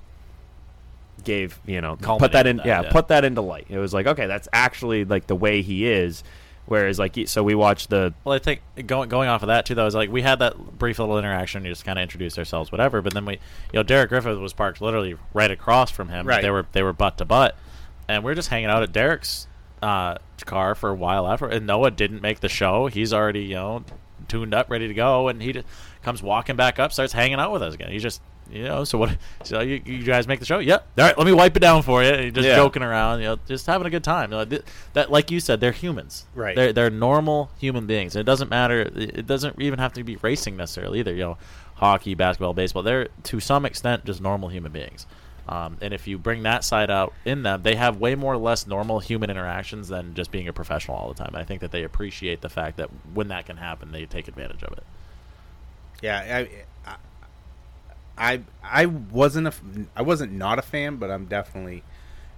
gave 1.23 1.59
you 1.65 1.79
know 1.81 1.95
put 1.95 2.33
that 2.33 2.45
in 2.45 2.57
that, 2.57 2.65
yeah, 2.65 2.81
yeah. 2.81 2.91
put 2.91 3.07
that 3.07 3.25
into 3.25 3.41
light. 3.41 3.65
It 3.69 3.79
was 3.79 3.93
like 3.93 4.05
okay, 4.05 4.27
that's 4.27 4.47
actually 4.53 5.05
like 5.05 5.27
the 5.27 5.35
way 5.35 5.61
he 5.61 5.87
is. 5.87 6.23
Whereas 6.65 6.97
like 6.97 7.17
so 7.25 7.43
we 7.43 7.55
watched 7.55 7.89
the 7.89 8.13
Well, 8.23 8.33
I 8.33 8.39
think 8.39 8.61
going 8.85 9.09
going 9.09 9.27
off 9.27 9.43
of 9.43 9.47
that 9.47 9.65
too, 9.65 9.75
though, 9.75 9.85
is 9.85 9.95
like 9.95 10.09
we 10.09 10.21
had 10.21 10.39
that 10.39 10.77
brief 10.77 10.97
little 10.97 11.17
interaction. 11.17 11.65
You 11.65 11.71
just 11.71 11.83
kind 11.83 11.99
of 11.99 12.03
introduced 12.03 12.39
ourselves, 12.39 12.71
whatever. 12.71 13.01
But 13.01 13.13
then 13.13 13.25
we, 13.25 13.33
you 13.33 13.39
know, 13.73 13.83
Derek 13.83 14.09
Griffith 14.09 14.37
was 14.37 14.53
parked 14.53 14.79
literally 14.79 15.17
right 15.33 15.51
across 15.51 15.91
from 15.91 16.07
him. 16.07 16.25
Right. 16.25 16.41
They 16.41 16.49
were 16.49 16.65
they 16.71 16.81
were 16.81 16.93
butt 16.93 17.17
to 17.17 17.25
butt, 17.25 17.57
and 18.07 18.23
we 18.23 18.31
are 18.31 18.35
just 18.35 18.47
hanging 18.47 18.69
out 18.69 18.81
at 18.81 18.93
Derek's 18.93 19.47
uh, 19.81 20.15
car 20.45 20.73
for 20.73 20.89
a 20.89 20.95
while 20.95 21.27
after. 21.27 21.47
And 21.47 21.67
Noah 21.67 21.91
didn't 21.91 22.21
make 22.21 22.39
the 22.39 22.49
show. 22.49 22.87
He's 22.87 23.11
already 23.11 23.41
you 23.41 23.55
know 23.55 23.83
tuned 24.27 24.53
up, 24.53 24.69
ready 24.69 24.87
to 24.87 24.93
go, 24.93 25.27
and 25.27 25.41
he 25.41 25.53
just 25.53 25.67
comes 26.03 26.21
walking 26.23 26.55
back 26.55 26.79
up, 26.79 26.91
starts 26.91 27.13
hanging 27.13 27.39
out 27.39 27.51
with 27.51 27.61
us 27.63 27.73
again. 27.73 27.91
He's 27.91 28.03
just 28.03 28.21
you 28.51 28.63
know, 28.63 28.83
so 28.83 28.97
what? 28.97 29.17
So 29.45 29.61
you, 29.61 29.81
you 29.85 30.03
guys 30.03 30.27
make 30.27 30.39
the 30.39 30.45
show? 30.45 30.59
Yep. 30.59 30.87
All 30.97 31.05
right, 31.05 31.17
let 31.17 31.25
me 31.25 31.31
wipe 31.33 31.55
it 31.55 31.61
down 31.61 31.81
for 31.81 32.03
you. 32.03 32.29
Just 32.29 32.45
Yeah. 32.47 32.55
joking 32.57 32.83
around, 32.83 33.19
you 33.19 33.25
know, 33.25 33.37
just 33.47 33.65
having 33.65 33.87
a 33.87 33.89
good 33.89 34.03
time. 34.03 34.31
You 34.31 34.37
know, 34.39 34.45
th- 34.45 34.63
that, 34.93 35.09
like 35.11 35.31
you 35.31 35.39
said, 35.39 35.59
they're 35.61 35.71
humans. 35.71 36.25
Right. 36.35 36.55
They're 36.55 36.73
they're 36.73 36.89
normal 36.89 37.51
human 37.57 37.87
beings. 37.87 38.15
It 38.15 38.25
doesn't 38.25 38.49
matter. 38.49 38.81
It 38.81 39.19
it 39.19 39.27
doesn't 39.27 39.61
even 39.61 39.79
have 39.79 39.93
to 39.93 40.03
be 40.03 40.17
racing 40.17 40.57
necessarily 40.57 40.99
either. 40.99 41.13
You 41.13 41.23
know, 41.23 41.37
hockey, 41.75 42.15
basketball, 42.15 42.53
baseball. 42.53 42.83
They're 42.83 43.07
to 43.23 43.39
some 43.39 43.65
extent 43.65 44.03
just 44.05 44.21
normal 44.21 44.49
human 44.49 44.71
beings. 44.73 45.07
Um, 45.47 45.77
and 45.81 45.93
if 45.93 46.07
you 46.07 46.17
bring 46.17 46.43
that 46.43 46.63
side 46.63 46.89
out 46.89 47.11
in 47.25 47.43
them, 47.43 47.63
they 47.63 47.75
have 47.75 47.97
way 47.97 48.15
more 48.15 48.33
or 48.33 48.37
less 48.37 48.65
normal 48.65 48.99
human 48.99 49.29
interactions 49.29 49.89
than 49.89 50.13
just 50.15 50.31
being 50.31 50.47
a 50.47 50.53
professional 50.53 50.95
all 50.97 51.09
the 51.09 51.15
time. 51.15 51.29
And 51.29 51.37
I 51.37 51.43
think 51.43 51.59
that 51.61 51.71
they 51.71 51.83
appreciate 51.83 52.39
the 52.41 52.47
fact 52.49 52.77
that 52.77 52.89
when 53.13 53.27
that 53.27 53.45
can 53.45 53.57
happen, 53.57 53.91
they 53.91 54.05
take 54.05 54.27
advantage 54.29 54.63
of 54.63 54.71
it. 54.77 54.83
Yeah, 56.01 56.45
I, 56.87 56.95
I, 58.17 58.41
I 58.63 58.85
wasn't 58.85 59.47
a, 59.47 59.53
I 59.95 60.01
wasn't 60.01 60.31
not 60.33 60.59
a 60.59 60.61
fan, 60.61 60.97
but 60.97 61.09
I'm 61.11 61.25
definitely 61.25 61.83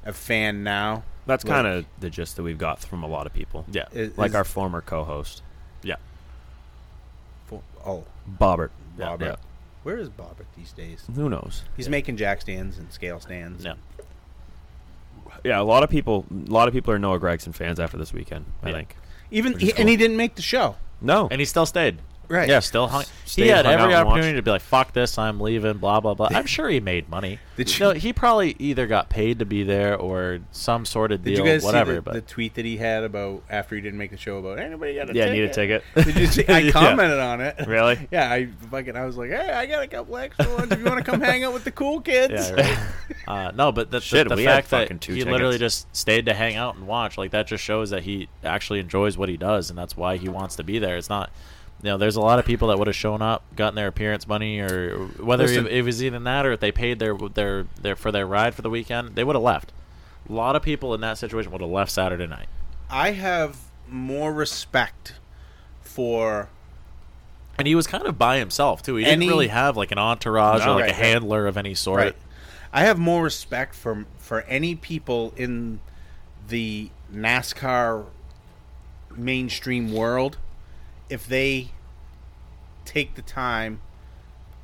a 0.04 0.14
fan 0.14 0.64
now. 0.64 1.04
that's 1.28 1.44
Like, 1.44 1.54
kind 1.54 1.68
of 1.68 1.86
the 2.00 2.10
gist 2.10 2.38
that 2.38 2.44
we've 2.44 2.58
got 2.58 2.80
from 2.80 3.04
a 3.04 3.08
lot 3.08 3.28
of 3.28 3.34
people. 3.34 3.66
Yeah. 3.72 3.86
is- 3.92 4.18
like 4.18 4.30
is- 4.30 4.36
our 4.36 4.44
former 4.44 4.82
co-host 4.82 5.42
Yeah. 5.84 5.96
fo- 7.48 7.64
Oh, 7.86 8.06
Bobbert. 8.40 8.70
Bobbert. 8.98 9.22
Yeah. 9.22 9.36
Where 9.86 10.00
is 10.00 10.10
Bobbert 10.10 10.48
these 10.58 10.72
days? 10.72 11.04
Who 11.14 11.30
knows? 11.30 11.62
He's 11.78 11.88
making 11.90 12.18
jack 12.18 12.42
stands 12.42 12.80
and 12.80 12.92
scale 12.92 13.20
stands. 13.20 13.64
Yeah. 13.64 13.76
Yeah, 15.44 15.62
a 15.62 15.64
lot 15.64 15.84
of 15.84 15.92
people. 15.92 16.26
A 16.32 16.52
lot 16.52 16.68
of 16.68 16.74
people 16.74 16.92
are 16.92 16.98
Noah 16.98 17.20
Gragson 17.20 17.54
fans 17.54 17.80
after 17.80 17.96
this 17.96 18.12
weekend. 18.12 18.46
I 18.64 18.70
Yeah. 18.70 18.76
think. 18.78 18.96
Even 19.30 19.60
he, 19.60 19.68
is 19.68 19.74
and 19.78 19.88
he 19.88 19.96
didn't 19.96 20.18
make 20.18 20.34
the 20.34 20.42
show. 20.42 20.76
No, 21.02 21.28
And 21.30 21.40
he 21.40 21.46
still 21.46 21.68
stayed. 21.68 22.00
Right. 22.28 22.50
Yeah, 22.50 22.60
Still 22.60 22.88
hung. 22.88 23.04
He 23.26 23.48
had 23.48 23.66
hung 23.66 23.76
every 23.82 23.94
opportunity 23.96 24.36
to 24.36 24.42
be 24.42 24.52
like, 24.52 24.62
"Fuck 24.62 24.94
this, 24.94 25.18
I'm 25.18 25.40
leaving." 25.40 25.78
Blah 25.78 26.00
blah 26.00 26.14
blah. 26.14 26.30
I'm 26.32 26.46
sure 26.46 26.70
he 26.70 26.80
made 26.80 27.10
money. 27.10 27.40
Did 27.58 27.70
you 27.78 27.88
you- 27.88 27.94
know, 27.94 28.00
he 28.00 28.14
probably 28.14 28.56
either 28.60 28.86
got 28.88 29.10
paid 29.10 29.40
to 29.40 29.46
be 29.46 29.64
there 29.64 29.98
or 29.98 30.40
some 30.52 30.86
sort 30.86 31.12
of 31.12 31.24
Did 31.24 31.36
deal, 31.36 31.46
you 31.46 31.52
guys 31.52 31.64
whatever. 31.64 31.92
see 31.92 31.96
the, 31.96 32.02
but 32.02 32.14
the 32.14 32.22
tweet 32.22 32.54
that 32.56 32.66
he 32.66 32.78
had 32.78 33.04
about 33.04 33.44
after 33.50 33.76
he 33.76 33.82
didn't 33.82 33.98
make 33.98 34.12
the 34.12 34.18
show 34.18 34.38
about 34.38 34.60
anybody 34.60 34.96
got 34.96 35.10
a 35.10 35.14
ticket? 35.14 35.16
yeah, 35.16 35.26
ticket? 35.26 35.34
need 35.34 35.44
a 35.44 35.54
ticket. 36.04 36.06
Did 36.14 36.16
you 36.22 36.28
see? 36.28 36.48
I 36.48 36.60
Yeah. 36.66 36.72
commented 36.72 37.20
on 37.20 37.42
it. 37.42 37.56
Really? 37.68 37.98
Yeah, 38.12 38.32
I 38.32 38.48
fucking 38.72 38.96
I 38.96 39.06
was 39.06 39.18
like, 39.18 39.30
hey, 39.32 39.52
I 39.52 39.66
got 39.66 39.84
a 39.84 39.88
couple 39.88 40.16
extra 40.18 40.48
ones 40.54 40.72
if 40.72 40.80
you 40.80 40.86
want 40.86 41.04
to 41.04 41.10
come 41.12 41.22
hang 41.22 41.44
out 41.44 41.54
with 41.54 41.64
the 41.64 41.72
cool 41.72 42.00
kids. 42.02 42.50
yeah, 42.50 42.54
right. 42.54 42.78
uh, 43.28 43.52
no, 43.56 43.72
but 43.72 43.90
the, 43.92 43.98
the- 43.98 44.02
Shit, 44.06 44.30
the, 44.30 44.36
we 44.36 44.44
had 44.44 44.56
fact 44.66 44.70
that 44.70 44.82
fucking 44.84 45.00
two 45.00 45.14
he 45.14 45.24
literally 45.24 45.58
just 45.58 45.94
stayed 45.96 46.26
to 46.28 46.34
hang 46.34 46.56
out 46.56 46.76
and 46.76 46.86
watch, 46.88 47.18
like 47.18 47.32
that, 47.32 47.48
just 47.48 47.64
shows 47.64 47.90
that 47.90 48.04
he 48.04 48.28
actually 48.44 48.80
enjoys 48.80 49.18
what 49.18 49.30
he 49.30 49.38
does, 49.38 49.70
and 49.70 49.78
that's 49.80 49.96
why 49.98 50.18
he 50.18 50.30
wants 50.30 50.56
to 50.58 50.64
be 50.64 50.78
there. 50.80 50.98
It's 50.98 51.10
not. 51.10 51.32
You 51.86 51.92
know, 51.92 51.98
there's 52.00 52.16
a 52.16 52.22
lot 52.22 52.40
of 52.40 52.46
people 52.46 52.70
that 52.70 52.80
would 52.80 52.88
have 52.88 52.96
shown 52.96 53.22
up, 53.22 53.44
gotten 53.56 53.76
their 53.76 53.86
appearance 53.86 54.28
money, 54.28 54.58
or 54.60 54.98
whether 55.20 55.44
Listen- 55.46 55.68
it, 55.68 55.84
was 55.84 56.02
even 56.04 56.24
that, 56.24 56.44
or 56.44 56.54
if 56.54 56.60
they 56.60 56.72
paid 56.72 56.98
their 56.98 57.16
their 57.16 57.68
their 57.80 57.96
for 57.96 58.12
their 58.12 58.26
ride 58.26 58.56
for 58.56 58.64
the 58.64 58.72
weekend, 58.72 59.14
they 59.16 59.24
would 59.24 59.36
have 59.36 59.44
left. 59.44 59.72
A 60.28 60.34
lot 60.34 60.56
of 60.56 60.64
people 60.64 60.96
in 60.96 61.02
that 61.02 61.20
situation 61.20 61.52
would 61.52 61.62
have 61.62 61.70
left 61.70 61.92
Saturday 61.92 62.26
night. 62.26 62.48
I 62.90 63.12
have 63.12 63.58
more 63.88 64.34
respect 64.34 65.14
for 65.84 66.50
And 67.60 67.68
he 67.68 67.76
was 67.76 67.86
kind 67.86 68.08
of 68.08 68.18
by 68.18 68.40
himself 68.40 68.82
too. 68.82 68.96
He 68.96 69.04
didn't 69.04 69.22
Any- 69.22 69.28
really 69.30 69.50
have 69.50 69.78
like 69.78 69.92
an 69.92 70.00
entourage 70.00 70.66
No, 70.66 70.72
or 70.72 70.76
like 70.78 70.86
right, 70.86 70.90
a 70.90 70.94
right. 70.96 71.06
handler 71.06 71.46
of 71.46 71.56
any 71.56 71.76
sort. 71.76 72.00
right. 72.00 72.16
I 72.74 72.82
have 72.86 72.98
more 72.98 73.22
respect 73.22 73.76
for 73.76 74.06
for 74.18 74.42
any 74.48 74.74
people 74.74 75.36
in 75.38 75.82
the 76.48 76.90
NASCAR 77.14 78.06
mainstream 79.16 79.94
world 79.94 80.38
if 81.12 81.28
they 81.28 81.70
take 82.86 83.16
the 83.16 83.22
time 83.22 83.82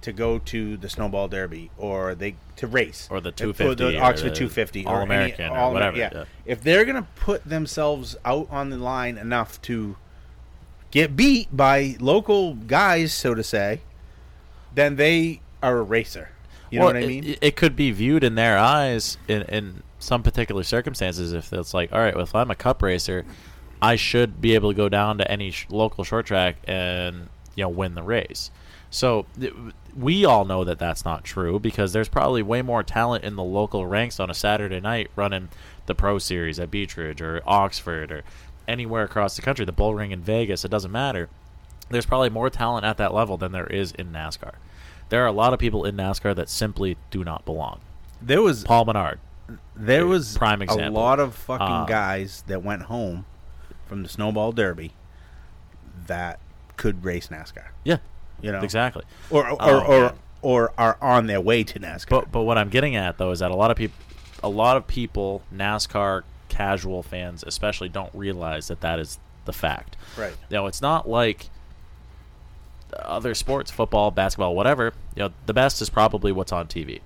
to 0.02 0.12
go 0.12 0.40
to 0.40 0.78
the 0.78 0.90
snowball 0.90 1.28
derby 1.28 1.70
or 1.78 2.16
they 2.16 2.36
to 2.56 2.66
race 2.68 3.08
Or 3.12 3.22
the 3.22 3.30
If- 3.30 3.36
250 3.36 3.76
the 3.76 4.00
or 4.00 4.04
Oxford 4.04 4.30
the 4.32 4.36
250 4.36 4.86
or 4.86 4.90
any- 4.90 4.96
All-American 4.98 5.52
or 5.52 5.58
All- 5.58 5.74
whatever, 5.74 5.98
yeah. 5.98 6.10
yeah. 6.14 6.24
if 6.46 6.62
they're 6.64 6.86
gonna 6.86 7.08
put 7.16 7.44
themselves 7.46 8.16
out 8.26 8.48
on 8.50 8.70
the 8.72 8.78
line 8.78 9.18
enough 9.18 9.62
to 9.64 9.96
get 10.90 11.16
beat 11.16 11.56
by 11.56 11.96
local 12.00 12.56
guys 12.56 13.14
so 13.14 13.36
to 13.36 13.44
say 13.44 13.82
then 14.74 14.96
they 14.96 15.42
are 15.62 15.78
a 15.78 15.84
racer 15.84 16.30
you 16.72 16.80
know 16.80 16.86
what 16.86 16.96
I 16.98 17.02
mean 17.06 17.24
It, 17.24 17.40
it 17.42 17.56
could 17.56 17.76
be 17.76 17.92
viewed 17.92 18.24
in 18.24 18.36
their 18.36 18.58
eyes 18.58 19.18
in, 19.28 19.44
in 19.44 19.84
some 20.00 20.24
particular 20.24 20.64
circumstances 20.64 21.32
if 21.34 21.54
it's 21.54 21.74
like, 21.76 21.92
all 21.94 22.00
right, 22.00 22.16
well, 22.16 22.24
if 22.24 22.34
I'm 22.34 22.50
a 22.50 22.56
cup 22.56 22.82
racer, 22.82 23.24
I 23.84 23.98
should 23.98 24.42
be 24.42 24.56
able 24.56 24.72
to 24.72 24.76
go 24.76 24.90
down 24.90 25.20
to 25.20 25.30
any 25.32 25.52
sh- 25.52 25.68
local 25.70 26.04
short 26.04 26.26
track 26.26 26.56
and 26.64 27.28
you 27.56 27.64
know 27.64 27.70
win 27.70 27.96
the 27.96 28.04
race. 28.04 28.52
So 28.90 29.26
th- 29.40 29.54
we 29.96 30.26
all 30.26 30.44
know 30.46 30.64
that 30.66 30.78
that's 30.80 31.06
not 31.06 31.24
true 31.24 31.60
because 31.60 31.94
there's 31.94 32.10
probably 32.10 32.42
way 32.44 32.62
more 32.62 32.84
talent 32.84 33.24
in 33.24 33.36
the 33.36 33.44
local 33.44 33.86
ranks 33.86 34.20
on 34.20 34.30
a 34.30 34.34
Saturday 34.34 34.80
night 34.82 35.10
running 35.16 35.48
the 35.86 35.96
Pro 35.96 36.18
Series 36.20 36.60
at 36.60 36.70
Beech 36.72 36.98
Ridge 36.98 37.22
or 37.22 37.42
Oxford 37.46 38.12
or 38.12 38.24
anywhere 38.68 39.04
across 39.04 39.36
the 39.36 39.42
country, 39.42 39.64
the 39.66 39.72
Bull 39.72 39.96
Ring 39.96 40.12
in 40.12 40.22
Vegas. 40.22 40.66
It 40.66 40.72
doesn't 40.72 40.92
matter. 40.92 41.30
There's 41.90 42.06
probably 42.06 42.30
more 42.30 42.50
talent 42.50 42.86
at 42.86 42.98
that 42.98 43.14
level 43.14 43.38
than 43.38 43.52
there 43.54 43.68
is 43.68 43.92
in 43.94 44.12
NASCAR. 44.12 44.54
There 45.10 45.24
are 45.24 45.28
a 45.28 45.32
lot 45.34 45.54
of 45.54 45.60
people 45.60 45.84
in 45.86 45.96
NASCAR 45.98 46.36
that 46.36 46.48
simply 46.50 46.98
do 47.10 47.24
not 47.24 47.44
belong. 47.46 47.80
there 48.22 48.42
was 48.42 48.64
Paul 48.64 48.86
Menard, 48.86 49.20
there 49.76 50.06
was 50.06 50.38
prime 50.38 50.62
example. 50.62 51.02
a 51.02 51.02
lot 51.02 51.20
of 51.20 51.34
fucking 51.36 51.66
Uh, 51.68 51.86
guys 51.86 52.44
that 52.48 52.62
went 52.64 52.84
home 52.84 53.26
from 53.88 54.04
the 54.04 54.10
snowball 54.10 54.52
derby 54.54 54.92
that 56.08 56.40
could 56.78 57.04
race 57.04 57.28
NASCAR. 57.28 57.68
Yeah, 57.84 57.98
You 58.42 58.52
know, 58.52 58.62
exactly. 58.62 59.04
or 59.30 59.50
or 59.50 59.58
Oh, 59.60 59.80
or, 59.86 60.02
man. 60.02 60.14
or 60.42 60.74
are 60.78 60.98
on 61.02 61.28
their 61.28 61.42
way 61.42 61.64
to 61.64 61.80
NASCAR. 61.80 62.10
But 62.10 62.32
but 62.32 62.44
what 62.44 62.58
I'm 62.58 62.70
getting 62.70 62.96
at 62.96 63.18
though 63.18 63.32
is 63.32 63.40
that 63.40 63.52
a 63.52 63.56
lot 63.56 63.72
of 63.72 63.78
people, 63.78 63.98
a 64.44 64.50
lot 64.50 64.78
of 64.78 64.88
people, 64.88 65.44
NASCAR 65.54 66.24
casual 66.50 67.02
fans 67.04 67.44
especially, 67.46 67.90
don't 67.90 68.14
realize 68.14 68.68
that 68.68 68.82
that 68.82 69.00
is 69.00 69.20
the 69.46 69.54
fact. 69.54 69.96
Right. 70.18 70.34
You 70.50 70.58
know, 70.58 70.68
it's 70.68 70.82
not 70.82 71.08
like 71.10 71.50
other 72.96 73.34
sports, 73.34 73.72
football, 73.72 74.12
basketball, 74.12 74.56
whatever. 74.56 74.94
You 75.16 75.24
know, 75.24 75.30
the 75.46 75.54
best 75.54 75.82
is 75.82 75.90
probably 75.90 76.32
what's 76.32 76.52
on 76.52 76.68
TV. 76.68 77.00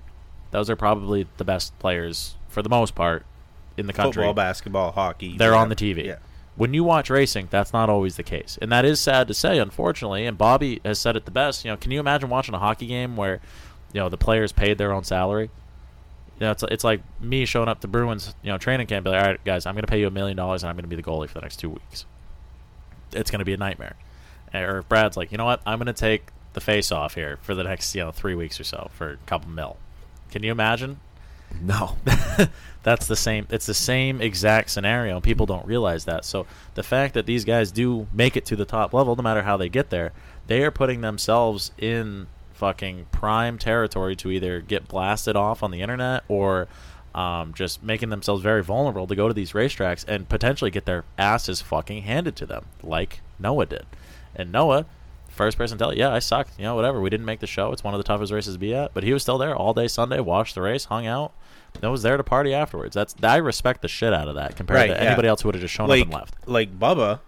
Those 0.50 0.68
are 0.70 0.76
probably 0.76 1.26
the 1.36 1.44
best 1.44 1.78
players 1.78 2.34
for 2.48 2.62
the 2.62 2.68
most 2.68 2.94
part 2.94 3.24
in 3.76 3.86
the 3.86 3.92
country. 3.92 4.22
Football, 4.22 4.34
basketball, 4.34 4.92
hockey. 4.92 5.36
They're 5.36 5.54
on 5.54 5.68
the. 5.68 5.76
TV. 5.76 6.06
Yeah. 6.06 6.16
When 6.56 6.72
you 6.72 6.84
watch 6.84 7.10
racing, 7.10 7.48
that's 7.50 7.72
not 7.72 7.90
always 7.90 8.16
the 8.16 8.22
case, 8.22 8.58
and 8.62 8.72
that 8.72 8.84
is 8.84 8.98
sad 8.98 9.28
to 9.28 9.34
say, 9.34 9.58
unfortunately. 9.58 10.24
And 10.26 10.38
Bobby 10.38 10.80
has 10.84 10.98
said 10.98 11.14
it 11.14 11.26
the 11.26 11.30
best. 11.30 11.64
You 11.64 11.70
know, 11.70 11.76
can 11.76 11.90
you 11.90 12.00
imagine 12.00 12.30
watching 12.30 12.54
a 12.54 12.58
hockey 12.58 12.86
game 12.86 13.16
where, 13.16 13.40
you 13.92 14.00
know, 14.00 14.08
the 14.08 14.16
players 14.16 14.52
paid 14.52 14.78
their 14.78 14.92
own 14.92 15.04
salary? 15.04 15.50
You 16.38 16.46
know, 16.46 16.50
it's 16.52 16.62
it's 16.64 16.84
like 16.84 17.02
me 17.20 17.44
showing 17.44 17.68
up 17.68 17.80
to 17.80 17.88
Bruins, 17.88 18.34
you 18.42 18.50
know, 18.50 18.58
training 18.58 18.86
camp, 18.86 19.04
be 19.04 19.10
like, 19.10 19.22
all 19.22 19.30
right, 19.32 19.44
guys, 19.44 19.66
I'm 19.66 19.74
going 19.74 19.84
to 19.84 19.90
pay 19.90 20.00
you 20.00 20.06
a 20.06 20.10
million 20.10 20.36
dollars, 20.36 20.62
and 20.62 20.70
I'm 20.70 20.76
going 20.76 20.84
to 20.84 20.88
be 20.88 20.96
the 20.96 21.02
goalie 21.02 21.28
for 21.28 21.34
the 21.34 21.42
next 21.42 21.56
two 21.56 21.70
weeks. 21.70 22.06
It's 23.12 23.30
going 23.30 23.40
to 23.40 23.44
be 23.44 23.52
a 23.52 23.58
nightmare. 23.58 23.96
Eh, 24.54 24.62
or 24.62 24.78
if 24.78 24.88
Brad's 24.88 25.16
like, 25.16 25.32
you 25.32 25.38
know 25.38 25.44
what, 25.44 25.60
I'm 25.66 25.78
going 25.78 25.86
to 25.86 25.92
take 25.92 26.28
the 26.54 26.60
face 26.60 26.90
off 26.90 27.14
here 27.14 27.38
for 27.42 27.54
the 27.54 27.64
next, 27.64 27.94
you 27.94 28.02
know, 28.02 28.12
three 28.12 28.34
weeks 28.34 28.58
or 28.58 28.64
so 28.64 28.90
for 28.94 29.12
a 29.12 29.16
couple 29.26 29.50
mil. 29.50 29.76
Can 30.30 30.42
you 30.42 30.52
imagine? 30.52 31.00
No. 31.60 31.96
That's 32.82 33.06
the 33.06 33.16
same. 33.16 33.48
It's 33.50 33.66
the 33.66 33.74
same 33.74 34.20
exact 34.20 34.70
scenario. 34.70 35.20
People 35.20 35.46
don't 35.46 35.66
realize 35.66 36.04
that. 36.04 36.24
So 36.24 36.46
the 36.74 36.82
fact 36.82 37.14
that 37.14 37.26
these 37.26 37.44
guys 37.44 37.72
do 37.72 38.06
make 38.12 38.36
it 38.36 38.46
to 38.46 38.56
the 38.56 38.64
top 38.64 38.94
level, 38.94 39.16
no 39.16 39.22
matter 39.22 39.42
how 39.42 39.56
they 39.56 39.68
get 39.68 39.90
there, 39.90 40.12
they 40.46 40.62
are 40.62 40.70
putting 40.70 41.00
themselves 41.00 41.72
in 41.78 42.28
fucking 42.52 43.06
prime 43.10 43.58
territory 43.58 44.16
to 44.16 44.30
either 44.30 44.60
get 44.60 44.88
blasted 44.88 45.36
off 45.36 45.62
on 45.62 45.70
the 45.70 45.82
internet 45.82 46.24
or 46.28 46.68
um, 47.14 47.54
just 47.54 47.82
making 47.82 48.10
themselves 48.10 48.42
very 48.42 48.62
vulnerable 48.62 49.06
to 49.06 49.16
go 49.16 49.26
to 49.26 49.34
these 49.34 49.52
racetracks 49.52 50.04
and 50.06 50.28
potentially 50.28 50.70
get 50.70 50.84
their 50.84 51.04
asses 51.18 51.60
fucking 51.60 52.02
handed 52.02 52.36
to 52.36 52.46
them, 52.46 52.66
like 52.82 53.20
Noah 53.38 53.66
did. 53.66 53.86
And 54.34 54.52
Noah, 54.52 54.86
first 55.36 55.56
person 55.56 55.78
to 55.78 55.82
tell 55.82 55.96
yeah, 55.96 56.12
I 56.12 56.18
sucked. 56.18 56.58
You 56.58 56.64
know, 56.64 56.74
whatever. 56.74 57.00
We 57.00 57.10
didn't 57.10 57.26
make 57.26 57.40
the 57.40 57.46
show. 57.46 57.72
It's 57.72 57.84
one 57.84 57.94
of 57.94 57.98
the 57.98 58.04
toughest 58.04 58.32
races 58.32 58.54
to 58.54 58.58
be 58.58 58.74
at. 58.74 58.92
But 58.94 59.04
he 59.04 59.12
was 59.12 59.22
still 59.22 59.38
there 59.38 59.54
all 59.54 59.74
day 59.74 59.88
Sunday, 59.88 60.20
watched 60.20 60.54
the 60.54 60.62
race, 60.62 60.86
hung 60.86 61.06
out. 61.06 61.32
And 61.82 61.90
was 61.92 62.02
there 62.02 62.16
to 62.16 62.24
party 62.24 62.54
afterwards. 62.54 62.94
That's 62.94 63.14
I 63.22 63.36
respect 63.36 63.82
the 63.82 63.88
shit 63.88 64.12
out 64.12 64.28
of 64.28 64.34
that 64.36 64.56
compared 64.56 64.80
Right, 64.80 64.86
to 64.86 64.94
yeah. 64.94 65.10
anybody 65.10 65.28
else 65.28 65.42
who 65.42 65.48
would 65.48 65.54
have 65.54 65.62
just 65.62 65.74
shown 65.74 65.88
like, 65.88 66.00
up 66.00 66.06
and 66.06 66.14
left. 66.14 66.48
Like 66.48 66.78
Bubba 66.78 67.20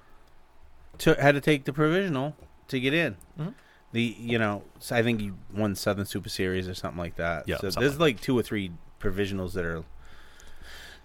took 0.97 1.19
had 1.19 1.35
to 1.35 1.41
take 1.41 1.65
the 1.65 1.73
provisional 1.73 2.35
to 2.69 2.81
get 2.81 2.95
in. 2.95 3.17
Mm-hmm. 3.39 3.51
The 3.93 4.17
you 4.19 4.39
know 4.39 4.65
I 4.91 5.03
think 5.03 5.21
he 5.21 5.33
won 5.55 5.75
Southern 5.75 6.07
Super 6.07 6.29
Series 6.29 6.69
or 6.69 6.75
something 6.75 6.99
like 6.99 7.17
that. 7.17 7.47
Yeah, 7.47 7.59
so 7.59 7.71
there's 7.71 8.01
like 8.01 8.21
two 8.21 8.39
or 8.39 8.43
three 8.43 8.73
provisionals 9.01 9.53
that 9.53 9.65
are 9.65 9.85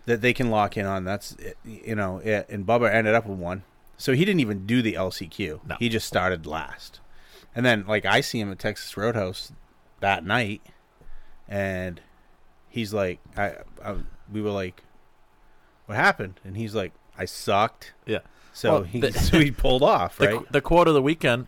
that 0.06 0.22
they 0.22 0.34
can 0.34 0.50
lock 0.50 0.78
in 0.78 0.86
on. 0.86 1.04
That's 1.04 1.36
you 1.64 1.96
know, 1.96 2.18
it, 2.18 2.48
and 2.50 2.66
Bubba 2.66 2.94
ended 2.94 3.14
up 3.16 3.26
with 3.26 3.40
one. 3.40 3.64
So 3.98 4.14
he 4.14 4.26
didn't 4.26 4.40
even 4.42 4.66
do 4.66 4.82
the 4.82 4.94
LCQ. 4.94 5.68
No. 5.68 5.76
He 5.80 5.88
just 5.90 6.08
started 6.08 6.46
last. 6.46 7.00
And 7.56 7.66
then 7.66 7.86
like 7.88 8.06
I 8.06 8.22
see 8.22 8.40
him 8.40 8.52
at 8.52 8.60
Texas 8.60 8.96
Roadhouse 8.98 9.52
that 10.00 10.26
night, 10.26 10.62
and 11.48 12.02
he's 12.70 12.94
like, 12.94 13.20
I, 13.38 13.56
I 13.84 13.96
we 14.32 14.42
were 14.42 14.50
like, 14.52 14.84
what 15.86 15.96
happened? 15.96 16.40
And 16.44 16.58
he's 16.58 16.74
like, 16.74 16.94
I 17.18 17.26
sucked. 17.26 17.94
Yeah. 18.06 18.20
So 18.54 18.72
Well, 18.74 18.84
he 18.84 19.00
the- 19.02 19.14
so 19.14 19.40
he 19.40 19.52
pulled 19.52 19.84
off, 19.84 20.18
The, 20.18 20.28
right? 20.28 20.52
the 20.52 20.62
quote 20.62 20.88
of 20.88 20.94
the 20.94 21.02
weekend 21.02 21.48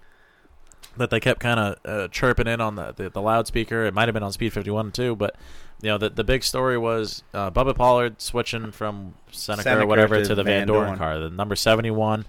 that 0.97 1.09
they 1.09 1.19
kept 1.19 1.39
kind 1.39 1.59
of 1.59 1.77
uh, 1.85 2.07
chirping 2.09 2.47
in 2.47 2.61
on 2.61 2.76
the, 2.76 2.93
the, 2.93 3.09
the 3.09 3.22
loudspeaker. 3.22 3.84
It 3.85 3.93
might 3.93 4.07
have 4.07 4.13
been 4.13 4.23
on 4.23 4.31
Speed 4.31 4.53
51 4.53 4.91
too, 4.91 5.15
but 5.15 5.35
you 5.81 5.89
know 5.89 5.97
the 5.97 6.10
the 6.10 6.23
big 6.23 6.43
story 6.43 6.77
was 6.77 7.23
uh, 7.34 7.52
Bubba 7.52 7.76
Pollard 7.76 8.22
switching 8.22 8.72
from 8.72 9.15
Seneca, 9.31 9.64
Seneca 9.64 9.84
or 9.84 9.88
whatever 9.88 10.18
to 10.18 10.26
to, 10.26 10.35
the 10.35 10.43
Van 10.43 10.61
Van 10.61 10.68
Doren 10.68 10.88
Dorn. 10.88 10.97
car, 10.97 11.19
the 11.19 11.30
number 11.30 11.56
71. 11.56 12.26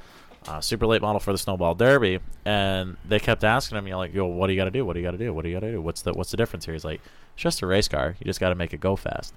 Uh, 0.49 0.61
super 0.61 0.87
late 0.87 1.03
model 1.03 1.19
for 1.19 1.33
the 1.33 1.39
Snowball 1.39 1.75
Derby, 1.75 2.21
and 2.45 2.97
they 3.05 3.19
kept 3.19 3.43
asking 3.43 3.79
him, 3.79 3.87
you 3.89 3.95
know, 3.95 3.99
like, 3.99 4.15
"Yo, 4.15 4.27
what 4.27 4.47
do 4.47 4.53
you 4.53 4.57
got 4.57 4.67
to 4.67 4.71
do? 4.71 4.85
What 4.85 4.93
do 4.93 5.01
you 5.01 5.05
got 5.05 5.11
to 5.11 5.19
do? 5.19 5.35
What 5.35 5.43
do 5.43 5.49
you 5.49 5.57
got 5.57 5.67
to 5.67 5.73
do? 5.73 5.83
What's 5.83 6.03
the 6.03 6.13
what's 6.13 6.31
the 6.31 6.37
difference 6.37 6.65
here?" 6.67 6.75
He's 6.75 6.85
like, 6.85 7.01
"It's 7.35 7.43
just 7.43 7.63
a 7.63 7.67
race 7.67 7.89
car. 7.89 8.15
You 8.21 8.25
just 8.25 8.39
got 8.39 8.51
to 8.51 8.55
make 8.55 8.73
it 8.73 8.79
go 8.79 8.95
fast." 8.95 9.35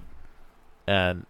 And 0.86 1.26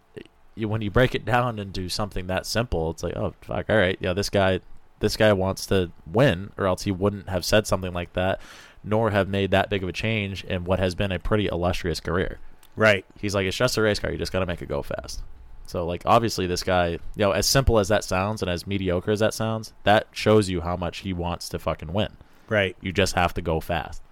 you, 0.54 0.68
when 0.68 0.82
you 0.82 0.90
break 0.90 1.14
it 1.14 1.24
down 1.24 1.58
into 1.58 1.88
something 1.88 2.26
that 2.26 2.46
simple, 2.46 2.90
it's 2.90 3.02
like, 3.02 3.16
oh 3.16 3.34
fuck, 3.40 3.68
all 3.68 3.76
right, 3.76 3.96
yeah, 4.00 4.12
this 4.12 4.30
guy, 4.30 4.60
this 5.00 5.16
guy 5.16 5.32
wants 5.32 5.66
to 5.66 5.90
win, 6.06 6.52
or 6.56 6.66
else 6.66 6.82
he 6.82 6.90
wouldn't 6.90 7.28
have 7.28 7.44
said 7.44 7.66
something 7.66 7.92
like 7.92 8.12
that, 8.12 8.40
nor 8.84 9.10
have 9.10 9.28
made 9.28 9.50
that 9.50 9.70
big 9.70 9.82
of 9.82 9.88
a 9.88 9.92
change 9.92 10.44
in 10.44 10.64
what 10.64 10.78
has 10.78 10.94
been 10.94 11.12
a 11.12 11.18
pretty 11.18 11.46
illustrious 11.46 12.00
career. 12.00 12.38
Right. 12.80 13.04
He's 13.20 13.34
like, 13.34 13.46
it's 13.46 13.56
just 13.56 13.76
a 13.76 13.82
race 13.82 13.98
car. 13.98 14.10
You 14.10 14.18
just 14.18 14.32
got 14.32 14.40
to 14.40 14.46
make 14.46 14.62
it 14.62 14.68
go 14.68 14.82
fast. 14.82 15.22
So, 15.66 15.86
like, 15.86 16.02
obviously, 16.06 16.46
this 16.48 16.64
guy, 16.64 16.88
you 16.88 16.98
know, 17.16 17.30
as 17.30 17.46
simple 17.46 17.78
as 17.78 17.88
that 17.88 18.02
sounds 18.02 18.42
and 18.42 18.50
as 18.50 18.66
mediocre 18.66 19.10
as 19.12 19.20
that 19.20 19.34
sounds, 19.34 19.72
that 19.84 20.08
shows 20.10 20.48
you 20.48 20.62
how 20.62 20.76
much 20.76 20.98
he 20.98 21.12
wants 21.12 21.48
to 21.50 21.58
fucking 21.60 21.92
win. 21.92 22.16
Right. 22.48 22.76
You 22.80 22.90
just 22.92 23.14
have 23.14 23.34
to 23.34 23.42
go 23.42 23.60
fast. 23.60 24.02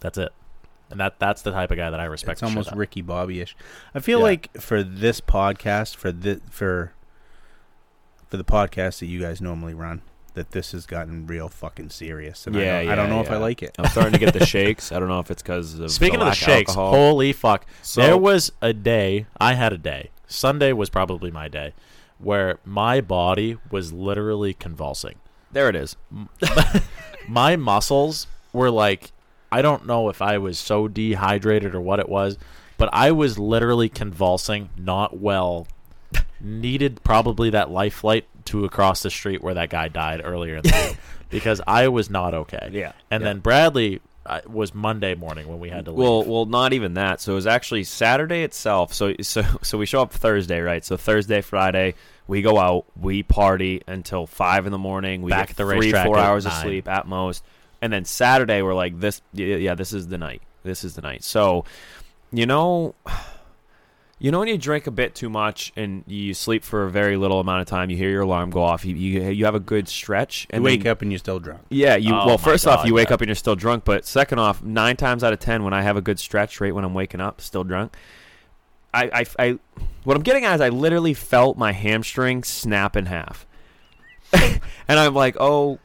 That's 0.00 0.18
it. 0.18 0.32
And 0.90 1.00
that 1.00 1.18
that's 1.18 1.42
the 1.42 1.50
type 1.50 1.70
of 1.70 1.78
guy 1.78 1.90
that 1.90 1.98
I 1.98 2.04
respect. 2.04 2.42
It's 2.42 2.42
almost. 2.42 2.72
Ricky 2.72 3.00
Bobby 3.02 3.40
ish. 3.40 3.56
I 3.94 4.00
feel 4.00 4.18
Yeah. 4.18 4.24
like 4.24 4.60
for 4.60 4.82
this 4.82 5.20
podcast, 5.20 5.96
for 5.96 6.12
the 6.12 6.40
for 6.50 6.92
for 8.28 8.36
the 8.36 8.44
podcast 8.44 8.98
that 9.00 9.06
you 9.06 9.20
guys 9.20 9.40
normally 9.40 9.74
run, 9.74 10.02
that 10.36 10.52
this 10.52 10.72
has 10.72 10.86
gotten 10.86 11.26
real 11.26 11.48
fucking 11.48 11.90
serious. 11.90 12.46
And 12.46 12.56
I 12.56 12.60
Yeah, 12.60 12.82
don't, 12.82 12.90
I 12.90 12.94
don't 12.94 13.08
yeah, 13.08 13.14
know 13.16 13.20
if 13.22 13.30
I 13.30 13.36
like 13.38 13.62
it. 13.62 13.74
I'm 13.78 13.90
starting 13.90 14.12
to 14.12 14.18
get 14.18 14.32
the 14.32 14.46
shakes. 14.54 14.92
I 14.92 14.98
don't 14.98 15.08
know 15.08 15.18
if 15.20 15.30
it's 15.30 15.42
because 15.42 15.78
of 15.80 15.90
Speaking 15.90 16.20
the 16.20 16.26
of 16.26 16.30
the 16.32 16.36
shakes, 16.36 16.70
alcohol. 16.70 16.90
holy 16.92 17.32
fuck! 17.32 17.66
So- 17.82 18.00
there 18.02 18.16
was 18.16 18.52
a 18.62 18.72
day 18.72 19.26
I 19.40 19.54
had 19.54 19.72
a 19.72 19.78
day. 19.78 20.10
Sunday 20.28 20.72
was 20.72 20.88
probably 20.90 21.30
my 21.30 21.48
day, 21.48 21.72
where 22.18 22.58
my 22.64 23.00
body 23.00 23.58
was 23.70 23.92
literally 23.92 24.54
convulsing. 24.54 25.16
there 25.52 25.68
it 25.68 25.76
is. 25.76 25.96
my 27.28 27.56
muscles 27.56 28.26
were 28.52 28.70
like 28.70 29.12
I 29.52 29.62
don't 29.62 29.86
know 29.86 30.08
if 30.08 30.20
I 30.20 30.38
was 30.38 30.58
so 30.58 30.88
dehydrated 30.88 31.74
or 31.74 31.80
what 31.80 32.00
it 32.00 32.08
was, 32.08 32.36
but 32.78 32.88
I 32.92 33.12
was 33.12 33.38
literally 33.38 33.88
convulsing, 33.88 34.70
not 34.76 35.18
well. 35.18 35.66
Needed 36.40 37.02
probably 37.02 37.48
that 37.50 37.70
life 37.70 37.94
flight 37.94 38.26
to 38.46 38.64
across 38.64 39.02
the 39.02 39.10
street 39.10 39.42
where 39.42 39.54
that 39.54 39.70
guy 39.70 39.88
died 39.88 40.20
earlier 40.24 40.56
in 40.56 40.62
the 40.62 40.68
day 40.68 40.96
because 41.30 41.60
I 41.66 41.88
was 41.88 42.10
not 42.10 42.34
okay. 42.34 42.70
Yeah, 42.72 42.92
and 43.10 43.22
yeah. 43.22 43.28
then 43.28 43.40
Bradley 43.40 44.00
uh, 44.26 44.40
was 44.46 44.74
Monday 44.74 45.14
morning 45.14 45.48
when 45.48 45.60
we 45.60 45.68
had 45.68 45.84
to 45.84 45.92
leave. 45.92 45.98
Well, 45.98 46.24
well, 46.24 46.46
not 46.46 46.72
even 46.72 46.94
that. 46.94 47.20
So 47.20 47.32
it 47.32 47.36
was 47.36 47.46
actually 47.46 47.84
Saturday 47.84 48.42
itself. 48.42 48.92
So, 48.92 49.14
so, 49.20 49.42
so 49.62 49.78
we 49.78 49.86
show 49.86 50.02
up 50.02 50.12
Thursday, 50.12 50.60
right? 50.60 50.84
So 50.84 50.96
Thursday, 50.96 51.40
Friday, 51.40 51.94
we 52.26 52.42
go 52.42 52.58
out, 52.58 52.86
we 53.00 53.22
party 53.22 53.82
until 53.86 54.26
five 54.26 54.66
in 54.66 54.72
the 54.72 54.78
morning. 54.78 55.22
We 55.22 55.30
Back 55.30 55.48
get 55.48 55.50
at 55.50 55.56
the 55.56 55.74
three, 55.74 55.92
four 55.92 56.18
hours 56.18 56.46
of 56.46 56.52
sleep 56.54 56.88
at 56.88 57.06
most, 57.06 57.44
and 57.80 57.92
then 57.92 58.04
Saturday 58.04 58.62
we're 58.62 58.74
like, 58.74 58.98
this, 58.98 59.22
yeah, 59.32 59.74
this 59.74 59.92
is 59.92 60.08
the 60.08 60.18
night. 60.18 60.42
This 60.64 60.82
is 60.82 60.94
the 60.94 61.02
night. 61.02 61.22
So, 61.22 61.64
you 62.32 62.46
know, 62.46 62.94
you 64.18 64.30
know 64.30 64.38
when 64.38 64.48
you 64.48 64.56
drink 64.56 64.86
a 64.86 64.90
bit 64.90 65.14
too 65.14 65.28
much 65.28 65.72
and 65.76 66.02
you 66.06 66.32
sleep 66.32 66.64
for 66.64 66.84
a 66.84 66.90
very 66.90 67.16
little 67.18 67.38
amount 67.40 67.60
of 67.60 67.66
time, 67.66 67.90
you 67.90 67.96
hear 67.98 68.10
your 68.10 68.22
alarm 68.22 68.50
go 68.50 68.62
off, 68.62 68.84
you 68.84 68.94
you, 68.96 69.22
you 69.30 69.44
have 69.44 69.54
a 69.54 69.60
good 69.60 69.88
stretch, 69.88 70.46
and 70.50 70.54
You 70.54 70.56
and 70.56 70.64
wake 70.64 70.82
then- 70.84 70.92
up 70.92 71.02
and 71.02 71.12
you're 71.12 71.18
still 71.18 71.38
drunk. 71.38 71.62
yeah, 71.68 71.96
you. 71.96 72.12
Oh 72.14 72.18
well, 72.18 72.28
my 72.28 72.36
first 72.38 72.66
off, 72.66 72.80
God, 72.80 72.88
you 72.88 72.94
wake 72.94 73.08
yeah. 73.08 73.14
up 73.14 73.20
and 73.20 73.28
you're 73.28 73.34
still 73.34 73.56
drunk. 73.56 73.84
But 73.84 74.06
second 74.06 74.38
off, 74.38 74.62
nine 74.62 74.96
times 74.96 75.22
out 75.22 75.32
of 75.32 75.38
ten, 75.38 75.64
when 75.64 75.74
I 75.74 75.82
have 75.82 75.96
a 75.96 76.00
good 76.02 76.18
stretch 76.18 76.60
rate 76.60 76.72
when 76.72 76.84
I'm 76.84 76.94
waking 76.94 77.20
up, 77.20 77.40
still 77.40 77.64
drunk. 77.64 77.94
I, 78.94 79.10
I, 79.12 79.26
I 79.38 79.58
what 80.04 80.16
I'm 80.16 80.22
getting 80.22 80.44
at 80.46 80.54
is 80.54 80.60
I 80.62 80.70
literally 80.70 81.12
felt 81.12 81.58
my 81.58 81.72
hamstring 81.72 82.42
snap 82.44 82.96
in 82.96 83.04
half, 83.06 83.44
and 84.32 84.60
I'm 84.88 85.12
like, 85.14 85.36
oh, 85.38 85.78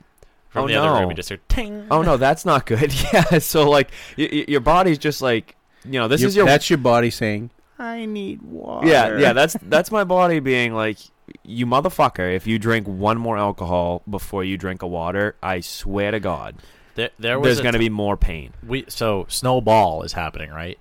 from 0.50 0.64
oh 0.64 0.68
the 0.68 0.76
no, 0.76 0.84
other 0.86 1.02
room, 1.02 1.10
you 1.10 1.16
just 1.16 1.30
heard 1.30 1.42
ting. 1.50 1.88
oh 1.92 2.02
no, 2.02 2.16
that's 2.16 2.46
not 2.46 2.66
good. 2.66 2.94
yeah, 3.14 3.40
so 3.40 3.70
like 3.70 3.90
y- 4.18 4.30
y- 4.32 4.46
your 4.48 4.62
body's 4.62 4.98
just 4.98 5.22
like, 5.22 5.56
you 5.84 6.00
know, 6.00 6.08
this 6.08 6.22
Your- 6.22 6.28
is 6.30 6.36
your 6.38 6.46
that's 6.46 6.70
your 6.70 6.78
body 6.78 7.10
saying, 7.10 7.50
"I 7.82 8.06
need 8.06 8.42
water." 8.42 8.88
yeah, 8.88 9.18
yeah. 9.18 9.34
That's 9.34 9.56
that's 9.64 9.92
my 9.92 10.04
body 10.04 10.40
being 10.40 10.74
like, 10.74 10.98
you 11.44 11.66
motherfucker. 11.66 12.34
If 12.36 12.48
you 12.48 12.60
drink 12.60 12.88
one 12.88 13.18
more 13.18 13.38
alcohol 13.38 14.04
before 14.10 14.44
you 14.44 14.58
drink 14.58 14.82
a 14.82 14.88
water, 14.88 15.36
I 15.42 15.60
swear 15.62 16.12
to 16.12 16.20
God, 16.20 16.56
There, 16.96 17.10
there 17.20 17.40
was 17.40 17.48
there's 17.48 17.62
going 17.62 17.74
to 17.74 17.80
t- 17.80 17.86
be 17.86 17.90
more 17.90 18.18
pain. 18.18 18.54
we 18.66 18.86
so 18.88 19.26
snowball 19.30 20.04
is 20.04 20.14
happening 20.14 20.52
right 20.52 20.78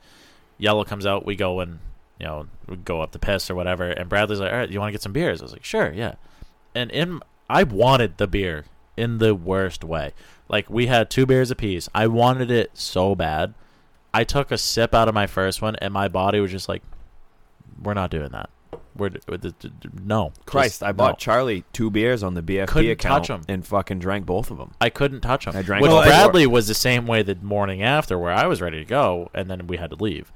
yellow 0.59 0.85
comes 0.85 1.07
out 1.07 1.25
we 1.25 1.35
go 1.37 1.61
and 1.61 1.79
you 2.19 2.27
know 2.27 2.47
we 2.69 2.77
go 2.77 3.01
up 3.01 3.13
the 3.13 3.19
piss 3.19 3.49
or 3.51 3.55
whatever 3.55 3.89
and 3.89 4.09
bradley's 4.11 4.41
like 4.41 4.53
all 4.53 4.59
right 4.59 4.69
you 4.71 4.79
want 4.79 4.89
to 4.89 4.93
get 4.93 5.01
some 5.01 5.13
beers 5.13 5.41
i 5.41 5.45
was 5.45 5.53
like 5.53 5.65
sure 5.65 5.91
yeah 5.93 6.17
and 6.75 6.91
in 6.91 7.19
i 7.49 7.63
wanted 7.63 8.19
the 8.19 8.27
beer 8.27 8.67
in 8.97 9.17
the 9.19 9.35
worst 9.35 9.83
way 9.85 10.13
like 10.49 10.69
we 10.69 10.87
had 10.87 11.09
two 11.09 11.25
beers 11.25 11.51
apiece 11.51 11.89
i 11.95 12.07
wanted 12.07 12.51
it 12.51 12.71
so 12.75 13.15
bad 13.15 13.55
i 14.13 14.25
took 14.25 14.51
a 14.51 14.59
sip 14.59 14.95
out 14.95 15.09
of 15.09 15.15
my 15.15 15.27
first 15.27 15.63
one 15.63 15.77
and 15.77 15.93
my 15.93 16.09
body 16.09 16.41
was 16.41 16.51
just 16.51 16.69
like 16.69 16.83
we're 17.83 17.95
not 17.95 18.11
doing 18.11 18.31
that. 18.31 18.51
We're 18.97 19.09
d- 19.11 19.55
no. 20.05 20.33
Christ, 20.47 20.75
Just 20.75 20.83
I 20.83 20.93
bought 20.93 21.13
no. 21.13 21.17
Charlie 21.17 21.65
two 21.73 21.91
beers 21.91 22.23
on 22.23 22.35
the 22.35 22.43
BFP 22.43 22.67
Couldn't 22.69 22.91
account 22.91 23.25
touch 23.27 23.41
and 23.49 23.67
fucking 23.67 24.01
drank 24.01 24.27
both 24.27 24.51
of 24.51 24.59
them. 24.59 24.73
I 24.81 24.91
couldn't 24.91 25.21
touch 25.21 25.45
them. 25.45 25.57
I 25.57 25.63
drank 25.63 25.83
Which. 25.83 25.91
Bradley 25.91 26.47
was 26.47 26.69
the 26.69 26.75
same 26.75 27.07
way 27.07 27.23
the 27.23 27.37
morning 27.37 27.83
after, 27.83 28.19
where 28.19 28.33
I 28.33 28.47
was 28.47 28.61
ready 28.61 28.79
to 28.79 28.85
go, 28.85 29.31
and 29.33 29.49
then 29.49 29.67
we 29.67 29.77
had 29.77 29.91
to 29.91 29.97
leave. 29.97 30.33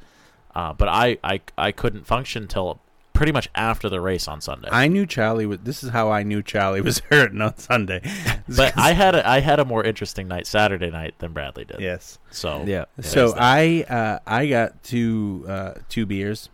Uh, 0.54 0.72
but 0.72 0.88
I, 0.88 1.18
I, 1.24 1.40
I 1.58 1.72
couldn't 1.72 2.06
function 2.06 2.46
till 2.46 2.80
pretty 3.14 3.32
much 3.32 3.48
after 3.54 3.88
the 3.88 4.00
race 4.00 4.28
on 4.28 4.42
Sunday. 4.42 4.68
I 4.70 4.88
knew 4.88 5.06
Charlie 5.06 5.46
was. 5.46 5.60
This 5.62 5.82
is 5.82 5.90
how 5.90 6.10
I 6.10 6.22
knew 6.22 6.42
Charlie 6.42 6.82
was 6.82 6.98
hurting 7.10 7.40
on 7.40 7.56
Sunday. 7.56 8.02
but 8.48 8.76
I 8.76 8.92
had 8.92 9.14
a, 9.14 9.26
I 9.26 9.40
had 9.40 9.58
a 9.60 9.64
more 9.64 9.82
interesting 9.82 10.28
night 10.28 10.46
Saturday 10.46 10.90
night 10.90 11.14
than 11.20 11.32
Bradley 11.32 11.64
did. 11.64 11.80
yes. 11.80 12.18
So 12.30 12.64
Yeah. 12.66 12.84
So 13.00 13.34
I 13.36 13.86
uh, 13.88 14.18
I 14.26 14.46
got 14.46 14.82
two 14.82 15.46
uh, 15.48 15.74
two 15.88 16.04
beers, 16.04 16.50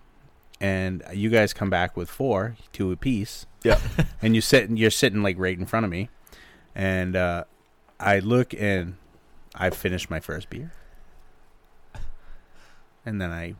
and 0.60 1.02
you 1.12 1.30
guys 1.30 1.52
come 1.52 1.70
back 1.70 1.96
with 1.96 2.08
four, 2.08 2.56
two 2.72 2.92
apiece. 2.92 3.46
Yeah. 3.64 3.80
and 4.22 4.34
you 4.34 4.40
sit 4.40 4.70
you're 4.70 4.90
sitting 4.90 5.22
like 5.22 5.36
right 5.38 5.58
in 5.58 5.66
front 5.66 5.84
of 5.84 5.90
me, 5.90 6.10
and 6.74 7.16
uh, 7.16 7.44
I 7.98 8.20
look 8.20 8.54
and 8.54 8.96
I 9.54 9.70
finished 9.70 10.10
my 10.10 10.20
first 10.20 10.48
beer, 10.50 10.72
and 13.04 13.20
then 13.20 13.30
I 13.30 13.54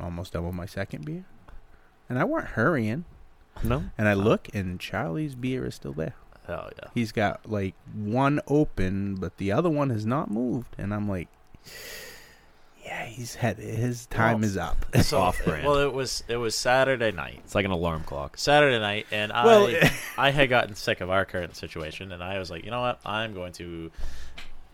almost 0.00 0.32
double 0.32 0.52
my 0.52 0.66
second 0.66 1.04
beer, 1.04 1.24
and 2.12 2.18
I 2.20 2.24
weren't 2.24 2.48
hurrying, 2.48 3.06
No. 3.64 3.84
and 3.96 4.06
I 4.06 4.12
look 4.12 4.48
and 4.54 4.78
Charlie's 4.78 5.34
beer 5.34 5.64
is 5.64 5.74
still 5.76 5.94
there. 5.94 6.14
hell 6.46 6.68
yeah. 6.76 6.90
He's 6.94 7.10
got 7.10 7.48
like 7.50 7.74
one 7.94 8.40
open, 8.48 9.14
but 9.14 9.38
the 9.38 9.50
other 9.52 9.70
one 9.70 9.88
has 9.88 10.04
not 10.04 10.30
moved, 10.30 10.74
and 10.76 10.92
I'm 10.92 11.08
like, 11.08 11.28
yeah, 12.84 13.04
he's 13.06 13.36
had 13.36 13.56
his 13.58 14.06
time 14.06 14.40
Well, 14.40 14.44
is 14.44 14.56
up. 14.56 14.84
So, 15.02 15.18
Off-brand. 15.22 15.64
Well, 15.66 15.78
it 15.78 15.92
was 15.94 16.22
it 16.28 16.36
was 16.36 16.54
Saturday 16.54 17.12
night. 17.12 17.40
It's 17.44 17.54
like 17.54 17.64
an 17.64 17.70
alarm 17.70 18.02
clock. 18.04 18.36
Saturday 18.36 18.78
night, 18.78 19.06
and 19.10 19.32
I 19.32 19.46
Well- 19.46 19.90
I 20.18 20.30
had 20.30 20.48
gotten 20.50 20.74
sick 20.74 21.00
of 21.00 21.08
our 21.08 21.24
current 21.24 21.56
situation, 21.56 22.12
and 22.12 22.22
I 22.22 22.38
was 22.38 22.50
like, 22.50 22.64
you 22.64 22.70
know 22.70 22.80
what, 22.82 23.00
I'm 23.06 23.32
going 23.34 23.52
to 23.54 23.90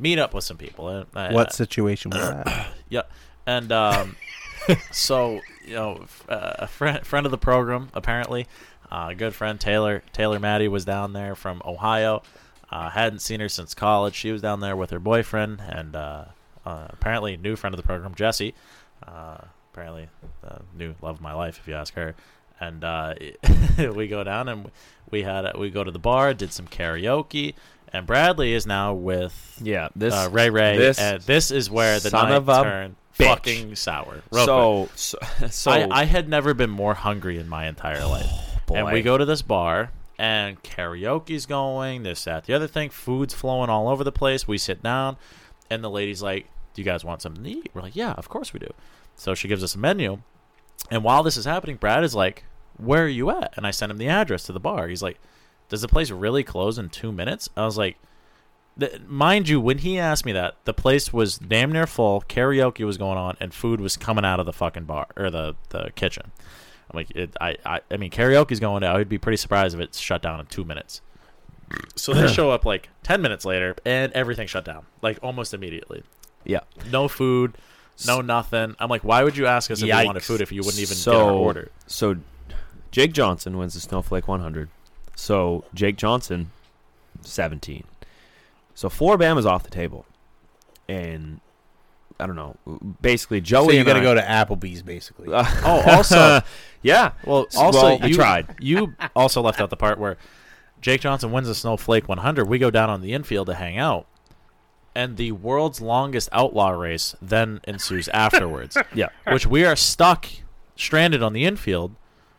meet 0.00 0.18
up 0.18 0.32
with 0.34 0.42
some 0.44 0.56
people. 0.56 0.88
And 0.88 1.06
I, 1.14 1.32
what 1.32 1.52
situation 1.52 2.10
was 2.10 2.20
that? 2.20 2.68
Yeah, 2.88 3.02
and 3.46 3.70
um, 3.70 4.16
so 4.90 5.40
you 5.68 5.74
know, 5.74 6.06
uh, 6.28 6.54
a 6.58 6.66
friend 6.66 7.06
friend 7.06 7.26
of 7.26 7.30
the 7.30 7.38
program, 7.38 7.90
apparently, 7.94 8.46
uh, 8.90 9.12
good 9.12 9.34
friend 9.34 9.60
Taylor 9.60 10.02
Taylor 10.12 10.38
Maddie 10.38 10.68
was 10.68 10.84
down 10.84 11.12
there 11.12 11.34
from 11.34 11.62
Ohio. 11.64 12.22
Uh, 12.70 12.90
hadn't 12.90 13.20
seen 13.20 13.40
her 13.40 13.48
since 13.48 13.74
college. 13.74 14.14
She 14.14 14.30
was 14.30 14.42
down 14.42 14.60
there 14.60 14.76
with 14.76 14.90
her 14.90 14.98
boyfriend, 14.98 15.60
and 15.66 15.96
uh, 15.96 16.24
uh, 16.66 16.86
apparently 16.90 17.36
new 17.36 17.56
friend 17.56 17.74
of 17.74 17.78
the 17.78 17.86
program, 17.86 18.14
Jesse. 18.14 18.54
Uh, 19.06 19.38
apparently, 19.72 20.08
new 20.76 20.94
love 21.00 21.16
of 21.16 21.20
my 21.20 21.32
life, 21.32 21.58
if 21.58 21.68
you 21.68 21.74
ask 21.74 21.94
her. 21.94 22.14
And 22.60 22.82
we 23.94 24.08
go 24.08 24.24
down 24.24 24.48
and 24.48 24.70
we 25.10 25.22
had 25.22 25.56
we 25.56 25.70
go 25.70 25.84
to 25.84 25.90
the 25.90 25.98
bar, 25.98 26.34
did 26.34 26.52
some 26.52 26.66
karaoke, 26.66 27.54
and 27.92 28.06
Bradley 28.06 28.52
is 28.52 28.66
now 28.66 28.94
with 28.94 29.58
Yeah. 29.62 29.88
This 29.96 30.14
uh, 30.14 30.28
Ray 30.30 30.50
Ray, 30.50 30.76
This 30.76 30.98
and 30.98 31.20
this 31.22 31.50
is 31.50 31.70
where 31.70 32.00
the 32.00 32.10
son 32.10 32.28
night 32.28 32.36
of 32.36 32.48
a 32.48 32.62
turned 32.62 32.96
bitch. 33.18 33.26
fucking 33.26 33.76
sour. 33.76 34.22
So, 34.32 34.88
so 34.94 35.18
so 35.50 35.70
I, 35.70 35.88
I 35.90 36.04
had 36.04 36.28
never 36.28 36.54
been 36.54 36.70
more 36.70 36.94
hungry 36.94 37.38
in 37.38 37.48
my 37.48 37.66
entire 37.66 38.04
life. 38.06 38.30
and 38.74 38.86
we 38.92 39.02
go 39.02 39.16
to 39.18 39.24
this 39.24 39.42
bar, 39.42 39.92
and 40.18 40.62
karaoke's 40.62 41.46
going, 41.46 42.02
this, 42.02 42.24
that, 42.24 42.44
the 42.44 42.54
other 42.54 42.66
thing. 42.66 42.90
Food's 42.90 43.34
flowing 43.34 43.70
all 43.70 43.88
over 43.88 44.04
the 44.04 44.12
place. 44.12 44.46
We 44.46 44.58
sit 44.58 44.82
down, 44.82 45.16
and 45.70 45.82
the 45.82 45.90
lady's 45.90 46.22
like, 46.22 46.46
Do 46.74 46.82
you 46.82 46.84
guys 46.86 47.04
want 47.04 47.22
something 47.22 47.44
to 47.44 47.50
eat? 47.50 47.70
We're 47.74 47.82
like, 47.82 47.96
Yeah, 47.96 48.12
of 48.12 48.28
course 48.28 48.52
we 48.52 48.60
do. 48.60 48.72
So 49.16 49.34
she 49.34 49.48
gives 49.48 49.64
us 49.64 49.74
a 49.74 49.78
menu. 49.78 50.20
And 50.90 51.02
while 51.02 51.22
this 51.22 51.36
is 51.36 51.44
happening, 51.44 51.76
Brad 51.76 52.04
is 52.04 52.14
like, 52.14 52.44
Where 52.76 53.04
are 53.04 53.08
you 53.08 53.30
at? 53.30 53.54
And 53.56 53.66
I 53.66 53.70
send 53.70 53.90
him 53.90 53.98
the 53.98 54.08
address 54.08 54.44
to 54.44 54.52
the 54.52 54.60
bar. 54.60 54.88
He's 54.88 55.02
like, 55.02 55.18
Does 55.68 55.82
the 55.82 55.88
place 55.88 56.10
really 56.10 56.42
close 56.42 56.78
in 56.78 56.88
two 56.88 57.12
minutes? 57.12 57.48
I 57.56 57.64
was 57.64 57.76
like, 57.76 57.98
th- 58.78 59.00
Mind 59.06 59.48
you, 59.48 59.60
when 59.60 59.78
he 59.78 59.98
asked 59.98 60.24
me 60.24 60.32
that, 60.32 60.56
the 60.64 60.72
place 60.72 61.12
was 61.12 61.38
damn 61.38 61.72
near 61.72 61.86
full. 61.86 62.22
Karaoke 62.28 62.84
was 62.86 62.96
going 62.96 63.18
on, 63.18 63.36
and 63.40 63.52
food 63.52 63.80
was 63.80 63.96
coming 63.96 64.24
out 64.24 64.40
of 64.40 64.46
the 64.46 64.52
fucking 64.52 64.84
bar 64.84 65.06
or 65.16 65.30
the, 65.30 65.56
the 65.70 65.90
kitchen. 65.94 66.32
I'm 66.90 66.96
like, 66.96 67.10
it, 67.10 67.36
I, 67.40 67.56
I, 67.66 67.80
I 67.90 67.96
mean, 67.98 68.10
karaoke's 68.10 68.60
going 68.60 68.82
out. 68.82 68.96
I'd 68.96 69.08
be 69.08 69.18
pretty 69.18 69.36
surprised 69.36 69.74
if 69.74 69.80
it's 69.80 69.98
shut 69.98 70.22
down 70.22 70.40
in 70.40 70.46
two 70.46 70.64
minutes. 70.64 71.02
So 71.96 72.14
they 72.14 72.28
show 72.28 72.50
up 72.50 72.64
like 72.64 72.88
ten 73.02 73.20
minutes 73.20 73.44
later, 73.44 73.76
and 73.84 74.10
everything 74.14 74.46
shut 74.46 74.64
down, 74.64 74.86
like 75.02 75.18
almost 75.22 75.52
immediately. 75.52 76.02
yeah. 76.46 76.60
No 76.90 77.08
food, 77.08 77.58
no 78.06 78.22
nothing. 78.22 78.74
I'm 78.78 78.88
like, 78.88 79.04
why 79.04 79.22
would 79.22 79.36
you 79.36 79.44
ask 79.44 79.70
us 79.70 79.82
if 79.82 79.88
you 79.88 79.92
wanted 79.94 80.22
food 80.22 80.40
if 80.40 80.50
you 80.50 80.62
wouldn't 80.62 80.80
even 80.80 80.96
so, 80.96 81.10
get 81.12 81.20
our 81.20 81.30
order? 81.30 81.70
So, 81.86 82.16
Jake 82.90 83.12
Johnson 83.12 83.58
wins 83.58 83.74
the 83.74 83.80
Snowflake 83.80 84.26
100. 84.26 84.70
So 85.18 85.64
Jake 85.74 85.96
Johnson, 85.96 86.52
17. 87.22 87.82
So 88.74 88.88
Floribama's 88.88 89.44
off 89.44 89.64
the 89.64 89.70
table, 89.70 90.06
and 90.88 91.40
I 92.20 92.28
don't 92.28 92.36
know. 92.36 92.56
Basically, 93.02 93.40
Joey. 93.40 93.66
so 93.66 93.72
you 93.72 93.78
and 93.80 93.86
got 93.86 93.94
to 93.94 94.00
go 94.00 94.14
to 94.14 94.22
Applebee's, 94.22 94.82
basically. 94.82 95.34
Uh, 95.34 95.44
oh, 95.64 95.82
also, 95.90 96.40
yeah. 96.82 97.10
well, 97.26 97.48
also 97.56 97.82
well, 97.82 97.98
I 98.00 98.06
you, 98.06 98.14
tried. 98.14 98.54
You 98.60 98.94
also 99.16 99.42
left 99.42 99.60
out 99.60 99.70
the 99.70 99.76
part 99.76 99.98
where 99.98 100.18
Jake 100.80 101.00
Johnson 101.00 101.32
wins 101.32 101.48
the 101.48 101.54
Snowflake 101.54 102.08
100. 102.08 102.48
We 102.48 102.60
go 102.60 102.70
down 102.70 102.88
on 102.88 103.00
the 103.00 103.12
infield 103.12 103.48
to 103.48 103.54
hang 103.54 103.76
out, 103.76 104.06
and 104.94 105.16
the 105.16 105.32
world's 105.32 105.80
longest 105.80 106.28
outlaw 106.30 106.70
race 106.70 107.16
then 107.20 107.60
ensues 107.66 108.08
afterwards. 108.10 108.78
Yeah. 108.94 109.08
which 109.32 109.48
we 109.48 109.64
are 109.64 109.74
stuck, 109.74 110.28
stranded 110.76 111.24
on 111.24 111.32
the 111.32 111.44
infield 111.44 111.96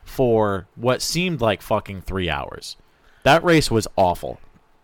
for 0.09 0.67
what 0.75 1.01
seemed 1.01 1.39
like 1.41 1.61
fucking 1.61 2.01
three 2.01 2.29
hours. 2.29 2.75
That 3.23 3.43
race 3.43 3.69
was 3.69 3.87
awful. 3.95 4.39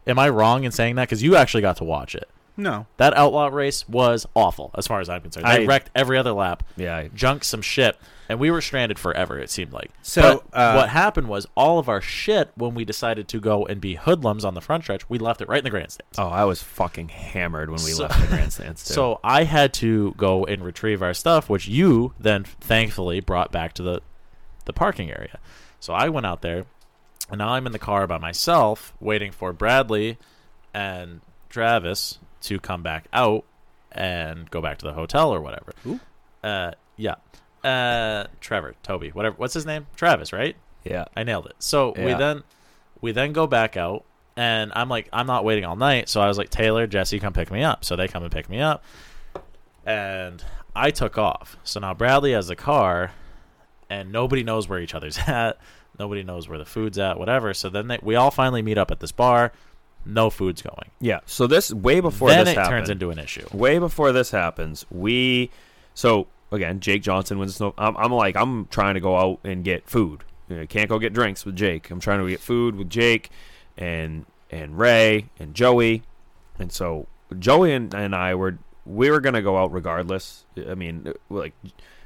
Am 0.08 0.20
I 0.20 0.30
wrong 0.30 0.64
in 0.64 0.72
saying 0.72 0.96
that? 0.96 1.08
Because 1.10 1.24
you 1.24 1.36
actually 1.36 1.62
got 1.62 1.78
to 1.78 1.84
watch 1.84 2.16
it. 2.16 2.30
no. 2.58 2.86
That 2.98 3.18
outlaw 3.18 3.48
race 3.48 3.88
was 3.90 4.26
awful, 4.34 4.72
as 4.78 4.88
far 4.88 5.02
as 5.02 5.10
I'm 5.10 5.20
concerned. 5.22 5.46
They 5.46 5.64
I- 5.64 5.66
wrecked 5.66 5.90
every 5.94 6.18
other 6.18 6.32
lap, 6.32 6.64
Yeah. 6.78 6.96
I- 6.96 7.08
junked 7.14 7.46
some 7.46 7.62
shit, 7.62 7.98
and 8.30 8.40
we 8.40 8.50
were 8.50 8.62
stranded 8.62 8.98
forever. 8.98 9.38
It 9.40 9.50
seemed 9.50 9.74
like. 9.74 9.92
So, 10.02 10.42
But 10.52 10.58
uh, 10.58 10.74
what 10.76 10.88
happened 10.90 11.28
was 11.28 11.48
all 11.56 11.80
of 11.80 11.90
our 11.90 12.00
shit 12.00 12.52
when 12.56 12.74
we 12.74 12.86
decided 12.86 13.28
to 13.30 13.42
go 13.42 13.66
and 13.66 13.82
be 13.82 13.96
hoodlums 13.96 14.46
on 14.46 14.54
the 14.54 14.62
front 14.62 14.84
stretch, 14.84 15.10
we 15.10 15.18
left 15.18 15.42
it 15.42 15.50
right 15.50 15.58
in 15.58 15.64
the 15.66 15.70
grandstands. 15.70 16.18
Oh, 16.18 16.28
I 16.30 16.46
was 16.46 16.64
fucking 16.64 17.10
hammered 17.10 17.70
when 17.70 17.84
we 17.84 17.92
So- 17.92 18.04
left 18.04 18.22
the 18.22 18.28
grandstands. 18.28 18.84
Too. 18.88 18.94
So 18.94 19.20
I 19.22 19.44
had 19.44 19.74
to 19.76 20.14
go 20.16 20.46
and 20.46 20.64
retrieve 20.64 21.02
our 21.02 21.14
stuff, 21.14 21.50
which 21.50 21.68
you 21.68 22.14
then 22.20 22.46
thankfully 22.46 23.20
brought 23.20 23.52
back 23.52 23.74
to 23.74 23.84
the 23.84 24.02
the 24.66 24.74
parking 24.74 25.10
area. 25.10 25.40
So 25.80 25.94
I 25.94 26.10
went 26.10 26.26
out 26.26 26.42
there, 26.42 26.66
and 27.30 27.40
now 27.40 27.50
I'm 27.50 27.66
in 27.66 27.72
the 27.72 27.80
car 27.80 28.08
by 28.08 28.18
myself, 28.18 28.94
waiting 29.00 29.32
for 29.32 29.54
Bradley 29.54 30.18
and 30.74 31.22
Travis 31.50 32.20
to 32.42 32.60
come 32.60 32.84
back 32.84 33.08
out 33.14 33.46
and 33.92 34.50
go 34.52 34.62
back 34.62 34.78
to 34.80 34.86
the 34.86 34.94
hotel 34.94 35.34
or 35.34 35.42
whatever. 35.42 35.74
Who? 35.84 36.00
Uh, 36.44 36.72
yeah. 36.98 37.16
Uh, 37.64 38.28
Trevor, 38.42 38.76
Toby, 38.84 39.10
whatever. 39.10 39.36
What's 39.38 39.54
his 39.54 39.66
name? 39.66 39.88
Travis, 39.96 40.32
right? 40.34 40.56
yeah. 40.84 41.06
I 41.18 41.24
nailed 41.24 41.48
it. 41.48 41.56
So 41.60 41.94
we 41.98 42.14
then 42.14 42.44
we 43.02 43.12
then 43.12 43.34
go 43.34 43.48
back 43.48 43.76
out 43.76 44.06
and 44.38 44.72
I'm 44.76 44.90
like 44.90 45.10
I'm 45.12 45.26
not 45.28 45.44
waiting 45.44 45.66
all 45.66 45.76
night, 45.76 46.10
so 46.10 46.22
I 46.22 46.28
was 46.28 46.38
like 46.38 46.50
Taylor, 46.50 46.86
Jesse, 46.88 47.20
come 47.20 47.34
pick 47.34 47.50
me 47.52 47.64
up. 47.64 47.84
So 47.84 47.96
they 47.96 48.08
come 48.08 48.22
and 48.24 48.32
pick 48.32 48.50
me 48.50 48.62
up. 48.62 48.84
And 49.86 50.44
I 50.76 50.92
took 50.92 51.18
off. 51.18 51.58
So 51.64 51.80
now 51.80 51.94
Bradley 51.94 52.34
has 52.34 52.48
the 52.48 52.56
car 52.56 53.14
and 53.90 54.12
nobody 54.12 54.44
knows 54.44 54.68
where 54.68 54.80
each 54.80 54.96
other's 54.96 55.18
at. 55.28 55.58
Nobody 55.98 56.24
knows 56.24 56.50
where 56.50 56.58
the 56.58 56.66
food's 56.66 56.98
at, 56.98 57.18
whatever. 57.18 57.54
So 57.54 57.70
then 57.70 57.88
they, 57.88 58.00
we 58.02 58.16
all 58.16 58.32
finally 58.32 58.62
meet 58.62 58.78
up 58.78 58.92
at 58.92 59.00
this 59.00 59.12
bar. 59.12 59.52
No 60.06 60.30
food's 60.30 60.62
going. 60.62 60.92
Yeah. 61.00 61.22
So 61.26 61.48
this 61.48 61.74
way 61.74 62.00
before 62.00 62.30
then 62.30 62.46
this 62.46 62.54
it 62.54 62.58
happened, 62.58 62.72
turns 62.72 62.90
into 62.90 63.10
an 63.10 63.18
issue. 63.20 63.46
way 63.54 63.80
before 63.80 64.12
this 64.12 64.32
happens, 64.32 64.86
we 64.92 65.50
so 65.94 66.28
again, 66.52 66.80
Jake 66.80 67.02
Johnson 67.02 67.40
wins 67.40 67.56
snow. 67.56 67.74
I'm, 67.78 67.96
I'm 67.98 68.12
like, 68.12 68.36
I'm 68.36 68.66
trying 68.68 68.96
to 68.96 69.00
go 69.00 69.18
out 69.18 69.40
and 69.44 69.64
get 69.64 69.90
food. 69.90 70.24
You 70.50 70.58
know, 70.58 70.66
can't 70.68 70.90
go 70.90 71.00
get 71.00 71.14
drinks 71.14 71.46
with 71.46 71.56
Jake. 71.56 71.90
I'm 71.90 72.00
trying 72.00 72.20
to 72.20 72.30
get 72.30 72.40
food 72.40 72.76
with 72.76 72.90
Jake 72.90 73.30
and 73.78 74.26
and 74.52 74.78
Ray 74.78 75.30
and 75.40 75.56
Joey, 75.56 76.04
and 76.60 76.72
so 76.72 77.08
Joey 77.40 77.74
and, 77.74 77.94
and 77.94 78.16
I 78.16 78.36
were 78.36 78.60
we 78.86 79.10
were 79.10 79.20
gonna 79.20 79.42
go 79.42 79.58
out 79.58 79.72
regardless. 79.72 80.46
I 80.70 80.76
mean, 80.76 81.12
like 81.30 81.54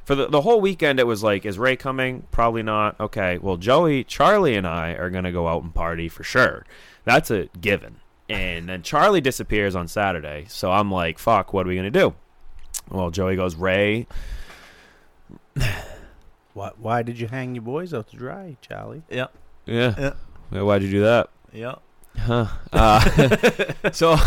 for 0.09 0.15
the 0.15 0.25
the 0.25 0.41
whole 0.41 0.59
weekend, 0.59 0.99
it 0.99 1.05
was 1.05 1.21
like, 1.21 1.45
is 1.45 1.59
Ray 1.59 1.75
coming? 1.75 2.23
Probably 2.31 2.63
not. 2.63 2.99
Okay, 2.99 3.37
well, 3.37 3.57
Joey, 3.57 4.03
Charlie, 4.03 4.55
and 4.55 4.65
I 4.65 4.93
are 4.93 5.11
gonna 5.11 5.31
go 5.31 5.47
out 5.47 5.61
and 5.61 5.71
party 5.71 6.09
for 6.09 6.23
sure. 6.23 6.65
That's 7.03 7.29
a 7.29 7.47
given. 7.61 7.97
And 8.27 8.69
then 8.69 8.81
Charlie 8.81 9.21
disappears 9.21 9.75
on 9.75 9.87
Saturday, 9.87 10.45
so 10.47 10.71
I'm 10.71 10.89
like, 10.89 11.19
fuck, 11.19 11.53
what 11.53 11.67
are 11.67 11.69
we 11.69 11.75
gonna 11.75 11.91
do? 11.91 12.15
Well, 12.89 13.11
Joey 13.11 13.35
goes, 13.35 13.53
Ray. 13.53 14.07
Why, 16.53 16.71
why 16.79 17.03
did 17.03 17.19
you 17.19 17.27
hang 17.27 17.53
your 17.53 17.61
boys 17.61 17.93
out 17.93 18.07
to 18.09 18.17
dry, 18.17 18.57
Charlie? 18.61 19.03
Yeah. 19.11 19.27
Yeah. 19.67 19.93
Yeah. 19.95 20.13
Well, 20.49 20.65
why'd 20.65 20.81
you 20.81 20.89
do 20.89 21.01
that? 21.01 21.29
Yeah. 21.53 21.75
Huh. 22.17 22.47
Uh, 22.73 23.91
so, 23.91 24.17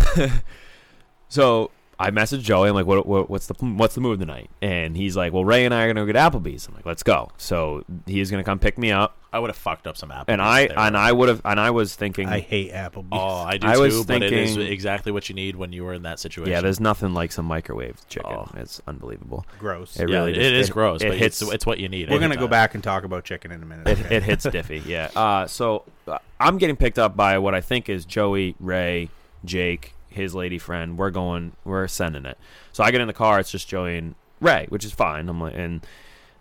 so 1.28 1.72
I 2.02 2.10
messaged 2.10 2.42
Joey. 2.42 2.68
I'm 2.68 2.74
like, 2.74 2.86
what, 2.86 3.06
what, 3.06 3.30
what's 3.30 3.46
the 3.46 3.54
what's 3.54 3.94
the 3.94 4.00
move 4.00 4.18
tonight? 4.18 4.50
And 4.60 4.96
he's 4.96 5.16
like, 5.16 5.32
well, 5.32 5.44
Ray 5.44 5.64
and 5.64 5.72
I 5.74 5.84
are 5.84 5.92
gonna 5.92 6.04
go 6.06 6.12
get 6.12 6.16
Applebee's. 6.16 6.66
I'm 6.68 6.74
like, 6.74 6.86
let's 6.86 7.02
go. 7.02 7.30
So 7.36 7.84
he's 8.06 8.30
gonna 8.30 8.44
come 8.44 8.58
pick 8.58 8.76
me 8.78 8.90
up, 8.92 9.16
I 9.32 9.38
would 9.38 9.48
have 9.48 9.56
fucked 9.56 9.86
up 9.86 9.96
some 9.96 10.10
apples. 10.10 10.26
and 10.28 10.42
I 10.42 10.62
and 10.62 10.96
I 10.96 11.10
would 11.12 11.28
have 11.30 11.40
and 11.44 11.58
I 11.58 11.70
was 11.70 11.94
thinking, 11.94 12.28
I 12.28 12.40
hate 12.40 12.72
Applebee's. 12.72 13.08
Oh, 13.12 13.18
I 13.18 13.56
do 13.56 13.66
I 13.66 13.74
too. 13.74 13.80
was 13.80 14.04
but 14.04 14.22
it 14.22 14.32
is 14.32 14.56
thinking- 14.56 14.72
exactly 14.72 15.10
what 15.12 15.28
you 15.28 15.34
need 15.34 15.56
when 15.56 15.72
you 15.72 15.84
were 15.84 15.94
in 15.94 16.02
that 16.02 16.18
situation. 16.18 16.52
yeah, 16.52 16.60
there's 16.60 16.80
nothing 16.80 17.14
like 17.14 17.32
some 17.32 17.46
microwave 17.46 17.96
chicken. 18.08 18.30
Oh. 18.32 18.48
It's 18.56 18.82
unbelievable. 18.86 19.46
gross. 19.58 19.98
It 19.98 20.08
yeah, 20.08 20.16
really 20.16 20.32
it 20.32 20.34
just- 20.34 20.46
is 20.52 20.68
it- 20.68 20.72
gross, 20.72 21.02
it 21.02 21.08
but 21.08 21.18
hits- 21.18 21.40
it's, 21.40 21.52
it's 21.52 21.66
what 21.66 21.78
you 21.78 21.88
need. 21.88 22.10
We're 22.10 22.18
gonna 22.20 22.36
go 22.36 22.48
back 22.48 22.74
and 22.74 22.84
talk 22.84 23.04
about 23.04 23.24
chicken 23.24 23.52
in 23.52 23.62
a 23.62 23.66
minute. 23.66 23.88
It, 23.88 24.00
okay? 24.00 24.16
it 24.16 24.22
hits 24.22 24.44
diffy, 24.46 24.84
yeah. 24.84 25.10
Uh, 25.16 25.46
so 25.46 25.84
uh, 26.06 26.18
I'm 26.40 26.58
getting 26.58 26.76
picked 26.76 26.98
up 26.98 27.16
by 27.16 27.38
what 27.38 27.54
I 27.54 27.60
think 27.60 27.88
is 27.88 28.04
Joey, 28.04 28.54
Ray, 28.60 29.08
Jake, 29.44 29.94
his 30.14 30.34
lady 30.34 30.58
friend. 30.58 30.96
We're 30.98 31.10
going, 31.10 31.52
we're 31.64 31.88
sending 31.88 32.24
it. 32.26 32.38
So 32.72 32.84
I 32.84 32.90
get 32.90 33.00
in 33.00 33.06
the 33.06 33.12
car. 33.12 33.40
It's 33.40 33.50
just 33.50 33.68
Joey 33.68 33.98
and 33.98 34.14
Ray, 34.40 34.66
which 34.68 34.84
is 34.84 34.92
fine. 34.92 35.28
I'm 35.28 35.40
like, 35.40 35.54
and 35.54 35.86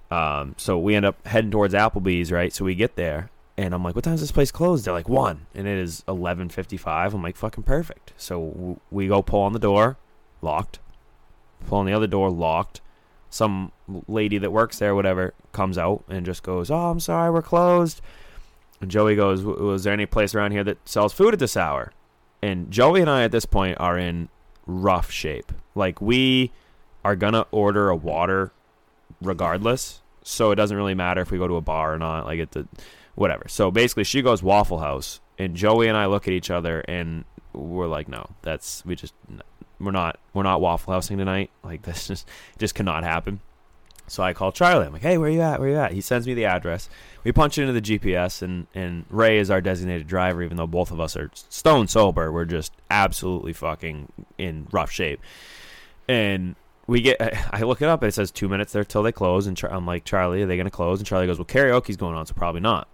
um, 0.09 0.55
so 0.57 0.77
we 0.77 0.95
end 0.95 1.05
up 1.05 1.25
heading 1.25 1.51
towards 1.51 1.73
Applebee's, 1.73 2.31
right? 2.31 2.51
So 2.51 2.65
we 2.65 2.75
get 2.75 2.95
there, 2.95 3.29
and 3.57 3.73
I'm 3.73 3.83
like, 3.83 3.95
"What 3.95 4.03
time 4.03 4.15
is 4.15 4.21
this 4.21 4.31
place 4.31 4.51
closed?" 4.51 4.85
They're 4.85 4.93
like, 4.93 5.07
"One," 5.07 5.45
and 5.55 5.67
it 5.67 5.77
is 5.77 6.03
11:55. 6.07 7.13
I'm 7.13 7.23
like, 7.23 7.37
"Fucking 7.37 7.63
perfect." 7.63 8.13
So 8.17 8.49
w- 8.49 8.79
we 8.89 9.07
go 9.07 9.21
pull 9.21 9.41
on 9.41 9.53
the 9.53 9.59
door, 9.59 9.97
locked. 10.41 10.79
Pull 11.67 11.79
on 11.79 11.85
the 11.85 11.93
other 11.93 12.07
door, 12.07 12.29
locked 12.29 12.81
some 13.31 13.71
lady 14.09 14.37
that 14.37 14.51
works 14.51 14.77
there, 14.79 14.93
whatever, 14.93 15.33
comes 15.53 15.77
out 15.77 16.03
and 16.09 16.25
just 16.25 16.43
goes, 16.43 16.69
"Oh, 16.69 16.91
I'm 16.91 16.99
sorry, 16.99 17.31
we're 17.31 17.41
closed." 17.41 18.01
And 18.81 18.91
Joey 18.91 19.15
goes, 19.15 19.43
"Was 19.43 19.85
there 19.85 19.93
any 19.93 20.05
place 20.05 20.35
around 20.35 20.51
here 20.51 20.63
that 20.65 20.77
sells 20.87 21.13
food 21.13 21.33
at 21.33 21.39
this 21.39 21.55
hour?" 21.55 21.93
And 22.41 22.71
Joey 22.71 23.01
and 23.01 23.09
I 23.09 23.23
at 23.23 23.31
this 23.31 23.45
point 23.45 23.79
are 23.79 23.97
in 23.97 24.29
rough 24.65 25.11
shape. 25.11 25.51
Like 25.75 26.01
we 26.01 26.51
are 27.03 27.15
gonna 27.15 27.45
order 27.51 27.89
a 27.89 27.95
water 27.95 28.51
regardless, 29.21 30.01
so 30.23 30.51
it 30.51 30.55
doesn't 30.55 30.75
really 30.75 30.95
matter 30.95 31.21
if 31.21 31.31
we 31.31 31.37
go 31.37 31.47
to 31.47 31.55
a 31.55 31.61
bar 31.61 31.93
or 31.93 31.99
not. 31.99 32.25
Like 32.25 32.39
it, 32.39 32.67
whatever. 33.15 33.47
So 33.47 33.71
basically, 33.71 34.03
she 34.03 34.21
goes 34.21 34.41
Waffle 34.41 34.79
House, 34.79 35.19
and 35.37 35.55
Joey 35.55 35.87
and 35.87 35.97
I 35.97 36.05
look 36.07 36.27
at 36.27 36.33
each 36.33 36.49
other 36.49 36.81
and 36.87 37.25
we're 37.53 37.87
like, 37.87 38.07
"No, 38.07 38.29
that's 38.41 38.85
we 38.85 38.95
just 38.95 39.13
we're 39.79 39.91
not 39.91 40.19
we're 40.33 40.43
not 40.43 40.61
Waffle 40.61 40.93
Housing 40.93 41.17
tonight. 41.17 41.51
Like 41.63 41.81
this 41.83 42.07
just 42.07 42.27
just 42.57 42.75
cannot 42.75 43.03
happen." 43.03 43.41
So 44.11 44.23
I 44.23 44.33
call 44.33 44.51
Charlie. 44.51 44.85
I'm 44.85 44.93
like, 44.93 45.01
"Hey, 45.01 45.17
where 45.17 45.29
you 45.29 45.41
at? 45.41 45.59
Where 45.59 45.69
you 45.69 45.77
at?" 45.77 45.93
He 45.93 46.01
sends 46.01 46.27
me 46.27 46.33
the 46.33 46.45
address. 46.45 46.89
We 47.23 47.31
punch 47.31 47.57
it 47.57 47.61
into 47.61 47.79
the 47.79 47.81
GPS, 47.81 48.41
and 48.41 48.67
and 48.75 49.05
Ray 49.09 49.37
is 49.37 49.49
our 49.49 49.61
designated 49.61 50.07
driver. 50.07 50.43
Even 50.43 50.57
though 50.57 50.67
both 50.67 50.91
of 50.91 50.99
us 50.99 51.15
are 51.15 51.31
stone 51.33 51.87
sober, 51.87 52.31
we're 52.31 52.45
just 52.45 52.73
absolutely 52.89 53.53
fucking 53.53 54.11
in 54.37 54.67
rough 54.71 54.91
shape. 54.91 55.21
And 56.09 56.55
we 56.87 57.01
get, 57.01 57.17
I 57.53 57.61
look 57.61 57.81
it 57.81 57.87
up, 57.87 58.01
and 58.01 58.09
it 58.09 58.13
says 58.13 58.31
two 58.31 58.49
minutes 58.49 58.73
there 58.73 58.83
till 58.83 59.01
they 59.01 59.13
close. 59.13 59.47
And 59.47 59.59
I'm 59.63 59.85
like, 59.85 60.03
Charlie, 60.03 60.43
are 60.43 60.45
they 60.45 60.57
going 60.57 60.65
to 60.65 60.71
close? 60.71 60.99
And 60.99 61.07
Charlie 61.07 61.27
goes, 61.27 61.37
Well, 61.37 61.45
karaoke's 61.45 61.95
going 61.95 62.15
on, 62.15 62.25
so 62.25 62.33
probably 62.33 62.61
not. 62.61 62.89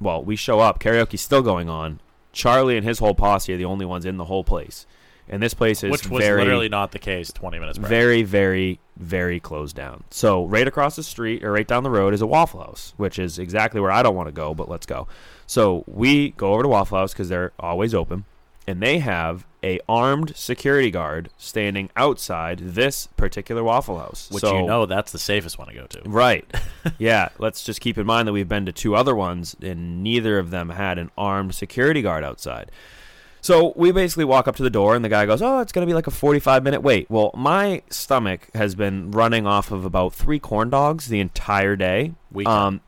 Well, 0.00 0.24
we 0.24 0.34
show 0.34 0.60
up, 0.60 0.80
karaoke's 0.80 1.20
still 1.20 1.42
going 1.42 1.68
on. 1.68 2.00
Charlie 2.32 2.76
and 2.76 2.86
his 2.86 2.98
whole 2.98 3.14
posse 3.14 3.52
are 3.52 3.56
the 3.56 3.64
only 3.64 3.84
ones 3.84 4.04
in 4.04 4.16
the 4.16 4.24
whole 4.24 4.44
place, 4.44 4.86
and 5.28 5.42
this 5.42 5.54
place 5.54 5.82
is 5.82 5.90
which 5.90 6.08
was 6.08 6.22
very, 6.22 6.42
literally 6.42 6.68
not 6.68 6.92
the 6.92 6.98
case 6.98 7.32
20 7.32 7.58
minutes 7.58 7.78
prior. 7.78 7.88
very, 7.88 8.22
very, 8.22 8.78
very 8.96 9.40
closed 9.40 9.74
down. 9.76 10.04
So 10.10 10.44
right 10.44 10.66
across 10.68 10.96
the 10.96 11.02
street 11.02 11.42
or 11.44 11.52
right 11.52 11.66
down 11.66 11.82
the 11.82 11.90
road 11.90 12.14
is 12.14 12.20
a 12.20 12.26
Waffle 12.26 12.60
House, 12.60 12.94
which 12.96 13.18
is 13.18 13.38
exactly 13.38 13.80
where 13.80 13.90
I 13.90 14.02
don't 14.02 14.14
want 14.14 14.28
to 14.28 14.32
go, 14.32 14.54
but 14.54 14.68
let's 14.68 14.86
go. 14.86 15.06
So 15.46 15.84
we 15.86 16.30
go 16.30 16.52
over 16.54 16.62
to 16.62 16.68
Waffle 16.68 16.98
House 16.98 17.12
because 17.12 17.28
they're 17.28 17.52
always 17.58 17.94
open, 17.94 18.24
and 18.66 18.80
they 18.82 18.98
have 18.98 19.46
a 19.62 19.80
armed 19.88 20.36
security 20.36 20.90
guard 20.90 21.30
standing 21.38 21.88
outside 21.96 22.58
this 22.58 23.06
particular 23.16 23.64
Waffle 23.64 23.98
House. 23.98 24.28
which 24.30 24.42
So- 24.42 24.58
you 24.60 24.66
know 24.66 24.84
that's 24.86 25.10
the 25.12 25.18
safest 25.18 25.58
one 25.58 25.68
to 25.68 25.74
go 25.74 25.86
to. 25.86 26.02
Right. 26.04 26.44
yeah. 26.98 27.30
Let's 27.38 27.64
just 27.64 27.80
keep 27.80 27.96
in 27.96 28.06
mind 28.06 28.28
that 28.28 28.32
we've 28.32 28.48
been 28.48 28.66
to 28.66 28.72
two 28.72 28.94
other 28.94 29.14
ones, 29.14 29.56
and 29.62 30.02
neither 30.02 30.38
of 30.38 30.50
them 30.50 30.68
had 30.70 30.98
an 30.98 31.10
armed 31.16 31.54
security 31.54 32.02
guard 32.02 32.24
outside. 32.24 32.70
So 33.44 33.74
we 33.76 33.92
basically 33.92 34.24
walk 34.24 34.48
up 34.48 34.56
to 34.56 34.62
the 34.62 34.70
door, 34.70 34.96
and 34.96 35.04
the 35.04 35.10
guy 35.10 35.26
goes, 35.26 35.42
"Oh, 35.42 35.60
it's 35.60 35.70
going 35.70 35.86
to 35.86 35.90
be 35.90 35.92
like 35.92 36.06
a 36.06 36.10
forty-five 36.10 36.64
minute 36.64 36.80
wait." 36.80 37.10
Well, 37.10 37.30
my 37.34 37.82
stomach 37.90 38.48
has 38.54 38.74
been 38.74 39.10
running 39.10 39.46
off 39.46 39.70
of 39.70 39.84
about 39.84 40.14
three 40.14 40.38
corn 40.38 40.70
dogs 40.70 41.08
the 41.08 41.20
entire 41.20 41.76
day. 41.76 42.14
Weekend. 42.32 42.56
Um, 42.56 42.80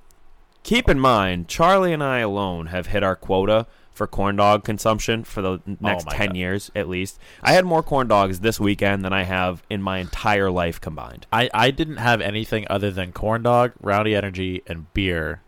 keep 0.62 0.88
in 0.88 0.98
mind, 0.98 1.46
Charlie 1.48 1.92
and 1.92 2.02
I 2.02 2.20
alone 2.20 2.68
have 2.68 2.86
hit 2.86 3.02
our 3.02 3.14
quota 3.14 3.66
for 3.92 4.06
corn 4.06 4.36
dog 4.36 4.64
consumption 4.64 5.24
for 5.24 5.42
the 5.42 5.60
next 5.78 6.06
Oh 6.08 6.10
ten 6.12 6.28
God. 6.28 6.36
years 6.36 6.70
at 6.74 6.88
least. 6.88 7.18
I 7.42 7.52
had 7.52 7.66
more 7.66 7.82
corn 7.82 8.08
dogs 8.08 8.40
this 8.40 8.58
weekend 8.58 9.04
than 9.04 9.12
I 9.12 9.24
have 9.24 9.62
in 9.68 9.82
my 9.82 9.98
entire 9.98 10.50
life 10.50 10.80
combined. 10.80 11.26
I, 11.30 11.50
I 11.52 11.70
didn't 11.70 11.98
have 11.98 12.22
anything 12.22 12.66
other 12.70 12.90
than 12.90 13.12
corn 13.12 13.42
dog, 13.42 13.72
rowdy 13.82 14.14
energy, 14.14 14.62
and 14.66 14.90
beer, 14.94 15.42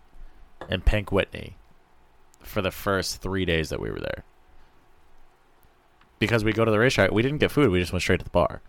and 0.69 0.85
Pink 0.85 1.11
Whitney 1.11 1.57
for 2.43 2.61
the 2.61 2.71
first 2.71 3.23
three 3.23 3.47
days 3.47 3.71
that 3.71 3.81
we 3.81 3.91
were 3.91 4.01
there. 4.01 4.25
Because 6.19 6.43
we 6.45 6.53
go 6.53 6.65
to 6.65 6.71
the 6.71 6.79
racetrack, 6.79 7.11
we 7.13 7.23
didn't 7.23 7.39
get 7.39 7.51
food. 7.51 7.71
We 7.71 7.81
just 7.81 7.93
went 7.93 8.03
straight 8.03 8.19
to 8.19 8.25
the 8.25 8.31
bar. 8.31 8.61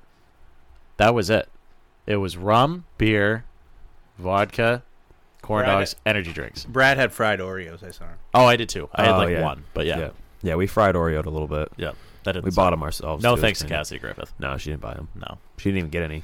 That 0.97 1.15
was 1.15 1.29
it. 1.29 1.49
It 2.05 2.17
was 2.17 2.37
rum, 2.37 2.85
beer, 2.97 3.45
vodka, 4.17 4.83
corn 5.41 5.65
Brad- 5.65 5.79
dogs, 5.79 5.95
energy 6.05 6.33
drinks. 6.33 6.65
Brad 6.65 6.97
had 6.97 7.11
fried 7.13 7.39
Oreos. 7.39 7.83
I 7.83 7.91
saw 7.91 8.05
him. 8.05 8.17
Oh, 8.33 8.45
I 8.45 8.55
did 8.55 8.69
too. 8.69 8.89
I 8.93 9.03
had 9.05 9.15
Oh, 9.15 9.17
like 9.17 9.29
yeah. 9.29 9.41
one, 9.43 9.63
but 9.73 9.85
yeah, 9.85 9.97
yeah, 9.97 10.03
yeah, 10.05 10.09
yeah. 10.43 10.55
We 10.55 10.67
fried 10.67 10.95
Oreo 10.95 11.25
a 11.25 11.29
little 11.29 11.47
bit. 11.47 11.69
Yeah, 11.77 11.91
that 12.23 12.33
didn't 12.33 12.45
We 12.45 12.51
suck. 12.51 12.55
bought 12.57 12.69
them 12.71 12.83
ourselves. 12.83 13.23
No 13.23 13.35
too. 13.35 13.41
thanks 13.41 13.59
to 13.59 13.65
Yeah. 13.65 13.77
Cassie 13.77 13.99
Griffith. 13.99 14.33
No, 14.39 14.57
she 14.57 14.69
didn't 14.71 14.81
buy 14.81 14.93
them. 14.93 15.07
No, 15.15 15.37
She 15.57 15.69
didn't 15.69 15.77
even 15.79 15.89
get 15.91 16.03
any. 16.03 16.23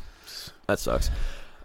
That 0.67 0.79
sucks. 0.79 1.09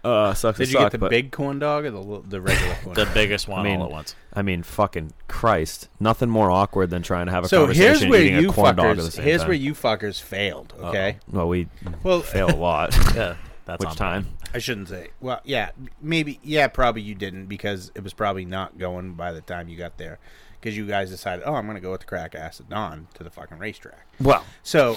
Uh, 0.03 0.33
sucks. 0.33 0.57
to 0.57 0.63
Did 0.63 0.69
you 0.71 0.79
suck, 0.79 0.85
get 0.85 0.91
the 0.93 0.97
but- 0.97 1.09
big 1.11 1.31
corn 1.31 1.59
dog 1.59 1.85
or 1.85 1.91
the 1.91 2.21
the 2.27 2.41
regular 2.41 2.73
corn? 2.83 2.85
Dog? 2.85 2.95
The 2.95 3.05
dog? 3.05 3.13
biggest 3.13 3.47
one 3.47 3.59
I 3.59 3.63
mean, 3.63 3.79
all 3.79 3.85
at 3.85 3.91
once. 3.91 4.15
I 4.33 4.41
mean, 4.41 4.63
fucking 4.63 5.13
Christ! 5.27 5.89
Nothing 5.99 6.29
more 6.29 6.49
awkward 6.49 6.89
than 6.89 7.03
trying 7.03 7.27
to 7.27 7.31
have 7.31 7.43
a 7.43 7.47
So 7.47 7.61
conversation 7.67 7.87
here's 7.99 8.05
where 8.09 8.21
eating 8.21 8.41
you 8.41 8.49
a 8.49 8.53
corn 8.53 8.75
dog 8.75 8.85
at 8.85 8.95
the 8.97 9.03
fuckers. 9.03 9.11
same 9.13 9.25
Here's 9.25 9.41
time. 9.41 9.47
where 9.49 9.57
you 9.57 9.73
fuckers 9.73 10.19
failed. 10.21 10.73
Okay. 10.79 11.17
Well, 11.31 11.47
we 11.47 11.67
Well, 12.03 12.21
fail 12.21 12.49
a 12.49 12.55
lot. 12.55 12.95
Yeah, 13.15 13.35
that's 13.65 13.79
Which 13.79 13.89
on 13.89 13.95
time? 13.95 14.21
brand. 14.23 14.37
I 14.53 14.57
shouldn't 14.59 14.89
say. 14.89 15.09
Well, 15.21 15.39
yeah, 15.43 15.71
maybe. 16.01 16.39
Yeah, 16.43 16.67
probably 16.67 17.03
you 17.03 17.13
didn't 17.15 17.45
because 17.45 17.91
it 17.95 18.03
was 18.03 18.13
probably 18.13 18.43
not 18.45 18.77
going 18.77 19.13
by 19.13 19.31
the 19.31 19.41
time 19.41 19.69
you 19.69 19.77
got 19.77 19.97
there. 19.97 20.17
Because 20.59 20.75
you 20.77 20.85
guys 20.85 21.09
decided, 21.09 21.43
oh, 21.45 21.55
I'm 21.55 21.65
going 21.65 21.75
to 21.75 21.81
go 21.81 21.89
with 21.91 22.01
the 22.01 22.05
crack 22.05 22.35
acid 22.35 22.69
dawn 22.69 23.07
to 23.15 23.23
the 23.23 23.29
fucking 23.31 23.57
racetrack. 23.57 24.05
Well, 24.19 24.45
So 24.61 24.95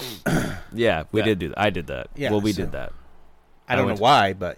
yeah, 0.73 1.03
we 1.11 1.21
Yeah. 1.21 1.25
did 1.25 1.39
do 1.39 1.49
that. 1.49 1.59
I 1.59 1.69
did 1.69 1.87
that. 1.87 2.07
Yeah, 2.15 2.31
well, 2.31 2.41
we 2.41 2.51
so- 2.53 2.63
did 2.63 2.71
that. 2.73 2.93
I 3.67 3.73
I 3.73 3.75
don't 3.75 3.85
know 3.85 3.93
went- 3.93 3.99
why, 4.01 4.33
but 4.33 4.57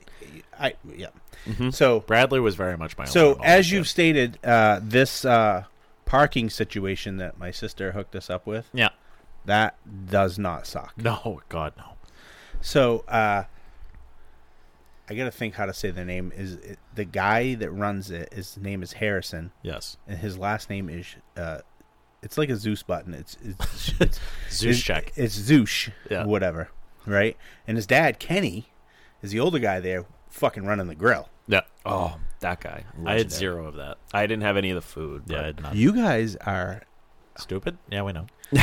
I 0.60 0.74
yeah. 0.96 1.08
Mm-hmm. 1.46 1.70
So 1.70 2.02
Bradley 2.02 2.40
was 2.40 2.56
very 2.56 2.78
much 2.78 2.98
my. 2.98 3.06
so 3.06 3.40
as 3.44 3.72
you've 3.72 3.88
stated, 3.88 4.38
uh, 4.44 4.80
this 4.84 5.24
uh, 5.24 5.64
parking 6.06 6.50
situation 6.50 7.18
that 7.18 7.38
my 7.38 7.52
sister 7.52 7.94
hooked 7.94 8.16
us 8.16 8.30
up 8.30 8.46
with 8.46 8.70
yeah, 8.74 8.90
that 9.46 9.78
does 10.10 10.38
not 10.38 10.68
suck. 10.68 10.94
no, 10.98 11.42
God, 11.48 11.74
no. 11.78 11.84
So 12.60 13.06
uh, 13.08 13.44
I 15.10 15.14
got 15.16 15.26
to 15.26 15.32
think 15.32 15.54
how 15.56 15.66
to 15.68 15.74
say 15.74 15.90
the 15.92 16.04
name. 16.04 16.34
Is 16.36 16.56
it, 16.56 16.80
the 16.96 17.06
guy 17.06 17.54
that 17.56 17.72
runs 17.72 18.12
it? 18.12 18.34
His 18.34 18.58
name 18.58 18.84
is 18.84 18.94
Harrison, 18.94 19.52
Yes, 19.62 19.98
and 20.08 20.18
his 20.20 20.38
last 20.38 20.70
name 20.70 20.90
is. 20.90 21.06
Uh, 21.38 21.60
it's 22.24 22.38
like 22.38 22.50
a 22.50 22.56
Zeus 22.58 22.84
button. 22.84 23.14
It's 23.14 23.38
it's, 23.42 23.94
it's 24.02 24.20
Zeus 24.50 24.76
it's, 24.78 24.82
check. 24.82 25.14
It's 25.16 25.34
Zeus, 25.36 25.90
Yeah. 26.10 26.26
whatever, 26.26 26.70
right? 27.06 27.38
And 27.68 27.78
his 27.78 27.86
dad 27.88 28.20
Kenny 28.20 28.68
is 29.22 29.32
the 29.32 29.40
older 29.40 29.60
guy 29.60 29.80
there, 29.80 30.06
fucking 30.30 30.66
running 30.66 30.88
the 30.88 30.96
grill. 30.96 31.30
Yeah, 31.48 31.62
Oh, 31.86 32.18
that 32.42 32.60
guy. 32.62 32.84
I 33.06 33.14
had 33.18 33.32
zero 33.32 33.66
of 33.68 33.76
that. 33.76 33.98
I 34.14 34.28
didn't 34.28 34.44
have 34.44 34.58
any 34.58 34.70
of 34.70 34.76
the 34.76 34.82
food. 34.82 35.24
Yeah, 35.28 35.38
I 35.38 35.40
but- 35.40 35.46
had 35.46 35.62
none. 35.62 35.78
You 35.78 35.94
guys 35.94 36.36
are. 36.38 36.84
Stupid? 37.38 37.78
Yeah, 37.90 38.02
we 38.04 38.14
know. 38.14 38.28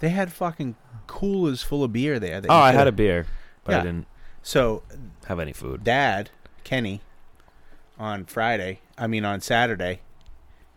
They 0.00 0.08
had 0.08 0.32
fucking 0.32 0.76
coolers 1.06 1.62
full 1.62 1.84
of 1.84 1.92
beer 1.92 2.18
there. 2.18 2.40
Oh, 2.48 2.54
I 2.56 2.72
had 2.72 2.86
a 2.86 2.92
beer, 2.92 3.26
but 3.64 3.72
Yeah. 3.72 3.80
I 3.80 3.82
didn't 3.82 4.06
So 4.42 4.82
have 5.26 5.38
any 5.38 5.52
food. 5.52 5.84
dad 5.84 6.30
Kenny 6.64 7.02
on 7.98 8.24
Friday. 8.24 8.80
I 8.96 9.06
mean 9.06 9.26
on 9.26 9.42
Saturday. 9.42 10.00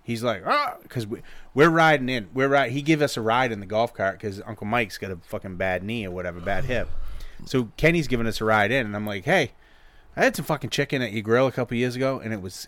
He's 0.04 0.24
like, 0.24 0.44
ah, 0.46 0.76
because 0.84 1.08
we, 1.08 1.22
we're 1.54 1.70
riding 1.70 2.10
in. 2.10 2.28
We're 2.34 2.50
right. 2.50 2.70
He 2.70 2.82
gave 2.82 3.02
us 3.02 3.16
a 3.16 3.22
ride 3.22 3.54
in 3.54 3.62
the 3.62 3.66
golf 3.66 3.94
cart 3.94 4.20
because 4.20 4.42
Uncle 4.46 4.68
Mike's 4.68 4.98
got 4.98 5.12
a 5.12 5.16
fucking 5.28 5.56
bad 5.56 5.84
knee 5.84 6.06
or 6.06 6.12
whatever, 6.12 6.42
bad 6.42 6.66
hip. 6.66 6.90
So 7.46 7.70
Kenny's 7.78 8.08
giving 8.08 8.28
us 8.28 8.40
a 8.42 8.46
ride 8.46 8.72
in, 8.72 8.86
and 8.86 8.96
I'm 8.96 9.06
like, 9.06 9.26
hey, 9.26 9.52
I 10.16 10.24
had 10.24 10.36
some 10.36 10.46
fucking 10.46 10.70
chicken 10.70 11.02
at 11.02 11.12
your 11.12 11.22
grill 11.24 11.48
a 11.48 11.52
couple 11.52 11.76
years 11.78 11.96
ago, 11.96 12.20
and 12.20 12.34
it 12.34 12.42
was 12.42 12.68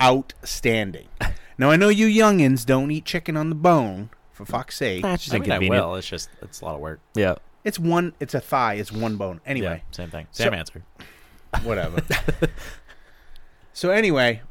outstanding. 0.00 1.08
now 1.58 1.70
I 1.70 1.76
know 1.76 1.88
you 1.88 2.06
youngins 2.06 2.64
don't 2.66 2.90
eat 2.90 3.04
chicken 3.04 3.36
on 3.36 3.48
the 3.48 3.54
bone, 3.54 4.10
for 4.32 4.44
fuck's 4.44 4.76
sake. 4.76 5.02
That's 5.02 5.24
just 5.24 5.34
I 5.34 5.38
mean, 5.38 5.50
I 5.50 5.54
inconvenient. 5.56 5.86
will. 5.86 5.94
It's 5.96 6.08
just 6.08 6.28
it's 6.42 6.60
a 6.60 6.64
lot 6.64 6.74
of 6.74 6.80
work. 6.80 7.00
Yeah. 7.14 7.34
It's 7.64 7.78
one. 7.78 8.14
It's 8.20 8.34
a 8.34 8.40
thigh. 8.40 8.74
It's 8.74 8.92
one 8.92 9.16
bone. 9.16 9.40
Anyway, 9.44 9.82
Yeah, 9.84 9.94
same 9.96 10.10
thing. 10.10 10.26
So- 10.30 10.44
Same 10.44 10.54
answer. 10.54 10.82
whatever. 11.64 12.02
so 13.72 13.90
anyway, 13.90 14.42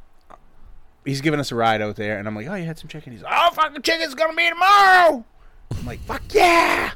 he's 1.05 1.21
giving 1.21 1.39
us 1.39 1.51
a 1.51 1.55
ride 1.55 1.81
out 1.81 1.95
there, 1.95 2.17
and 2.19 2.27
I'm 2.27 2.35
like, 2.35 2.47
"Oh, 2.47 2.55
you 2.55 2.65
had 2.65 2.77
some 2.77 2.87
chicken?" 2.89 3.13
He's 3.13 3.21
like, 3.21 3.33
"Oh, 3.35 3.51
fucking 3.53 3.81
chicken's 3.81 4.15
gonna 4.15 4.35
be 4.35 4.49
tomorrow." 4.49 5.23
I'm 5.77 5.85
like, 5.85 5.99
"Fuck 6.01 6.23
yeah!" 6.33 6.91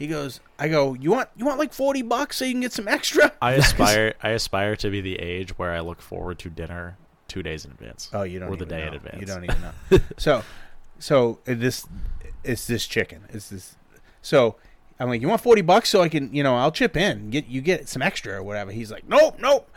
He 0.00 0.06
goes, 0.06 0.40
I 0.58 0.68
go, 0.68 0.94
you 0.94 1.10
want 1.10 1.28
you 1.36 1.44
want 1.44 1.58
like 1.58 1.74
forty 1.74 2.00
bucks 2.00 2.38
so 2.38 2.46
you 2.46 2.52
can 2.54 2.62
get 2.62 2.72
some 2.72 2.88
extra? 2.88 3.32
I 3.42 3.52
aspire 3.62 4.14
I 4.22 4.30
aspire 4.30 4.74
to 4.76 4.90
be 4.90 5.02
the 5.02 5.16
age 5.16 5.56
where 5.58 5.72
I 5.72 5.80
look 5.80 6.00
forward 6.00 6.38
to 6.40 6.48
dinner 6.48 6.96
two 7.28 7.42
days 7.42 7.66
in 7.66 7.70
advance. 7.72 8.08
Oh, 8.14 8.22
you 8.22 8.38
don't 8.40 8.48
or 8.48 8.56
the 8.56 8.64
even 8.64 8.68
day 8.68 8.80
know. 8.80 8.88
in 8.88 8.94
advance. 8.94 9.20
You 9.20 9.26
don't 9.26 9.44
even 9.44 9.60
know. 9.60 9.98
so, 10.16 10.42
so 10.98 11.38
this, 11.44 11.86
it's 12.42 12.66
this 12.66 12.86
chicken. 12.86 13.24
It's 13.28 13.50
this. 13.50 13.76
So, 14.22 14.56
I'm 14.98 15.08
like, 15.10 15.20
you 15.20 15.28
want 15.28 15.42
forty 15.42 15.60
bucks 15.60 15.90
so 15.90 16.00
I 16.00 16.08
can, 16.08 16.34
you 16.34 16.42
know, 16.42 16.56
I'll 16.56 16.72
chip 16.72 16.96
in, 16.96 17.28
get 17.28 17.46
you 17.46 17.60
get 17.60 17.86
some 17.86 18.00
extra 18.00 18.32
or 18.38 18.42
whatever. 18.42 18.70
He's 18.72 18.90
like, 18.90 19.06
nope, 19.06 19.36
nope. 19.38 19.70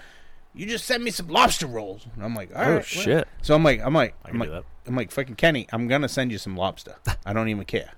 You 0.56 0.66
just 0.68 0.86
send 0.86 1.04
me 1.04 1.12
some 1.12 1.28
lobster 1.28 1.68
rolls. 1.68 2.08
And 2.16 2.24
I'm 2.24 2.34
like, 2.34 2.56
all 2.56 2.64
Oh, 2.64 2.74
right, 2.76 2.86
shit. 2.86 3.28
So 3.42 3.56
I'm 3.56 3.64
like, 3.64 3.82
I'm 3.84 3.94
like, 3.94 4.16
I 4.24 4.30
I'm 4.30 4.40
like. 4.40 4.50
I'm 4.86 4.96
like, 4.96 5.12
fucking 5.12 5.36
Kenny, 5.36 5.68
I'm 5.74 5.88
gonna 5.90 6.10
send 6.10 6.32
you 6.32 6.38
some 6.38 6.56
lobster. 6.58 6.96
I 7.26 7.34
don't 7.34 7.50
even 7.50 7.66
care. 7.66 7.92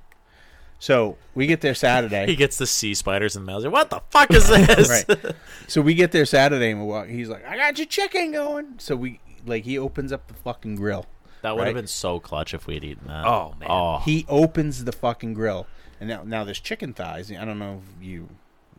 So 0.80 1.18
we 1.34 1.48
get 1.48 1.62
there 1.62 1.74
Saturday. 1.74 2.26
He 2.28 2.36
gets 2.36 2.58
the 2.58 2.68
sea 2.68 2.94
spiders 2.94 3.36
in 3.36 3.46
the 3.46 3.52
mouth. 3.52 3.66
What 3.68 3.90
the 3.90 4.02
fuck 4.10 4.32
is 4.32 4.48
this? 4.48 5.06
right. 5.08 5.36
So 5.68 5.82
we 5.82 5.94
get 5.96 6.12
there 6.12 6.26
Saturday 6.26 6.72
and 6.72 6.82
we 6.82 6.86
walk. 6.88 7.08
He's 7.08 7.30
like, 7.30 7.46
I 7.48 7.56
got 7.58 7.78
your 7.78 7.88
chicken 7.88 8.32
going. 8.34 8.76
So 8.78 8.96
we 8.96 9.20
like 9.46 9.64
he 9.64 9.78
opens 9.78 10.12
up 10.12 10.28
the 10.28 10.34
fucking 10.34 10.76
grill. 10.76 11.06
That 11.42 11.56
would 11.56 11.62
Right. 11.62 11.68
have 11.68 11.76
been 11.76 11.88
so 11.88 12.20
clutch 12.20 12.54
if 12.54 12.66
we'd 12.68 12.84
eaten 12.84 13.08
that. 13.08 13.26
Oh, 13.26 13.54
man. 13.60 13.70
Oh, 13.72 14.00
He 14.00 14.26
opens 14.28 14.84
the 14.84 14.92
fucking 14.92 15.34
grill, 15.36 15.68
and 16.00 16.10
now 16.10 16.24
now 16.24 16.44
there's 16.44 16.60
chicken 16.60 16.94
thighs. 16.94 17.32
I 17.32 17.46
don't 17.46 17.60
know 17.60 17.82
if 18.00 18.04
you 18.06 18.30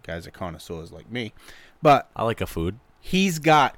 guys 0.03 0.27
are 0.27 0.33
connoisseurs 0.33 0.91
like 0.93 1.11
me, 1.11 1.33
but 1.81 2.11
I 2.17 2.25
like 2.25 2.41
a 2.41 2.47
food. 2.47 2.79
he's 3.01 3.39
got 3.39 3.77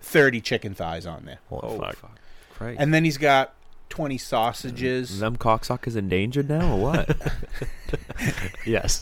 thirty 0.00 0.40
chicken 0.40 0.74
thighs 0.74 1.06
on 1.06 1.24
there, 1.24 1.38
Holy 1.48 1.78
fuck. 1.78 2.18
Christ. 2.52 2.80
and 2.80 2.92
then 2.92 3.04
he's 3.04 3.18
got 3.18 3.54
twenty 3.90 4.16
sausages. 4.16 5.18
them 5.20 5.36
cocksuckers 5.36 5.96
endangered 5.96 6.48
now 6.48 6.74
or 6.74 6.80
what? 6.80 7.16
Yes. 8.64 9.00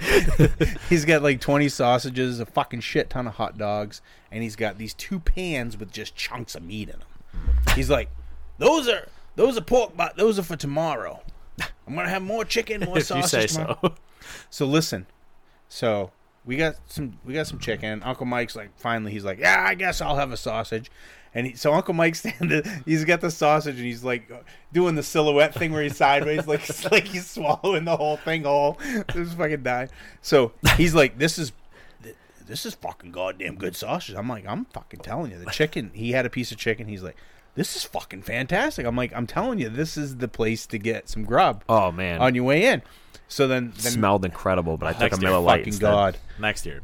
He's 0.89 1.05
got 1.05 1.23
like 1.23 1.41
20 1.43 1.69
sausages, 1.69 2.41
a 2.41 2.47
fucking 2.47 2.81
shit 2.81 3.11
ton 3.11 3.27
of 3.27 3.35
hot 3.35 3.59
dogs, 3.59 4.01
and 4.33 4.43
he's 4.43 4.57
got 4.57 4.79
these 4.79 4.95
two 4.95 5.19
pans 5.19 5.77
with 5.77 5.93
just 5.93 6.17
chunks 6.17 6.55
of 6.55 6.63
meat 6.63 6.89
in 6.89 6.99
them. 6.99 7.09
He's 7.75 7.91
like, 7.91 8.09
"Those 8.57 8.89
are 8.89 9.07
those 9.37 9.59
are 9.59 9.61
pork, 9.61 9.93
but 9.97 10.17
those 10.17 10.39
are 10.39 10.43
for 10.43 10.57
tomorrow. 10.57 11.21
I'm 11.87 11.95
gonna 11.95 12.09
have 12.09 12.23
more 12.23 12.45
chicken, 12.47 12.81
more 12.81 13.01
sausage." 13.01 13.51
say 13.51 13.59
tomorrow." 13.59 13.79
so. 13.83 13.95
So 14.49 14.67
listen, 14.67 15.07
so 15.69 16.11
we 16.47 16.57
got 16.57 16.77
some 16.87 17.19
we 17.25 17.35
got 17.35 17.47
some 17.47 17.59
chicken. 17.59 18.03
Uncle 18.03 18.25
Mike's 18.25 18.57
like, 18.57 18.71
finally, 18.79 19.13
he's 19.13 19.25
like, 19.25 19.39
"Yeah, 19.39 19.63
I 19.69 19.75
guess 19.75 20.01
I'll 20.01 20.17
have 20.17 20.33
a 20.33 20.37
sausage." 20.39 20.91
And 21.35 21.49
he, 21.49 21.55
so 21.55 21.73
Uncle 21.75 21.95
Mike's 21.95 22.19
standing, 22.29 22.63
he's 22.85 23.05
got 23.05 23.21
the 23.21 23.31
sausage, 23.31 23.77
and 23.77 23.85
he's 23.85 24.05
like 24.05 24.31
doing 24.73 24.95
the 24.95 25.03
silhouette 25.03 25.55
thing 25.55 25.73
where 25.73 25.83
he's 25.83 25.97
sideways, 25.97 26.47
like 26.47 26.69
like 26.93 27.05
he's 27.07 27.27
swallowing 27.27 27.85
the 27.85 27.97
whole 27.97 28.17
thing 28.19 28.45
whole. 28.45 28.79
This 29.15 29.35
fucking 29.35 29.63
die. 29.63 29.89
So 30.23 30.53
he's 30.77 30.95
like, 30.95 31.19
"This 31.19 31.39
is." 31.39 31.53
This 32.47 32.65
is 32.65 32.73
fucking 32.73 33.13
goddamn 33.13 33.57
good 33.57 33.77
sausage. 33.77 34.15
I'm 34.15 34.27
like, 34.27 34.47
I'm 34.49 34.65
fucking 34.65 35.01
telling 35.01 35.33
you, 35.33 35.39
the 35.39 35.51
chicken. 35.51 35.91
He 35.93 36.13
had 36.13 36.25
a 36.25 36.31
piece 36.31 36.51
of 36.51 36.57
chicken. 36.57 36.89
He's 36.89 37.03
like, 37.03 37.17
this 37.57 37.77
is 37.77 37.85
fucking 37.85 38.23
fantastic. 38.23 38.87
I'm 38.87 38.97
like, 38.97 39.13
I'm 39.15 39.27
telling 39.27 39.59
you, 39.59 39.69
this 39.69 39.99
is 39.99 40.17
the 40.17 40.29
place 40.29 40.65
to 40.69 40.79
get 40.79 41.11
some 41.11 41.25
grub 41.25 41.63
oh 41.69 41.93
man, 41.93 42.23
on 42.23 42.35
your 42.35 42.45
way 42.45 42.65
in. 42.65 42.81
So 43.29 43.47
then, 43.49 43.75
then 43.77 43.93
smelled 43.93 44.25
incredible, 44.25 44.79
but 44.79 44.87
I 44.87 44.93
took 44.93 45.01
Next 45.01 45.19
a 45.19 45.21
year, 45.21 45.31
Miller 45.31 45.43
Lite 45.43 45.61
fucking 45.61 45.73
instead. 45.75 45.91
god. 45.91 46.19
Next 46.39 46.65
year. 46.65 46.81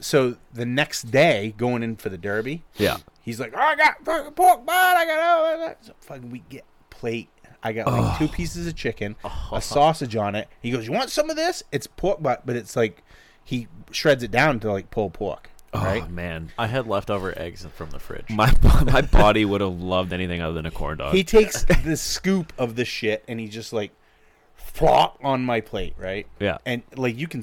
So 0.00 0.36
the 0.52 0.66
next 0.66 1.12
day, 1.12 1.54
going 1.56 1.82
in 1.84 1.94
for 1.94 2.08
the 2.08 2.18
derby, 2.18 2.64
Yeah. 2.76 2.96
He's 3.24 3.40
like, 3.40 3.52
oh, 3.56 3.60
I 3.60 3.74
got 3.74 4.04
fucking 4.04 4.32
pork 4.32 4.64
butt. 4.64 4.74
I 4.74 5.06
got 5.06 5.18
all 5.18 5.58
that. 5.58 5.84
So 5.84 5.92
fucking 6.00 6.30
we 6.30 6.44
get 6.48 6.64
plate. 6.90 7.28
I 7.62 7.72
got 7.72 7.86
like 7.86 8.18
two 8.18 8.28
pieces 8.28 8.66
of 8.66 8.76
chicken, 8.76 9.16
a 9.50 9.60
sausage 9.60 10.14
on 10.16 10.34
it. 10.34 10.48
He 10.60 10.70
goes, 10.70 10.86
you 10.86 10.92
want 10.92 11.08
some 11.08 11.30
of 11.30 11.36
this? 11.36 11.62
It's 11.72 11.86
pork 11.86 12.22
butt, 12.22 12.44
but 12.44 12.56
it's 12.56 12.76
like 12.76 13.02
he 13.42 13.68
shreds 13.90 14.22
it 14.22 14.30
down 14.30 14.60
to 14.60 14.70
like 14.70 14.90
pulled 14.90 15.14
pork. 15.14 15.50
Oh, 15.72 15.82
right? 15.82 16.02
Oh 16.04 16.08
man, 16.08 16.52
I 16.58 16.66
had 16.66 16.86
leftover 16.86 17.36
eggs 17.36 17.66
from 17.74 17.90
the 17.90 17.98
fridge. 17.98 18.28
my 18.28 18.54
my 18.84 19.00
body 19.00 19.46
would 19.46 19.62
have 19.62 19.80
loved 19.80 20.12
anything 20.12 20.42
other 20.42 20.52
than 20.52 20.66
a 20.66 20.70
corn 20.70 20.98
dog. 20.98 21.14
He 21.14 21.24
takes 21.24 21.64
the 21.64 21.96
scoop 21.96 22.52
of 22.58 22.76
the 22.76 22.84
shit 22.84 23.24
and 23.26 23.40
he 23.40 23.48
just 23.48 23.72
like 23.72 23.92
flop 24.54 25.18
on 25.22 25.42
my 25.42 25.62
plate, 25.62 25.94
right? 25.96 26.26
Yeah. 26.38 26.58
And 26.66 26.82
like 26.96 27.16
you 27.16 27.26
can 27.26 27.42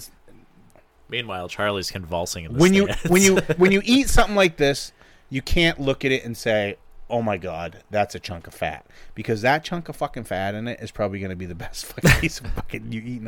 Meanwhile, 1.11 1.49
Charlie's 1.49 1.91
convulsing 1.91 2.45
in 2.45 2.53
the 2.53 2.59
when 2.59 2.73
you 2.73 2.87
when 3.07 3.21
you 3.21 3.35
when 3.57 3.71
you 3.73 3.81
eat 3.83 4.07
something 4.07 4.35
like 4.35 4.55
this, 4.55 4.93
you 5.31 5.41
can't 5.41 5.79
look 5.79 6.05
at 6.05 6.11
it 6.11 6.23
and 6.23 6.37
say, 6.37 6.75
"Oh 7.09 7.23
my 7.23 7.37
god, 7.37 7.81
that's 7.89 8.13
a 8.13 8.19
chunk 8.19 8.45
of 8.45 8.53
fat," 8.53 8.85
because 9.15 9.41
that 9.41 9.63
chunk 9.63 9.89
of 9.89 9.95
fucking 9.95 10.25
fat 10.25 10.53
in 10.53 10.67
it 10.67 10.79
is 10.79 10.91
probably 10.91 11.17
going 11.19 11.31
to 11.31 11.35
be 11.35 11.47
the 11.47 11.55
best 11.65 11.85
fucking 11.87 12.21
piece 12.21 12.39
of 12.39 12.47
fucking 12.51 12.91
you 12.91 13.01
eat. 13.03 13.21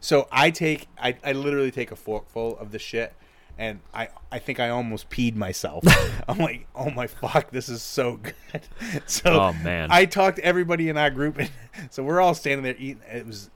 So 0.00 0.26
I 0.32 0.50
take 0.50 0.88
I, 0.98 1.16
I 1.22 1.32
literally 1.32 1.70
take 1.70 1.92
a 1.92 1.96
forkful 1.96 2.58
of 2.58 2.70
the 2.72 2.78
shit. 2.78 3.12
And 3.58 3.80
I, 3.92 4.08
I 4.32 4.38
think 4.38 4.58
I 4.58 4.70
almost 4.70 5.10
peed 5.10 5.36
myself. 5.36 5.84
I'm 6.28 6.38
like, 6.38 6.66
oh 6.74 6.88
my 6.88 7.06
fuck, 7.06 7.50
this 7.50 7.68
is 7.68 7.82
so 7.82 8.16
good. 8.16 8.34
So 9.06 9.38
Oh, 9.38 9.52
man. 9.62 9.88
I 9.90 10.06
talked 10.06 10.36
to 10.38 10.44
everybody 10.44 10.88
in 10.88 10.96
our 10.96 11.10
group, 11.10 11.36
and 11.38 11.50
so 11.90 12.02
we're 12.02 12.22
all 12.22 12.32
standing 12.32 12.62
there 12.62 12.74
eating. 12.78 13.02
It 13.12 13.26
was 13.26 13.50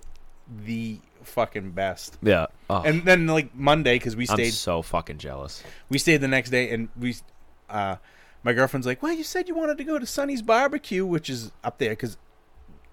the 0.66 0.98
fucking 1.22 1.70
best. 1.70 2.18
yeah. 2.20 2.46
Oh, 2.68 2.82
And 2.82 3.04
then 3.06 3.26
like 3.28 3.54
Monday, 3.54 3.94
because 3.94 4.14
we 4.14 4.26
I'm 4.28 4.36
stayed 4.36 4.52
so 4.52 4.82
fucking 4.82 5.16
jealous. 5.16 5.62
we 5.88 5.96
stayed 5.96 6.18
the 6.18 6.28
next 6.28 6.50
day 6.50 6.68
and 6.74 6.90
we 6.98 7.16
uh 7.70 7.96
my 8.42 8.52
girlfriend's 8.52 8.86
like 8.86 9.02
well 9.02 9.12
you 9.12 9.24
said 9.24 9.48
you 9.48 9.54
wanted 9.54 9.78
to 9.78 9.84
go 9.84 9.98
to 9.98 10.06
sonny's 10.06 10.42
barbecue 10.42 11.04
which 11.06 11.28
is 11.30 11.50
up 11.62 11.78
there 11.78 11.90
because 11.90 12.16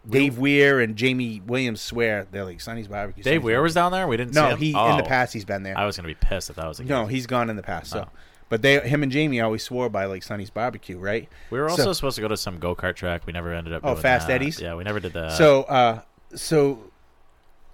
dave 0.10 0.38
weir 0.38 0.80
and 0.80 0.95
jamie 0.95 1.41
williams 1.45 1.80
swear 1.81 2.26
they're 2.31 2.43
like 2.45 2.60
sonny's 2.61 2.88
barbecue 2.88 3.22
Dave 3.23 3.34
Sonny's 3.41 3.43
Weir 3.45 3.61
was 3.61 3.73
down 3.76 3.91
there? 3.91 4.07
We 4.07 4.18
didn't 4.18 4.34
see 4.34 4.39
no 4.41 4.48
him? 4.49 4.57
he 4.57 4.69
in 4.72 4.76
Oh. 4.76 4.98
the 4.98 5.03
past 5.03 5.34
he's 5.34 5.45
been 5.45 5.61
there 5.64 5.77
I 5.77 5.85
was 5.85 5.95
to 5.98 6.03
be 6.03 6.14
pissed 6.15 6.49
if 6.49 6.56
that 6.56 6.68
was 6.68 6.77
the 6.77 6.85
no 6.85 7.06
he's 7.06 7.27
gone 7.27 7.49
in 7.49 7.56
the 7.56 7.61
past 7.64 7.91
so 7.91 8.06
Oh. 8.07 8.11
but 8.49 8.61
they 8.64 8.80
him 8.80 9.03
and 9.03 9.11
jamie 9.11 9.39
always 9.41 9.61
swore 9.61 9.89
by 9.89 10.06
like 10.06 10.23
sonny's 10.23 10.49
barbecue 10.49 10.98
right 10.98 11.30
We 11.52 11.60
were 11.60 11.69
So- 11.69 11.73
also 11.84 11.93
supposed 11.93 12.15
to 12.15 12.22
go 12.22 12.27
to 12.30 12.38
some 12.38 12.57
go 12.60 12.76
kart 12.76 12.95
track. 12.95 13.27
We 13.27 13.34
never 13.34 13.53
ended 13.53 13.73
up. 13.73 13.81
Oh, 13.84 13.89
doing 13.91 14.02
Fast 14.02 14.27
that. 14.27 14.34
Eddie's? 14.35 14.60
Yeah, 14.60 14.73
we 14.76 14.84
never 14.84 14.99
did 14.99 15.14
that. 15.14 15.34
so 15.34 15.64
uh 15.64 16.02
so 16.34 16.80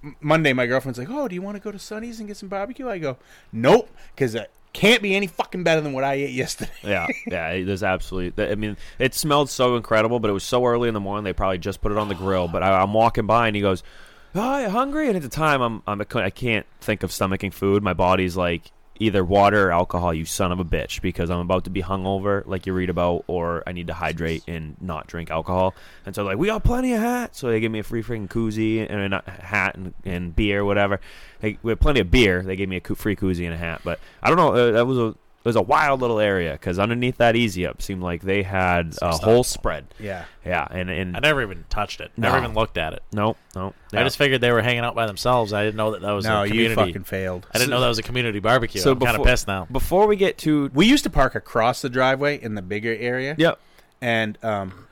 M- 0.04 0.16
monday 0.22 0.52
my 0.54 0.66
girlfriend's 0.68 1.00
like 1.00 1.10
oh 1.10 1.28
do 1.28 1.34
you 1.36 1.42
want 1.42 1.56
to 1.58 1.62
go 1.64 1.72
to 1.72 1.80
sonny's 1.80 2.20
and 2.20 2.28
get 2.28 2.38
some 2.38 2.50
barbecue 2.50 2.88
i 2.90 2.98
go 3.00 3.18
nope 3.54 3.90
because 4.14 4.36
it 4.36 4.52
can't 4.78 5.02
be 5.02 5.16
any 5.16 5.26
fucking 5.26 5.64
better 5.64 5.82
than 5.82 5.92
what 5.94 6.04
i 6.04 6.14
ate 6.14 6.30
yesterday 6.32 6.72
Yeah, 6.84 7.08
yeah. 7.26 7.64
There's 7.64 7.82
absolutely. 7.84 8.50
I 8.52 8.56
mean, 8.56 8.78
it 9.00 9.16
smelled 9.16 9.50
so 9.50 9.76
incredible, 9.76 10.20
but 10.20 10.30
it 10.30 10.34
was 10.34 10.44
so 10.44 10.66
early 10.66 10.88
in 10.88 10.94
the 10.94 11.00
morning. 11.00 11.24
They 11.24 11.34
probably 11.34 11.58
just 11.58 11.82
put 11.82 11.92
it 11.92 11.98
on 11.98 12.08
the 12.10 12.16
grill. 12.16 12.48
But 12.48 12.62
I, 12.62 12.82
I'm 12.82 12.94
walking 12.94 13.26
by, 13.26 13.48
and 13.48 13.56
he 13.56 13.62
goes, 13.62 13.82
"Oh, 14.36 14.60
you 14.60 14.70
hungry?" 14.70 15.08
And 15.08 15.16
at 15.16 15.24
the 15.24 15.30
time, 15.30 15.62
I'm, 15.62 15.82
I'm 15.88 16.02
I 16.16 16.30
can't 16.30 16.66
think 16.80 17.02
of 17.04 17.10
stomaching 17.10 17.52
food. 17.52 17.82
My 17.82 17.94
body's 17.94 18.38
like 18.38 18.72
either 19.00 19.24
water 19.24 19.70
or 19.70 19.72
alcohol. 19.72 20.14
You 20.14 20.26
son 20.26 20.52
of 20.52 20.60
a 20.60 20.66
bitch, 20.66 21.02
because 21.02 21.30
I'm 21.30 21.40
about 21.40 21.64
to 21.66 21.70
be 21.70 21.82
hungover, 21.82 22.46
like 22.46 22.66
you 22.66 22.74
read 22.74 22.90
about, 22.90 23.24
or 23.28 23.64
I 23.66 23.72
need 23.72 23.88
to 23.88 23.94
hydrate 23.94 24.44
and 24.48 24.76
not 24.82 25.08
drink 25.08 25.32
alcohol. 25.32 25.76
And 26.06 26.16
so 26.16 26.24
like, 26.24 26.38
we 26.38 26.48
got 26.48 26.64
plenty 26.64 26.94
of 26.94 27.00
hats, 27.00 27.40
so 27.40 27.50
they 27.50 27.60
give 27.60 27.72
me 27.72 27.80
a 27.80 27.84
free 27.84 28.04
freaking 28.04 28.28
koozie 28.28 28.90
and 28.90 29.14
a 29.14 29.24
hat 29.30 29.76
and, 29.76 29.94
and 30.06 30.36
beer, 30.36 30.64
whatever. 30.64 31.00
They, 31.40 31.58
we 31.62 31.72
had 31.72 31.80
plenty 31.80 32.00
of 32.00 32.12
beer. 32.12 32.42
They 32.42 32.56
gave 32.56 32.70
me 32.70 32.78
a 32.78 32.96
free 32.96 33.16
koozie 33.16 33.46
and 33.46 33.54
a 33.54 33.58
hat, 33.58 33.82
but 33.84 34.00
I 34.22 34.30
don't 34.30 34.38
know. 34.38 34.54
Uh, 34.54 34.72
that 34.72 34.88
was 34.88 34.98
a 34.98 35.16
it 35.48 35.50
was 35.50 35.56
a 35.56 35.62
wild 35.62 36.02
little 36.02 36.20
area 36.20 36.52
because 36.52 36.78
underneath 36.78 37.18
that 37.18 37.38
easy 37.38 37.66
up 37.66 37.82
seemed 37.82 38.04
like 38.04 38.22
they 38.22 38.44
had 38.44 38.88
a 38.90 38.94
stuff. 38.94 39.24
whole 39.24 39.44
spread. 39.46 39.86
yeah 39.98 40.26
Yeah, 40.46 40.68
and 40.70 40.90
and 40.90 41.16
I 41.16 41.20
never 41.22 41.42
even 41.42 41.64
touched 41.70 42.02
it. 42.02 42.12
Never 42.18 42.36
No. 42.38 42.44
even 42.44 42.54
looked 42.56 42.78
at 42.78 42.92
it. 42.94 43.02
no, 43.14 43.38
no. 43.56 43.74
I 43.94 44.04
just 44.04 44.18
figured 44.18 44.42
they 44.42 44.52
were 44.52 44.62
hanging 44.62 44.84
out 44.84 44.94
by 44.94 45.08
themselves. 45.08 45.54
I 45.54 45.64
didn't 45.64 45.78
know 45.78 45.92
that 45.92 46.02
that 46.02 46.12
was 46.12 46.26
no 46.26 46.42
a 46.42 46.46
you 46.46 46.52
community. 46.52 46.76
fucking 46.76 47.04
failed 47.06 47.48
I 47.54 47.58
didn't 47.60 47.70
know 47.70 47.80
that 47.80 47.88
was 47.88 48.00
a 48.00 48.04
community 48.04 48.40
barbecue. 48.40 48.82
So 48.82 48.92
I'm 48.92 49.00
kind 49.00 49.18
of 49.18 49.26
pissed 49.26 49.48
now. 49.48 49.68
Before 49.72 50.06
we 50.08 50.18
get 50.18 50.38
to 50.40 50.70
We 50.74 50.86
used 50.86 51.06
to 51.06 51.10
park 51.10 51.34
across 51.36 51.82
the 51.82 51.90
driveway 51.90 52.42
in 52.42 52.56
the 52.56 52.62
bigger 52.62 52.94
area. 53.00 53.36
yep, 53.38 53.58
And 54.02 54.38
um, 54.44 54.88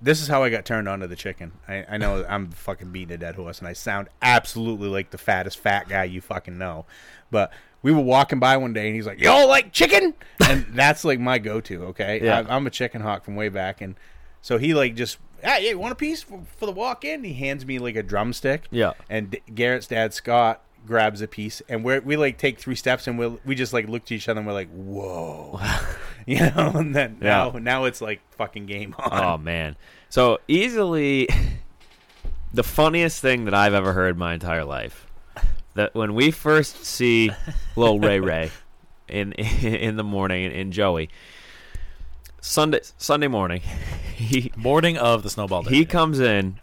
this 0.00 0.20
is 0.22 0.28
how 0.28 0.44
I 0.44 0.48
got 0.50 0.64
turned 0.64 0.88
on 0.88 1.00
to 1.00 1.06
the 1.08 1.16
chicken. 1.16 1.52
I, 1.66 1.84
I 1.90 1.96
know 1.98 2.24
I'm 2.28 2.50
fucking 2.50 2.92
beating 2.92 3.14
a 3.14 3.18
dead 3.18 3.34
horse, 3.34 3.58
and 3.58 3.66
I 3.68 3.72
sound 3.72 4.08
absolutely 4.22 4.88
like 4.88 5.10
the 5.10 5.18
fattest 5.18 5.58
fat 5.58 5.88
guy 5.88 6.04
you 6.04 6.20
fucking 6.20 6.56
know. 6.56 6.86
But 7.30 7.52
we 7.82 7.92
were 7.92 8.00
walking 8.00 8.38
by 8.40 8.56
one 8.56 8.72
day, 8.72 8.86
and 8.86 8.94
he's 8.96 9.06
like, 9.06 9.20
"Y'all 9.20 9.48
like 9.48 9.72
chicken?" 9.72 10.14
And 10.48 10.64
that's 10.72 11.04
like 11.04 11.20
my 11.20 11.38
go-to. 11.38 11.84
Okay, 11.86 12.20
Yeah. 12.24 12.42
I, 12.48 12.56
I'm 12.56 12.66
a 12.66 12.70
chicken 12.70 13.02
hawk 13.02 13.24
from 13.24 13.36
way 13.36 13.48
back, 13.50 13.80
and 13.80 13.94
so 14.42 14.58
he 14.58 14.74
like 14.74 14.94
just. 14.94 15.18
Hey, 15.42 15.68
you 15.68 15.78
want 15.78 15.92
a 15.92 15.94
piece 15.94 16.20
for, 16.22 16.40
for 16.56 16.66
the 16.66 16.72
walk-in? 16.72 17.22
He 17.22 17.32
hands 17.34 17.64
me 17.64 17.78
like 17.78 17.94
a 17.94 18.02
drumstick. 18.02 18.64
Yeah. 18.72 18.94
And 19.08 19.30
D- 19.30 19.42
Garrett's 19.54 19.86
dad 19.86 20.12
Scott 20.12 20.62
grabs 20.84 21.20
a 21.22 21.28
piece, 21.28 21.62
and 21.68 21.84
we 21.84 21.98
we 22.00 22.16
like 22.16 22.38
take 22.38 22.58
three 22.58 22.74
steps, 22.74 23.06
and 23.06 23.18
we 23.18 23.28
we 23.44 23.54
just 23.54 23.72
like 23.72 23.88
look 23.88 24.04
to 24.06 24.14
each 24.16 24.28
other, 24.28 24.38
and 24.40 24.46
we're 24.46 24.52
like, 24.54 24.70
"Whoa," 24.70 25.60
you 26.26 26.38
know. 26.40 26.72
And 26.74 26.94
then 26.96 27.18
Yeah. 27.20 27.50
now 27.52 27.58
now 27.60 27.84
it's 27.84 28.00
like 28.00 28.20
fucking 28.36 28.66
game 28.66 28.94
on. 28.98 29.10
Oh 29.24 29.38
man. 29.38 29.76
So 30.08 30.38
easily 30.48 31.28
the 32.54 32.62
funniest 32.64 33.20
thing 33.20 33.44
that 33.44 33.54
I've 33.54 33.74
ever 33.74 33.92
heard 33.92 34.14
in 34.14 34.18
my 34.18 34.34
entire 34.34 34.64
life. 34.64 35.06
That 35.78 35.94
when 35.94 36.14
we 36.14 36.32
first 36.32 36.84
see 36.84 37.30
little 37.76 38.00
Ray 38.00 38.18
Ray 38.18 38.50
in 39.06 39.30
in 39.62 39.94
the 39.96 40.02
morning 40.02 40.50
in 40.50 40.72
Joey 40.72 41.08
Sunday 42.40 42.80
Sunday 42.96 43.28
morning, 43.28 43.60
he 44.16 44.50
Morning 44.56 44.98
of 44.98 45.22
the 45.22 45.30
snowball 45.30 45.62
day. 45.62 45.70
he 45.76 45.84
comes 45.86 46.18
in 46.18 46.58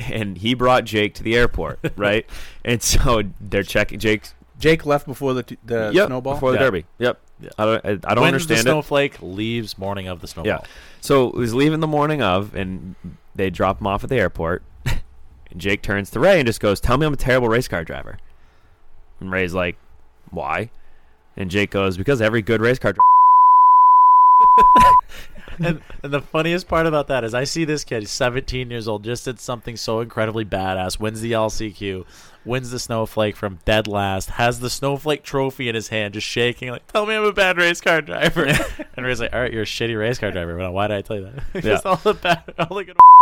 and 0.00 0.38
he 0.38 0.54
brought 0.54 0.84
Jake 0.84 1.14
to 1.14 1.22
the 1.22 1.36
airport, 1.36 1.78
right? 1.96 2.26
and 2.64 2.82
so 2.82 3.22
they're 3.40 3.62
checking 3.62 4.00
Jake's 4.00 4.34
Jake 4.58 4.84
left 4.84 5.06
before 5.06 5.34
the 5.34 5.44
t- 5.44 5.58
the 5.64 5.92
yep, 5.94 6.08
snowball. 6.08 6.34
before 6.34 6.50
the 6.50 6.58
Yeah. 6.58 6.64
Derby. 6.64 6.84
Yep. 6.98 7.20
I 7.58 7.64
don't. 7.64 7.86
I, 7.86 7.90
I 7.90 7.94
don't 7.94 8.22
Wins 8.22 8.26
understand 8.34 8.56
the 8.56 8.70
it. 8.70 8.72
snowflake, 8.72 9.22
leaves 9.22 9.78
morning 9.78 10.08
of 10.08 10.20
the 10.20 10.26
snowball. 10.26 10.50
Yeah. 10.50 10.60
So 11.00 11.30
he's 11.38 11.54
leaving 11.54 11.78
the 11.78 11.86
morning 11.86 12.22
of, 12.22 12.56
and 12.56 12.96
they 13.36 13.50
drop 13.50 13.80
him 13.80 13.86
off 13.86 14.02
at 14.02 14.10
the 14.10 14.16
airport. 14.16 14.64
and 14.84 14.98
Jake 15.56 15.80
turns 15.82 16.10
to 16.10 16.18
Ray 16.18 16.40
and 16.40 16.46
just 16.48 16.58
goes, 16.58 16.80
"Tell 16.80 16.98
me 16.98 17.06
I'm 17.06 17.12
a 17.12 17.16
terrible 17.16 17.48
race 17.48 17.68
car 17.68 17.84
driver." 17.84 18.18
And 19.20 19.30
Ray's 19.30 19.54
like, 19.54 19.76
"Why?" 20.30 20.70
And 21.36 21.50
Jake 21.50 21.70
goes, 21.70 21.96
"Because 21.96 22.20
every 22.20 22.42
good 22.42 22.60
race 22.60 22.78
car 22.78 22.92
driver." 22.92 23.04
and, 25.58 25.80
and 26.02 26.12
the 26.12 26.20
funniest 26.20 26.68
part 26.68 26.86
about 26.86 27.08
that 27.08 27.24
is 27.24 27.34
I 27.34 27.44
see 27.44 27.64
this 27.64 27.84
kid, 27.84 28.00
he's 28.00 28.10
17 28.10 28.70
years 28.70 28.86
old, 28.86 29.02
just 29.04 29.24
did 29.24 29.40
something 29.40 29.76
so 29.76 30.00
incredibly 30.00 30.44
badass, 30.44 31.00
wins 31.00 31.20
the 31.20 31.32
LCQ, 31.32 32.04
wins 32.44 32.70
the 32.70 32.78
snowflake 32.78 33.36
from 33.36 33.58
dead 33.64 33.88
last, 33.88 34.30
has 34.30 34.60
the 34.60 34.70
snowflake 34.70 35.24
trophy 35.24 35.68
in 35.68 35.74
his 35.74 35.88
hand, 35.88 36.14
just 36.14 36.26
shaking, 36.26 36.70
like, 36.70 36.86
tell 36.86 37.06
me 37.06 37.14
I'm 37.16 37.24
a 37.24 37.32
bad 37.32 37.56
race 37.58 37.80
car 37.80 38.00
driver. 38.00 38.46
and 38.96 39.04
Ray's 39.06 39.20
like, 39.20 39.32
all 39.32 39.40
right, 39.40 39.52
you're 39.52 39.62
a 39.62 39.66
shitty 39.66 39.98
race 39.98 40.18
car 40.18 40.30
driver. 40.30 40.56
Well, 40.56 40.72
why 40.72 40.86
did 40.86 40.96
I 40.98 41.02
tell 41.02 41.16
you 41.16 41.24
that? 41.24 41.52
Because 41.52 41.82
Yeah. 41.84 41.90
all 41.90 41.96
the 41.96 42.14
bad, 42.14 42.44
all 42.58 42.76
the 42.76 42.84
good 42.84 42.96
ones 42.96 43.17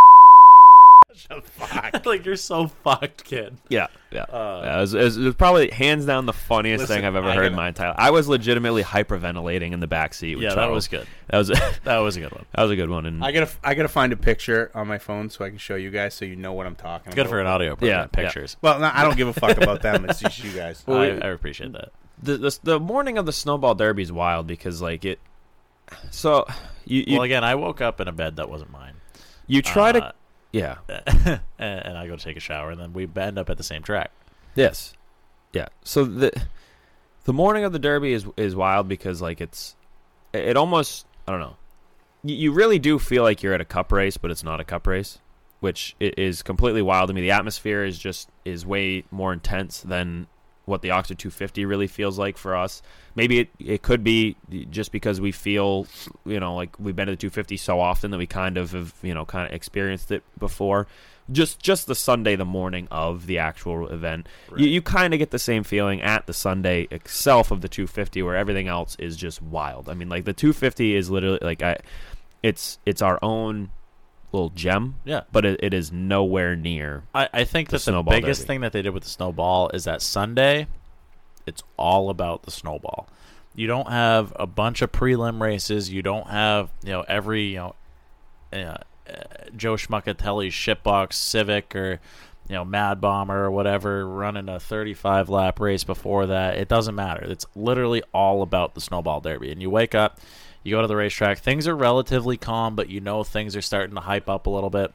died 1.09 1.27
in 1.31 1.37
a 1.39 1.41
plane 1.43 2.03
like, 2.05 2.25
you're 2.25 2.37
so 2.37 2.67
fucked, 2.69 3.25
kid. 3.25 3.57
Yeah, 3.69 3.87
yeah. 4.11 4.25
Yeah, 4.31 4.77
it, 4.77 4.81
was, 4.81 4.95
it, 4.95 5.03
was, 5.03 5.17
it 5.17 5.25
was 5.25 5.35
probably 5.35 5.71
hands 5.71 6.05
down 6.07 6.27
the 6.27 6.33
funniest 6.33 6.83
Listen, 6.83 6.97
thing 6.97 7.05
I've 7.05 7.17
ever 7.17 7.29
I 7.29 7.35
heard 7.35 7.47
in 7.47 7.53
gotta- 7.53 7.57
my 7.63 7.69
entire. 7.69 7.95
I 7.97 8.11
was 8.11 8.29
legitimately 8.29 8.83
hyperventilating 8.83 9.73
in 9.73 9.81
the 9.81 9.87
back 9.87 10.15
seat. 10.15 10.37
With 10.37 10.45
Yeah, 10.45 10.55
that 10.55 10.71
was 10.71 10.89
good. 10.89 11.07
That 11.29 11.39
was 11.39 11.49
that 11.49 11.81
That 11.85 11.99
was 11.99 12.17
a 12.17 12.21
good 12.21 12.33
one. 12.33 12.45
That 12.55 12.63
was 12.63 12.71
a 12.71 12.77
good 12.77 12.91
one. 12.91 13.07
And 13.07 13.25
I 13.25 13.33
gotta 13.33 13.51
I 13.63 13.75
gotta 13.75 13.89
find 13.89 14.13
a 14.13 14.17
picture 14.17 14.71
on 14.75 14.87
my 14.89 14.99
phone 14.99 15.31
so 15.31 15.45
I 15.45 15.49
can 15.51 15.59
show 15.59 15.77
you 15.77 15.91
guys 15.91 16.15
so 16.15 16.25
you 16.25 16.37
know 16.37 16.53
what 16.53 16.67
I'm 16.67 16.77
talking 16.77 17.13
Good 17.13 17.21
about. 17.23 17.31
for 17.31 17.41
an 17.41 17.47
audio 17.47 17.77
program. 17.77 17.91
Yeah, 17.91 18.01
yeah. 18.03 18.07
Pictures. 18.25 18.57
Well, 18.63 18.79
no, 18.79 18.91
I 18.93 19.03
don't 19.05 19.17
give 19.17 19.29
a 19.29 19.33
fuck 19.33 19.57
about 19.59 19.83
them. 19.83 20.05
It's 20.09 20.21
just 20.21 20.43
you 20.45 20.53
guys. 20.53 20.85
I, 20.87 20.93
I 20.93 21.29
appreciate 21.31 21.73
that. 21.73 21.91
the, 22.23 22.37
the 22.37 22.59
the 22.63 22.81
morning 22.81 23.19
of 23.19 23.27
the 23.27 23.33
snowball 23.33 23.75
derby 23.75 24.03
is 24.03 24.13
wild 24.13 24.47
because 24.47 24.81
like 24.81 25.05
it. 25.05 25.19
So 26.11 26.47
you 26.85 27.05
you, 27.07 27.15
well, 27.15 27.23
again, 27.23 27.45
I 27.45 27.55
woke 27.57 27.81
up 27.81 28.01
in 28.01 28.09
a 28.09 28.13
bed 28.13 28.37
that 28.37 28.49
wasn't 28.49 28.71
mine. 28.71 28.95
you 29.47 29.63
try 29.63 29.91
uh, 29.91 29.93
to 29.93 30.15
yeah 30.53 30.77
and, 30.89 31.41
and 31.59 31.99
I 31.99 32.07
go 32.07 32.17
to 32.17 32.25
take 32.25 32.37
a 32.37 32.41
shower, 32.41 32.71
and 32.71 32.81
then 32.81 32.93
we 32.93 33.09
end 33.17 33.39
up 33.39 33.51
at 33.51 33.57
the 33.57 33.65
same 33.65 33.83
track. 33.83 34.11
yes 34.55 34.95
yeah. 35.57 35.69
So 35.85 36.05
the 36.05 36.33
the 37.25 37.33
morning 37.33 37.65
of 37.65 37.73
the 37.73 37.79
derby 37.79 38.13
is 38.13 38.27
is 38.37 38.55
wild 38.55 38.89
because 38.89 39.23
like 39.23 39.41
it's 39.41 39.75
it 40.35 40.57
almost 40.57 41.07
I 41.27 41.33
don't 41.33 41.41
know. 41.41 41.57
You, 42.23 42.37
you 42.37 42.53
really 42.53 42.79
do 42.79 42.99
feel 42.99 43.23
like 43.23 43.43
you're 43.43 43.55
at 43.55 43.61
a 43.61 43.67
cup 43.67 43.91
race, 43.91 44.19
but 44.19 44.31
it's 44.31 44.45
not 44.45 44.61
a 44.61 44.65
cup 44.65 44.87
race, 44.87 45.19
which 45.61 45.97
is 45.99 46.43
completely 46.43 46.83
wild 46.83 47.09
to 47.09 47.15
me. 47.15 47.23
The 47.23 47.31
atmosphere 47.31 47.85
is 47.85 47.99
just 47.99 48.29
is 48.45 48.67
way 48.67 49.05
more 49.11 49.33
intense 49.33 49.81
than 49.81 50.27
what 50.67 50.83
the 50.83 50.91
Oxford 50.91 51.19
250 51.19 51.65
really 51.65 51.87
feels 51.87 52.19
like 52.19 52.37
for 52.37 52.55
us. 52.55 52.83
Maybe 53.15 53.39
it, 53.39 53.49
it 53.59 53.83
could 53.83 54.05
be 54.05 54.37
just 54.69 54.93
because 54.93 55.21
we 55.21 55.33
feel, 55.33 55.87
you 56.27 56.39
know, 56.39 56.55
like 56.55 56.79
we've 56.79 56.95
been 56.95 57.07
to 57.07 57.13
the 57.13 57.17
250 57.17 57.57
so 57.57 57.81
often 57.81 58.11
that 58.11 58.19
we 58.19 58.27
kind 58.27 58.59
of 58.59 58.73
have, 58.73 58.93
you 59.01 59.15
know, 59.15 59.25
kind 59.25 59.47
of 59.47 59.55
experienced 59.55 60.11
it 60.11 60.23
before. 60.39 60.87
Just 61.33 61.61
just 61.61 61.87
the 61.87 61.95
Sunday, 61.97 62.37
the 62.37 62.45
morning 62.45 62.87
of 62.91 63.27
the 63.27 63.39
actual 63.39 63.89
event, 63.89 64.29
you, 64.57 64.69
you 64.69 64.83
kind 64.83 65.13
of 65.13 65.19
get 65.19 65.33
the 65.33 65.41
same 65.41 65.65
feeling 65.65 66.01
at 66.01 66.27
the 66.29 66.33
Sunday 66.33 66.87
itself 66.93 67.51
of 67.51 67.63
the 67.63 67.69
250, 67.69 68.23
where 68.23 68.37
everything 68.37 68.69
else 68.69 68.95
is 69.01 69.17
just 69.17 69.43
wild. 69.43 69.89
I 69.89 69.95
mean, 69.95 70.09
like 70.09 70.25
the 70.25 70.33
250 70.33 70.95
is 70.95 71.11
literally 71.11 71.41
like 71.43 71.65
I, 71.65 71.79
it's 72.45 72.79
it's 72.87 73.03
our 73.03 73.19
own 73.23 73.71
little 74.37 74.51
gem, 74.51 74.97
Yeah. 75.05 75.23
but 75.33 75.45
it, 75.45 75.61
it 75.63 75.75
is 75.75 75.91
nowhere 75.93 76.55
near. 76.57 77.03
I, 77.15 77.29
I 77.33 77.45
think 77.45 77.71
The 77.71 77.79
that 77.79 77.91
the 77.93 78.03
biggest 78.03 78.43
derby. 78.43 78.47
thing 78.47 78.61
that 78.63 78.73
they 78.73 78.83
did 78.83 78.91
with 78.91 79.03
the 79.05 79.09
snowball 79.09 79.71
is 79.71 79.85
that 79.85 80.03
Sunday, 80.03 80.67
it's 81.47 81.63
all 81.77 82.11
about 82.11 82.43
the 82.45 82.51
snowball. 82.51 83.09
You 83.55 83.67
don't 83.67 83.91
have 83.91 84.33
a 84.37 84.47
bunch 84.47 84.83
of 84.83 84.93
prelim 84.93 85.41
races. 85.41 85.91
You 85.91 86.03
don't 86.03 86.29
have 86.29 86.71
you 86.85 86.93
know 86.93 87.05
every 87.09 87.43
you 87.53 87.57
know 87.57 87.75
uh, 88.53 88.57
uh, 88.57 88.79
Joe 89.57 89.75
Schmuckatelli's 89.75 90.53
shitbox 90.53 91.15
Civic 91.15 91.75
or 91.75 92.01
you 92.49 92.55
know 92.55 92.65
Mad 92.67 93.01
Bomber 93.01 93.45
or 93.45 93.51
whatever 93.51 94.07
running 94.07 94.49
a 94.51 94.61
35 94.61 95.29
lap 95.31 95.59
race 95.59 95.85
before 95.85 96.27
that. 96.27 96.59
It 96.59 96.69
doesn't 96.69 96.95
matter. 96.95 97.25
It's 97.25 97.47
literally 97.57 98.03
all 98.13 98.43
about 98.43 98.75
the 98.75 98.81
snowball 98.81 99.21
derby. 99.21 99.51
And 99.51 99.63
you 99.63 99.71
wake 99.71 99.95
up, 99.95 100.21
you 100.67 100.73
go 100.75 100.83
to 100.83 100.89
the 100.89 100.97
racetrack. 100.97 101.39
Things 101.39 101.69
are 101.69 101.77
relatively 101.77 102.37
calm, 102.37 102.75
but 102.75 102.91
you 102.91 103.01
know 103.01 103.23
things 103.23 103.55
are 103.55 103.63
starting 103.63 103.95
to 103.95 104.01
hype 104.01 104.29
up 104.29 104.47
a 104.47 104.51
little 104.51 104.71
bit 104.71 104.93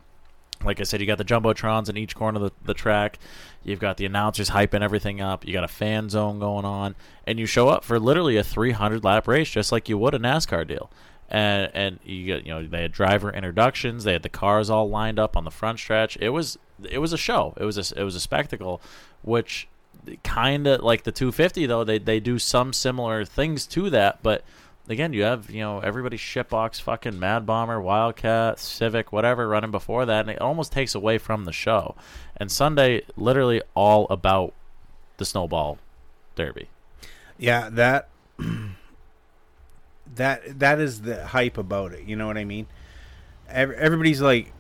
like 0.64 0.80
I 0.80 0.84
said, 0.84 1.02
you 1.02 1.08
got 1.08 1.18
the 1.18 1.26
jumbotrons 1.26 1.90
in 1.90 1.98
each 1.98 2.16
corner 2.16 2.38
of 2.38 2.44
the, 2.44 2.52
the 2.66 2.74
track. 2.74 3.20
You've 3.64 3.80
got 3.80 3.98
the 3.98 4.06
announcers 4.06 4.50
hyping 4.50 4.82
everything 4.82 5.22
up. 5.22 5.46
You 5.46 5.54
got 5.54 5.64
a 5.64 5.70
fan 5.70 6.10
zone 6.10 6.40
going 6.40 6.66
on, 6.66 6.96
and 7.26 7.40
you 7.40 7.46
show 7.46 7.70
up 7.70 7.84
for 7.84 8.00
literally 8.00 8.38
a 8.38 8.44
300 8.44 9.04
lap 9.04 9.28
race, 9.28 9.50
just 9.50 9.72
like 9.72 9.90
you 9.90 9.98
would 9.98 10.14
a 10.14 10.20
NASCAR 10.20 10.68
deal. 10.68 10.90
And 11.30 11.72
and 11.74 12.00
you 12.04 12.26
get 12.26 12.46
you 12.46 12.54
know 12.54 12.68
they 12.68 12.82
had 12.82 12.92
driver 12.92 13.32
introductions. 13.32 14.04
They 14.04 14.14
had 14.14 14.24
the 14.24 14.30
cars 14.30 14.70
all 14.70 14.90
lined 14.90 15.18
up 15.18 15.38
on 15.38 15.46
the 15.46 15.52
front 15.52 15.80
stretch. 15.80 16.18
It 16.20 16.30
was 16.30 16.58
it 16.90 16.98
was 16.98 17.14
a 17.14 17.18
show. 17.18 17.54
It 17.58 17.64
was 17.64 17.78
a 17.78 18.00
it 18.00 18.04
was 18.04 18.16
a 18.16 18.20
spectacle, 18.20 18.82
which 19.22 19.68
kind 20.24 20.68
of 20.68 20.82
like 20.82 21.04
the 21.04 21.12
250 21.12 21.68
though 21.68 21.84
they 21.84 22.00
they 22.00 22.20
do 22.20 22.38
some 22.38 22.74
similar 22.74 23.24
things 23.24 23.66
to 23.68 23.90
that, 23.92 24.22
but 24.22 24.44
again, 24.88 25.14
you 25.14 25.24
have 25.24 25.50
you 25.50 25.62
know 25.62 25.80
everybody's 25.80 26.20
shitbox, 26.20 26.82
fucking 26.82 27.20
Mad 27.20 27.46
Bomber, 27.46 27.80
Wildcat, 27.82 28.60
Civic, 28.60 29.12
whatever 29.12 29.48
running 29.48 29.72
before 29.72 30.06
that, 30.06 30.22
and 30.22 30.30
it 30.30 30.42
almost 30.42 30.72
takes 30.72 30.96
away 30.96 31.18
from 31.18 31.46
the 31.46 31.52
show. 31.54 31.96
And 32.38 32.52
Sunday, 32.52 33.04
literally 33.16 33.62
all 33.76 34.08
about 34.10 34.54
the 35.18 35.26
snowball 35.26 35.78
derby. 36.36 36.70
Yeah, 37.38 37.70
that 37.72 38.10
that 40.16 40.60
that 40.60 40.80
is 40.80 41.02
the 41.02 41.26
hype 41.28 41.58
about 41.58 41.94
it. 41.94 42.06
You 42.06 42.16
know 42.16 42.28
what 42.28 42.38
I 42.38 42.46
mean? 42.46 42.68
Ev- 43.50 43.72
Everybody's 43.72 44.22
like, 44.22 44.54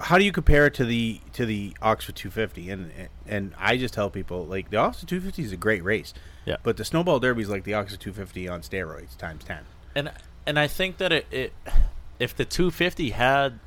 how 0.00 0.18
do 0.18 0.24
you 0.24 0.32
compare 0.32 0.66
it 0.66 0.74
to 0.74 0.84
the 0.84 1.20
to 1.34 1.46
the 1.46 1.74
Oxford 1.82 2.16
250? 2.16 2.70
And 2.70 2.90
and 3.26 3.54
I 3.58 3.76
just 3.76 3.94
tell 3.94 4.10
people 4.10 4.46
like 4.46 4.70
the 4.70 4.78
Oxford 4.78 5.08
250 5.08 5.42
is 5.42 5.52
a 5.52 5.56
great 5.56 5.84
race. 5.84 6.14
Yeah. 6.44 6.56
But 6.62 6.76
the 6.76 6.84
Snowball 6.84 7.20
Derby 7.20 7.42
is 7.42 7.48
like 7.48 7.64
the 7.64 7.74
Oxford 7.74 8.00
250 8.00 8.48
on 8.48 8.62
steroids 8.62 9.16
times 9.16 9.44
10. 9.44 9.58
And 9.94 10.12
and 10.46 10.58
I 10.58 10.66
think 10.66 10.98
that 10.98 11.12
it, 11.12 11.26
it 11.30 11.52
if 12.18 12.36
the 12.36 12.44
250 12.44 13.10
had 13.10 13.60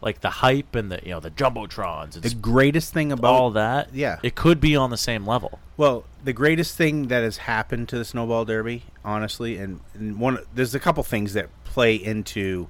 like 0.00 0.20
the 0.20 0.30
hype 0.30 0.74
and 0.74 0.90
the 0.92 1.00
you 1.02 1.10
know 1.10 1.20
the 1.20 1.30
jumbotrons 1.30 2.20
The 2.20 2.34
greatest 2.34 2.92
thing 2.92 3.12
about 3.12 3.32
all 3.32 3.50
that, 3.52 3.94
yeah. 3.94 4.18
it 4.22 4.34
could 4.34 4.60
be 4.60 4.76
on 4.76 4.90
the 4.90 4.96
same 4.96 5.26
level. 5.26 5.58
Well, 5.76 6.04
the 6.22 6.32
greatest 6.32 6.76
thing 6.76 7.08
that 7.08 7.22
has 7.22 7.38
happened 7.38 7.88
to 7.90 7.98
the 7.98 8.04
Snowball 8.04 8.44
Derby, 8.44 8.84
honestly, 9.04 9.56
and, 9.58 9.80
and 9.94 10.18
one 10.18 10.38
there's 10.54 10.74
a 10.74 10.80
couple 10.80 11.02
things 11.02 11.34
that 11.34 11.48
play 11.64 11.94
into 11.94 12.68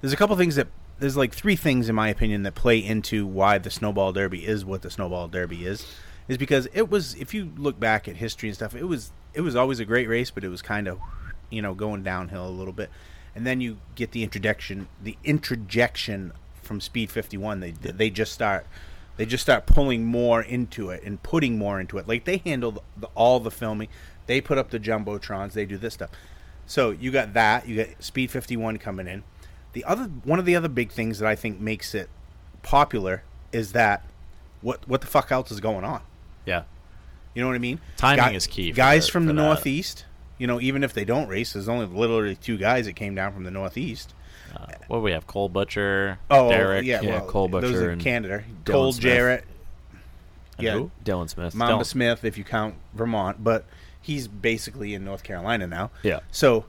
there's 0.00 0.12
a 0.12 0.16
couple 0.16 0.36
things 0.36 0.56
that 0.56 0.68
there's 0.98 1.16
like 1.16 1.34
three 1.34 1.56
things 1.56 1.88
in 1.88 1.94
my 1.94 2.08
opinion 2.08 2.42
that 2.44 2.54
play 2.54 2.78
into 2.78 3.26
why 3.26 3.58
the 3.58 3.70
Snowball 3.70 4.12
Derby 4.12 4.46
is 4.46 4.64
what 4.64 4.82
the 4.82 4.90
Snowball 4.90 5.28
Derby 5.28 5.66
is 5.66 5.86
is 6.28 6.38
because 6.38 6.68
it 6.72 6.90
was 6.90 7.14
if 7.14 7.34
you 7.34 7.52
look 7.56 7.78
back 7.78 8.08
at 8.08 8.16
history 8.16 8.48
and 8.48 8.56
stuff, 8.56 8.74
it 8.74 8.84
was 8.84 9.12
it 9.34 9.42
was 9.42 9.54
always 9.54 9.80
a 9.80 9.84
great 9.84 10.08
race, 10.08 10.30
but 10.30 10.44
it 10.44 10.48
was 10.48 10.62
kind 10.62 10.88
of 10.88 10.98
you 11.50 11.62
know 11.62 11.74
going 11.74 12.02
downhill 12.02 12.48
a 12.48 12.50
little 12.50 12.72
bit. 12.72 12.90
And 13.34 13.46
then 13.46 13.60
you 13.60 13.78
get 13.94 14.12
the 14.12 14.22
introduction 14.22 14.88
the 15.02 15.16
introjection 15.24 16.32
from 16.62 16.80
Speed 16.80 17.10
51. 17.10 17.60
They 17.60 17.70
they 17.70 18.10
just 18.10 18.32
start 18.32 18.66
they 19.16 19.26
just 19.26 19.42
start 19.42 19.66
pulling 19.66 20.04
more 20.04 20.42
into 20.42 20.90
it 20.90 21.02
and 21.04 21.22
putting 21.22 21.58
more 21.58 21.80
into 21.80 21.98
it. 21.98 22.08
Like 22.08 22.24
they 22.24 22.38
handle 22.38 22.82
the, 22.96 23.08
all 23.14 23.40
the 23.40 23.50
filming. 23.50 23.88
They 24.26 24.40
put 24.40 24.58
up 24.58 24.70
the 24.70 24.80
jumbotrons. 24.80 25.52
They 25.52 25.66
do 25.66 25.78
this 25.78 25.94
stuff. 25.94 26.10
So 26.66 26.90
you 26.90 27.12
got 27.12 27.34
that. 27.34 27.68
You 27.68 27.84
got 27.84 28.02
Speed 28.02 28.30
51 28.30 28.78
coming 28.78 29.06
in. 29.06 29.22
The 29.76 29.84
other 29.84 30.04
one 30.24 30.38
of 30.38 30.46
the 30.46 30.56
other 30.56 30.68
big 30.70 30.90
things 30.90 31.18
that 31.18 31.28
I 31.28 31.34
think 31.36 31.60
makes 31.60 31.94
it 31.94 32.08
popular 32.62 33.22
is 33.52 33.72
that 33.72 34.02
what 34.62 34.88
what 34.88 35.02
the 35.02 35.06
fuck 35.06 35.30
else 35.30 35.50
is 35.50 35.60
going 35.60 35.84
on? 35.84 36.00
Yeah. 36.46 36.62
You 37.34 37.42
know 37.42 37.48
what 37.48 37.56
I 37.56 37.58
mean? 37.58 37.78
Timing 37.98 38.24
Guy- 38.24 38.32
is 38.32 38.46
key 38.46 38.72
Guys 38.72 39.04
the- 39.04 39.12
from 39.12 39.26
the 39.26 39.34
that. 39.34 39.42
Northeast, 39.42 40.06
you 40.38 40.46
know, 40.46 40.62
even 40.62 40.82
if 40.82 40.94
they 40.94 41.04
don't 41.04 41.28
race, 41.28 41.52
there's 41.52 41.68
only 41.68 41.84
literally 41.84 42.36
two 42.36 42.56
guys 42.56 42.86
that 42.86 42.94
came 42.94 43.14
down 43.14 43.34
from 43.34 43.44
the 43.44 43.50
Northeast. 43.50 44.14
Uh, 44.56 44.64
what 44.88 44.96
do 44.96 45.02
we 45.02 45.12
have? 45.12 45.26
Cole 45.26 45.50
Butcher, 45.50 46.18
Oh, 46.30 46.46
oh 46.46 46.50
Derek, 46.50 46.86
yeah, 46.86 47.02
Yeah, 47.02 47.10
well, 47.18 47.26
Cole 47.26 47.48
those 47.48 47.60
Butcher 47.72 47.88
are 47.88 47.90
and 47.90 48.00
Canada. 48.00 48.44
Dylan 48.64 48.72
Cole 48.72 48.92
Smith. 48.94 49.02
Jarrett. 49.02 49.44
And 50.56 50.64
yeah, 50.64 50.72
who? 50.72 50.90
Dylan 51.04 51.28
Smith. 51.28 51.54
Mamba 51.54 51.84
Dylan. 51.84 51.86
Smith, 51.86 52.24
if 52.24 52.38
you 52.38 52.44
count 52.44 52.76
Vermont, 52.94 53.44
but 53.44 53.66
he's 54.00 54.26
basically 54.26 54.94
in 54.94 55.04
North 55.04 55.22
Carolina 55.22 55.66
now. 55.66 55.90
Yeah. 56.02 56.20
So, 56.32 56.64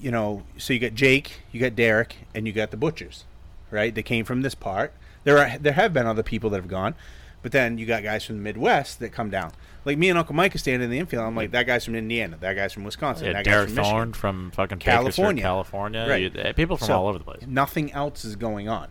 you 0.00 0.10
know, 0.10 0.42
so 0.56 0.72
you 0.72 0.78
got 0.78 0.94
Jake, 0.94 1.40
you 1.52 1.60
got 1.60 1.74
Derek, 1.76 2.16
and 2.34 2.46
you 2.46 2.52
got 2.52 2.70
the 2.70 2.76
Butchers, 2.76 3.24
right? 3.70 3.94
They 3.94 4.02
came 4.02 4.24
from 4.24 4.42
this 4.42 4.54
part. 4.54 4.92
There 5.24 5.38
are 5.38 5.58
there 5.58 5.74
have 5.74 5.92
been 5.92 6.06
other 6.06 6.22
people 6.22 6.50
that 6.50 6.56
have 6.56 6.68
gone, 6.68 6.94
but 7.42 7.52
then 7.52 7.78
you 7.78 7.86
got 7.86 8.02
guys 8.02 8.24
from 8.24 8.36
the 8.36 8.42
Midwest 8.42 8.98
that 9.00 9.10
come 9.10 9.30
down. 9.30 9.52
Like 9.84 9.96
me 9.98 10.08
and 10.10 10.18
Uncle 10.18 10.34
Mike 10.34 10.54
are 10.54 10.58
standing 10.58 10.84
in 10.84 10.90
the 10.90 10.98
infield. 10.98 11.24
I'm 11.24 11.34
like, 11.36 11.52
that 11.52 11.66
guy's 11.66 11.84
from 11.84 11.94
Indiana. 11.94 12.36
That 12.40 12.54
guy's 12.54 12.72
from 12.72 12.84
Wisconsin. 12.84 13.26
Yeah, 13.26 13.32
that 13.34 13.44
guy's 13.44 13.52
Derek 13.54 13.68
from 13.68 13.76
Michigan. 13.76 14.12
From 14.12 14.50
fucking 14.50 14.78
California. 14.78 15.42
California. 15.42 16.06
Right. 16.08 16.22
You- 16.22 16.32
eh, 16.40 16.52
people 16.52 16.76
from 16.76 16.86
So, 16.88 16.98
all 16.98 17.08
over 17.08 17.18
the 17.18 17.24
place. 17.24 17.42
Nothing 17.46 17.92
else 17.92 18.24
is 18.24 18.36
going 18.36 18.68
on. 18.68 18.88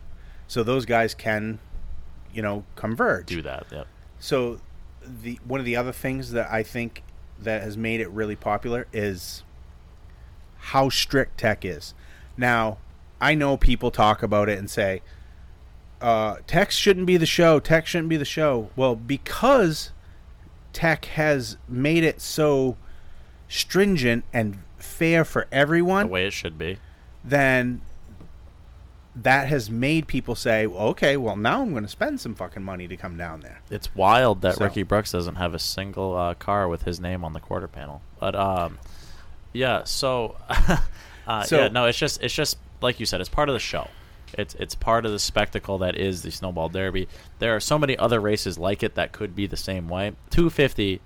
So 0.48 0.64
those 0.64 0.86
guys 0.86 1.14
can 1.14 1.60
you 2.34 2.42
know 2.42 2.64
converge. 2.76 3.28
Do 3.28 3.42
that. 3.44 3.66
Yep. 3.72 3.88
So 4.20 4.60
the 5.24 5.40
one 5.46 5.60
of 5.60 5.66
the 5.66 5.76
other 5.76 5.92
things 5.92 6.32
that 6.32 6.52
I 6.52 6.64
think 6.64 7.04
that 7.40 7.62
has 7.62 7.78
made 7.78 8.02
it 8.02 8.10
really 8.10 8.36
popular 8.36 8.88
is 8.92 9.44
how 10.60 10.90
strict 10.90 11.38
tech 11.40 11.64
is. 11.66 11.94
Now, 12.38 12.78
I 13.22 13.36
know 13.36 13.58
people 13.58 13.92
talk 13.92 14.22
about 14.24 14.48
it 14.50 14.58
and 14.60 14.70
say 14.70 15.02
uh, 16.02 16.38
tech 16.48 16.72
shouldn't 16.72 17.06
be 17.06 17.18
the 17.18 17.26
show. 17.26 17.60
Tech 17.60 17.86
shouldn't 17.88 18.10
be 18.10 18.18
the 18.18 18.24
show. 18.26 18.70
Well, 18.76 18.96
because 18.96 19.92
tech 20.72 21.06
has 21.06 21.58
made 21.68 22.04
it 22.04 22.22
so 22.22 22.78
stringent 23.50 24.24
and 24.32 24.60
fair 24.78 25.26
for 25.26 25.48
everyone, 25.52 26.08
The 26.08 26.12
way 26.14 26.28
it 26.28 26.34
should 26.34 26.58
be. 26.58 26.78
then 27.24 27.82
that 29.16 29.48
has 29.50 29.70
made 29.70 30.08
people 30.08 30.36
say, 30.36 30.66
well, 30.68 30.88
okay, 30.90 31.18
well, 31.18 31.36
now 31.36 31.62
I'm 31.62 31.72
going 31.72 31.84
to 31.84 31.90
spend 31.90 32.22
some 32.22 32.36
fucking 32.36 32.64
money 32.64 32.88
to 32.88 32.96
come 32.96 33.18
down 33.18 33.42
there. 33.42 33.60
It's 33.70 33.94
wild 33.94 34.42
that 34.44 34.56
So- 34.56 34.64
Ricky 34.66 34.84
Brooks 34.84 35.12
doesn't 35.12 35.36
have 35.36 35.54
a 35.54 35.60
single 35.60 36.16
uh, 36.16 36.36
car 36.36 36.70
with 36.70 36.84
his 36.84 37.02
name 37.02 37.26
on 37.26 37.34
the 37.34 37.40
quarter 37.42 37.68
panel. 37.68 38.02
But 38.20 38.36
um, 38.36 38.78
yeah. 39.54 39.84
So, 39.84 40.36
uh, 41.28 41.44
So- 41.44 41.58
yeah, 41.58 41.68
no, 41.70 41.86
it's 41.86 41.98
just 41.98 42.22
it's 42.22 42.34
just 42.34 42.58
like 42.82 43.00
you 43.00 43.06
said, 43.06 43.20
it's 43.22 43.30
part 43.30 43.50
of 43.50 43.54
the 43.54 43.60
show. 43.60 43.88
It's 44.38 44.54
it's 44.56 44.76
part 44.76 45.06
of 45.06 45.12
the 45.12 45.20
spectacle 45.20 45.80
that 45.80 45.98
is 45.98 46.22
the 46.22 46.32
Snowball 46.32 46.70
Derby. 46.70 47.08
There 47.40 47.56
are 47.56 47.60
so 47.60 47.80
many 47.80 47.98
other 47.98 48.20
races 48.20 48.58
like 48.60 48.84
it 48.84 48.96
that 48.96 49.12
could 49.12 49.36
be 49.36 49.48
the 49.48 49.58
same 49.58 49.88
way. 49.90 50.14
250 50.30 51.02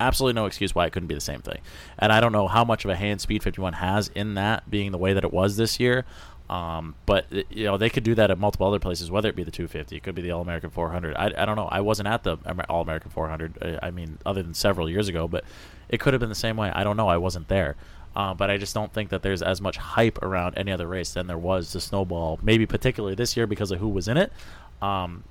absolutely 0.00 0.34
no 0.38 0.46
excuse 0.46 0.74
why 0.74 0.84
it 0.86 0.92
couldn't 0.92 1.06
be 1.06 1.14
the 1.14 1.20
same 1.20 1.40
thing. 1.40 1.58
And 1.98 2.12
I 2.12 2.20
don't 2.20 2.32
know 2.32 2.48
how 2.48 2.64
much 2.64 2.84
of 2.84 2.90
a 2.90 2.96
hand 2.96 3.20
Speed 3.20 3.44
51 3.44 3.74
has 3.74 4.08
in 4.08 4.34
that 4.34 4.68
being 4.68 4.90
the 4.90 4.98
way 4.98 5.12
that 5.12 5.22
it 5.22 5.32
was 5.32 5.56
this 5.56 5.78
year. 5.78 6.04
Um, 6.50 6.94
but 7.06 7.24
you 7.48 7.64
know 7.64 7.78
they 7.78 7.88
could 7.88 8.02
do 8.04 8.14
that 8.16 8.30
at 8.30 8.38
multiple 8.38 8.66
other 8.66 8.78
places, 8.80 9.10
whether 9.10 9.28
it 9.28 9.36
be 9.36 9.44
the 9.44 9.50
250, 9.50 9.96
it 9.96 10.02
could 10.02 10.14
be 10.14 10.20
the 10.22 10.32
All 10.32 10.42
American 10.42 10.70
400. 10.70 11.14
I, 11.16 11.32
I 11.38 11.44
don't 11.46 11.56
know. 11.56 11.68
I 11.70 11.80
wasn't 11.80 12.08
at 12.08 12.22
the 12.24 12.36
All 12.68 12.82
American 12.82 13.10
400. 13.12 13.78
I, 13.82 13.86
I 13.86 13.90
mean, 13.92 14.18
other 14.26 14.42
than 14.42 14.52
several 14.54 14.90
years 14.90 15.08
ago, 15.08 15.26
but 15.28 15.44
it 15.88 16.00
could 16.00 16.12
have 16.14 16.20
been 16.20 16.28
the 16.28 16.34
same 16.34 16.56
way. 16.56 16.70
I 16.74 16.84
don't 16.84 16.96
know. 16.96 17.08
I 17.08 17.16
wasn't 17.16 17.48
there. 17.48 17.76
Uh, 18.16 18.32
but 18.32 18.48
I 18.48 18.56
just 18.58 18.74
don't 18.74 18.92
think 18.92 19.10
that 19.10 19.22
there's 19.22 19.42
as 19.42 19.60
much 19.60 19.76
hype 19.76 20.22
around 20.22 20.56
any 20.56 20.70
other 20.70 20.86
race 20.86 21.12
than 21.14 21.26
there 21.26 21.36
was 21.38 21.72
the 21.72 21.80
snowball. 21.80 22.38
Maybe 22.42 22.64
particularly 22.64 23.16
this 23.16 23.36
year 23.36 23.46
because 23.46 23.70
of 23.72 23.80
who 23.80 23.88
was 23.88 24.06
in 24.06 24.16
it. 24.16 24.32
Um, 24.80 25.24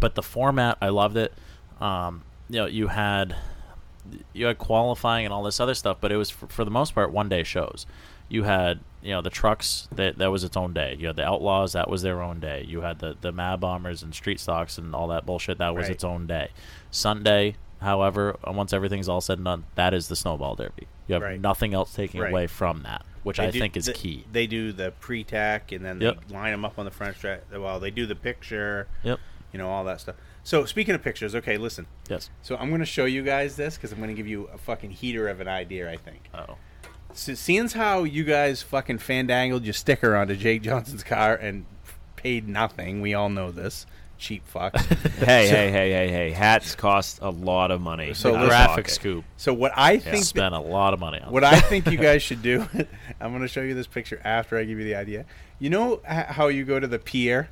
but 0.00 0.16
the 0.16 0.22
format, 0.22 0.76
I 0.82 0.88
loved 0.88 1.16
it. 1.16 1.32
Um, 1.80 2.22
you 2.48 2.56
know, 2.56 2.66
you 2.66 2.88
had 2.88 3.36
you 4.32 4.46
had 4.46 4.58
qualifying 4.58 5.24
and 5.24 5.32
all 5.32 5.42
this 5.44 5.60
other 5.60 5.74
stuff, 5.74 5.98
but 6.00 6.12
it 6.12 6.16
was 6.16 6.28
for, 6.30 6.46
for 6.48 6.64
the 6.64 6.70
most 6.70 6.94
part 6.94 7.12
one 7.12 7.28
day 7.28 7.42
shows. 7.44 7.86
You 8.28 8.42
had 8.42 8.80
you 9.02 9.12
know 9.12 9.22
the 9.22 9.30
trucks 9.30 9.86
that 9.92 10.18
that 10.18 10.30
was 10.32 10.42
its 10.44 10.56
own 10.56 10.72
day. 10.72 10.96
You 10.98 11.06
had 11.06 11.16
the 11.16 11.24
outlaws 11.24 11.74
that 11.74 11.88
was 11.88 12.02
their 12.02 12.20
own 12.20 12.40
day. 12.40 12.64
You 12.66 12.80
had 12.80 12.98
the 12.98 13.16
the 13.20 13.30
Mad 13.32 13.60
Bombers 13.60 14.02
and 14.02 14.12
street 14.14 14.40
stocks 14.40 14.76
and 14.76 14.94
all 14.94 15.08
that 15.08 15.24
bullshit 15.24 15.58
that 15.58 15.74
was 15.74 15.84
Right. 15.84 15.92
its 15.92 16.04
own 16.04 16.26
day. 16.26 16.48
Sunday, 16.90 17.56
however, 17.84 18.36
once 18.46 18.72
everything's 18.72 19.08
all 19.08 19.20
said 19.20 19.38
and 19.38 19.44
done, 19.44 19.64
that 19.76 19.94
is 19.94 20.08
the 20.08 20.16
snowball 20.16 20.54
derby. 20.56 20.86
You 21.06 21.14
have 21.14 21.22
Right. 21.22 21.40
nothing 21.40 21.74
else 21.74 21.94
taking 21.94 22.20
Right. 22.20 22.30
away 22.30 22.46
from 22.46 22.82
that, 22.82 23.04
which 23.22 23.36
They 23.36 23.46
I 23.46 23.50
do- 23.50 23.58
think 23.60 23.76
is 23.76 23.86
the- 23.86 23.92
key. 23.92 24.24
They 24.32 24.46
do 24.46 24.72
the 24.72 24.92
pre-tack 25.00 25.70
and 25.72 25.84
then 25.84 26.00
Yep. 26.00 26.26
they 26.28 26.34
line 26.34 26.50
them 26.52 26.64
up 26.64 26.78
on 26.78 26.84
the 26.84 26.90
front 26.90 27.16
stretch. 27.16 27.42
Well, 27.52 27.78
they 27.78 27.90
do 27.90 28.06
the 28.06 28.16
picture. 28.16 28.88
Yep. 29.02 29.20
You 29.52 29.58
know 29.58 29.68
all 29.70 29.84
that 29.84 30.00
stuff. 30.00 30.16
So 30.42 30.64
speaking 30.64 30.94
of 30.94 31.02
pictures, 31.02 31.34
okay, 31.34 31.56
listen. 31.56 31.86
Yes. 32.08 32.28
So 32.42 32.56
I'm 32.56 32.68
going 32.68 32.80
to 32.80 32.86
show 32.86 33.04
you 33.04 33.22
guys 33.22 33.56
this 33.56 33.76
because 33.76 33.92
I'm 33.92 33.98
going 33.98 34.10
to 34.10 34.14
give 34.14 34.26
you 34.26 34.48
a 34.52 34.58
fucking 34.58 34.90
heater 34.90 35.28
of 35.28 35.40
an 35.40 35.48
idea. 35.48 35.90
I 35.90 35.96
think. 35.96 36.28
Oh. 36.34 36.56
So, 37.16 37.34
seeing 37.34 37.68
how 37.68 38.02
you 38.02 38.24
guys 38.24 38.60
fucking 38.62 38.98
fandangled 38.98 39.62
your 39.64 39.72
sticker 39.72 40.16
onto 40.16 40.34
Jake 40.34 40.62
Johnson's 40.62 41.04
car 41.04 41.36
and 41.36 41.64
paid 42.16 42.48
nothing, 42.48 43.00
we 43.00 43.14
all 43.14 43.28
know 43.28 43.52
this. 43.52 43.86
Cheap 44.18 44.42
fucks. 44.52 44.80
Hey, 45.24 45.48
So- 45.48 45.54
hey, 45.54 45.70
hey, 45.70 45.90
hey, 45.92 46.08
hey! 46.08 46.30
Hats 46.30 46.74
cost 46.74 47.18
a 47.22 47.30
lot 47.30 47.70
of 47.70 47.80
money. 47.80 48.14
So 48.14 48.32
Graphic 48.32 48.88
scoop. 48.88 49.24
So 49.36 49.52
what 49.52 49.72
I 49.76 49.92
Yeah, 49.92 49.98
think 49.98 50.16
that- 50.18 50.24
spent 50.24 50.54
a 50.54 50.58
lot 50.60 50.94
of 50.94 51.00
money 51.00 51.20
on. 51.20 51.32
what 51.32 51.44
I 51.44 51.58
think 51.60 51.86
you 51.90 51.98
guys 51.98 52.22
should 52.28 52.42
do, 52.42 52.66
I'm 53.20 53.30
going 53.30 53.42
to 53.42 53.48
show 53.48 53.60
you 53.62 53.74
this 53.74 53.86
picture 53.86 54.20
after 54.24 54.56
I 54.56 54.64
give 54.64 54.78
you 54.78 54.84
the 54.84 54.94
idea. 54.94 55.24
You 55.58 55.70
know 55.70 56.00
how 56.06 56.48
you 56.48 56.64
go 56.64 56.78
to 56.80 56.86
the 56.86 56.98
pier 56.98 57.48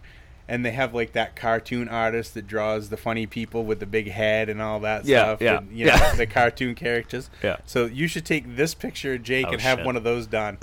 and 0.52 0.66
they 0.66 0.70
have 0.72 0.92
like 0.92 1.12
that 1.12 1.34
cartoon 1.34 1.88
artist 1.88 2.34
that 2.34 2.46
draws 2.46 2.90
the 2.90 2.96
funny 2.98 3.24
people 3.26 3.64
with 3.64 3.80
the 3.80 3.86
big 3.86 4.10
head 4.10 4.50
and 4.50 4.60
all 4.60 4.80
that 4.80 5.04
Yeah, 5.06 5.22
stuff. 5.22 5.40
yeah, 5.40 5.58
and, 5.58 5.72
you 5.76 5.86
know, 5.86 5.94
yeah. 5.94 6.14
the 6.14 6.26
cartoon 6.26 6.74
characters. 6.74 7.30
Yeah. 7.42 7.56
So 7.64 7.86
you 7.86 8.06
should 8.06 8.26
take 8.26 8.56
this 8.56 8.74
picture 8.74 9.14
of 9.14 9.22
Jake 9.22 9.46
Oh, 9.48 9.52
and 9.52 9.60
have 9.62 9.78
shit. 9.78 9.86
one 9.86 9.96
of 9.96 10.04
those 10.04 10.26
done. 10.26 10.58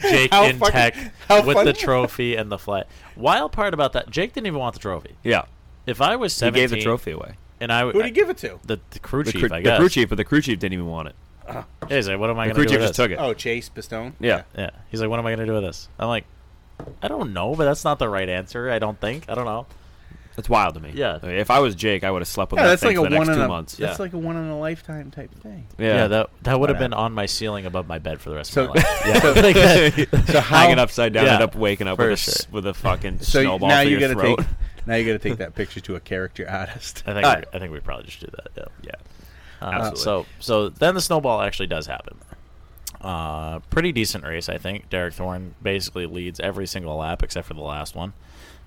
Jake 0.00 0.30
How 0.30 0.44
in 0.44 0.58
fucking- 0.58 0.72
tech 0.72 0.94
how 1.28 1.42
with 1.44 1.56
funny- 1.56 1.72
the 1.72 1.78
trophy 1.78 2.36
and 2.36 2.50
the 2.52 2.58
flag. 2.58 2.86
Wild 3.16 3.50
part 3.52 3.74
about 3.74 3.92
that, 3.94 4.08
Jake 4.10 4.32
didn't 4.32 4.46
even 4.46 4.58
want 4.60 4.74
the 4.74 4.80
trophy. 4.80 5.16
Yeah, 5.24 5.42
If 5.86 6.00
I 6.00 6.14
was 6.16 6.32
he 6.34 6.38
17, 6.38 6.62
gave 6.62 6.70
the 6.70 6.80
trophy 6.82 7.10
away. 7.10 7.34
and 7.60 7.72
I 7.72 7.90
Who'd 7.90 8.04
he 8.04 8.10
give 8.12 8.30
it 8.30 8.36
to? 8.38 8.60
the, 8.64 8.78
the 8.90 8.98
crew 9.00 9.24
The, 9.24 9.32
chief, 9.32 9.40
crew, 9.48 9.50
I 9.52 9.58
the 9.58 9.64
guess. 9.64 9.78
crew 9.80 9.88
chief, 9.88 10.08
but 10.08 10.14
the 10.16 10.24
crew 10.24 10.40
chief 10.40 10.58
didn't 10.60 10.74
even 10.74 10.86
want 10.86 11.08
it. 11.08 11.14
Uh. 11.46 11.62
He's 11.88 12.08
like, 12.08 12.18
what 12.20 12.30
am 12.30 12.38
I 12.38 12.44
going 12.46 12.50
to 12.50 12.54
crew 12.54 12.64
do 12.64 12.68
chief 12.70 12.78
with 12.80 12.88
just 12.88 12.96
this? 12.98 13.04
took 13.06 13.10
it. 13.10 13.18
Oh, 13.20 13.34
Chase 13.34 13.68
Pistone? 13.74 14.12
Yeah. 14.20 14.42
Yeah, 14.56 14.70
he's 14.90 15.00
like, 15.00 15.10
what 15.10 15.18
am 15.18 15.26
I 15.26 15.30
going 15.30 15.40
to 15.40 15.46
do 15.46 15.54
with 15.54 15.64
this? 15.64 15.88
I'm 15.98 16.08
like, 16.08 16.24
I 17.02 17.08
don't 17.08 17.32
know, 17.32 17.54
but 17.54 17.64
that's 17.64 17.84
not 17.84 17.98
the 17.98 18.08
right 18.08 18.28
answer. 18.28 18.70
I 18.70 18.78
don't 18.78 19.00
think. 19.00 19.24
I 19.28 19.34
don't 19.34 19.44
know. 19.44 19.66
It's 20.36 20.48
wild 20.48 20.74
to 20.74 20.80
me. 20.80 20.92
Yeah. 20.94 21.18
If 21.24 21.50
I 21.50 21.58
was 21.58 21.74
Jake, 21.74 22.04
I 22.04 22.12
would 22.12 22.22
have 22.22 22.28
slept 22.28 22.52
with 22.52 22.60
Yeah, 22.60 22.64
that 22.66 22.70
that's 22.70 22.82
thing 22.82 22.96
like 22.96 22.96
for 22.96 23.06
a 23.06 23.10
the 23.10 23.16
next 23.16 23.26
one 23.26 23.30
in 23.30 23.40
two 23.40 23.44
a 23.44 23.48
months. 23.48 23.76
that's 23.76 23.98
Yeah. 23.98 24.02
like 24.04 24.12
a 24.12 24.18
one 24.18 24.36
in 24.36 24.48
a 24.48 24.56
lifetime 24.58 25.10
type 25.10 25.34
thing. 25.42 25.66
Yeah, 25.78 26.06
that 26.06 26.30
that 26.44 26.60
would 26.60 26.68
have 26.68 26.78
been 26.78 26.92
on 26.94 27.12
my 27.12 27.26
ceiling 27.26 27.66
above 27.66 27.88
my 27.88 27.98
bed 27.98 28.20
for 28.20 28.30
the 28.30 28.36
rest 28.36 28.52
So- 28.52 28.66
of 28.66 28.68
my 28.68 28.74
life. 28.76 29.02
Yeah, 29.06 29.20
so- 29.20 29.32
Like 29.42 29.54
that. 29.56 30.26
So 30.28 30.40
how, 30.40 30.58
hanging 30.58 30.78
upside 30.78 31.12
down, 31.12 31.26
Yeah, 31.26 31.34
end 31.34 31.42
up 31.42 31.56
waking 31.56 31.88
up 31.88 31.98
with 31.98 32.12
a, 32.12 32.16
sure. 32.16 32.32
s- 32.34 32.46
with 32.52 32.66
a 32.68 32.74
fucking 32.74 33.18
So 33.22 33.42
snowball 33.42 33.68
now 33.68 33.80
through 33.82 33.90
you 33.90 33.98
your 33.98 34.08
gotta 34.14 34.20
throat. 34.20 34.38
take 34.38 34.46
now 34.86 34.94
you 34.94 35.04
got 35.12 35.20
to 35.20 35.28
take 35.28 35.38
that 35.38 35.54
picture 35.56 35.80
to 35.80 35.96
a 35.96 36.00
character 36.00 36.48
artist. 36.48 37.02
I 37.06 37.12
think 37.14 37.26
Alright. 37.26 37.44
we, 37.52 37.56
I 37.56 37.60
think 37.60 37.72
we 37.72 37.80
probably 37.80 38.06
just 38.06 38.20
do 38.20 38.28
that. 38.32 38.48
Yeah. 38.56 38.64
Yeah. 38.82 39.66
Uh, 39.66 39.70
Absolutely. 39.72 40.00
so 40.02 40.26
so 40.38 40.68
then 40.68 40.94
the 40.94 41.00
snowball 41.00 41.42
actually 41.42 41.66
does 41.66 41.86
happen. 41.86 42.16
Uh, 43.00 43.60
pretty 43.70 43.92
decent 43.92 44.24
race, 44.24 44.48
I 44.48 44.58
think. 44.58 44.90
Derek 44.90 45.14
Thorn 45.14 45.54
basically 45.62 46.06
leads 46.06 46.40
every 46.40 46.66
single 46.66 46.96
lap 46.96 47.22
except 47.22 47.46
for 47.46 47.54
the 47.54 47.60
last 47.60 47.94
one. 47.94 48.12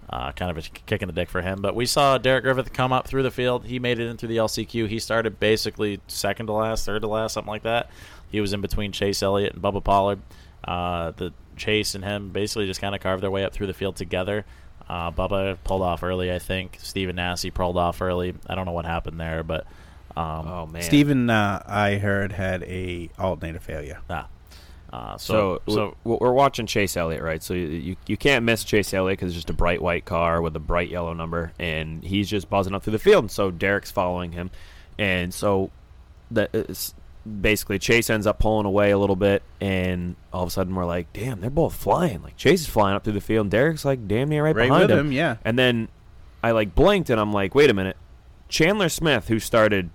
Uh, 0.10 0.32
kind 0.34 0.52
of 0.52 0.58
a 0.58 0.62
kick 0.62 1.02
in 1.02 1.08
the 1.08 1.14
dick 1.14 1.30
for 1.30 1.41
him. 1.41 1.62
But 1.62 1.76
we 1.76 1.86
saw 1.86 2.18
Derek 2.18 2.44
Griffith 2.44 2.74
come 2.74 2.91
up 2.91 3.08
through 3.08 3.24
the 3.24 3.32
field. 3.32 3.66
He 3.66 3.80
made 3.80 3.99
it 3.99 4.08
in 4.08 4.18
through 4.18 4.30
the 4.30 4.38
LCQ. 4.38 4.88
He 4.88 4.99
started 4.99 5.40
basically 5.40 6.02
second 6.08 6.48
to 6.48 6.53
last, 6.53 6.86
third 6.86 7.02
to 7.03 7.08
last, 7.08 7.34
something 7.34 7.49
like 7.52 7.64
that. 7.64 7.90
He 8.30 8.41
was 8.41 8.53
in 8.53 8.62
between 8.62 8.91
Chase 8.91 9.24
Elliott 9.24 9.53
and 9.53 9.62
Bubba 9.62 9.84
Pollard. 9.84 10.20
Uh, 10.64 11.12
the 11.12 11.34
Chase 11.56 11.95
and 11.95 12.03
him 12.03 12.30
basically 12.30 12.66
just 12.66 12.82
kind 12.82 12.95
of 12.95 13.02
carved 13.02 13.24
their 13.24 13.32
way 13.32 13.44
up 13.45 13.53
through 13.53 13.68
the 13.68 13.74
field 13.74 13.95
together. 13.95 14.45
Uh, 14.90 15.12
Bubba 15.12 15.58
pulled 15.64 15.82
off 15.82 16.03
early, 16.03 16.32
I 16.32 16.40
think. 16.40 16.78
Stephen 16.82 17.16
Nasse 17.16 17.45
pulled 17.53 17.78
off 17.78 18.02
early. 18.02 18.34
I 18.48 18.56
don't 18.56 18.66
know 18.66 18.74
what 18.74 18.86
happened 18.86 19.20
there, 19.20 19.44
but 19.44 19.66
um, 20.18 20.48
Oh 20.48 20.66
man. 20.68 20.82
Steven, 20.82 21.30
uh, 21.30 21.62
I 21.66 21.96
heard, 21.96 22.32
had 22.32 22.64
a 22.64 23.10
alternator 23.20 23.60
failure. 23.60 24.00
Ah. 24.10 24.28
Uh, 24.94 25.18
So, 25.18 25.62
so, 25.68 25.74
so, 25.74 25.98
w- 26.04 26.18
we're 26.20 26.34
watching 26.34 26.66
Chase 26.66 26.98
Elliott, 26.98 27.22
right? 27.24 27.42
So 27.42 27.54
you 27.54 27.68
you, 27.68 27.96
you 28.08 28.18
can't 28.18 28.44
miss 28.44 28.64
Chase 28.66 28.94
Elliott 28.94 29.20
because 29.20 29.32
it's 29.32 29.36
just 29.38 29.50
a 29.50 29.54
bright 29.54 29.82
white 29.82 30.04
car 30.04 30.42
with 30.42 30.54
a 30.56 30.60
bright 30.60 30.90
yellow 30.90 31.14
number, 31.14 31.54
and 31.60 32.04
he's 32.04 32.30
just 32.30 32.50
buzzing 32.50 32.76
up 32.76 32.84
through 32.84 32.92
the 32.94 33.00
field. 33.00 33.32
So 33.32 33.52
Derek's 33.52 33.90
following 33.92 34.34
him, 34.34 34.52
and 35.00 35.34
so 35.34 35.72
that 36.32 36.50
is 36.54 36.94
basically 37.40 37.80
Chase 37.80 38.10
ends 38.10 38.28
up 38.28 38.40
pulling 38.40 38.66
away 38.66 38.92
a 38.92 38.98
little 38.98 39.16
bit, 39.16 39.44
and 39.62 40.18
all 40.34 40.44
of 40.44 40.50
a 40.50 40.52
sudden 40.52 40.76
we're 40.76 40.84
like, 40.86 41.14
"Damn, 41.14 41.40
they're 41.40 41.50
both 41.50 41.74
flying!" 41.74 42.22
Like 42.22 42.36
Chase 42.36 42.60
is 42.62 42.68
flying 42.68 42.96
up 42.96 43.06
through 43.06 43.14
the 43.14 43.22
field, 43.22 43.46
and 43.46 43.52
Derek's 43.52 43.86
like 43.86 44.10
damn 44.10 44.28
near 44.28 44.44
right, 44.44 44.54
Right 44.54 44.68
behind 44.68 44.90
with 44.90 44.92
him. 44.92 45.06
him, 45.08 45.12
yeah. 45.14 45.38
And 45.46 45.58
then 45.58 45.88
I 46.44 46.52
like 46.52 46.76
blinked, 46.76 47.10
and 47.10 47.18
I'm 47.18 47.32
like, 47.32 47.56
"Wait 47.56 47.70
a 47.70 47.74
minute." 47.74 47.96
Chandler 48.50 48.90
Smith, 48.90 49.30
who 49.30 49.40
started 49.40 49.90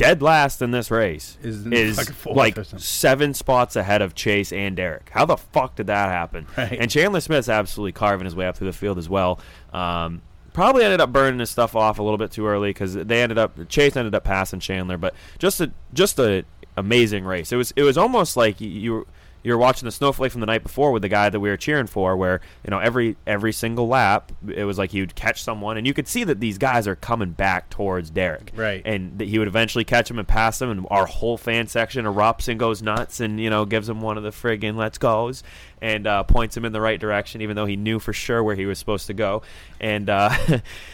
dead 0.00 0.22
last 0.22 0.62
in 0.62 0.70
this 0.70 0.90
race, 0.90 1.36
Is 1.42 1.66
is 1.66 2.08
fourth 2.10 2.36
like 2.36 2.58
seven 2.78 3.34
spots 3.34 3.76
ahead 3.76 4.02
of 4.02 4.14
Chase 4.14 4.52
and 4.52 4.76
Derek. 4.76 5.10
How 5.10 5.24
the 5.24 5.36
fuck 5.36 5.76
did 5.76 5.86
that 5.88 6.08
happen? 6.08 6.46
Right. 6.56 6.78
And 6.80 6.90
Chandler 6.90 7.20
Smith's 7.20 7.48
absolutely 7.48 7.92
carving 7.92 8.24
his 8.24 8.34
way 8.34 8.46
up 8.46 8.56
through 8.56 8.68
the 8.68 8.72
field 8.72 8.98
as 8.98 9.08
well. 9.08 9.40
Um, 9.72 10.22
probably 10.52 10.84
ended 10.84 11.00
up 11.00 11.12
burning 11.12 11.40
his 11.40 11.50
stuff 11.50 11.76
off 11.76 11.98
a 11.98 12.02
little 12.02 12.18
bit 12.18 12.30
too 12.30 12.46
early 12.46 12.70
because 12.70 12.94
they 12.94 13.22
ended 13.22 13.38
up 13.38 13.68
Chase 13.68 13.96
ended 13.96 14.14
up 14.14 14.24
passing 14.24 14.60
Chandler, 14.60 14.96
but 14.96 15.14
just 15.38 15.60
a 15.60 15.70
just 15.92 16.18
a 16.18 16.44
amazing 16.76 17.24
race. 17.24 17.52
It 17.52 17.56
was 17.56 17.72
it 17.76 17.82
was 17.82 17.98
almost 17.98 18.36
like 18.36 18.60
you. 18.60 18.68
you 18.68 19.06
you 19.42 19.52
were 19.52 19.58
watching 19.58 19.86
the 19.86 19.92
snowflake 19.92 20.32
from 20.32 20.40
the 20.40 20.46
night 20.46 20.62
before 20.62 20.92
with 20.92 21.02
the 21.02 21.08
guy 21.08 21.30
that 21.30 21.40
we 21.40 21.48
were 21.48 21.56
cheering 21.56 21.86
for, 21.86 22.16
where 22.16 22.40
you 22.64 22.70
know 22.70 22.78
every 22.78 23.16
every 23.26 23.52
single 23.52 23.88
lap 23.88 24.32
it 24.48 24.64
was 24.64 24.78
like 24.78 24.90
he 24.90 25.00
would 25.00 25.14
catch 25.14 25.42
someone, 25.42 25.76
and 25.76 25.86
you 25.86 25.94
could 25.94 26.08
see 26.08 26.24
that 26.24 26.40
these 26.40 26.58
guys 26.58 26.86
are 26.86 26.96
coming 26.96 27.30
back 27.30 27.70
towards 27.70 28.10
Derek, 28.10 28.52
Right. 28.54 28.82
And 28.84 29.18
that 29.18 29.28
he 29.28 29.38
would 29.38 29.48
eventually 29.48 29.84
catch 29.84 30.10
him 30.10 30.18
and 30.18 30.28
pass 30.28 30.60
him, 30.60 30.70
and 30.70 30.86
our 30.90 31.06
whole 31.06 31.36
fan 31.36 31.66
section 31.66 32.04
erupts 32.04 32.48
and 32.48 32.58
goes 32.58 32.82
nuts, 32.82 33.20
and 33.20 33.40
you 33.40 33.50
know 33.50 33.64
gives 33.64 33.88
him 33.88 34.00
one 34.00 34.16
of 34.16 34.22
the 34.22 34.30
friggin' 34.30 34.76
let's 34.76 34.98
goes, 34.98 35.42
and 35.80 36.06
uh, 36.06 36.22
points 36.24 36.56
him 36.56 36.64
in 36.64 36.72
the 36.72 36.80
right 36.80 37.00
direction, 37.00 37.40
even 37.40 37.56
though 37.56 37.66
he 37.66 37.76
knew 37.76 37.98
for 37.98 38.12
sure 38.12 38.42
where 38.42 38.56
he 38.56 38.66
was 38.66 38.78
supposed 38.78 39.06
to 39.06 39.14
go, 39.14 39.42
and 39.80 40.10
uh, 40.10 40.34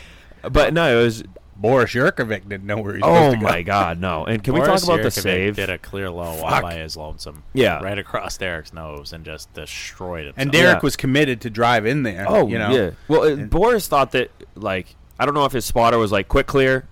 but 0.50 0.72
no, 0.72 0.98
it 0.98 1.02
was 1.02 1.24
Boris 1.58 1.92
Jurkovic 1.92 2.48
didn't 2.48 2.64
know 2.64 2.78
where 2.78 2.94
he 2.96 3.00
was 3.02 3.08
Oh 3.08 3.14
supposed 3.14 3.34
to 3.36 3.40
go. 3.40 3.52
my 3.52 3.62
God, 3.62 4.00
no! 4.00 4.24
And 4.26 4.42
can 4.44 4.54
we 4.54 4.60
Boris 4.60 4.82
talk 4.82 4.94
about 4.94 5.02
the 5.02 5.08
Jurkovic 5.08 5.22
save? 5.22 5.56
Did 5.56 5.70
a 5.70 5.78
clear 5.78 6.10
low 6.10 6.22
all 6.24 6.36
Fuck. 6.50 6.62
by 6.62 6.74
his 6.74 6.96
lonesome. 6.96 7.42
Yeah. 7.54 7.82
right 7.82 7.98
across 7.98 8.36
Derek's 8.36 8.72
nose 8.72 9.12
and 9.12 9.24
just 9.24 9.52
destroyed 9.54 10.26
himself. 10.26 10.34
And 10.42 10.52
Derek 10.52 10.76
Yeah. 10.76 10.80
was 10.82 10.96
committed 10.96 11.40
to 11.42 11.50
drive 11.50 11.86
in 11.86 12.02
there. 12.02 12.26
Oh, 12.28 12.46
you 12.46 12.58
know. 12.58 12.70
yeah. 12.70 12.90
Well, 13.08 13.22
uh, 13.22 13.36
Boris 13.46 13.88
thought 13.88 14.12
that 14.12 14.30
like 14.54 14.94
I 15.18 15.24
don't 15.24 15.32
know 15.34 15.46
if 15.46 15.52
his 15.52 15.64
spotter 15.64 15.96
was 15.96 16.12
like 16.12 16.28
quick 16.28 16.46
clear, 16.46 16.86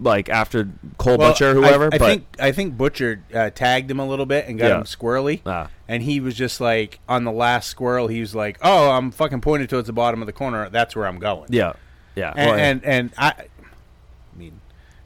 like 0.00 0.28
after 0.28 0.68
Cole 0.98 1.16
Well, 1.16 1.30
Butcher, 1.30 1.50
I- 1.50 1.54
whoever. 1.54 1.84
I, 1.86 1.88
but 1.90 2.00
think 2.00 2.24
I 2.40 2.50
think 2.50 2.76
Butcher 2.76 3.22
uh, 3.32 3.50
tagged 3.50 3.88
him 3.88 4.00
a 4.00 4.06
little 4.06 4.26
bit 4.26 4.48
and 4.48 4.58
got 4.58 4.66
Yeah. 4.66 4.78
him 4.78 4.82
squirrely, 4.82 5.42
Ah. 5.46 5.68
and 5.86 6.02
he 6.02 6.18
was 6.18 6.34
just 6.34 6.60
like 6.60 6.98
on 7.08 7.22
the 7.22 7.30
last 7.30 7.68
squirrel. 7.68 8.08
He 8.08 8.18
was 8.20 8.34
like, 8.34 8.58
"Oh, 8.62 8.90
I'm 8.90 9.12
fucking 9.12 9.42
pointed 9.42 9.70
towards 9.70 9.86
the 9.86 9.92
bottom 9.92 10.20
of 10.20 10.26
the 10.26 10.32
corner. 10.32 10.68
That's 10.70 10.96
where 10.96 11.06
I'm 11.06 11.20
going." 11.20 11.46
yeah, 11.50 11.74
yeah, 12.16 12.32
and 12.36 12.50
Well, 12.50 12.58
and, 12.58 12.84
and 12.84 13.10
I, 13.16 13.26
I 13.28 13.32
mean, 13.38 13.48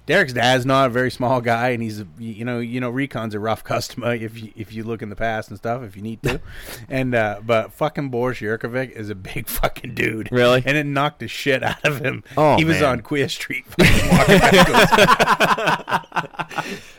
Derek's 0.04 0.32
dad's 0.32 0.66
not 0.66 0.86
a 0.86 0.90
very 0.90 1.10
small 1.10 1.40
guy, 1.40 1.70
and 1.70 1.82
he's 1.82 2.02
you 2.18 2.44
know 2.44 2.58
you 2.58 2.80
know 2.80 2.90
Recon's 2.90 3.34
a 3.34 3.40
rough 3.40 3.62
customer 3.72 4.14
if 4.14 4.40
you 4.42 4.52
if 4.56 4.72
you 4.72 4.82
look 4.84 5.00
in 5.02 5.10
the 5.10 5.16
past 5.16 5.48
and 5.48 5.56
stuff 5.58 5.82
if 5.84 5.96
you 5.96 6.02
need 6.02 6.22
to, 6.24 6.40
and 6.88 7.14
uh, 7.14 7.40
but 7.44 7.72
fucking 7.72 8.08
Boris 8.10 8.38
Jurkovic 8.40 8.90
is 8.92 9.10
a 9.10 9.14
big 9.14 9.48
fucking 9.48 9.94
dude, 9.94 10.28
Really? 10.32 10.62
and 10.66 10.76
it 10.76 10.86
knocked 10.86 11.20
the 11.20 11.28
shit 11.28 11.62
out 11.62 11.84
of 11.84 12.00
him. 12.00 12.24
Oh, 12.36 12.56
he 12.56 12.64
was 12.64 12.80
man. 12.80 12.90
on 12.90 13.00
Queer 13.02 13.28
Street, 13.28 13.64
fucking. 13.66 13.86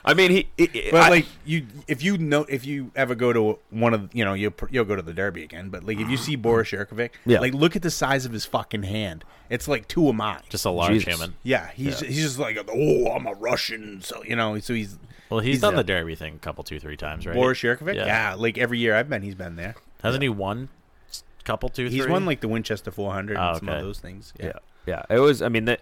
I 0.06 0.14
mean, 0.16 0.32
he. 0.32 0.48
he- 0.58 0.90
But 0.92 1.02
I- 1.04 1.10
like 1.10 1.26
you, 1.46 1.66
if 1.88 2.04
you 2.04 2.18
know, 2.18 2.46
if 2.50 2.66
you 2.66 2.92
ever 2.96 3.16
go 3.16 3.32
to 3.34 3.60
one 3.70 3.94
of, 3.94 4.10
you 4.14 4.26
know, 4.26 4.34
you'll 4.34 4.54
you'll 4.70 4.86
go 4.86 4.96
to 4.96 5.02
the 5.02 5.14
Derby 5.14 5.44
again. 5.44 5.70
But 5.70 5.84
like 5.84 6.00
if 6.00 6.10
you 6.10 6.18
see 6.18 6.36
Boris 6.36 6.70
Jurkovic, 6.72 7.12
Yeah. 7.26 7.40
like 7.40 7.54
look 7.54 7.76
at 7.76 7.82
the 7.82 7.92
size 7.92 8.26
of 8.26 8.34
his 8.34 8.46
fucking 8.46 8.84
hand. 8.84 9.24
It's 9.50 9.68
like 9.68 9.88
two 9.88 10.10
of 10.10 10.16
mine. 10.16 10.40
just 10.50 10.66
a 10.66 10.72
large 10.72 10.94
Jesus. 10.94 11.14
human. 11.14 11.36
yeah, 11.44 11.70
he's 11.72 12.00
he's 12.00 12.24
just 12.24 12.40
like, 12.40 12.58
oh, 12.58 12.64
Oh, 13.08 13.12
I'm 13.12 13.26
a 13.28 13.34
Russian, 13.34 14.02
so 14.02 14.24
you 14.24 14.36
know, 14.36 14.60
so 14.60 14.74
he's 14.74 14.98
Well, 15.30 15.40
he's, 15.40 15.56
He's 15.56 15.62
done 15.62 15.74
a- 15.74 15.78
the 15.78 15.84
Derby 15.84 16.16
thing 16.16 16.36
a 16.36 16.40
couple, 16.40 16.64
two, 16.64 16.80
three 16.80 16.98
times, 16.98 17.26
right? 17.26 17.34
Boris 17.36 17.60
Jurkovic. 17.60 17.96
Yeah. 17.96 18.06
Yeah. 18.06 18.34
like 18.36 18.58
every 18.58 18.80
year 18.80 18.96
I've 18.96 19.10
been, 19.10 19.22
he's 19.22 19.36
been 19.36 19.56
there. 19.56 19.76
Hasn't 20.04 20.22
he 20.24 20.30
won 20.30 20.70
s- 21.10 21.24
couple, 21.44 21.70
two, 21.70 21.88
He's 21.88 22.04
three? 22.04 22.12
won 22.12 22.26
like 22.26 22.42
the 22.42 22.48
Winchester 22.48 22.92
400 22.92 23.38
Oh, 23.38 23.42
and 23.50 23.58
some 23.60 23.70
of 23.70 23.82
those 23.82 24.00
things. 24.00 24.34
Yeah. 24.40 24.46
yeah, 24.88 25.04
yeah. 25.10 25.16
It 25.16 25.20
was. 25.20 25.42
I 25.42 25.50
mean 25.50 25.66
that 25.66 25.80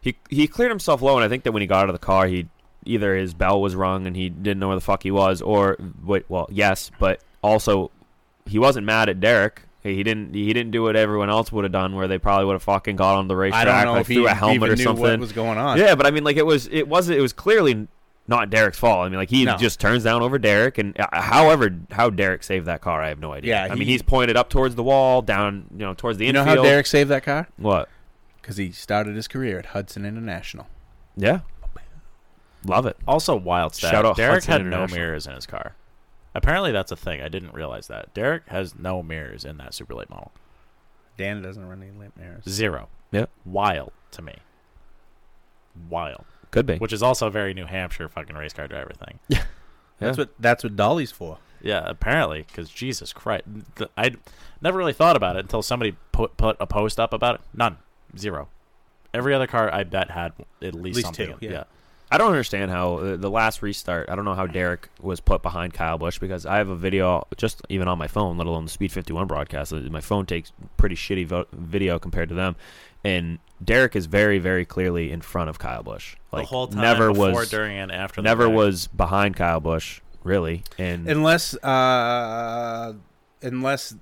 he 0.00 0.16
he 0.28 0.46
cleared 0.48 0.70
himself 0.70 1.02
low, 1.02 1.16
and 1.16 1.24
I 1.24 1.28
think 1.28 1.44
that 1.44 1.52
when 1.52 1.60
he 1.62 1.66
got 1.66 1.84
out 1.84 1.88
of 1.88 1.94
the 1.94 1.98
car, 2.04 2.26
he 2.26 2.48
either 2.84 3.14
his 3.14 3.34
bell 3.34 3.60
was 3.60 3.74
rung 3.74 4.06
and 4.06 4.16
he 4.16 4.28
didn't 4.30 4.58
know 4.58 4.68
where 4.68 4.76
the 4.76 4.80
fuck 4.80 5.02
he 5.02 5.10
was, 5.10 5.42
or 5.42 5.76
wait, 6.02 6.24
well, 6.28 6.48
yes, 6.50 6.90
but 6.98 7.20
also 7.42 7.90
he 8.46 8.58
wasn't 8.58 8.84
mad 8.86 9.08
at 9.08 9.20
Derek. 9.20 9.62
He 9.82 9.94
he 9.94 10.02
didn't. 10.02 10.34
He 10.34 10.52
didn't 10.52 10.72
do 10.72 10.82
what 10.82 10.94
everyone 10.96 11.30
else 11.30 11.50
would 11.52 11.64
have 11.64 11.72
done, 11.72 11.94
where 11.96 12.06
they 12.06 12.18
probably 12.18 12.44
would 12.46 12.52
have 12.54 12.62
fucking 12.62 12.96
got 12.96 13.16
on 13.16 13.28
the 13.28 13.36
racetrack, 13.36 13.66
I 13.66 13.84
don't 13.84 13.84
know 13.86 13.92
like 13.92 14.00
if 14.02 14.08
he 14.08 14.14
threw 14.14 14.26
a 14.28 14.34
helmet 14.34 14.54
even 14.56 14.70
or 14.70 14.76
knew 14.76 14.82
something. 14.84 15.02
what 15.02 15.20
was 15.20 15.32
going 15.32 15.58
on. 15.58 15.78
Yeah, 15.78 15.94
but 15.94 16.06
I 16.06 16.10
mean, 16.10 16.22
like 16.24 16.36
it 16.36 16.44
was, 16.44 16.66
it 16.68 16.86
was, 16.86 17.08
it 17.08 17.20
was 17.20 17.32
clearly 17.32 17.88
not 18.28 18.50
Derek's 18.50 18.78
fault. 18.78 19.06
I 19.06 19.08
mean, 19.08 19.18
like 19.18 19.30
he 19.30 19.44
No. 19.44 19.56
just 19.56 19.80
turns 19.80 20.04
down 20.04 20.20
over 20.22 20.38
Derek, 20.38 20.76
and 20.78 20.98
uh, 21.00 21.06
however 21.12 21.74
how 21.92 22.10
Derek 22.10 22.42
saved 22.42 22.66
that 22.66 22.80
car, 22.82 23.02
I 23.02 23.08
have 23.08 23.18
no 23.20 23.32
idea. 23.32 23.50
Yeah, 23.66 23.72
I 23.72 23.74
mean, 23.74 23.88
he's 23.88 24.02
pointed 24.02 24.36
up 24.36 24.50
towards 24.50 24.74
the 24.74 24.82
wall, 24.82 25.22
down, 25.22 25.64
you 25.72 25.78
know, 25.78 25.94
towards 25.94 26.18
the 26.18 26.26
You 26.26 26.32
know 26.34 26.44
how 26.44 26.62
Derek 26.62 26.86
saved 26.86 27.10
that 27.10 27.22
car? 27.24 27.48
What? 27.56 27.88
Because 28.42 28.56
he 28.58 28.72
started 28.72 29.16
his 29.16 29.28
career 29.28 29.58
at 29.58 29.66
Hudson 29.66 30.04
International. 30.04 30.66
Yeah, 31.16 31.40
love 32.66 32.86
it. 32.86 32.96
Also, 33.08 33.34
wild 33.36 33.74
stat. 33.74 33.90
Shout 33.92 34.04
out 34.04 34.16
Derek 34.16 34.44
Hudson 34.44 34.52
had 34.52 34.66
no 34.66 34.86
mirrors 34.86 35.26
in 35.26 35.34
his 35.34 35.46
car. 35.46 35.74
Apparently, 36.34 36.70
that's 36.72 36.92
a 36.92 36.96
thing. 36.96 37.20
I 37.20 37.28
didn't 37.28 37.52
realize 37.54 37.88
that. 37.88 38.14
Derek 38.14 38.46
has 38.48 38.78
no 38.78 39.02
mirrors 39.02 39.44
in 39.44 39.56
that 39.58 39.74
super 39.74 39.94
late 39.94 40.08
model. 40.10 40.32
Dan 41.16 41.42
doesn't 41.42 41.66
run 41.66 41.82
any 41.82 41.90
lamp 41.98 42.16
mirrors. 42.16 42.44
Zero. 42.48 42.88
Yep, 43.12 43.30
Wild 43.44 43.92
to 44.12 44.22
me. 44.22 44.36
Wild. 45.88 46.24
could 46.50 46.66
be. 46.66 46.76
Which 46.78 46.92
is 46.92 47.02
also 47.02 47.26
a 47.26 47.30
very 47.30 47.54
New 47.54 47.66
Hampshire 47.66 48.08
fucking 48.08 48.36
race 48.36 48.52
car 48.52 48.68
driver 48.68 48.92
thing. 48.94 49.18
Yeah. 50.00 50.06
That's 50.06 50.16
what 50.16 50.30
that's 50.40 50.64
what 50.64 50.76
Dolly's 50.76 51.12
for. 51.12 51.36
Yeah, 51.60 51.82
apparently, 51.84 52.46
because 52.48 52.70
Jesus 52.70 53.12
Christ, 53.12 53.44
I 53.94 54.12
never 54.62 54.78
really 54.78 54.94
thought 54.94 55.14
about 55.14 55.36
it 55.36 55.40
until 55.40 55.60
somebody 55.60 55.94
put 56.10 56.38
put 56.38 56.56
a 56.58 56.66
post 56.66 56.98
up 56.98 57.12
about 57.12 57.34
it. 57.34 57.40
None, 57.52 57.76
zero. 58.16 58.48
Every 59.12 59.34
other 59.34 59.46
car 59.46 59.70
I 59.70 59.84
bet 59.84 60.10
had 60.12 60.32
at 60.62 60.74
least, 60.74 60.96
least 60.96 61.02
something. 61.08 61.26
two, 61.38 61.46
in- 61.46 61.52
yeah. 61.52 61.64
I 62.12 62.18
don't 62.18 62.28
understand 62.28 62.70
how 62.72 62.94
uh, 62.96 63.16
the 63.16 63.30
last 63.30 63.62
restart. 63.62 64.10
I 64.10 64.16
don't 64.16 64.24
know 64.24 64.34
how 64.34 64.46
Derek 64.46 64.88
was 65.00 65.20
put 65.20 65.42
behind 65.42 65.72
Kyle 65.74 65.96
Busch 65.96 66.18
because 66.18 66.44
I 66.44 66.56
have 66.58 66.68
a 66.68 66.74
video 66.76 67.26
just 67.36 67.62
even 67.68 67.86
on 67.86 67.98
my 67.98 68.08
phone, 68.08 68.36
let 68.36 68.46
alone 68.48 68.64
the 68.64 68.70
Speed 68.70 68.90
51 68.90 69.26
broadcast. 69.28 69.72
uh, 69.72 69.76
My 69.76 70.00
phone 70.00 70.26
takes 70.26 70.52
pretty 70.76 70.96
shitty 70.96 71.26
vo- 71.26 71.46
video 71.52 71.98
compared 72.00 72.28
to 72.30 72.34
them, 72.34 72.56
and 73.04 73.38
Derek 73.64 73.94
is 73.94 74.06
very, 74.06 74.38
very 74.40 74.64
clearly 74.64 75.12
in 75.12 75.20
front 75.20 75.50
of 75.50 75.58
Kyle 75.60 75.82
Busch. 75.84 76.16
Like 76.32 76.42
the 76.42 76.48
whole 76.48 76.66
time, 76.66 76.80
never 76.80 77.10
before, 77.10 77.30
was, 77.32 77.50
during, 77.50 77.76
and 77.78 77.92
after. 77.92 78.22
never 78.22 78.46
wreck. 78.46 78.56
was 78.56 78.86
behind 78.88 79.36
Kyle 79.36 79.60
Busch 79.60 80.00
really, 80.24 80.64
and 80.78 81.08
unless 81.08 81.54
uh, 81.62 82.92
unless 83.40 83.94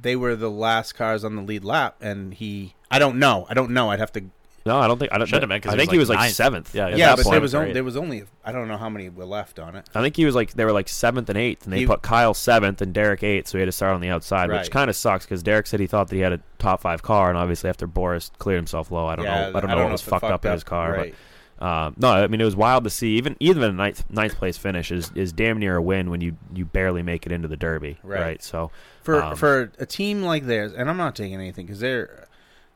they 0.00 0.16
were 0.16 0.34
the 0.34 0.50
last 0.50 0.94
cars 0.94 1.24
on 1.24 1.36
the 1.36 1.42
lead 1.42 1.62
lap, 1.64 1.96
and 2.00 2.32
he. 2.34 2.74
I 2.90 2.98
don't 2.98 3.18
know. 3.18 3.46
I 3.50 3.54
don't 3.54 3.70
know. 3.70 3.90
I'd 3.90 3.98
have 4.00 4.12
to. 4.12 4.24
No, 4.66 4.78
I 4.78 4.86
don't 4.88 4.98
think 4.98 5.12
I 5.12 5.18
don't. 5.18 5.26
Should've 5.26 5.48
been, 5.48 5.60
'cause 5.60 5.70
I 5.72 5.76
he 5.76 5.78
think 5.78 5.90
was 5.90 5.94
he 5.94 5.98
was 6.00 6.08
like 6.10 6.18
like 6.18 6.24
ninth. 6.26 6.34
seventh. 6.34 6.74
Yeah, 6.74 6.88
at 6.88 6.96
yeah, 6.98 7.06
that 7.08 7.16
but 7.16 7.22
point. 7.24 7.32
there 7.34 7.40
was 7.40 7.54
only 7.54 7.72
there 7.72 7.84
was 7.84 7.96
only 7.96 8.24
I 8.44 8.52
don't 8.52 8.68
know 8.68 8.76
how 8.76 8.88
many 8.88 9.08
were 9.08 9.24
left 9.24 9.58
on 9.58 9.76
it. 9.76 9.88
I 9.94 10.02
think 10.02 10.16
he 10.16 10.24
was 10.24 10.34
like 10.34 10.52
they 10.52 10.64
were 10.64 10.72
like 10.72 10.88
seventh 10.88 11.28
and 11.28 11.38
eighth, 11.38 11.64
and 11.64 11.72
they 11.72 11.80
He- 11.80 11.86
put 11.86 12.02
Kyle 12.02 12.34
seventh 12.34 12.80
and 12.82 12.92
Derek 12.92 13.22
eighth, 13.22 13.48
so 13.48 13.58
he 13.58 13.60
had 13.60 13.66
to 13.66 13.72
start 13.72 13.94
on 13.94 14.00
the 14.00 14.10
outside, 14.10 14.48
which 14.50 14.56
Right. 14.58 14.70
kind 14.70 14.90
of 14.90 14.96
sucks 14.96 15.24
because 15.24 15.42
Derek 15.42 15.66
said 15.66 15.80
he 15.80 15.86
thought 15.86 16.08
that 16.08 16.16
he 16.16 16.22
had 16.22 16.32
a 16.32 16.40
top 16.58 16.82
five 16.82 17.02
car, 17.02 17.28
and 17.30 17.38
obviously 17.38 17.70
after 17.70 17.86
Boris 17.86 18.30
cleared 18.38 18.58
himself 18.58 18.90
low, 18.90 19.06
I 19.06 19.16
don't 19.16 19.24
Yeah, 19.24 19.50
know, 19.50 19.56
I 19.56 19.60
don't 19.60 19.70
know 19.70 19.76
what 19.84 19.92
was 19.92 20.00
if 20.02 20.08
it 20.08 20.10
fucked 20.10 20.24
up 20.24 20.44
in 20.44 20.52
his 20.52 20.64
car, 20.64 20.92
right. 20.92 21.14
but 21.58 21.66
um, 21.66 21.94
no, 21.98 22.08
I 22.10 22.26
mean 22.26 22.40
it 22.40 22.44
was 22.44 22.56
wild 22.56 22.84
to 22.84 22.90
see. 22.90 23.16
Even 23.16 23.36
even 23.38 23.62
a 23.62 23.70
ninth 23.72 24.04
ninth 24.10 24.36
place 24.36 24.56
finish 24.56 24.90
is, 24.90 25.10
is 25.14 25.30
damn 25.32 25.58
near 25.58 25.76
a 25.76 25.82
win 25.82 26.08
when 26.10 26.20
you 26.22 26.36
you 26.54 26.64
barely 26.64 27.02
make 27.02 27.26
it 27.26 27.32
into 27.32 27.48
the 27.48 27.56
Derby, 27.56 27.98
Right. 28.02 28.20
right? 28.20 28.42
So 28.42 28.70
for 29.02 29.22
um, 29.22 29.36
for 29.36 29.70
a 29.78 29.84
team 29.86 30.22
like 30.22 30.46
theirs, 30.46 30.72
and 30.72 30.88
I'm 30.88 30.96
not 30.96 31.14
taking 31.16 31.34
anything 31.34 31.66
because 31.66 31.80
they're 31.80 32.26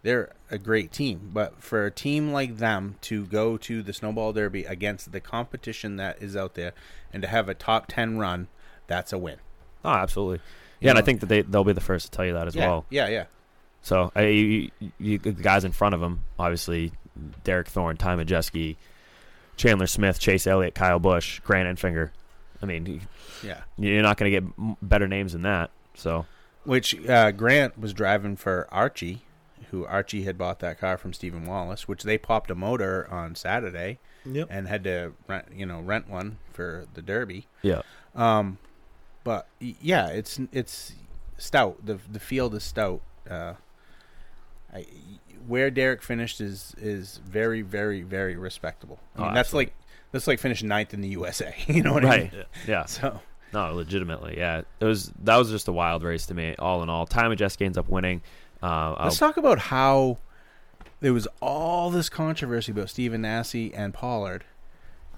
they're 0.04 0.32
a 0.50 0.58
great 0.58 0.92
team, 0.92 1.30
but 1.32 1.60
for 1.60 1.84
a 1.86 1.90
team 1.90 2.30
like 2.32 2.58
them 2.58 2.94
to 3.00 3.24
go 3.26 3.56
to 3.56 3.82
the 3.82 3.92
Snowball 3.92 4.32
Derby 4.32 4.62
against 4.64 5.10
the 5.10 5.18
competition 5.20 5.96
that 5.96 6.22
is 6.22 6.36
out 6.36 6.54
there 6.54 6.72
and 7.12 7.20
to 7.22 7.28
have 7.28 7.48
a 7.48 7.54
top 7.54 7.86
ten 7.88 8.18
run, 8.18 8.46
that's 8.86 9.12
a 9.12 9.18
win. 9.18 9.38
oh, 9.84 9.90
absolutely, 9.90 10.36
You 10.80 10.86
yeah, 10.86 10.90
and 10.90 10.98
I 10.98 11.02
think 11.02 11.18
that 11.20 11.26
they 11.26 11.42
they'll 11.42 11.64
be 11.64 11.72
the 11.72 11.80
first 11.80 12.06
to 12.06 12.10
tell 12.16 12.24
you 12.24 12.34
that 12.34 12.46
as 12.46 12.54
yeah, 12.54 12.66
well. 12.68 12.84
yeah, 12.90 13.08
yeah. 13.08 13.24
So 13.82 14.12
I, 14.14 14.22
you, 14.26 14.70
you, 14.98 15.18
the 15.18 15.32
guys 15.32 15.64
in 15.64 15.72
front 15.72 15.94
of 15.94 16.00
them, 16.00 16.22
obviously, 16.38 16.92
Derek 17.42 17.66
Thorn, 17.68 17.96
Ty 17.98 18.16
Majeski, 18.16 18.76
Chandler 19.56 19.86
Smith, 19.86 20.18
Chase 20.18 20.46
Elliott, 20.46 20.74
Kyle 20.74 20.98
Busch, 20.98 21.40
Grant 21.40 21.68
Enfinger. 21.78 22.10
I 22.62 22.66
mean, 22.66 23.02
Yeah. 23.42 23.60
you're 23.76 24.00
not 24.02 24.16
going 24.16 24.32
to 24.32 24.40
get 24.40 24.78
better 24.80 25.06
names 25.06 25.32
than 25.32 25.42
that. 25.42 25.70
So 25.94 26.24
Which 26.64 26.94
uh, 27.06 27.30
Grant 27.32 27.78
was 27.78 27.92
driving 27.92 28.36
for 28.36 28.66
Archie, 28.72 29.20
who 29.74 29.84
Archie 29.86 30.22
had 30.22 30.38
bought 30.38 30.60
that 30.60 30.78
car 30.78 30.96
from 30.96 31.12
Stephen 31.12 31.44
Wallace, 31.46 31.88
which 31.88 32.02
they 32.04 32.16
popped 32.18 32.50
a 32.50 32.54
motor 32.54 33.08
on 33.10 33.34
Saturday 33.34 33.98
Yep. 34.24 34.48
and 34.50 34.68
had 34.68 34.84
to 34.84 35.12
rent, 35.26 35.46
you 35.54 35.66
know, 35.66 35.80
rent 35.80 36.08
one 36.08 36.38
for 36.52 36.86
the 36.94 37.02
Derby. 37.02 37.46
yeah, 37.62 37.82
Um, 38.14 38.58
but 39.24 39.46
yeah, 39.60 40.08
it's 40.08 40.38
it's 40.52 40.92
stout. 41.36 41.84
the 41.84 41.98
The 42.10 42.20
field 42.20 42.54
is 42.54 42.62
stout. 42.62 43.00
Uh, 43.28 43.54
I, 44.72 44.86
where 45.46 45.70
Derek 45.70 46.02
finished 46.02 46.40
is 46.40 46.74
is 46.78 47.20
very 47.26 47.62
very 47.62 48.02
very 48.02 48.36
respectable. 48.36 48.98
I 49.16 49.18
Oh, 49.20 49.24
that's 49.26 49.38
absolutely. 49.48 49.66
like 49.66 49.74
that's 50.12 50.26
like 50.26 50.38
finishing 50.38 50.68
ninth 50.68 50.94
in 50.94 51.00
the 51.00 51.08
USA. 51.08 51.54
you 51.66 51.82
know 51.82 51.92
what 51.92 52.04
I 52.04 52.18
mean? 52.18 52.30
yeah. 52.66 52.84
So 52.86 53.20
No, 53.52 53.72
legitimately, 53.74 54.36
yeah. 54.38 54.62
It 54.80 54.84
was 54.84 55.12
that 55.22 55.36
was 55.36 55.50
just 55.50 55.68
a 55.68 55.72
wild 55.72 56.02
race 56.02 56.26
to 56.26 56.34
me, 56.34 56.54
all 56.58 56.82
in 56.82 56.88
all. 56.88 57.06
Ty 57.06 57.24
Majeski 57.24 57.66
ends 57.66 57.76
up 57.78 57.88
winning. 57.88 58.22
Uh, 58.64 59.04
let's 59.04 59.18
talk 59.18 59.36
about 59.36 59.58
how 59.58 60.18
there 61.00 61.12
was 61.12 61.28
all 61.42 61.90
this 61.90 62.08
controversy 62.08 62.72
about 62.72 62.88
Stephen 62.90 63.22
Nasse 63.22 63.54
and 63.74 63.92
Pollard, 63.92 64.44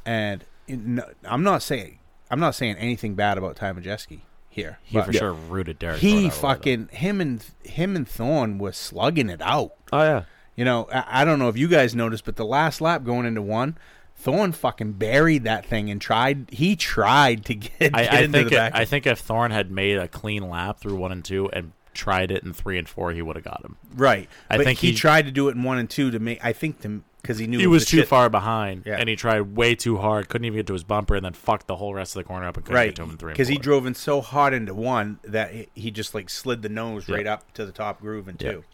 and 0.04 0.44
in, 0.66 1.00
I'm 1.24 1.42
not 1.42 1.62
saying 1.62 1.98
I'm 2.30 2.40
not 2.40 2.54
saying 2.54 2.76
anything 2.76 3.14
bad 3.14 3.38
about 3.38 3.56
Ty 3.56 3.72
Majeski 3.72 4.20
here. 4.48 4.78
He 4.82 4.96
but 4.98 5.06
for 5.06 5.12
sure 5.12 5.32
rooted 5.32 5.78
Derek. 5.78 6.00
He 6.00 6.08
out 6.08 6.16
of 6.16 6.20
the 6.22 6.24
way, 6.26 6.30
though. 6.30 6.40
fucking 6.48 6.88
him 6.88 7.20
and 7.20 7.44
him 7.62 7.94
and 7.96 8.08
Thorn 8.08 8.58
was 8.58 8.76
slugging 8.76 9.30
it 9.30 9.40
out. 9.42 9.72
oh 9.92 10.02
yeah, 10.02 10.24
You 10.56 10.64
know, 10.64 10.88
I, 10.92 11.22
I 11.22 11.24
don't 11.24 11.38
know 11.38 11.48
if 11.48 11.56
you 11.56 11.68
guys 11.68 11.94
noticed, 11.94 12.24
but 12.24 12.36
the 12.36 12.44
last 12.46 12.80
lap 12.80 13.04
going 13.04 13.26
into 13.26 13.42
one, 13.42 13.78
Thorn 14.16 14.52
fucking 14.52 14.94
buried 14.94 15.44
that 15.44 15.66
thing 15.66 15.88
and 15.90 16.00
tried. 16.00 16.50
He 16.50 16.74
tried 16.74 17.44
to 17.44 17.54
get, 17.54 17.78
get 17.78 17.94
I, 17.94 18.26
think 18.26 18.50
the 18.50 18.66
it- 18.66 18.74
I 18.74 18.84
think 18.84 19.06
if 19.06 19.20
Thorn 19.20 19.52
had 19.52 19.70
made 19.70 19.98
a 19.98 20.08
clean 20.08 20.48
lap 20.48 20.80
through 20.80 20.96
one 20.96 21.12
and 21.12 21.24
two 21.24 21.48
and 21.52 21.72
tried 21.96 22.30
it 22.30 22.44
in 22.44 22.52
three 22.52 22.78
and 22.78 22.88
four, 22.88 23.10
he 23.12 23.22
would 23.22 23.34
have 23.36 23.44
got 23.44 23.64
him. 23.64 23.76
right. 23.94 24.28
I 24.48 24.56
but 24.58 24.64
think 24.66 24.78
he, 24.78 24.90
he- 24.92 24.96
tried 24.96 25.24
to 25.26 25.32
do 25.32 25.48
it 25.48 25.56
in 25.56 25.62
one 25.64 25.78
and 25.78 25.90
two 25.90 26.10
to 26.12 26.18
make. 26.20 26.44
I 26.44 26.52
think 26.52 26.80
to 26.82 27.02
because 27.22 27.38
he 27.38 27.48
knew 27.48 27.58
He 27.58 27.64
it 27.64 27.66
was 27.66 27.84
too 27.84 27.96
shit- 27.98 28.08
far 28.08 28.30
behind, 28.30 28.84
Yeah. 28.86 28.98
and 29.00 29.08
he 29.08 29.16
tried 29.16 29.56
way 29.56 29.74
too 29.74 29.96
hard. 29.96 30.28
Couldn't 30.28 30.44
even 30.44 30.58
get 30.58 30.66
to 30.68 30.74
his 30.74 30.84
bumper, 30.84 31.16
and 31.16 31.24
then 31.24 31.32
fucked 31.32 31.66
the 31.66 31.74
whole 31.74 31.92
rest 31.92 32.14
of 32.14 32.20
the 32.20 32.24
corner 32.28 32.46
up 32.46 32.56
and 32.56 32.64
couldn't 32.64 32.76
Right, 32.76 32.86
get 32.86 32.96
to 32.96 33.02
him 33.02 33.10
in 33.10 33.16
three. 33.16 33.32
because 33.32 33.48
he 33.48 33.58
drove 33.58 33.84
in 33.84 33.94
so 33.94 34.20
hard 34.20 34.54
into 34.54 34.74
one 34.74 35.18
that 35.24 35.52
he, 35.74 35.90
just 35.90 36.14
like 36.14 36.30
slid 36.30 36.62
the 36.62 36.68
nose 36.68 37.08
Yeah. 37.08 37.16
right 37.16 37.26
up 37.26 37.52
to 37.54 37.66
the 37.66 37.72
top 37.72 38.00
groove 38.00 38.28
in 38.28 38.36
Yeah. 38.38 38.50
two. 38.52 38.64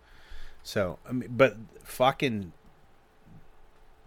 So, 0.63 0.99
I 1.09 1.13
mean, 1.13 1.31
but 1.33 1.57
fucking 1.83 2.53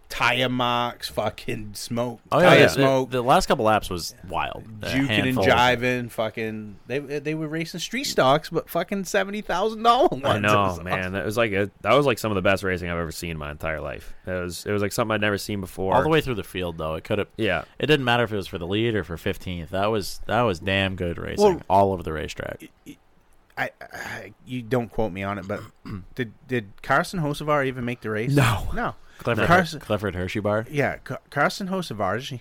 tire 0.08 0.48
marks, 0.48 1.08
fucking 1.08 1.70
smoke, 1.74 2.20
Oh 2.30 2.38
yeah, 2.40 2.48
tire 2.50 2.58
yeah. 2.60 2.66
smoke, 2.68 3.10
The, 3.10 3.18
the 3.18 3.22
last 3.22 3.46
couple 3.46 3.64
laps 3.64 3.90
was 3.90 4.14
wild. 4.28 4.64
Juking 4.80 5.28
and 5.28 5.38
jiving, 5.38 6.10
fucking. 6.10 6.76
They 6.86 6.98
they 6.98 7.34
were 7.34 7.48
racing 7.48 7.80
street 7.80 8.04
stocks, 8.04 8.50
but 8.50 8.68
fucking 8.70 9.04
seventy 9.04 9.40
thousand 9.40 9.82
dollar 9.82 10.08
ones. 10.08 10.24
I 10.24 10.38
know, 10.38 10.54
was 10.62 10.82
man. 10.82 11.12
That 11.12 11.24
was 11.24 11.36
like 11.36 11.52
a, 11.52 11.70
that 11.82 11.94
was 11.94 12.06
like 12.06 12.18
some 12.18 12.30
of 12.30 12.36
the 12.36 12.42
best 12.42 12.62
racing 12.62 12.88
I've 12.90 12.98
ever 12.98 13.12
seen 13.12 13.30
in 13.32 13.38
my 13.38 13.50
entire 13.50 13.80
life. 13.80 14.14
It 14.26 14.30
was 14.30 14.64
it 14.66 14.72
was 14.72 14.82
like 14.82 14.92
something 14.92 15.14
I'd 15.14 15.20
never 15.20 15.38
seen 15.38 15.60
before. 15.60 15.94
all 15.94 16.02
the 16.02 16.08
way 16.08 16.20
through 16.20 16.36
the 16.36 16.44
field 16.44 16.78
though. 16.78 16.94
It 16.94 17.04
could 17.04 17.18
have. 17.18 17.28
Yeah. 17.36 17.64
It 17.78 17.86
didn't 17.86 18.04
matter 18.04 18.24
if 18.24 18.32
it 18.32 18.36
was 18.36 18.46
for 18.46 18.58
the 18.58 18.66
lead 18.66 18.94
or 18.94 19.04
for 19.04 19.16
15th. 19.16 19.70
That 19.70 19.86
was 19.86 20.20
that 20.26 20.42
was 20.42 20.60
damn 20.60 20.96
good 20.96 21.18
racing 21.18 21.44
Well- 21.44 21.62
all 21.68 21.92
over 21.92 22.02
the 22.02 22.12
racetrack. 22.12 22.68
I, 23.58 23.70
I 23.80 24.32
you 24.44 24.62
don't 24.62 24.90
quote 24.90 25.12
me 25.12 25.22
on 25.22 25.38
it, 25.38 25.48
but 25.48 25.60
did 26.14 26.32
did 26.46 26.82
Carson 26.82 27.20
Hocevar 27.20 27.66
even 27.66 27.84
make 27.84 28.00
the 28.02 28.10
race? 28.10 28.34
No. 28.34 28.68
no. 28.74 28.94
Clifford, 29.18 29.46
Carson, 29.46 29.80
Clifford 29.80 30.14
Hershey 30.14 30.40
bar. 30.40 30.66
yeah, 30.70 30.96
Ca- 30.98 31.18
Carson 31.30 31.68
Hocevar 31.68 32.38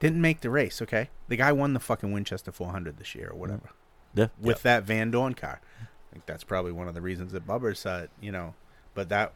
didn't 0.00 0.20
make 0.20 0.40
the 0.40 0.50
race. 0.50 0.82
Okay, 0.82 1.10
the 1.28 1.36
guy 1.36 1.52
won 1.52 1.74
the 1.74 1.80
fucking 1.80 2.10
Winchester 2.10 2.50
400 2.50 2.98
this 2.98 3.14
year 3.14 3.28
or 3.30 3.36
whatever 3.38 3.70
Yeah. 4.14 4.26
with 4.40 4.62
that 4.64 4.82
Van 4.82 5.12
Dorn 5.12 5.34
car. 5.34 5.60
I 5.80 5.86
think 6.12 6.26
that's 6.26 6.42
probably 6.42 6.72
one 6.72 6.88
of 6.88 6.94
the 6.94 7.00
reasons 7.00 7.30
that 7.32 7.46
Bubbers, 7.46 7.86
uh, 7.86 8.08
you 8.20 8.32
know, 8.32 8.54
but 8.94 9.08
that 9.10 9.32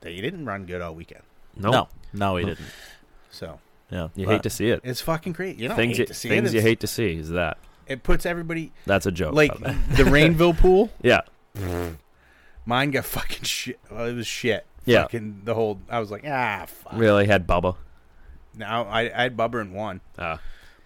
they 0.00 0.18
didn't 0.22 0.46
run 0.46 0.64
good 0.64 0.80
all 0.80 0.94
weekend. 0.94 1.24
Nope. 1.56 1.72
No, 1.74 1.88
no, 2.14 2.36
he 2.36 2.46
didn't. 2.46 2.66
So 3.30 3.60
Yeah, 3.90 4.08
You 4.14 4.26
hate 4.28 4.42
to 4.44 4.50
see 4.50 4.70
it. 4.70 4.80
it's 4.82 5.02
fucking 5.02 5.34
great. 5.34 5.58
You 5.58 5.68
know, 5.68 5.76
things 5.76 5.98
hate 5.98 6.00
you, 6.00 6.06
to 6.06 6.14
see 6.14 6.28
things 6.30 6.54
it. 6.54 6.56
you 6.56 6.62
hate 6.62 6.80
to 6.80 6.86
see 6.86 7.16
is 7.18 7.28
that. 7.28 7.58
It 7.92 8.02
puts 8.02 8.26
everybody 8.26 8.72
That's 8.86 9.06
a 9.06 9.12
joke. 9.12 9.34
like 9.34 9.56
the 9.60 10.04
Rainville 10.04 10.58
pool. 10.58 10.90
yeah. 11.02 11.20
Mine 12.64 12.90
got 12.92 13.04
fucking 13.04 13.42
shit. 13.44 13.78
Well, 13.90 14.06
it 14.06 14.14
was 14.14 14.26
shit. 14.26 14.64
Yeah. 14.84 15.02
Fucking 15.02 15.42
the 15.44 15.54
whole. 15.54 15.80
I 15.90 16.00
was 16.00 16.10
like, 16.10 16.24
ah, 16.26 16.64
fuck. 16.66 16.92
Really 16.94 17.26
had 17.26 17.46
Bubba. 17.46 17.76
Now 18.54 18.84
I, 18.84 19.02
I 19.18 19.22
had 19.24 19.36
Bubber 19.36 19.60
in 19.60 19.72
one, 19.72 20.00
Uh, 20.18 20.36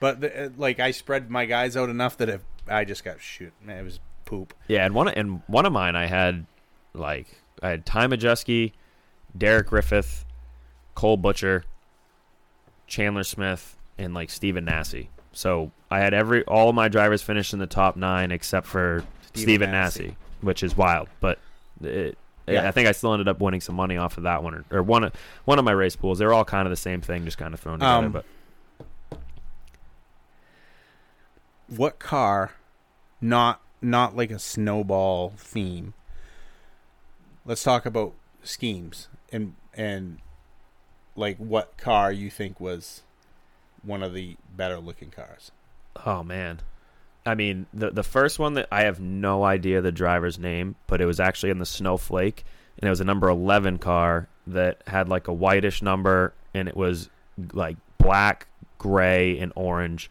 but 0.01 0.20
the, 0.20 0.47
uh, 0.47 0.49
like 0.57 0.78
I 0.81 0.91
spread 0.93 1.31
my 1.31 1.47
guys 1.47 1.77
out 1.77 1.89
enough 1.89 2.16
that 2.19 2.28
if 2.28 2.43
I 2.69 2.85
just 2.85 3.03
got 3.05 3.20
shoot, 3.20 3.53
man, 3.65 3.78
it 3.78 3.83
was 3.85 3.99
poop. 4.24 4.55
yeah, 4.69 4.85
and 4.85 4.95
one 4.95 5.09
and 5.09 5.43
one 5.49 5.66
of 5.66 5.73
mine 5.73 5.97
I 5.97 6.07
had 6.07 6.47
like 6.95 7.27
I 7.62 7.70
had 7.70 7.85
Ty 7.87 8.07
Majeski, 8.07 8.73
Derek 9.37 9.66
Griffith, 9.69 10.24
Cole 10.95 11.16
Butcher, 11.16 11.65
Chandler 12.87 13.24
Smith, 13.24 13.77
and 13.99 14.15
like 14.15 14.31
Stephen 14.31 14.65
Nasse. 14.65 15.09
So 15.37 15.71
I 15.91 15.99
had 16.01 16.15
every 16.15 16.45
all 16.45 16.71
of 16.71 16.75
my 16.75 16.89
drivers 16.89 17.21
finished 17.23 17.53
in 17.53 17.59
the 17.59 17.67
top 17.67 17.95
nine 17.95 18.33
except 18.33 18.67
for 18.67 19.05
Steven. 19.35 19.71
Nasse, 19.71 20.13
which 20.41 20.63
is 20.63 20.75
wild. 20.75 21.09
But 21.21 21.39
it, 21.83 22.17
Yeah. 22.47 22.67
I 22.67 22.71
think 22.71 22.89
I 22.89 22.93
still 22.93 23.13
ended 23.13 23.29
up 23.29 23.39
winning 23.39 23.61
some 23.61 23.75
money 23.75 23.99
off 23.99 24.17
of 24.17 24.23
that 24.23 24.43
one, 24.43 24.65
or, 24.71 24.79
or 24.79 24.83
one 24.83 25.05
of 25.05 25.13
one 25.45 25.59
of 25.59 25.65
my 25.67 25.73
race 25.73 25.95
pools. 25.95 26.19
They're 26.19 26.33
all 26.33 26.47
kind 26.47 26.67
of 26.67 26.71
the 26.71 26.77
same 26.77 27.03
thing, 27.03 27.27
just 27.27 27.37
kind 27.37 27.53
of 27.53 27.61
thrown 27.61 27.81
together. 27.81 28.07
Um, 28.07 28.13
but 28.13 28.25
What 31.69 31.99
car? 31.99 32.53
Not 33.21 33.61
not 33.83 34.17
like 34.17 34.31
a 34.31 34.39
snowball 34.39 35.35
theme. 35.37 35.93
Let's 37.45 37.63
talk 37.63 37.85
about 37.85 38.15
schemes 38.43 39.09
and 39.33 39.55
and 39.75 40.19
like 41.15 41.37
what 41.39 41.77
car 41.77 42.11
you 42.13 42.31
think 42.31 42.59
was 42.61 43.03
one 43.87 44.03
of 44.03 44.13
the 44.13 44.37
better 44.55 44.79
looking 44.79 45.11
cars. 45.11 45.53
Oh 46.05 46.23
man. 46.23 46.61
I 47.25 47.35
mean, 47.35 47.67
the 47.73 47.91
the 47.91 48.03
first 48.03 48.39
one 48.39 48.55
that 48.55 48.69
I 48.71 48.83
have 48.83 49.01
no 49.01 49.45
idea 49.45 49.81
the 49.81 49.93
driver's 49.93 50.39
name, 50.39 50.77
but 50.87 51.01
it 51.01 51.07
was 51.07 51.19
actually 51.19 51.51
in 51.51 51.59
the 51.59 51.67
Snowflake, 51.67 52.45
and 52.79 52.87
it 52.87 52.91
was 52.91 53.01
a 53.01 53.05
number 53.05 53.29
eleven 53.29 53.79
car 53.79 54.29
that 54.47 54.83
had 54.87 55.09
like 55.09 55.27
a 55.29 55.33
whitish 55.33 55.83
number, 55.83 56.35
and 56.55 56.69
it 56.69 56.77
was 56.77 57.11
like 57.53 57.77
black, 57.99 58.47
gray, 58.79 59.39
and 59.39 59.53
orange. 59.57 60.11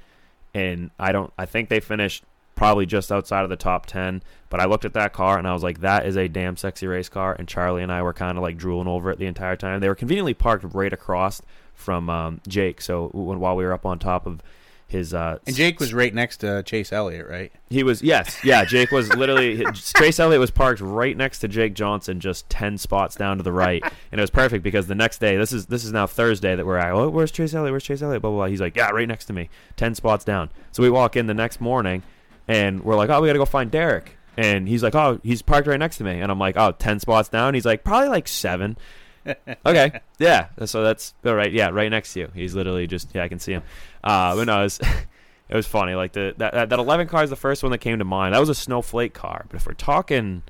And 0.53 0.91
I 0.99 1.11
don't, 1.11 1.33
I 1.37 1.45
think 1.45 1.69
they 1.69 1.79
finished 1.79 2.23
probably 2.55 2.85
just 2.85 3.11
outside 3.11 3.43
of 3.43 3.49
the 3.49 3.55
top 3.55 3.85
ten. 3.85 4.21
But 4.49 4.59
I 4.59 4.65
looked 4.65 4.85
at 4.85 4.93
that 4.93 5.13
car 5.13 5.37
and 5.37 5.47
I 5.47 5.53
was 5.53 5.63
like, 5.63 5.81
that 5.81 6.05
is 6.05 6.15
a 6.15 6.29
damn 6.29 6.55
sexy 6.55 6.87
race 6.87 7.09
car. 7.09 7.35
And 7.37 7.47
Charlie 7.47 7.83
and 7.83 7.91
I 7.91 8.01
were 8.01 8.13
kind 8.13 8.37
of 8.37 8.41
like 8.41 8.57
drooling 8.57 8.87
over 8.87 9.11
it 9.11 9.19
the 9.19 9.25
entire 9.25 9.57
time. 9.57 9.79
They 9.79 9.89
were 9.89 9.95
conveniently 9.95 10.33
parked 10.33 10.63
right 10.73 10.93
across 10.93 11.41
from 11.75 12.09
um, 12.09 12.41
Jake, 12.47 12.81
so 12.81 13.09
when, 13.13 13.39
while 13.39 13.55
we 13.55 13.63
were 13.63 13.73
up 13.73 13.85
on 13.85 13.99
top 13.99 14.25
of 14.25 14.41
his 14.87 15.13
uh, 15.13 15.39
And 15.47 15.55
Jake 15.55 15.79
was 15.79 15.93
right 15.93 16.13
next 16.13 16.37
to 16.37 16.61
Chase 16.63 16.93
Elliott, 16.93 17.27
right? 17.27 17.51
he 17.69 17.83
was 17.83 18.01
yes, 18.01 18.37
yeah. 18.43 18.63
Jake 18.65 18.91
was 18.91 19.13
literally 19.15 19.65
Chase 19.73 20.19
Elliott 20.19 20.39
was 20.39 20.51
parked 20.51 20.79
right 20.79 21.17
next 21.17 21.39
to 21.39 21.47
Jake 21.47 21.73
Johnson, 21.73 22.19
just 22.19 22.49
ten 22.49 22.77
spots 22.77 23.15
down 23.15 23.37
to 23.37 23.43
the 23.43 23.51
right, 23.51 23.83
and 24.11 24.19
it 24.19 24.21
was 24.21 24.29
perfect 24.29 24.63
because 24.63 24.87
the 24.87 24.95
next 24.95 25.19
day, 25.19 25.37
this 25.37 25.51
is 25.51 25.65
this 25.65 25.83
is 25.83 25.91
now 25.91 26.07
Thursday 26.07 26.55
that 26.55 26.65
we're 26.65 26.77
at. 26.77 26.91
Oh, 26.91 27.09
where's 27.09 27.31
Chase 27.31 27.53
Elliott? 27.53 27.73
Where's 27.73 27.83
Chase 27.83 28.01
Elliott? 28.01 28.21
Blah 28.21 28.31
blah 28.31 28.39
blah. 28.39 28.45
He's 28.47 28.61
like, 28.61 28.75
yeah, 28.75 28.91
right 28.91 29.07
next 29.07 29.25
to 29.25 29.33
me, 29.33 29.49
ten 29.75 29.95
spots 29.95 30.23
down. 30.23 30.49
So 30.71 30.83
we 30.83 30.89
walk 30.89 31.15
in 31.15 31.25
the 31.25 31.33
next 31.33 31.59
morning, 31.59 32.03
and 32.47 32.83
we're 32.83 32.95
like, 32.95 33.09
oh, 33.09 33.21
we 33.21 33.27
gotta 33.27 33.39
go 33.39 33.45
find 33.45 33.71
Derek, 33.71 34.17
and 34.37 34.67
he's 34.67 34.83
like, 34.83 34.95
oh, 34.95 35.19
he's 35.23 35.41
parked 35.41 35.67
right 35.67 35.79
next 35.79 35.97
to 35.97 36.03
me, 36.03 36.19
and 36.19 36.31
I'm 36.31 36.39
like, 36.39 36.57
oh, 36.57 36.71
10 36.71 36.99
spots 36.99 37.29
down. 37.29 37.53
He's 37.53 37.65
like, 37.65 37.83
probably 37.83 38.09
like 38.09 38.27
seven. 38.27 38.77
okay, 39.65 39.99
yeah. 40.19 40.47
So 40.65 40.83
that's 40.83 41.13
all 41.25 41.35
right. 41.35 41.51
Yeah, 41.51 41.69
right 41.69 41.89
next 41.89 42.13
to 42.13 42.21
you. 42.21 42.31
He's 42.33 42.53
literally 42.55 42.87
just 42.87 43.09
yeah, 43.13 43.23
I 43.23 43.27
can 43.27 43.39
see 43.39 43.53
him. 43.53 43.63
Uh, 44.03 44.35
but 44.35 44.45
no, 44.45 44.59
it 44.59 44.63
was, 44.63 44.79
it 45.49 45.55
was 45.55 45.67
funny. 45.67 45.95
Like 45.95 46.13
the 46.13 46.33
that, 46.37 46.53
that 46.53 46.69
that 46.69 46.79
eleven 46.79 47.07
car 47.07 47.23
is 47.23 47.29
the 47.29 47.35
first 47.35 47.63
one 47.63 47.71
that 47.71 47.79
came 47.79 47.99
to 47.99 48.05
mind. 48.05 48.33
That 48.33 48.39
was 48.39 48.49
a 48.49 48.55
snowflake 48.55 49.13
car. 49.13 49.45
But 49.49 49.57
if 49.57 49.65
we're 49.65 49.73
talking, 49.73 50.43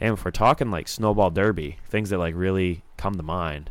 damn, 0.00 0.14
if 0.14 0.24
we're 0.24 0.30
talking 0.30 0.70
like 0.70 0.88
snowball 0.88 1.30
derby, 1.30 1.78
things 1.88 2.10
that 2.10 2.18
like 2.18 2.34
really 2.36 2.82
come 2.96 3.14
to 3.14 3.22
mind. 3.22 3.70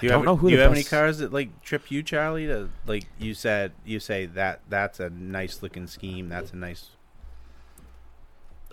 Do 0.00 0.06
you 0.06 0.12
I 0.12 0.16
don't 0.16 0.20
have, 0.20 0.26
know 0.26 0.36
who 0.36 0.48
do 0.48 0.52
you 0.52 0.56
the 0.56 0.62
have 0.64 0.72
any 0.72 0.84
cars 0.84 1.18
that 1.18 1.32
like 1.32 1.62
trip 1.62 1.90
you, 1.90 2.02
Charlie? 2.02 2.46
To 2.46 2.70
like 2.86 3.06
you 3.18 3.34
said, 3.34 3.72
you 3.84 4.00
say 4.00 4.26
that 4.26 4.60
that's 4.68 4.98
a 4.98 5.10
nice 5.10 5.62
looking 5.62 5.86
scheme. 5.86 6.28
That's 6.28 6.52
a 6.52 6.56
nice. 6.56 6.90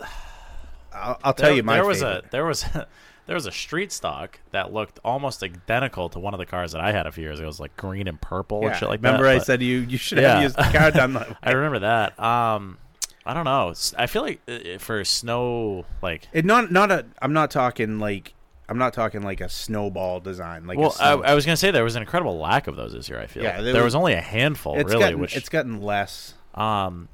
I'll, 0.92 1.20
I'll 1.22 1.34
tell 1.34 1.50
there, 1.50 1.56
you 1.56 1.62
my 1.62 1.74
there 1.74 1.86
was 1.86 2.00
favorite. 2.00 2.24
a 2.24 2.30
there 2.30 2.44
was 2.44 2.64
a, 2.64 2.88
there 3.30 3.36
was 3.36 3.46
a 3.46 3.52
street 3.52 3.92
stock 3.92 4.40
that 4.50 4.72
looked 4.72 4.98
almost 5.04 5.40
identical 5.44 6.08
to 6.08 6.18
one 6.18 6.34
of 6.34 6.38
the 6.38 6.46
cars 6.46 6.72
that 6.72 6.80
I 6.80 6.90
had 6.90 7.06
a 7.06 7.12
few 7.12 7.22
years 7.22 7.38
ago. 7.38 7.44
It 7.44 7.46
was 7.46 7.60
like 7.60 7.76
green 7.76 8.08
and 8.08 8.20
purple 8.20 8.62
Yeah, 8.62 8.70
and 8.70 8.76
shit 8.76 8.88
like 8.88 8.98
remember 8.98 9.18
that. 9.18 9.22
Remember, 9.22 9.34
I 9.36 9.38
but- 9.38 9.46
said 9.46 9.62
you 9.62 9.78
you 9.78 9.98
should 9.98 10.18
Yeah. 10.18 10.34
have 10.34 10.42
used 10.42 10.56
the 10.56 10.62
car 10.64 10.90
that. 10.90 11.10
way. 11.12 11.36
I 11.40 11.52
remember 11.52 11.78
that. 11.78 12.18
Um, 12.18 12.78
I 13.24 13.32
don't 13.32 13.44
know. 13.44 13.72
I 13.96 14.08
feel 14.08 14.22
like 14.22 14.40
uh, 14.48 14.78
for 14.80 15.04
snow, 15.04 15.84
like 16.02 16.26
It 16.32 16.44
not 16.44 16.72
not 16.72 16.90
a. 16.90 17.06
I'm 17.22 17.32
not 17.32 17.52
talking 17.52 18.00
like. 18.00 18.34
I'm 18.68 18.78
not 18.78 18.94
talking 18.94 19.22
like 19.22 19.40
a 19.40 19.48
snowball 19.48 20.18
design. 20.18 20.66
Like 20.66 20.78
well, 20.78 20.96
I, 20.98 21.12
I 21.12 21.34
was 21.34 21.46
gonna 21.46 21.56
say 21.56 21.70
there 21.70 21.84
was 21.84 21.94
an 21.94 22.02
incredible 22.02 22.36
lack 22.36 22.66
of 22.66 22.74
those 22.74 22.92
this 22.94 23.08
year. 23.08 23.20
I 23.20 23.26
feel 23.28 23.44
Yeah, 23.44 23.60
there, 23.60 23.72
there 23.74 23.82
was, 23.84 23.94
was- 23.94 23.94
only 23.96 24.14
a 24.14 24.20
handful, 24.20 24.74
it's 24.76 24.88
really. 24.90 25.00
gotten 25.04 25.20
which 25.20 25.36
it's 25.36 25.48
gotten 25.48 25.80
less. 25.80 26.34
Um, 26.54 27.08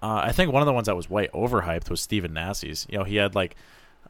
uh, 0.00 0.20
I 0.24 0.30
think 0.32 0.52
one 0.52 0.62
of 0.62 0.66
the 0.66 0.72
ones 0.72 0.86
that 0.86 0.94
was 0.96 1.10
way 1.10 1.28
overhyped 1.34 1.90
was 1.90 2.00
Stephen 2.00 2.32
Nasse's. 2.34 2.86
You 2.88 2.98
know, 2.98 3.04
he 3.04 3.16
had 3.16 3.34
like 3.34 3.56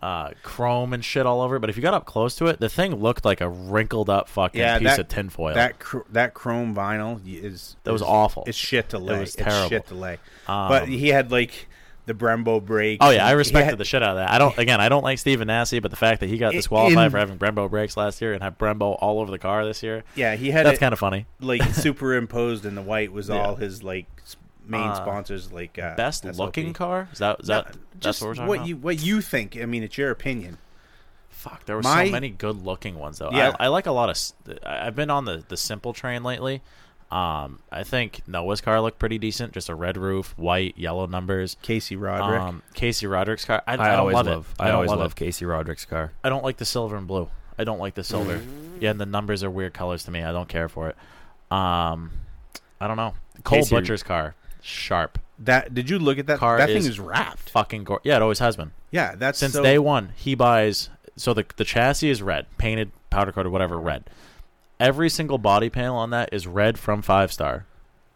uh, 0.04 0.30
chrome 0.42 0.92
and 0.92 1.02
shit 1.04 1.24
all 1.24 1.40
over, 1.40 1.56
it, 1.56 1.60
but 1.60 1.70
if 1.70 1.76
you 1.76 1.82
got 1.82 1.94
up 1.94 2.04
close 2.04 2.34
to 2.36 2.46
it, 2.46 2.60
the 2.60 2.68
thing 2.68 2.94
looked 2.96 3.24
like 3.24 3.40
a 3.40 3.48
wrinkled 3.48 4.10
up 4.10 4.28
fucking 4.28 4.60
Yeah, 4.60 4.78
piece 4.78 4.88
that 4.88 4.98
of 4.98 5.08
tinfoil. 5.08 5.54
that 5.54 5.78
cr- 5.78 5.98
that 6.12 6.34
chrome 6.34 6.74
vinyl 6.74 7.20
is 7.26 7.76
That 7.84 7.92
was 7.92 8.02
is- 8.02 8.06
awful. 8.08 8.44
It's 8.46 8.58
shit 8.58 8.90
to 8.90 8.98
lay. 8.98 9.16
It 9.16 9.20
was 9.20 9.34
It's 9.34 9.42
terrible. 9.42 9.68
shit 9.70 9.86
to 9.86 9.94
lay. 9.94 10.18
Um, 10.46 10.68
but 10.68 10.88
he 10.88 11.08
had 11.08 11.30
like 11.32 11.68
the 12.06 12.12
Brembo 12.12 12.62
brakes. 12.62 12.98
Oh 13.02 13.08
yeah, 13.08 13.26
I 13.26 13.30
respected 13.30 13.70
had- 13.70 13.78
the 13.78 13.84
shit 13.86 14.02
out 14.02 14.10
of 14.10 14.16
that. 14.16 14.30
I 14.30 14.36
don't. 14.36 14.58
Again, 14.58 14.78
I 14.78 14.90
don't 14.90 15.02
like 15.04 15.18
Stephen 15.18 15.46
Nasse, 15.48 15.80
but 15.80 15.90
the 15.90 15.96
fact 15.96 16.20
that 16.20 16.28
he 16.28 16.36
got 16.36 16.52
disqualified 16.52 17.06
in- 17.06 17.10
for 17.10 17.16
having 17.18 17.38
Brembo 17.38 17.70
brakes 17.70 17.96
last 17.96 18.20
year 18.20 18.34
and 18.34 18.42
have 18.42 18.58
Brembo 18.58 18.98
all 19.00 19.20
over 19.20 19.30
the 19.30 19.38
car 19.38 19.64
this 19.64 19.82
year. 19.82 20.04
Yeah, 20.14 20.36
he 20.36 20.50
had 20.50 20.66
That's 20.66 20.78
kind 20.78 20.92
of 20.92 20.98
funny. 20.98 21.24
Like 21.40 21.62
superimposed 21.72 22.66
in 22.66 22.74
the 22.74 22.82
white 22.82 23.10
was 23.10 23.30
Yeah. 23.30 23.36
all 23.36 23.54
his 23.56 23.82
like 23.82 24.04
main 24.66 24.88
Uh, 24.88 24.94
sponsors. 24.94 25.52
Like 25.52 25.78
uh, 25.78 25.94
Best 25.96 26.24
SLP. 26.24 26.38
looking 26.38 26.72
car? 26.72 27.08
Is 27.12 27.18
that 27.18 27.40
is 27.40 27.46
that 27.48 27.66
No, 27.66 27.80
that's 27.94 28.00
just 28.00 28.20
what 28.22 28.28
we're 28.28 28.34
talking 28.34 28.48
what 28.48 28.54
about? 28.58 28.68
you 28.68 28.76
what 28.76 29.02
you 29.02 29.20
think. 29.20 29.56
I 29.60 29.66
mean, 29.66 29.82
it's 29.82 29.96
your 29.98 30.10
opinion. 30.10 30.58
Fuck, 31.30 31.64
there 31.66 31.76
were 31.76 31.82
My- 31.82 32.06
so 32.06 32.12
many 32.12 32.30
good 32.30 32.64
looking 32.64 32.98
ones 32.98 33.18
though. 33.18 33.30
Yeah. 33.32 33.54
I, 33.60 33.64
I 33.64 33.68
like 33.68 33.86
a 33.86 33.92
lot 33.92 34.08
of. 34.10 34.58
I've 34.64 34.94
been 34.96 35.10
on 35.10 35.24
the 35.24 35.44
the 35.46 35.56
simple 35.56 35.92
train 35.92 36.22
lately. 36.22 36.62
Um, 37.10 37.60
I 37.70 37.84
think 37.84 38.22
Noah's 38.26 38.60
car 38.60 38.80
looked 38.80 38.98
pretty 38.98 39.18
decent. 39.18 39.52
Just 39.52 39.68
a 39.68 39.74
red 39.74 39.96
roof, 39.96 40.34
white, 40.36 40.76
yellow 40.76 41.06
numbers. 41.06 41.56
Casey 41.62 41.94
Roderick. 41.96 42.40
Um, 42.40 42.62
Casey 42.72 43.06
Roderick's 43.06 43.44
car. 43.44 43.62
I, 43.68 43.72
I, 43.72 43.74
I 43.74 43.76
don't 43.90 43.98
always 44.00 44.14
love, 44.14 44.26
love. 44.26 44.54
it. 44.58 44.62
I, 44.62 44.66
don't 44.66 44.74
always 44.76 44.90
love, 44.90 44.98
love. 45.00 45.14
Casey 45.14 45.44
Roderick's 45.44 45.84
car. 45.84 46.12
I 46.24 46.28
don't 46.28 46.42
like 46.42 46.56
the 46.56 46.64
silver 46.64 46.96
and 46.96 47.06
blue. 47.06 47.28
I 47.56 47.62
don't 47.62 47.78
like 47.78 47.94
the 47.94 48.02
silver. 48.02 48.42
yeah, 48.80 48.90
and 48.90 49.00
the 49.00 49.06
numbers 49.06 49.44
are 49.44 49.50
weird 49.50 49.74
colors 49.74 50.02
to 50.04 50.10
me. 50.10 50.24
I 50.24 50.32
don't 50.32 50.48
care 50.48 50.68
for 50.68 50.88
it. 50.88 50.96
Um, 51.52 52.10
I 52.80 52.88
don't 52.88 52.96
know. 52.96 53.14
Cole 53.44 53.58
Casey- 53.58 53.76
Butcher's 53.76 54.02
car, 54.02 54.34
sharp. 54.64 55.18
that 55.38 55.74
did 55.74 55.90
you 55.90 55.98
look 55.98 56.18
at 56.18 56.26
that? 56.26 56.38
Car 56.38 56.58
that 56.58 56.68
thing 56.68 56.78
is 56.84 56.98
wrapped. 56.98 57.50
Fucking 57.50 57.84
gore. 57.84 58.00
Yeah, 58.02 58.16
it 58.16 58.22
always 58.22 58.38
has 58.38 58.56
been. 58.56 58.72
Yeah, 58.90 59.14
that's 59.16 59.38
Since 59.38 59.54
so, 59.54 59.62
day 59.62 59.78
one, 59.78 60.12
he 60.16 60.34
buys. 60.34 60.90
So 61.16 61.34
the 61.34 61.44
the 61.56 61.64
chassis 61.64 62.10
is 62.10 62.22
red, 62.22 62.46
painted, 62.58 62.90
powder 63.10 63.32
coated, 63.32 63.52
whatever, 63.52 63.78
red. 63.78 64.04
Every 64.80 65.08
single 65.08 65.38
body 65.38 65.70
panel 65.70 65.96
on 65.96 66.10
that 66.10 66.30
is 66.32 66.46
red 66.46 66.78
from 66.78 67.02
Five 67.02 67.32
Star, 67.32 67.66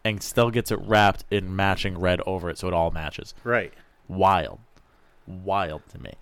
and 0.03 0.21
still 0.21 0.51
gets 0.51 0.71
it 0.71 0.79
wrapped 0.81 1.23
in 1.31 1.55
matching 1.55 1.97
red 1.97 2.21
over 2.25 2.49
it, 2.49 2.57
so 2.57 2.67
it 2.67 2.73
all 2.73 2.91
matches. 2.91 3.33
Right. 3.43 3.73
Wild, 4.07 4.59
wild 5.27 5.83
to 5.91 5.99
me. 5.99 6.13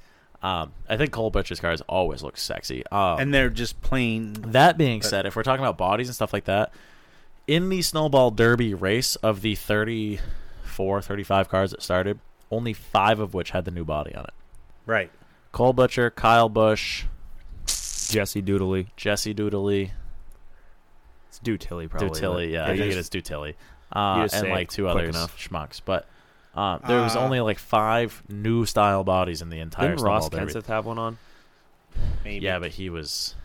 Um, 0.43 0.73
I 0.87 0.97
think 0.97 1.11
Cole 1.11 1.31
Butcher's 1.31 1.59
cars 1.59 1.81
always 1.89 2.21
look 2.21 2.37
sexy. 2.37 2.83
Um, 2.91 3.19
and 3.19 3.33
they're 3.33 3.49
just 3.49 3.81
plain. 3.81 4.33
that 4.33 4.77
being 4.77 5.01
said, 5.01 5.25
if 5.25 5.35
we're 5.35 5.43
talking 5.43 5.63
about 5.63 5.77
bodies 5.77 6.07
and 6.07 6.15
stuff 6.15 6.31
like 6.31 6.45
that, 6.45 6.71
in 7.47 7.69
the 7.69 7.81
Snowball 7.81 8.31
Derby 8.31 8.73
race 8.73 9.15
of 9.17 9.41
the 9.41 9.55
34, 9.55 11.01
35 11.01 11.49
cars 11.49 11.71
that 11.71 11.81
started, 11.81 12.19
only 12.51 12.73
five 12.73 13.19
of 13.19 13.33
which 13.33 13.51
had 13.51 13.65
the 13.65 13.71
new 13.71 13.85
body 13.85 14.13
on 14.15 14.25
it. 14.25 14.33
Right. 14.85 15.11
Cole 15.51 15.73
Butcher, 15.73 16.09
Kyle 16.11 16.49
Busch, 16.49 17.05
Jesse 17.65 18.41
Doodley. 18.41 18.87
Jesse 18.95 19.33
Doodley, 19.33 19.91
It's 21.29 21.39
Dutilly 21.39 21.89
probably. 21.89 22.09
Dutilly, 22.09 22.33
but- 22.45 22.49
yeah, 22.49 22.65
I 22.65 22.77
think 22.77 22.91
it 22.91 22.97
is 22.97 23.09
Dutilly, 23.09 23.55
uh, 23.93 24.27
and 24.33 24.49
like 24.49 24.69
two 24.69 24.83
quick 24.83 24.95
others 24.95 25.09
enough. 25.15 25.37
schmucks. 25.37 25.81
But 25.83 26.05
um, 26.55 26.81
there 26.87 27.01
was 27.01 27.15
Uh, 27.15 27.21
only 27.21 27.39
like 27.41 27.59
five 27.59 28.23
new 28.29 28.65
style 28.65 29.03
bodies 29.03 29.41
in 29.41 29.49
the 29.49 29.59
entire 29.59 29.89
Didn't 29.89 30.03
Ross 30.05 30.29
Derby. 30.29 30.51
Kenseth 30.53 30.65
have 30.67 30.85
one 30.85 30.97
on? 30.99 31.17
Maybe. 32.23 32.45
Yeah, 32.45 32.59
but 32.59 32.71
he 32.71 32.89
was 32.89 33.35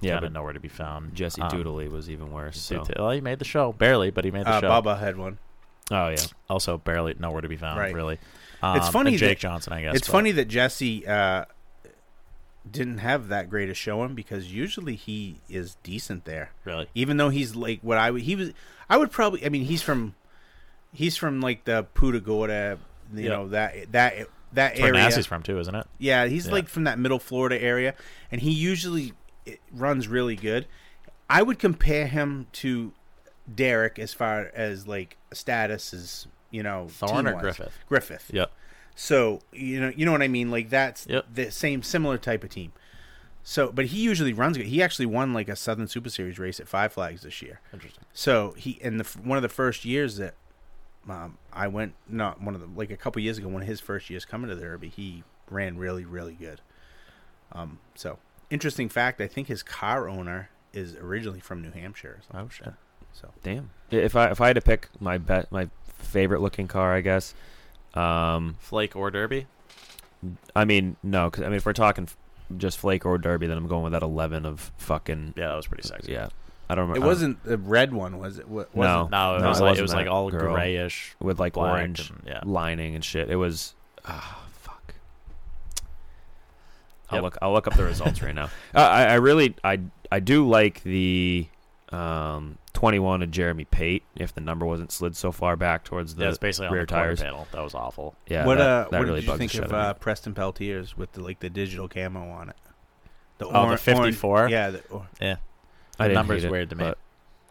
Yeah, 0.00 0.14
kind 0.14 0.24
of 0.26 0.32
but 0.32 0.38
nowhere 0.38 0.52
to 0.52 0.60
be 0.60 0.68
found. 0.68 1.14
Jesse 1.14 1.40
Um, 1.42 1.50
Doodley 1.50 1.90
was 1.90 2.10
even 2.10 2.30
worse. 2.30 2.60
So. 2.60 2.84
Well, 2.98 3.10
he 3.10 3.20
made 3.20 3.38
the 3.38 3.44
show 3.44 3.72
barely, 3.72 4.10
but 4.10 4.24
he 4.24 4.30
made 4.30 4.44
the 4.46 4.50
uh, 4.50 4.60
show. 4.60 4.68
Baba 4.68 4.96
had 4.96 5.16
one. 5.16 5.38
Oh 5.90 6.08
yeah. 6.08 6.16
Also, 6.48 6.78
barely 6.78 7.14
nowhere 7.18 7.40
to 7.42 7.48
be 7.48 7.56
found. 7.56 7.78
Right. 7.78 7.94
Really, 7.94 8.18
um, 8.62 8.76
It's 8.78 8.88
funny 8.88 9.10
and 9.10 9.18
Jake 9.18 9.38
that- 9.38 9.42
Johnson, 9.42 9.72
I 9.72 9.82
guess. 9.82 9.94
It's 9.96 10.06
but- 10.08 10.12
funny 10.12 10.32
that 10.32 10.48
Jesse 10.48 11.06
uh, 11.06 11.44
didn't 12.70 12.98
have 12.98 13.28
that 13.28 13.50
great 13.50 13.68
a 13.68 13.74
showing 13.74 14.14
because 14.14 14.52
usually 14.52 14.96
he 14.96 15.40
is 15.48 15.76
decent 15.82 16.24
there. 16.24 16.50
Really, 16.64 16.86
Even 16.94 17.18
though 17.18 17.28
he's 17.28 17.54
like 17.54 17.80
what 17.82 17.98
I 17.98 18.10
would 18.10 18.22
he 18.22 18.34
was 18.36 18.52
I 18.88 18.96
would 18.96 19.10
probably 19.10 19.44
I 19.44 19.50
mean 19.50 19.64
he's 19.66 19.82
from 19.82 20.14
he's 20.92 21.16
from 21.16 21.40
like 21.42 21.64
the 21.64 21.86
Punta 21.94 22.20
Gorda 22.20 22.78
you 23.14 23.24
Yeah. 23.24 23.28
know 23.30 23.48
that 23.48 23.92
that 23.92 24.16
that 24.16 24.28
That's 24.52 24.80
where 24.80 24.88
area. 24.94 25.02
Nasse's 25.02 25.26
from 25.26 25.42
too, 25.42 25.58
isn't 25.58 25.74
it? 25.74 25.86
Yeah, 25.98 26.26
he's 26.26 26.46
Yeah. 26.46 26.52
like 26.52 26.68
from 26.68 26.84
that 26.84 26.98
middle 26.98 27.18
Florida 27.18 27.60
area, 27.60 27.94
and 28.32 28.40
he 28.40 28.50
usually 28.52 29.12
it 29.46 29.60
runs 29.72 30.08
really 30.08 30.36
good. 30.36 30.66
I 31.28 31.42
would 31.42 31.58
compare 31.58 32.06
him 32.06 32.46
to 32.54 32.92
Derek 33.52 33.98
as 33.98 34.14
far 34.14 34.50
as 34.54 34.86
like 34.86 35.16
status 35.32 35.92
as 35.94 36.26
you 36.50 36.62
know 36.62 36.86
Thorn 36.88 37.26
or. 37.26 37.34
Griffith? 37.40 37.76
Griffith. 37.88 38.30
Yep. 38.32 38.50
So 38.94 39.40
you 39.52 39.80
know 39.80 39.92
you 39.94 40.04
know 40.06 40.12
what 40.12 40.22
I 40.22 40.28
mean. 40.28 40.50
Like 40.50 40.70
that's 40.70 41.06
Yep. 41.08 41.26
the 41.34 41.50
same 41.50 41.82
similar 41.82 42.18
type 42.18 42.44
of 42.44 42.50
team. 42.50 42.72
So, 43.46 43.70
but 43.70 43.86
he 43.86 43.98
usually 44.00 44.32
runs 44.32 44.56
good. 44.56 44.66
He 44.66 44.82
actually 44.82 45.04
won 45.04 45.34
like 45.34 45.50
a 45.50 45.56
Southern 45.56 45.86
Super 45.86 46.08
Series 46.08 46.38
race 46.38 46.58
at 46.60 46.66
Five 46.68 46.94
Flags 46.94 47.22
this 47.22 47.42
year. 47.42 47.60
Interesting. 47.74 48.04
So 48.14 48.54
he 48.56 48.72
in 48.80 48.96
the 48.96 49.04
one 49.22 49.36
of 49.36 49.42
the 49.42 49.50
first 49.50 49.84
years 49.84 50.16
that 50.16 50.34
um, 51.08 51.36
I 51.52 51.68
went, 51.68 51.92
not 52.08 52.40
one 52.40 52.54
of 52.54 52.62
the 52.62 52.68
like 52.74 52.90
a 52.90 52.96
couple 52.96 53.20
years 53.20 53.36
ago, 53.36 53.48
one 53.48 53.60
of 53.60 53.68
his 53.68 53.80
first 53.80 54.08
years 54.08 54.24
coming 54.24 54.48
to 54.48 54.54
the 54.56 54.62
Derby, 54.62 54.88
he 54.88 55.24
ran 55.50 55.76
really 55.76 56.06
really 56.06 56.32
good. 56.34 56.62
Um, 57.52 57.80
so 57.94 58.18
interesting 58.50 58.88
fact, 58.88 59.20
I 59.20 59.26
think 59.26 59.48
his 59.48 59.62
car 59.62 60.08
owner 60.08 60.50
is 60.72 60.94
originally 60.96 61.40
from 61.40 61.62
New 61.62 61.70
Hampshire. 61.70 62.20
Or. 62.32 62.40
Oh 62.40 62.48
shit. 62.48 62.72
So 63.12 63.30
Damn. 63.42 63.70
If 63.90 64.16
I 64.16 64.30
if 64.30 64.40
I 64.40 64.48
had 64.48 64.56
to 64.56 64.60
pick 64.62 64.88
my 65.00 65.18
bet 65.18 65.50
my 65.52 65.68
favorite 65.86 66.40
looking 66.40 66.66
car, 66.68 66.92
I 66.94 67.00
guess. 67.00 67.34
Um, 67.94 68.56
Flake 68.58 68.96
or 68.96 69.10
Derby? 69.10 69.46
I 70.56 70.64
mean 70.64 70.96
no, 71.02 71.30
because 71.30 71.44
I 71.44 71.46
mean 71.48 71.56
if 71.56 71.66
we're 71.66 71.72
talking 71.74 72.08
just 72.56 72.78
Flake 72.78 73.06
or 73.06 73.18
Derby, 73.18 73.46
then 73.46 73.56
I'm 73.56 73.68
going 73.68 73.84
with 73.84 73.92
that 73.92 74.02
11 74.02 74.44
of 74.46 74.72
fucking 74.78 75.34
Yeah, 75.36 75.48
that 75.48 75.54
was 75.56 75.66
pretty 75.66 75.86
sexy. 75.86 76.12
yeah. 76.12 76.28
I 76.68 76.74
don't 76.74 76.88
remember. 76.88 77.04
it 77.06 77.08
wasn't 77.08 77.44
the 77.44 77.58
red 77.58 77.92
one, 77.92 78.18
was 78.18 78.38
it? 78.38 78.48
Wa- 78.48 78.64
No. 78.74 78.80
wasn't- 78.80 79.10
No, 79.10 79.36
it 79.36 79.40
No, 79.42 79.48
was 79.50 79.60
it 79.60 79.64
like 79.64 79.78
it 79.78 79.80
wasn't 79.82 80.00
like 80.00 80.08
all 80.10 80.30
grayish. 80.30 81.14
with 81.20 81.38
like 81.38 81.56
orange 81.58 82.08
and- 82.10 82.22
yeah. 82.26 82.40
lining 82.44 82.94
and 82.94 83.04
shit. 83.04 83.30
It 83.30 83.36
was 83.36 83.74
fuck. 84.02 84.40
I'll 87.10 87.16
Yep. 87.16 87.22
look. 87.22 87.38
I'll 87.42 87.52
look 87.52 87.66
up 87.66 87.74
the 87.76 87.84
results 87.94 88.22
right 88.22 88.34
now. 88.34 88.46
Uh, 88.74 88.78
I, 88.80 89.04
I 89.04 89.14
really, 89.14 89.54
I, 89.62 89.80
I 90.10 90.20
do 90.20 90.48
like 90.48 90.82
the 90.82 91.46
um, 91.92 92.58
21 92.72 93.22
of 93.22 93.30
Jeremy 93.30 93.64
Pate. 93.66 94.02
If 94.16 94.34
the 94.34 94.40
number 94.40 94.64
wasn't 94.66 94.90
slid 94.90 95.14
so 95.16 95.30
far 95.32 95.56
back 95.56 95.84
towards 95.84 96.14
the 96.14 96.24
yeah, 96.24 96.28
it's 96.30 96.38
basically 96.38 96.68
on 96.68 96.72
rear 96.72 96.82
the 96.82 96.86
tires. 96.86 97.20
panel. 97.20 97.46
That 97.52 97.62
was 97.62 97.74
awful. 97.74 98.14
Yeah, 98.26 98.46
what 98.46 98.58
that, 98.58 98.66
uh, 98.66 98.88
that 98.90 98.98
what 98.98 99.06
really 99.06 99.20
did 99.20 99.28
you 99.30 99.36
think 99.36 99.54
of 99.54 99.72
uh, 99.72 99.92
me. 99.94 99.98
Preston 100.00 100.34
Peltier's 100.34 100.96
with 100.96 101.12
the 101.12 101.20
like 101.22 101.40
the 101.40 101.50
digital 101.50 101.88
camo 101.88 102.30
on 102.30 102.48
it? 102.50 102.56
The 103.38 103.46
Oh, 103.48 103.68
the 103.70 103.76
54? 103.76 104.38
oran- 104.40 104.50
yeah, 104.50 104.70
the, 104.70 104.82
or, 104.90 105.06
Yeah, 105.20 105.36
I 105.98 106.04
the 106.04 106.08
didn't 106.08 106.14
number's 106.14 106.42
hate 106.42 106.48
it, 106.48 106.52
weird 106.52 106.70
to 106.70 106.76
me. 106.76 106.92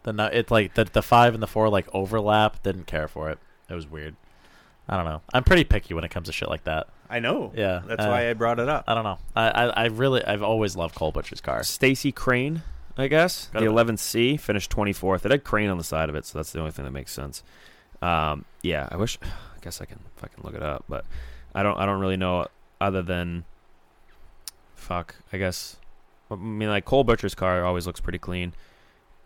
The 0.04 0.30
it's 0.34 0.52
like 0.52 0.74
the 0.74 0.84
the 0.86 1.02
five 1.02 1.34
and 1.34 1.42
the 1.44 1.48
four 1.48 1.70
like 1.70 1.88
overlap. 1.94 2.62
Didn't 2.64 2.88
care 2.88 3.08
for 3.08 3.30
it. 3.30 3.40
It 3.70 3.74
was 3.74 3.88
weird. 3.88 4.16
I 4.88 4.98
don't 4.98 5.06
know. 5.06 5.22
I'm 5.34 5.44
pretty 5.44 5.64
picky 5.64 5.94
when 5.94 6.03
it 6.03 6.12
comes 6.12 6.28
to 6.28 6.34
shit 6.34 6.50
like 6.50 6.66
that. 6.66 6.88
I 7.10 7.20
know. 7.20 7.52
Yeah, 7.56 7.82
that's 7.86 8.03
uh, 8.03 8.08
why 8.08 8.30
I 8.30 8.34
brought 8.34 8.60
it 8.60 8.68
up. 8.68 8.86
I 8.88 8.94
don't 8.94 9.03
know. 9.03 9.18
I, 9.36 9.50
I, 9.50 9.66
I 9.66 9.86
really 9.86 10.24
I've 10.26 10.44
always 10.44 10.76
loved 10.76 10.95
Cole 10.95 11.12
Butcher's 11.12 11.42
car. 11.42 11.64
Stacy 11.64 12.12
Crane, 12.12 12.64
I 12.98 13.08
guess 13.08 13.50
Got 13.53 13.60
the 13.62 13.66
it. 13.68 13.72
11C 13.72 14.40
finished 14.40 14.72
24th. 14.72 15.26
It 15.26 15.32
had 15.32 15.44
Crane 15.44 15.70
on 15.70 15.78
the 15.78 15.84
side 15.84 16.10
of 16.10 16.16
it, 16.16 16.26
so 16.26 16.38
that's 16.40 16.52
the 16.52 16.60
only 16.60 16.72
thing 16.72 16.86
that 16.86 16.92
makes 16.92 17.12
sense. 17.12 17.44
Um, 18.02 18.45
yeah, 18.62 18.88
I 18.92 18.98
wish. 18.98 19.18
I 19.24 19.60
guess 19.62 19.80
I 19.80 19.86
can 19.86 20.00
fucking 20.18 20.44
look 20.44 20.56
it 20.56 20.64
up, 20.64 20.84
but 20.90 21.06
I 21.56 21.64
don't. 21.64 21.78
I 21.78 21.86
don't 21.86 22.02
really 22.02 22.18
know 22.18 22.48
other 22.82 23.02
than 23.02 23.45
fuck. 24.76 25.16
I 25.32 25.38
guess. 25.38 25.78
I 26.30 26.36
mean, 26.36 26.70
like 26.70 26.86
Cole 26.86 27.03
Butcher's 27.03 27.36
car 27.36 27.64
always 27.64 27.88
looks 27.88 28.02
pretty 28.02 28.20
clean. 28.20 28.53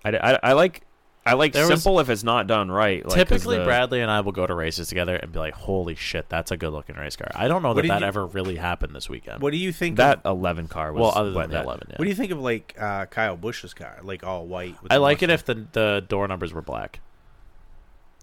I, 0.06 0.12
I, 0.12 0.40
I 0.44 0.54
like. 0.54 0.84
I 1.28 1.34
like 1.34 1.54
There 1.54 1.68
was- 1.68 1.82
simple 1.84 2.00
if 2.00 2.10
it's 2.10 2.24
not 2.24 2.48
done 2.48 2.72
right. 2.72 2.98
Like, 2.98 3.06
'cause 3.06 3.14
Typically, 3.16 3.58
the- 3.58 3.64
Bradley 3.66 4.02
and 4.02 4.10
I 4.10 4.22
will 4.22 4.32
go 4.32 4.48
to 4.48 4.54
races 4.54 4.88
together 4.88 5.16
and 5.16 5.32
be 5.32 5.40
like, 5.40 5.54
"Holy 5.54 5.96
shit, 5.96 6.30
that's 6.30 6.52
a 6.52 6.58
good 6.58 6.72
looking 6.72 6.96
race 6.96 7.16
car." 7.16 7.30
I 7.36 7.48
don't 7.48 7.62
know 7.62 7.74
that 7.74 7.86
that 7.88 8.02
you- 8.02 8.08
ever 8.08 8.26
really 8.26 8.56
happened 8.56 8.96
this 8.96 9.10
weekend. 9.10 9.42
What 9.42 9.52
do 9.52 9.58
you 9.58 9.72
think? 9.72 9.98
that 9.98 10.20
Of, 10.26 10.38
11 10.38 10.68
car 10.68 10.92
was 10.94 11.02
well, 11.02 11.12
other 11.16 11.30
than 11.30 11.36
what, 11.36 11.50
the 11.50 11.56
that- 11.58 11.66
eleven, 11.66 11.88
yeah. 11.90 11.96
what 11.98 12.04
do 12.06 12.10
you 12.10 12.16
think 12.16 12.32
of 12.32 12.40
like 12.40 12.76
uh, 12.80 13.06
Kyle 13.08 13.38
Busch's 13.38 13.74
car, 13.74 13.98
like 14.04 14.24
all 14.24 14.46
white? 14.46 14.82
With 14.82 14.92
I 14.92 14.98
like 14.98 15.22
it 15.22 15.30
if 15.30 15.46
the 15.46 15.66
the 15.72 16.04
door 16.08 16.28
numbers 16.28 16.54
were 16.54 16.62
black. 16.62 17.00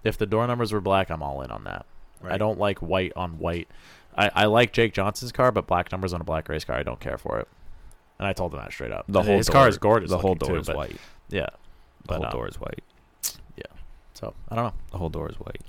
If 0.03 0.19
the 0.19 0.27
door 0.27 0.47
numbers 0.47 0.73
were 0.73 0.81
black, 0.81 1.11
I'm 1.11 1.23
all 1.23 1.41
in 1.43 1.51
on 1.51 1.65
that. 1.65 1.87
I 2.27 2.39
don't 2.39 2.59
like 2.59 2.79
white 2.79 3.13
on 3.17 3.39
white. 3.39 3.69
I, 4.17 4.31
I 4.35 4.45
like 4.47 4.73
Jake 4.73 4.95
Johnson's 4.95 5.33
car, 5.33 5.51
but 5.53 5.67
black 5.67 5.91
numbers 5.93 6.13
on 6.15 6.21
a 6.21 6.25
black 6.25 6.49
race 6.49 6.65
car, 6.65 6.77
I 6.77 6.83
don't 6.83 7.01
care 7.01 7.19
for 7.19 7.39
it. 7.41 7.49
And 8.19 8.27
I 8.29 8.33
told 8.33 8.53
him 8.55 8.61
that 8.61 8.73
straight 8.73 8.93
up. 8.93 9.05
The 9.09 9.23
whole 9.23 9.37
his 9.37 9.47
door, 9.49 9.53
car 9.55 9.69
is 9.69 9.77
gorgeous. 9.77 10.11
The 10.11 10.19
whole 10.19 10.35
door 10.37 10.51
too, 10.51 10.57
is 10.57 10.67
but- 10.69 10.77
white. 10.77 10.97
Yeah, 11.29 11.47
The 11.47 12.09
but 12.09 12.17
whole 12.17 12.25
um, 12.27 12.31
door 12.33 12.49
is 12.49 12.61
white. 12.61 12.83
So 14.17 14.33
I 14.49 14.55
don't 14.55 14.67
know. 14.67 14.73
The 14.93 14.99
whole 14.99 15.09
door 15.09 15.29
is 15.29 15.35
white. 15.41 15.61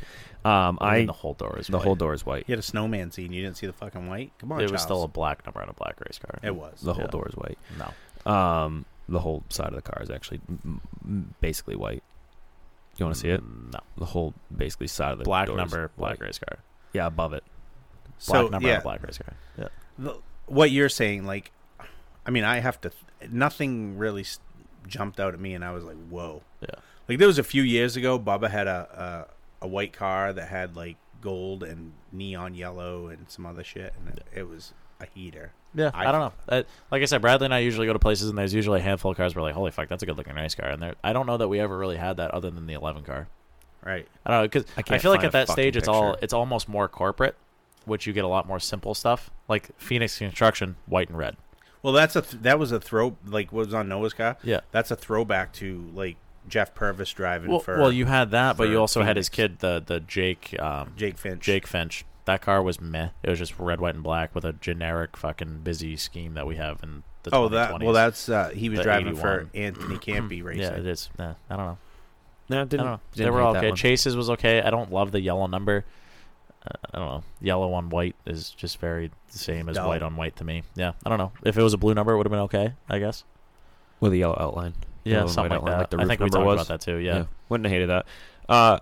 Um, 0.45 0.77
I 0.79 1.05
the 1.05 1.11
whole 1.13 1.33
door 1.33 1.57
is 1.57 1.65
the 1.65 1.77
white. 1.77 1.83
whole 1.83 1.95
door 1.95 2.13
is 2.13 2.23
white. 2.27 2.43
You 2.47 2.51
had 2.51 2.59
a 2.59 2.61
snowman 2.61 3.09
scene. 3.09 3.33
You 3.33 3.41
didn't 3.41 3.57
see 3.57 3.65
the 3.65 3.73
fucking 3.73 4.07
white. 4.07 4.33
Come 4.37 4.51
on, 4.51 4.61
It 4.61 4.71
was 4.71 4.83
still 4.83 5.01
a 5.01 5.07
black 5.07 5.43
number 5.47 5.63
on 5.63 5.67
a 5.69 5.73
black 5.73 5.99
race 5.99 6.19
car. 6.19 6.37
It 6.43 6.55
was. 6.55 6.79
The 6.81 6.93
whole 6.93 7.05
Yeah. 7.05 7.09
door 7.09 7.27
is 7.27 7.33
white. 7.35 7.57
No, 7.79 8.31
Um, 8.31 8.85
the 9.09 9.19
whole 9.19 9.43
side 9.49 9.69
of 9.69 9.75
the 9.75 9.81
car 9.81 9.99
is 10.03 10.11
actually 10.11 10.41
basically 11.41 11.75
white. 11.75 12.03
You 12.97 13.05
want 13.05 13.15
to 13.15 13.19
see 13.21 13.29
it? 13.29 13.41
Mm, 13.43 13.73
No, 13.73 13.79
The 13.97 14.05
whole 14.05 14.35
basically 14.55 14.87
side 14.87 15.11
of 15.13 15.17
the 15.17 15.23
black 15.25 15.49
number, 15.49 15.89
black 15.97 16.21
race 16.21 16.37
car. 16.37 16.59
Yeah, 16.93 17.07
above 17.07 17.33
it. 17.33 17.43
Black 18.27 18.43
so 18.43 18.47
number 18.47 18.69
on 18.71 18.75
a 18.77 18.81
black 18.81 19.01
race 19.03 19.17
car. 19.17 19.33
Yeah. 19.57 19.67
the, 19.97 20.15
what 20.45 20.69
you're 20.69 20.89
saying, 20.89 21.25
like, 21.25 21.51
I 22.25 22.29
mean, 22.29 22.43
I 22.43 22.59
have 22.59 22.79
to. 22.81 22.91
Nothing 23.29 23.97
really 23.97 24.21
s- 24.21 24.39
jumped 24.87 25.19
out 25.19 25.33
at 25.33 25.39
me, 25.39 25.53
and 25.55 25.65
I 25.65 25.71
was 25.71 25.83
like, 25.83 25.97
"Whoa!" 26.09 26.43
Yeah. 26.61 26.75
Like 27.07 27.19
there 27.19 27.27
was 27.27 27.39
a 27.39 27.43
few 27.43 27.63
years 27.63 27.95
ago, 27.95 28.17
Bubba 28.19 28.49
had 28.49 28.67
a 28.67 29.27
a, 29.61 29.65
a 29.65 29.67
white 29.67 29.93
car 29.93 30.33
that 30.33 30.47
had 30.47 30.75
like 30.75 30.97
gold 31.21 31.63
and 31.63 31.93
neon 32.11 32.53
yellow 32.55 33.07
and 33.07 33.29
some 33.29 33.45
other 33.45 33.63
shit, 33.63 33.93
and 33.99 34.17
it, 34.17 34.25
it 34.33 34.49
was 34.49 34.73
a 34.99 35.05
heater. 35.13 35.51
Yeah, 35.73 35.91
I- 35.93 36.07
I, 36.07 36.11
don't 36.11 36.21
know. 36.21 36.33
Uh, 36.47 36.63
like 36.89 37.01
I 37.01 37.05
said, 37.05 37.21
Bradley 37.21 37.45
and 37.45 37.53
I 37.53 37.59
usually 37.59 37.85
go 37.85 37.93
to 37.93 37.99
places, 37.99 38.29
and 38.29 38.37
there's 38.37 38.53
usually 38.53 38.79
a 38.79 38.83
handful 38.83 39.11
of 39.11 39.17
cars 39.17 39.35
where 39.35 39.43
like, 39.43 39.53
holy 39.53 39.71
fuck, 39.71 39.89
that's 39.89 40.03
a 40.03 40.05
good 40.05 40.17
looking 40.17 40.35
race 40.35 40.55
car. 40.55 40.69
And 40.69 40.81
there, 40.81 40.95
I 41.03 41.11
don't 41.11 41.25
know 41.27 41.35
that 41.37 41.49
we 41.49 41.59
ever 41.59 41.77
really 41.77 41.97
had 41.97 42.17
that 42.17 42.31
other 42.31 42.49
than 42.49 42.65
the 42.65 42.73
11 42.73 43.03
car. 43.03 43.27
Right. 43.83 44.07
I 44.25 44.31
don't 44.31 44.39
know 44.39 44.45
because 44.47 44.65
I 44.77 44.95
I, 44.95 44.97
feel 44.97 45.11
like 45.11 45.23
at 45.23 45.33
that 45.33 45.47
fucking 45.47 45.61
stage 45.61 45.77
it's 45.77 45.87
all 45.87 46.15
it's 46.21 46.33
almost 46.33 46.67
more 46.67 46.87
corporate, 46.87 47.35
which 47.85 48.07
you 48.07 48.13
get 48.13 48.23
a 48.23 48.27
lot 48.27 48.47
more 48.47 48.59
simple 48.59 48.95
stuff 48.95 49.29
like 49.47 49.69
Phoenix 49.77 50.17
Construction, 50.17 50.75
white 50.87 51.09
and 51.09 51.17
red. 51.17 51.37
Well, 51.83 51.93
that's 51.93 52.15
a 52.15 52.23
th- 52.23 52.41
that 52.41 52.57
was 52.57 52.71
a 52.71 52.79
throw 52.79 53.15
like 53.27 53.51
what 53.51 53.65
was 53.65 53.73
on 53.75 53.87
Noah's 53.87 54.13
car. 54.13 54.37
Yeah. 54.43 54.61
That's 54.71 54.89
a 54.89 54.95
throwback 54.95 55.53
to 55.53 55.91
like 55.93 56.17
Jeff 56.47 56.73
Purvis 56.75 57.11
driving 57.11 57.49
Well, 57.49 57.59
for 57.59 57.77
well, 57.79 57.91
you 57.91 58.05
had 58.05 58.31
that, 58.31 58.57
but 58.57 58.69
you 58.69 58.79
also 58.79 59.01
had 59.03 59.17
his 59.17 59.29
kid, 59.29 59.59
the 59.59 59.81
the 59.85 59.99
Jake 59.99 60.55
um, 60.59 60.93
Jake 60.95 61.17
Finch. 61.17 61.41
Jake 61.43 61.67
Finch. 61.67 62.05
That 62.25 62.41
car 62.41 62.63
was 62.63 62.81
meh. 62.81 63.09
It 63.21 63.29
was 63.29 63.37
just 63.37 63.59
red, 63.59 63.79
white, 63.79 63.93
and 63.93 64.03
black 64.03 64.33
with 64.33 64.45
a 64.45 64.53
generic 64.53 65.15
fucking 65.15 65.59
busy 65.59 65.95
scheme 65.95 66.33
that 66.33 66.47
we 66.47 66.55
have 66.55 66.81
in 66.81 67.03
the 67.21 67.29
Oh, 67.35 67.47
that 67.49 67.71
2020s. 67.71 67.83
well, 67.83 67.93
that's 67.93 68.29
uh, 68.29 68.49
he 68.49 68.69
was 68.69 68.79
The 68.79 68.83
driving 68.83 69.15
for 69.15 69.47
Anthony 69.53 69.97
Campi 69.99 70.41
racing. 70.41 70.63
yeah, 70.63 70.69
it 70.79 70.87
is. 70.87 71.09
Nah, 71.19 71.35
I 71.49 71.55
don't 71.55 71.65
know. 71.67 71.77
No, 72.49 72.61
I 72.61 72.63
didn't. 72.63 72.77
don't 72.83 72.85
know. 72.93 72.99
didn't 73.13 73.25
They 73.25 73.29
were 73.31 73.41
all 73.41 73.55
okay. 73.57 73.67
one. 73.69 73.75
Chases 73.75 74.15
was 74.15 74.29
okay. 74.31 74.61
I 74.61 74.69
don't 74.71 74.91
love 74.91 75.11
the 75.11 75.21
yellow 75.21 75.45
number. 75.47 75.85
Uh, 76.65 76.69
I 76.93 76.97
don't 76.97 77.07
know. 77.09 77.23
Yellow 77.41 77.73
on 77.73 77.89
white 77.89 78.15
is 78.25 78.49
just 78.51 78.79
very 78.79 79.11
the 79.31 79.37
same 79.37 79.69
as 79.69 79.75
Dull. 79.75 79.87
white 79.87 80.01
on 80.01 80.15
white 80.15 80.35
to 80.37 80.43
me. 80.43 80.63
Yeah, 80.75 80.93
I 81.05 81.09
don't 81.09 81.19
know. 81.19 81.31
If 81.43 81.57
it 81.59 81.61
was 81.61 81.73
a 81.73 81.77
blue 81.77 81.93
number, 81.93 82.13
it 82.13 82.17
would 82.17 82.25
have 82.25 82.31
been 82.31 82.39
okay. 82.41 82.73
I 82.89 82.97
guess. 82.97 83.23
with 83.99 84.13
a 84.13 84.17
yellow 84.17 84.37
outline. 84.39 84.73
Yeah, 85.05 85.13
Yellow 85.17 85.27
something 85.27 85.51
white 85.51 85.61
like 85.63 85.73
outline, 85.73 85.79
that. 85.79 85.89
the 85.91 85.97
I 85.97 85.99
roof 86.01 86.07
think 86.09 86.19
we 86.21 86.29
talked 86.31 86.45
was. 86.45 86.55
about 86.55 86.67
that 86.67 86.81
too. 86.81 86.97
Yeah. 86.97 87.25
wouldn't 87.47 87.65
have 87.67 87.71
hated 87.73 87.89
that. 87.89 88.05
Uh, 88.49 88.79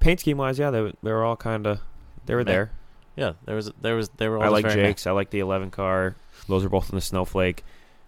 paint 0.00 0.20
scheme 0.20 0.38
wise, 0.38 0.58
yeah, 0.58 0.70
they 0.70 0.92
they 1.02 1.12
were 1.12 1.22
all 1.24 1.36
kind 1.36 1.66
of 1.66 1.80
they 2.26 2.34
were 2.34 2.44
Meh. 2.44 2.50
there. 2.52 2.70
Yeah, 3.16 3.32
there 3.44 3.54
was 3.56 3.70
there 3.80 3.94
was 3.94 4.08
they 4.10 4.28
were. 4.28 4.38
All 4.38 4.44
I 4.44 4.48
like 4.48 4.64
very 4.64 4.76
meh. 4.80 4.88
Jake's. 4.88 5.06
I 5.06 5.10
like 5.12 5.30
the 5.30 5.40
11 5.40 5.70
car. 5.70 6.16
Those 6.48 6.64
are 6.64 6.68
both 6.68 6.88
in 6.90 6.94
the 6.94 7.00
Snowflake 7.00 7.64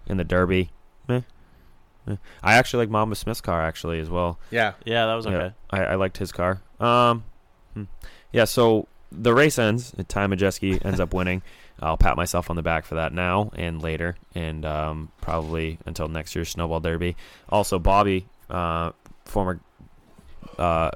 and 0.06 0.18
the 0.18 0.24
Derby. 0.24 0.70
Eh. 1.08 1.20
Eh. 2.08 2.16
I 2.42 2.54
actually 2.54 2.84
like 2.84 2.90
Mamba 2.90 3.16
Smith's 3.16 3.40
car 3.40 3.60
actually 3.60 3.98
as 4.00 4.08
well. 4.08 4.38
Yeah. 4.50 4.72
Yeah, 4.84 5.06
that 5.06 5.14
was 5.14 5.26
Yeah, 5.26 5.32
okay. 5.32 5.54
I, 5.70 5.84
I 5.84 5.94
liked 5.96 6.16
his 6.16 6.32
car. 6.32 6.62
Um, 6.78 7.24
hmm. 7.74 7.84
yeah. 8.32 8.44
So 8.44 8.86
the 9.12 9.34
race 9.34 9.58
ends. 9.58 9.92
and 9.96 10.08
Ty 10.08 10.26
Majeski 10.26 10.84
ends 10.84 11.00
up 11.00 11.12
winning. 11.14 11.42
I'll 11.82 11.96
pat 11.96 12.16
myself 12.16 12.50
on 12.50 12.56
the 12.56 12.62
back 12.62 12.84
for 12.84 12.96
that 12.96 13.12
now 13.14 13.50
and 13.54 13.80
later, 13.82 14.16
and 14.34 14.66
um, 14.66 15.10
probably 15.22 15.78
until 15.86 16.08
next 16.08 16.34
year's 16.34 16.50
Snowball 16.50 16.80
Derby. 16.80 17.16
Also, 17.48 17.78
Bobby, 17.78 18.26
uh, 18.50 18.92
former 19.24 19.60
uh, 20.58 20.90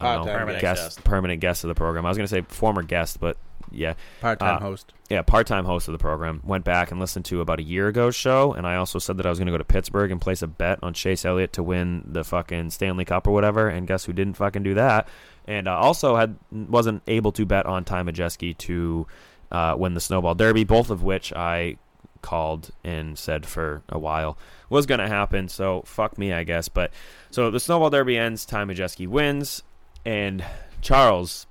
I 0.00 0.14
don't 0.16 0.26
know, 0.26 0.32
Permanent 0.32 0.60
guest, 0.60 0.82
guest. 0.96 1.04
permanent 1.04 1.40
guest 1.40 1.64
of 1.64 1.68
the 1.68 1.74
program. 1.74 2.04
I 2.04 2.08
was 2.10 2.18
going 2.18 2.26
to 2.26 2.30
say 2.34 2.42
former 2.42 2.82
guest, 2.82 3.18
but 3.20 3.38
yeah, 3.70 3.94
Part-time 4.20 4.56
Uh, 4.56 4.60
host. 4.60 4.92
yeah, 5.08 5.22
part-time 5.22 5.64
host 5.64 5.88
of 5.88 5.92
the 5.92 5.98
program. 5.98 6.40
Went 6.44 6.64
back 6.64 6.90
and 6.90 7.00
listened 7.00 7.24
to 7.26 7.40
about 7.40 7.58
a 7.58 7.62
year 7.62 7.88
ago's 7.88 8.14
show, 8.14 8.52
and 8.52 8.66
I 8.66 8.76
also 8.76 8.98
said 8.98 9.16
that 9.16 9.26
I 9.26 9.30
was 9.30 9.38
going 9.38 9.46
to 9.46 9.52
go 9.52 9.58
to 9.58 9.64
Pittsburgh 9.64 10.10
and 10.10 10.20
place 10.20 10.42
a 10.42 10.46
bet 10.46 10.80
on 10.82 10.92
Chase 10.92 11.24
Elliott 11.24 11.54
to 11.54 11.62
win 11.62 12.02
the 12.06 12.24
fucking 12.24 12.70
Stanley 12.70 13.04
Cup 13.06 13.26
or 13.26 13.30
whatever. 13.32 13.68
And 13.68 13.86
guess 13.86 14.04
who 14.04 14.12
didn't 14.12 14.34
fucking 14.34 14.62
do 14.64 14.74
that? 14.74 15.08
And 15.46 15.68
uh, 15.68 15.76
also 15.76 16.16
had 16.16 16.36
wasn't 16.50 17.02
able 17.06 17.32
to 17.32 17.44
bet 17.44 17.66
on 17.66 17.84
Ty 17.84 18.04
Majeski 18.04 18.56
to 18.58 19.06
uh, 19.52 19.74
win 19.78 19.94
the 19.94 20.00
Snowball 20.00 20.34
Derby, 20.34 20.64
both 20.64 20.90
of 20.90 21.02
which 21.02 21.32
I 21.32 21.76
called 22.22 22.70
and 22.82 23.18
said 23.18 23.44
for 23.44 23.82
a 23.90 23.98
while 23.98 24.38
was 24.70 24.86
going 24.86 25.00
to 25.00 25.08
happen. 25.08 25.48
So 25.48 25.82
fuck 25.82 26.16
me, 26.16 26.32
I 26.32 26.44
guess. 26.44 26.68
But 26.68 26.90
so 27.30 27.50
the 27.50 27.60
Snowball 27.60 27.90
Derby 27.90 28.16
ends. 28.16 28.46
Ty 28.46 28.64
Majeski 28.64 29.06
wins, 29.06 29.62
and 30.04 30.44
Charles, 30.80 31.46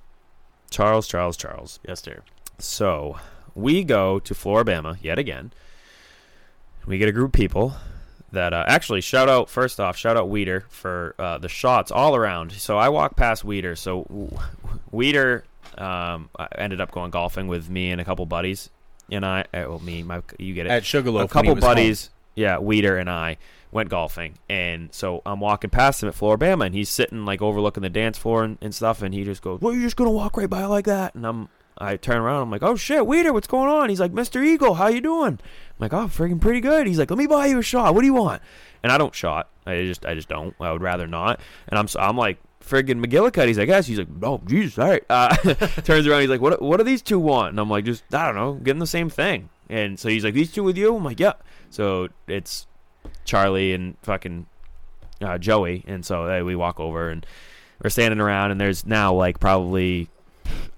Charles, 0.70 1.08
Charles, 1.08 1.36
Charles. 1.36 1.80
Yes, 1.86 2.02
dear. 2.02 2.22
So 2.58 3.18
we 3.54 3.84
go 3.84 4.18
to 4.20 4.34
Floribama 4.34 4.98
yet 5.00 5.18
again. 5.18 5.52
We 6.86 6.98
get 6.98 7.08
a 7.08 7.12
group 7.12 7.28
of 7.28 7.32
people 7.32 7.74
that 8.34 8.52
uh, 8.52 8.64
actually 8.66 9.00
shout 9.00 9.28
out 9.28 9.48
first 9.48 9.80
off, 9.80 9.96
shout 9.96 10.16
out 10.16 10.28
Weeder 10.28 10.64
for 10.68 11.14
uh, 11.18 11.38
the 11.38 11.48
shots 11.48 11.90
all 11.90 12.14
around. 12.14 12.52
So 12.52 12.78
I 12.78 12.88
walk 12.88 13.16
past 13.16 13.44
Weeder. 13.44 13.74
So 13.76 14.06
Weeder 14.92 15.44
um, 15.78 16.28
I 16.38 16.46
ended 16.56 16.80
up 16.80 16.90
going 16.90 17.10
golfing 17.10 17.48
with 17.48 17.68
me 17.68 17.90
and 17.90 18.00
a 18.00 18.04
couple 18.04 18.26
buddies, 18.26 18.70
and 19.10 19.24
I 19.24 19.42
uh, 19.52 19.66
well 19.68 19.80
me 19.80 20.02
my 20.02 20.22
you 20.38 20.54
get 20.54 20.66
it 20.66 20.70
At 20.70 20.84
Sugarloaf 20.84 21.30
A 21.30 21.32
couple 21.32 21.54
buddies, 21.56 22.10
yeah, 22.34 22.58
Weeder 22.58 22.96
and 22.96 23.10
I 23.10 23.38
went 23.72 23.88
golfing, 23.88 24.38
and 24.48 24.94
so 24.94 25.20
I'm 25.26 25.40
walking 25.40 25.70
past 25.70 26.02
him 26.02 26.08
at 26.08 26.14
Floribama, 26.14 26.66
and 26.66 26.74
he's 26.74 26.88
sitting 26.88 27.24
like 27.24 27.42
overlooking 27.42 27.82
the 27.82 27.90
dance 27.90 28.18
floor 28.18 28.44
and, 28.44 28.58
and 28.60 28.74
stuff, 28.74 29.02
and 29.02 29.12
he 29.12 29.24
just 29.24 29.42
goes, 29.42 29.60
"Well, 29.60 29.72
you're 29.72 29.82
just 29.82 29.96
gonna 29.96 30.10
walk 30.10 30.36
right 30.36 30.48
by 30.48 30.64
like 30.64 30.84
that?" 30.84 31.14
And 31.14 31.26
I'm 31.26 31.48
I 31.78 31.96
turn 31.96 32.18
around, 32.18 32.42
I'm 32.42 32.50
like, 32.50 32.62
"Oh 32.62 32.76
shit, 32.76 33.06
Weeder, 33.06 33.32
what's 33.32 33.46
going 33.46 33.68
on?" 33.68 33.88
He's 33.88 34.00
like, 34.00 34.12
"Mr. 34.12 34.44
Eagle, 34.44 34.74
how 34.74 34.88
you 34.88 35.00
doing?" 35.00 35.38
I'm 35.38 35.78
like, 35.78 35.92
"Oh, 35.92 36.06
freaking 36.06 36.40
pretty 36.40 36.60
good." 36.60 36.86
He's 36.86 36.98
like, 36.98 37.10
"Let 37.10 37.18
me 37.18 37.26
buy 37.26 37.46
you 37.46 37.58
a 37.58 37.62
shot. 37.62 37.94
What 37.94 38.00
do 38.00 38.06
you 38.06 38.14
want?" 38.14 38.42
And 38.82 38.92
I 38.92 38.98
don't 38.98 39.14
shot. 39.14 39.48
I 39.66 39.82
just 39.84 40.04
I 40.06 40.14
just 40.14 40.28
don't. 40.28 40.54
I 40.60 40.72
would 40.72 40.82
rather 40.82 41.06
not. 41.06 41.40
And 41.68 41.78
I'm 41.78 41.88
I'm 41.98 42.16
like. 42.16 42.38
Friggin' 42.64 43.04
McGillicuddy's, 43.04 43.58
I 43.58 43.66
guess. 43.66 43.86
He's 43.86 43.98
like, 43.98 44.08
oh, 44.22 44.40
Jesus, 44.46 44.78
all 44.78 44.88
right. 44.88 45.04
Uh, 45.10 45.36
turns 45.84 46.06
around, 46.06 46.22
he's 46.22 46.30
like, 46.30 46.40
what, 46.40 46.62
what 46.62 46.78
do 46.78 46.82
these 46.82 47.02
two 47.02 47.18
want? 47.20 47.50
And 47.50 47.60
I'm 47.60 47.68
like, 47.68 47.84
just, 47.84 48.02
I 48.10 48.24
don't 48.24 48.36
know, 48.36 48.54
getting 48.54 48.78
the 48.78 48.86
same 48.86 49.10
thing. 49.10 49.50
And 49.68 50.00
so 50.00 50.08
he's 50.08 50.24
like, 50.24 50.32
these 50.32 50.50
two 50.50 50.64
with 50.64 50.78
you? 50.78 50.96
I'm 50.96 51.04
like, 51.04 51.20
yeah. 51.20 51.34
So 51.68 52.08
it's 52.26 52.66
Charlie 53.26 53.74
and 53.74 53.98
fucking 54.02 54.46
uh, 55.20 55.38
Joey, 55.38 55.84
and 55.86 56.04
so 56.04 56.28
uh, 56.28 56.42
we 56.42 56.56
walk 56.56 56.80
over 56.80 57.10
and 57.10 57.26
we're 57.82 57.90
standing 57.90 58.20
around, 58.20 58.50
and 58.50 58.60
there's 58.60 58.86
now 58.86 59.12
like 59.14 59.40
probably 59.40 60.08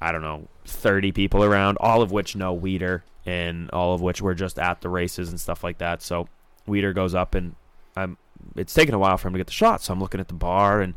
I 0.01 0.13
don't 0.13 0.23
know 0.23 0.49
thirty 0.65 1.13
people 1.13 1.45
around, 1.45 1.79
all 1.81 2.03
of 2.03 2.13
which 2.13 2.37
know 2.37 2.53
Weeder, 2.53 3.05
and 3.25 3.71
all 3.71 3.95
of 3.95 4.01
which 4.01 4.21
were 4.21 4.35
just 4.35 4.59
at 4.59 4.81
the 4.81 4.89
races 4.89 5.31
and 5.31 5.41
stuff 5.41 5.65
like 5.65 5.79
that. 5.79 6.03
So 6.03 6.29
Weeder 6.67 6.93
goes 6.93 7.15
up, 7.15 7.35
and 7.35 7.55
I'm. 7.97 8.19
It's 8.55 8.75
taken 8.75 8.95
a 8.95 8.99
while 8.99 9.17
for 9.17 9.29
him 9.29 9.35
to 9.35 9.39
get 9.39 9.47
the 9.47 9.53
shot, 9.53 9.83
so 9.83 9.93
I'm 9.93 10.01
looking 10.01 10.21
at 10.21 10.29
the 10.29 10.35
bar 10.35 10.81
and. 10.81 10.95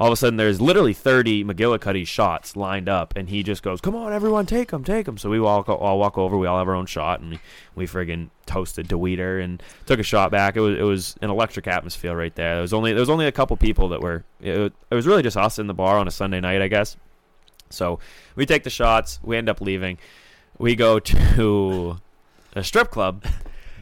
All 0.00 0.08
of 0.08 0.14
a 0.14 0.16
sudden, 0.16 0.38
there's 0.38 0.58
literally 0.58 0.94
30 0.94 1.44
McGillicuddy 1.44 2.06
shots 2.06 2.56
lined 2.56 2.88
up, 2.88 3.12
and 3.14 3.28
he 3.28 3.42
just 3.42 3.62
goes, 3.62 3.80
"Come 3.82 3.94
on, 3.94 4.10
everyone, 4.12 4.46
take 4.46 4.70
them, 4.70 4.82
take 4.82 5.04
them." 5.04 5.18
So 5.18 5.28
we 5.28 5.38
all 5.38 5.60
all 5.60 5.98
walk 5.98 6.16
over. 6.16 6.36
We 6.38 6.46
all 6.46 6.58
have 6.58 6.66
our 6.66 6.74
own 6.74 6.86
shot, 6.86 7.20
and 7.20 7.32
we, 7.32 7.40
we 7.74 7.86
friggin' 7.86 8.30
toasted 8.46 8.88
to 8.88 8.96
Weeder 8.96 9.38
and 9.38 9.62
took 9.84 10.00
a 10.00 10.02
shot 10.02 10.30
back. 10.30 10.56
It 10.56 10.60
was 10.60 10.78
it 10.78 10.82
was 10.82 11.14
an 11.20 11.28
electric 11.28 11.66
atmosphere 11.66 12.16
right 12.16 12.34
there. 12.34 12.54
There 12.54 12.62
was 12.62 12.72
only 12.72 12.92
there 12.92 13.00
was 13.00 13.10
only 13.10 13.26
a 13.26 13.32
couple 13.32 13.54
people 13.58 13.90
that 13.90 14.00
were. 14.00 14.24
It, 14.40 14.72
it 14.90 14.94
was 14.94 15.06
really 15.06 15.22
just 15.22 15.36
us 15.36 15.58
in 15.58 15.66
the 15.66 15.74
bar 15.74 15.98
on 15.98 16.08
a 16.08 16.10
Sunday 16.10 16.40
night, 16.40 16.62
I 16.62 16.68
guess. 16.68 16.96
So 17.72 17.98
we 18.36 18.46
take 18.46 18.64
the 18.64 18.70
shots. 18.70 19.18
We 19.22 19.36
end 19.36 19.48
up 19.48 19.60
leaving. 19.60 19.98
We 20.58 20.74
go 20.76 20.98
to 21.36 21.98
a 22.54 22.62
strip 22.62 22.90
club, 22.90 23.24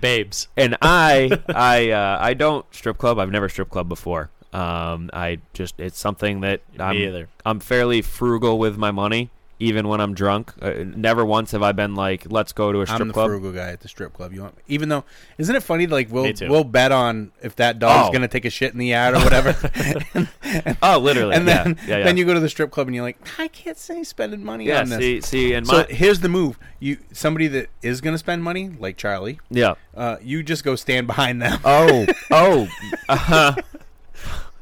Babes. 0.00 0.48
and 0.56 0.76
I 0.80 1.30
I 1.48 1.90
uh, 1.90 2.18
I 2.20 2.34
don't 2.34 2.64
strip 2.74 2.98
club. 2.98 3.18
I've 3.18 3.30
never 3.30 3.48
strip 3.48 3.70
club 3.70 3.88
before. 3.88 4.30
Um, 4.52 5.10
I 5.12 5.38
just 5.52 5.78
it's 5.78 5.98
something 5.98 6.40
that 6.40 6.60
I'm, 6.78 6.96
either. 6.96 7.28
I'm 7.44 7.60
fairly 7.60 8.02
frugal 8.02 8.58
with 8.58 8.76
my 8.76 8.90
money, 8.90 9.30
even 9.60 9.86
when 9.88 10.00
I'm 10.00 10.14
drunk. 10.14 10.52
Uh, 10.60 10.72
never 10.84 11.24
once 11.24 11.52
have 11.52 11.62
I 11.62 11.72
been 11.72 11.94
like, 11.94 12.26
let's 12.32 12.52
go 12.52 12.72
to 12.72 12.80
a 12.80 12.86
strip 12.86 13.00
I'm 13.00 13.08
the 13.08 13.14
club. 13.14 13.28
frugal 13.28 13.52
guy 13.52 13.70
at 13.70 13.80
the 13.80 13.88
strip 13.88 14.14
club. 14.14 14.32
You 14.32 14.40
want, 14.42 14.56
even 14.66 14.88
though, 14.88 15.04
isn't 15.38 15.54
it 15.54 15.62
funny? 15.62 15.86
Like 15.86 16.10
we'll 16.10 16.24
Me 16.24 16.32
too. 16.32 16.48
we'll 16.48 16.64
bet 16.64 16.90
on 16.90 17.30
if 17.42 17.54
that 17.56 17.78
dog's 17.78 18.08
Oh. 18.08 18.12
gonna 18.12 18.26
take 18.26 18.46
a 18.46 18.50
shit 18.50 18.72
in 18.72 18.78
the 18.78 18.86
yard 18.86 19.14
or 19.14 19.20
whatever. 19.20 19.50
and, 20.14 20.28
and- 20.42 20.76
Oh, 20.82 20.98
literally. 20.98 21.36
and 21.36 21.46
then 21.46 21.78
yeah, 21.86 21.98
yeah. 21.98 22.04
then 22.04 22.16
you 22.16 22.24
go 22.24 22.32
to 22.34 22.40
the 22.40 22.48
strip 22.48 22.70
club 22.70 22.88
and 22.88 22.94
you're 22.94 23.04
like, 23.04 23.18
I 23.38 23.48
can't 23.48 23.76
say 23.78 24.02
spending 24.02 24.42
money 24.42 24.66
yeah. 24.66 24.80
on 24.80 24.88
this. 24.88 24.98
See, 24.98 25.20
see, 25.20 25.52
and 25.52 25.66
so 25.66 25.78
my 25.78 25.86
here's 25.90 26.20
the 26.20 26.28
move: 26.30 26.58
you 26.78 26.96
somebody 27.12 27.46
that 27.48 27.68
is 27.82 28.00
gonna 28.00 28.18
spend 28.18 28.42
money, 28.42 28.70
like 28.78 28.96
Charlie, 28.96 29.40
yeah. 29.50 29.74
uh, 29.94 30.16
you 30.22 30.42
just 30.42 30.64
go 30.64 30.74
stand 30.74 31.06
behind 31.06 31.42
them. 31.42 31.60
Oh, 31.64 32.06
oh, 32.30 32.68
uh-huh. 33.10 33.54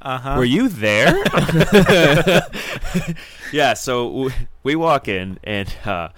Uh-huh. 0.08 0.34
Were 0.38 0.44
you 0.44 0.68
there? 0.68 1.22
yeah. 3.52 3.74
So 3.74 4.08
w- 4.08 4.30
we 4.62 4.76
walk 4.76 5.08
in, 5.08 5.38
and 5.44 5.72
uh, 5.84 6.08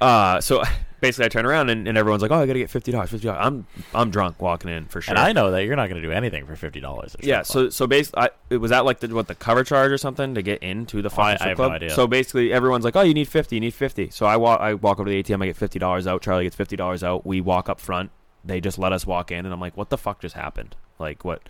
uh, 0.00 0.40
so 0.40 0.62
basically, 1.00 1.26
I 1.26 1.28
turn 1.28 1.46
around, 1.46 1.70
and, 1.70 1.86
and 1.88 1.96
everyone's 1.98 2.22
like, 2.22 2.30
"Oh, 2.30 2.36
I 2.36 2.46
gotta 2.46 2.58
get 2.58 2.70
fifty 2.70 2.92
dollars, 2.92 3.10
fifty 3.10 3.26
dollars." 3.26 3.40
I'm 3.44 3.66
I'm 3.94 4.10
drunk 4.10 4.40
walking 4.40 4.70
in 4.70 4.86
for 4.86 5.00
sure. 5.00 5.12
And 5.12 5.18
I 5.18 5.32
know 5.32 5.50
that 5.50 5.64
you're 5.64 5.76
not 5.76 5.88
going 5.88 6.00
to 6.00 6.06
do 6.06 6.12
anything 6.12 6.46
for 6.46 6.56
fifty 6.56 6.80
dollars. 6.80 7.16
Yeah, 7.20 7.42
so 7.42 7.70
so 7.70 7.86
basically, 7.86 8.22
I, 8.22 8.30
it 8.50 8.58
was 8.58 8.70
that 8.70 8.84
like 8.84 9.00
the 9.00 9.08
what 9.08 9.28
the 9.28 9.34
cover 9.34 9.64
charge 9.64 9.90
or 9.92 9.98
something 9.98 10.34
to 10.34 10.42
get 10.42 10.62
into 10.62 11.02
the 11.02 11.08
I- 11.08 11.10
fucking 11.10 11.24
I 11.24 11.34
strip 11.36 11.48
have 11.48 11.58
no 11.58 11.64
club. 11.64 11.72
idea. 11.72 11.90
So 11.90 12.06
basically, 12.06 12.52
everyone's 12.52 12.84
like, 12.84 12.96
"Oh, 12.96 13.02
you 13.02 13.14
need 13.14 13.28
fifty, 13.28 13.56
you 13.56 13.60
need 13.60 13.74
50. 13.74 14.10
So 14.10 14.26
I 14.26 14.36
walk, 14.36 14.60
I 14.60 14.74
walk 14.74 14.98
over 15.00 15.08
to 15.08 15.10
the 15.10 15.22
ATM, 15.22 15.42
I 15.42 15.46
get 15.46 15.56
fifty 15.56 15.78
dollars 15.78 16.06
out. 16.06 16.22
Charlie 16.22 16.44
gets 16.44 16.56
fifty 16.56 16.76
dollars 16.76 17.02
out. 17.02 17.26
We 17.26 17.40
walk 17.40 17.68
up 17.68 17.80
front. 17.80 18.10
They 18.44 18.60
just 18.60 18.78
let 18.78 18.92
us 18.92 19.06
walk 19.06 19.32
in, 19.32 19.44
and 19.44 19.52
I'm 19.52 19.60
like, 19.60 19.76
"What 19.76 19.90
the 19.90 19.98
fuck 19.98 20.20
just 20.20 20.36
happened? 20.36 20.76
Like, 21.00 21.24
what 21.24 21.42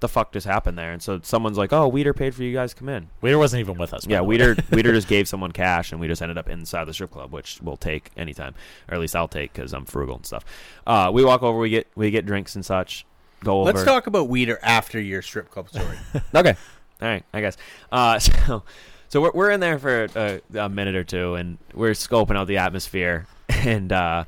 the 0.00 0.08
fuck 0.08 0.32
just 0.32 0.46
happened 0.46 0.76
there?" 0.76 0.92
And 0.92 1.02
so 1.02 1.20
someone's 1.22 1.56
like, 1.58 1.72
"Oh, 1.72 1.88
Weeder 1.88 2.12
paid 2.12 2.34
for 2.34 2.42
you 2.42 2.52
guys 2.52 2.74
to 2.74 2.78
come 2.78 2.88
in." 2.88 3.08
Weeder 3.20 3.38
wasn't 3.38 3.60
even 3.60 3.78
with 3.78 3.94
us. 3.94 4.06
Yeah. 4.06 4.20
Weeder 4.22 4.56
Weeder 4.70 4.92
just 4.92 5.08
gave 5.08 5.28
someone 5.28 5.52
cash, 5.52 5.92
and 5.92 6.00
we 6.00 6.08
just 6.08 6.22
ended 6.22 6.38
up 6.38 6.48
inside 6.48 6.84
the 6.84 6.92
strip 6.94 7.10
club, 7.10 7.32
which 7.32 7.60
we'll 7.62 7.76
take 7.76 8.10
anytime, 8.16 8.54
or 8.88 8.94
at 8.94 9.00
least 9.00 9.14
I'll 9.14 9.28
take 9.28 9.52
because 9.52 9.72
I'm 9.72 9.84
frugal 9.84 10.16
and 10.16 10.26
stuff. 10.26 10.44
Uh, 10.86 11.10
we 11.12 11.24
walk 11.24 11.42
over, 11.42 11.58
we 11.58 11.70
get 11.70 11.86
we 11.94 12.10
get 12.10 12.26
drinks 12.26 12.54
and 12.56 12.64
such. 12.64 13.06
Go 13.42 13.60
over. 13.62 13.72
Let's 13.72 13.84
talk 13.84 14.06
about 14.06 14.28
Weeder 14.28 14.58
after 14.62 15.00
your 15.00 15.22
strip 15.22 15.50
club 15.50 15.68
story. 15.68 15.96
Okay. 16.34 16.56
All 17.02 17.08
right. 17.08 17.24
I 17.32 17.40
guess. 17.40 17.56
Uh, 17.90 18.18
so, 18.18 18.62
so 19.08 19.20
we're 19.22 19.32
we're 19.32 19.50
in 19.50 19.60
there 19.60 19.78
for 19.78 20.04
a, 20.14 20.40
a 20.54 20.68
minute 20.68 20.94
or 20.94 21.04
two, 21.04 21.34
and 21.34 21.58
we're 21.74 21.92
scoping 21.92 22.36
out 22.36 22.46
the 22.46 22.58
atmosphere, 22.58 23.26
and 23.48 23.92
uh, 23.92 24.24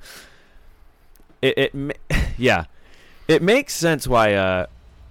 it 1.42 1.72
it 1.74 1.98
yeah, 2.38 2.64
it 3.28 3.42
makes 3.42 3.74
sense 3.74 4.08
why 4.08 4.34
uh, 4.34 4.66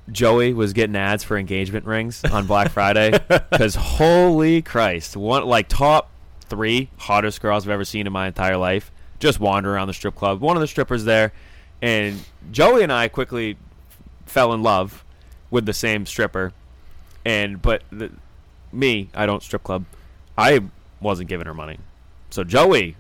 Joey 0.10 0.54
was 0.54 0.74
getting 0.74 0.96
ads 0.96 1.24
for 1.24 1.38
engagement 1.38 1.86
rings 1.86 2.24
on 2.24 2.48
Black 2.48 2.72
Friday 2.74 3.12
because 3.28 3.76
holy 3.76 4.62
Christ, 4.62 5.16
one 5.16 5.46
like 5.46 5.68
top 5.68 6.10
three 6.42 6.90
hottest 6.98 7.42
girls 7.42 7.66
I've 7.66 7.72
ever 7.72 7.86
seen 7.86 8.08
in 8.08 8.14
my 8.14 8.28
entire 8.28 8.58
life 8.58 8.92
just 9.20 9.40
wander 9.40 9.74
around 9.74 9.88
the 9.88 9.94
strip 9.94 10.16
club. 10.16 10.42
One 10.42 10.58
of 10.58 10.62
the 10.62 10.68
strippers 10.68 11.06
there, 11.06 11.32
and 11.82 12.20
Joey 12.52 12.84
and 12.84 12.92
I 12.92 13.08
quickly 13.08 13.58
fell 14.26 14.54
in 14.54 14.64
love 14.64 15.06
with 15.50 15.66
the 15.66 15.74
same 15.74 16.06
stripper 16.06 16.54
and 17.26 17.62
but 17.62 17.84
the, 17.92 18.12
me, 18.72 19.10
I 19.14 19.26
don't 19.26 19.44
strip 19.44 19.64
club. 19.64 19.86
I 20.38 20.62
wasn't 21.00 21.30
giving 21.30 21.48
her 21.48 21.54
money, 21.54 21.78
so 22.30 22.44
Joey 22.44 22.96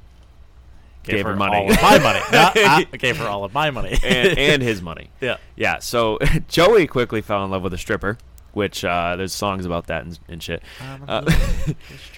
gave, 1.03 1.25
her, 1.25 1.35
money, 1.35 1.57
all 1.57 1.71
of 1.71 1.81
my 1.81 1.99
money. 1.99 2.19
Not, 2.31 2.57
I 2.57 2.83
gave 2.97 3.17
her 3.17 3.27
all 3.27 3.43
of 3.43 3.53
my 3.53 3.71
money. 3.71 3.97
and, 4.03 4.37
and 4.37 4.61
his 4.61 4.81
money. 4.81 5.09
yeah. 5.21 5.37
Yeah, 5.55 5.79
so 5.79 6.19
Joey 6.47 6.87
quickly 6.87 7.21
fell 7.21 7.43
in 7.43 7.51
love 7.51 7.63
with 7.63 7.73
a 7.73 7.77
stripper, 7.77 8.17
which 8.53 8.83
uh, 8.85 9.15
there's 9.15 9.33
songs 9.33 9.65
about 9.65 9.87
that 9.87 10.03
and, 10.03 10.19
and 10.27 10.43
shit. 10.43 10.63
Uh, 11.07 11.31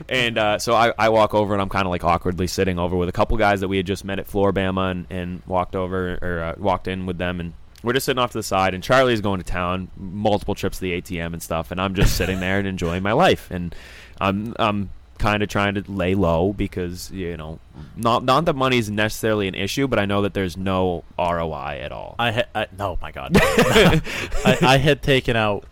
and 0.09 0.37
uh, 0.37 0.59
so 0.59 0.73
I, 0.73 0.93
I 0.97 1.09
walk 1.09 1.33
over 1.33 1.53
and 1.53 1.61
I'm 1.61 1.69
kind 1.69 1.85
of 1.85 1.91
like 1.91 2.03
awkwardly 2.03 2.47
sitting 2.47 2.79
over 2.79 2.95
with 2.95 3.09
a 3.09 3.13
couple 3.13 3.37
guys 3.37 3.61
that 3.61 3.67
we 3.67 3.77
had 3.77 3.85
just 3.85 4.03
met 4.03 4.19
at 4.19 4.27
Floribama 4.27 4.91
and, 4.91 5.07
and 5.09 5.41
walked 5.45 5.75
over 5.75 6.17
or 6.21 6.43
uh, 6.43 6.55
walked 6.57 6.87
in 6.87 7.05
with 7.05 7.17
them 7.17 7.39
and 7.39 7.53
we're 7.83 7.93
just 7.93 8.05
sitting 8.05 8.19
off 8.19 8.31
to 8.31 8.37
the 8.37 8.43
side 8.43 8.73
and 8.73 8.81
Charlie's 8.81 9.19
going 9.19 9.39
to 9.39 9.45
town, 9.45 9.89
multiple 9.97 10.55
trips 10.55 10.77
to 10.77 10.81
the 10.83 11.01
ATM 11.01 11.33
and 11.33 11.43
stuff, 11.43 11.69
and 11.69 11.81
I'm 11.81 11.95
just 11.95 12.15
sitting 12.15 12.39
there 12.39 12.57
and 12.57 12.65
enjoying 12.67 13.03
my 13.03 13.11
life 13.11 13.49
and 13.51 13.75
I'm 14.21 14.55
I'm 14.57 14.89
kind 15.17 15.43
of 15.43 15.49
trying 15.49 15.75
to 15.75 15.83
lay 15.91 16.15
low 16.15 16.53
because 16.53 17.11
you 17.11 17.37
know, 17.37 17.59
not 17.95 18.23
not 18.23 18.45
that 18.45 18.55
money 18.55 18.77
is 18.77 18.89
necessarily 18.89 19.47
an 19.47 19.55
issue, 19.55 19.87
but 19.87 19.99
I 19.99 20.05
know 20.05 20.21
that 20.23 20.33
there's 20.33 20.57
no 20.57 21.03
ROI 21.17 21.79
at 21.81 21.91
all. 21.91 22.15
I 22.19 22.31
had 22.31 22.47
I, 22.53 22.67
no, 22.77 22.97
my 23.01 23.11
God, 23.11 23.31
I, 23.41 24.57
I 24.61 24.77
had 24.77 25.01
taken 25.01 25.35
out, 25.35 25.65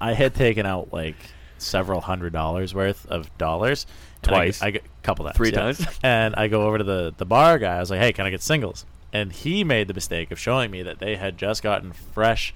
I 0.00 0.12
had 0.12 0.34
taken 0.34 0.66
out 0.66 0.92
like 0.92 1.16
several 1.58 2.00
hundred 2.00 2.32
dollars 2.32 2.74
worth 2.74 3.06
of 3.06 3.36
dollars 3.38 3.86
I- 4.24 4.28
Twice. 4.28 4.62
I, 4.62 4.68
a 4.68 4.80
couple 5.02 5.24
times, 5.24 5.36
Three 5.36 5.50
yeah. 5.50 5.60
times? 5.60 5.86
and 6.02 6.34
I 6.34 6.48
go 6.48 6.66
over 6.66 6.78
to 6.78 6.84
the 6.84 7.14
the 7.16 7.24
bar 7.24 7.58
guy. 7.58 7.76
I 7.76 7.80
was 7.80 7.90
like, 7.90 8.00
"Hey, 8.00 8.12
can 8.12 8.26
I 8.26 8.30
get 8.30 8.42
singles?" 8.42 8.84
And 9.12 9.32
he 9.32 9.64
made 9.64 9.88
the 9.88 9.94
mistake 9.94 10.30
of 10.30 10.38
showing 10.38 10.70
me 10.70 10.82
that 10.82 10.98
they 10.98 11.16
had 11.16 11.38
just 11.38 11.62
gotten 11.62 11.92
fresh 11.92 12.52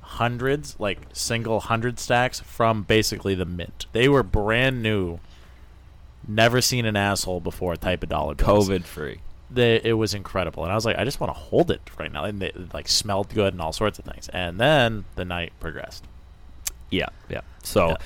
hundreds, 0.00 0.76
like 0.78 0.98
single 1.12 1.60
hundred 1.60 1.98
stacks 1.98 2.40
from 2.40 2.82
basically 2.82 3.34
the 3.34 3.44
mint. 3.44 3.86
They 3.92 4.08
were 4.08 4.22
brand 4.22 4.82
new, 4.82 5.18
never 6.30 6.60
seen 6.60 6.86
an 6.86 6.96
asshole 6.96 7.40
before 7.40 7.76
type 7.76 8.02
of 8.02 8.08
dollar 8.08 8.34
bills 8.34 8.68
COVID 8.68 8.84
free. 8.84 9.20
they, 9.50 9.80
it 9.82 9.94
was 9.94 10.14
incredible, 10.14 10.62
and 10.62 10.72
I 10.72 10.74
was 10.74 10.84
like, 10.86 10.96
I 10.98 11.04
just 11.04 11.20
want 11.20 11.34
to 11.34 11.38
hold 11.38 11.70
it 11.70 11.80
right 11.98 12.12
now, 12.12 12.24
and 12.24 12.42
it, 12.42 12.72
like 12.72 12.88
smelled 12.88 13.28
good 13.34 13.52
and 13.52 13.60
all 13.60 13.72
sorts 13.72 13.98
of 13.98 14.04
things. 14.04 14.28
And 14.28 14.58
then 14.58 15.04
the 15.16 15.24
night 15.24 15.52
progressed. 15.60 16.04
Yeah, 16.90 17.08
yeah. 17.28 17.40
So 17.62 17.88
Yeah. 17.88 17.96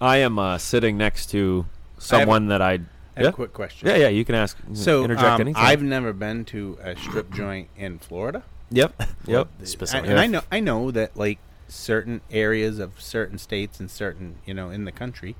I 0.00 0.16
am 0.18 0.38
uh, 0.38 0.58
sitting 0.58 0.96
next 0.96 1.30
to 1.30 1.66
someone 1.98 2.48
that 2.48 2.60
I. 2.60 2.72
I 3.16 3.20
have 3.20 3.24
yeah? 3.24 3.28
a 3.28 3.32
quick 3.32 3.52
question. 3.52 3.88
Yeah, 3.88 3.96
yeah. 3.96 4.08
You 4.08 4.24
can 4.24 4.34
ask. 4.34 4.56
So 4.72 5.04
interject 5.04 5.26
um, 5.26 5.40
anything. 5.42 5.62
I've 5.62 5.82
never 5.82 6.12
been 6.12 6.44
to 6.46 6.76
a 6.82 6.96
strip 6.96 7.32
joint 7.32 7.68
in 7.76 7.98
Florida. 7.98 8.42
Yep. 8.70 9.02
Yep. 9.26 9.48
Specific. 9.62 10.10
And 10.10 10.18
I 10.18 10.26
know 10.26 10.42
I 10.50 10.60
know 10.60 10.90
that 10.90 11.16
like 11.16 11.38
certain 11.68 12.20
areas 12.30 12.78
of 12.78 13.00
certain 13.00 13.38
states 13.38 13.80
and 13.80 13.90
certain 13.90 14.36
you 14.44 14.52
know 14.52 14.68
in 14.68 14.84
the 14.84 14.92
country, 14.92 15.36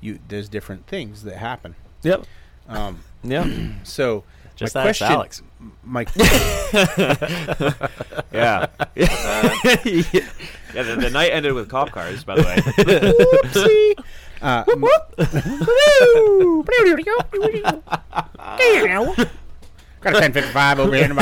you 0.00 0.18
there's 0.28 0.48
different 0.48 0.86
things 0.86 1.24
that 1.24 1.36
happen. 1.36 1.74
Yep. 2.02 2.24
Um, 2.68 3.00
Yeah. 3.24 3.48
so 3.82 4.22
Just 4.54 4.74
my 4.74 4.82
question, 4.82 5.08
Alex. 5.08 5.42
My 5.82 6.04
Yeah. 8.32 8.66
yeah. 8.96 10.28
The, 10.72 10.96
the 11.00 11.10
night 11.12 11.32
ended 11.32 11.52
with 11.54 11.68
cop 11.68 11.90
cars, 11.90 12.22
by 12.22 12.36
the 12.36 12.42
way. 12.42 12.56
Whoopsie. 12.56 14.04
Uh, 14.40 14.64
Got 20.00 20.12
a 20.12 20.20
1055 20.20 20.78
over 20.78 20.94
here. 20.94 21.08
We 21.08 21.14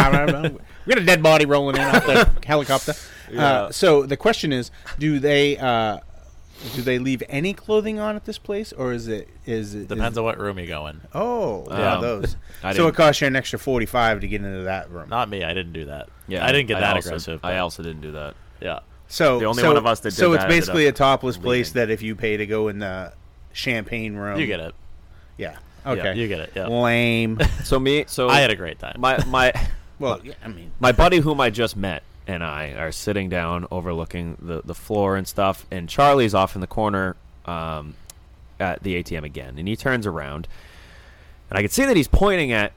got 0.94 1.02
a 1.02 1.05
dead 1.05 1.22
body 1.22 1.46
rolling 1.46 1.76
in 1.76 1.82
off 1.82 2.05
the 2.06 2.30
helicopter. 2.46 2.92
Uh, 3.36 3.70
so 3.72 4.05
the 4.05 4.16
question 4.16 4.52
is, 4.52 4.70
do 4.98 5.18
they 5.18 5.56
uh, 5.56 5.98
do 6.75 6.83
they 6.83 6.99
leave 6.99 7.23
any 7.28 7.52
clothing 7.52 7.99
on 7.99 8.17
at 8.17 8.25
this 8.25 8.39
place, 8.39 8.73
or 8.73 8.93
is 8.93 9.09
it 9.09 9.28
is 9.44 9.75
it 9.75 9.89
Depends 9.89 10.15
is, 10.15 10.18
on 10.18 10.25
what 10.25 10.39
room 10.39 10.59
you 10.59 10.67
go 10.67 10.86
in. 10.86 11.01
Oh, 11.15 11.67
yeah, 11.70 11.94
Um, 11.97 12.02
those. 12.02 12.36
So 12.62 12.68
it 12.68 12.75
didn't- 12.75 12.94
costs 12.94 13.20
you 13.20 13.26
an 13.26 13.36
extra 13.36 13.59
45 13.59 14.20
to 14.20 14.28
get 14.28 14.43
into 14.43 14.62
that 14.65 14.91
room. 14.91 15.09
Not 15.09 15.28
me. 15.28 15.44
I 15.44 15.52
didn't 15.55 15.73
do 15.75 15.85
that. 15.86 16.09
Yeah. 16.26 16.44
I 16.44 16.52
didn't 16.52 16.67
get 16.68 16.81
that 16.81 16.97
also, 16.97 17.09
aggressive. 17.10 17.41
I 17.44 17.59
also 17.59 17.83
didn't 17.83 18.01
do 18.01 18.12
that. 18.12 18.35
yeah. 18.60 18.81
So 19.09 19.39
The 19.39 19.44
only 19.47 19.62
so- 19.62 19.68
one 19.68 19.76
of 19.76 19.86
us 19.86 20.01
that 20.01 20.10
did 20.10 20.17
So 20.17 20.33
it's 20.33 20.43
ended 20.44 20.59
basically 20.59 20.86
a 20.86 20.91
up 20.91 20.94
topless 20.97 21.36
place 21.36 21.73
that 21.73 21.91
if 21.91 22.02
you 22.02 22.17
pay 22.17 22.36
to 22.39 22.47
go 22.47 22.68
in 22.68 22.78
the 22.81 23.12
champagne 23.52 24.15
room, 24.17 24.41
You 24.41 24.47
get 24.47 24.60
it. 24.60 24.75
Yeah. 25.39 25.57
Okay. 25.86 26.15
You 26.17 26.26
get 26.26 26.41
it. 26.41 26.52
Yeah. 26.57 26.67
Lame. 26.67 27.39
So 27.65 27.78
me. 27.78 28.05
So 28.09 28.28
I 28.28 28.41
had 28.41 28.51
a 28.51 28.57
great 28.57 28.78
time. 28.78 28.97
my 28.99 29.23
my 29.26 29.52
well, 30.01 30.20
yeah, 30.25 30.35
I 30.44 30.49
mean, 30.49 30.73
my 30.81 30.91
buddy 30.93 31.18
whom 31.18 31.41
I 31.41 31.51
just 31.51 31.76
met 31.76 32.02
and 32.26 32.42
I 32.42 32.72
are 32.72 32.92
sitting 32.92 33.28
down 33.28 33.66
overlooking 33.70 34.36
the, 34.40 34.62
the 34.64 34.74
floor 34.74 35.16
and 35.16 35.26
stuff, 35.26 35.66
and 35.70 35.88
Charlie's 35.88 36.34
off 36.34 36.55
in 36.55 36.60
the 36.60 36.66
corner 36.66 37.16
um, 37.44 37.94
at 38.58 38.82
the 38.82 39.02
ATM 39.02 39.24
again, 39.24 39.55
and 39.58 39.68
he 39.68 39.76
turns 39.76 40.06
around, 40.06 40.48
and 41.50 41.58
I 41.58 41.62
can 41.62 41.70
see 41.70 41.84
that 41.84 41.96
he's 41.96 42.08
pointing 42.08 42.52
at 42.52 42.72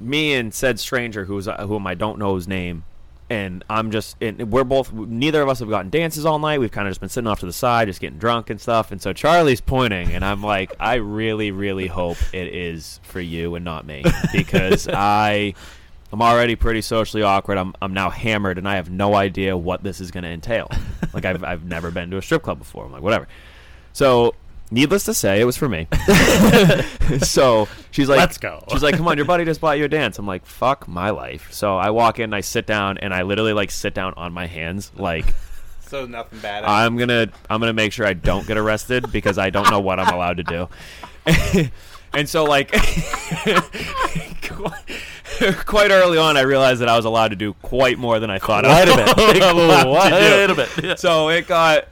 me 0.00 0.34
and 0.34 0.52
said 0.52 0.78
stranger 0.78 1.24
who's 1.24 1.48
uh, 1.48 1.66
whom 1.66 1.86
I 1.86 1.94
don't 1.94 2.18
know 2.18 2.34
his 2.34 2.48
name, 2.48 2.84
and 3.28 3.64
I'm 3.68 3.90
just 3.90 4.16
and 4.20 4.50
we're 4.50 4.64
both 4.64 4.92
neither 4.92 5.42
of 5.42 5.48
us 5.48 5.58
have 5.58 5.68
gotten 5.68 5.90
dances 5.90 6.24
all 6.24 6.38
night. 6.38 6.60
We've 6.60 6.70
kind 6.70 6.86
of 6.86 6.92
just 6.92 7.00
been 7.00 7.08
sitting 7.08 7.28
off 7.28 7.40
to 7.40 7.46
the 7.46 7.52
side, 7.52 7.88
just 7.88 8.00
getting 8.00 8.18
drunk 8.18 8.50
and 8.50 8.60
stuff, 8.60 8.92
and 8.92 9.00
so 9.00 9.12
Charlie's 9.12 9.60
pointing, 9.60 10.12
and 10.12 10.24
I'm 10.24 10.42
like, 10.42 10.72
I 10.80 10.94
really, 10.94 11.50
really 11.50 11.86
hope 11.86 12.18
it 12.32 12.54
is 12.54 13.00
for 13.02 13.20
you 13.20 13.54
and 13.54 13.64
not 13.64 13.86
me 13.86 14.04
because 14.32 14.88
I. 14.92 15.54
I'm 16.12 16.22
already 16.22 16.56
pretty 16.56 16.82
socially 16.82 17.22
awkward. 17.22 17.58
I'm 17.58 17.74
I'm 17.82 17.92
now 17.92 18.10
hammered, 18.10 18.58
and 18.58 18.68
I 18.68 18.76
have 18.76 18.90
no 18.90 19.14
idea 19.14 19.56
what 19.56 19.82
this 19.82 20.00
is 20.00 20.10
going 20.10 20.24
to 20.24 20.30
entail. 20.30 20.70
like 21.14 21.24
I've 21.24 21.42
I've 21.42 21.64
never 21.64 21.90
been 21.90 22.10
to 22.10 22.16
a 22.18 22.22
strip 22.22 22.42
club 22.42 22.58
before. 22.58 22.84
I'm 22.84 22.92
like 22.92 23.02
whatever. 23.02 23.26
So 23.92 24.34
needless 24.70 25.04
to 25.04 25.14
say, 25.14 25.40
it 25.40 25.44
was 25.44 25.56
for 25.56 25.68
me. 25.68 25.88
so 27.18 27.68
she's 27.90 28.08
like, 28.08 28.18
Let's 28.18 28.38
go. 28.38 28.64
She's 28.70 28.82
like, 28.82 28.96
come 28.96 29.08
on, 29.08 29.16
your 29.16 29.26
buddy 29.26 29.44
just 29.44 29.60
bought 29.60 29.78
you 29.78 29.84
a 29.84 29.88
dance. 29.88 30.18
I'm 30.18 30.26
like, 30.26 30.44
fuck 30.46 30.86
my 30.88 31.10
life. 31.10 31.52
So 31.52 31.76
I 31.76 31.90
walk 31.90 32.18
in, 32.18 32.34
I 32.34 32.40
sit 32.40 32.66
down, 32.66 32.98
and 32.98 33.14
I 33.14 33.22
literally 33.22 33.52
like 33.52 33.70
sit 33.70 33.94
down 33.94 34.14
on 34.16 34.32
my 34.32 34.46
hands, 34.46 34.92
like 34.96 35.26
so 35.80 36.06
nothing 36.06 36.38
bad. 36.40 36.64
I'm 36.64 36.96
gonna 36.96 37.28
I'm 37.50 37.60
gonna 37.60 37.72
make 37.72 37.92
sure 37.92 38.06
I 38.06 38.12
don't 38.12 38.46
get 38.46 38.58
arrested 38.58 39.10
because 39.12 39.38
I 39.38 39.50
don't 39.50 39.70
know 39.70 39.80
what 39.80 39.98
I'm 39.98 40.12
allowed 40.12 40.36
to 40.38 40.42
do. 40.44 40.68
And 42.16 42.28
so 42.28 42.44
like 42.44 42.72
quite 45.66 45.90
early 45.90 46.18
on 46.18 46.36
I 46.36 46.42
realized 46.42 46.80
that 46.80 46.88
I 46.88 46.96
was 46.96 47.04
allowed 47.04 47.28
to 47.28 47.36
do 47.36 47.54
quite 47.62 47.98
more 47.98 48.18
than 48.18 48.30
I 48.30 48.38
thought 48.38 48.64
I 48.64 48.84
Quite 48.84 48.88
a 48.88 49.02
was 49.02 49.14
bit. 49.14 49.42
allowed 49.42 49.84
to. 49.84 50.10
Quite 50.10 50.50
a 50.50 50.54
bit. 50.82 50.98
So 50.98 51.28
it 51.28 51.46
got 51.46 51.88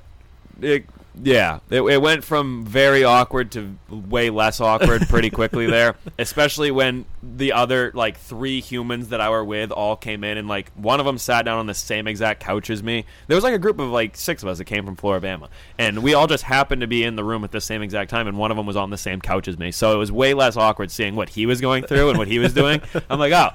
it 0.61 0.87
yeah, 1.23 1.61
it, 1.71 1.81
it 1.81 2.03
went 2.03 2.25
from 2.25 2.65
very 2.65 3.05
awkward 3.05 3.53
to 3.53 3.77
way 3.89 4.31
less 4.31 4.61
awkward 4.61 5.03
pretty 5.09 5.31
quickly 5.31 5.67
there, 5.67 5.95
especially 6.19 6.71
when 6.71 7.05
the 7.23 7.53
other 7.53 7.93
like 7.95 8.19
three 8.19 8.61
humans 8.61 9.09
that 9.11 9.21
I 9.21 9.31
were 9.31 9.45
with 9.45 9.71
all 9.71 9.97
came 9.97 10.25
in 10.25 10.39
and 10.39 10.49
like 10.49 10.73
one 10.73 10.99
of 10.99 11.07
them 11.07 11.19
sat 11.19 11.45
down 11.45 11.59
on 11.59 11.67
the 11.67 11.75
same 11.75 12.09
exact 12.09 12.41
couch 12.41 12.69
as 12.69 12.83
me. 12.83 13.05
There 13.29 13.37
was 13.37 13.45
like 13.45 13.55
a 13.55 13.59
group 13.59 13.79
of 13.79 13.91
like 13.91 14.17
six 14.17 14.43
of 14.43 14.49
us 14.49 14.59
that 14.59 14.65
came 14.65 14.85
from 14.85 14.97
Floribama, 14.97 15.49
and 15.79 16.03
we 16.03 16.15
all 16.15 16.27
just 16.27 16.43
happened 16.45 16.81
to 16.81 16.89
be 16.89 17.05
in 17.05 17.15
the 17.15 17.25
room 17.25 17.45
at 17.45 17.53
the 17.53 17.61
same 17.61 17.83
exact 17.83 18.11
time, 18.11 18.27
and 18.27 18.37
one 18.37 18.51
of 18.51 18.57
them 18.57 18.67
was 18.67 18.77
on 18.77 18.91
the 18.91 18.99
same 18.99 19.21
couch 19.21 19.47
as 19.47 19.57
me. 19.57 19.71
So 19.71 19.95
it 19.95 19.97
was 19.97 20.11
way 20.11 20.35
less 20.35 20.57
awkward 20.57 20.91
seeing 20.91 21.15
what 21.15 21.29
he 21.29 21.47
was 21.47 21.61
going 21.61 21.85
through 21.85 22.11
and 22.11 22.19
what 22.19 22.29
he 22.29 22.39
was 22.39 22.53
doing. 22.53 22.83
I'm 23.11 23.19
like, 23.19 23.33
oh. 23.33 23.51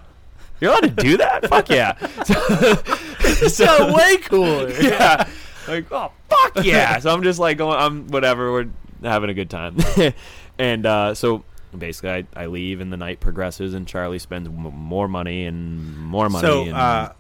You're 0.61 0.71
allowed 0.71 0.81
to 0.81 1.03
do 1.03 1.15
that? 1.17 1.47
Fuck 1.47 1.69
yeah! 1.69 1.93
So, 3.29 3.47
so 3.47 3.93
way 3.95 4.17
cooler. 4.17 4.69
yeah. 4.81 5.25
Like, 5.69 5.91
oh 5.91 6.11
fuck 6.29 6.63
yeah! 6.65 6.97
So 6.99 7.11
I'm 7.13 7.23
just 7.23 7.39
like 7.39 7.57
going, 7.57 7.77
I'm 7.77 8.07
whatever. 8.07 8.51
We're 8.51 8.67
having 9.03 9.29
a 9.29 9.33
good 9.33 9.49
time, 9.49 9.77
and 10.59 10.85
uh, 10.85 11.13
so 11.15 11.43
basically, 11.77 12.09
I, 12.09 12.25
I 12.35 12.45
leave, 12.47 12.81
and 12.81 12.91
the 12.91 12.97
night 12.97 13.19
progresses, 13.19 13.73
and 13.73 13.87
Charlie 13.87 14.19
spends 14.19 14.47
m- 14.47 14.53
more 14.55 15.07
money 15.07 15.45
and 15.45 15.97
more 15.97 16.27
money 16.29 16.41
so 16.47 16.63
and 16.63 16.73
uh, 16.73 17.13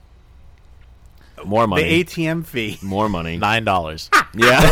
more 1.45 1.67
money, 1.67 1.83
the 1.83 2.03
ATM 2.03 2.45
fee. 2.45 2.77
more 2.81 3.07
money. 3.07 3.37
Nine 3.37 3.63
dollars. 3.63 4.09
Yeah, 4.35 4.59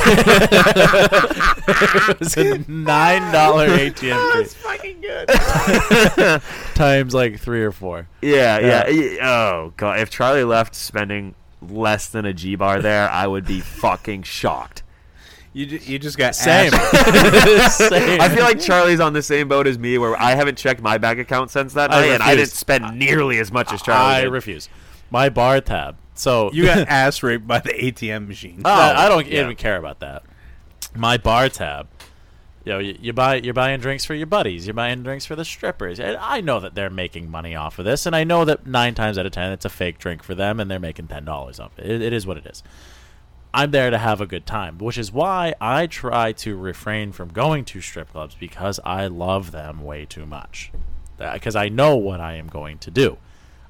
it 1.67 2.19
was 2.19 2.35
a 2.37 2.57
nine 2.69 3.31
dollar 3.31 3.67
ATM 3.69 4.43
fee 4.43 4.49
fucking 4.59 5.01
good. 5.01 6.41
times 6.75 7.13
like 7.13 7.39
three 7.39 7.63
or 7.63 7.71
four. 7.71 8.07
yeah, 8.21 8.59
yeah, 8.59 8.87
yeah. 8.87 9.29
Oh 9.29 9.73
god, 9.77 9.99
if 9.99 10.09
Charlie 10.09 10.43
left 10.43 10.75
spending 10.75 11.35
less 11.61 12.07
than 12.07 12.25
a 12.25 12.33
G 12.33 12.55
bar 12.55 12.81
there, 12.81 13.09
I 13.09 13.27
would 13.27 13.45
be 13.45 13.59
fucking 13.61 14.23
shocked. 14.23 14.83
You 15.53 15.65
ju- 15.65 15.79
you 15.83 15.97
just 15.97 16.17
got 16.17 16.35
Same. 16.35 16.71
Same. 17.69 18.21
I 18.21 18.29
feel 18.29 18.43
like 18.43 18.59
Charlie's 18.59 18.99
on 18.99 19.13
the 19.13 19.23
same 19.23 19.47
boat 19.47 19.65
as 19.65 19.79
me, 19.79 19.97
where 19.97 20.15
I 20.21 20.35
haven't 20.35 20.57
checked 20.57 20.81
my 20.81 20.97
bank 20.99 21.19
account 21.19 21.49
since 21.49 21.73
that 21.73 21.91
I 21.91 22.01
night, 22.01 22.07
and 22.11 22.21
I 22.23 22.31
refuse. 22.31 22.49
didn't 22.49 22.57
spend 22.57 22.99
nearly 22.99 23.39
as 23.39 23.51
much 23.51 23.73
as 23.73 23.81
Charlie 23.81 24.13
I 24.15 24.21
did. 24.21 24.29
refuse. 24.31 24.69
My 25.09 25.29
bar 25.29 25.59
tab. 25.61 25.95
So 26.13 26.51
You 26.53 26.65
got 26.65 26.87
ass 26.89 27.23
raped 27.23 27.47
by 27.47 27.59
the 27.59 27.69
ATM 27.69 28.27
machine. 28.27 28.61
Oh, 28.65 28.69
I 28.71 29.09
don't 29.09 29.25
yeah. 29.25 29.41
even 29.43 29.55
care 29.55 29.77
about 29.77 29.99
that. 30.01 30.23
My 30.95 31.17
bar 31.17 31.49
tab. 31.49 31.87
You 32.67 32.73
know, 32.73 32.79
you, 32.79 32.97
you 32.99 33.13
buy 33.13 33.35
you're 33.35 33.53
buying 33.53 33.79
drinks 33.79 34.03
for 34.03 34.13
your 34.13 34.27
buddies. 34.27 34.67
You're 34.67 34.73
buying 34.73 35.01
drinks 35.01 35.25
for 35.25 35.37
the 35.37 35.45
strippers. 35.45 36.01
And 36.01 36.17
I 36.17 36.41
know 36.41 36.59
that 36.59 36.75
they're 36.75 36.89
making 36.89 37.31
money 37.31 37.55
off 37.55 37.79
of 37.79 37.85
this, 37.85 38.05
and 38.05 38.13
I 38.13 38.25
know 38.25 38.43
that 38.43 38.67
nine 38.67 38.93
times 38.93 39.17
out 39.17 39.25
of 39.25 39.31
ten 39.31 39.53
it's 39.53 39.63
a 39.63 39.69
fake 39.69 39.99
drink 39.99 40.21
for 40.21 40.35
them, 40.35 40.59
and 40.59 40.69
they're 40.69 40.77
making 40.77 41.07
ten 41.07 41.23
dollars 41.23 41.61
off 41.61 41.79
it. 41.79 41.89
it. 41.89 42.01
It 42.01 42.11
is 42.11 42.27
what 42.27 42.35
it 42.35 42.45
is. 42.45 42.63
I'm 43.53 43.71
there 43.71 43.89
to 43.89 43.97
have 43.97 44.19
a 44.19 44.25
good 44.25 44.45
time, 44.45 44.79
which 44.79 44.97
is 44.97 45.13
why 45.13 45.55
I 45.61 45.87
try 45.87 46.33
to 46.33 46.57
refrain 46.57 47.13
from 47.13 47.29
going 47.29 47.63
to 47.63 47.79
strip 47.79 48.11
clubs 48.11 48.35
because 48.37 48.81
I 48.83 49.07
love 49.07 49.51
them 49.51 49.81
way 49.81 50.03
too 50.03 50.25
much. 50.25 50.73
Uh, 51.17 51.35
because 51.35 51.55
I 51.55 51.69
know 51.69 51.95
what 51.95 52.19
I 52.19 52.33
am 52.33 52.47
going 52.47 52.79
to 52.79 52.91
do. 52.91 53.15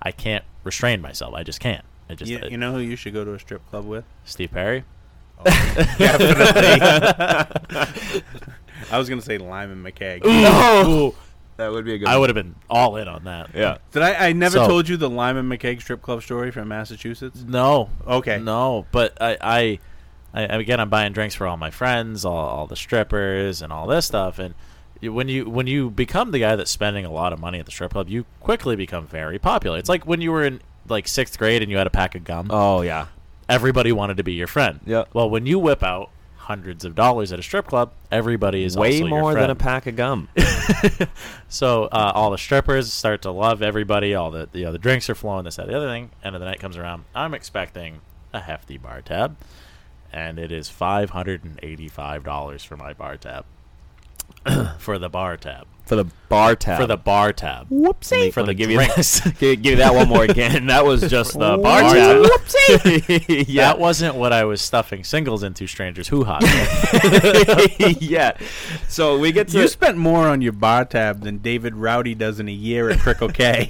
I 0.02 0.12
can't 0.12 0.44
restrain 0.64 1.02
myself. 1.02 1.36
I 1.36 1.44
just 1.44 1.60
can't. 1.60 1.86
I 2.10 2.16
just 2.16 2.32
You, 2.32 2.40
uh, 2.40 2.48
you 2.48 2.58
know 2.58 2.72
who 2.72 2.80
you 2.80 2.96
should 2.96 3.14
go 3.14 3.24
to 3.24 3.36
a 3.36 3.40
strip 3.40 3.64
club 3.70 3.86
with? 3.86 4.06
Steve 4.26 4.50
Perry. 4.50 4.86
Oh. 5.38 5.44
Definitely. 6.00 6.82
I 8.92 8.98
was 8.98 9.10
gonna 9.10 9.22
say 9.22 9.38
Lyman 9.38 9.84
McKay. 9.84 10.24
Ooh. 10.26 11.14
That 11.58 11.72
would 11.72 11.86
be 11.86 11.96
a 11.96 11.98
good. 11.98 12.08
I 12.08 12.18
would 12.18 12.30
have 12.30 12.36
been 12.36 12.54
all 12.70 12.98
in 12.98 13.08
on 13.08 13.24
that. 13.24 13.50
Yeah. 13.56 13.78
Did 13.92 14.04
I? 14.04 14.28
I 14.28 14.34
never 14.34 14.58
So- 14.58 14.68
told 14.68 14.88
you 14.88 14.96
the 14.98 15.10
Lyman 15.10 15.50
McKay 15.50 15.82
strip 15.82 16.02
club 16.02 16.22
story 16.22 16.52
from 16.52 16.68
Massachusetts. 16.68 17.44
No. 17.48 17.90
Okay. 18.06 18.38
No, 18.40 18.86
but 18.92 19.20
I, 19.20 19.38
I, 19.42 19.80
I 20.34 20.42
again, 20.58 20.80
I'm 20.80 20.90
buying 20.90 21.14
drinks 21.14 21.34
for 21.34 21.48
all 21.48 21.58
my 21.58 21.72
friends, 21.72 22.26
all, 22.26 22.38
all 22.38 22.68
the 22.68 22.76
strippers, 22.76 23.62
and 23.64 23.74
all 23.74 23.88
this 23.88 24.06
stuff, 24.06 24.38
and 24.38 24.54
you- 25.02 25.12
when 25.14 25.28
you 25.30 25.50
when 25.50 25.66
you 25.66 25.90
become 25.90 26.30
the 26.32 26.40
guy 26.40 26.56
that's 26.56 26.70
spending 26.70 27.06
a 27.06 27.12
lot 27.12 27.34
of 27.34 27.40
money 27.40 27.60
at 27.60 27.66
the 27.66 27.72
strip 27.72 27.92
club, 27.92 28.08
you 28.08 28.26
quickly 28.40 28.76
become 28.76 29.08
very 29.08 29.40
popular. 29.40 29.80
It's 29.80 29.90
like 29.90 30.06
when 30.06 30.22
you 30.22 30.32
were 30.32 30.44
in 30.44 30.62
like 30.88 31.08
sixth 31.08 31.38
grade 31.40 31.64
and 31.64 31.72
you 31.72 31.78
had 31.78 31.88
a 31.88 31.92
pack 31.92 32.14
of 32.14 32.24
gum. 32.24 32.48
Oh 32.52 32.82
yeah. 32.82 33.08
Everybody 33.50 33.92
wanted 33.92 34.18
to 34.18 34.24
be 34.24 34.34
your 34.34 34.48
friend. 34.48 34.80
Yeah. 34.86 35.06
Well, 35.14 35.30
when 35.30 35.46
you 35.48 35.58
whip 35.58 35.82
out 35.82 36.12
hundreds 36.48 36.86
of 36.86 36.96
dollars 36.96 37.34
at 37.34 37.40
a 37.40 37.44
strip 37.44 37.68
club, 37.68 37.92
everybody 38.10 38.64
is 38.64 38.78
Way 38.78 39.04
more 39.04 39.34
than 39.34 39.50
a 39.50 39.56
pack 39.56 39.86
of 39.86 39.98
gum. 39.98 40.30
So 41.50 41.86
uh, 41.86 42.12
all 42.14 42.32
the 42.32 42.38
strippers 42.38 42.92
start 42.92 43.22
to 43.22 43.32
love 43.32 43.62
everybody. 43.62 44.14
All 44.16 44.32
the 44.32 44.50
you 44.54 44.66
know, 44.66 44.72
the 44.72 44.78
drinks 44.78 45.10
are 45.10 45.16
flowing. 45.16 45.46
This 45.46 45.56
that 45.58 45.68
the 45.68 45.76
other 45.76 45.88
thing. 45.88 46.10
End 46.24 46.36
of 46.36 46.42
the 46.42 46.46
night 46.46 46.60
comes 46.60 46.78
around. 46.78 47.06
I'm 47.16 47.34
expecting 47.34 48.02
a 48.34 48.40
hefty 48.42 48.78
bar 48.78 49.02
tab, 49.02 49.38
and 50.12 50.38
it 50.40 50.52
is 50.52 50.70
five 50.70 51.12
hundred 51.12 51.46
and 51.46 51.58
eighty-five 51.64 52.24
dollars 52.24 52.64
for 52.64 52.76
my 52.76 52.94
bar 52.94 53.16
tab. 53.16 53.46
for 54.80 54.98
the 54.98 55.10
bar 55.10 55.38
tab. 55.38 55.68
For 55.88 55.96
the 55.96 56.04
bar 56.28 56.54
tab. 56.58 56.82
For 56.82 56.86
the 56.86 56.98
bar 56.98 57.32
tab. 57.32 57.70
Whoopsie. 57.70 58.34
For 58.34 58.44
the 58.44 58.54
give 58.54 58.70
you 58.70 58.76
drinks. 58.78 59.22
that. 59.22 59.36
give, 59.40 59.62
give 59.62 59.72
you 59.72 59.76
that 59.78 59.96
one 59.96 60.10
more 60.10 60.24
again. 60.26 60.66
That 60.68 60.84
was 60.86 61.10
just 61.10 61.32
the 61.34 61.58
bar 61.58 61.82
Bar 61.82 61.94
tab. 61.94 62.24
tab. 62.24 62.32
Whoopsie. 62.32 63.46
yeah. 63.48 63.68
That 63.68 63.80
wasn't 63.80 64.16
what 64.16 64.34
I 64.34 64.44
was 64.44 64.62
stuffing 64.62 65.06
singles 65.06 65.44
into 65.44 65.66
strangers 65.66 66.10
hoo 66.10 66.26
ha. 66.26 66.40
yeah. 68.02 68.38
So 68.90 69.18
we 69.18 69.32
get 69.32 69.48
to 69.50 69.62
You 69.62 69.68
spent 69.70 69.98
more 69.98 70.28
on 70.28 70.42
your 70.42 70.52
bar 70.52 70.84
tab 70.84 71.22
than 71.22 71.38
David 71.38 71.74
Rowdy 71.76 72.16
does 72.16 72.42
in 72.42 72.50
a 72.50 72.52
year 72.52 72.90
at 72.90 73.00
Crickle 73.00 73.30
K. 73.30 73.70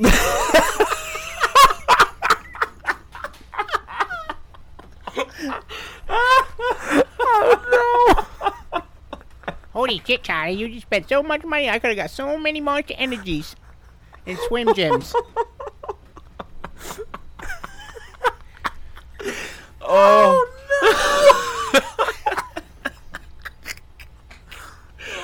Oh, 6.10 8.28
Holy 9.78 10.02
shit, 10.04 10.24
Charlie, 10.24 10.54
you 10.54 10.70
just 10.70 10.88
spent 10.88 11.08
so 11.08 11.22
much 11.22 11.44
money. 11.44 11.70
I 11.70 11.78
could 11.78 11.90
have 11.90 11.98
got 11.98 12.10
so 12.10 12.36
many 12.36 12.60
monster 12.60 12.96
energies 12.98 13.56
and 14.26 14.36
swim 14.48 14.70
gyms. 14.70 15.14
Oh, 19.90 20.48
no. 20.82 20.90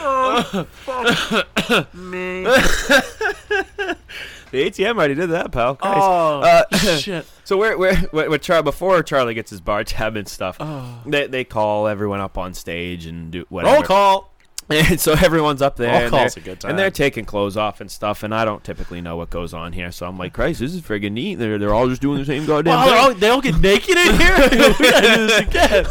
Oh, 0.06 0.67
fuck. 0.72 1.93
Me. 1.93 2.45
The 4.51 4.69
ATM 4.69 4.98
already 4.98 5.15
did 5.15 5.32
that, 5.32 5.51
pal. 5.51 5.75
Christ. 5.77 5.98
Oh, 5.99 6.41
Uh, 6.72 6.77
shit. 6.98 7.25
So 7.43 7.57
we're, 7.57 7.75
we're, 7.75 7.98
we're, 8.14 8.30
we're 8.30 8.61
before 8.61 9.01
Charlie 9.01 9.33
gets 9.33 9.49
his 9.49 9.59
bar 9.61 9.83
tab 9.83 10.15
and 10.15 10.27
stuff, 10.27 10.57
Oh. 10.59 11.01
they, 11.07 11.25
they 11.25 11.43
call 11.43 11.88
everyone 11.88 12.19
up 12.22 12.38
on 12.38 12.53
stage 12.53 13.07
and 13.07 13.32
do 13.32 13.45
whatever. 13.49 13.73
Roll 13.77 13.83
call. 13.83 14.32
And 14.69 15.00
so 15.00 15.14
everyone's 15.14 15.61
up 15.61 15.75
there. 15.75 15.92
Roll 15.92 16.01
and 16.03 16.09
call's 16.09 16.35
they're- 16.35 16.42
a 16.42 16.45
good 16.45 16.59
time. 16.59 16.69
And 16.72 16.80
they're 16.80 16.90
taking 16.92 17.25
clothes 17.25 17.58
off 17.58 17.82
and 17.82 17.92
stuff, 17.92 18.24
and 18.24 18.33
I 18.33 18.45
don't 18.45 18.64
typically 18.64 19.01
know 19.01 19.17
what 19.17 19.30
goes 19.30 19.53
on 19.53 19.74
here. 19.74 19.92
So 19.92 20.06
I'm 20.08 20.17
like, 20.17 20.33
Christ, 20.33 20.59
this 20.61 20.74
is 20.74 20.82
friggin' 20.82 21.11
neat. 21.11 21.35
They're, 21.35 21.58
they're 21.58 21.74
all 21.74 21.88
just 21.90 22.01
doing 22.01 22.19
the 22.19 22.25
same 22.25 22.45
goddamn 22.45 22.75
Wow, 22.75 22.85
thing. 22.85 23.16
oh, 23.17 23.19
they 23.19 23.30
all 23.30 23.42
get 23.42 23.59
naked 23.59 23.98
in 23.98 24.19
here. 24.19 24.35
we 24.51 24.58
gotta 24.58 25.16
do 25.16 25.27
this 25.27 25.40
again. 25.40 25.85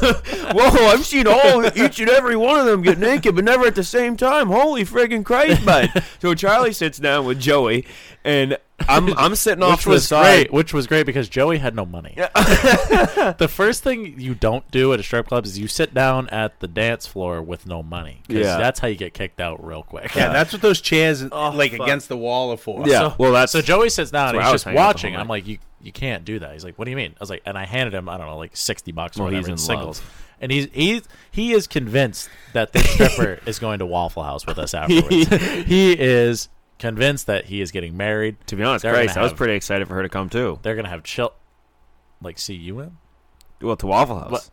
Whoa, 0.54 0.86
I've 0.86 1.04
seen 1.04 1.26
all 1.26 1.66
each 1.78 2.00
and 2.00 2.08
every 2.10 2.36
one 2.36 2.58
of 2.60 2.66
them 2.66 2.82
get 2.82 2.98
naked, 2.98 3.34
but 3.34 3.44
never 3.44 3.66
at 3.66 3.74
the 3.74 3.84
same 3.84 4.16
time. 4.16 4.48
Holy 4.48 4.84
friggin' 4.84 5.24
Christ, 5.24 5.64
bud! 5.64 5.90
so 6.20 6.34
Charlie 6.34 6.72
sits 6.72 6.98
down 6.98 7.24
with 7.26 7.38
Joey, 7.40 7.86
and 8.24 8.56
I'm 8.88 9.16
I'm 9.16 9.34
sitting 9.36 9.62
off 9.62 9.70
which 9.72 9.82
to 9.82 9.88
the 9.88 9.92
was 9.94 10.08
side. 10.08 10.22
great. 10.48 10.52
Which 10.52 10.74
was 10.74 10.86
great 10.86 11.06
because 11.06 11.28
Joey 11.28 11.58
had 11.58 11.74
no 11.74 11.86
money. 11.86 12.14
Yeah. 12.16 12.28
the 13.38 13.48
first 13.48 13.82
thing 13.84 14.18
you 14.18 14.34
don't 14.34 14.68
do 14.70 14.92
at 14.92 15.00
a 15.00 15.02
strip 15.02 15.28
club 15.28 15.44
is 15.46 15.58
you 15.58 15.68
sit 15.68 15.94
down 15.94 16.28
at 16.30 16.58
the 16.60 16.66
dance 16.68 17.06
floor 17.06 17.40
with 17.42 17.66
no 17.66 17.82
money. 17.82 18.22
'Cause 18.28 18.38
Yeah. 18.38 18.56
that's 18.58 18.80
how 18.80 18.88
you 18.88 18.96
get 18.96 19.14
kicked 19.14 19.40
out 19.40 19.64
real 19.64 19.82
quick. 19.82 20.14
yeah, 20.14 20.32
that's 20.32 20.52
what 20.52 20.62
those 20.62 20.80
chairs 20.80 21.22
oh, 21.30 21.50
like 21.50 21.72
fuck. 21.72 21.80
against 21.86 22.08
the 22.08 22.16
wall 22.16 22.52
are 22.52 22.56
for. 22.56 22.86
Yeah, 22.88 22.98
So, 23.10 23.14
well, 23.18 23.32
that's 23.32 23.52
so 23.52 23.60
Joey 23.60 23.88
sits 23.88 24.10
down 24.10 24.30
and 24.30 24.38
he's 24.38 24.46
I 24.48 24.52
was 24.52 24.60
just 24.62 24.64
hanging 24.64 24.78
out 24.78 24.82
the 24.82 24.86
watching. 24.86 25.16
I'm 25.16 25.28
like, 25.28 25.46
you 25.46 25.58
you 25.80 25.92
can't 25.92 26.24
do 26.24 26.38
that. 26.38 26.52
He's 26.52 26.64
like, 26.64 26.78
what 26.78 26.84
do 26.86 26.90
you 26.92 26.96
mean? 26.96 27.12
I 27.12 27.16
was 27.20 27.30
like, 27.30 27.42
and 27.44 27.56
I 27.58 27.64
handed 27.66 27.94
him 27.94 28.08
I 28.08 28.16
don't 28.16 28.26
know 28.26 28.36
like 28.38 28.56
sixty 28.56 28.90
bucks 28.92 29.16
or 29.16 29.20
Well, 29.22 29.26
whatever 29.32 29.40
he's 29.40 29.46
in 29.48 29.52
in 29.52 29.58
singles. 29.58 29.98
love. 30.00 30.10
And 30.40 30.50
he's 30.50 30.66
he's 30.72 31.02
he 31.30 31.52
is 31.52 31.66
convinced 31.68 32.28
that 32.52 32.72
this 32.72 32.88
stripper 32.90 33.38
is 33.46 33.60
going 33.60 33.78
to 33.78 33.86
Waffle 33.86 34.24
House 34.24 34.44
with 34.44 34.58
us 34.58 34.74
afterwards. 34.74 35.28
he 35.66 35.92
is 35.92 36.48
convinced 36.82 37.26
that 37.28 37.46
he 37.46 37.62
is 37.62 37.70
getting 37.70 37.96
married. 37.96 38.36
to 38.48 38.56
be 38.56 38.62
honest, 38.62 38.82
They're 38.82 38.92
Christ, 38.92 39.14
gonna 39.14 39.20
I 39.20 39.22
was 39.22 39.32
have- 39.32 39.38
pretty 39.38 39.54
excited 39.54 39.88
for 39.88 39.94
her 39.94 40.02
to 40.02 40.08
come 40.10 40.28
too. 40.28 40.58
They're 40.62 40.76
gonna 40.76 40.90
have 40.90 41.02
chill, 41.02 41.32
like 42.20 42.38
see 42.38 42.54
you 42.54 42.80
in. 42.80 42.98
Well, 43.62 43.76
to 43.76 43.86
Waffle 43.86 44.18
House. 44.18 44.30
What? 44.30 44.50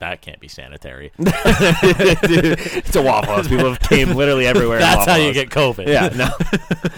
That 0.00 0.22
can't 0.22 0.40
be 0.40 0.48
sanitary. 0.48 1.12
it's 1.18 2.96
a 2.96 3.02
Waffle 3.02 3.34
House. 3.34 3.48
People 3.48 3.68
have 3.68 3.80
came 3.80 4.12
literally 4.14 4.46
everywhere. 4.46 4.78
in 4.78 4.82
That's 4.82 4.96
Waffle 5.00 5.12
how 5.12 5.18
you 5.18 5.26
House. 5.26 5.34
get 5.34 5.50
COVID. 5.50 5.86
Yeah, 5.86 6.08
no. 6.16 6.30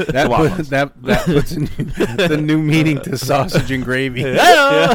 That, 0.13 0.31
Waffle 0.31 0.57
put, 0.57 0.67
that, 0.71 1.03
that 1.03 1.25
puts 1.27 1.53
a 1.53 1.61
new, 1.61 1.67
the 2.29 2.37
new 2.41 2.59
meaning 2.59 3.01
to 3.03 3.19
sausage 3.19 3.71
and 3.73 3.85
gravy. 3.85 4.25
Uh, 4.25 4.95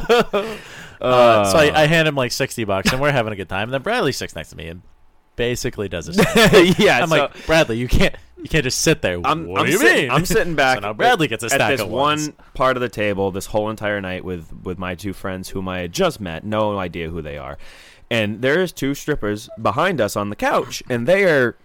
so 1.52 1.58
I, 1.58 1.84
I 1.84 1.86
hand 1.86 2.08
him 2.08 2.16
like 2.16 2.32
sixty 2.32 2.64
bucks, 2.64 2.92
and 2.92 3.00
we're 3.02 3.12
having 3.12 3.34
a 3.34 3.36
good 3.36 3.50
time. 3.50 3.64
And 3.64 3.74
then 3.74 3.82
Bradley 3.84 4.12
sits 4.12 4.36
next 4.36 4.50
to 4.50 4.56
me 4.56 4.68
and 4.68 4.82
basically 5.38 5.88
does 5.88 6.08
this. 6.08 6.18
yeah, 6.78 7.00
I'm 7.00 7.08
so 7.08 7.16
like, 7.16 7.46
Bradley, 7.46 7.78
you 7.78 7.88
can't, 7.88 8.14
you 8.36 8.50
can't 8.50 8.66
just 8.66 8.82
sit 8.82 9.02
there. 9.02 9.22
I'm, 9.24 9.48
what 9.48 9.62
I'm 9.62 9.66
do 9.68 9.72
you 9.72 9.78
sitting, 9.78 10.02
mean? 10.10 10.12
I'm 10.12 10.26
sitting 10.26 10.56
back. 10.64 10.76
so 10.76 10.82
now 10.82 10.92
Bradley 10.94 11.30
gets 11.30 11.44
a 11.46 11.50
stack 11.50 11.62
at 11.62 11.70
this 11.70 11.82
of 11.82 11.88
one 11.90 12.20
ones. 12.20 12.32
part 12.54 12.76
of 12.76 12.82
the 12.82 12.90
table 12.90 13.32
this 13.32 13.46
whole 13.46 13.70
entire 13.70 14.02
night 14.02 14.26
with 14.26 14.52
with 14.64 14.78
my 14.78 14.96
two 14.96 15.14
friends 15.14 15.48
whom 15.50 15.70
I 15.70 15.80
had 15.80 15.94
just 15.94 16.20
met, 16.20 16.44
no 16.44 16.78
idea 16.78 17.10
who 17.10 17.22
they 17.22 17.38
are, 17.38 17.58
and 18.12 18.42
there's 18.42 18.74
two 18.74 18.94
strippers 18.94 19.50
behind 19.62 20.02
us 20.02 20.18
on 20.18 20.30
the 20.30 20.36
couch, 20.36 20.84
and 20.90 21.08
they 21.08 21.24
are. 21.24 21.56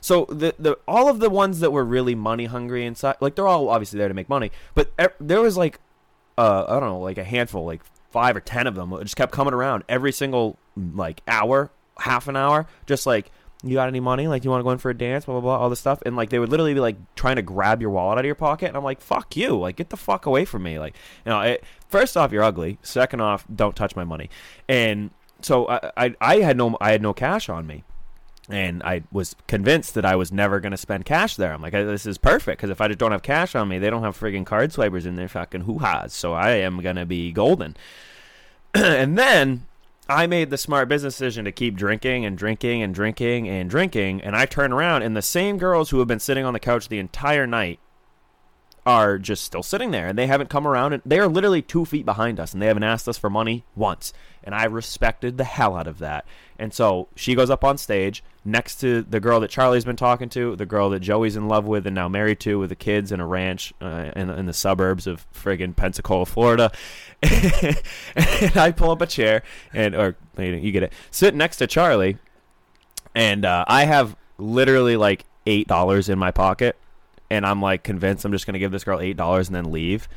So 0.00 0.24
the 0.30 0.54
the 0.58 0.78
all 0.88 1.08
of 1.08 1.20
the 1.20 1.28
ones 1.30 1.60
that 1.60 1.70
were 1.72 1.84
really 1.84 2.14
money 2.14 2.46
hungry 2.46 2.84
inside, 2.86 3.16
like 3.20 3.34
they're 3.36 3.46
all 3.46 3.68
obviously 3.68 3.98
there 3.98 4.08
to 4.08 4.14
make 4.14 4.28
money, 4.30 4.50
but 4.74 4.90
e- 5.00 5.06
there 5.20 5.42
was 5.42 5.56
like, 5.58 5.78
uh, 6.38 6.64
I 6.68 6.80
don't 6.80 6.88
know, 6.88 7.00
like 7.00 7.18
a 7.18 7.24
handful, 7.24 7.66
like 7.66 7.82
five 8.10 8.34
or 8.34 8.40
ten 8.40 8.66
of 8.66 8.74
them, 8.74 8.90
that 8.90 9.02
just 9.02 9.16
kept 9.16 9.30
coming 9.30 9.52
around 9.52 9.84
every 9.90 10.10
single 10.10 10.58
like 10.74 11.20
hour, 11.28 11.70
half 12.00 12.28
an 12.28 12.36
hour, 12.36 12.66
just 12.86 13.06
like 13.06 13.30
you 13.62 13.74
got 13.74 13.88
any 13.88 14.00
money? 14.00 14.26
Like, 14.26 14.42
you 14.44 14.50
want 14.50 14.60
to 14.60 14.64
go 14.64 14.70
in 14.70 14.78
for 14.78 14.90
a 14.90 14.96
dance? 14.96 15.26
Blah 15.26 15.34
blah 15.34 15.40
blah, 15.40 15.58
all 15.58 15.70
this 15.70 15.80
stuff, 15.80 16.02
and 16.06 16.16
like 16.16 16.30
they 16.30 16.38
would 16.38 16.48
literally 16.48 16.74
be 16.74 16.80
like 16.80 16.96
trying 17.14 17.36
to 17.36 17.42
grab 17.42 17.80
your 17.80 17.90
wallet 17.90 18.16
out 18.16 18.24
of 18.24 18.26
your 18.26 18.34
pocket, 18.34 18.68
and 18.68 18.76
I'm 18.76 18.84
like, 18.84 19.00
fuck 19.00 19.36
you, 19.36 19.58
like 19.58 19.76
get 19.76 19.90
the 19.90 19.96
fuck 19.96 20.26
away 20.26 20.44
from 20.44 20.62
me, 20.62 20.78
like 20.78 20.94
you 21.24 21.30
know. 21.30 21.40
It, 21.40 21.64
first 21.88 22.16
off, 22.16 22.32
you're 22.32 22.42
ugly. 22.42 22.78
Second 22.82 23.20
off, 23.20 23.44
don't 23.54 23.76
touch 23.76 23.94
my 23.94 24.04
money. 24.04 24.30
And 24.68 25.10
so 25.42 25.68
I, 25.68 25.92
I 25.96 26.14
I 26.20 26.36
had 26.38 26.56
no 26.56 26.76
I 26.80 26.92
had 26.92 27.02
no 27.02 27.12
cash 27.12 27.48
on 27.48 27.66
me. 27.66 27.84
And 28.48 28.82
I 28.82 29.02
was 29.12 29.36
convinced 29.46 29.94
that 29.94 30.04
I 30.04 30.16
was 30.16 30.32
never 30.32 30.58
going 30.58 30.72
to 30.72 30.76
spend 30.76 31.04
cash 31.04 31.36
there. 31.36 31.52
I'm 31.52 31.62
like, 31.62 31.72
uh, 31.72 31.84
this 31.84 32.04
is 32.04 32.18
perfect 32.18 32.58
because 32.58 32.70
if 32.70 32.80
I 32.80 32.88
just 32.88 32.98
don't 32.98 33.12
have 33.12 33.22
cash 33.22 33.54
on 33.54 33.68
me, 33.68 33.78
they 33.78 33.90
don't 33.90 34.02
have 34.02 34.18
friggin' 34.18 34.44
card 34.44 34.72
swipers 34.72 35.06
in 35.06 35.14
their 35.14 35.28
fucking 35.28 35.60
hoo 35.60 35.78
ha's. 35.78 36.12
So 36.12 36.32
I 36.32 36.52
am 36.52 36.80
going 36.80 36.96
to 36.96 37.06
be 37.06 37.30
golden. 37.30 37.76
and 38.74 39.16
then 39.16 39.66
I 40.10 40.26
made 40.26 40.50
the 40.50 40.58
smart 40.58 40.88
business 40.88 41.14
decision 41.14 41.44
to 41.44 41.52
keep 41.52 41.76
drinking 41.76 42.24
and 42.24 42.36
drinking 42.36 42.82
and 42.82 42.92
drinking 42.92 43.48
and 43.48 43.70
drinking. 43.70 44.22
And 44.22 44.34
I 44.34 44.44
turn 44.44 44.72
around, 44.72 45.02
and 45.02 45.16
the 45.16 45.22
same 45.22 45.56
girls 45.56 45.90
who 45.90 46.00
have 46.00 46.08
been 46.08 46.18
sitting 46.18 46.44
on 46.44 46.52
the 46.52 46.58
couch 46.58 46.88
the 46.88 46.98
entire 46.98 47.46
night 47.46 47.78
are 48.86 49.18
just 49.18 49.44
still 49.44 49.62
sitting 49.62 49.90
there. 49.90 50.06
And 50.06 50.18
they 50.18 50.26
haven't 50.26 50.50
come 50.50 50.66
around. 50.66 50.92
And 50.92 51.02
they 51.04 51.18
are 51.18 51.28
literally 51.28 51.62
two 51.62 51.84
feet 51.84 52.04
behind 52.04 52.40
us, 52.40 52.52
and 52.52 52.60
they 52.60 52.66
haven't 52.66 52.82
asked 52.82 53.08
us 53.08 53.18
for 53.18 53.30
money 53.30 53.64
once. 53.74 54.12
And 54.42 54.54
I 54.54 54.64
respected 54.64 55.36
the 55.36 55.44
hell 55.44 55.76
out 55.76 55.86
of 55.86 55.98
that. 55.98 56.24
And 56.58 56.72
so 56.72 57.08
she 57.14 57.34
goes 57.34 57.50
up 57.50 57.64
on 57.64 57.78
stage 57.78 58.22
next 58.44 58.76
to 58.76 59.02
the 59.02 59.20
girl 59.20 59.40
that 59.40 59.50
Charlie's 59.50 59.84
been 59.84 59.96
talking 59.96 60.28
to, 60.30 60.56
the 60.56 60.66
girl 60.66 60.90
that 60.90 61.00
Joey's 61.00 61.36
in 61.36 61.48
love 61.48 61.66
with 61.66 61.86
and 61.86 61.94
now 61.94 62.08
married 62.08 62.40
to 62.40 62.58
with 62.58 62.70
the 62.70 62.76
kids 62.76 63.12
in 63.12 63.20
a 63.20 63.26
ranch 63.26 63.72
uh, 63.80 64.10
in, 64.16 64.30
in 64.30 64.46
the 64.46 64.52
suburbs 64.52 65.06
of 65.06 65.26
friggin' 65.32 65.76
Pensacola, 65.76 66.26
Florida. 66.26 66.72
and 67.22 68.56
I 68.56 68.72
pull 68.74 68.90
up 68.90 69.02
a 69.02 69.06
chair 69.06 69.42
and, 69.72 69.94
or 69.94 70.16
you 70.38 70.72
get 70.72 70.82
it, 70.82 70.92
sit 71.10 71.34
next 71.34 71.58
to 71.58 71.66
Charlie, 71.66 72.16
and 73.14 73.44
uh, 73.44 73.64
I 73.68 73.84
have 73.84 74.16
literally 74.38 74.96
like 74.96 75.24
eight 75.46 75.68
dollars 75.68 76.08
in 76.08 76.18
my 76.18 76.30
pocket, 76.30 76.76
and 77.30 77.46
I'm 77.46 77.62
like 77.62 77.82
convinced 77.82 78.24
I'm 78.24 78.32
just 78.32 78.46
gonna 78.46 78.58
give 78.58 78.72
this 78.72 78.84
girl 78.84 79.00
eight 79.00 79.16
dollars 79.16 79.48
and 79.48 79.56
then 79.56 79.70
leave. 79.72 80.08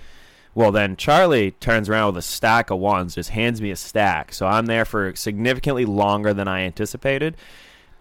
Well, 0.55 0.71
then 0.71 0.97
Charlie 0.97 1.51
turns 1.51 1.89
around 1.89 2.13
with 2.13 2.17
a 2.17 2.21
stack 2.21 2.69
of 2.69 2.77
ones, 2.77 3.15
just 3.15 3.31
hands 3.31 3.59
me 3.59 3.71
a 3.71 3.75
stack. 3.75 4.33
So 4.33 4.45
I'm 4.45 4.67
there 4.67 4.85
for 4.85 5.15
significantly 5.15 5.85
longer 5.85 6.33
than 6.33 6.47
I 6.47 6.61
anticipated, 6.61 7.35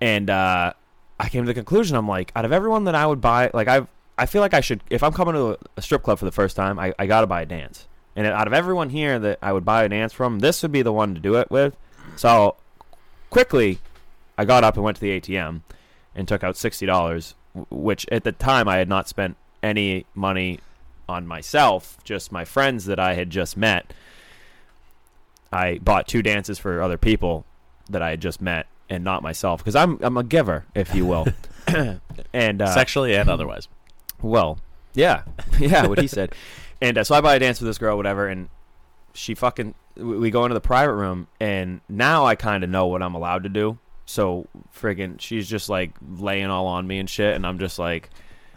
and 0.00 0.28
uh, 0.28 0.74
I 1.22 1.28
came 1.28 1.44
to 1.44 1.46
the 1.46 1.54
conclusion 1.54 1.96
I'm 1.96 2.08
like, 2.08 2.32
out 2.34 2.44
of 2.44 2.52
everyone 2.52 2.84
that 2.84 2.96
I 2.96 3.06
would 3.06 3.20
buy, 3.20 3.50
like 3.54 3.68
I've, 3.68 3.86
I 4.18 4.26
feel 4.26 4.42
like 4.42 4.54
I 4.54 4.60
should, 4.60 4.82
if 4.90 5.04
I'm 5.04 5.12
coming 5.12 5.34
to 5.34 5.56
a, 5.76 5.82
strip 5.82 6.02
club 6.02 6.18
for 6.18 6.24
the 6.24 6.32
first 6.32 6.56
time, 6.56 6.80
I, 6.80 6.92
I 6.98 7.06
got 7.06 7.20
to 7.20 7.28
buy 7.28 7.42
a 7.42 7.46
dance. 7.46 7.86
And 8.16 8.26
out 8.26 8.48
of 8.48 8.52
everyone 8.52 8.90
here 8.90 9.18
that 9.20 9.38
I 9.40 9.52
would 9.52 9.64
buy 9.64 9.84
a 9.84 9.88
dance 9.88 10.12
from, 10.12 10.40
this 10.40 10.62
would 10.62 10.72
be 10.72 10.82
the 10.82 10.92
one 10.92 11.14
to 11.14 11.20
do 11.20 11.36
it 11.36 11.50
with. 11.50 11.76
So 12.16 12.56
quickly, 13.30 13.78
I 14.36 14.44
got 14.44 14.64
up 14.64 14.74
and 14.74 14.84
went 14.84 14.96
to 14.96 15.00
the 15.00 15.20
ATM 15.20 15.62
and 16.14 16.26
took 16.26 16.42
out 16.42 16.56
sixty 16.56 16.86
dollars, 16.86 17.34
which 17.70 18.06
at 18.10 18.24
the 18.24 18.32
time 18.32 18.68
I 18.68 18.76
had 18.76 18.88
not 18.88 19.08
spent 19.08 19.36
any 19.62 20.06
money 20.14 20.60
on 21.08 21.26
myself, 21.26 21.98
just 22.04 22.32
my 22.32 22.44
friends 22.44 22.86
that 22.86 22.98
I 22.98 23.14
had 23.14 23.30
just 23.30 23.56
met. 23.56 23.92
I 25.52 25.78
bought 25.78 26.08
two 26.08 26.22
dances 26.22 26.58
for 26.58 26.80
other 26.80 26.96
people 26.96 27.44
that 27.90 28.00
I 28.00 28.10
had 28.10 28.20
just 28.20 28.40
met 28.40 28.66
and 28.88 29.04
not 29.04 29.22
myself 29.22 29.60
because 29.60 29.76
I'm 29.76 29.98
I'm 30.02 30.16
a 30.16 30.24
giver, 30.24 30.64
if 30.74 30.94
you 30.94 31.06
will. 31.06 31.26
and 32.32 32.62
uh, 32.62 32.74
Sexually 32.74 33.14
and 33.14 33.28
otherwise. 33.28 33.68
Well, 34.20 34.58
yeah, 34.94 35.22
yeah, 35.58 35.86
what 35.86 35.98
he 35.98 36.06
said. 36.06 36.34
And 36.80 36.98
uh, 36.98 37.04
so 37.04 37.14
I 37.14 37.20
buy 37.20 37.36
a 37.36 37.38
dance 37.38 37.60
with 37.60 37.68
this 37.68 37.78
girl, 37.78 37.96
whatever, 37.96 38.26
and 38.26 38.48
she 39.14 39.34
fucking. 39.34 39.74
We 39.96 40.18
we 40.18 40.30
go 40.30 40.44
into 40.44 40.54
the 40.54 40.60
private 40.60 40.94
room, 40.94 41.28
and 41.38 41.80
now 41.88 42.24
I 42.24 42.34
kind 42.34 42.64
of 42.64 42.70
know 42.70 42.86
what 42.86 43.02
I'm 43.02 43.14
allowed 43.14 43.42
to 43.42 43.48
do. 43.48 43.78
So 44.06 44.46
friggin', 44.76 45.20
she's 45.20 45.48
just 45.48 45.68
like 45.68 45.92
laying 46.18 46.46
all 46.46 46.66
on 46.66 46.86
me 46.86 46.98
and 46.98 47.08
shit, 47.08 47.34
and 47.34 47.46
I'm 47.46 47.58
just 47.58 47.78
like, 47.78 48.10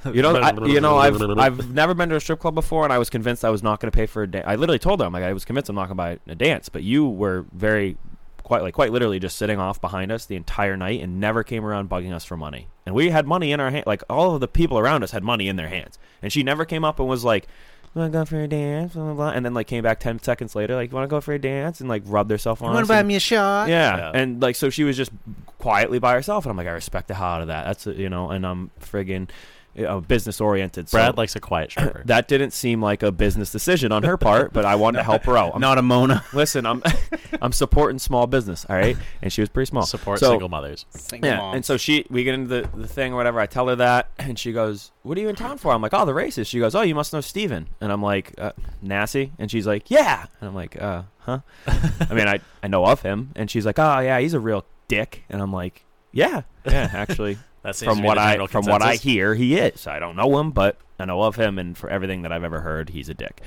you 0.14 0.22
know, 0.22 0.36
I, 0.36 0.52
you 0.66 0.82
know, 0.82 0.98
I've 0.98 1.22
I've 1.38 1.74
never 1.74 1.94
been 1.94 2.10
to 2.10 2.16
a 2.16 2.20
strip 2.20 2.40
club 2.40 2.56
before, 2.56 2.84
and 2.84 2.94
I 2.94 2.98
was 2.98 3.10
convinced 3.10 3.46
I 3.46 3.50
was 3.50 3.64
not 3.64 3.80
going 3.80 3.92
to 3.92 3.96
pay 3.96 4.06
for 4.06 4.24
a 4.24 4.28
dance. 4.28 4.46
I 4.48 4.56
literally 4.56 4.80
told 4.80 5.00
her, 5.00 5.06
I'm 5.06 5.14
like, 5.14 5.24
I 5.24 5.34
was 5.34 5.46
convinced 5.46 5.70
I'm 5.70 5.76
not 5.76 5.88
going 5.88 5.98
to 5.98 6.20
buy 6.26 6.32
a 6.32 6.36
dance, 6.36 6.70
but 6.70 6.84
you 6.84 7.08
were 7.08 7.46
very 7.52 7.98
quite 8.44 8.62
like 8.62 8.76
quite 8.76 8.92
literally 8.92 9.20
just 9.20 9.38
sitting 9.38 9.60
off 9.60 9.82
behind 9.82 10.12
us 10.12 10.28
the 10.28 10.36
entire 10.36 10.78
night 10.78 11.02
and 11.02 11.20
never 11.20 11.44
came 11.44 11.66
around 11.66 11.90
bugging 11.90 12.14
us 12.14 12.24
for 12.24 12.38
money. 12.38 12.68
And 12.86 12.94
we 12.94 13.10
had 13.10 13.26
money 13.26 13.52
in 13.52 13.60
our 13.60 13.72
hand, 13.72 13.86
like 13.88 14.04
all 14.08 14.36
of 14.36 14.42
the 14.42 14.48
people 14.48 14.78
around 14.78 15.04
us 15.04 15.12
had 15.12 15.24
money 15.24 15.48
in 15.48 15.56
their 15.56 15.70
hands, 15.70 15.98
and 16.22 16.32
she 16.32 16.44
never 16.44 16.66
came 16.66 16.84
up 16.84 17.00
and 17.00 17.08
was 17.08 17.24
like. 17.24 17.48
Want 17.96 18.12
to 18.12 18.20
go 18.20 18.26
for 18.26 18.42
a 18.42 18.48
dance? 18.48 18.94
Blah, 18.94 19.06
blah, 19.06 19.14
blah. 19.14 19.30
And 19.30 19.46
then 19.46 19.54
like 19.54 19.68
came 19.68 19.82
back 19.84 20.00
ten 20.02 20.22
seconds 20.22 20.54
later, 20.54 20.76
like, 20.76 20.92
you 20.92 20.96
want 20.96 21.06
to 21.06 21.10
go 21.10 21.22
for 21.22 21.34
a 21.34 21.40
dance? 21.40 21.80
And 21.80 21.90
like 21.90 22.04
rubbed 22.06 22.30
herself 22.30 22.62
on. 22.62 22.74
Want 22.74 22.80
us 22.82 22.88
to 22.88 22.94
buy 22.94 23.00
and- 23.00 23.08
me 23.08 23.16
a 23.16 23.20
shot? 23.22 23.70
yeah. 23.70 23.98
Yeah. 23.98 24.12
and 24.14 24.42
like 24.42 24.56
so 24.58 24.70
she 24.70 24.84
was 24.84 24.98
just 24.98 25.12
quietly 25.60 25.98
by 26.00 26.14
herself, 26.14 26.46
and 26.46 26.52
I'm 26.52 26.58
like, 26.58 26.68
I 26.68 26.72
respect 26.72 27.08
the 27.08 27.14
hell 27.14 27.26
out 27.28 27.42
of 27.42 27.48
that. 27.48 27.66
That's 27.66 27.86
you 27.88 28.10
know, 28.10 28.30
and 28.32 28.46
I'm 28.46 28.70
friggin' 28.82 29.30
you 29.76 29.84
know, 29.84 30.00
business 30.02 30.40
oriented. 30.40 30.88
So 30.90 30.98
Brad 30.98 31.18
likes 31.18 31.36
a 31.36 31.40
quiet 31.40 31.72
stripper. 31.72 32.04
that 32.06 32.28
didn't 32.28 32.52
seem 32.52 32.82
like 32.82 33.04
a 33.04 33.12
business 33.12 33.52
decision 33.52 33.92
on 33.92 34.04
her 34.04 34.16
part, 34.18 34.54
but 34.54 34.64
I 34.66 34.76
wanted 34.76 35.00
to 35.00 35.04
help 35.04 35.24
her 35.26 35.38
out. 35.38 35.52
I'm, 35.56 35.62
Not 35.62 35.78
a 35.78 35.82
Mona. 35.82 36.24
listen, 36.34 36.66
I'm 36.66 36.82
I'm 37.42 37.52
supporting 37.52 38.00
small 38.00 38.26
business, 38.28 38.66
all 38.70 38.76
right, 38.76 38.96
and 39.22 39.32
she 39.34 39.42
was 39.42 39.50
pretty 39.50 39.68
small. 39.70 39.86
Support 39.86 40.20
So- 40.20 40.30
single 40.32 40.50
mothers. 40.50 40.86
Single 40.92 41.30
yeah, 41.30 41.38
moms. 41.38 41.56
and 41.58 41.66
so 41.66 41.78
she, 41.78 42.06
we 42.10 42.24
get 42.24 42.34
into 42.36 42.48
the, 42.48 42.70
the 42.78 42.88
thing 42.88 43.14
or 43.14 43.18
whatever. 43.18 43.40
I 43.40 43.46
tell 43.48 43.68
her 43.68 43.76
that, 43.76 44.10
and 44.18 44.40
she 44.40 44.52
goes, 44.54 44.92
"What 45.04 45.18
are 45.18 45.22
you 45.22 45.30
in 45.30 45.36
town 45.36 45.58
for?" 45.58 45.74
I'm 45.74 45.82
like, 45.82 45.94
"Oh, 45.94 46.06
the 46.06 46.14
races." 46.14 46.48
She 46.48 46.60
goes, 46.60 46.74
"Oh, 46.76 46.82
you 46.82 46.96
must 46.96 47.12
know 47.14 47.22
Stephen. 47.22 47.68
and 47.82 47.92
I'm 47.92 48.02
like, 48.02 48.34
uh, 48.38 48.52
"Nasse," 48.82 49.30
and 49.38 49.52
she's 49.52 49.68
like, 49.68 49.92
"Yeah," 49.92 50.26
and 50.40 50.48
I'm 50.50 50.56
like, 50.56 50.82
"Uh, 50.82 51.04
huh?" 51.20 51.40
I 51.68 52.14
mean, 52.14 52.28
I 52.28 52.40
I 52.64 52.68
know 52.68 52.86
of 52.86 53.02
him, 53.02 53.32
and 53.36 53.52
she's 53.52 53.66
like, 53.66 53.78
"Oh, 53.80 54.00
yeah, 54.00 54.20
he's 54.20 54.34
a 54.34 54.40
real 54.40 54.64
dick," 54.88 55.24
and 55.30 55.42
I'm 55.42 55.52
like, 55.52 55.84
"Yeah, 56.12 56.44
yeah, 56.66 56.90
actually." 56.94 57.38
That 57.66 57.76
seems 57.76 57.92
from 57.92 58.04
what 58.04 58.20
I 58.20 58.46
from 58.46 58.66
what 58.66 58.84
I 58.84 58.96
hear, 58.96 59.34
he 59.34 59.58
is. 59.58 59.88
I 59.88 59.98
don't 59.98 60.16
know 60.16 60.38
him, 60.38 60.52
but 60.52 60.78
I 61.00 61.06
know 61.06 61.24
of 61.24 61.36
him, 61.36 61.58
and 61.58 61.76
for 61.76 61.90
everything 61.90 62.22
that 62.22 62.32
I've 62.32 62.44
ever 62.44 62.62
heard, 62.62 62.92
he's 62.92 63.10
a 63.10 63.16
dick. 63.16 63.42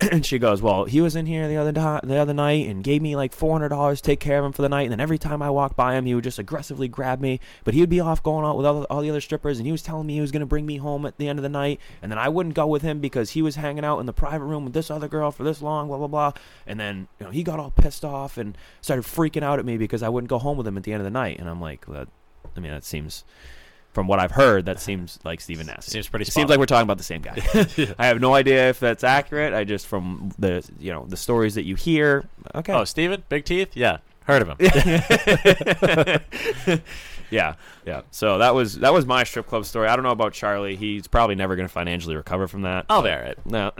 and 0.12 0.24
she 0.24 0.38
goes, 0.38 0.62
"Well, 0.62 0.84
he 0.84 1.00
was 1.00 1.16
in 1.16 1.26
here 1.26 1.48
the 1.48 1.56
other 1.56 1.72
di- 1.72 2.00
the 2.04 2.16
other 2.16 2.32
night 2.32 2.68
and 2.68 2.84
gave 2.84 3.02
me 3.02 3.16
like 3.16 3.32
four 3.32 3.52
hundred 3.52 3.70
dollars 3.70 4.00
to 4.00 4.06
take 4.06 4.20
care 4.20 4.38
of 4.38 4.44
him 4.44 4.52
for 4.52 4.62
the 4.62 4.68
night. 4.68 4.84
And 4.84 4.92
then 4.92 5.00
every 5.00 5.18
time 5.18 5.42
I 5.42 5.50
walked 5.50 5.76
by 5.76 5.96
him, 5.96 6.06
he 6.06 6.14
would 6.14 6.22
just 6.22 6.38
aggressively 6.38 6.86
grab 6.86 7.20
me. 7.20 7.40
But 7.64 7.74
he 7.74 7.80
would 7.80 7.90
be 7.90 7.98
off 7.98 8.22
going 8.22 8.46
out 8.46 8.56
with 8.56 8.66
all, 8.66 8.84
all 8.84 9.00
the 9.00 9.10
other 9.10 9.20
strippers, 9.20 9.58
and 9.58 9.66
he 9.66 9.72
was 9.72 9.82
telling 9.82 10.06
me 10.06 10.14
he 10.14 10.20
was 10.20 10.30
going 10.30 10.40
to 10.40 10.46
bring 10.46 10.64
me 10.64 10.76
home 10.76 11.04
at 11.04 11.18
the 11.18 11.26
end 11.26 11.40
of 11.40 11.42
the 11.42 11.48
night. 11.48 11.80
And 12.02 12.12
then 12.12 12.18
I 12.18 12.28
wouldn't 12.28 12.54
go 12.54 12.68
with 12.68 12.82
him 12.82 13.00
because 13.00 13.30
he 13.30 13.42
was 13.42 13.56
hanging 13.56 13.84
out 13.84 13.98
in 13.98 14.06
the 14.06 14.12
private 14.12 14.44
room 14.44 14.62
with 14.62 14.74
this 14.74 14.92
other 14.92 15.08
girl 15.08 15.32
for 15.32 15.42
this 15.42 15.60
long, 15.60 15.88
blah 15.88 15.98
blah 15.98 16.06
blah. 16.06 16.32
And 16.68 16.78
then 16.78 17.08
you 17.18 17.26
know 17.26 17.32
he 17.32 17.42
got 17.42 17.58
all 17.58 17.72
pissed 17.72 18.04
off 18.04 18.38
and 18.38 18.56
started 18.80 19.02
freaking 19.02 19.42
out 19.42 19.58
at 19.58 19.64
me 19.64 19.76
because 19.76 20.04
I 20.04 20.08
wouldn't 20.08 20.30
go 20.30 20.38
home 20.38 20.56
with 20.56 20.68
him 20.68 20.76
at 20.76 20.84
the 20.84 20.92
end 20.92 21.00
of 21.00 21.04
the 21.04 21.10
night. 21.10 21.40
And 21.40 21.48
I'm 21.48 21.60
like, 21.60 21.84
that, 21.86 22.08
I 22.56 22.60
mean, 22.60 22.72
that 22.72 22.84
seems." 22.84 23.24
From 23.92 24.06
what 24.06 24.20
I've 24.20 24.30
heard, 24.30 24.66
that 24.66 24.78
seems 24.78 25.18
like 25.24 25.40
Stephen 25.40 25.66
Nasse. 25.66 25.86
Seems 25.86 26.08
pretty 26.08 26.24
seems 26.24 26.48
like 26.48 26.60
we're 26.60 26.66
talking 26.66 26.84
about 26.84 26.98
the 26.98 27.02
same 27.02 27.22
guy. 27.22 27.38
I 27.98 28.06
have 28.06 28.20
no 28.20 28.36
idea 28.36 28.68
if 28.68 28.78
that's 28.78 29.02
accurate. 29.02 29.52
I 29.52 29.64
just 29.64 29.88
from 29.88 30.30
the 30.38 30.64
you 30.78 30.92
know 30.92 31.06
the 31.08 31.16
stories 31.16 31.56
that 31.56 31.64
you 31.64 31.74
hear. 31.74 32.24
Okay. 32.54 32.72
Oh, 32.72 32.84
Stephen? 32.84 33.24
Big 33.28 33.44
teeth? 33.44 33.76
Yeah. 33.76 33.98
Heard 34.26 34.42
of 34.42 34.48
him. 34.48 34.58
yeah, 37.30 37.54
yeah. 37.84 38.02
So 38.12 38.38
that 38.38 38.54
was 38.54 38.78
that 38.78 38.92
was 38.92 39.06
my 39.06 39.24
strip 39.24 39.48
club 39.48 39.64
story. 39.64 39.88
I 39.88 39.96
don't 39.96 40.04
know 40.04 40.10
about 40.10 40.34
Charlie. 40.34 40.76
He's 40.76 41.08
probably 41.08 41.34
never 41.34 41.56
going 41.56 41.66
to 41.66 41.72
financially 41.72 42.14
recover 42.14 42.46
from 42.46 42.62
that. 42.62 42.86
I'll 42.88 43.02
bear 43.02 43.24
it. 43.24 43.40
No, 43.44 43.72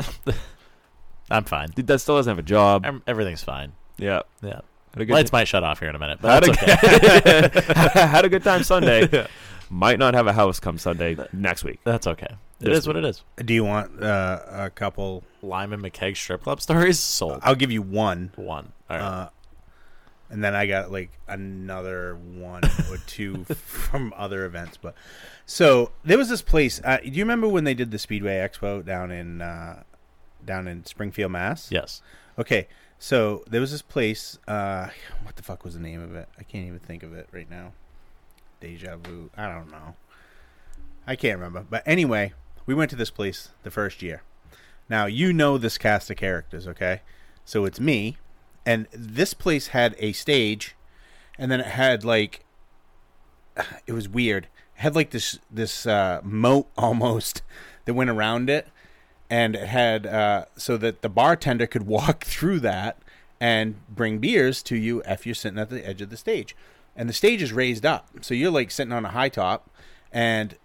I'm 1.31 1.45
fine. 1.45 1.69
does, 1.69 2.03
still 2.03 2.17
doesn't 2.17 2.31
have 2.31 2.39
a 2.39 2.43
job. 2.43 2.85
Em- 2.85 3.03
Everything's 3.07 3.45
fine. 3.45 3.75
yeah. 3.97 4.23
Yeah. 4.43 4.63
Had 4.93 5.03
a 5.03 5.05
good 5.05 5.13
Lights 5.13 5.31
ti- 5.31 5.37
might 5.37 5.49
shut 5.49 5.63
off 5.65 5.79
here 5.81 5.89
in 5.89 5.95
a 5.95 5.99
minute, 5.99 6.19
had, 6.21 6.43
but 6.43 6.49
a, 6.49 6.67
that's 6.67 7.63
okay. 7.65 7.91
had 8.07 8.25
a 8.25 8.29
good 8.29 8.43
time 8.43 8.63
Sunday. 8.65 9.27
Might 9.71 9.99
not 10.01 10.15
have 10.15 10.27
a 10.27 10.33
house 10.33 10.59
come 10.59 10.79
Sunday 10.79 11.17
next 11.33 11.63
week. 11.63 11.79
That's 11.85 12.07
okay. 12.09 12.27
It 12.61 12.65
This 12.65 12.79
is 12.79 12.87
what 12.89 12.97
it 12.97 13.05
is. 13.05 13.23
Do 13.37 13.55
you 13.55 13.65
want 13.65 14.03
uh, 14.03 14.41
a 14.51 14.71
couple? 14.71 15.23
Lyman 15.43 15.81
McKeag 15.81 16.17
strip 16.17 16.43
club 16.43 16.61
stories 16.61 16.99
sold. 16.99 17.39
I'll 17.43 17.55
give 17.55 17.71
you 17.71 17.81
one, 17.83 18.33
One. 18.37 18.73
All 18.91 18.97
right. 18.99 19.03
uh, 19.03 19.29
and 20.29 20.43
then 20.45 20.55
I 20.55 20.67
got 20.67 20.91
like 20.91 21.11
another 21.29 22.17
one 22.17 22.63
or 22.91 22.99
two 23.07 23.45
from 23.55 24.13
other 24.17 24.45
events. 24.45 24.77
But 24.77 24.95
so 25.47 25.93
there 26.05 26.19
was 26.19 26.29
this 26.29 26.43
place. 26.43 26.81
Uh, 26.85 26.99
do 26.99 27.09
you 27.11 27.23
remember 27.25 27.49
when 27.49 27.65
they 27.65 27.75
did 27.75 27.91
the 27.93 27.99
Speedway 27.99 28.37
Expo 28.39 28.85
down 28.85 29.11
in 29.13 29.41
uh, 29.41 29.83
down 30.45 30.67
in 30.69 30.85
Springfield, 30.85 31.31
Mass? 31.33 31.69
yes. 31.71 32.03
Okay, 32.39 32.69
so 33.03 33.43
there 33.49 33.63
was 33.63 33.73
this 33.73 33.83
place. 33.83 34.39
Uh, 34.47 34.89
what 35.23 35.37
the 35.37 35.43
fuck 35.43 35.65
was 35.65 35.73
the 35.73 35.81
name 35.81 36.03
of 36.03 36.15
it? 36.15 36.29
I 36.39 36.43
can't 36.43 36.67
even 36.67 36.79
think 36.79 37.03
of 37.03 37.15
it 37.15 37.29
right 37.33 37.51
now. 37.51 37.73
Deja 38.61 38.97
vu. 38.97 39.31
I 39.35 39.49
don't 39.49 39.73
know. 39.73 39.97
I 41.07 41.17
can't 41.17 41.39
remember. 41.39 41.65
But 41.69 41.83
anyway, 41.87 42.35
we 42.67 42.75
went 42.75 42.91
to 42.91 42.97
this 42.97 43.11
place 43.11 43.49
the 43.63 43.71
first 43.71 44.03
year. 44.03 44.23
Now 44.91 45.07
you 45.07 45.33
know 45.33 45.57
this 45.57 45.79
cast 45.79 46.11
of 46.11 46.19
characters, 46.19 46.69
okay? 46.69 47.01
So 47.47 47.65
it's 47.65 47.81
me, 47.81 48.19
and 48.67 48.87
this 48.93 49.33
place 49.33 49.69
had 49.69 49.97
a 49.99 50.13
stage, 50.13 50.77
and 51.39 51.51
then 51.51 51.61
it 51.61 51.67
had 51.67 52.05
like, 52.05 52.45
it 53.87 53.93
was 53.93 54.11
weird. 54.11 54.45
It 54.77 54.83
had 54.83 54.95
like 54.95 55.09
this 55.09 55.39
this 55.51 55.87
uh, 55.87 56.21
moat 56.23 56.69
almost 56.77 57.41
that 57.87 57.95
went 57.95 58.11
around 58.11 58.51
it, 58.51 58.69
and 59.31 59.55
it 59.55 59.69
had 59.69 60.07
uh, 60.07 60.45
so 60.57 60.77
that 60.77 61.03
the 61.03 61.09
bartender 61.09 61.67
could 61.67 61.87
walk 61.87 62.25
through 62.25 62.61
that 62.61 62.99
and 63.41 63.77
bring 63.89 64.19
beers 64.19 64.63
to 64.65 64.77
you 64.77 65.03
if 65.07 65.25
you're 65.25 65.35
sitting 65.35 65.59
at 65.59 65.71
the 65.71 65.87
edge 65.87 66.03
of 66.03 66.11
the 66.11 66.17
stage. 66.17 66.55
And 66.97 67.09
the 67.09 67.15
stage 67.15 67.41
is 67.41 67.53
raised 67.53 67.87
up, 67.87 68.09
so 68.21 68.35
you're 68.35 68.51
like 68.51 68.71
sitting 68.71 68.93
on 68.93 69.07
a 69.07 69.11
high 69.11 69.29
top, 69.29 69.71
and 70.13 70.57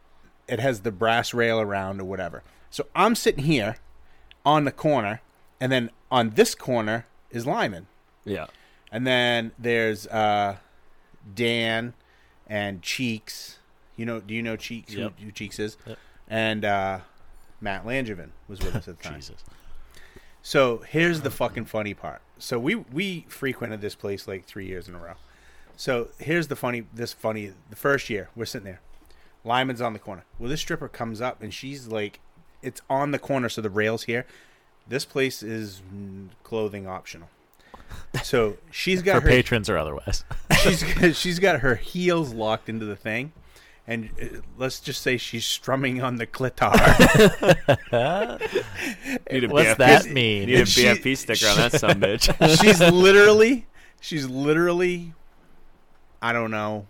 it 0.47 0.59
has 0.59 0.81
the 0.81 0.91
brass 0.91 1.33
rail 1.33 1.61
around 1.61 2.01
or 2.01 2.05
whatever. 2.05 2.43
So 2.71 2.87
I'm 2.95 3.15
sitting 3.15 3.45
here 3.45 3.77
on 4.43 4.65
the 4.65 4.71
corner, 4.71 5.21
and 5.61 5.71
then 5.71 5.91
on 6.11 6.31
this 6.31 6.55
corner 6.55 7.05
is 7.29 7.45
Lyman. 7.45 7.87
Yeah. 8.25 8.47
And 8.91 9.05
then 9.05 9.51
there's 9.57 10.07
uh, 10.07 10.57
Dan 11.33 11.93
and 12.47 12.81
Cheeks. 12.81 13.59
You 13.95 14.05
know, 14.05 14.19
do 14.19 14.33
you 14.33 14.41
know 14.41 14.57
Cheeks? 14.57 14.93
Yep. 14.93 15.19
Who, 15.19 15.25
who 15.25 15.31
Cheeks 15.31 15.59
is? 15.59 15.77
Yep. 15.85 15.97
And 16.27 16.65
uh, 16.65 16.99
Matt 17.61 17.85
Langevin 17.85 18.29
was 18.47 18.59
with 18.59 18.75
us 18.75 18.87
at 18.87 18.97
the 18.97 19.03
time. 19.03 19.15
Jesus. 19.15 19.43
So 20.41 20.83
here's 20.87 21.21
the 21.21 21.31
fucking 21.31 21.65
funny 21.65 21.93
part. 21.93 22.21
So 22.37 22.59
we 22.59 22.75
we 22.75 23.25
frequented 23.27 23.81
this 23.81 23.95
place 23.95 24.27
like 24.27 24.45
three 24.45 24.67
years 24.67 24.87
in 24.87 24.95
a 24.95 24.99
row. 24.99 25.13
So 25.75 26.09
here's 26.19 26.47
the 26.47 26.55
funny. 26.55 26.85
This 26.93 27.13
funny. 27.13 27.53
The 27.69 27.75
first 27.75 28.09
year 28.09 28.29
we're 28.35 28.45
sitting 28.45 28.65
there. 28.65 28.81
Lyman's 29.43 29.81
on 29.81 29.93
the 29.93 29.99
corner. 29.99 30.23
Well, 30.39 30.49
this 30.49 30.61
stripper 30.61 30.87
comes 30.87 31.21
up 31.21 31.41
and 31.41 31.53
she's 31.53 31.87
like, 31.87 32.19
it's 32.61 32.81
on 32.89 33.11
the 33.11 33.19
corner, 33.19 33.47
so 33.47 33.61
the 33.61 33.69
rails 33.69 34.03
here. 34.03 34.25
This 34.87 35.05
place 35.05 35.43
is 35.43 35.81
clothing 36.43 36.87
optional. 36.87 37.29
So 38.23 38.57
she's 38.71 39.01
got 39.03 39.21
For 39.21 39.21
her 39.21 39.29
patrons 39.29 39.69
or 39.69 39.77
otherwise. 39.77 40.23
she's 40.61 41.17
she's 41.17 41.39
got 41.39 41.59
her 41.61 41.75
heels 41.75 42.33
locked 42.33 42.69
into 42.69 42.85
the 42.85 42.95
thing, 42.95 43.33
and 43.87 44.09
uh, 44.21 44.25
let's 44.57 44.79
just 44.79 45.01
say 45.01 45.17
she's 45.17 45.45
strumming 45.45 46.01
on 46.01 46.15
the 46.15 46.25
clitor. 46.25 46.71
Need 49.31 49.43
a 49.43 49.47
What's 49.47 49.69
BFP 49.69 49.77
that 49.77 50.05
mean? 50.07 50.47
Need 50.47 50.61
a 50.61 50.65
She- 50.65 50.83
BFP 50.83 51.17
sticker 51.17 51.47
on 51.47 51.57
that 51.57 51.73
son 51.79 51.99
bitch. 51.99 52.59
she's 52.61 52.79
literally, 52.79 53.67
she's 54.01 54.27
literally, 54.27 55.13
I 56.21 56.33
don't 56.33 56.51
know, 56.51 56.87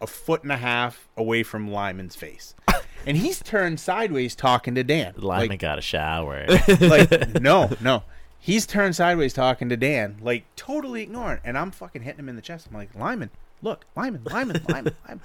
a 0.00 0.06
foot 0.06 0.42
and 0.42 0.52
a 0.52 0.56
half 0.56 1.08
away 1.16 1.42
from 1.42 1.70
Lyman's 1.70 2.16
face, 2.16 2.54
and 3.06 3.16
he's 3.16 3.40
turned 3.42 3.80
sideways 3.80 4.34
talking 4.34 4.74
to 4.74 4.84
Dan. 4.84 5.14
Lyman 5.16 5.48
Like, 5.50 5.58
got 5.60 5.78
a 5.78 5.82
shower. 5.82 6.46
like 6.80 7.40
no, 7.40 7.70
no. 7.80 8.02
He's 8.38 8.66
turned 8.66 8.94
sideways 8.94 9.32
talking 9.32 9.70
to 9.70 9.76
Dan, 9.76 10.18
like 10.20 10.44
totally 10.54 11.02
ignoring. 11.02 11.40
And 11.44 11.56
I'm 11.56 11.70
fucking 11.70 12.02
hitting 12.02 12.18
him 12.18 12.28
in 12.28 12.36
the 12.36 12.42
chest. 12.42 12.66
I'm 12.68 12.76
like, 12.76 12.94
Lyman, 12.94 13.30
look, 13.62 13.86
Lyman, 13.96 14.22
Lyman, 14.24 14.62
Lyman, 14.68 14.94
Lyman. 15.08 15.20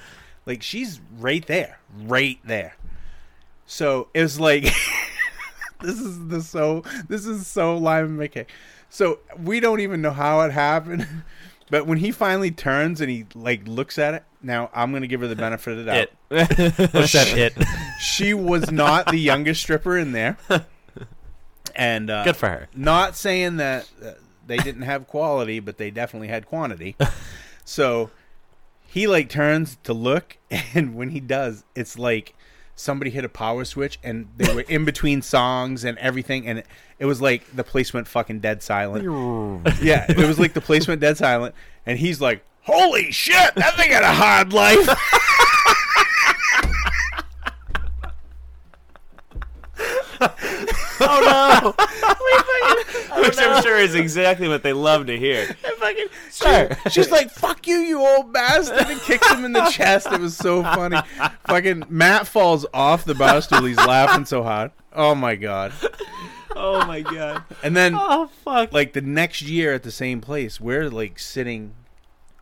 Like 0.49 0.63
she's 0.63 0.99
right 1.19 1.45
there, 1.45 1.77
right 1.95 2.39
there. 2.43 2.75
So 3.67 4.07
it 4.15 4.23
was 4.23 4.39
like, 4.39 4.63
this 5.81 5.99
is 5.99 6.27
the 6.27 6.41
so 6.41 6.83
this 7.07 7.27
is 7.27 7.45
so 7.45 7.77
Lyman 7.77 8.17
McKay. 8.17 8.47
So 8.89 9.19
we 9.37 9.59
don't 9.59 9.79
even 9.79 10.01
know 10.01 10.09
how 10.11 10.41
it 10.41 10.51
happened. 10.51 11.07
But 11.71 11.85
when 11.85 11.99
he 11.99 12.09
finally 12.09 12.49
turns 12.49 12.99
and 12.99 13.11
he 13.11 13.27
like 13.35 13.67
looks 13.67 13.99
at 13.99 14.15
it, 14.15 14.23
now 14.41 14.71
I'm 14.73 14.91
gonna 14.91 15.05
give 15.05 15.21
her 15.21 15.27
the 15.27 15.35
benefit 15.35 15.77
of 15.77 15.85
the 15.85 15.85
doubt. 15.85 16.09
it. 16.31 16.93
What's 16.95 17.11
that 17.11 17.27
it? 17.37 17.53
She 18.01 18.33
was 18.33 18.71
not 18.71 19.05
the 19.05 19.19
youngest 19.19 19.61
stripper 19.61 19.95
in 19.95 20.11
there. 20.11 20.35
And 21.75 22.09
uh, 22.09 22.23
Good 22.23 22.37
for 22.37 22.49
her. 22.49 22.69
Not 22.73 23.15
saying 23.15 23.57
that 23.57 23.87
uh, 24.03 24.13
they 24.47 24.57
didn't 24.57 24.81
have 24.81 25.05
quality, 25.05 25.59
but 25.59 25.77
they 25.77 25.91
definitely 25.91 26.29
had 26.29 26.47
quantity. 26.47 26.95
so 27.65 28.09
he 28.89 29.05
like 29.07 29.29
turns 29.29 29.77
to 29.83 29.93
look, 29.93 30.37
and 30.73 30.95
when 30.95 31.09
he 31.09 31.19
does, 31.19 31.63
it's 31.75 31.97
like 31.97 32.33
somebody 32.75 33.11
hit 33.11 33.23
a 33.23 33.29
power 33.29 33.63
switch, 33.63 33.99
and 34.03 34.27
they 34.37 34.53
were 34.53 34.61
in 34.61 34.83
between 34.83 35.21
songs 35.21 35.83
and 35.83 35.97
everything, 35.99 36.47
and 36.47 36.59
it, 36.59 36.67
it 36.97 37.05
was 37.05 37.21
like 37.21 37.55
the 37.55 37.63
place 37.63 37.93
went 37.93 38.07
fucking 38.07 38.39
dead 38.39 38.63
silent. 38.63 39.03
yeah, 39.81 40.05
it 40.09 40.27
was 40.27 40.39
like 40.39 40.53
the 40.53 40.61
place 40.61 40.87
went 40.87 41.01
dead 41.01 41.17
silent, 41.17 41.53
and 41.85 41.99
he's 41.99 42.19
like, 42.19 42.43
"Holy 42.61 43.11
shit, 43.11 43.53
that 43.55 43.75
thing 43.77 43.91
had 43.91 44.03
a 44.03 44.11
hard 44.11 44.53
life." 44.53 44.89
oh 51.01 51.73
no! 51.75 51.85
Which 53.21 53.37
I'm 53.37 53.57
oh, 53.57 53.61
sure 53.61 53.77
is 53.77 53.95
exactly 53.95 54.47
what 54.47 54.63
they 54.63 54.73
love 54.73 55.07
to 55.07 55.17
hear. 55.17 55.45
fucking 55.79 56.07
she- 56.31 56.89
she's 56.89 57.11
like, 57.11 57.31
"Fuck 57.31 57.67
you, 57.67 57.77
you 57.77 57.99
old 58.05 58.31
bastard!" 58.31 58.89
and 58.89 58.99
kicks 59.01 59.29
him 59.31 59.45
in 59.45 59.53
the 59.53 59.69
chest. 59.69 60.07
It 60.11 60.19
was 60.19 60.35
so 60.35 60.63
funny. 60.63 60.99
Fucking 61.47 61.83
Matt 61.89 62.27
falls 62.27 62.65
off 62.73 63.05
the 63.05 63.15
bar 63.15 63.41
stool. 63.41 63.65
He's 63.65 63.77
laughing 63.77 64.25
so 64.25 64.43
hard. 64.43 64.71
Oh 64.93 65.15
my 65.15 65.35
god! 65.35 65.73
Oh 66.55 66.85
my 66.85 67.01
god! 67.01 67.43
And 67.63 67.75
then, 67.75 67.93
Oh 67.95 68.29
fuck! 68.43 68.73
like 68.73 68.93
the 68.93 69.01
next 69.01 69.41
year 69.41 69.73
at 69.73 69.83
the 69.83 69.91
same 69.91 70.21
place, 70.21 70.59
we're 70.59 70.89
like 70.89 71.19
sitting 71.19 71.73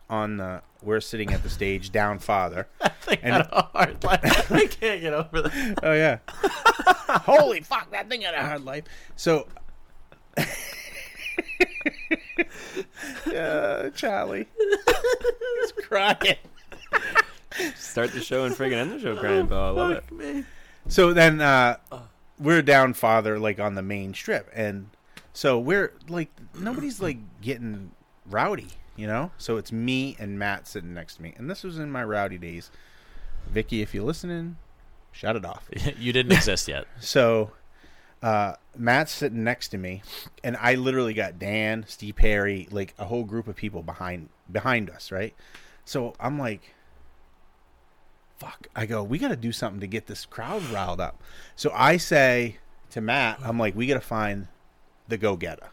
on 0.08 0.36
the. 0.36 0.62
We're 0.82 1.00
sitting 1.00 1.32
at 1.32 1.42
the 1.42 1.50
stage 1.50 1.90
down 1.90 2.20
farther. 2.20 2.68
and 3.22 3.42
a 3.50 3.68
hard 3.72 4.02
life. 4.04 4.52
I 4.52 4.66
can't 4.66 5.00
get 5.00 5.12
over 5.12 5.42
that. 5.42 5.78
Oh 5.82 5.92
yeah! 5.92 6.18
Holy 7.24 7.60
fuck! 7.60 7.90
That 7.90 8.08
thing 8.08 8.22
had 8.22 8.34
a 8.34 8.44
hard 8.44 8.64
life. 8.64 8.84
So. 9.16 9.48
uh, 13.34 13.90
Charlie. 13.90 14.46
He's 14.56 15.72
crying. 15.72 16.36
Start 17.76 18.12
the 18.12 18.20
show 18.20 18.44
and 18.44 18.54
friggin' 18.54 18.74
end 18.74 18.92
the 18.92 19.00
show, 19.00 19.16
crying, 19.16 19.48
pal. 19.48 19.58
I 19.58 19.70
love 19.70 20.02
it. 20.20 20.44
So 20.86 21.12
then 21.12 21.40
uh, 21.40 21.76
we're 22.38 22.62
down 22.62 22.94
father 22.94 23.38
like 23.38 23.58
on 23.58 23.74
the 23.74 23.82
main 23.82 24.14
strip, 24.14 24.48
and 24.54 24.90
so 25.32 25.58
we're 25.58 25.92
like 26.08 26.30
nobody's 26.58 27.00
like 27.00 27.18
getting 27.40 27.90
rowdy, 28.26 28.68
you 28.98 29.06
know. 29.06 29.30
So 29.38 29.56
it's 29.56 29.72
me 29.72 30.16
and 30.18 30.38
Matt 30.38 30.66
sitting 30.66 30.92
next 30.92 31.16
to 31.16 31.22
me, 31.22 31.32
and 31.38 31.48
this 31.48 31.62
was 31.62 31.78
in 31.78 31.90
my 31.90 32.04
rowdy 32.04 32.36
days. 32.36 32.70
Vicky, 33.48 33.80
if 33.80 33.94
you're 33.94 34.04
listening, 34.04 34.56
shut 35.12 35.36
it 35.36 35.44
off. 35.46 35.70
you 35.98 36.12
didn't 36.12 36.32
exist 36.32 36.68
yet. 36.68 36.84
So 37.00 37.52
uh, 38.22 38.54
Matt's 38.76 39.12
sitting 39.12 39.44
next 39.44 39.68
to 39.68 39.78
me, 39.78 40.02
and 40.42 40.56
I 40.60 40.74
literally 40.74 41.14
got 41.14 41.38
Dan, 41.38 41.84
Steve 41.88 42.16
Perry, 42.16 42.68
like 42.70 42.92
a 42.98 43.04
whole 43.04 43.24
group 43.24 43.48
of 43.48 43.56
people 43.56 43.82
behind 43.82 44.28
behind 44.50 44.90
us, 44.90 45.12
right? 45.12 45.34
So 45.84 46.14
I'm 46.20 46.38
like, 46.38 46.74
fuck. 48.38 48.66
I 48.74 48.86
go, 48.86 49.02
we 49.02 49.18
got 49.18 49.28
to 49.28 49.36
do 49.36 49.52
something 49.52 49.80
to 49.80 49.86
get 49.86 50.06
this 50.06 50.26
crowd 50.26 50.62
riled 50.64 51.00
up. 51.00 51.22
So 51.56 51.70
I 51.74 51.96
say 51.96 52.58
to 52.90 53.00
Matt, 53.00 53.38
I'm 53.42 53.58
like, 53.58 53.76
we 53.76 53.86
got 53.86 53.94
to 53.94 54.00
find 54.00 54.48
the 55.06 55.16
go 55.16 55.36
getter. 55.36 55.68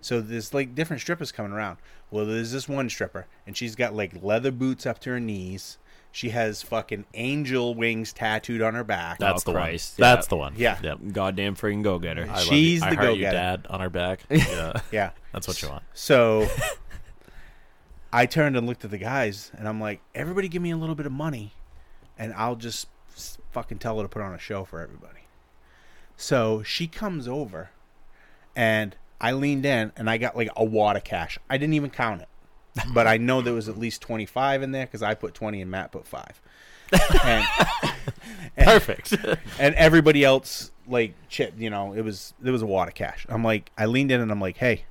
So 0.00 0.20
there's 0.20 0.54
like 0.54 0.74
different 0.74 1.00
strippers 1.02 1.32
coming 1.32 1.52
around. 1.52 1.78
Well, 2.10 2.24
there's 2.26 2.52
this 2.52 2.68
one 2.68 2.88
stripper, 2.88 3.26
and 3.46 3.56
she's 3.56 3.74
got 3.76 3.94
like 3.94 4.22
leather 4.22 4.50
boots 4.52 4.86
up 4.86 4.98
to 5.00 5.10
her 5.10 5.20
knees. 5.20 5.78
She 6.10 6.30
has 6.30 6.62
fucking 6.62 7.04
angel 7.14 7.74
wings 7.74 8.12
tattooed 8.14 8.62
on 8.62 8.74
her 8.74 8.82
back. 8.84 9.18
That's 9.18 9.42
Oh, 9.46 9.52
the 9.52 9.58
Christ. 9.58 9.98
one. 9.98 10.02
That's 10.08 10.26
the 10.28 10.36
one. 10.36 10.54
Yeah. 10.56 10.78
Yep. 10.82 10.98
Goddamn 11.12 11.54
freaking 11.54 11.82
go 11.82 11.98
getter. 11.98 12.22
I 12.22 12.34
love 12.36 12.44
She's 12.44 12.80
you. 12.80 12.86
I 12.86 12.90
the 12.90 12.96
heart 12.96 13.08
go-getter. 13.08 13.36
dad, 13.36 13.66
on 13.68 13.80
her 13.80 13.90
back. 13.90 14.20
Yeah, 14.30 14.80
Yeah. 14.90 15.10
that's 15.32 15.46
what 15.46 15.60
you 15.60 15.68
want. 15.68 15.82
So 15.92 16.48
I 18.12 18.24
turned 18.26 18.56
and 18.56 18.66
looked 18.66 18.84
at 18.84 18.90
the 18.90 18.98
guys, 18.98 19.52
and 19.58 19.68
I'm 19.68 19.80
like, 19.80 20.00
everybody 20.14 20.48
give 20.48 20.62
me 20.62 20.70
a 20.70 20.76
little 20.78 20.94
bit 20.94 21.04
of 21.06 21.12
money, 21.12 21.52
and 22.18 22.32
I'll 22.34 22.56
just 22.56 22.88
fucking 23.52 23.78
tell 23.78 23.98
her 23.98 24.02
to 24.04 24.08
put 24.08 24.22
on 24.22 24.32
a 24.32 24.38
show 24.38 24.64
for 24.64 24.80
everybody. 24.80 25.20
So 26.16 26.62
she 26.62 26.86
comes 26.86 27.28
over, 27.28 27.70
and 28.56 28.96
I 29.20 29.32
leaned 29.32 29.66
in, 29.66 29.92
and 29.96 30.08
I 30.08 30.18
got 30.18 30.36
like 30.36 30.50
a 30.56 30.64
wad 30.64 30.96
of 30.96 31.04
cash. 31.04 31.38
I 31.50 31.58
didn't 31.58 31.74
even 31.74 31.90
count 31.90 32.22
it, 32.22 32.28
but 32.92 33.06
I 33.06 33.16
know 33.16 33.42
there 33.42 33.54
was 33.54 33.68
at 33.68 33.78
least 33.78 34.00
25 34.02 34.62
in 34.62 34.72
there 34.72 34.86
because 34.86 35.02
I 35.02 35.14
put 35.14 35.34
20 35.34 35.60
and 35.60 35.70
Matt 35.70 35.92
put 35.92 36.06
five. 36.06 36.40
And, 37.24 37.44
and- 37.84 37.94
Perfect. 38.56 39.12
and 39.58 39.74
everybody 39.74 40.24
else 40.24 40.70
like 40.88 41.14
chip 41.28 41.54
you 41.58 41.70
know 41.70 41.92
it 41.92 42.02
was 42.02 42.34
there 42.40 42.52
was 42.52 42.62
a 42.62 42.66
wad 42.66 42.88
of 42.88 42.94
cash 42.94 43.26
i'm 43.28 43.44
like 43.44 43.70
i 43.76 43.84
leaned 43.84 44.10
in 44.10 44.20
and 44.20 44.30
i'm 44.30 44.40
like 44.40 44.56
hey 44.58 44.84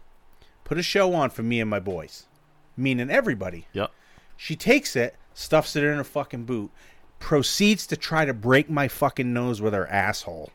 put 0.63 0.77
a 0.77 0.83
show 0.83 1.13
on 1.13 1.29
for 1.29 1.43
me 1.43 1.59
and 1.59 1.69
my 1.69 1.79
boys 1.79 2.27
meaning 2.75 3.09
everybody 3.09 3.67
yep. 3.73 3.91
she 4.35 4.55
takes 4.55 4.95
it 4.95 5.15
stuffs 5.33 5.75
it 5.75 5.83
in 5.83 5.97
her 5.97 6.03
fucking 6.03 6.43
boot 6.43 6.71
proceeds 7.19 7.87
to 7.87 7.97
try 7.97 8.25
to 8.25 8.33
break 8.33 8.69
my 8.69 8.87
fucking 8.87 9.33
nose 9.33 9.61
with 9.61 9.73
her 9.73 9.87
asshole 9.87 10.51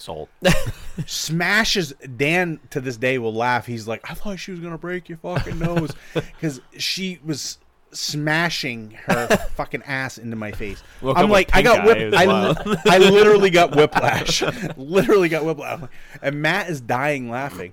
Sold. 0.00 0.28
smashes 1.06 1.92
dan 2.16 2.60
to 2.70 2.80
this 2.80 2.96
day 2.96 3.18
will 3.18 3.34
laugh 3.34 3.66
he's 3.66 3.86
like 3.88 4.00
i 4.10 4.14
thought 4.14 4.38
she 4.38 4.50
was 4.50 4.60
gonna 4.60 4.78
break 4.78 5.08
your 5.08 5.18
fucking 5.18 5.58
nose 5.58 5.92
because 6.14 6.60
she 6.76 7.18
was 7.24 7.58
smashing 7.92 8.90
her 9.06 9.26
fucking 9.54 9.82
ass 9.84 10.18
into 10.18 10.36
my 10.36 10.52
face 10.52 10.82
Woke 11.00 11.16
i'm 11.18 11.30
like 11.30 11.54
i 11.54 11.62
got 11.62 11.84
whip 11.86 12.12
I, 12.14 12.26
li- 12.26 12.76
I 12.86 12.98
literally 12.98 13.50
got 13.50 13.74
whiplash 13.74 14.42
literally 14.76 15.28
got 15.28 15.44
whiplash 15.44 15.88
and 16.22 16.42
matt 16.42 16.68
is 16.68 16.80
dying 16.80 17.30
laughing 17.30 17.72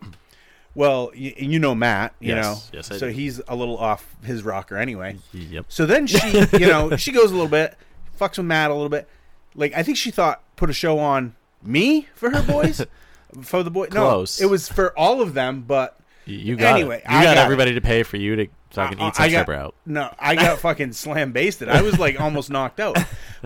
well 0.73 1.11
you, 1.13 1.33
you 1.37 1.59
know 1.59 1.75
matt 1.75 2.13
you 2.19 2.33
Yes. 2.35 2.43
know 2.45 2.77
Yes, 2.77 2.91
I 2.91 2.97
so 2.97 3.07
do. 3.07 3.13
he's 3.13 3.41
a 3.47 3.55
little 3.55 3.77
off 3.77 4.15
his 4.23 4.43
rocker 4.43 4.77
anyway 4.77 5.17
Yep. 5.33 5.65
so 5.67 5.85
then 5.85 6.07
she, 6.07 6.19
you 6.53 6.67
know, 6.67 6.95
she 6.95 7.11
goes 7.11 7.31
a 7.31 7.33
little 7.33 7.49
bit, 7.49 7.75
fucks 8.19 8.37
with 8.37 8.45
Matt 8.45 8.71
a 8.71 8.73
little 8.73 8.89
bit. 8.89 9.07
Like 9.53 9.73
I 9.75 9.83
think 9.83 9.97
she 9.97 10.11
thought 10.11 10.41
put 10.55 10.69
a 10.69 10.73
show 10.73 10.99
on 10.99 11.35
me 11.63 12.07
for 12.15 12.29
her 12.31 12.41
boys, 12.41 12.85
for 13.43 13.63
the 13.63 13.71
boy. 13.71 13.87
Close. 13.87 14.39
No, 14.39 14.47
it 14.47 14.49
was 14.49 14.67
for 14.69 14.97
all 14.97 15.21
of 15.21 15.33
them. 15.33 15.63
But 15.67 15.97
You, 16.25 16.55
got 16.55 16.75
Anyway, 16.75 16.97
it. 16.97 17.09
You 17.09 17.17
I 17.17 17.23
got, 17.23 17.35
got 17.35 17.43
everybody 17.45 17.73
to 17.75 17.81
pay 17.81 18.03
for 18.03 18.17
you 18.17 18.35
to 18.35 18.47
fucking 18.71 18.97
I- 18.97 18.99
can 18.99 18.99
uh, 19.01 19.07
eat 19.09 19.15
some 19.15 19.23
I 19.25 19.29
got, 19.29 19.43
stripper 19.43 19.53
out. 19.53 19.75
No, 19.85 20.13
I 20.19 20.35
got 20.35 20.59
fucking 20.65 20.93
slam 20.93 21.31
basted. 21.31 21.69
I 21.69 21.81
was 21.81 21.97
like 21.99 22.19
almost 22.19 22.49
knocked 22.49 22.79
out. 22.79 22.97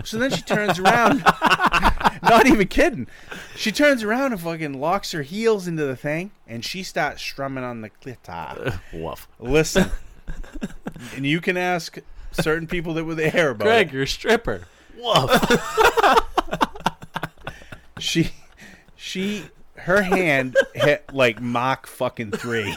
So 0.04 0.18
then 0.18 0.30
she 0.30 0.42
turns 0.42 0.78
around, 0.78 1.22
not 2.22 2.46
even 2.46 2.66
kidding. 2.68 3.06
She 3.56 3.70
turns 3.72 4.02
around 4.02 4.32
and 4.32 4.40
fucking 4.40 4.80
locks 4.80 5.12
her 5.12 5.22
heels 5.22 5.66
into 5.68 5.84
the 5.84 5.96
thing, 5.96 6.30
and 6.48 6.64
she 6.64 6.82
starts 6.82 7.20
strumming 7.22 7.64
on 7.64 7.80
the 7.82 7.90
clitoris. 7.90 8.74
Woof. 8.92 9.28
Listen, 9.38 9.90
and 11.14 11.24
you 11.26 11.40
can 11.40 11.56
ask 11.56 11.98
certain 12.32 12.66
people 12.66 12.94
that 12.94 13.04
were 13.04 13.14
there 13.14 13.50
about 13.50 13.64
Greg, 13.64 13.88
it. 13.88 13.92
you're 13.92 14.02
a 14.04 14.08
stripper. 14.08 14.62
Woof. 14.96 15.30
She 18.00 18.30
she 18.96 19.44
her 19.76 20.02
hand 20.02 20.56
hit 20.74 21.12
like 21.12 21.40
Mach 21.40 21.86
fucking 21.86 22.32
three. 22.32 22.76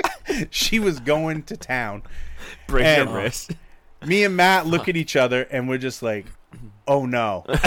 she 0.50 0.78
was 0.80 1.00
going 1.00 1.42
to 1.44 1.56
town. 1.56 2.02
Break 2.66 2.84
And 2.84 3.08
your 3.08 3.18
wrist. 3.22 3.52
Me 4.06 4.24
and 4.24 4.36
Matt 4.36 4.66
look 4.66 4.88
at 4.88 4.96
each 4.96 5.16
other 5.16 5.42
and 5.50 5.68
we're 5.68 5.78
just 5.78 6.02
like, 6.02 6.26
oh 6.86 7.06
no. 7.06 7.44
Hit 7.48 7.58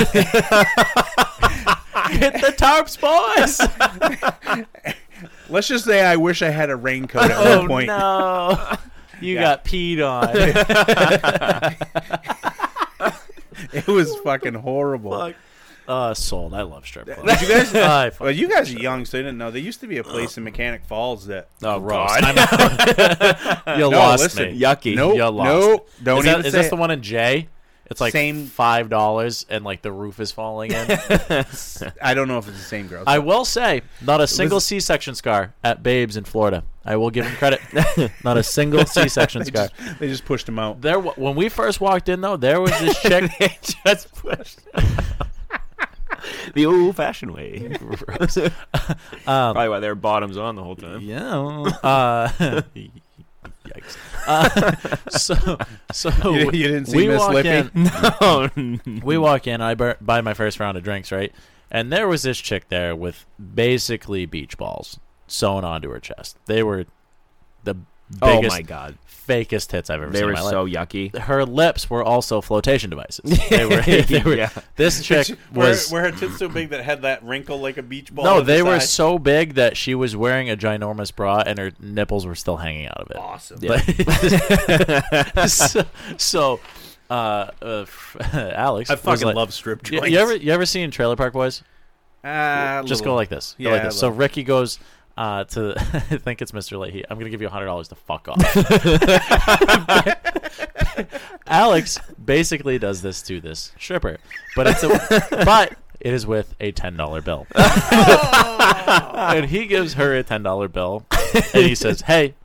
the 2.33 2.53
tarps, 2.57 2.97
boys. 4.57 4.67
Let's 5.49 5.67
just 5.67 5.85
say 5.85 6.05
I 6.05 6.15
wish 6.15 6.41
I 6.41 6.49
had 6.49 6.69
a 6.69 6.75
raincoat 6.75 7.23
at 7.31 7.31
oh 7.37 7.59
one 7.59 7.67
point. 7.67 7.87
no. 7.87 8.75
You 9.19 9.33
Yeah. 9.35 9.41
got 9.41 9.65
peed 9.65 9.99
on. 9.99 10.29
It 13.73 13.87
was 13.87 14.15
fucking 14.17 14.53
horrible. 14.53 15.11
Fuck. 15.17 15.35
Uh, 15.87 16.13
sold. 16.13 16.53
I 16.53 16.63
love 16.63 16.85
strip 16.85 17.05
clubs. 17.05 17.39
Did 17.39 17.47
you 17.47 17.55
guys? 17.55 17.73
I 17.75 18.09
fuck- 18.09 18.19
well, 18.19 18.31
you 18.31 18.49
guys 18.49 18.73
are 18.73 18.77
young, 18.79 19.05
so 19.05 19.17
you 19.17 19.23
didn't 19.23 19.37
know. 19.37 19.51
There 19.51 19.61
used 19.61 19.79
to 19.81 19.87
be 19.87 19.97
a 19.99 20.03
place 20.03 20.37
in 20.37 20.43
Mechanic 20.43 20.83
Falls 20.83 21.27
that. 21.27 21.47
Oh, 21.63 21.79
roast. 21.79 22.13
I'm 22.23 22.37
out. 22.37 23.77
you 23.77 23.81
No, 23.81 23.89
lost 23.89 24.23
listen. 24.23 24.51
me. 24.51 24.59
Yucky. 24.59 24.95
Nope, 24.95 25.15
You 25.15 25.27
lost. 25.29 25.45
nope. 25.49 25.89
Don't 26.03 26.19
is 26.19 26.25
that, 26.25 26.31
even 26.39 26.45
is 26.45 26.51
say 26.51 26.57
this 26.59 26.67
it. 26.67 26.69
the 26.71 26.75
one 26.75 26.91
in 26.91 27.01
J? 27.01 27.47
It's 27.89 28.01
like 28.01 28.11
Same- 28.11 28.47
five 28.47 28.89
dollars, 28.89 29.45
and 29.49 29.63
like 29.63 29.81
the 29.81 29.93
roof 29.93 30.19
is 30.19 30.29
falling 30.33 30.71
in. 30.71 30.75
I 32.01 32.13
don't 32.13 32.27
know 32.27 32.37
if 32.37 32.45
it's 32.49 32.57
the 32.57 32.63
same 32.63 32.87
girl. 32.87 33.05
I 33.07 33.19
will 33.19 33.45
say, 33.45 33.81
not 34.01 34.19
a 34.19 34.27
single 34.27 34.59
C-section 34.59 35.15
scar 35.15 35.53
at 35.63 35.83
Babes 35.83 36.17
in 36.17 36.25
Florida. 36.25 36.65
I 36.83 36.97
will 36.97 37.11
give 37.11 37.25
him 37.25 37.35
credit. 37.37 37.61
not 38.25 38.35
a 38.37 38.43
single 38.43 38.85
C-section 38.85 39.43
they, 39.43 39.47
scar. 39.51 39.69
just, 39.69 39.99
they 39.99 40.07
just 40.09 40.25
pushed 40.25 40.49
him 40.49 40.59
out. 40.59 40.81
There, 40.81 40.99
wa- 40.99 41.13
when 41.15 41.35
we 41.37 41.47
first 41.47 41.79
walked 41.79 42.09
in, 42.09 42.19
though, 42.19 42.35
there 42.35 42.59
was 42.59 42.77
this 42.79 43.01
chick. 43.01 43.31
Just 43.85 44.13
pushed. 44.15 44.59
the 46.53 46.65
old-fashioned 46.65 47.31
way. 47.31 47.77
Um, 49.27 49.53
Probably 49.53 49.69
why 49.69 49.79
they 49.79 49.89
were 49.89 49.95
bottoms 49.95 50.37
on 50.37 50.55
the 50.55 50.63
whole 50.63 50.75
time. 50.77 51.01
Yeah. 51.01 51.37
Uh, 51.83 52.29
yikes. 53.65 53.97
Uh, 54.25 54.95
so, 55.09 55.57
so 55.91 56.09
You- 56.33 56.51
you 56.51 56.67
didn't 56.67 56.85
see 56.87 56.97
we 56.97 57.07
Miss 57.07 57.19
walk 57.19 57.33
Lippy? 57.33 57.49
in. 57.49 57.71
No. 57.75 58.99
we 59.03 59.17
walk 59.17 59.47
in. 59.47 59.61
I 59.61 59.75
bur- 59.75 59.97
buy 60.01 60.21
my 60.21 60.33
first 60.33 60.59
round 60.59 60.77
of 60.77 60.83
drinks, 60.83 61.11
right? 61.11 61.33
And 61.69 61.91
there 61.91 62.07
was 62.07 62.23
this 62.23 62.37
chick 62.37 62.69
there 62.69 62.95
with 62.95 63.25
basically 63.53 64.25
beach 64.25 64.57
balls 64.57 64.99
sewn 65.27 65.65
onto 65.65 65.89
her 65.89 65.99
chest. 65.99 66.37
They 66.45 66.63
were 66.63 66.85
the 67.65 67.73
biggest. 67.73 68.21
Oh 68.21 68.41
my 68.47 68.61
god, 68.61 68.97
fakest 69.27 69.67
tits 69.69 69.89
I've 69.89 70.01
ever 70.01 70.11
they 70.11 70.19
seen. 70.19 70.21
They 70.21 70.25
were 70.33 70.37
in 70.39 70.43
my 70.43 70.49
so 70.49 70.63
life. 70.63 70.73
yucky. 70.73 71.17
Her 71.17 71.45
lips 71.45 71.89
were 71.89 72.03
also 72.03 72.41
flotation 72.41 72.89
devices. 72.89 73.39
They 73.49 73.65
were. 73.65 73.81
They 74.03 74.21
were 74.23 74.35
Yeah. 74.35 74.49
This 74.75 75.03
chick 75.03 75.37
was. 75.53 75.91
were, 75.91 76.01
her 76.01 76.11
tits 76.11 76.37
so 76.37 76.47
big 76.49 76.69
that 76.69 76.83
had 76.83 77.01
that 77.03 77.23
wrinkle 77.23 77.59
like 77.59 77.77
a 77.77 77.83
beach 77.83 78.13
ball? 78.13 78.25
no, 78.25 78.37
at 78.39 78.45
the 78.45 78.53
they 78.53 78.63
were 78.63 78.79
side? 78.79 78.89
so 78.89 79.19
big 79.19 79.53
that 79.55 79.75
she 79.77 79.93
was 79.95 80.15
wearing 80.15 80.49
a 80.49 80.55
ginormous 80.55 81.13
bra 81.15 81.43
and 81.45 81.59
her 81.59 81.71
nipples 81.79 82.25
were 82.25 82.35
still 82.35 82.57
hanging 82.57 82.87
out 82.87 82.97
of 82.97 83.11
it. 83.11 83.17
awesome. 83.17 83.59
But- 83.61 83.83
so, 85.49 85.83
so 86.17 86.59
uh, 87.09 87.51
uh, 87.61 87.85
Alex, 88.33 88.89
I 88.89 88.95
fucking 88.95 89.27
like- 89.27 89.35
love 89.35 89.53
strip 89.53 89.89
You, 89.91 89.99
joints. 89.99 90.11
you 90.13 90.19
ever 90.19 90.35
you 90.35 90.51
ever 90.51 90.65
seen 90.65 90.91
Trailer 90.91 91.15
Park 91.15 91.33
Boys? 91.33 91.63
Ah, 92.23 92.81
Just 92.85 93.03
go 93.03 93.15
like 93.15 93.29
this. 93.29 93.55
Go 93.57 93.69
Yeah, 93.69 93.75
like 93.75 93.83
this. 93.83 93.99
So. 93.99 94.09
Ricky 94.09 94.43
goes 94.43 94.79
uh, 95.17 95.43
to 95.45 95.73
I 95.77 95.99
think 96.17 96.41
it's 96.41 96.51
Mr. 96.51 96.77
Lahey. 96.77 97.03
I'm 97.09 97.17
gonna 97.17 97.31
give 97.31 97.41
you 97.41 97.49
hundred 97.49 97.65
dollars 97.65 97.87
to 97.89 97.95
fuck 97.95 98.27
off. 98.29 98.37
Alex 101.47 101.99
basically 102.23 102.77
does 102.77 103.01
this 103.01 103.21
to 103.23 103.41
this 103.41 103.71
stripper, 103.79 104.17
but 104.55 104.67
it's 104.67 104.83
a, 104.83 104.89
but 105.45 105.75
it 105.99 106.13
is 106.13 106.27
with 106.27 106.53
a 106.59 106.71
ten 106.71 106.95
dollar 106.95 107.21
bill, 107.21 107.47
and 107.55 109.45
he 109.45 109.65
gives 109.65 109.95
her 109.95 110.15
a 110.15 110.23
ten 110.23 110.43
dollar 110.43 110.67
bill, 110.67 111.05
and 111.53 111.65
he 111.65 111.73
says, 111.73 112.01
"Hey, 112.01 112.35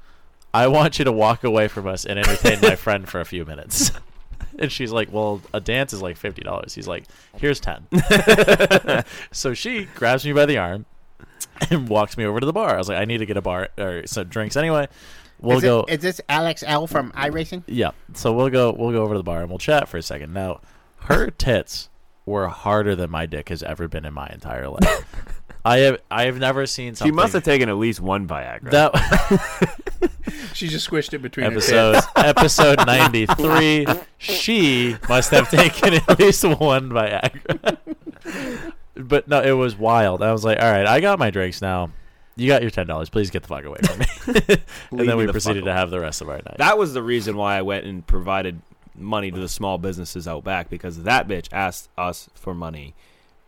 I 0.55 0.69
want 0.69 0.99
you 0.99 1.05
to 1.05 1.13
walk 1.13 1.45
away 1.45 1.69
from 1.69 1.87
us 1.87 2.07
and 2.07 2.19
entertain 2.19 2.61
my 2.63 2.77
friend 2.77 3.07
for 3.09 3.21
a 3.21 3.25
few 3.25 3.45
minutes." 3.45 3.93
And 4.59 4.71
she's 4.71 4.93
like, 4.93 5.13
"Well, 5.13 5.43
a 5.53 5.61
dance 5.61 5.93
is 5.93 6.01
like 6.03 6.17
fifty 6.17 6.43
dollars." 6.43 6.75
He's 6.75 6.89
like, 6.89 7.05
"Here's 7.39 7.61
10 7.61 7.87
So 9.33 9.55
she 9.55 9.87
grabs 9.95 10.25
me 10.25 10.33
by 10.33 10.47
the 10.47 10.59
arm 10.59 10.87
and 11.71 11.89
walks 11.89 12.17
me 12.17 12.25
over 12.25 12.41
to 12.41 12.47
the 12.47 12.53
bar. 12.53 12.75
I 12.75 12.79
was 12.79 12.89
like, 12.89 12.99
"I 12.99 13.05
need 13.05 13.19
to 13.19 13.27
get 13.27 13.37
a 13.37 13.43
bar 13.43 13.69
or 13.79 14.07
some 14.07 14.29
drinks 14.29 14.57
anyway." 14.57 14.89
We'll 15.41 15.59
is, 15.59 15.63
go. 15.63 15.81
it, 15.89 15.95
is 15.95 16.01
this 16.01 16.21
Alex 16.29 16.63
L 16.65 16.87
from 16.87 17.11
iRacing? 17.13 17.65
Yeah. 17.67 17.91
So 18.15 18.33
we'll 18.33 18.51
go 18.51 18.73
we'll 18.73 18.93
go 18.93 19.03
over 19.03 19.15
to 19.15 19.19
the 19.19 19.25
bar 19.25 19.41
and 19.41 19.49
we'll 19.49 19.59
chat 19.59 19.89
for 19.89 19.97
a 19.97 20.03
second. 20.03 20.33
Now, 20.33 20.61
her 21.01 21.31
tits 21.39 21.89
were 22.25 22.49
harder 22.49 22.95
than 22.95 23.11
my 23.11 23.27
dick 23.27 23.49
has 23.49 23.63
ever 23.63 23.89
been 23.89 24.05
in 24.05 24.15
my 24.15 24.29
entire 24.29 24.69
life. 24.69 25.05
I 25.65 25.79
have 25.79 26.01
I 26.11 26.25
have 26.25 26.39
never 26.39 26.67
seen 26.67 26.95
something. 26.95 27.13
She 27.13 27.15
must 27.15 27.33
have 27.33 27.43
taken 27.45 27.69
at 27.69 27.77
least 27.77 28.01
one 28.01 28.27
Viagra. 28.27 28.71
that 28.71 29.73
She 30.55 30.69
just 30.69 30.89
squished 30.89 31.13
it 31.15 31.19
between 31.19 31.47
episode 31.47 31.97
her 31.97 32.01
tits. 32.01 32.09
episode 32.17 32.87
93 32.87 33.87
she 34.19 34.97
must 35.09 35.31
have 35.31 35.51
taken 35.51 35.95
at 35.95 36.19
least 36.19 36.45
one 36.45 36.91
Viagra. 36.91 37.79
But 38.95 39.29
no, 39.29 39.41
it 39.43 39.53
was 39.53 39.77
wild. 39.77 40.23
I 40.23 40.33
was 40.33 40.45
like, 40.45 40.61
"All 40.61 40.71
right, 40.71 40.87
I 40.87 41.01
got 41.01 41.19
my 41.19 41.31
drinks 41.31 41.61
now. 41.63 41.91
You 42.35 42.49
got 42.49 42.63
your 42.63 42.71
$10. 42.71 43.11
Please 43.11 43.31
get 43.31 43.43
the 43.43 43.49
fuck 43.49 43.65
away 43.65 43.79
from 43.85 43.99
me." 43.99 44.07
and 44.91 45.09
then 45.09 45.17
we 45.17 45.27
the 45.27 45.33
proceeded 45.33 45.65
to 45.65 45.73
have 45.73 45.91
the 45.91 46.01
rest 46.01 46.21
of 46.23 46.29
our 46.29 46.37
night. 46.37 46.57
That 46.59 46.79
was 46.79 46.95
the 46.95 47.03
reason 47.03 47.37
why 47.37 47.57
I 47.59 47.63
went 47.63 47.85
and 47.87 48.07
provided 48.07 48.61
money 48.95 49.31
to 49.31 49.39
the 49.41 49.49
small 49.49 49.79
businesses 49.79 50.27
out 50.29 50.45
back 50.45 50.69
because 50.71 51.03
that 51.05 51.27
bitch 51.29 51.49
asked 51.53 51.89
us 51.97 52.29
for 52.35 52.55
money 52.55 52.95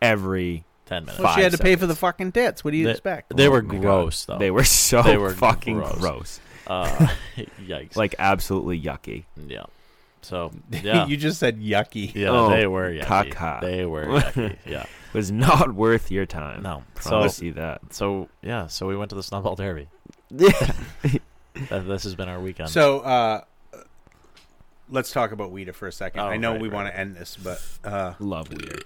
every 0.03 0.65
10 0.87 1.05
minutes. 1.07 1.23
Well, 1.23 1.35
she 1.35 1.43
had 1.43 1.53
to 1.53 1.59
five 1.59 1.65
pay 1.65 1.77
for 1.77 1.87
the 1.87 1.95
fucking 1.95 2.33
tits. 2.33 2.63
What 2.65 2.71
do 2.73 2.77
you 2.77 2.85
They- 2.87 2.91
expect? 2.93 3.35
They 3.37 3.49
Oh 3.49 3.53
were 3.53 3.63
my 3.63 3.75
God. 3.75 3.81
gross 3.83 4.25
though. 4.25 4.39
They 4.39 4.51
were 4.51 4.65
so 4.65 5.03
They 5.03 5.17
were 5.17 5.35
fucking 5.35 5.77
gross. 5.79 5.99
gross. 5.99 6.41
Uh, 6.67 7.09
yikes. 7.67 7.97
Like 7.97 8.15
absolutely 8.19 8.81
yucky. 8.81 9.25
yeah. 9.49 9.65
So 10.23 10.53
yeah, 10.71 11.07
you 11.07 11.17
just 11.19 11.39
said 11.39 11.61
yucky. 11.61 12.15
yeah, 12.15 12.29
Oh, 12.31 12.49
they 12.49 12.67
were 12.67 12.91
yucky. 12.91 13.05
caca. 13.33 13.61
They 13.61 13.85
were 13.85 14.07
yucky. 14.07 14.57
Yeah. 14.67 14.87
Was 15.15 15.31
not 15.31 15.75
worth 15.75 16.11
your 16.11 16.27
time. 16.27 16.63
No. 16.63 16.83
Promise 16.95 17.37
So 17.37 17.45
you 17.45 17.51
see 17.53 17.59
that. 17.59 17.95
so 17.95 18.29
yeah, 18.43 18.67
so 18.67 18.87
we 18.87 18.97
went 18.97 19.09
to 19.11 19.15
the 19.17 19.23
Snowball 19.23 19.55
Derby. 19.57 19.89
Yeah. 21.71 21.79
This 21.79 22.03
has 22.03 22.17
been 22.17 22.29
our 22.29 22.41
weekend. 22.41 22.69
So 22.71 22.99
uh, 23.01 23.43
let's 24.91 25.13
talk 25.13 25.31
about 25.31 25.53
Weeder 25.53 25.73
for 25.73 25.87
a 25.87 25.93
second. 25.93 26.21
Oh, 26.21 26.25
I 26.27 26.37
know 26.37 26.53
right, 26.53 26.61
we 26.61 26.69
right, 26.69 26.75
want 26.75 26.89
to 26.89 26.99
end 26.99 27.15
this, 27.15 27.37
but 27.37 27.63
uh, 27.85 28.15
Love 28.19 28.49
Weeder. 28.51 28.79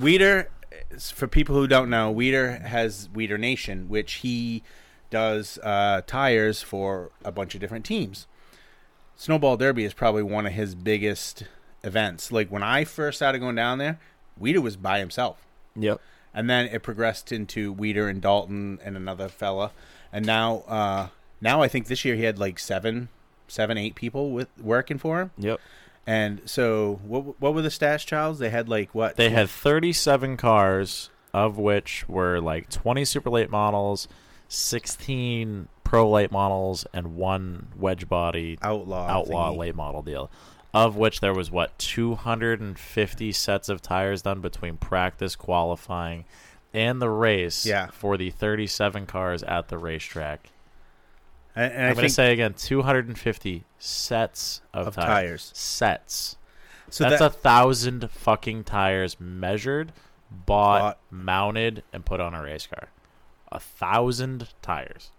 Weeder, 0.00 0.50
is- 0.92 1.10
for 1.10 1.26
people 1.26 1.56
who 1.56 1.66
don't 1.66 1.90
know, 1.90 2.12
Weeder 2.12 2.52
has 2.58 3.08
Weeder 3.12 3.38
Nation, 3.38 3.88
which 3.88 4.14
he 4.14 4.62
does 5.10 5.58
uh, 5.64 6.02
tires 6.06 6.62
for 6.62 7.10
a 7.24 7.32
bunch 7.32 7.54
of 7.56 7.60
different 7.60 7.84
teams. 7.84 8.26
Snowball 9.16 9.56
Derby 9.56 9.84
is 9.84 9.94
probably 9.94 10.22
one 10.22 10.46
of 10.46 10.52
his 10.52 10.74
biggest 10.76 11.42
events. 11.82 12.30
Like 12.32 12.50
when 12.50 12.62
I 12.62 12.84
first 12.84 13.18
started 13.18 13.40
going 13.40 13.56
down 13.56 13.78
there, 13.78 13.98
Weeder 14.38 14.60
was 14.60 14.76
by 14.76 14.98
himself. 14.98 15.44
Yep. 15.76 16.00
and 16.32 16.48
then 16.48 16.66
it 16.66 16.82
progressed 16.82 17.32
into 17.32 17.72
Weeder 17.72 18.08
and 18.08 18.20
Dalton 18.22 18.78
and 18.84 18.96
another 18.96 19.28
fella, 19.28 19.72
and 20.12 20.24
now 20.24 20.58
uh, 20.68 21.08
now 21.40 21.62
I 21.62 21.68
think 21.68 21.86
this 21.88 22.04
year 22.04 22.14
he 22.14 22.22
had 22.22 22.38
like 22.38 22.58
seven, 22.60 23.08
seven, 23.48 23.76
eight 23.76 23.94
people 23.96 24.30
with 24.30 24.48
working 24.60 24.98
for 24.98 25.20
him. 25.20 25.30
Yep. 25.38 25.60
And 26.06 26.42
so 26.44 27.00
what 27.04 27.40
what 27.40 27.54
were 27.54 27.62
the 27.62 27.70
stats, 27.70 28.06
Charles? 28.06 28.38
They 28.38 28.50
had 28.50 28.68
like 28.68 28.94
what 28.94 29.16
they 29.16 29.30
had 29.30 29.48
37 29.50 30.36
cars, 30.36 31.10
of 31.32 31.58
which 31.58 32.08
were 32.08 32.40
like 32.40 32.68
20 32.70 33.04
super 33.04 33.30
late 33.30 33.50
models, 33.50 34.06
16 34.48 35.68
pro 35.82 36.08
late 36.10 36.30
models, 36.32 36.86
and 36.92 37.16
one 37.16 37.68
wedge 37.76 38.08
body 38.08 38.58
outlaw 38.62 39.08
outlaw 39.08 39.50
thingy. 39.52 39.56
late 39.58 39.74
model 39.74 40.02
deal. 40.02 40.30
Of 40.74 40.96
which 40.96 41.20
there 41.20 41.32
was 41.32 41.50
what 41.50 41.78
250 41.78 43.32
sets 43.32 43.68
of 43.68 43.80
tires 43.80 44.22
done 44.22 44.40
between 44.40 44.76
practice, 44.76 45.36
qualifying, 45.36 46.24
and 46.72 47.00
the 47.00 47.08
race. 47.10 47.64
Yeah. 47.64 47.86
For 47.92 48.16
the 48.16 48.30
37 48.30 49.06
cars 49.06 49.42
at 49.44 49.68
the 49.68 49.78
racetrack. 49.78 50.50
And, 51.54 51.72
and 51.72 51.86
I'm 51.86 51.94
going 51.94 52.08
to 52.08 52.12
say 52.12 52.32
again, 52.32 52.54
250 52.54 53.64
sets 53.78 54.60
of, 54.72 54.88
Of 54.88 54.94
tires. 54.96 55.06
tires. 55.06 55.50
Sets. 55.54 56.36
so 56.90 57.04
That's 57.04 57.20
that, 57.20 57.26
a 57.26 57.30
thousand 57.30 58.10
fucking 58.10 58.64
tires 58.64 59.20
measured, 59.20 59.92
bought, 60.30 60.80
Bought. 60.80 60.98
mounted, 61.12 61.84
and 61.92 62.04
put 62.04 62.20
on 62.20 62.34
a 62.34 62.42
race 62.42 62.66
car. 62.66 62.88
A 63.52 63.60
thousand 63.60 64.48
tires. 64.62 65.10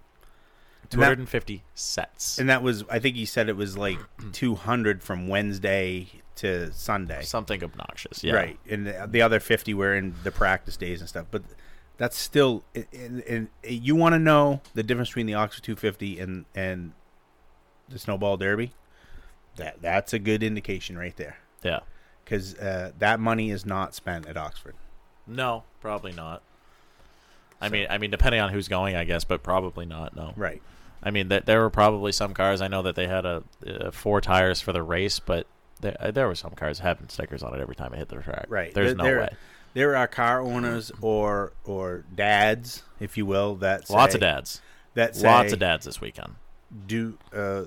Two 0.89 0.95
And 0.95 1.01
that- 1.01 1.05
hundred 1.07 1.19
and 1.19 1.29
fifty 1.29 1.63
sets. 1.73 2.37
and 2.37 2.49
that 2.49 2.61
was 2.63 2.83
I 2.89 2.99
think 2.99 3.15
he 3.15 3.25
said 3.25 3.49
it 3.49 3.55
was 3.57 3.77
like 3.77 3.97
two 4.33 4.55
hundred 4.55 5.01
from 5.03 5.27
Wednesday 5.27 6.07
to 6.37 6.71
Sunday. 6.73 7.21
Something 7.23 7.63
obnoxious. 7.63 8.23
Yeah. 8.23 8.33
Right, 8.33 8.59
and 8.69 8.87
the, 8.87 9.07
the 9.09 9.21
other 9.21 9.39
fifty 9.39 9.73
were 9.73 9.95
in 9.95 10.15
the 10.23 10.31
practice 10.31 10.75
days 10.77 10.99
and 11.01 11.07
stuff. 11.09 11.25
But 11.31 11.43
that's 11.97 12.17
still, 12.17 12.63
and, 12.93 13.21
and 13.27 13.47
you 13.63 13.95
want 13.95 14.13
to 14.13 14.19
know 14.19 14.59
the 14.73 14.83
difference 14.83 15.09
between 15.09 15.27
the 15.27 15.33
Oxford 15.35 15.63
250 15.63 16.19
and 16.19 16.45
and 16.53 16.91
the 17.87 17.97
Snowball 17.99 18.35
Derby. 18.37 18.73
That 19.55 19.81
that's 19.81 20.11
a 20.11 20.19
good 20.19 20.43
indication 20.43 20.97
right 20.97 21.15
there, 21.15 21.37
Yeah. 21.63 21.79
because 22.25 22.55
uh, 22.55 22.91
that 22.99 23.21
money 23.21 23.49
is 23.49 23.65
not 23.65 23.95
spent 23.95 24.27
at 24.27 24.35
Oxford. 24.35 24.75
No, 25.25 25.63
probably 25.79 26.11
not. 26.11 26.41
I 27.61 27.69
mean, 27.69 27.87
I 27.89 27.97
mean, 27.97 28.11
depending 28.11 28.41
on 28.41 28.49
who's 28.51 28.67
going, 28.67 28.97
I 28.97 29.05
guess, 29.05 29.23
but 29.23 29.41
probably 29.41 29.85
not. 29.85 30.13
No. 30.13 30.33
Right. 30.35 30.61
I 31.05 31.11
mean, 31.11 31.27
that 31.29 31.45
there 31.45 31.61
were 31.61 31.69
probably 31.69 32.11
some 32.11 32.33
cars. 32.33 32.61
I 32.61 32.67
know 32.67 32.81
that 32.81 32.95
they 32.95 33.07
had 33.07 33.25
a 33.25 33.43
uh, 33.65 33.91
four 33.91 34.19
tires 34.21 34.59
for 34.59 34.73
the 34.73 34.81
race, 34.81 35.19
but 35.19 35.45
there, 35.81 35.95
uh, 35.99 36.09
there 36.11 36.27
were 36.27 36.33
some 36.35 36.51
cars 36.51 36.79
having 36.79 37.07
stickers 37.09 37.43
on 37.43 37.53
it 37.53 37.61
every 37.61 37.75
time 37.75 37.93
it 37.93 37.97
hit 37.97 38.09
the 38.09 38.15
track. 38.17 38.47
Right. 38.49 38.73
There's 38.73 38.87
There- 38.89 38.95
no 38.95 39.03
there, 39.03 39.19
way. 39.19 39.29
There 39.75 39.95
are 39.97 40.07
car 40.07 40.41
owners 40.41 40.91
or 41.01 41.51
or 41.65 42.05
dads, 42.15 42.83
if 42.99 43.17
you 43.17 43.25
will, 43.25 43.55
that 43.57 43.89
Lots 43.89 44.15
of 44.15 44.21
dads. 44.21 44.61
That 44.95 45.15
say, 45.17 45.27
Lots 45.27 45.51
of 45.53 45.59
dads 45.59 45.85
this 45.85 45.99
weekend. 46.01 46.35
do 46.87 47.17
uh, 47.35 47.63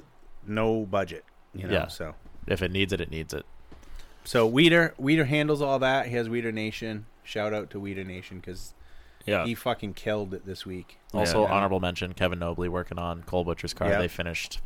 no 0.46 0.84
budget. 0.86 1.24
You 1.54 1.66
know, 1.66 1.72
Yeah. 1.74 1.86
so 1.88 2.14
If 2.46 2.62
it 2.62 2.70
needs 2.72 2.92
it, 2.94 3.00
it 3.02 3.10
needs 3.10 3.34
it. 3.34 3.44
so 4.24 4.46
Weeder 4.46 4.94
Weeder 4.98 5.26
handles 5.26 5.60
all 5.60 5.78
that. 5.80 6.06
He 6.06 6.14
has 6.16 6.28
Weeder 6.30 6.50
Nation. 6.50 7.04
Shout 7.24 7.52
out 7.52 7.68
to 7.70 7.78
Weeder 7.80 8.04
Nation 8.04 8.38
because 8.40 8.72
Yeah. 9.28 9.44
he 9.44 9.54
fucking 9.54 9.94
killed 9.94 10.34
it 10.34 10.44
this 10.46 10.64
week. 10.66 10.98
Also, 11.12 11.42
Yeah. 11.42 11.52
honorable 11.52 11.80
mention: 11.80 12.14
Kevin 12.14 12.38
Nobley 12.40 12.68
working 12.68 12.98
on 12.98 13.22
Cole 13.24 13.44
Butcher's 13.44 13.74
car. 13.74 13.88
Yep. 13.88 13.98
They 14.00 14.08
finished 14.08 14.60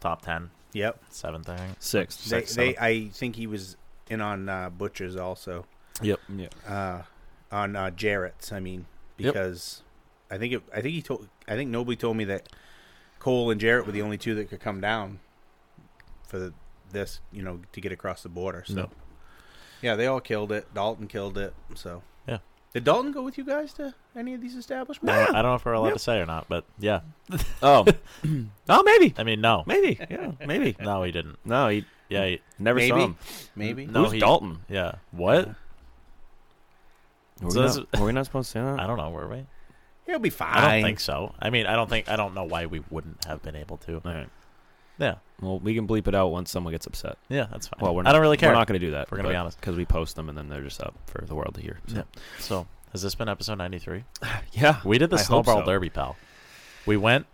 top 0.00 0.22
ten, 0.22 0.50
Yep. 0.72 1.02
seventh, 1.10 1.48
I 1.48 1.56
think. 1.56 1.76
Six. 1.80 2.16
They, 2.16 2.40
Sixth, 2.40 2.56
they 2.56 2.74
seventh. 2.74 2.82
I 2.82 3.08
think 3.12 3.36
he 3.36 3.46
was 3.46 3.76
in 4.08 4.20
on 4.20 4.48
uh, 4.48 4.70
Butchers 4.70 5.16
also. 5.16 5.66
Yep. 6.02 6.20
Yeah. 6.36 6.48
Uh, 6.66 7.02
on 7.50 7.74
uh, 7.76 7.90
Jarrett's, 7.90 8.52
I 8.52 8.60
mean, 8.60 8.86
Yep. 9.18 9.32
because 9.34 9.82
I 10.30 10.38
think 10.38 10.52
it, 10.52 10.62
I 10.72 10.80
think 10.80 10.94
he 10.94 11.02
told 11.02 11.28
I 11.48 11.54
think 11.54 11.70
nobody 11.70 11.96
told 11.96 12.16
me 12.16 12.24
that 12.24 12.48
Cole 13.18 13.50
and 13.50 13.60
Jarrett 13.60 13.86
were 13.86 13.92
the 13.92 14.02
only 14.02 14.18
two 14.18 14.34
that 14.34 14.48
could 14.50 14.60
come 14.60 14.80
down 14.80 15.20
for 16.24 16.38
the, 16.38 16.54
this, 16.92 17.20
you 17.32 17.42
know, 17.42 17.60
to 17.72 17.80
get 17.80 17.92
across 17.92 18.22
the 18.22 18.28
border. 18.28 18.64
So 18.66 18.74
No. 18.74 18.90
yeah, 19.80 19.94
they 19.96 20.06
all 20.06 20.20
killed 20.20 20.52
it. 20.52 20.72
Dalton 20.74 21.06
killed 21.08 21.38
it. 21.38 21.54
So 21.74 21.90
Yeah. 21.98 22.00
Did 22.76 22.84
Dalton 22.84 23.10
go 23.10 23.22
with 23.22 23.38
you 23.38 23.44
guys 23.44 23.72
to 23.74 23.94
any 24.14 24.34
of 24.34 24.42
these 24.42 24.54
establishments? 24.54 25.10
I 25.10 25.24
don't- 25.24 25.34
I 25.36 25.40
don't 25.40 25.52
know 25.52 25.54
if 25.54 25.64
we're 25.64 25.72
allowed 25.72 25.94
to 25.94 25.98
say 25.98 26.18
or 26.18 26.26
not, 26.26 26.46
but 26.46 26.64
yeah. 26.78 27.00
Oh. 27.62 27.86
oh, 28.68 28.82
maybe. 28.82 29.14
I 29.16 29.22
mean, 29.24 29.40
no, 29.40 29.64
Maybe. 29.66 29.98
Yeah. 30.10 30.32
Maybe. 30.46 30.76
no, 30.78 31.02
he 31.02 31.10
didn't. 31.10 31.38
No, 31.42 31.68
he 31.68 31.86
Yeah, 32.10 32.26
he, 32.26 32.40
never 32.58 32.78
Maybe. 32.78 32.90
saw 32.90 32.96
him. 32.98 33.16
Maybe. 33.54 33.86
No, 33.86 34.04
Who's 34.04 34.12
he- 34.12 34.18
Dalton? 34.20 34.58
yeah. 34.68 34.96
What? 35.10 35.48
Were, 37.40 37.50
So 37.50 37.60
we 37.62 37.66
this 37.66 37.76
not, 37.78 37.98
were 37.98 38.06
we 38.06 38.12
not 38.12 38.26
supposed 38.26 38.52
to 38.52 38.58
say 38.58 38.60
that? 38.62 38.78
I 38.80 38.86
don't 38.86 38.98
know. 38.98 39.08
Were 39.08 39.26
we? 39.26 39.46
He'll 40.04 40.18
be 40.18 40.28
fine. 40.30 40.54
I 40.54 40.72
don't 40.74 40.82
think 40.82 41.00
so. 41.00 41.34
I 41.40 41.48
mean, 41.48 41.64
I 41.66 41.76
don't 41.76 41.88
think 41.88 42.10
I 42.10 42.16
don't 42.16 42.34
know 42.34 42.44
why 42.44 42.66
we 42.66 42.82
wouldn't 42.90 43.24
have 43.24 43.42
been 43.42 43.56
able 43.56 43.78
to. 43.78 43.94
All 43.94 44.00
right. 44.04 44.28
Yeah. 44.98 45.16
Well, 45.40 45.58
we 45.58 45.74
can 45.74 45.86
bleep 45.86 46.08
it 46.08 46.14
out 46.14 46.28
once 46.28 46.50
someone 46.50 46.72
gets 46.72 46.86
upset. 46.86 47.18
Yeah, 47.28 47.46
that's 47.50 47.68
fine. 47.68 47.78
Well, 47.80 47.94
we're 47.94 48.02
not, 48.02 48.08
I 48.08 48.12
not, 48.12 48.14
don't 48.14 48.22
really 48.22 48.36
care. 48.38 48.48
We're 48.50 48.54
not 48.54 48.66
going 48.66 48.80
to 48.80 48.86
do 48.86 48.92
that. 48.92 49.10
We're 49.10 49.18
gonna 49.18 49.28
be 49.28 49.34
honest. 49.36 49.60
because 49.60 49.76
we 49.76 49.84
post 49.84 50.16
them 50.16 50.28
and 50.30 50.38
then 50.38 50.48
they're 50.48 50.62
just 50.62 50.80
up 50.80 50.94
for 51.06 51.22
the 51.24 51.34
world 51.34 51.54
to 51.56 51.60
hear. 51.60 51.78
So. 51.88 51.96
Yeah. 51.96 52.02
So 52.38 52.66
has 52.92 53.02
this 53.02 53.14
been 53.14 53.28
episode 53.28 53.58
ninety 53.58 53.78
three? 53.78 54.04
Yeah, 54.52 54.80
We 54.84 54.96
did 54.98 55.10
the 55.10 55.16
I 55.16 55.20
snowball 55.22 55.60
so. 55.60 55.66
derby, 55.66 55.90
pal. 55.90 56.16
We 56.86 56.96
went, 56.96 57.26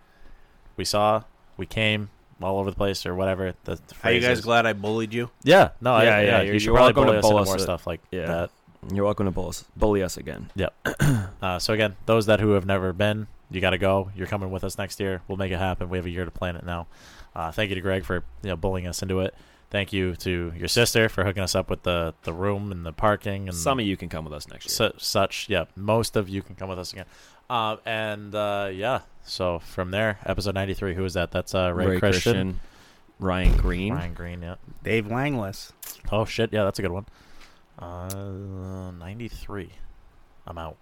we 0.76 0.84
saw, 0.84 1.22
we 1.56 1.66
came 1.66 2.10
all 2.40 2.58
over 2.58 2.70
the 2.70 2.76
place 2.76 3.06
or 3.06 3.14
whatever. 3.14 3.54
The, 3.64 3.76
the 3.76 3.82
Are 4.02 4.10
you 4.12 4.18
guys 4.20 4.26
phrases. 4.28 4.44
glad 4.44 4.66
I 4.66 4.72
bullied 4.72 5.14
you? 5.14 5.30
Yeah, 5.44 5.68
no, 5.80 5.94
I, 5.94 6.04
Yeah, 6.04 6.10
yeah, 6.20 6.24
yeah, 6.26 6.38
You 6.40 6.46
you're- 6.46 6.58
should 6.58 6.66
you're 6.66 6.74
probably 6.74 6.94
welcome 7.04 7.14
to 7.14 7.20
bully 7.20 7.42
us 7.42 7.46
more 7.46 7.56
us. 7.56 7.62
stuff 7.62 7.86
like 7.86 8.00
Yeah. 8.10 8.26
that. 8.26 8.50
You're 8.92 9.04
welcome 9.04 9.26
to 9.26 9.30
bully 9.30 9.50
us, 9.50 9.64
bully 9.76 10.02
us 10.02 10.16
again. 10.16 10.50
Yep. 10.56 10.74
uh, 11.42 11.58
so 11.60 11.72
again, 11.72 11.94
those 12.06 12.26
that 12.26 12.40
who 12.40 12.50
have 12.52 12.66
never 12.66 12.92
been, 12.92 13.28
you 13.48 13.60
got 13.60 13.70
to 13.70 13.78
go. 13.78 14.10
You're 14.16 14.26
coming 14.26 14.50
with 14.50 14.64
us 14.64 14.76
next 14.76 14.98
year. 14.98 15.22
We'll 15.28 15.38
make 15.38 15.52
it 15.52 15.58
happen. 15.58 15.88
We 15.88 15.98
have 15.98 16.06
a 16.06 16.10
year 16.10 16.24
to 16.24 16.32
plan 16.32 16.56
it 16.56 16.64
now. 16.66 16.88
Uh, 17.34 17.50
thank 17.50 17.70
you 17.70 17.74
to 17.74 17.80
Greg 17.80 18.04
for 18.04 18.24
you 18.42 18.50
know 18.50 18.56
bullying 18.56 18.86
us 18.86 19.02
into 19.02 19.20
it. 19.20 19.34
Thank 19.70 19.92
you 19.92 20.16
to 20.16 20.52
your 20.54 20.68
sister 20.68 21.08
for 21.08 21.24
hooking 21.24 21.42
us 21.42 21.54
up 21.54 21.70
with 21.70 21.82
the, 21.82 22.12
the 22.24 22.32
room 22.34 22.70
and 22.72 22.84
the 22.84 22.92
parking 22.92 23.48
and 23.48 23.56
Some 23.56 23.80
of 23.80 23.86
you 23.86 23.96
can 23.96 24.10
come 24.10 24.24
with 24.24 24.34
us 24.34 24.46
next 24.46 24.66
year. 24.66 24.90
su- 24.90 24.98
such. 24.98 25.48
Yeah, 25.48 25.64
most 25.74 26.14
of 26.14 26.28
you 26.28 26.42
can 26.42 26.56
come 26.56 26.68
with 26.68 26.78
us 26.78 26.92
again. 26.92 27.06
Um, 27.48 27.78
and 27.86 28.34
uh, 28.34 28.68
yeah, 28.72 29.00
so 29.24 29.60
from 29.60 29.90
there, 29.90 30.18
episode 30.26 30.54
93. 30.54 30.94
Who 30.94 31.04
is 31.06 31.14
that? 31.14 31.30
That's 31.30 31.54
uh, 31.54 31.72
Ray, 31.74 31.86
Ray 31.86 31.98
Christian. 31.98 32.32
Christian, 32.32 32.60
Ryan 33.18 33.56
Green. 33.56 33.94
Ryan 33.94 34.14
Green. 34.14 34.42
Yeah. 34.42 34.56
Dave 34.84 35.06
Langless. 35.06 35.72
Oh 36.10 36.26
shit. 36.26 36.52
Yeah, 36.52 36.64
that's 36.64 36.78
a 36.78 36.82
good 36.82 36.92
one. 36.92 37.06
Uh, 37.78 38.90
93. 38.98 39.70
I'm 40.46 40.58
out. 40.58 40.76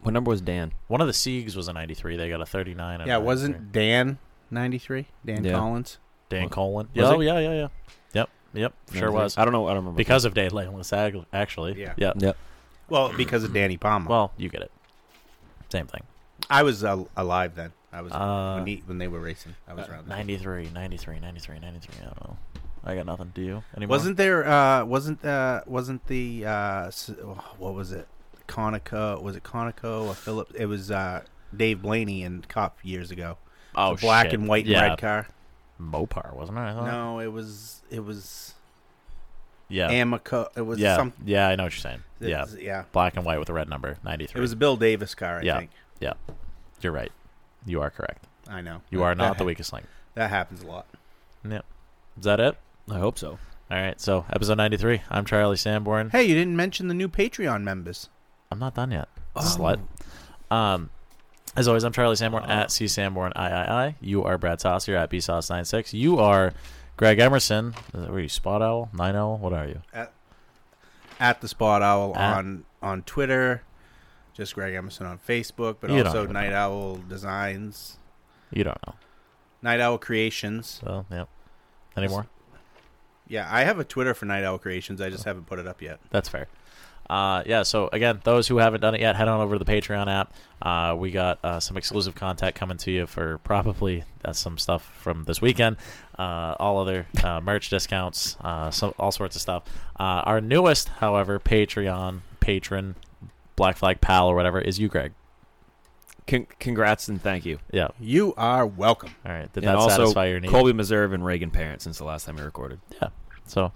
What 0.00 0.12
number 0.12 0.30
was 0.30 0.40
Dan? 0.40 0.72
One 0.88 1.00
of 1.00 1.06
the 1.06 1.12
Siegs 1.12 1.54
was 1.54 1.68
a 1.68 1.72
93. 1.72 2.16
They 2.16 2.28
got 2.28 2.40
a 2.40 2.46
39. 2.46 3.06
Yeah, 3.06 3.16
a 3.16 3.20
wasn't 3.20 3.70
Dan 3.70 4.18
93? 4.52 5.06
Dan 5.24 5.44
Yeah. 5.44 5.52
Collins? 5.52 5.98
Dan 6.28 6.48
Colin? 6.48 6.88
Was 6.94 7.04
oh, 7.06 7.18
he? 7.20 7.26
yeah, 7.26 7.38
yeah, 7.38 7.52
yeah. 7.52 7.68
Yep, 8.12 8.28
yep. 8.54 8.74
Sure 8.94 9.10
was. 9.10 9.36
I 9.38 9.44
don't 9.44 9.52
know. 9.52 9.66
I 9.66 9.70
don't 9.70 9.78
remember. 9.78 9.96
Because 9.96 10.24
of 10.24 10.34
Dave 10.34 10.52
Langless, 10.52 10.92
ag- 10.92 11.24
actually. 11.32 11.80
Yeah. 11.80 11.94
Yeah. 11.96 12.12
Yep. 12.16 12.36
Well, 12.88 13.12
because 13.16 13.44
of 13.44 13.52
Danny 13.54 13.76
Palmer. 13.78 14.08
Well, 14.08 14.32
you 14.36 14.48
get 14.48 14.62
it. 14.62 14.70
Same 15.70 15.86
thing. 15.86 16.02
I 16.50 16.62
was 16.62 16.84
uh, 16.84 17.04
alive 17.16 17.54
then. 17.54 17.72
I 17.92 18.02
was 18.02 18.12
Uh, 18.12 18.54
when, 18.56 18.66
he, 18.66 18.82
when 18.86 18.98
they 18.98 19.08
were 19.08 19.20
racing. 19.20 19.54
I 19.66 19.74
was 19.74 19.88
around. 19.88 20.08
then. 20.08 20.16
93, 20.18 20.70
93, 20.72 21.20
93, 21.20 21.58
93. 21.58 21.94
I 22.00 22.04
don't 22.04 22.20
know. 22.28 22.36
I 22.84 22.94
got 22.94 23.06
nothing. 23.06 23.32
Do 23.34 23.42
you? 23.42 23.62
Anymore? 23.76 23.96
Wasn't 23.96 24.16
there? 24.16 24.46
Uh, 24.46 24.84
wasn't 24.84 25.24
uh, 25.24 25.62
wasn't 25.66 26.06
the 26.08 26.44
uh, 26.44 26.86
s- 26.88 27.10
what 27.58 27.74
was 27.74 27.92
it? 27.92 28.08
Conoco? 28.48 29.22
Was 29.22 29.36
it 29.36 29.44
Conoco 29.44 30.06
or 30.08 30.14
Phillips? 30.14 30.52
It 30.54 30.66
was 30.66 30.90
uh, 30.90 31.22
Dave 31.56 31.80
Blaney 31.80 32.24
and 32.24 32.46
Cup 32.48 32.78
years 32.82 33.10
ago. 33.10 33.38
Oh, 33.74 33.94
The 33.94 34.00
black 34.00 34.26
shit. 34.30 34.34
and 34.40 34.48
white 34.48 34.66
Yeah. 34.66 34.82
and 34.82 34.90
red 34.90 34.98
car. 34.98 35.26
Mopar, 35.80 36.32
wasn't 36.34 36.58
it? 36.58 36.60
I 36.62 36.72
thought? 36.74 36.86
No, 36.86 37.18
it 37.20 37.28
was 37.32 37.82
it 37.90 38.04
was 38.04 38.54
Yeah. 39.68 39.90
Amoco. 39.90 40.48
It 40.56 40.62
was 40.62 40.78
yeah. 40.78 40.96
some. 40.96 41.12
Yeah, 41.24 41.48
I 41.48 41.56
know 41.56 41.64
what 41.64 41.72
you're 41.72 41.80
saying. 41.80 42.02
yeah. 42.20 42.42
was- 42.42 42.56
yeah. 42.56 42.84
Black 42.92 43.16
and 43.16 43.24
white 43.24 43.38
with 43.38 43.48
a 43.48 43.52
red 43.54 43.68
number, 43.68 43.98
93. 44.04 44.38
It 44.38 44.42
was 44.42 44.52
a 44.52 44.56
Bill 44.56 44.76
Davis 44.76 45.14
car. 45.14 45.38
I 45.38 45.42
yeah. 45.42 45.58
think. 45.58 45.70
Yeah. 46.00 46.12
You're 46.80 46.92
right. 46.92 47.12
You 47.66 47.80
are 47.80 47.90
correct. 47.90 48.26
I 48.48 48.60
know. 48.60 48.82
You 48.90 48.98
That- 48.98 49.04
are 49.04 49.14
not 49.14 49.28
that 49.32 49.38
the 49.38 49.44
weakest 49.44 49.72
link. 49.72 49.86
That 50.14 50.30
happens 50.30 50.62
a 50.62 50.66
lot. 50.66 50.86
Yep. 51.48 51.64
Is 52.18 52.24
that 52.24 52.38
it? 52.40 52.56
I 52.90 52.98
hope 52.98 53.18
so. 53.18 53.30
All 53.30 53.38
right. 53.78 53.98
So, 54.00 54.26
episode 54.30 54.58
93. 54.58 55.02
I'm 55.10 55.24
Charlie 55.24 55.56
Sanborn. 55.56 56.10
Hey, 56.10 56.24
you 56.24 56.34
didn't 56.34 56.56
mention 56.56 56.88
the 56.88 56.94
new 56.94 57.08
Patreon 57.08 57.62
members. 57.62 58.10
I'm 58.50 58.58
not 58.58 58.74
done 58.74 58.90
yet. 58.90 59.08
Oh. 59.34 59.40
Slut. 59.40 59.80
Um, 60.54 60.90
as 61.56 61.68
always, 61.68 61.84
I'm 61.84 61.92
Charlie 61.92 62.16
Sanborn 62.16 62.44
uh-huh. 62.44 62.52
at 62.52 62.70
C 62.70 62.88
Sanborn 62.88 63.32
III. 63.36 63.96
You 64.00 64.24
are 64.24 64.38
Brad 64.38 64.60
Saucer 64.60 64.96
at 64.96 65.10
B 65.10 65.18
BSauce96. 65.18 65.92
You 65.92 66.18
are 66.18 66.52
Greg 66.96 67.18
Emerson. 67.18 67.74
Were 67.92 68.20
you 68.20 68.28
Spot 68.28 68.62
Owl? 68.62 68.90
Nine 68.92 69.16
Owl? 69.16 69.38
What 69.38 69.52
are 69.52 69.66
you? 69.66 69.82
At, 69.92 70.12
at 71.20 71.40
the 71.40 71.48
Spot 71.48 71.82
Owl 71.82 72.16
At- 72.16 72.38
on 72.38 72.64
on 72.80 73.02
Twitter. 73.02 73.62
Just 74.34 74.54
Greg 74.54 74.74
Emerson 74.74 75.06
on 75.06 75.18
Facebook, 75.18 75.76
but 75.80 75.90
also 75.90 76.26
Night 76.26 76.50
know. 76.50 76.56
Owl 76.56 77.00
Designs, 77.06 77.98
You 78.50 78.64
don't 78.64 78.78
know. 78.86 78.94
Night 79.60 79.78
Owl 79.78 79.98
Creations. 79.98 80.80
So, 80.82 81.04
yep. 81.10 81.28
Any 81.96 82.08
more? 82.08 82.26
Yeah, 83.28 83.46
I 83.50 83.64
have 83.64 83.78
a 83.78 83.84
Twitter 83.84 84.14
for 84.14 84.24
Night 84.24 84.42
Owl 84.42 84.58
Creations. 84.58 85.02
I 85.02 85.10
just 85.10 85.26
oh. 85.26 85.30
haven't 85.30 85.46
put 85.46 85.58
it 85.58 85.66
up 85.66 85.82
yet. 85.82 86.00
That's 86.10 86.30
fair. 86.30 86.48
Uh, 87.08 87.42
yeah, 87.46 87.62
so 87.62 87.88
again, 87.92 88.20
those 88.24 88.48
who 88.48 88.58
haven't 88.58 88.80
done 88.80 88.94
it 88.94 89.00
yet, 89.00 89.16
head 89.16 89.28
on 89.28 89.40
over 89.40 89.58
to 89.58 89.64
the 89.64 89.70
Patreon 89.70 90.08
app. 90.08 90.32
Uh, 90.60 90.94
we 90.96 91.10
got 91.10 91.38
uh, 91.44 91.60
some 91.60 91.76
exclusive 91.76 92.14
content 92.14 92.54
coming 92.54 92.76
to 92.78 92.90
you 92.90 93.06
for 93.06 93.38
probably 93.38 94.04
uh, 94.24 94.32
some 94.32 94.56
stuff 94.56 94.84
from 95.00 95.24
this 95.24 95.40
weekend, 95.40 95.76
uh, 96.18 96.54
all 96.58 96.78
other 96.78 97.06
uh, 97.24 97.40
merch 97.40 97.68
discounts, 97.68 98.36
uh, 98.40 98.70
so, 98.70 98.94
all 98.98 99.12
sorts 99.12 99.36
of 99.36 99.42
stuff. 99.42 99.64
Uh, 99.98 100.22
our 100.24 100.40
newest, 100.40 100.88
however, 100.88 101.38
Patreon 101.38 102.20
patron, 102.40 102.94
Black 103.56 103.76
Flag 103.76 104.00
Pal 104.00 104.28
or 104.28 104.34
whatever, 104.34 104.60
is 104.60 104.78
you, 104.78 104.88
Greg. 104.88 105.12
Con- 106.26 106.46
congrats 106.60 107.08
and 107.08 107.20
thank 107.20 107.44
you. 107.44 107.58
Yeah. 107.72 107.88
You 107.98 108.34
are 108.36 108.64
welcome. 108.66 109.14
All 109.26 109.32
right. 109.32 109.52
Did 109.52 109.64
and 109.64 109.68
that 109.68 109.76
also 109.76 109.96
satisfy 109.96 110.26
your 110.26 110.40
need? 110.40 110.50
Colby 110.50 110.72
Meserve 110.72 111.12
and 111.14 111.24
Reagan 111.24 111.50
Parent 111.50 111.82
since 111.82 111.98
the 111.98 112.04
last 112.04 112.26
time 112.26 112.36
we 112.36 112.42
recorded. 112.42 112.80
Yeah. 113.00 113.08
So, 113.46 113.72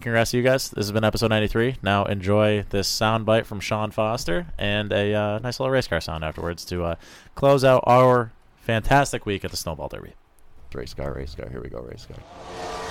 congrats 0.00 0.30
to 0.30 0.36
you 0.36 0.42
guys. 0.42 0.70
This 0.70 0.86
has 0.86 0.92
been 0.92 1.04
episode 1.04 1.28
93. 1.28 1.76
Now 1.82 2.04
enjoy 2.04 2.64
this 2.70 2.88
sound 2.88 3.26
bite 3.26 3.46
from 3.46 3.60
Sean 3.60 3.90
Foster 3.90 4.46
and 4.58 4.92
a 4.92 5.14
uh, 5.14 5.38
nice 5.40 5.60
little 5.60 5.70
race 5.70 5.86
car 5.86 6.00
sound 6.00 6.24
afterwards 6.24 6.64
to 6.66 6.84
uh, 6.84 6.94
close 7.34 7.64
out 7.64 7.82
our 7.86 8.32
fantastic 8.56 9.26
week 9.26 9.44
at 9.44 9.50
the 9.50 9.56
Snowball 9.56 9.88
Derby. 9.88 10.14
Race 10.74 10.94
car, 10.94 11.12
race 11.12 11.34
car. 11.34 11.48
Here 11.48 11.60
we 11.60 11.68
go, 11.68 11.80
race 11.80 12.06
car. 12.06 12.87